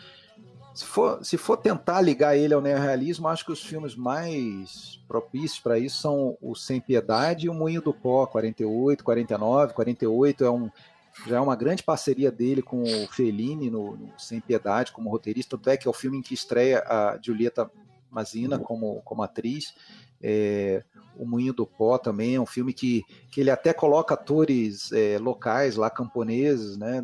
se 0.77 0.85
for, 0.85 1.25
se 1.25 1.37
for 1.37 1.57
tentar 1.57 2.01
ligar 2.01 2.37
ele 2.37 2.53
ao 2.53 2.61
neorrealismo, 2.61 3.27
acho 3.27 3.43
que 3.43 3.51
os 3.51 3.63
filmes 3.63 3.95
mais 3.95 5.01
propícios 5.07 5.59
para 5.59 5.79
isso 5.79 5.99
são 5.99 6.37
o 6.39 6.53
Sem 6.55 6.79
Piedade 6.79 7.47
e 7.47 7.49
o 7.49 7.53
Moinho 7.53 7.81
do 7.81 7.91
Pó, 7.91 8.27
48, 8.27 9.03
49. 9.03 9.73
48 9.73 10.45
é 10.45 10.51
um, 10.51 10.69
já 11.25 11.37
é 11.37 11.39
uma 11.39 11.55
grande 11.55 11.81
parceria 11.81 12.31
dele 12.31 12.61
com 12.61 12.83
o 12.83 13.07
Fellini 13.07 13.71
no, 13.71 13.97
no 13.97 14.19
Sem 14.19 14.39
Piedade 14.39 14.91
como 14.91 15.09
roteirista, 15.09 15.57
tanto 15.57 15.69
é 15.71 15.77
que 15.77 15.87
é 15.87 15.89
o 15.89 15.93
filme 15.93 16.19
em 16.19 16.21
que 16.21 16.35
estreia 16.35 16.83
a 16.87 17.17
Julieta 17.19 17.71
Mazina 18.11 18.59
como, 18.59 19.01
como 19.03 19.23
atriz. 19.23 19.73
É, 20.21 20.83
o 21.15 21.25
Moinho 21.25 21.53
do 21.53 21.65
Pó 21.65 21.97
também 21.97 22.35
é 22.35 22.39
um 22.39 22.45
filme 22.45 22.73
que, 22.73 23.03
que 23.31 23.41
ele 23.41 23.49
até 23.49 23.73
coloca 23.73 24.13
atores 24.13 24.91
é, 24.91 25.17
locais 25.19 25.75
lá, 25.75 25.89
camponeses, 25.89 26.77
né? 26.77 27.03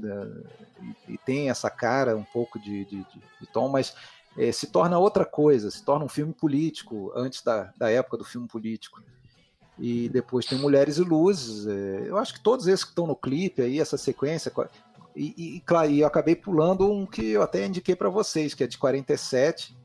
E, 1.08 1.18
tem 1.18 1.50
essa 1.50 1.70
cara 1.70 2.16
um 2.16 2.24
pouco 2.24 2.60
de, 2.60 2.86
de, 2.86 2.98
de 2.98 3.48
tom, 3.52 3.70
mas 3.70 3.96
é, 4.38 4.52
se 4.52 4.68
torna 4.68 5.00
outra 5.00 5.26
coisa, 5.26 5.72
se 5.72 5.84
torna 5.84 6.06
um 6.06 6.10
filme 6.10 6.34
político, 6.34 7.12
antes 7.16 7.42
da, 7.42 7.74
da 7.78 7.90
época 7.90 8.18
do 8.18 8.26
filme 8.26 8.48
político. 8.48 9.02
E 9.78 10.08
depois 10.10 10.46
tem 10.46 10.58
Mulheres 10.58 10.98
e 10.98 11.02
Luzes. 11.02 11.66
É, 11.66 12.04
eu 12.08 12.18
acho 12.18 12.34
que 12.34 12.42
todos 12.42 12.68
esses 12.68 12.84
que 12.84 12.92
estão 12.92 13.08
no 13.08 13.16
clipe 13.16 13.62
aí, 13.62 13.80
essa 13.80 13.98
sequência. 13.98 14.52
E, 15.16 15.56
e, 15.56 15.60
claro, 15.62 15.92
eu 15.92 16.06
acabei 16.06 16.36
pulando 16.36 16.92
um 16.92 17.06
que 17.06 17.32
eu 17.32 17.42
até 17.42 17.66
indiquei 17.66 17.96
para 17.96 18.10
vocês, 18.10 18.54
que 18.54 18.64
é 18.64 18.68
de 18.68 18.78
47, 18.78 19.76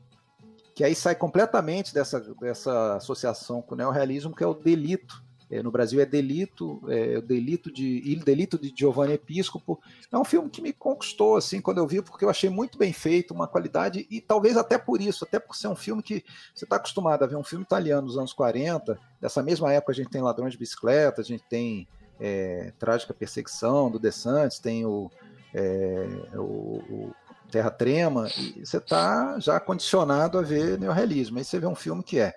que 0.79 0.83
aí 0.85 0.95
sai 0.95 1.13
completamente 1.13 1.93
dessa, 1.93 2.21
dessa 2.39 2.95
associação 2.95 3.61
com 3.61 3.75
o 3.75 3.77
neorrealismo, 3.77 4.33
que 4.33 4.41
é 4.41 4.47
o 4.47 4.53
delito. 4.53 5.21
É, 5.51 5.61
no 5.61 5.69
Brasil 5.71 5.99
é 5.99 6.05
Delito, 6.05 6.81
é, 6.87 7.17
o 7.17 7.21
Delito 7.21 7.69
de 7.69 8.01
Il 8.05 8.23
Delito 8.23 8.57
de 8.57 8.73
Giovanni 8.73 9.11
Episcopo. 9.11 9.77
É 10.09 10.17
um 10.17 10.23
filme 10.23 10.49
que 10.49 10.61
me 10.61 10.71
conquistou 10.71 11.35
assim 11.35 11.59
quando 11.59 11.79
eu 11.79 11.87
vi, 11.87 12.01
porque 12.01 12.23
eu 12.23 12.29
achei 12.29 12.49
muito 12.49 12.77
bem 12.77 12.93
feito, 12.93 13.33
uma 13.33 13.45
qualidade 13.45 14.07
e 14.09 14.21
talvez 14.21 14.55
até 14.55 14.77
por 14.77 15.01
isso, 15.01 15.25
até 15.25 15.37
por 15.37 15.53
ser 15.53 15.67
um 15.67 15.75
filme 15.75 16.01
que 16.01 16.23
você 16.55 16.63
está 16.63 16.77
acostumado 16.77 17.23
a 17.23 17.27
ver 17.27 17.35
um 17.35 17.43
filme 17.43 17.65
italiano 17.65 18.07
dos 18.07 18.17
anos 18.17 18.31
40. 18.31 18.97
Dessa 19.19 19.43
mesma 19.43 19.73
época 19.73 19.91
a 19.91 19.95
gente 19.95 20.09
tem 20.09 20.21
Ladrões 20.21 20.53
de 20.53 20.59
Bicicleta, 20.59 21.19
a 21.19 21.25
gente 21.25 21.43
tem 21.49 21.89
é, 22.17 22.71
Trágica 22.79 23.13
Perseguição 23.13 23.91
do 23.91 23.99
De 23.99 24.13
Santos, 24.13 24.59
tem 24.59 24.85
o, 24.85 25.11
é, 25.53 26.07
o 26.37 27.11
Terra 27.51 27.71
Trema, 27.71 28.27
você 28.63 28.77
está 28.77 29.39
já 29.39 29.59
condicionado 29.59 30.37
a 30.37 30.41
ver 30.41 30.79
neorrealismo. 30.79 31.37
Aí 31.37 31.43
você 31.43 31.59
vê 31.59 31.67
um 31.67 31.75
filme 31.75 32.03
que 32.03 32.19
é 32.19 32.33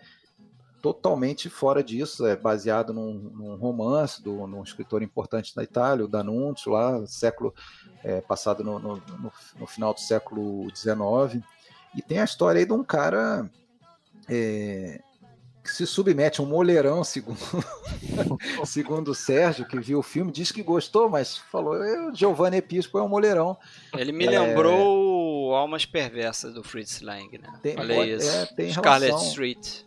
totalmente 0.83 1.49
fora 1.49 1.83
disso, 1.83 2.27
é 2.27 2.35
baseado 2.35 2.93
num, 2.93 3.15
num 3.15 3.55
romance 3.55 4.21
de 4.21 4.29
um 4.29 4.63
escritor 4.65 5.01
importante 5.01 5.55
da 5.55 5.63
Itália, 5.63 6.05
o 6.05 6.09
D'Annunzio, 6.09 6.73
lá, 6.73 7.07
século 7.07 7.55
é, 8.03 8.21
passado 8.21 8.65
no, 8.65 8.81
no, 8.81 8.97
no, 8.97 9.33
no, 9.61 9.67
final 9.67 9.95
do 9.95 10.01
século 10.01 10.69
XIX. 10.75 11.45
E 11.95 12.03
tem 12.03 12.19
a 12.19 12.25
história 12.25 12.59
aí 12.59 12.67
de 12.67 12.73
um 12.73 12.83
cara 12.83 13.49
é, 14.29 15.01
se 15.71 15.87
submete 15.87 16.41
a 16.41 16.45
um 16.45 16.47
moleirão, 16.47 17.05
segundo, 17.05 17.39
segundo 18.65 19.13
o 19.13 19.15
Sérgio, 19.15 19.67
que 19.67 19.79
viu 19.79 20.01
o 20.01 20.03
filme, 20.03 20.33
disse 20.33 20.53
que 20.53 20.63
gostou, 20.63 21.09
mas 21.09 21.37
falou: 21.37 21.77
Giovanni 22.15 22.57
Epispo 22.57 22.99
é 22.99 23.03
um 23.03 23.09
moleirão. 23.09 23.57
Ele 23.97 24.13
me 24.13 24.27
é... 24.27 24.41
lembrou 24.41 25.55
Almas 25.55 25.85
Perversas 25.85 26.55
do 26.55 26.63
Fritz 26.63 27.01
Lang, 27.01 27.39
né? 27.39 27.53
Tem, 27.63 27.75
Falei 27.75 28.15
isso. 28.15 28.31
É, 28.31 28.47
tem 28.47 28.73
Scarlet 28.73 29.11
relação, 29.11 29.29
Street. 29.29 29.83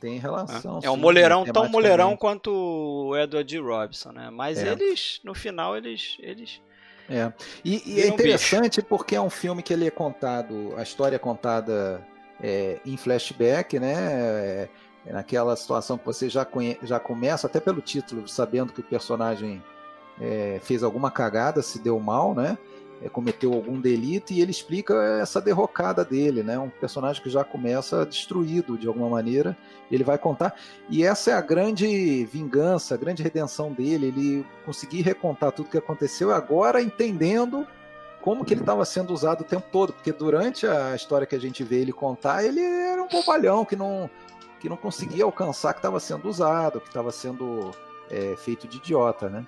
Tem 0.00 0.18
relação. 0.18 0.80
É, 0.82 0.86
é 0.86 0.90
um 0.90 0.96
moleirão 0.96 1.44
tão 1.44 1.68
moleirão 1.68 2.16
quanto 2.16 2.50
o 2.50 3.16
Edward 3.16 3.58
Robson, 3.58 4.12
né? 4.12 4.28
Mas 4.30 4.58
é. 4.58 4.72
eles, 4.72 5.20
no 5.24 5.34
final, 5.34 5.76
eles. 5.76 6.16
eles 6.20 6.60
é. 7.08 7.32
E, 7.64 7.82
e 7.86 8.00
é 8.02 8.08
interessante 8.08 8.76
bicho. 8.76 8.88
porque 8.88 9.14
é 9.14 9.20
um 9.20 9.30
filme 9.30 9.62
que 9.62 9.72
ele 9.72 9.86
é 9.86 9.90
contado, 9.90 10.74
a 10.76 10.82
história 10.82 11.16
é 11.16 11.18
contada 11.18 12.06
é, 12.42 12.78
em 12.84 12.96
flashback, 12.96 13.78
né? 13.78 13.94
É, 13.94 14.68
é 14.68 14.68
naquela 15.12 15.54
situação 15.56 15.98
que 15.98 16.06
você 16.06 16.28
já, 16.28 16.44
conhe, 16.44 16.78
já 16.82 16.98
começa, 16.98 17.46
até 17.46 17.60
pelo 17.60 17.80
título, 17.80 18.26
sabendo 18.26 18.72
que 18.72 18.80
o 18.80 18.84
personagem 18.84 19.62
é, 20.20 20.58
fez 20.62 20.82
alguma 20.82 21.10
cagada, 21.10 21.62
se 21.62 21.78
deu 21.78 21.98
mal, 22.00 22.34
né? 22.34 22.56
É, 23.02 23.08
cometeu 23.08 23.52
algum 23.52 23.80
delito 23.80 24.32
e 24.32 24.40
ele 24.40 24.52
explica 24.52 24.94
essa 25.20 25.40
derrocada 25.40 26.04
dele, 26.04 26.42
né? 26.42 26.58
Um 26.58 26.70
personagem 26.70 27.22
que 27.22 27.28
já 27.28 27.44
começa 27.44 28.06
destruído 28.06 28.78
de 28.78 28.86
alguma 28.86 29.08
maneira. 29.08 29.56
Ele 29.90 30.04
vai 30.04 30.16
contar 30.16 30.54
e 30.88 31.04
essa 31.04 31.32
é 31.32 31.34
a 31.34 31.40
grande 31.40 32.24
vingança, 32.26 32.94
a 32.94 32.98
grande 32.98 33.22
redenção 33.22 33.72
dele. 33.72 34.06
Ele 34.06 34.46
conseguir 34.64 35.02
recontar 35.02 35.52
tudo 35.52 35.68
que 35.68 35.76
aconteceu 35.76 36.32
agora 36.32 36.80
entendendo 36.80 37.66
como 38.22 38.42
que 38.42 38.54
ele 38.54 38.62
estava 38.62 38.86
sendo 38.86 39.12
usado 39.12 39.42
o 39.42 39.44
tempo 39.44 39.66
todo, 39.70 39.92
porque 39.92 40.10
durante 40.10 40.66
a 40.66 40.96
história 40.96 41.26
que 41.26 41.34
a 41.36 41.38
gente 41.38 41.62
vê 41.62 41.82
ele 41.82 41.92
contar, 41.92 42.42
ele 42.42 42.62
era 42.62 43.02
um 43.02 43.08
bobalhão 43.08 43.66
que 43.66 43.76
não 43.76 44.08
que 44.64 44.68
não 44.70 44.78
conseguia 44.78 45.24
alcançar 45.24 45.74
que 45.74 45.80
estava 45.80 46.00
sendo 46.00 46.26
usado, 46.26 46.80
que 46.80 46.88
estava 46.88 47.12
sendo 47.12 47.70
é, 48.10 48.34
feito 48.34 48.66
de 48.66 48.78
idiota, 48.78 49.28
né? 49.28 49.46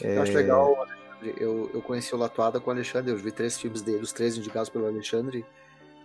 Eu 0.00 0.22
acho 0.22 0.32
legal, 0.32 0.86
eu, 1.36 1.70
eu 1.74 1.82
conheci 1.82 2.14
o 2.14 2.16
Latuada 2.16 2.58
com 2.58 2.70
o 2.70 2.72
Alexandre, 2.72 3.12
eu 3.12 3.16
vi 3.18 3.30
três 3.30 3.58
filmes 3.58 3.82
dele, 3.82 3.98
os 3.98 4.10
três 4.10 4.38
indicados 4.38 4.70
pelo 4.70 4.86
Alexandre, 4.86 5.44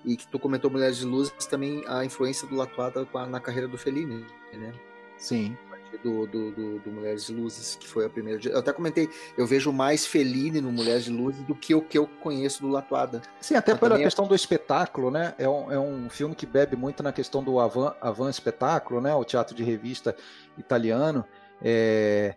e 0.04 0.18
que 0.18 0.28
tu 0.28 0.38
comentou 0.38 0.70
Mulheres 0.70 0.98
de 0.98 1.06
Luz, 1.06 1.30
também 1.50 1.86
a 1.88 2.04
influência 2.04 2.46
do 2.50 2.56
Latuada 2.56 3.08
na 3.30 3.40
carreira 3.40 3.66
do 3.66 3.78
Fellini, 3.78 4.26
né? 4.52 4.74
Sim. 5.18 5.58
Do, 6.04 6.26
do, 6.28 6.52
do, 6.52 6.80
do, 6.80 6.92
Mulheres 6.92 7.26
de 7.26 7.34
Luzes, 7.34 7.76
que 7.76 7.88
foi 7.88 8.06
a 8.06 8.10
primeira. 8.10 8.40
Eu 8.48 8.60
até 8.60 8.72
comentei, 8.72 9.10
eu 9.38 9.46
vejo 9.46 9.72
mais 9.74 10.06
Fellini 10.06 10.62
no 10.62 10.72
Mulheres 10.72 11.06
de 11.06 11.12
Luzes 11.12 11.42
do 11.44 11.56
que 11.56 11.74
o 11.76 11.82
que 11.82 11.98
eu 11.98 12.08
conheço 12.22 12.62
do 12.62 12.70
Latuada. 12.70 13.22
Sim, 13.42 13.56
até 13.56 13.72
Mas 13.72 13.80
pela 13.80 13.92
também... 13.92 14.04
É 14.04 14.08
questão 14.08 14.28
do 14.28 14.36
espetáculo, 14.36 15.12
né? 15.12 15.34
É 15.38 15.50
um, 15.50 15.72
é 15.72 15.80
um 15.80 16.10
filme 16.10 16.36
que 16.36 16.46
bebe 16.46 16.76
muito 16.76 17.04
na 17.04 17.12
questão 17.12 17.44
do 17.44 17.60
avant, 17.60 17.94
avant 18.00 18.30
espetáculo, 18.30 19.02
né? 19.02 19.14
O 19.14 19.26
teatro 19.26 19.56
de 19.56 19.64
revista 19.64 20.16
italiano. 20.58 21.26
É... 21.62 22.36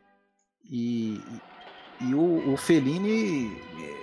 E, 0.70 1.20
e 2.01 2.15
o, 2.15 2.53
o 2.53 2.57
Fellini 2.57 3.57
eh, 3.81 4.03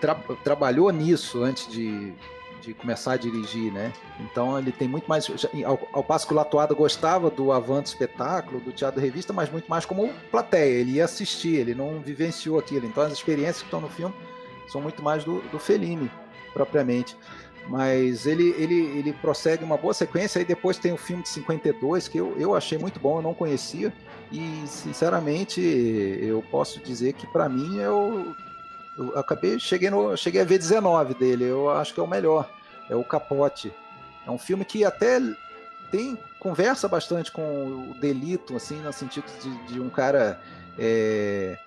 tra, 0.00 0.14
trabalhou 0.42 0.90
nisso 0.90 1.42
antes 1.42 1.70
de, 1.70 2.12
de 2.60 2.74
começar 2.74 3.12
a 3.12 3.16
dirigir, 3.16 3.72
né? 3.72 3.92
Então 4.20 4.58
ele 4.58 4.70
tem 4.72 4.86
muito 4.86 5.06
mais. 5.08 5.26
Ao, 5.64 5.88
ao 5.92 6.04
passo 6.04 6.26
que 6.26 6.32
o 6.32 6.36
Latuada 6.36 6.74
gostava 6.74 7.30
do 7.30 7.52
Avante 7.52 7.88
espetáculo, 7.88 8.60
do 8.60 8.72
teatro 8.72 9.00
revista, 9.00 9.32
mas 9.32 9.50
muito 9.50 9.68
mais 9.68 9.84
como 9.84 10.12
plateia. 10.30 10.80
Ele 10.80 10.92
ia 10.92 11.04
assistir, 11.04 11.56
ele 11.56 11.74
não 11.74 12.00
vivenciou 12.00 12.58
aquilo. 12.58 12.86
Então 12.86 13.02
as 13.02 13.12
experiências 13.12 13.58
que 13.58 13.64
estão 13.64 13.80
no 13.80 13.88
filme 13.88 14.14
são 14.68 14.80
muito 14.80 15.02
mais 15.02 15.24
do, 15.24 15.40
do 15.50 15.58
Fellini, 15.58 16.10
propriamente. 16.52 17.16
Mas 17.68 18.26
ele, 18.26 18.54
ele, 18.58 18.98
ele 18.98 19.12
prossegue 19.12 19.64
uma 19.64 19.76
boa 19.76 19.94
sequência. 19.94 20.38
Aí 20.38 20.44
depois 20.44 20.78
tem 20.78 20.92
o 20.92 20.96
filme 20.96 21.22
de 21.22 21.28
52, 21.28 22.08
que 22.08 22.18
eu, 22.18 22.34
eu 22.38 22.54
achei 22.54 22.78
muito 22.78 22.98
bom, 22.98 23.18
eu 23.18 23.22
não 23.22 23.34
conhecia. 23.34 23.92
E, 24.32 24.62
sinceramente, 24.66 25.60
eu 25.60 26.42
posso 26.50 26.80
dizer 26.80 27.12
que 27.14 27.26
para 27.26 27.48
mim 27.48 27.78
eu, 27.78 28.34
eu 28.96 29.18
acabei, 29.18 29.58
cheguei, 29.58 29.90
no, 29.90 30.16
cheguei 30.16 30.40
a 30.40 30.44
ver 30.44 30.58
19 30.58 31.14
dele. 31.14 31.44
Eu 31.44 31.70
acho 31.70 31.94
que 31.94 32.00
é 32.00 32.02
o 32.02 32.08
melhor. 32.08 32.50
É 32.88 32.94
o 32.94 33.04
Capote. 33.04 33.72
É 34.26 34.30
um 34.30 34.38
filme 34.38 34.64
que 34.64 34.84
até 34.84 35.20
tem 35.90 36.18
conversa 36.38 36.88
bastante 36.88 37.32
com 37.32 37.90
o 37.90 38.00
delito, 38.00 38.56
assim, 38.56 38.80
no 38.80 38.92
sentido 38.92 39.26
de, 39.40 39.74
de 39.74 39.80
um 39.80 39.90
cara. 39.90 40.40
É, 40.78 41.58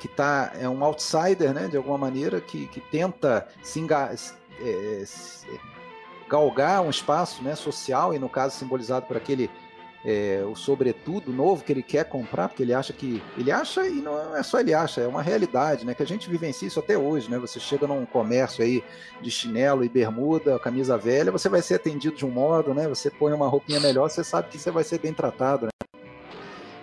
que 0.00 0.08
tá, 0.08 0.52
é 0.58 0.66
um 0.66 0.82
outsider, 0.82 1.52
né, 1.52 1.68
de 1.68 1.76
alguma 1.76 1.98
maneira, 1.98 2.40
que, 2.40 2.66
que 2.68 2.80
tenta 2.80 3.46
se, 3.62 3.78
enga, 3.78 4.10
é, 4.10 5.04
se 5.04 5.46
galgar 6.26 6.80
um 6.80 6.88
espaço 6.88 7.42
né, 7.42 7.54
social, 7.54 8.14
e 8.14 8.18
no 8.18 8.28
caso 8.28 8.56
simbolizado 8.56 9.04
por 9.06 9.16
aquele 9.16 9.50
é, 10.04 10.42
o 10.50 10.56
sobretudo 10.56 11.32
novo 11.32 11.62
que 11.62 11.72
ele 11.72 11.82
quer 11.82 12.04
comprar, 12.04 12.48
porque 12.48 12.62
ele 12.62 12.72
acha 12.72 12.92
que. 12.92 13.22
Ele 13.36 13.50
acha, 13.50 13.86
e 13.86 14.00
não 14.00 14.36
é 14.36 14.42
só 14.42 14.58
ele 14.60 14.72
acha, 14.72 15.02
é 15.02 15.06
uma 15.06 15.22
realidade, 15.22 15.84
né? 15.84 15.94
Que 15.94 16.02
a 16.02 16.06
gente 16.06 16.30
vivencia 16.30 16.66
isso 16.66 16.80
até 16.80 16.96
hoje, 16.96 17.30
né? 17.30 17.38
Você 17.38 17.60
chega 17.60 17.86
num 17.86 18.06
comércio 18.06 18.64
aí 18.64 18.82
de 19.20 19.30
chinelo 19.30 19.84
e 19.84 19.88
bermuda, 19.88 20.58
camisa 20.58 20.96
velha, 20.96 21.30
você 21.30 21.48
vai 21.48 21.60
ser 21.60 21.74
atendido 21.74 22.16
de 22.16 22.24
um 22.24 22.30
modo, 22.30 22.72
né? 22.72 22.88
Você 22.88 23.10
põe 23.10 23.32
uma 23.32 23.46
roupinha 23.46 23.78
melhor, 23.80 24.08
você 24.08 24.24
sabe 24.24 24.48
que 24.48 24.58
você 24.58 24.70
vai 24.70 24.84
ser 24.84 24.98
bem 24.98 25.12
tratado, 25.12 25.66
né? 25.66 26.00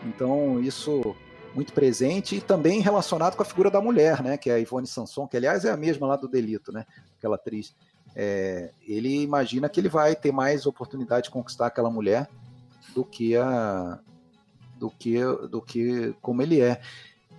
Então, 0.06 0.60
isso 0.62 1.16
muito 1.56 1.74
presente 1.74 2.36
e 2.36 2.42
também 2.42 2.82
relacionado 2.82 3.36
com 3.36 3.42
a 3.42 3.46
figura 3.46 3.72
da 3.72 3.82
mulher, 3.82 4.22
né? 4.22 4.38
Que 4.38 4.52
é 4.52 4.54
a 4.54 4.60
Ivone 4.60 4.86
Sanson, 4.86 5.28
que 5.28 5.36
aliás 5.36 5.66
é 5.66 5.72
a 5.72 5.78
mesma 5.78 6.06
lá 6.06 6.16
do 6.16 6.28
Delito, 6.28 6.72
né? 6.72 6.86
Aquela 7.18 7.36
atriz. 7.36 7.76
É, 8.16 8.70
ele 8.88 9.24
imagina 9.24 9.68
que 9.68 9.80
ele 9.80 9.90
vai 9.90 10.16
ter 10.16 10.32
mais 10.32 10.68
oportunidade 10.68 11.26
de 11.26 11.32
conquistar 11.32 11.68
aquela 11.68 11.90
mulher 11.90 12.28
do 12.98 13.06
que 13.06 13.38
a 13.38 14.00
do 14.76 14.90
que 14.90 15.22
do 15.52 15.62
que 15.62 16.16
como 16.20 16.42
ele 16.42 16.60
é. 16.60 16.82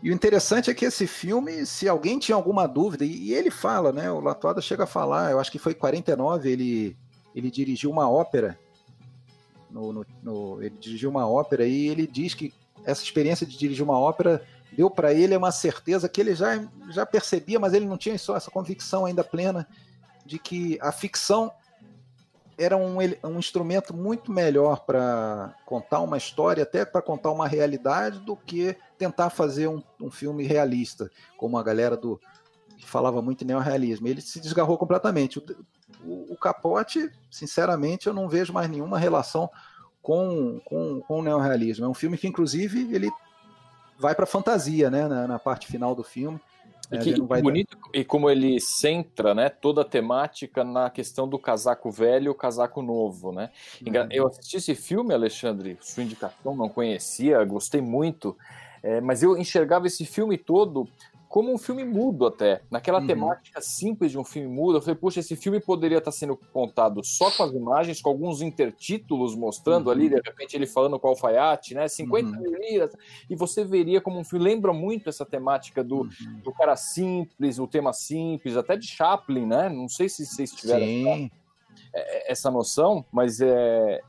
E 0.00 0.08
o 0.10 0.14
interessante 0.14 0.70
é 0.70 0.74
que 0.74 0.84
esse 0.84 1.08
filme, 1.08 1.66
se 1.66 1.88
alguém 1.88 2.20
tinha 2.20 2.36
alguma 2.36 2.68
dúvida, 2.68 3.04
e, 3.04 3.34
ele 3.34 3.50
fala, 3.50 3.92
né? 3.92 4.08
O 4.12 4.20
Latuada 4.20 4.60
chega 4.60 4.84
a 4.84 4.86
falar, 4.86 5.32
eu 5.32 5.40
acho 5.40 5.50
que 5.50 5.58
foi 5.58 5.72
em 5.72 5.74
49, 5.74 6.48
ele, 6.48 6.96
ele 7.34 7.50
dirigiu 7.50 7.90
uma 7.90 8.08
ópera. 8.08 8.56
No, 9.68 9.92
no, 9.92 10.06
no, 10.22 10.62
ele 10.62 10.76
dirigiu 10.78 11.10
uma 11.10 11.28
ópera 11.28 11.66
e 11.66 11.88
ele 11.88 12.06
diz 12.06 12.32
que 12.32 12.54
essa 12.84 13.02
experiência 13.02 13.44
de 13.44 13.58
dirigir 13.58 13.84
uma 13.84 13.98
ópera 13.98 14.40
deu 14.70 14.88
para 14.88 15.12
ele 15.12 15.36
uma 15.36 15.50
certeza 15.50 16.08
que 16.08 16.20
ele 16.20 16.36
já, 16.36 16.64
já 16.90 17.04
percebia, 17.04 17.58
mas 17.58 17.74
ele 17.74 17.84
não 17.84 17.98
tinha 17.98 18.16
só 18.16 18.36
essa 18.36 18.52
convicção 18.52 19.04
ainda 19.04 19.24
plena 19.24 19.66
de 20.24 20.38
que 20.38 20.78
a 20.80 20.92
ficção 20.92 21.50
era 22.58 22.76
um, 22.76 22.98
um 23.24 23.38
instrumento 23.38 23.94
muito 23.94 24.32
melhor 24.32 24.84
para 24.84 25.54
contar 25.64 26.00
uma 26.00 26.18
história, 26.18 26.64
até 26.64 26.84
para 26.84 27.00
contar 27.00 27.30
uma 27.30 27.46
realidade, 27.46 28.18
do 28.18 28.36
que 28.36 28.76
tentar 28.98 29.30
fazer 29.30 29.68
um, 29.68 29.80
um 30.00 30.10
filme 30.10 30.42
realista, 30.42 31.08
como 31.36 31.56
a 31.56 31.62
galera 31.62 31.96
do 31.96 32.20
que 32.76 32.84
falava 32.84 33.22
muito 33.22 33.42
em 33.42 33.46
neorrealismo. 33.46 34.08
Ele 34.08 34.20
se 34.20 34.40
desgarrou 34.40 34.76
completamente. 34.76 35.38
O, 35.38 35.42
o, 36.04 36.32
o, 36.32 36.36
Capote, 36.36 37.10
sinceramente, 37.30 38.08
eu 38.08 38.14
não 38.14 38.28
vejo 38.28 38.52
mais 38.52 38.68
nenhuma 38.68 38.98
relação 38.98 39.48
com, 40.02 40.60
com, 40.64 41.00
com 41.00 41.20
o 41.20 41.22
neorrealismo. 41.22 41.84
É 41.84 41.88
um 41.88 41.94
filme 41.94 42.18
que, 42.18 42.26
inclusive, 42.26 42.92
ele 42.92 43.08
vai 43.98 44.14
para 44.14 44.26
fantasia, 44.26 44.90
né, 44.90 45.06
na, 45.06 45.28
na 45.28 45.38
parte 45.38 45.66
final 45.68 45.94
do 45.94 46.02
filme. 46.02 46.40
E, 46.90 46.96
é, 46.96 47.00
que, 47.00 47.20
bonito, 47.20 47.76
dar... 47.76 48.00
e 48.00 48.04
como 48.04 48.30
ele 48.30 48.60
centra 48.60 49.34
né, 49.34 49.48
toda 49.48 49.82
a 49.82 49.84
temática 49.84 50.64
na 50.64 50.88
questão 50.88 51.28
do 51.28 51.38
casaco 51.38 51.90
velho 51.90 52.26
e 52.26 52.28
o 52.28 52.34
casaco 52.34 52.80
novo. 52.80 53.32
Né? 53.32 53.50
Uhum. 53.86 54.08
Eu 54.10 54.26
assisti 54.26 54.56
esse 54.56 54.74
filme, 54.74 55.12
Alexandre, 55.12 55.76
sua 55.80 56.02
indicação, 56.02 56.56
não 56.56 56.68
conhecia, 56.68 57.44
gostei 57.44 57.80
muito, 57.80 58.36
é, 58.82 59.00
mas 59.00 59.22
eu 59.22 59.36
enxergava 59.36 59.86
esse 59.86 60.06
filme 60.06 60.38
todo 60.38 60.88
como 61.28 61.52
um 61.52 61.58
filme 61.58 61.84
mudo 61.84 62.26
até. 62.26 62.62
Naquela 62.70 63.00
uhum. 63.00 63.06
temática 63.06 63.60
simples 63.60 64.10
de 64.10 64.18
um 64.18 64.24
filme 64.24 64.48
mudo, 64.48 64.78
eu 64.78 64.80
falei, 64.80 64.94
puxa, 64.94 65.20
esse 65.20 65.36
filme 65.36 65.60
poderia 65.60 65.98
estar 65.98 66.10
sendo 66.10 66.36
contado 66.36 67.04
só 67.04 67.30
com 67.30 67.42
as 67.42 67.52
imagens, 67.52 68.00
com 68.00 68.08
alguns 68.08 68.40
intertítulos 68.40 69.34
mostrando 69.34 69.86
uhum. 69.86 69.92
ali, 69.92 70.08
de 70.08 70.16
repente 70.16 70.56
ele 70.56 70.66
falando 70.66 70.98
com 70.98 71.06
o 71.06 71.10
alfaiate, 71.10 71.74
né? 71.74 71.86
50 71.86 72.28
uhum. 72.28 72.42
mil 72.42 72.58
liras, 72.58 72.96
e 73.28 73.36
você 73.36 73.62
veria 73.62 74.00
como 74.00 74.18
um 74.18 74.24
filme. 74.24 74.44
Lembra 74.44 74.72
muito 74.72 75.08
essa 75.08 75.26
temática 75.26 75.84
do, 75.84 75.98
uhum. 75.98 76.40
do 76.42 76.52
cara 76.52 76.76
simples, 76.76 77.58
o 77.58 77.66
tema 77.66 77.92
simples, 77.92 78.56
até 78.56 78.76
de 78.76 78.86
Chaplin, 78.86 79.46
né? 79.46 79.68
Não 79.68 79.88
sei 79.88 80.08
se 80.08 80.24
vocês 80.24 80.50
tiveram 80.50 80.86
essa, 80.86 81.30
é, 81.94 82.32
essa 82.32 82.50
noção, 82.50 83.04
mas 83.12 83.40
é, 83.40 84.00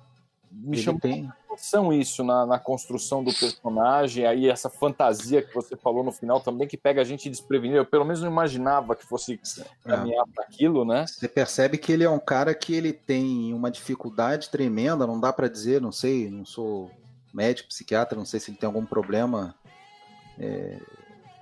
me 0.51 0.77
ele 0.77 0.83
chamou 0.83 1.01
tem 1.01 1.29
atenção 1.59 1.91
isso 1.91 2.23
na, 2.23 2.45
na, 2.45 2.57
construção 2.57 3.23
do 3.23 3.33
personagem, 3.33 4.25
aí 4.25 4.49
essa 4.49 4.69
fantasia 4.69 5.41
que 5.41 5.53
você 5.53 5.75
falou 5.75 6.03
no 6.03 6.11
final 6.11 6.39
também, 6.39 6.67
que 6.67 6.77
pega 6.77 7.01
a 7.01 7.03
gente 7.03 7.29
desprevenido. 7.29 7.79
Eu 7.79 7.85
pelo 7.85 8.05
menos 8.05 8.21
não 8.21 8.31
imaginava 8.31 8.95
que 8.95 9.05
fosse 9.05 9.39
caminhar 9.83 10.25
é. 10.27 10.31
para 10.33 10.43
aquilo, 10.45 10.85
né? 10.85 11.05
Você 11.05 11.27
percebe 11.27 11.77
que 11.77 11.91
ele 11.91 12.03
é 12.03 12.09
um 12.09 12.19
cara 12.19 12.55
que 12.55 12.73
ele 12.73 12.93
tem 12.93 13.53
uma 13.53 13.69
dificuldade 13.69 14.49
tremenda, 14.49 15.05
não 15.05 15.19
dá 15.19 15.33
para 15.33 15.49
dizer, 15.49 15.81
não 15.81 15.91
sei, 15.91 16.29
não 16.29 16.45
sou 16.45 16.89
médico, 17.33 17.69
psiquiatra, 17.69 18.17
não 18.17 18.25
sei 18.25 18.39
se 18.39 18.49
ele 18.49 18.57
tem 18.57 18.67
algum 18.67 18.85
problema 18.85 19.53
é, 20.39 20.79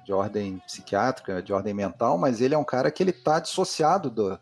de 0.03 0.11
ordem 0.11 0.57
psiquiátrica, 0.65 1.41
de 1.41 1.53
ordem 1.53 1.73
mental, 1.73 2.17
mas 2.17 2.41
ele 2.41 2.55
é 2.55 2.57
um 2.57 2.63
cara 2.63 2.91
que 2.91 3.03
ele 3.03 3.13
tá 3.13 3.39
dissociado 3.39 4.09
do, 4.09 4.39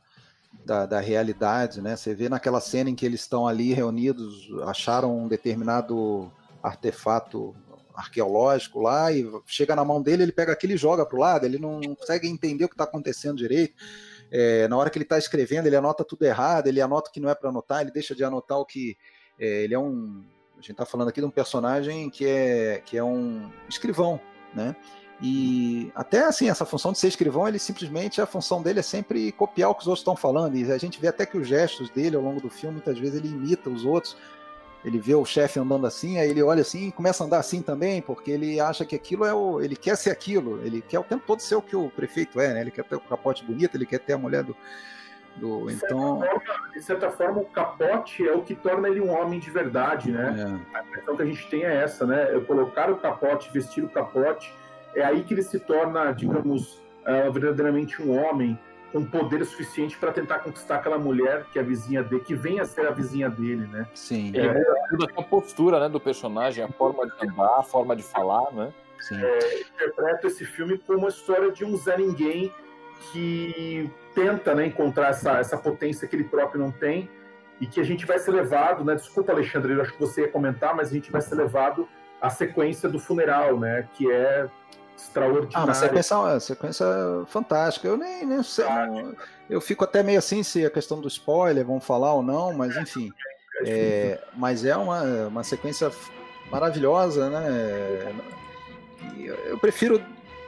da, 0.64 0.86
da 0.86 0.99
realidade, 0.99 1.82
né? 1.82 1.95
Você 1.95 2.14
vê 2.14 2.30
naquela 2.30 2.60
cena 2.60 2.90
em 2.90 2.95
que 2.95 3.06
eles 3.06 3.22
estão 3.22 3.48
ali 3.48 3.73
reunidos, 3.73 4.48
acharam 4.64 5.18
um 5.18 5.27
determinado 5.27 6.32
artefato 6.61 7.56
arqueológico 7.95 8.82
lá 8.82 9.11
e 9.11 9.26
chega 9.45 9.76
na 9.76 9.86
mão 9.86 10.02
dele, 10.02 10.23
ele 10.23 10.32
pega 10.32 10.52
aquilo 10.52 10.73
e 10.73 10.77
joga 10.77 11.06
para 11.06 11.15
o 11.15 11.19
lado, 11.19 11.45
ele 11.45 11.57
não 11.57 11.80
consegue 11.95 12.27
entender 12.27 12.65
o 12.65 12.68
que 12.68 12.73
está 12.73 12.84
acontecendo 12.84 13.38
direito. 13.38 13.76
É, 14.32 14.68
na 14.68 14.76
hora 14.77 14.90
que 14.90 14.98
ele 14.98 15.06
está 15.06 15.18
escrevendo, 15.18 15.68
ele 15.68 15.76
anota 15.76 16.03
tudo 16.03 16.23
errado, 16.23 16.68
ele 16.68 16.82
anota 16.82 17.10
o 17.10 17.14
que 17.14 17.19
não 17.19 17.30
é 17.30 17.36
para 17.36 17.49
anotar, 17.49 17.82
ele 17.82 17.91
deixa 17.91 18.15
de 18.15 18.23
anotar 18.23 18.60
o 18.60 18.65
que. 18.65 18.98
É, 19.40 19.64
ele 19.64 19.73
é 19.73 19.80
um. 19.80 20.26
A 20.53 20.61
gente 20.61 20.72
está 20.72 20.86
falando 20.86 21.10
aqui 21.10 21.19
de 21.19 21.27
um 21.27 21.32
personagem 21.32 22.10
que 22.10 22.26
é, 22.26 22.82
que 22.86 22.98
é 22.98 23.03
um 23.03 23.52
escrivão, 23.69 24.19
né? 24.53 24.76
E 25.21 25.91
até 25.95 26.25
assim, 26.25 26.49
essa 26.49 26.65
função 26.65 26.91
de 26.91 26.97
ser 26.97 27.07
escrivão, 27.07 27.47
ele 27.47 27.57
simplesmente, 27.57 28.21
a 28.21 28.25
função 28.25 28.61
dele 28.61 28.79
é 28.79 28.83
sempre 28.83 29.31
copiar 29.31 29.69
o 29.69 29.75
que 29.75 29.81
os 29.81 29.87
outros 29.87 30.01
estão 30.01 30.15
falando. 30.15 30.55
E 30.55 30.71
a 30.71 30.77
gente 30.77 30.99
vê 30.99 31.07
até 31.07 31.25
que 31.25 31.37
os 31.37 31.47
gestos 31.47 31.89
dele 31.89 32.15
ao 32.15 32.21
longo 32.21 32.41
do 32.41 32.49
filme, 32.49 32.75
muitas 32.75 32.99
vezes 32.99 33.15
ele 33.15 33.29
imita 33.29 33.69
os 33.69 33.85
outros. 33.85 34.17
Ele 34.83 34.99
vê 34.99 35.15
o 35.15 35.25
chefe 35.25 35.59
andando 35.59 35.87
assim, 35.87 36.19
aí 36.19 36.29
ele 36.29 36.43
olha 36.43 36.61
assim 36.61 36.89
e 36.89 36.91
começa 36.91 37.23
a 37.23 37.25
andar 37.25 37.39
assim 37.39 37.59
também, 37.59 38.03
porque 38.03 38.29
ele 38.29 38.59
acha 38.59 38.85
que 38.85 38.95
aquilo 38.95 39.25
é 39.25 39.33
o. 39.33 39.59
Ele 39.59 39.75
quer 39.75 39.95
ser 39.95 40.11
aquilo, 40.11 40.61
ele 40.63 40.79
quer 40.79 40.99
o 40.99 41.03
tempo 41.03 41.23
todo 41.25 41.39
ser 41.39 41.55
o 41.55 41.61
que 41.61 41.75
o 41.75 41.89
prefeito 41.89 42.39
é, 42.39 42.53
né? 42.53 42.61
Ele 42.61 42.69
quer 42.69 42.83
ter 42.83 42.95
o 42.95 42.99
capote 42.99 43.43
bonito, 43.43 43.75
ele 43.75 43.85
quer 43.85 43.99
ter 43.99 44.13
a 44.13 44.17
mulher 44.17 44.43
do. 44.43 44.55
do 45.37 45.71
então... 45.71 46.19
De, 46.19 46.27
certa 46.27 46.39
forma, 46.39 46.71
de 46.71 46.81
certa 46.83 47.09
forma, 47.09 47.41
o 47.41 47.45
capote 47.45 48.27
é 48.27 48.33
o 48.33 48.43
que 48.43 48.53
torna 48.53 48.87
ele 48.87 49.01
um 49.01 49.09
homem 49.09 49.39
de 49.39 49.49
verdade, 49.49 50.11
né? 50.11 50.61
É. 50.73 50.77
A 50.77 50.83
impressão 50.83 51.15
que 51.15 51.23
a 51.23 51.25
gente 51.25 51.49
tem 51.49 51.63
é 51.63 51.81
essa, 51.81 52.05
né? 52.05 52.29
Eu 52.31 52.45
colocar 52.45 52.91
o 52.91 52.97
capote, 52.97 53.49
vestir 53.51 53.83
o 53.83 53.89
capote 53.89 54.53
é 54.95 55.03
aí 55.03 55.23
que 55.23 55.34
ele 55.34 55.43
se 55.43 55.59
torna, 55.59 56.11
digamos, 56.11 56.81
uh, 57.05 57.31
verdadeiramente 57.31 58.01
um 58.01 58.17
homem 58.17 58.57
com 58.91 59.03
poder 59.03 59.43
suficiente 59.45 59.97
para 59.97 60.11
tentar 60.11 60.39
conquistar 60.39 60.76
aquela 60.76 60.97
mulher 60.97 61.45
que 61.51 61.59
é 61.59 61.61
a 61.61 61.65
vizinha 61.65 62.01
dele, 62.01 62.23
que 62.23 62.34
vem 62.34 62.61
a 62.61 62.65
ser 62.65 62.88
a 62.88 62.91
vizinha 62.91 63.30
dele, 63.30 63.67
né? 63.67 63.85
Sim. 63.93 64.31
É, 64.34 64.53
muda 64.89 65.11
a 65.17 65.22
postura, 65.22 65.80
né, 65.81 65.89
do 65.89 65.99
personagem, 65.99 66.63
a 66.63 66.69
forma 66.69 67.05
de 67.05 67.27
andar, 67.27 67.59
a 67.59 67.63
forma 67.63 67.93
de 67.93 68.03
falar, 68.03 68.51
né? 68.53 68.72
Sim. 69.01 69.22
É, 69.22 69.59
interpreto 69.59 70.27
esse 70.27 70.45
filme 70.45 70.77
como 70.77 71.05
a 71.05 71.09
história 71.09 71.51
de 71.51 71.65
um 71.65 71.76
Zé 71.76 71.97
Ninguém 71.97 72.53
que 73.11 73.91
tenta 74.13 74.55
né, 74.55 74.67
encontrar 74.67 75.09
essa, 75.09 75.39
essa 75.39 75.57
potência 75.57 76.07
que 76.07 76.15
ele 76.15 76.23
próprio 76.23 76.61
não 76.61 76.72
tem 76.72 77.09
e 77.59 77.67
que 77.67 77.80
a 77.80 77.84
gente 77.84 78.05
vai 78.05 78.17
ser 78.17 78.31
levado, 78.31 78.84
né? 78.84 78.95
Desculpa, 78.95 79.31
Alexandre, 79.31 79.73
eu 79.73 79.81
acho 79.81 79.93
que 79.93 79.99
você 79.99 80.22
ia 80.22 80.27
comentar, 80.30 80.76
mas 80.76 80.89
a 80.89 80.93
gente 80.93 81.11
vai 81.11 81.22
ser 81.22 81.35
levado 81.35 81.88
à 82.22 82.30
sequência 82.30 82.89
do 82.89 82.97
funeral, 82.97 83.59
né? 83.59 83.88
Que 83.93 84.09
é 84.09 84.49
extraordinária. 85.06 85.57
Ah, 85.57 85.64
uma 85.64 85.73
sequência, 85.73 86.18
uma 86.18 86.40
sequência 86.40 86.86
fantástica. 87.27 87.88
Eu 87.88 87.98
nem, 87.98 88.26
nem 88.26 88.44
sei. 88.44 88.65
Não, 88.65 89.15
eu 89.49 89.61
fico 89.61 89.84
até 89.84 90.03
meio 90.03 90.19
assim 90.19 90.44
se 90.44 90.65
a 90.65 90.69
questão 90.69 90.99
do 90.99 91.07
spoiler, 91.07 91.65
vão 91.65 91.80
falar 91.80 92.14
ou 92.14 92.22
não, 92.22 92.53
mas 92.53 92.76
enfim. 92.76 93.11
É, 93.65 94.19
mas 94.36 94.65
é 94.65 94.76
uma, 94.76 95.02
uma 95.27 95.44
sequência 95.44 95.91
maravilhosa, 96.52 97.30
né? 97.30 98.14
Eu 99.45 99.57
prefiro 99.57 99.99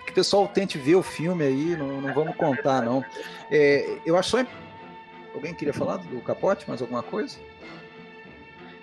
que 0.06 0.12
o 0.12 0.16
pessoal 0.16 0.48
tente 0.48 0.78
ver 0.78 0.96
o 0.96 1.04
filme 1.04 1.44
aí, 1.44 1.78
não, 1.78 2.02
não 2.02 2.14
vamos 2.14 2.36
contar, 2.36 2.82
não. 2.82 3.04
É, 3.50 3.98
eu 4.06 4.18
acho 4.18 4.30
só. 4.32 4.46
Alguém 5.34 5.54
queria 5.54 5.74
falar 5.74 5.98
do 5.98 6.20
capote? 6.22 6.68
Mais 6.68 6.82
alguma 6.82 7.04
coisa? 7.04 7.38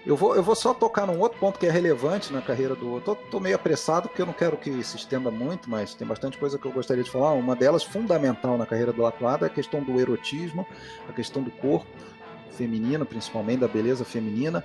Eu 0.06 0.16
vou, 0.16 0.36
eu 0.36 0.42
vou 0.42 0.54
só 0.54 0.74
tocar 0.74 1.06
num 1.06 1.18
outro 1.18 1.38
ponto 1.38 1.58
que 1.58 1.66
é 1.66 1.70
relevante 1.70 2.30
na 2.30 2.42
carreira 2.42 2.74
do. 2.74 3.00
Tô, 3.00 3.14
tô 3.14 3.40
meio 3.40 3.56
apressado 3.56 4.08
porque 4.08 4.20
eu 4.20 4.26
não 4.26 4.34
quero 4.34 4.56
que 4.56 4.82
se 4.84 4.96
estenda 4.96 5.30
muito, 5.30 5.70
mas 5.70 5.94
tem 5.94 6.06
bastante 6.06 6.36
coisa 6.36 6.58
que 6.58 6.66
eu 6.66 6.72
gostaria 6.72 7.02
de 7.02 7.10
falar. 7.10 7.32
Uma 7.32 7.56
delas, 7.56 7.82
fundamental 7.82 8.58
na 8.58 8.66
carreira 8.66 8.92
do 8.92 9.06
Atuado, 9.06 9.46
é 9.46 9.48
a 9.48 9.50
questão 9.50 9.82
do 9.82 9.98
erotismo, 9.98 10.66
a 11.08 11.12
questão 11.12 11.42
do 11.42 11.50
corpo 11.50 11.86
feminino, 12.50 13.06
principalmente 13.06 13.60
da 13.60 13.68
beleza 13.68 14.04
feminina. 14.04 14.62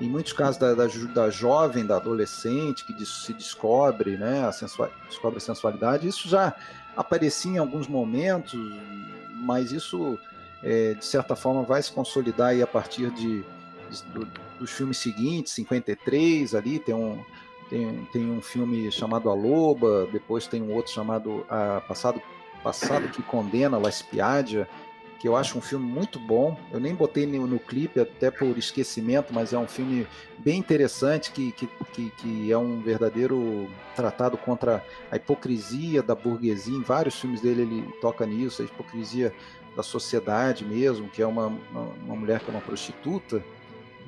Em 0.00 0.08
muitos 0.08 0.32
casos 0.32 0.58
da, 0.58 0.72
da, 0.74 0.86
da 0.86 1.30
jovem, 1.30 1.84
da 1.84 1.96
adolescente 1.96 2.84
que 2.84 3.04
se 3.04 3.32
descobre, 3.32 4.16
né, 4.16 4.44
a 4.44 4.50
descobre 5.08 5.38
a 5.38 5.40
sensualidade. 5.40 6.06
Isso 6.06 6.28
já 6.28 6.54
aparecia 6.96 7.52
em 7.52 7.58
alguns 7.58 7.88
momentos, 7.88 8.60
mas 9.32 9.72
isso 9.72 10.16
é, 10.62 10.94
de 10.94 11.04
certa 11.04 11.34
forma 11.34 11.62
vai 11.62 11.82
se 11.82 11.90
consolidar 11.90 12.48
aí 12.48 12.62
a 12.62 12.66
partir 12.66 13.10
de, 13.10 13.42
de 13.90 14.02
do, 14.12 14.28
dos 14.58 14.70
filmes 14.70 14.98
seguintes, 14.98 15.52
53 15.52 16.54
ali, 16.54 16.78
tem 16.78 16.94
um, 16.94 17.18
Tem, 17.68 18.08
tem 18.12 18.30
um 18.30 18.40
filme 18.40 18.90
chamado 18.92 19.28
A 19.28 19.34
Loba, 19.34 20.06
depois 20.12 20.46
tem 20.46 20.62
um 20.62 20.72
outro 20.72 20.92
chamado 20.92 21.44
a 21.48 21.80
Passado, 21.80 22.22
Passado 22.62 23.08
que 23.08 23.22
Condena, 23.22 23.78
La 23.78 23.88
Espiadia, 23.88 24.68
que 25.18 25.26
eu 25.26 25.36
acho 25.36 25.58
um 25.58 25.60
filme 25.60 25.84
muito 25.84 26.18
bom. 26.18 26.56
Eu 26.70 26.78
nem 26.78 26.94
botei 26.94 27.26
no, 27.26 27.46
no 27.46 27.58
clipe, 27.58 27.98
até 27.98 28.30
por 28.30 28.56
esquecimento, 28.56 29.32
mas 29.32 29.52
é 29.52 29.58
um 29.58 29.66
filme 29.66 30.06
bem 30.38 30.58
interessante, 30.58 31.32
que, 31.32 31.52
que, 31.52 31.68
que, 31.92 32.10
que, 32.10 32.52
é 32.52 32.58
um 32.58 32.80
verdadeiro 32.80 33.68
tratado 33.94 34.36
contra 34.36 34.84
a 35.10 35.16
hipocrisia 35.16 36.02
da 36.02 36.14
burguesia. 36.14 36.76
Em 36.76 36.82
vários 36.82 37.18
filmes 37.18 37.40
dele 37.40 37.62
ele 37.62 37.88
toca 38.00 38.26
nisso, 38.26 38.62
a 38.62 38.64
hipocrisia 38.64 39.32
da 39.76 39.82
sociedade 39.82 40.64
mesmo, 40.64 41.08
que 41.08 41.20
é 41.20 41.26
uma, 41.26 41.46
uma, 41.46 41.82
uma 42.04 42.16
mulher 42.16 42.40
que 42.40 42.50
é 42.50 42.54
uma 42.54 42.62
prostituta, 42.62 43.42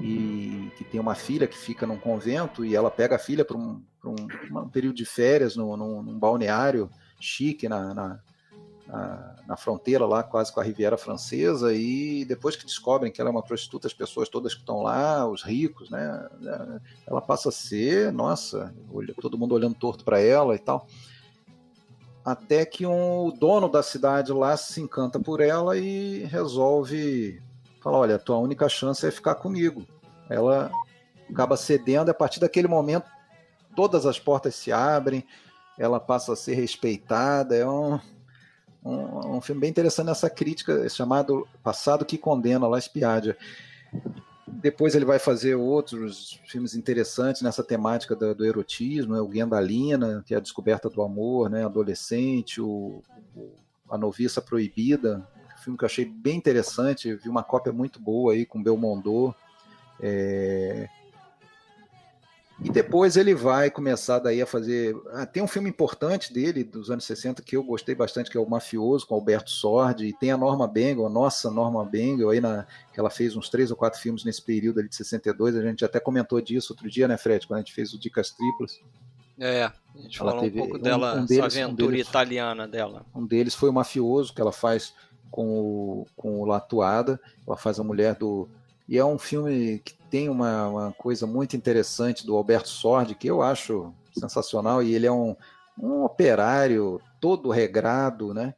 e 0.00 0.70
que 0.76 0.84
tem 0.84 1.00
uma 1.00 1.14
filha 1.14 1.46
que 1.46 1.56
fica 1.56 1.86
num 1.86 1.98
convento 1.98 2.64
e 2.64 2.76
ela 2.76 2.90
pega 2.90 3.16
a 3.16 3.18
filha 3.18 3.44
para 3.44 3.56
um, 3.56 3.82
um, 4.04 4.58
um, 4.58 4.68
período 4.68 4.94
de 4.94 5.04
férias 5.04 5.56
no, 5.56 5.76
num, 5.76 6.02
num 6.02 6.18
balneário 6.18 6.88
chique 7.18 7.68
na, 7.68 7.92
na, 7.92 8.20
na, 8.86 9.36
na, 9.48 9.56
fronteira 9.56 10.06
lá, 10.06 10.22
quase 10.22 10.52
com 10.52 10.60
a 10.60 10.62
Riviera 10.62 10.96
Francesa, 10.96 11.74
e 11.74 12.24
depois 12.24 12.54
que 12.54 12.64
descobrem 12.64 13.10
que 13.10 13.20
ela 13.20 13.28
é 13.28 13.32
uma 13.32 13.42
prostituta, 13.42 13.88
as 13.88 13.92
pessoas 13.92 14.28
todas 14.28 14.54
que 14.54 14.60
estão 14.60 14.82
lá, 14.82 15.28
os 15.28 15.42
ricos, 15.42 15.90
né, 15.90 16.28
ela 17.04 17.20
passa 17.20 17.48
a 17.48 17.52
ser, 17.52 18.12
nossa, 18.12 18.72
todo 19.20 19.36
mundo 19.36 19.54
olhando 19.54 19.74
torto 19.74 20.04
para 20.04 20.20
ela 20.20 20.54
e 20.54 20.60
tal. 20.60 20.86
Até 22.24 22.64
que 22.64 22.86
um, 22.86 23.26
o 23.26 23.32
dono 23.32 23.68
da 23.68 23.82
cidade 23.82 24.32
lá 24.32 24.56
se 24.56 24.80
encanta 24.80 25.18
por 25.18 25.40
ela 25.40 25.76
e 25.76 26.24
resolve 26.24 27.42
fala: 27.80 27.98
olha, 27.98 28.18
tua 28.18 28.38
única 28.38 28.68
chance 28.68 29.06
é 29.06 29.10
ficar 29.10 29.34
comigo. 29.36 29.86
Ela 30.28 30.70
acaba 31.30 31.56
cedendo, 31.56 32.10
a 32.10 32.14
partir 32.14 32.40
daquele 32.40 32.68
momento 32.68 33.06
todas 33.78 34.06
as 34.06 34.18
portas 34.18 34.56
se 34.56 34.72
abrem, 34.72 35.24
ela 35.78 36.00
passa 36.00 36.32
a 36.32 36.36
ser 36.36 36.54
respeitada. 36.54 37.54
É 37.54 37.64
um, 37.64 38.00
um, 38.84 39.36
um 39.36 39.40
filme 39.40 39.60
bem 39.60 39.70
interessante 39.70 40.06
nessa 40.06 40.28
crítica, 40.28 40.88
chamado 40.88 41.46
Passado 41.62 42.04
que 42.04 42.18
Condena, 42.18 42.66
La 42.66 42.78
Espiadia. 42.78 43.36
Depois 44.48 44.96
ele 44.96 45.04
vai 45.04 45.20
fazer 45.20 45.54
outros 45.54 46.40
filmes 46.46 46.74
interessantes 46.74 47.40
nessa 47.40 47.62
temática 47.62 48.16
do, 48.16 48.34
do 48.34 48.44
erotismo, 48.44 49.14
né? 49.14 49.20
o 49.20 49.28
Guendalina, 49.28 50.24
que 50.26 50.34
é 50.34 50.38
a 50.38 50.40
descoberta 50.40 50.90
do 50.90 51.00
amor, 51.00 51.48
né? 51.48 51.64
adolescente, 51.64 52.60
o, 52.60 53.00
o, 53.36 53.52
a 53.88 53.96
noviça 53.96 54.42
proibida, 54.42 55.24
filme 55.62 55.78
que 55.78 55.84
eu 55.84 55.88
achei 55.88 56.04
bem 56.04 56.36
interessante, 56.36 57.14
vi 57.14 57.28
uma 57.28 57.42
cópia 57.42 57.72
muito 57.72 58.00
boa 58.00 58.32
aí 58.32 58.46
com 58.46 58.62
Belmondo. 58.62 59.34
É... 60.00 60.88
E 62.60 62.70
depois 62.70 63.16
ele 63.16 63.36
vai 63.36 63.70
começar 63.70 64.18
daí 64.18 64.42
a 64.42 64.46
fazer. 64.46 64.96
Ah, 65.12 65.24
tem 65.24 65.40
um 65.40 65.46
filme 65.46 65.68
importante 65.68 66.32
dele, 66.32 66.64
dos 66.64 66.90
anos 66.90 67.04
60, 67.04 67.40
que 67.40 67.56
eu 67.56 67.62
gostei 67.62 67.94
bastante, 67.94 68.28
que 68.28 68.36
é 68.36 68.40
o 68.40 68.50
Mafioso, 68.50 69.06
com 69.06 69.14
Alberto 69.14 69.50
Sordi, 69.50 70.06
e 70.06 70.12
tem 70.12 70.32
a 70.32 70.36
Norma 70.36 70.66
Bengel, 70.66 71.06
a 71.06 71.10
nossa 71.10 71.52
Norma 71.52 71.84
Bengel, 71.84 72.30
aí 72.30 72.40
na, 72.40 72.66
que 72.92 72.98
ela 72.98 73.10
fez 73.10 73.36
uns 73.36 73.48
três 73.48 73.70
ou 73.70 73.76
quatro 73.76 74.00
filmes 74.00 74.24
nesse 74.24 74.42
período 74.42 74.80
ali 74.80 74.88
de 74.88 74.96
62. 74.96 75.54
A 75.54 75.62
gente 75.62 75.84
até 75.84 76.00
comentou 76.00 76.40
disso 76.40 76.72
outro 76.72 76.90
dia, 76.90 77.06
né, 77.06 77.16
Fred, 77.16 77.46
quando 77.46 77.58
a 77.58 77.62
gente 77.62 77.72
fez 77.72 77.94
o 77.94 77.98
Dicas 77.98 78.32
Triplas. 78.32 78.80
É, 79.38 79.62
a 79.62 79.72
gente 80.00 80.20
ela 80.20 80.32
falou 80.32 80.46
um 80.46 80.50
pouco 80.50 80.78
dela, 80.78 81.14
um, 81.14 81.26
deles, 81.26 81.56
aventura 81.56 81.88
um 81.88 81.92
deles, 81.92 82.08
italiana 82.08 82.66
dela. 82.66 83.06
Um 83.14 83.24
deles 83.24 83.54
foi 83.54 83.70
o 83.70 83.72
Mafioso, 83.72 84.34
que 84.34 84.40
ela 84.40 84.50
faz 84.50 84.92
com 85.30 85.46
o, 85.46 86.06
com 86.16 86.40
o 86.40 86.44
Latuada, 86.44 87.20
ela 87.46 87.56
faz 87.56 87.78
a 87.78 87.84
mulher 87.84 88.14
do. 88.14 88.48
E 88.88 88.96
é 88.96 89.04
um 89.04 89.18
filme 89.18 89.80
que 89.80 89.94
tem 90.10 90.28
uma, 90.28 90.68
uma 90.68 90.92
coisa 90.92 91.26
muito 91.26 91.56
interessante 91.56 92.26
do 92.26 92.36
Alberto 92.36 92.68
Sordi, 92.68 93.14
que 93.14 93.28
eu 93.28 93.42
acho 93.42 93.92
sensacional, 94.18 94.82
e 94.82 94.94
ele 94.94 95.06
é 95.06 95.12
um, 95.12 95.36
um 95.78 96.02
operário 96.02 97.00
todo 97.20 97.50
regrado, 97.50 98.32
né? 98.32 98.54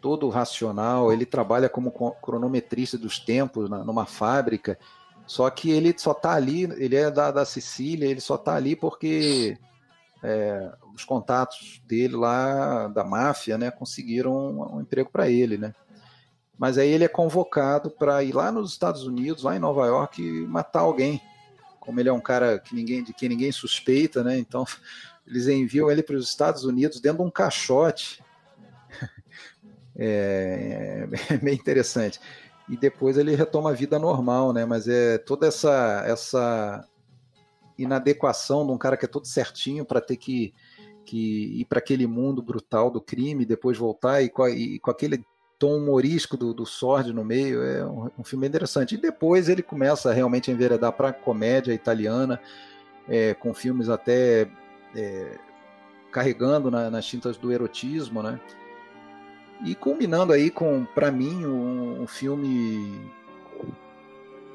todo 0.00 0.28
racional, 0.28 1.12
ele 1.12 1.26
trabalha 1.26 1.68
como 1.68 1.92
cronometrista 2.22 2.96
dos 2.96 3.18
tempos 3.18 3.68
na, 3.68 3.84
numa 3.84 4.06
fábrica, 4.06 4.78
só 5.26 5.48
que 5.50 5.70
ele 5.70 5.94
só 5.96 6.12
está 6.12 6.32
ali, 6.32 6.62
ele 6.62 6.96
é 6.96 7.10
da, 7.10 7.30
da 7.30 7.44
Sicília, 7.44 8.08
ele 8.08 8.20
só 8.20 8.34
está 8.34 8.56
ali 8.56 8.74
porque 8.74 9.56
é, 10.22 10.72
os 10.94 11.04
contatos 11.04 11.80
dele 11.86 12.16
lá 12.16 12.88
da 12.88 13.04
máfia, 13.04 13.56
né, 13.56 13.70
conseguiram 13.70 14.32
um, 14.32 14.76
um 14.76 14.80
emprego 14.80 15.10
para 15.10 15.28
ele, 15.28 15.56
né? 15.56 15.74
Mas 16.60 16.76
aí 16.76 16.90
ele 16.90 17.04
é 17.04 17.08
convocado 17.08 17.90
para 17.90 18.22
ir 18.22 18.34
lá 18.34 18.52
nos 18.52 18.72
Estados 18.72 19.06
Unidos, 19.06 19.44
lá 19.44 19.56
em 19.56 19.58
Nova 19.58 19.86
York, 19.86 20.22
e 20.22 20.46
matar 20.46 20.80
alguém. 20.80 21.18
Como 21.80 21.98
ele 21.98 22.10
é 22.10 22.12
um 22.12 22.20
cara 22.20 22.58
que 22.58 22.74
ninguém, 22.74 23.02
de 23.02 23.14
quem 23.14 23.30
ninguém 23.30 23.50
suspeita, 23.50 24.22
né? 24.22 24.38
Então 24.38 24.66
eles 25.26 25.48
enviam 25.48 25.90
ele 25.90 26.02
para 26.02 26.16
os 26.16 26.28
Estados 26.28 26.64
Unidos 26.64 27.00
dentro 27.00 27.22
de 27.22 27.24
um 27.24 27.30
caixote. 27.30 28.22
É, 30.02 31.06
é, 31.28 31.36
bem 31.36 31.52
interessante. 31.52 32.18
E 32.66 32.74
depois 32.74 33.18
ele 33.18 33.34
retoma 33.34 33.68
a 33.68 33.74
vida 33.74 33.98
normal, 33.98 34.50
né? 34.50 34.64
Mas 34.64 34.88
é 34.88 35.18
toda 35.18 35.46
essa 35.46 36.02
essa 36.06 36.88
inadequação 37.76 38.64
de 38.64 38.72
um 38.72 38.78
cara 38.78 38.96
que 38.96 39.04
é 39.04 39.08
todo 39.08 39.26
certinho 39.26 39.84
para 39.84 40.00
ter 40.00 40.16
que, 40.16 40.54
que 41.04 41.60
ir 41.60 41.66
para 41.66 41.80
aquele 41.80 42.06
mundo 42.06 42.40
brutal 42.40 42.90
do 42.90 43.00
crime, 43.00 43.44
depois 43.44 43.76
voltar 43.76 44.22
e 44.22 44.30
com, 44.30 44.48
e 44.48 44.78
com 44.78 44.90
aquele 44.90 45.22
tom 45.60 45.76
humorístico 45.76 46.38
do, 46.38 46.54
do 46.54 46.64
no 47.12 47.22
meio, 47.22 47.62
é 47.62 47.84
um, 47.84 48.10
um, 48.18 48.24
filme 48.24 48.48
interessante. 48.48 48.94
E 48.94 48.98
depois 48.98 49.46
ele 49.46 49.62
começa 49.62 50.10
realmente 50.10 50.50
a 50.50 50.54
enveredar 50.54 50.90
para 50.90 51.12
comédia 51.12 51.74
italiana, 51.74 52.40
é, 53.06 53.34
com 53.34 53.52
filmes 53.52 53.90
até 53.90 54.48
é, 54.96 55.38
carregando 56.10 56.70
na, 56.70 56.90
nas 56.90 57.04
tintas 57.04 57.36
do 57.36 57.52
erotismo, 57.52 58.22
né? 58.22 58.40
E 59.62 59.74
culminando 59.74 60.32
aí 60.32 60.50
com, 60.50 60.86
para 60.94 61.12
mim, 61.12 61.44
um, 61.44 62.04
um, 62.04 62.06
filme 62.06 62.98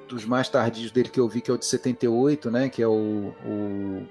dos 0.08 0.26
mais 0.26 0.50
tardios 0.50 0.90
dele 0.90 1.10
que 1.10 1.20
eu 1.20 1.30
vi, 1.30 1.40
que 1.40 1.52
é 1.52 1.54
o 1.54 1.58
de 1.58 1.68
78, 1.68 2.50
né? 2.50 2.68
Que 2.68 2.82
é 2.82 2.88
o, 2.88 3.32
o 3.46 4.08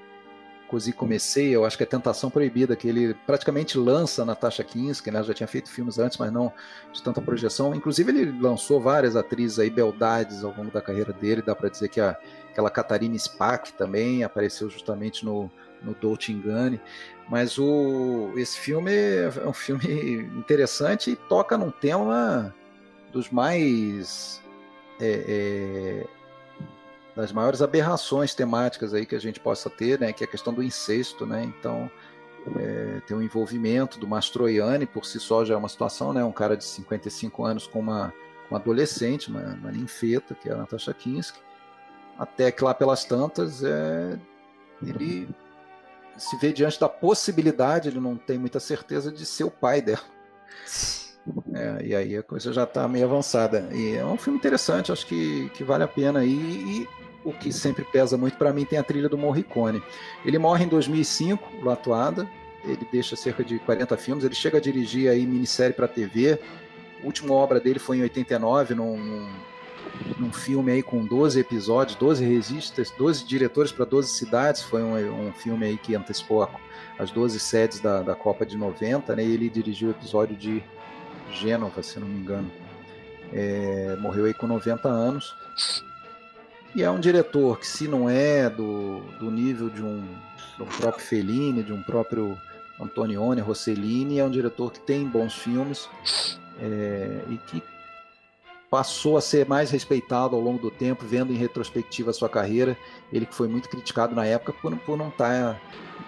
Così 0.69 0.93
Comecei, 0.93 1.55
eu 1.55 1.65
acho 1.65 1.77
que 1.77 1.83
é 1.83 1.87
Tentação 1.87 2.31
Proibida, 2.31 2.75
que 2.75 2.89
ele 2.89 3.15
praticamente 3.27 3.79
lança 3.79 4.25
Natasha 4.25 4.65
Kinski, 4.65 5.11
né? 5.11 5.23
Já 5.23 5.35
tinha 5.35 5.47
feito 5.47 5.71
filmes 5.71 5.99
antes, 5.99 6.19
mas 6.19 6.33
não 6.33 6.53
de 6.93 7.03
tanta 7.03 7.21
projeção. 7.21 7.75
Inclusive, 7.75 8.11
ele 8.11 8.41
lançou 8.41 8.81
várias 8.81 9.17
atrizes 9.17 9.59
aí, 9.59 9.71
beldades 9.71 10.43
ao 10.43 10.55
longo 10.57 10.71
da 10.71 10.81
carreira 10.81 11.13
dele. 11.13 11.43
Dá 11.43 11.55
para 11.55 11.69
dizer 11.69 11.89
que 11.89 12.01
a, 12.01 12.17
aquela 12.51 12.71
Catarina 12.71 13.17
Spack 13.17 13.73
também 13.75 14.25
apareceu 14.25 14.69
justamente 14.71 15.25
no, 15.25 15.51
no 15.83 15.95
Dolce 15.95 16.33
Engane. 16.33 16.81
Mas 17.29 17.59
o, 17.59 18.33
esse 18.37 18.59
filme 18.59 18.93
é 18.93 19.47
um 19.47 19.53
filme 19.53 19.85
interessante 20.37 21.13
e 21.13 21.17
toca 21.17 21.57
num 21.57 21.71
tema 21.71 22.55
dos 23.13 23.31
mais. 23.31 24.43
É, 25.01 25.25
é, 26.07 26.07
das 27.17 27.33
maiores 27.33 27.63
aberrações 27.63 28.35
temáticas 28.35 28.93
aí 28.93 29.07
que 29.07 29.15
a 29.15 29.21
gente 29.21 29.39
possa 29.39 29.71
ter, 29.71 30.01
né, 30.01 30.13
que 30.13 30.25
é 30.25 30.27
a 30.27 30.31
questão 30.31 30.53
do 30.53 30.63
incesto, 30.63 31.25
né? 31.25 31.45
Então, 31.45 31.91
é, 32.57 33.01
tem 33.07 33.17
o 33.17 33.23
envolvimento 33.23 33.99
do 33.99 34.07
Mastroianni, 34.07 34.85
por 34.85 35.07
si 35.07 35.19
só 35.19 35.45
já 35.45 35.55
é 35.55 35.57
uma 35.57 35.69
situação, 35.69 36.13
né? 36.13 36.25
Um 36.25 36.33
cara 36.33 36.57
de 36.57 36.65
55 36.65 37.45
anos 37.45 37.67
com 37.67 37.81
uma, 37.81 38.13
uma 38.51 38.59
adolescente, 38.59 39.29
uma, 39.29 39.55
uma 39.55 39.71
ninfeta, 39.71 40.35
que 40.35 40.49
é 40.49 40.53
a 40.53 40.57
Natasha 40.57 40.93
Kinski, 40.93 41.39
até 42.19 42.51
que 42.51 42.63
lá 42.63 42.75
pelas 42.75 43.05
tantas 43.05 43.63
é, 43.63 44.19
ele 44.83 45.29
se 46.17 46.37
vê 46.37 46.53
diante 46.53 46.79
da 46.79 46.89
possibilidade, 46.89 47.89
ele 47.89 48.01
não 48.01 48.17
tem 48.17 48.39
muita 48.39 48.61
certeza 48.61 49.11
de 49.11 49.25
ser 49.25 49.45
o 49.45 49.51
pai 49.51 49.81
dela. 49.81 50.03
É, 51.55 51.87
e 51.87 51.95
aí 51.95 52.17
a 52.17 52.23
coisa 52.23 52.53
já 52.53 52.65
está 52.65 52.87
meio 52.87 53.07
avançada. 53.07 53.69
E 53.73 53.97
é 53.97 54.05
um 54.05 54.17
filme 54.17 54.39
interessante, 54.39 54.93
acho 54.93 55.07
que, 55.07 55.49
que 55.51 55.65
vale 55.65 55.85
a 55.85 55.89
pena. 55.89 56.25
E, 56.25 56.31
e 56.31 56.89
o 57.25 57.33
que 57.33 57.53
sempre 57.53 57.85
pesa 57.85 58.17
muito 58.17 58.37
para 58.37 58.53
mim 58.53 58.65
tem 58.65 58.79
a 58.79 58.83
trilha 58.83 59.09
do 59.09 59.17
Morricone. 59.17 59.83
Ele 60.25 60.39
morre 60.39 60.65
em 60.65 60.69
2005, 60.69 61.65
Latuada. 61.65 62.29
Ele 62.65 62.87
deixa 62.91 63.17
cerca 63.17 63.43
de 63.43 63.59
40 63.59 63.97
filmes. 63.97 64.25
Ele 64.25 64.35
chega 64.35 64.59
a 64.59 64.61
dirigir 64.61 65.11
aí 65.11 65.27
minissérie 65.27 65.75
para 65.75 65.89
TV. 65.89 66.39
A 67.03 67.07
última 67.07 67.35
obra 67.35 67.61
dele 67.61 67.79
foi 67.79 67.99
em 67.99 68.03
89, 68.03 68.75
num, 68.75 69.29
num 70.19 70.33
filme 70.33 70.73
aí 70.73 70.83
com 70.83 71.05
12 71.05 71.39
episódios, 71.39 71.97
12 71.97 72.25
registas, 72.25 72.91
12 72.91 73.27
diretores 73.27 73.73
para 73.73 73.85
12 73.85 74.09
cidades. 74.09 74.63
Foi 74.63 74.83
um, 74.83 75.29
um, 75.29 75.33
filme 75.33 75.67
aí 75.67 75.77
que 75.77 75.95
antecipou 75.95 76.49
as 76.99 77.11
12 77.11 77.39
sedes 77.41 77.81
da, 77.81 78.03
da 78.03 78.15
Copa 78.15 78.47
de 78.47 78.57
90, 78.57 79.15
né? 79.17 79.23
Ele 79.23 79.49
dirigiu 79.51 79.89
o 79.89 79.91
episódio 79.91 80.37
de 80.37 80.63
Gênova, 81.35 81.83
se 81.83 81.99
não 81.99 82.09
me 82.09 82.21
engano. 82.21 82.51
É, 83.33 83.97
morreu 84.01 84.27
aí 84.27 84.35
com 84.35 84.47
90 84.47 84.89
anos. 84.89 85.35
E 86.75 86.83
é 86.83 86.91
um 86.91 86.99
diretor 86.99 87.59
que, 87.59 87.67
se 87.67 87.87
não 87.87 88.09
é 88.09 88.51
do, 88.51 89.01
do 89.19 89.31
nível 89.31 89.69
de 89.69 89.83
um, 89.83 90.05
do 90.59 90.67
próprio 90.67 91.05
Fellini, 91.05 91.63
de 91.63 91.73
um 91.73 91.83
próprio 91.83 92.37
Antonioni, 92.81 93.41
Rossellini, 93.41 94.19
é 94.19 94.25
um 94.25 94.31
diretor 94.31 94.73
que 94.73 94.81
tem 94.81 95.07
bons 95.07 95.35
filmes 95.35 95.89
é, 96.61 97.21
e 97.29 97.37
que 97.37 97.63
passou 98.69 99.17
a 99.17 99.21
ser 99.21 99.47
mais 99.47 99.71
respeitado 99.71 100.35
ao 100.35 100.43
longo 100.43 100.59
do 100.59 100.71
tempo, 100.71 101.07
vendo 101.07 101.33
em 101.33 101.37
retrospectiva 101.37 102.11
a 102.11 102.15
sua 102.15 102.29
carreira. 102.29 102.77
Ele 103.13 103.25
que 103.25 103.35
foi 103.35 103.47
muito 103.47 103.69
criticado 103.69 104.17
na 104.17 104.27
época 104.27 104.53
por, 104.53 104.77
por 104.79 104.99
não 104.99 105.11
estar 105.11 105.61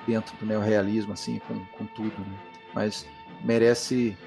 dentro 0.04 0.36
do 0.38 0.46
neorrealismo, 0.46 1.12
assim, 1.12 1.40
com, 1.46 1.64
com 1.78 1.86
tudo. 1.86 2.18
Né? 2.18 2.38
Mas 2.74 3.06
merece 3.44 4.18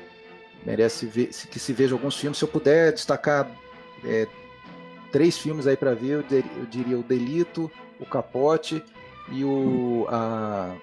merece 0.65 1.05
ver, 1.05 1.27
que 1.27 1.59
se 1.59 1.73
veja 1.73 1.95
alguns 1.95 2.15
filmes. 2.15 2.37
Se 2.37 2.43
eu 2.43 2.47
puder 2.47 2.93
destacar 2.93 3.49
é, 4.03 4.27
três 5.11 5.37
filmes 5.37 5.67
aí 5.67 5.77
para 5.77 5.93
ver, 5.93 6.25
eu, 6.31 6.65
diria 6.65 6.97
o 6.97 7.03
Delito, 7.03 7.71
o 7.99 8.05
Capote 8.05 8.83
e 9.31 9.43
o 9.43 10.05
a, 10.09 10.75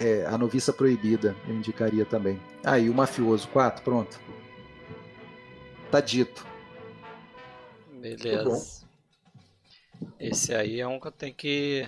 é, 0.00 0.26
a 0.26 0.36
Noviça 0.36 0.72
Proibida, 0.72 1.36
eu 1.46 1.54
indicaria 1.54 2.04
também. 2.04 2.40
Ah, 2.64 2.78
e 2.78 2.88
o 2.88 2.94
Mafioso 2.94 3.48
4, 3.48 3.82
pronto. 3.82 4.20
Tá 5.90 6.00
dito. 6.00 6.46
Beleza. 8.00 8.82
Esse 10.18 10.54
aí 10.54 10.80
é 10.80 10.86
um 10.86 10.98
que 10.98 11.06
eu 11.06 11.12
tenho 11.12 11.34
que 11.34 11.86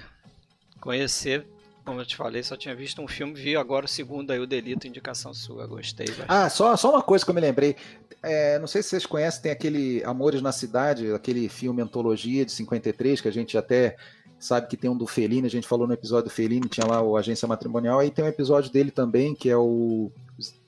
conhecer. 0.80 1.46
Como 1.84 2.00
eu 2.00 2.06
te 2.06 2.16
falei, 2.16 2.42
só 2.42 2.56
tinha 2.56 2.74
visto 2.74 3.02
um 3.02 3.06
filme, 3.06 3.34
vi 3.34 3.56
agora 3.56 3.84
o 3.84 3.88
segundo 3.88 4.30
aí, 4.30 4.38
o 4.38 4.46
Delito, 4.46 4.86
indicação 4.86 5.34
sua. 5.34 5.66
Gostei. 5.66 6.06
Bastante. 6.06 6.26
Ah, 6.28 6.48
só, 6.48 6.74
só 6.76 6.90
uma 6.90 7.02
coisa 7.02 7.24
que 7.24 7.30
eu 7.30 7.34
me 7.34 7.40
lembrei. 7.40 7.76
É, 8.22 8.58
não 8.58 8.66
sei 8.66 8.82
se 8.82 8.88
vocês 8.88 9.04
conhecem, 9.04 9.42
tem 9.42 9.52
aquele 9.52 10.02
Amores 10.04 10.40
na 10.40 10.50
Cidade, 10.50 11.12
aquele 11.12 11.46
filme 11.48 11.82
Antologia 11.82 12.44
de 12.44 12.52
53, 12.52 13.20
que 13.20 13.28
a 13.28 13.32
gente 13.32 13.58
até 13.58 13.96
sabe 14.38 14.66
que 14.66 14.76
tem 14.76 14.90
um 14.90 14.96
do 14.96 15.06
Fellini, 15.06 15.46
a 15.46 15.50
gente 15.50 15.68
falou 15.68 15.86
no 15.86 15.92
episódio 15.92 16.24
do 16.24 16.34
Fellini, 16.34 16.68
tinha 16.68 16.86
lá 16.86 17.02
o 17.02 17.16
Agência 17.16 17.46
Matrimonial, 17.46 17.98
aí 17.98 18.10
tem 18.10 18.24
um 18.24 18.28
episódio 18.28 18.70
dele 18.70 18.90
também, 18.90 19.34
que 19.34 19.48
é 19.48 19.56
o 19.56 20.10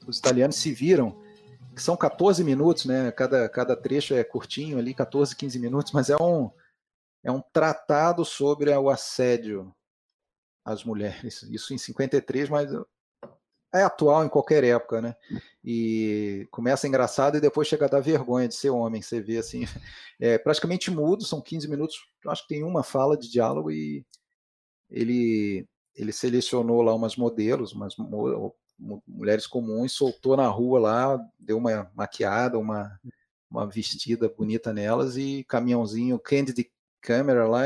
Os 0.06 0.18
Italianos 0.18 0.56
Se 0.56 0.72
Viram, 0.72 1.16
que 1.74 1.82
são 1.82 1.96
14 1.96 2.42
minutos, 2.44 2.86
né? 2.86 3.10
Cada, 3.12 3.48
cada 3.48 3.76
trecho 3.76 4.14
é 4.14 4.22
curtinho 4.24 4.78
ali, 4.78 4.94
14, 4.94 5.34
15 5.34 5.58
minutos, 5.58 5.92
mas 5.92 6.08
é 6.08 6.16
um, 6.16 6.50
é 7.22 7.30
um 7.30 7.42
tratado 7.52 8.24
sobre 8.24 8.70
o 8.70 8.88
assédio 8.88 9.74
às 10.66 10.84
mulheres. 10.84 11.42
Isso 11.48 11.72
em 11.72 11.78
53, 11.78 12.48
mas 12.48 12.70
é 13.72 13.82
atual 13.82 14.24
em 14.24 14.28
qualquer 14.28 14.64
época, 14.64 15.00
né? 15.00 15.14
E 15.64 16.46
começa 16.50 16.88
engraçado 16.88 17.36
e 17.36 17.40
depois 17.40 17.68
chega 17.68 17.86
a 17.86 17.88
dar 17.88 18.00
vergonha 18.00 18.48
de 18.48 18.54
ser 18.54 18.70
homem. 18.70 19.00
Você 19.00 19.20
vê 19.20 19.38
assim, 19.38 19.62
é 20.18 20.36
praticamente 20.36 20.90
mudo, 20.90 21.24
são 21.24 21.40
15 21.40 21.68
minutos. 21.68 21.96
Acho 22.26 22.42
que 22.42 22.48
tem 22.48 22.64
uma 22.64 22.82
fala 22.82 23.16
de 23.16 23.30
diálogo 23.30 23.70
e 23.70 24.04
ele 24.90 25.66
ele 25.94 26.12
selecionou 26.12 26.82
lá 26.82 26.94
umas 26.94 27.16
modelos, 27.16 27.72
umas 27.72 27.94
mulheres 29.08 29.46
comuns, 29.46 29.92
soltou 29.92 30.36
na 30.36 30.46
rua 30.46 30.78
lá, 30.78 31.30
deu 31.38 31.56
uma 31.56 31.90
maquiada, 31.94 32.58
uma, 32.58 33.00
uma 33.50 33.66
vestida 33.66 34.28
bonita 34.28 34.74
nelas 34.74 35.16
e 35.16 35.42
caminhãozinho 35.44 36.18
Candid 36.18 36.70
Camera 37.00 37.46
lá. 37.46 37.62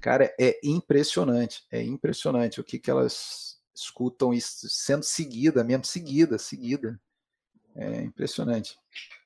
Cara, 0.00 0.34
é 0.38 0.58
impressionante, 0.62 1.64
é 1.70 1.82
impressionante 1.82 2.60
o 2.60 2.64
que, 2.64 2.78
que 2.78 2.90
elas 2.90 3.58
escutam 3.74 4.34
isso 4.34 4.68
sendo 4.68 5.04
seguida, 5.04 5.62
mesmo 5.62 5.84
seguida, 5.84 6.38
seguida. 6.38 7.00
É 7.74 8.02
impressionante. 8.02 8.76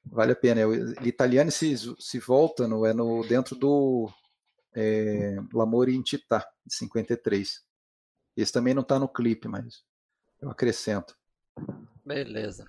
Vale 0.05 0.33
a 0.33 0.37
pena. 0.37 0.67
O 0.67 1.07
italiano 1.07 1.51
se, 1.51 1.75
se 1.99 2.19
volta 2.19 2.69
no, 2.69 2.85
é 2.85 2.93
no, 2.93 3.27
dentro 3.27 3.57
do 3.57 4.11
é, 4.75 5.37
L'Amore 5.55 5.95
in 5.95 6.05
Città, 6.05 6.47
de 6.67 6.75
53. 6.75 7.62
Esse 8.37 8.53
também 8.53 8.75
não 8.75 8.83
está 8.83 8.99
no 8.99 9.09
clipe, 9.09 9.49
mas 9.49 9.83
eu 10.41 10.51
acrescento. 10.51 11.17
Beleza. 12.05 12.67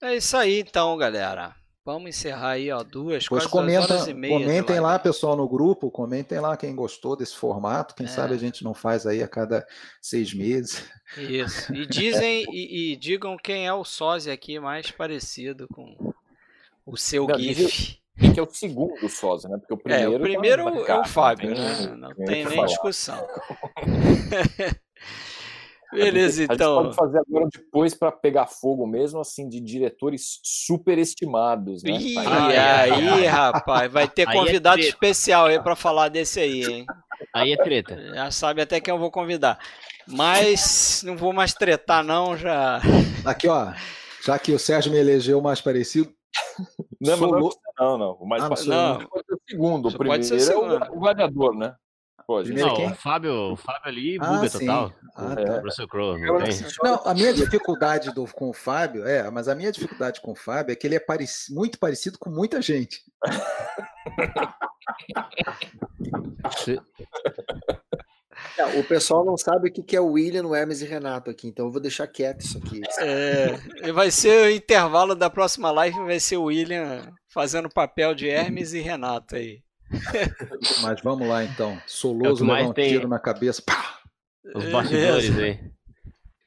É 0.00 0.16
isso 0.16 0.36
aí 0.36 0.60
então, 0.60 0.96
galera. 0.96 1.54
Vamos 1.84 2.08
encerrar 2.08 2.52
aí, 2.52 2.72
ó, 2.72 2.82
duas, 2.82 3.28
pois 3.28 3.46
comenta, 3.46 3.98
Comentem 4.06 4.80
lá, 4.80 4.98
pessoal, 4.98 5.36
no 5.36 5.46
grupo, 5.46 5.90
comentem 5.90 6.40
lá 6.40 6.56
quem 6.56 6.74
gostou 6.74 7.14
desse 7.14 7.36
formato. 7.36 7.94
Quem 7.94 8.06
é. 8.06 8.08
sabe 8.08 8.32
a 8.32 8.38
gente 8.38 8.64
não 8.64 8.72
faz 8.72 9.06
aí 9.06 9.22
a 9.22 9.28
cada 9.28 9.66
seis 10.00 10.32
meses. 10.32 10.82
Isso. 11.18 11.74
E 11.74 11.84
dizem 11.86 12.46
e, 12.50 12.92
e 12.92 12.96
digam 12.96 13.36
quem 13.36 13.66
é 13.66 13.74
o 13.74 13.84
sósia 13.84 14.32
aqui 14.32 14.58
mais 14.58 14.90
parecido 14.90 15.68
com 15.68 16.14
o 16.86 16.96
seu 16.96 17.26
não, 17.26 17.38
GIF. 17.38 17.98
Que 18.32 18.40
é 18.40 18.42
o 18.42 18.48
segundo 18.48 19.06
sósia, 19.10 19.50
né? 19.50 19.58
Porque 19.58 19.74
o 19.74 19.76
primeiro. 19.76 20.12
É, 20.12 20.16
o 20.16 20.20
primeiro 20.20 20.86
tá 20.86 20.94
é 20.94 21.00
o 21.00 21.04
Fábio, 21.04 21.50
né? 21.50 21.96
Não 21.98 22.14
tem 22.14 22.46
nem 22.46 22.64
discussão. 22.64 23.26
Beleza, 25.94 26.42
a 26.42 26.46
gente, 26.46 26.54
então. 26.54 26.78
A 26.78 26.82
gente 26.82 26.96
pode 26.96 26.96
fazer 26.96 27.18
agora 27.26 27.48
depois 27.52 27.94
para 27.94 28.12
pegar 28.12 28.46
fogo 28.46 28.86
mesmo, 28.86 29.20
assim, 29.20 29.48
de 29.48 29.60
diretores 29.60 30.40
superestimados, 30.42 31.82
né? 31.82 31.92
Ih, 31.92 32.18
aí, 32.18 33.08
aí, 33.08 33.26
rapaz, 33.26 33.92
vai 33.92 34.08
ter 34.08 34.28
é 34.28 34.32
convidado 34.32 34.80
é 34.80 34.84
especial 34.84 35.46
aí 35.46 35.60
para 35.60 35.76
falar 35.76 36.08
desse 36.08 36.40
aí, 36.40 36.64
hein? 36.64 36.86
Aí 37.32 37.52
é 37.52 37.56
treta. 37.56 37.96
Já 38.14 38.30
sabe 38.30 38.60
até 38.60 38.80
quem 38.80 38.92
eu 38.92 38.98
vou 38.98 39.10
convidar. 39.10 39.58
Mas 40.06 41.02
não 41.04 41.16
vou 41.16 41.32
mais 41.32 41.54
tretar, 41.54 42.04
não, 42.04 42.36
já. 42.36 42.80
Aqui, 43.24 43.48
ó. 43.48 43.72
Já 44.24 44.38
que 44.38 44.52
o 44.52 44.58
Sérgio 44.58 44.92
me 44.92 44.98
elegeu 44.98 45.40
mais 45.40 45.60
parecido. 45.60 46.12
Não, 47.00 47.16
Solo... 47.16 47.50
não, 47.78 47.98
não, 47.98 48.12
O 48.12 48.26
mais 48.26 48.42
ah, 48.42 48.48
parecido 48.48 48.74
não. 48.74 48.98
pode 49.06 49.26
ser 49.26 49.34
o 49.34 49.40
segundo. 49.48 49.88
O 49.88 49.98
primeiro 49.98 50.24
é 50.24 50.56
o, 50.56 50.96
o 50.96 51.00
gladiador, 51.00 51.54
né? 51.54 51.74
Pode. 52.26 52.52
Não, 52.54 52.86
o 52.86 52.94
Fábio, 52.94 53.52
o 53.52 53.56
Fábio 53.56 53.82
ali 53.84 54.16
ah, 54.18 54.26
buga 54.26 54.50
total. 54.50 54.92
Ah, 55.14 55.36
tá. 55.36 55.60
Russell 55.60 55.86
Crowe, 55.86 56.18
não, 56.18 56.38
não, 56.82 57.02
a 57.04 57.12
minha 57.12 57.32
dificuldade 57.34 58.12
do, 58.14 58.26
com 58.26 58.48
o 58.48 58.54
Fábio, 58.54 59.06
é, 59.06 59.30
mas 59.30 59.46
a 59.46 59.54
minha 59.54 59.70
dificuldade 59.70 60.22
com 60.22 60.32
o 60.32 60.36
Fábio 60.36 60.72
é 60.72 60.76
que 60.76 60.86
ele 60.86 60.94
é 60.94 61.00
parec 61.00 61.30
muito 61.50 61.78
parecido 61.78 62.18
com 62.18 62.30
muita 62.30 62.62
gente. 62.62 63.02
Não, 68.56 68.80
o 68.80 68.84
pessoal 68.84 69.22
não 69.22 69.36
sabe 69.36 69.68
o 69.68 69.72
que 69.72 69.94
é 69.94 70.00
o 70.00 70.12
William, 70.12 70.46
o 70.46 70.54
Hermes 70.54 70.80
e 70.80 70.86
Renato 70.86 71.30
aqui, 71.30 71.48
então 71.48 71.66
eu 71.66 71.72
vou 71.72 71.80
deixar 71.80 72.06
quieto 72.06 72.40
isso 72.40 72.56
aqui. 72.56 72.80
É, 73.00 73.92
vai 73.92 74.10
ser 74.10 74.46
o 74.46 74.50
intervalo 74.50 75.14
da 75.14 75.28
próxima 75.28 75.70
live, 75.70 75.98
vai 75.98 76.18
ser 76.18 76.38
o 76.38 76.44
William 76.44 77.12
fazendo 77.28 77.66
o 77.66 77.74
papel 77.74 78.14
de 78.14 78.28
Hermes 78.28 78.72
e 78.72 78.80
Renato 78.80 79.36
aí. 79.36 79.62
Mas 80.82 81.00
vamos 81.02 81.28
lá 81.28 81.44
então. 81.44 81.80
Soloso 81.86 82.44
é 82.50 82.62
um 82.62 82.72
tem... 82.72 82.88
tiro 82.90 83.08
na 83.08 83.18
cabeça. 83.18 83.62
Pá! 83.62 84.00
Os 84.54 84.64
bastidores 84.66 85.38
aí. 85.38 85.60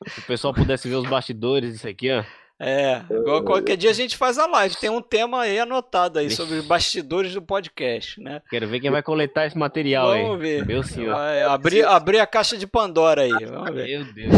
Se 0.07 0.19
o 0.19 0.23
pessoal 0.23 0.53
pudesse 0.53 0.87
ver 0.87 0.95
os 0.95 1.09
bastidores 1.09 1.73
disso 1.73 1.87
aqui, 1.87 2.11
ó. 2.11 2.23
É, 2.59 3.03
qualquer 3.45 3.77
dia 3.77 3.91
a 3.91 3.93
gente 3.93 4.17
faz 4.17 4.39
a 4.39 4.47
live. 4.47 4.75
Tem 4.77 4.89
um 4.89 5.01
tema 5.01 5.41
aí 5.41 5.59
anotado 5.59 6.17
aí 6.17 6.29
sobre 6.31 6.55
os 6.55 6.65
bastidores 6.65 7.33
do 7.33 7.41
podcast, 7.41 8.19
né? 8.19 8.41
Quero 8.49 8.67
ver 8.67 8.79
quem 8.79 8.89
vai 8.89 9.03
coletar 9.03 9.45
esse 9.45 9.57
material 9.57 10.07
Vamos 10.07 10.19
aí. 10.19 10.25
Vamos 10.25 10.41
ver. 10.41 10.65
Meu 10.65 10.81
senhor. 10.81 11.13
Vai 11.13 11.43
abrir, 11.43 11.85
abrir 11.85 12.19
a 12.19 12.25
caixa 12.25 12.57
de 12.57 12.65
Pandora 12.65 13.21
aí. 13.21 13.45
Vamos 13.45 13.75
ver. 13.75 13.87
Meu 13.87 14.13
Deus. 14.13 14.33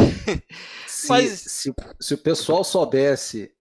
se, 0.85 1.09
Mas... 1.09 1.29
se, 1.29 1.73
se 1.99 2.13
o 2.13 2.17
pessoal 2.17 2.63
soubesse 2.63 3.51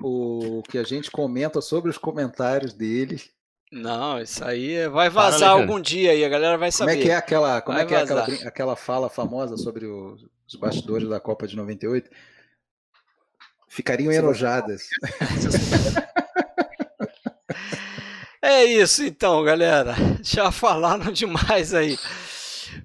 o 0.00 0.62
que 0.68 0.78
a 0.78 0.84
gente 0.84 1.10
comenta 1.10 1.60
sobre 1.60 1.90
os 1.90 1.98
comentários 1.98 2.72
deles, 2.72 3.30
não, 3.70 4.20
isso 4.20 4.44
aí 4.44 4.88
vai 4.88 5.10
vazar 5.10 5.50
Para, 5.50 5.60
algum 5.60 5.80
dia 5.80 6.12
aí, 6.12 6.24
a 6.24 6.28
galera 6.28 6.56
vai 6.56 6.72
saber. 6.72 6.92
Como 6.92 7.02
é 7.02 7.04
que 7.04 7.10
é 7.10 7.16
aquela, 7.16 7.60
como 7.60 7.78
é 7.78 7.84
que 7.84 7.94
é 7.94 8.00
aquela, 8.00 8.24
aquela 8.24 8.76
fala 8.76 9.10
famosa 9.10 9.56
sobre 9.56 9.86
os, 9.86 10.24
os 10.46 10.54
bastidores 10.54 11.08
da 11.08 11.20
Copa 11.20 11.46
de 11.46 11.56
98? 11.56 12.10
Ficariam 13.68 14.12
enojadas. 14.12 14.88
É 18.40 18.64
isso 18.64 19.04
então, 19.04 19.42
galera. 19.44 19.94
Já 20.22 20.50
falaram 20.50 21.12
demais 21.12 21.74
aí. 21.74 21.98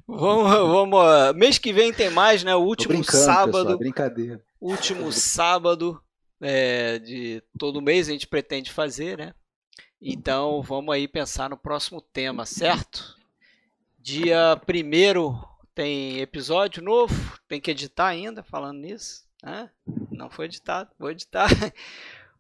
Vamos, 0.06 0.52
vamos. 0.52 1.36
Mês 1.36 1.58
que 1.58 1.72
vem 1.72 1.94
tem 1.94 2.10
mais, 2.10 2.44
né? 2.44 2.54
O 2.56 2.60
último 2.60 3.04
sábado. 3.04 3.52
Pessoal, 3.52 3.78
brincadeira. 3.78 4.42
Último 4.60 5.12
sábado 5.12 6.02
é, 6.42 7.00
de 7.00 7.42
todo 7.58 7.82
mês 7.82 8.10
a 8.10 8.12
gente 8.12 8.28
pretende 8.28 8.72
fazer, 8.72 9.18
né? 9.18 9.34
Então 10.06 10.62
vamos 10.62 10.94
aí 10.94 11.08
pensar 11.08 11.50
no 11.50 11.56
próximo 11.56 12.02
tema, 12.02 12.46
certo? 12.46 13.16
Dia 14.02 14.60
primeiro 14.66 15.42
tem 15.74 16.20
episódio 16.20 16.84
novo, 16.84 17.16
tem 17.48 17.62
que 17.62 17.72
editar 17.72 18.08
ainda, 18.08 18.44
falando 18.44 18.80
nisso. 18.80 19.24
Né? 19.42 19.70
Não 20.12 20.30
foi 20.30 20.46
editado, 20.46 20.90
vou 21.00 21.10
editar. 21.10 21.48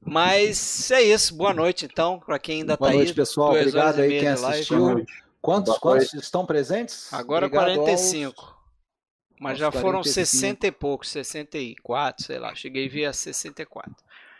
Mas 0.06 0.92
é 0.92 1.02
isso, 1.04 1.34
boa 1.34 1.54
noite 1.54 1.86
então, 1.86 2.20
para 2.20 2.38
quem 2.38 2.60
ainda 2.60 2.74
está 2.74 2.86
aí. 2.88 2.92
Boa 2.92 3.04
noite, 3.04 3.16
pessoal. 3.16 3.52
Obrigado 3.52 4.02
aí 4.02 4.20
quem 4.20 4.28
assistiu. 4.28 5.06
Quantos, 5.42 5.78
quantos 5.78 6.14
estão 6.14 6.46
presentes? 6.46 7.14
Agora 7.14 7.46
Obrigado 7.46 7.76
45. 7.76 8.42
Aos... 8.42 8.54
Mas 9.40 9.58
já 9.58 9.72
45. 9.72 9.82
foram 9.82 10.04
60 10.04 10.68
e 10.68 10.72
poucos, 10.72 11.10
64, 11.10 12.26
sei 12.26 12.40
lá. 12.40 12.54
Cheguei 12.54 12.90
via 12.90 13.14
64. 13.14 13.94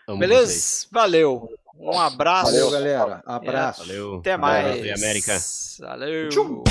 Amo 0.08 0.20
Beleza? 0.20 0.48
Vocês. 0.48 0.88
Valeu. 0.92 1.50
Um 1.80 2.00
abraço. 2.00 2.52
Valeu, 2.52 2.72
galera. 2.72 3.22
Abraço. 3.26 3.82
Valeu. 3.82 4.18
Até 4.20 4.38
mais. 4.38 4.78
Valeu, 4.78 4.94
América. 4.96 5.38
Valeu. 5.80 6.30
Tchum. 6.30 6.64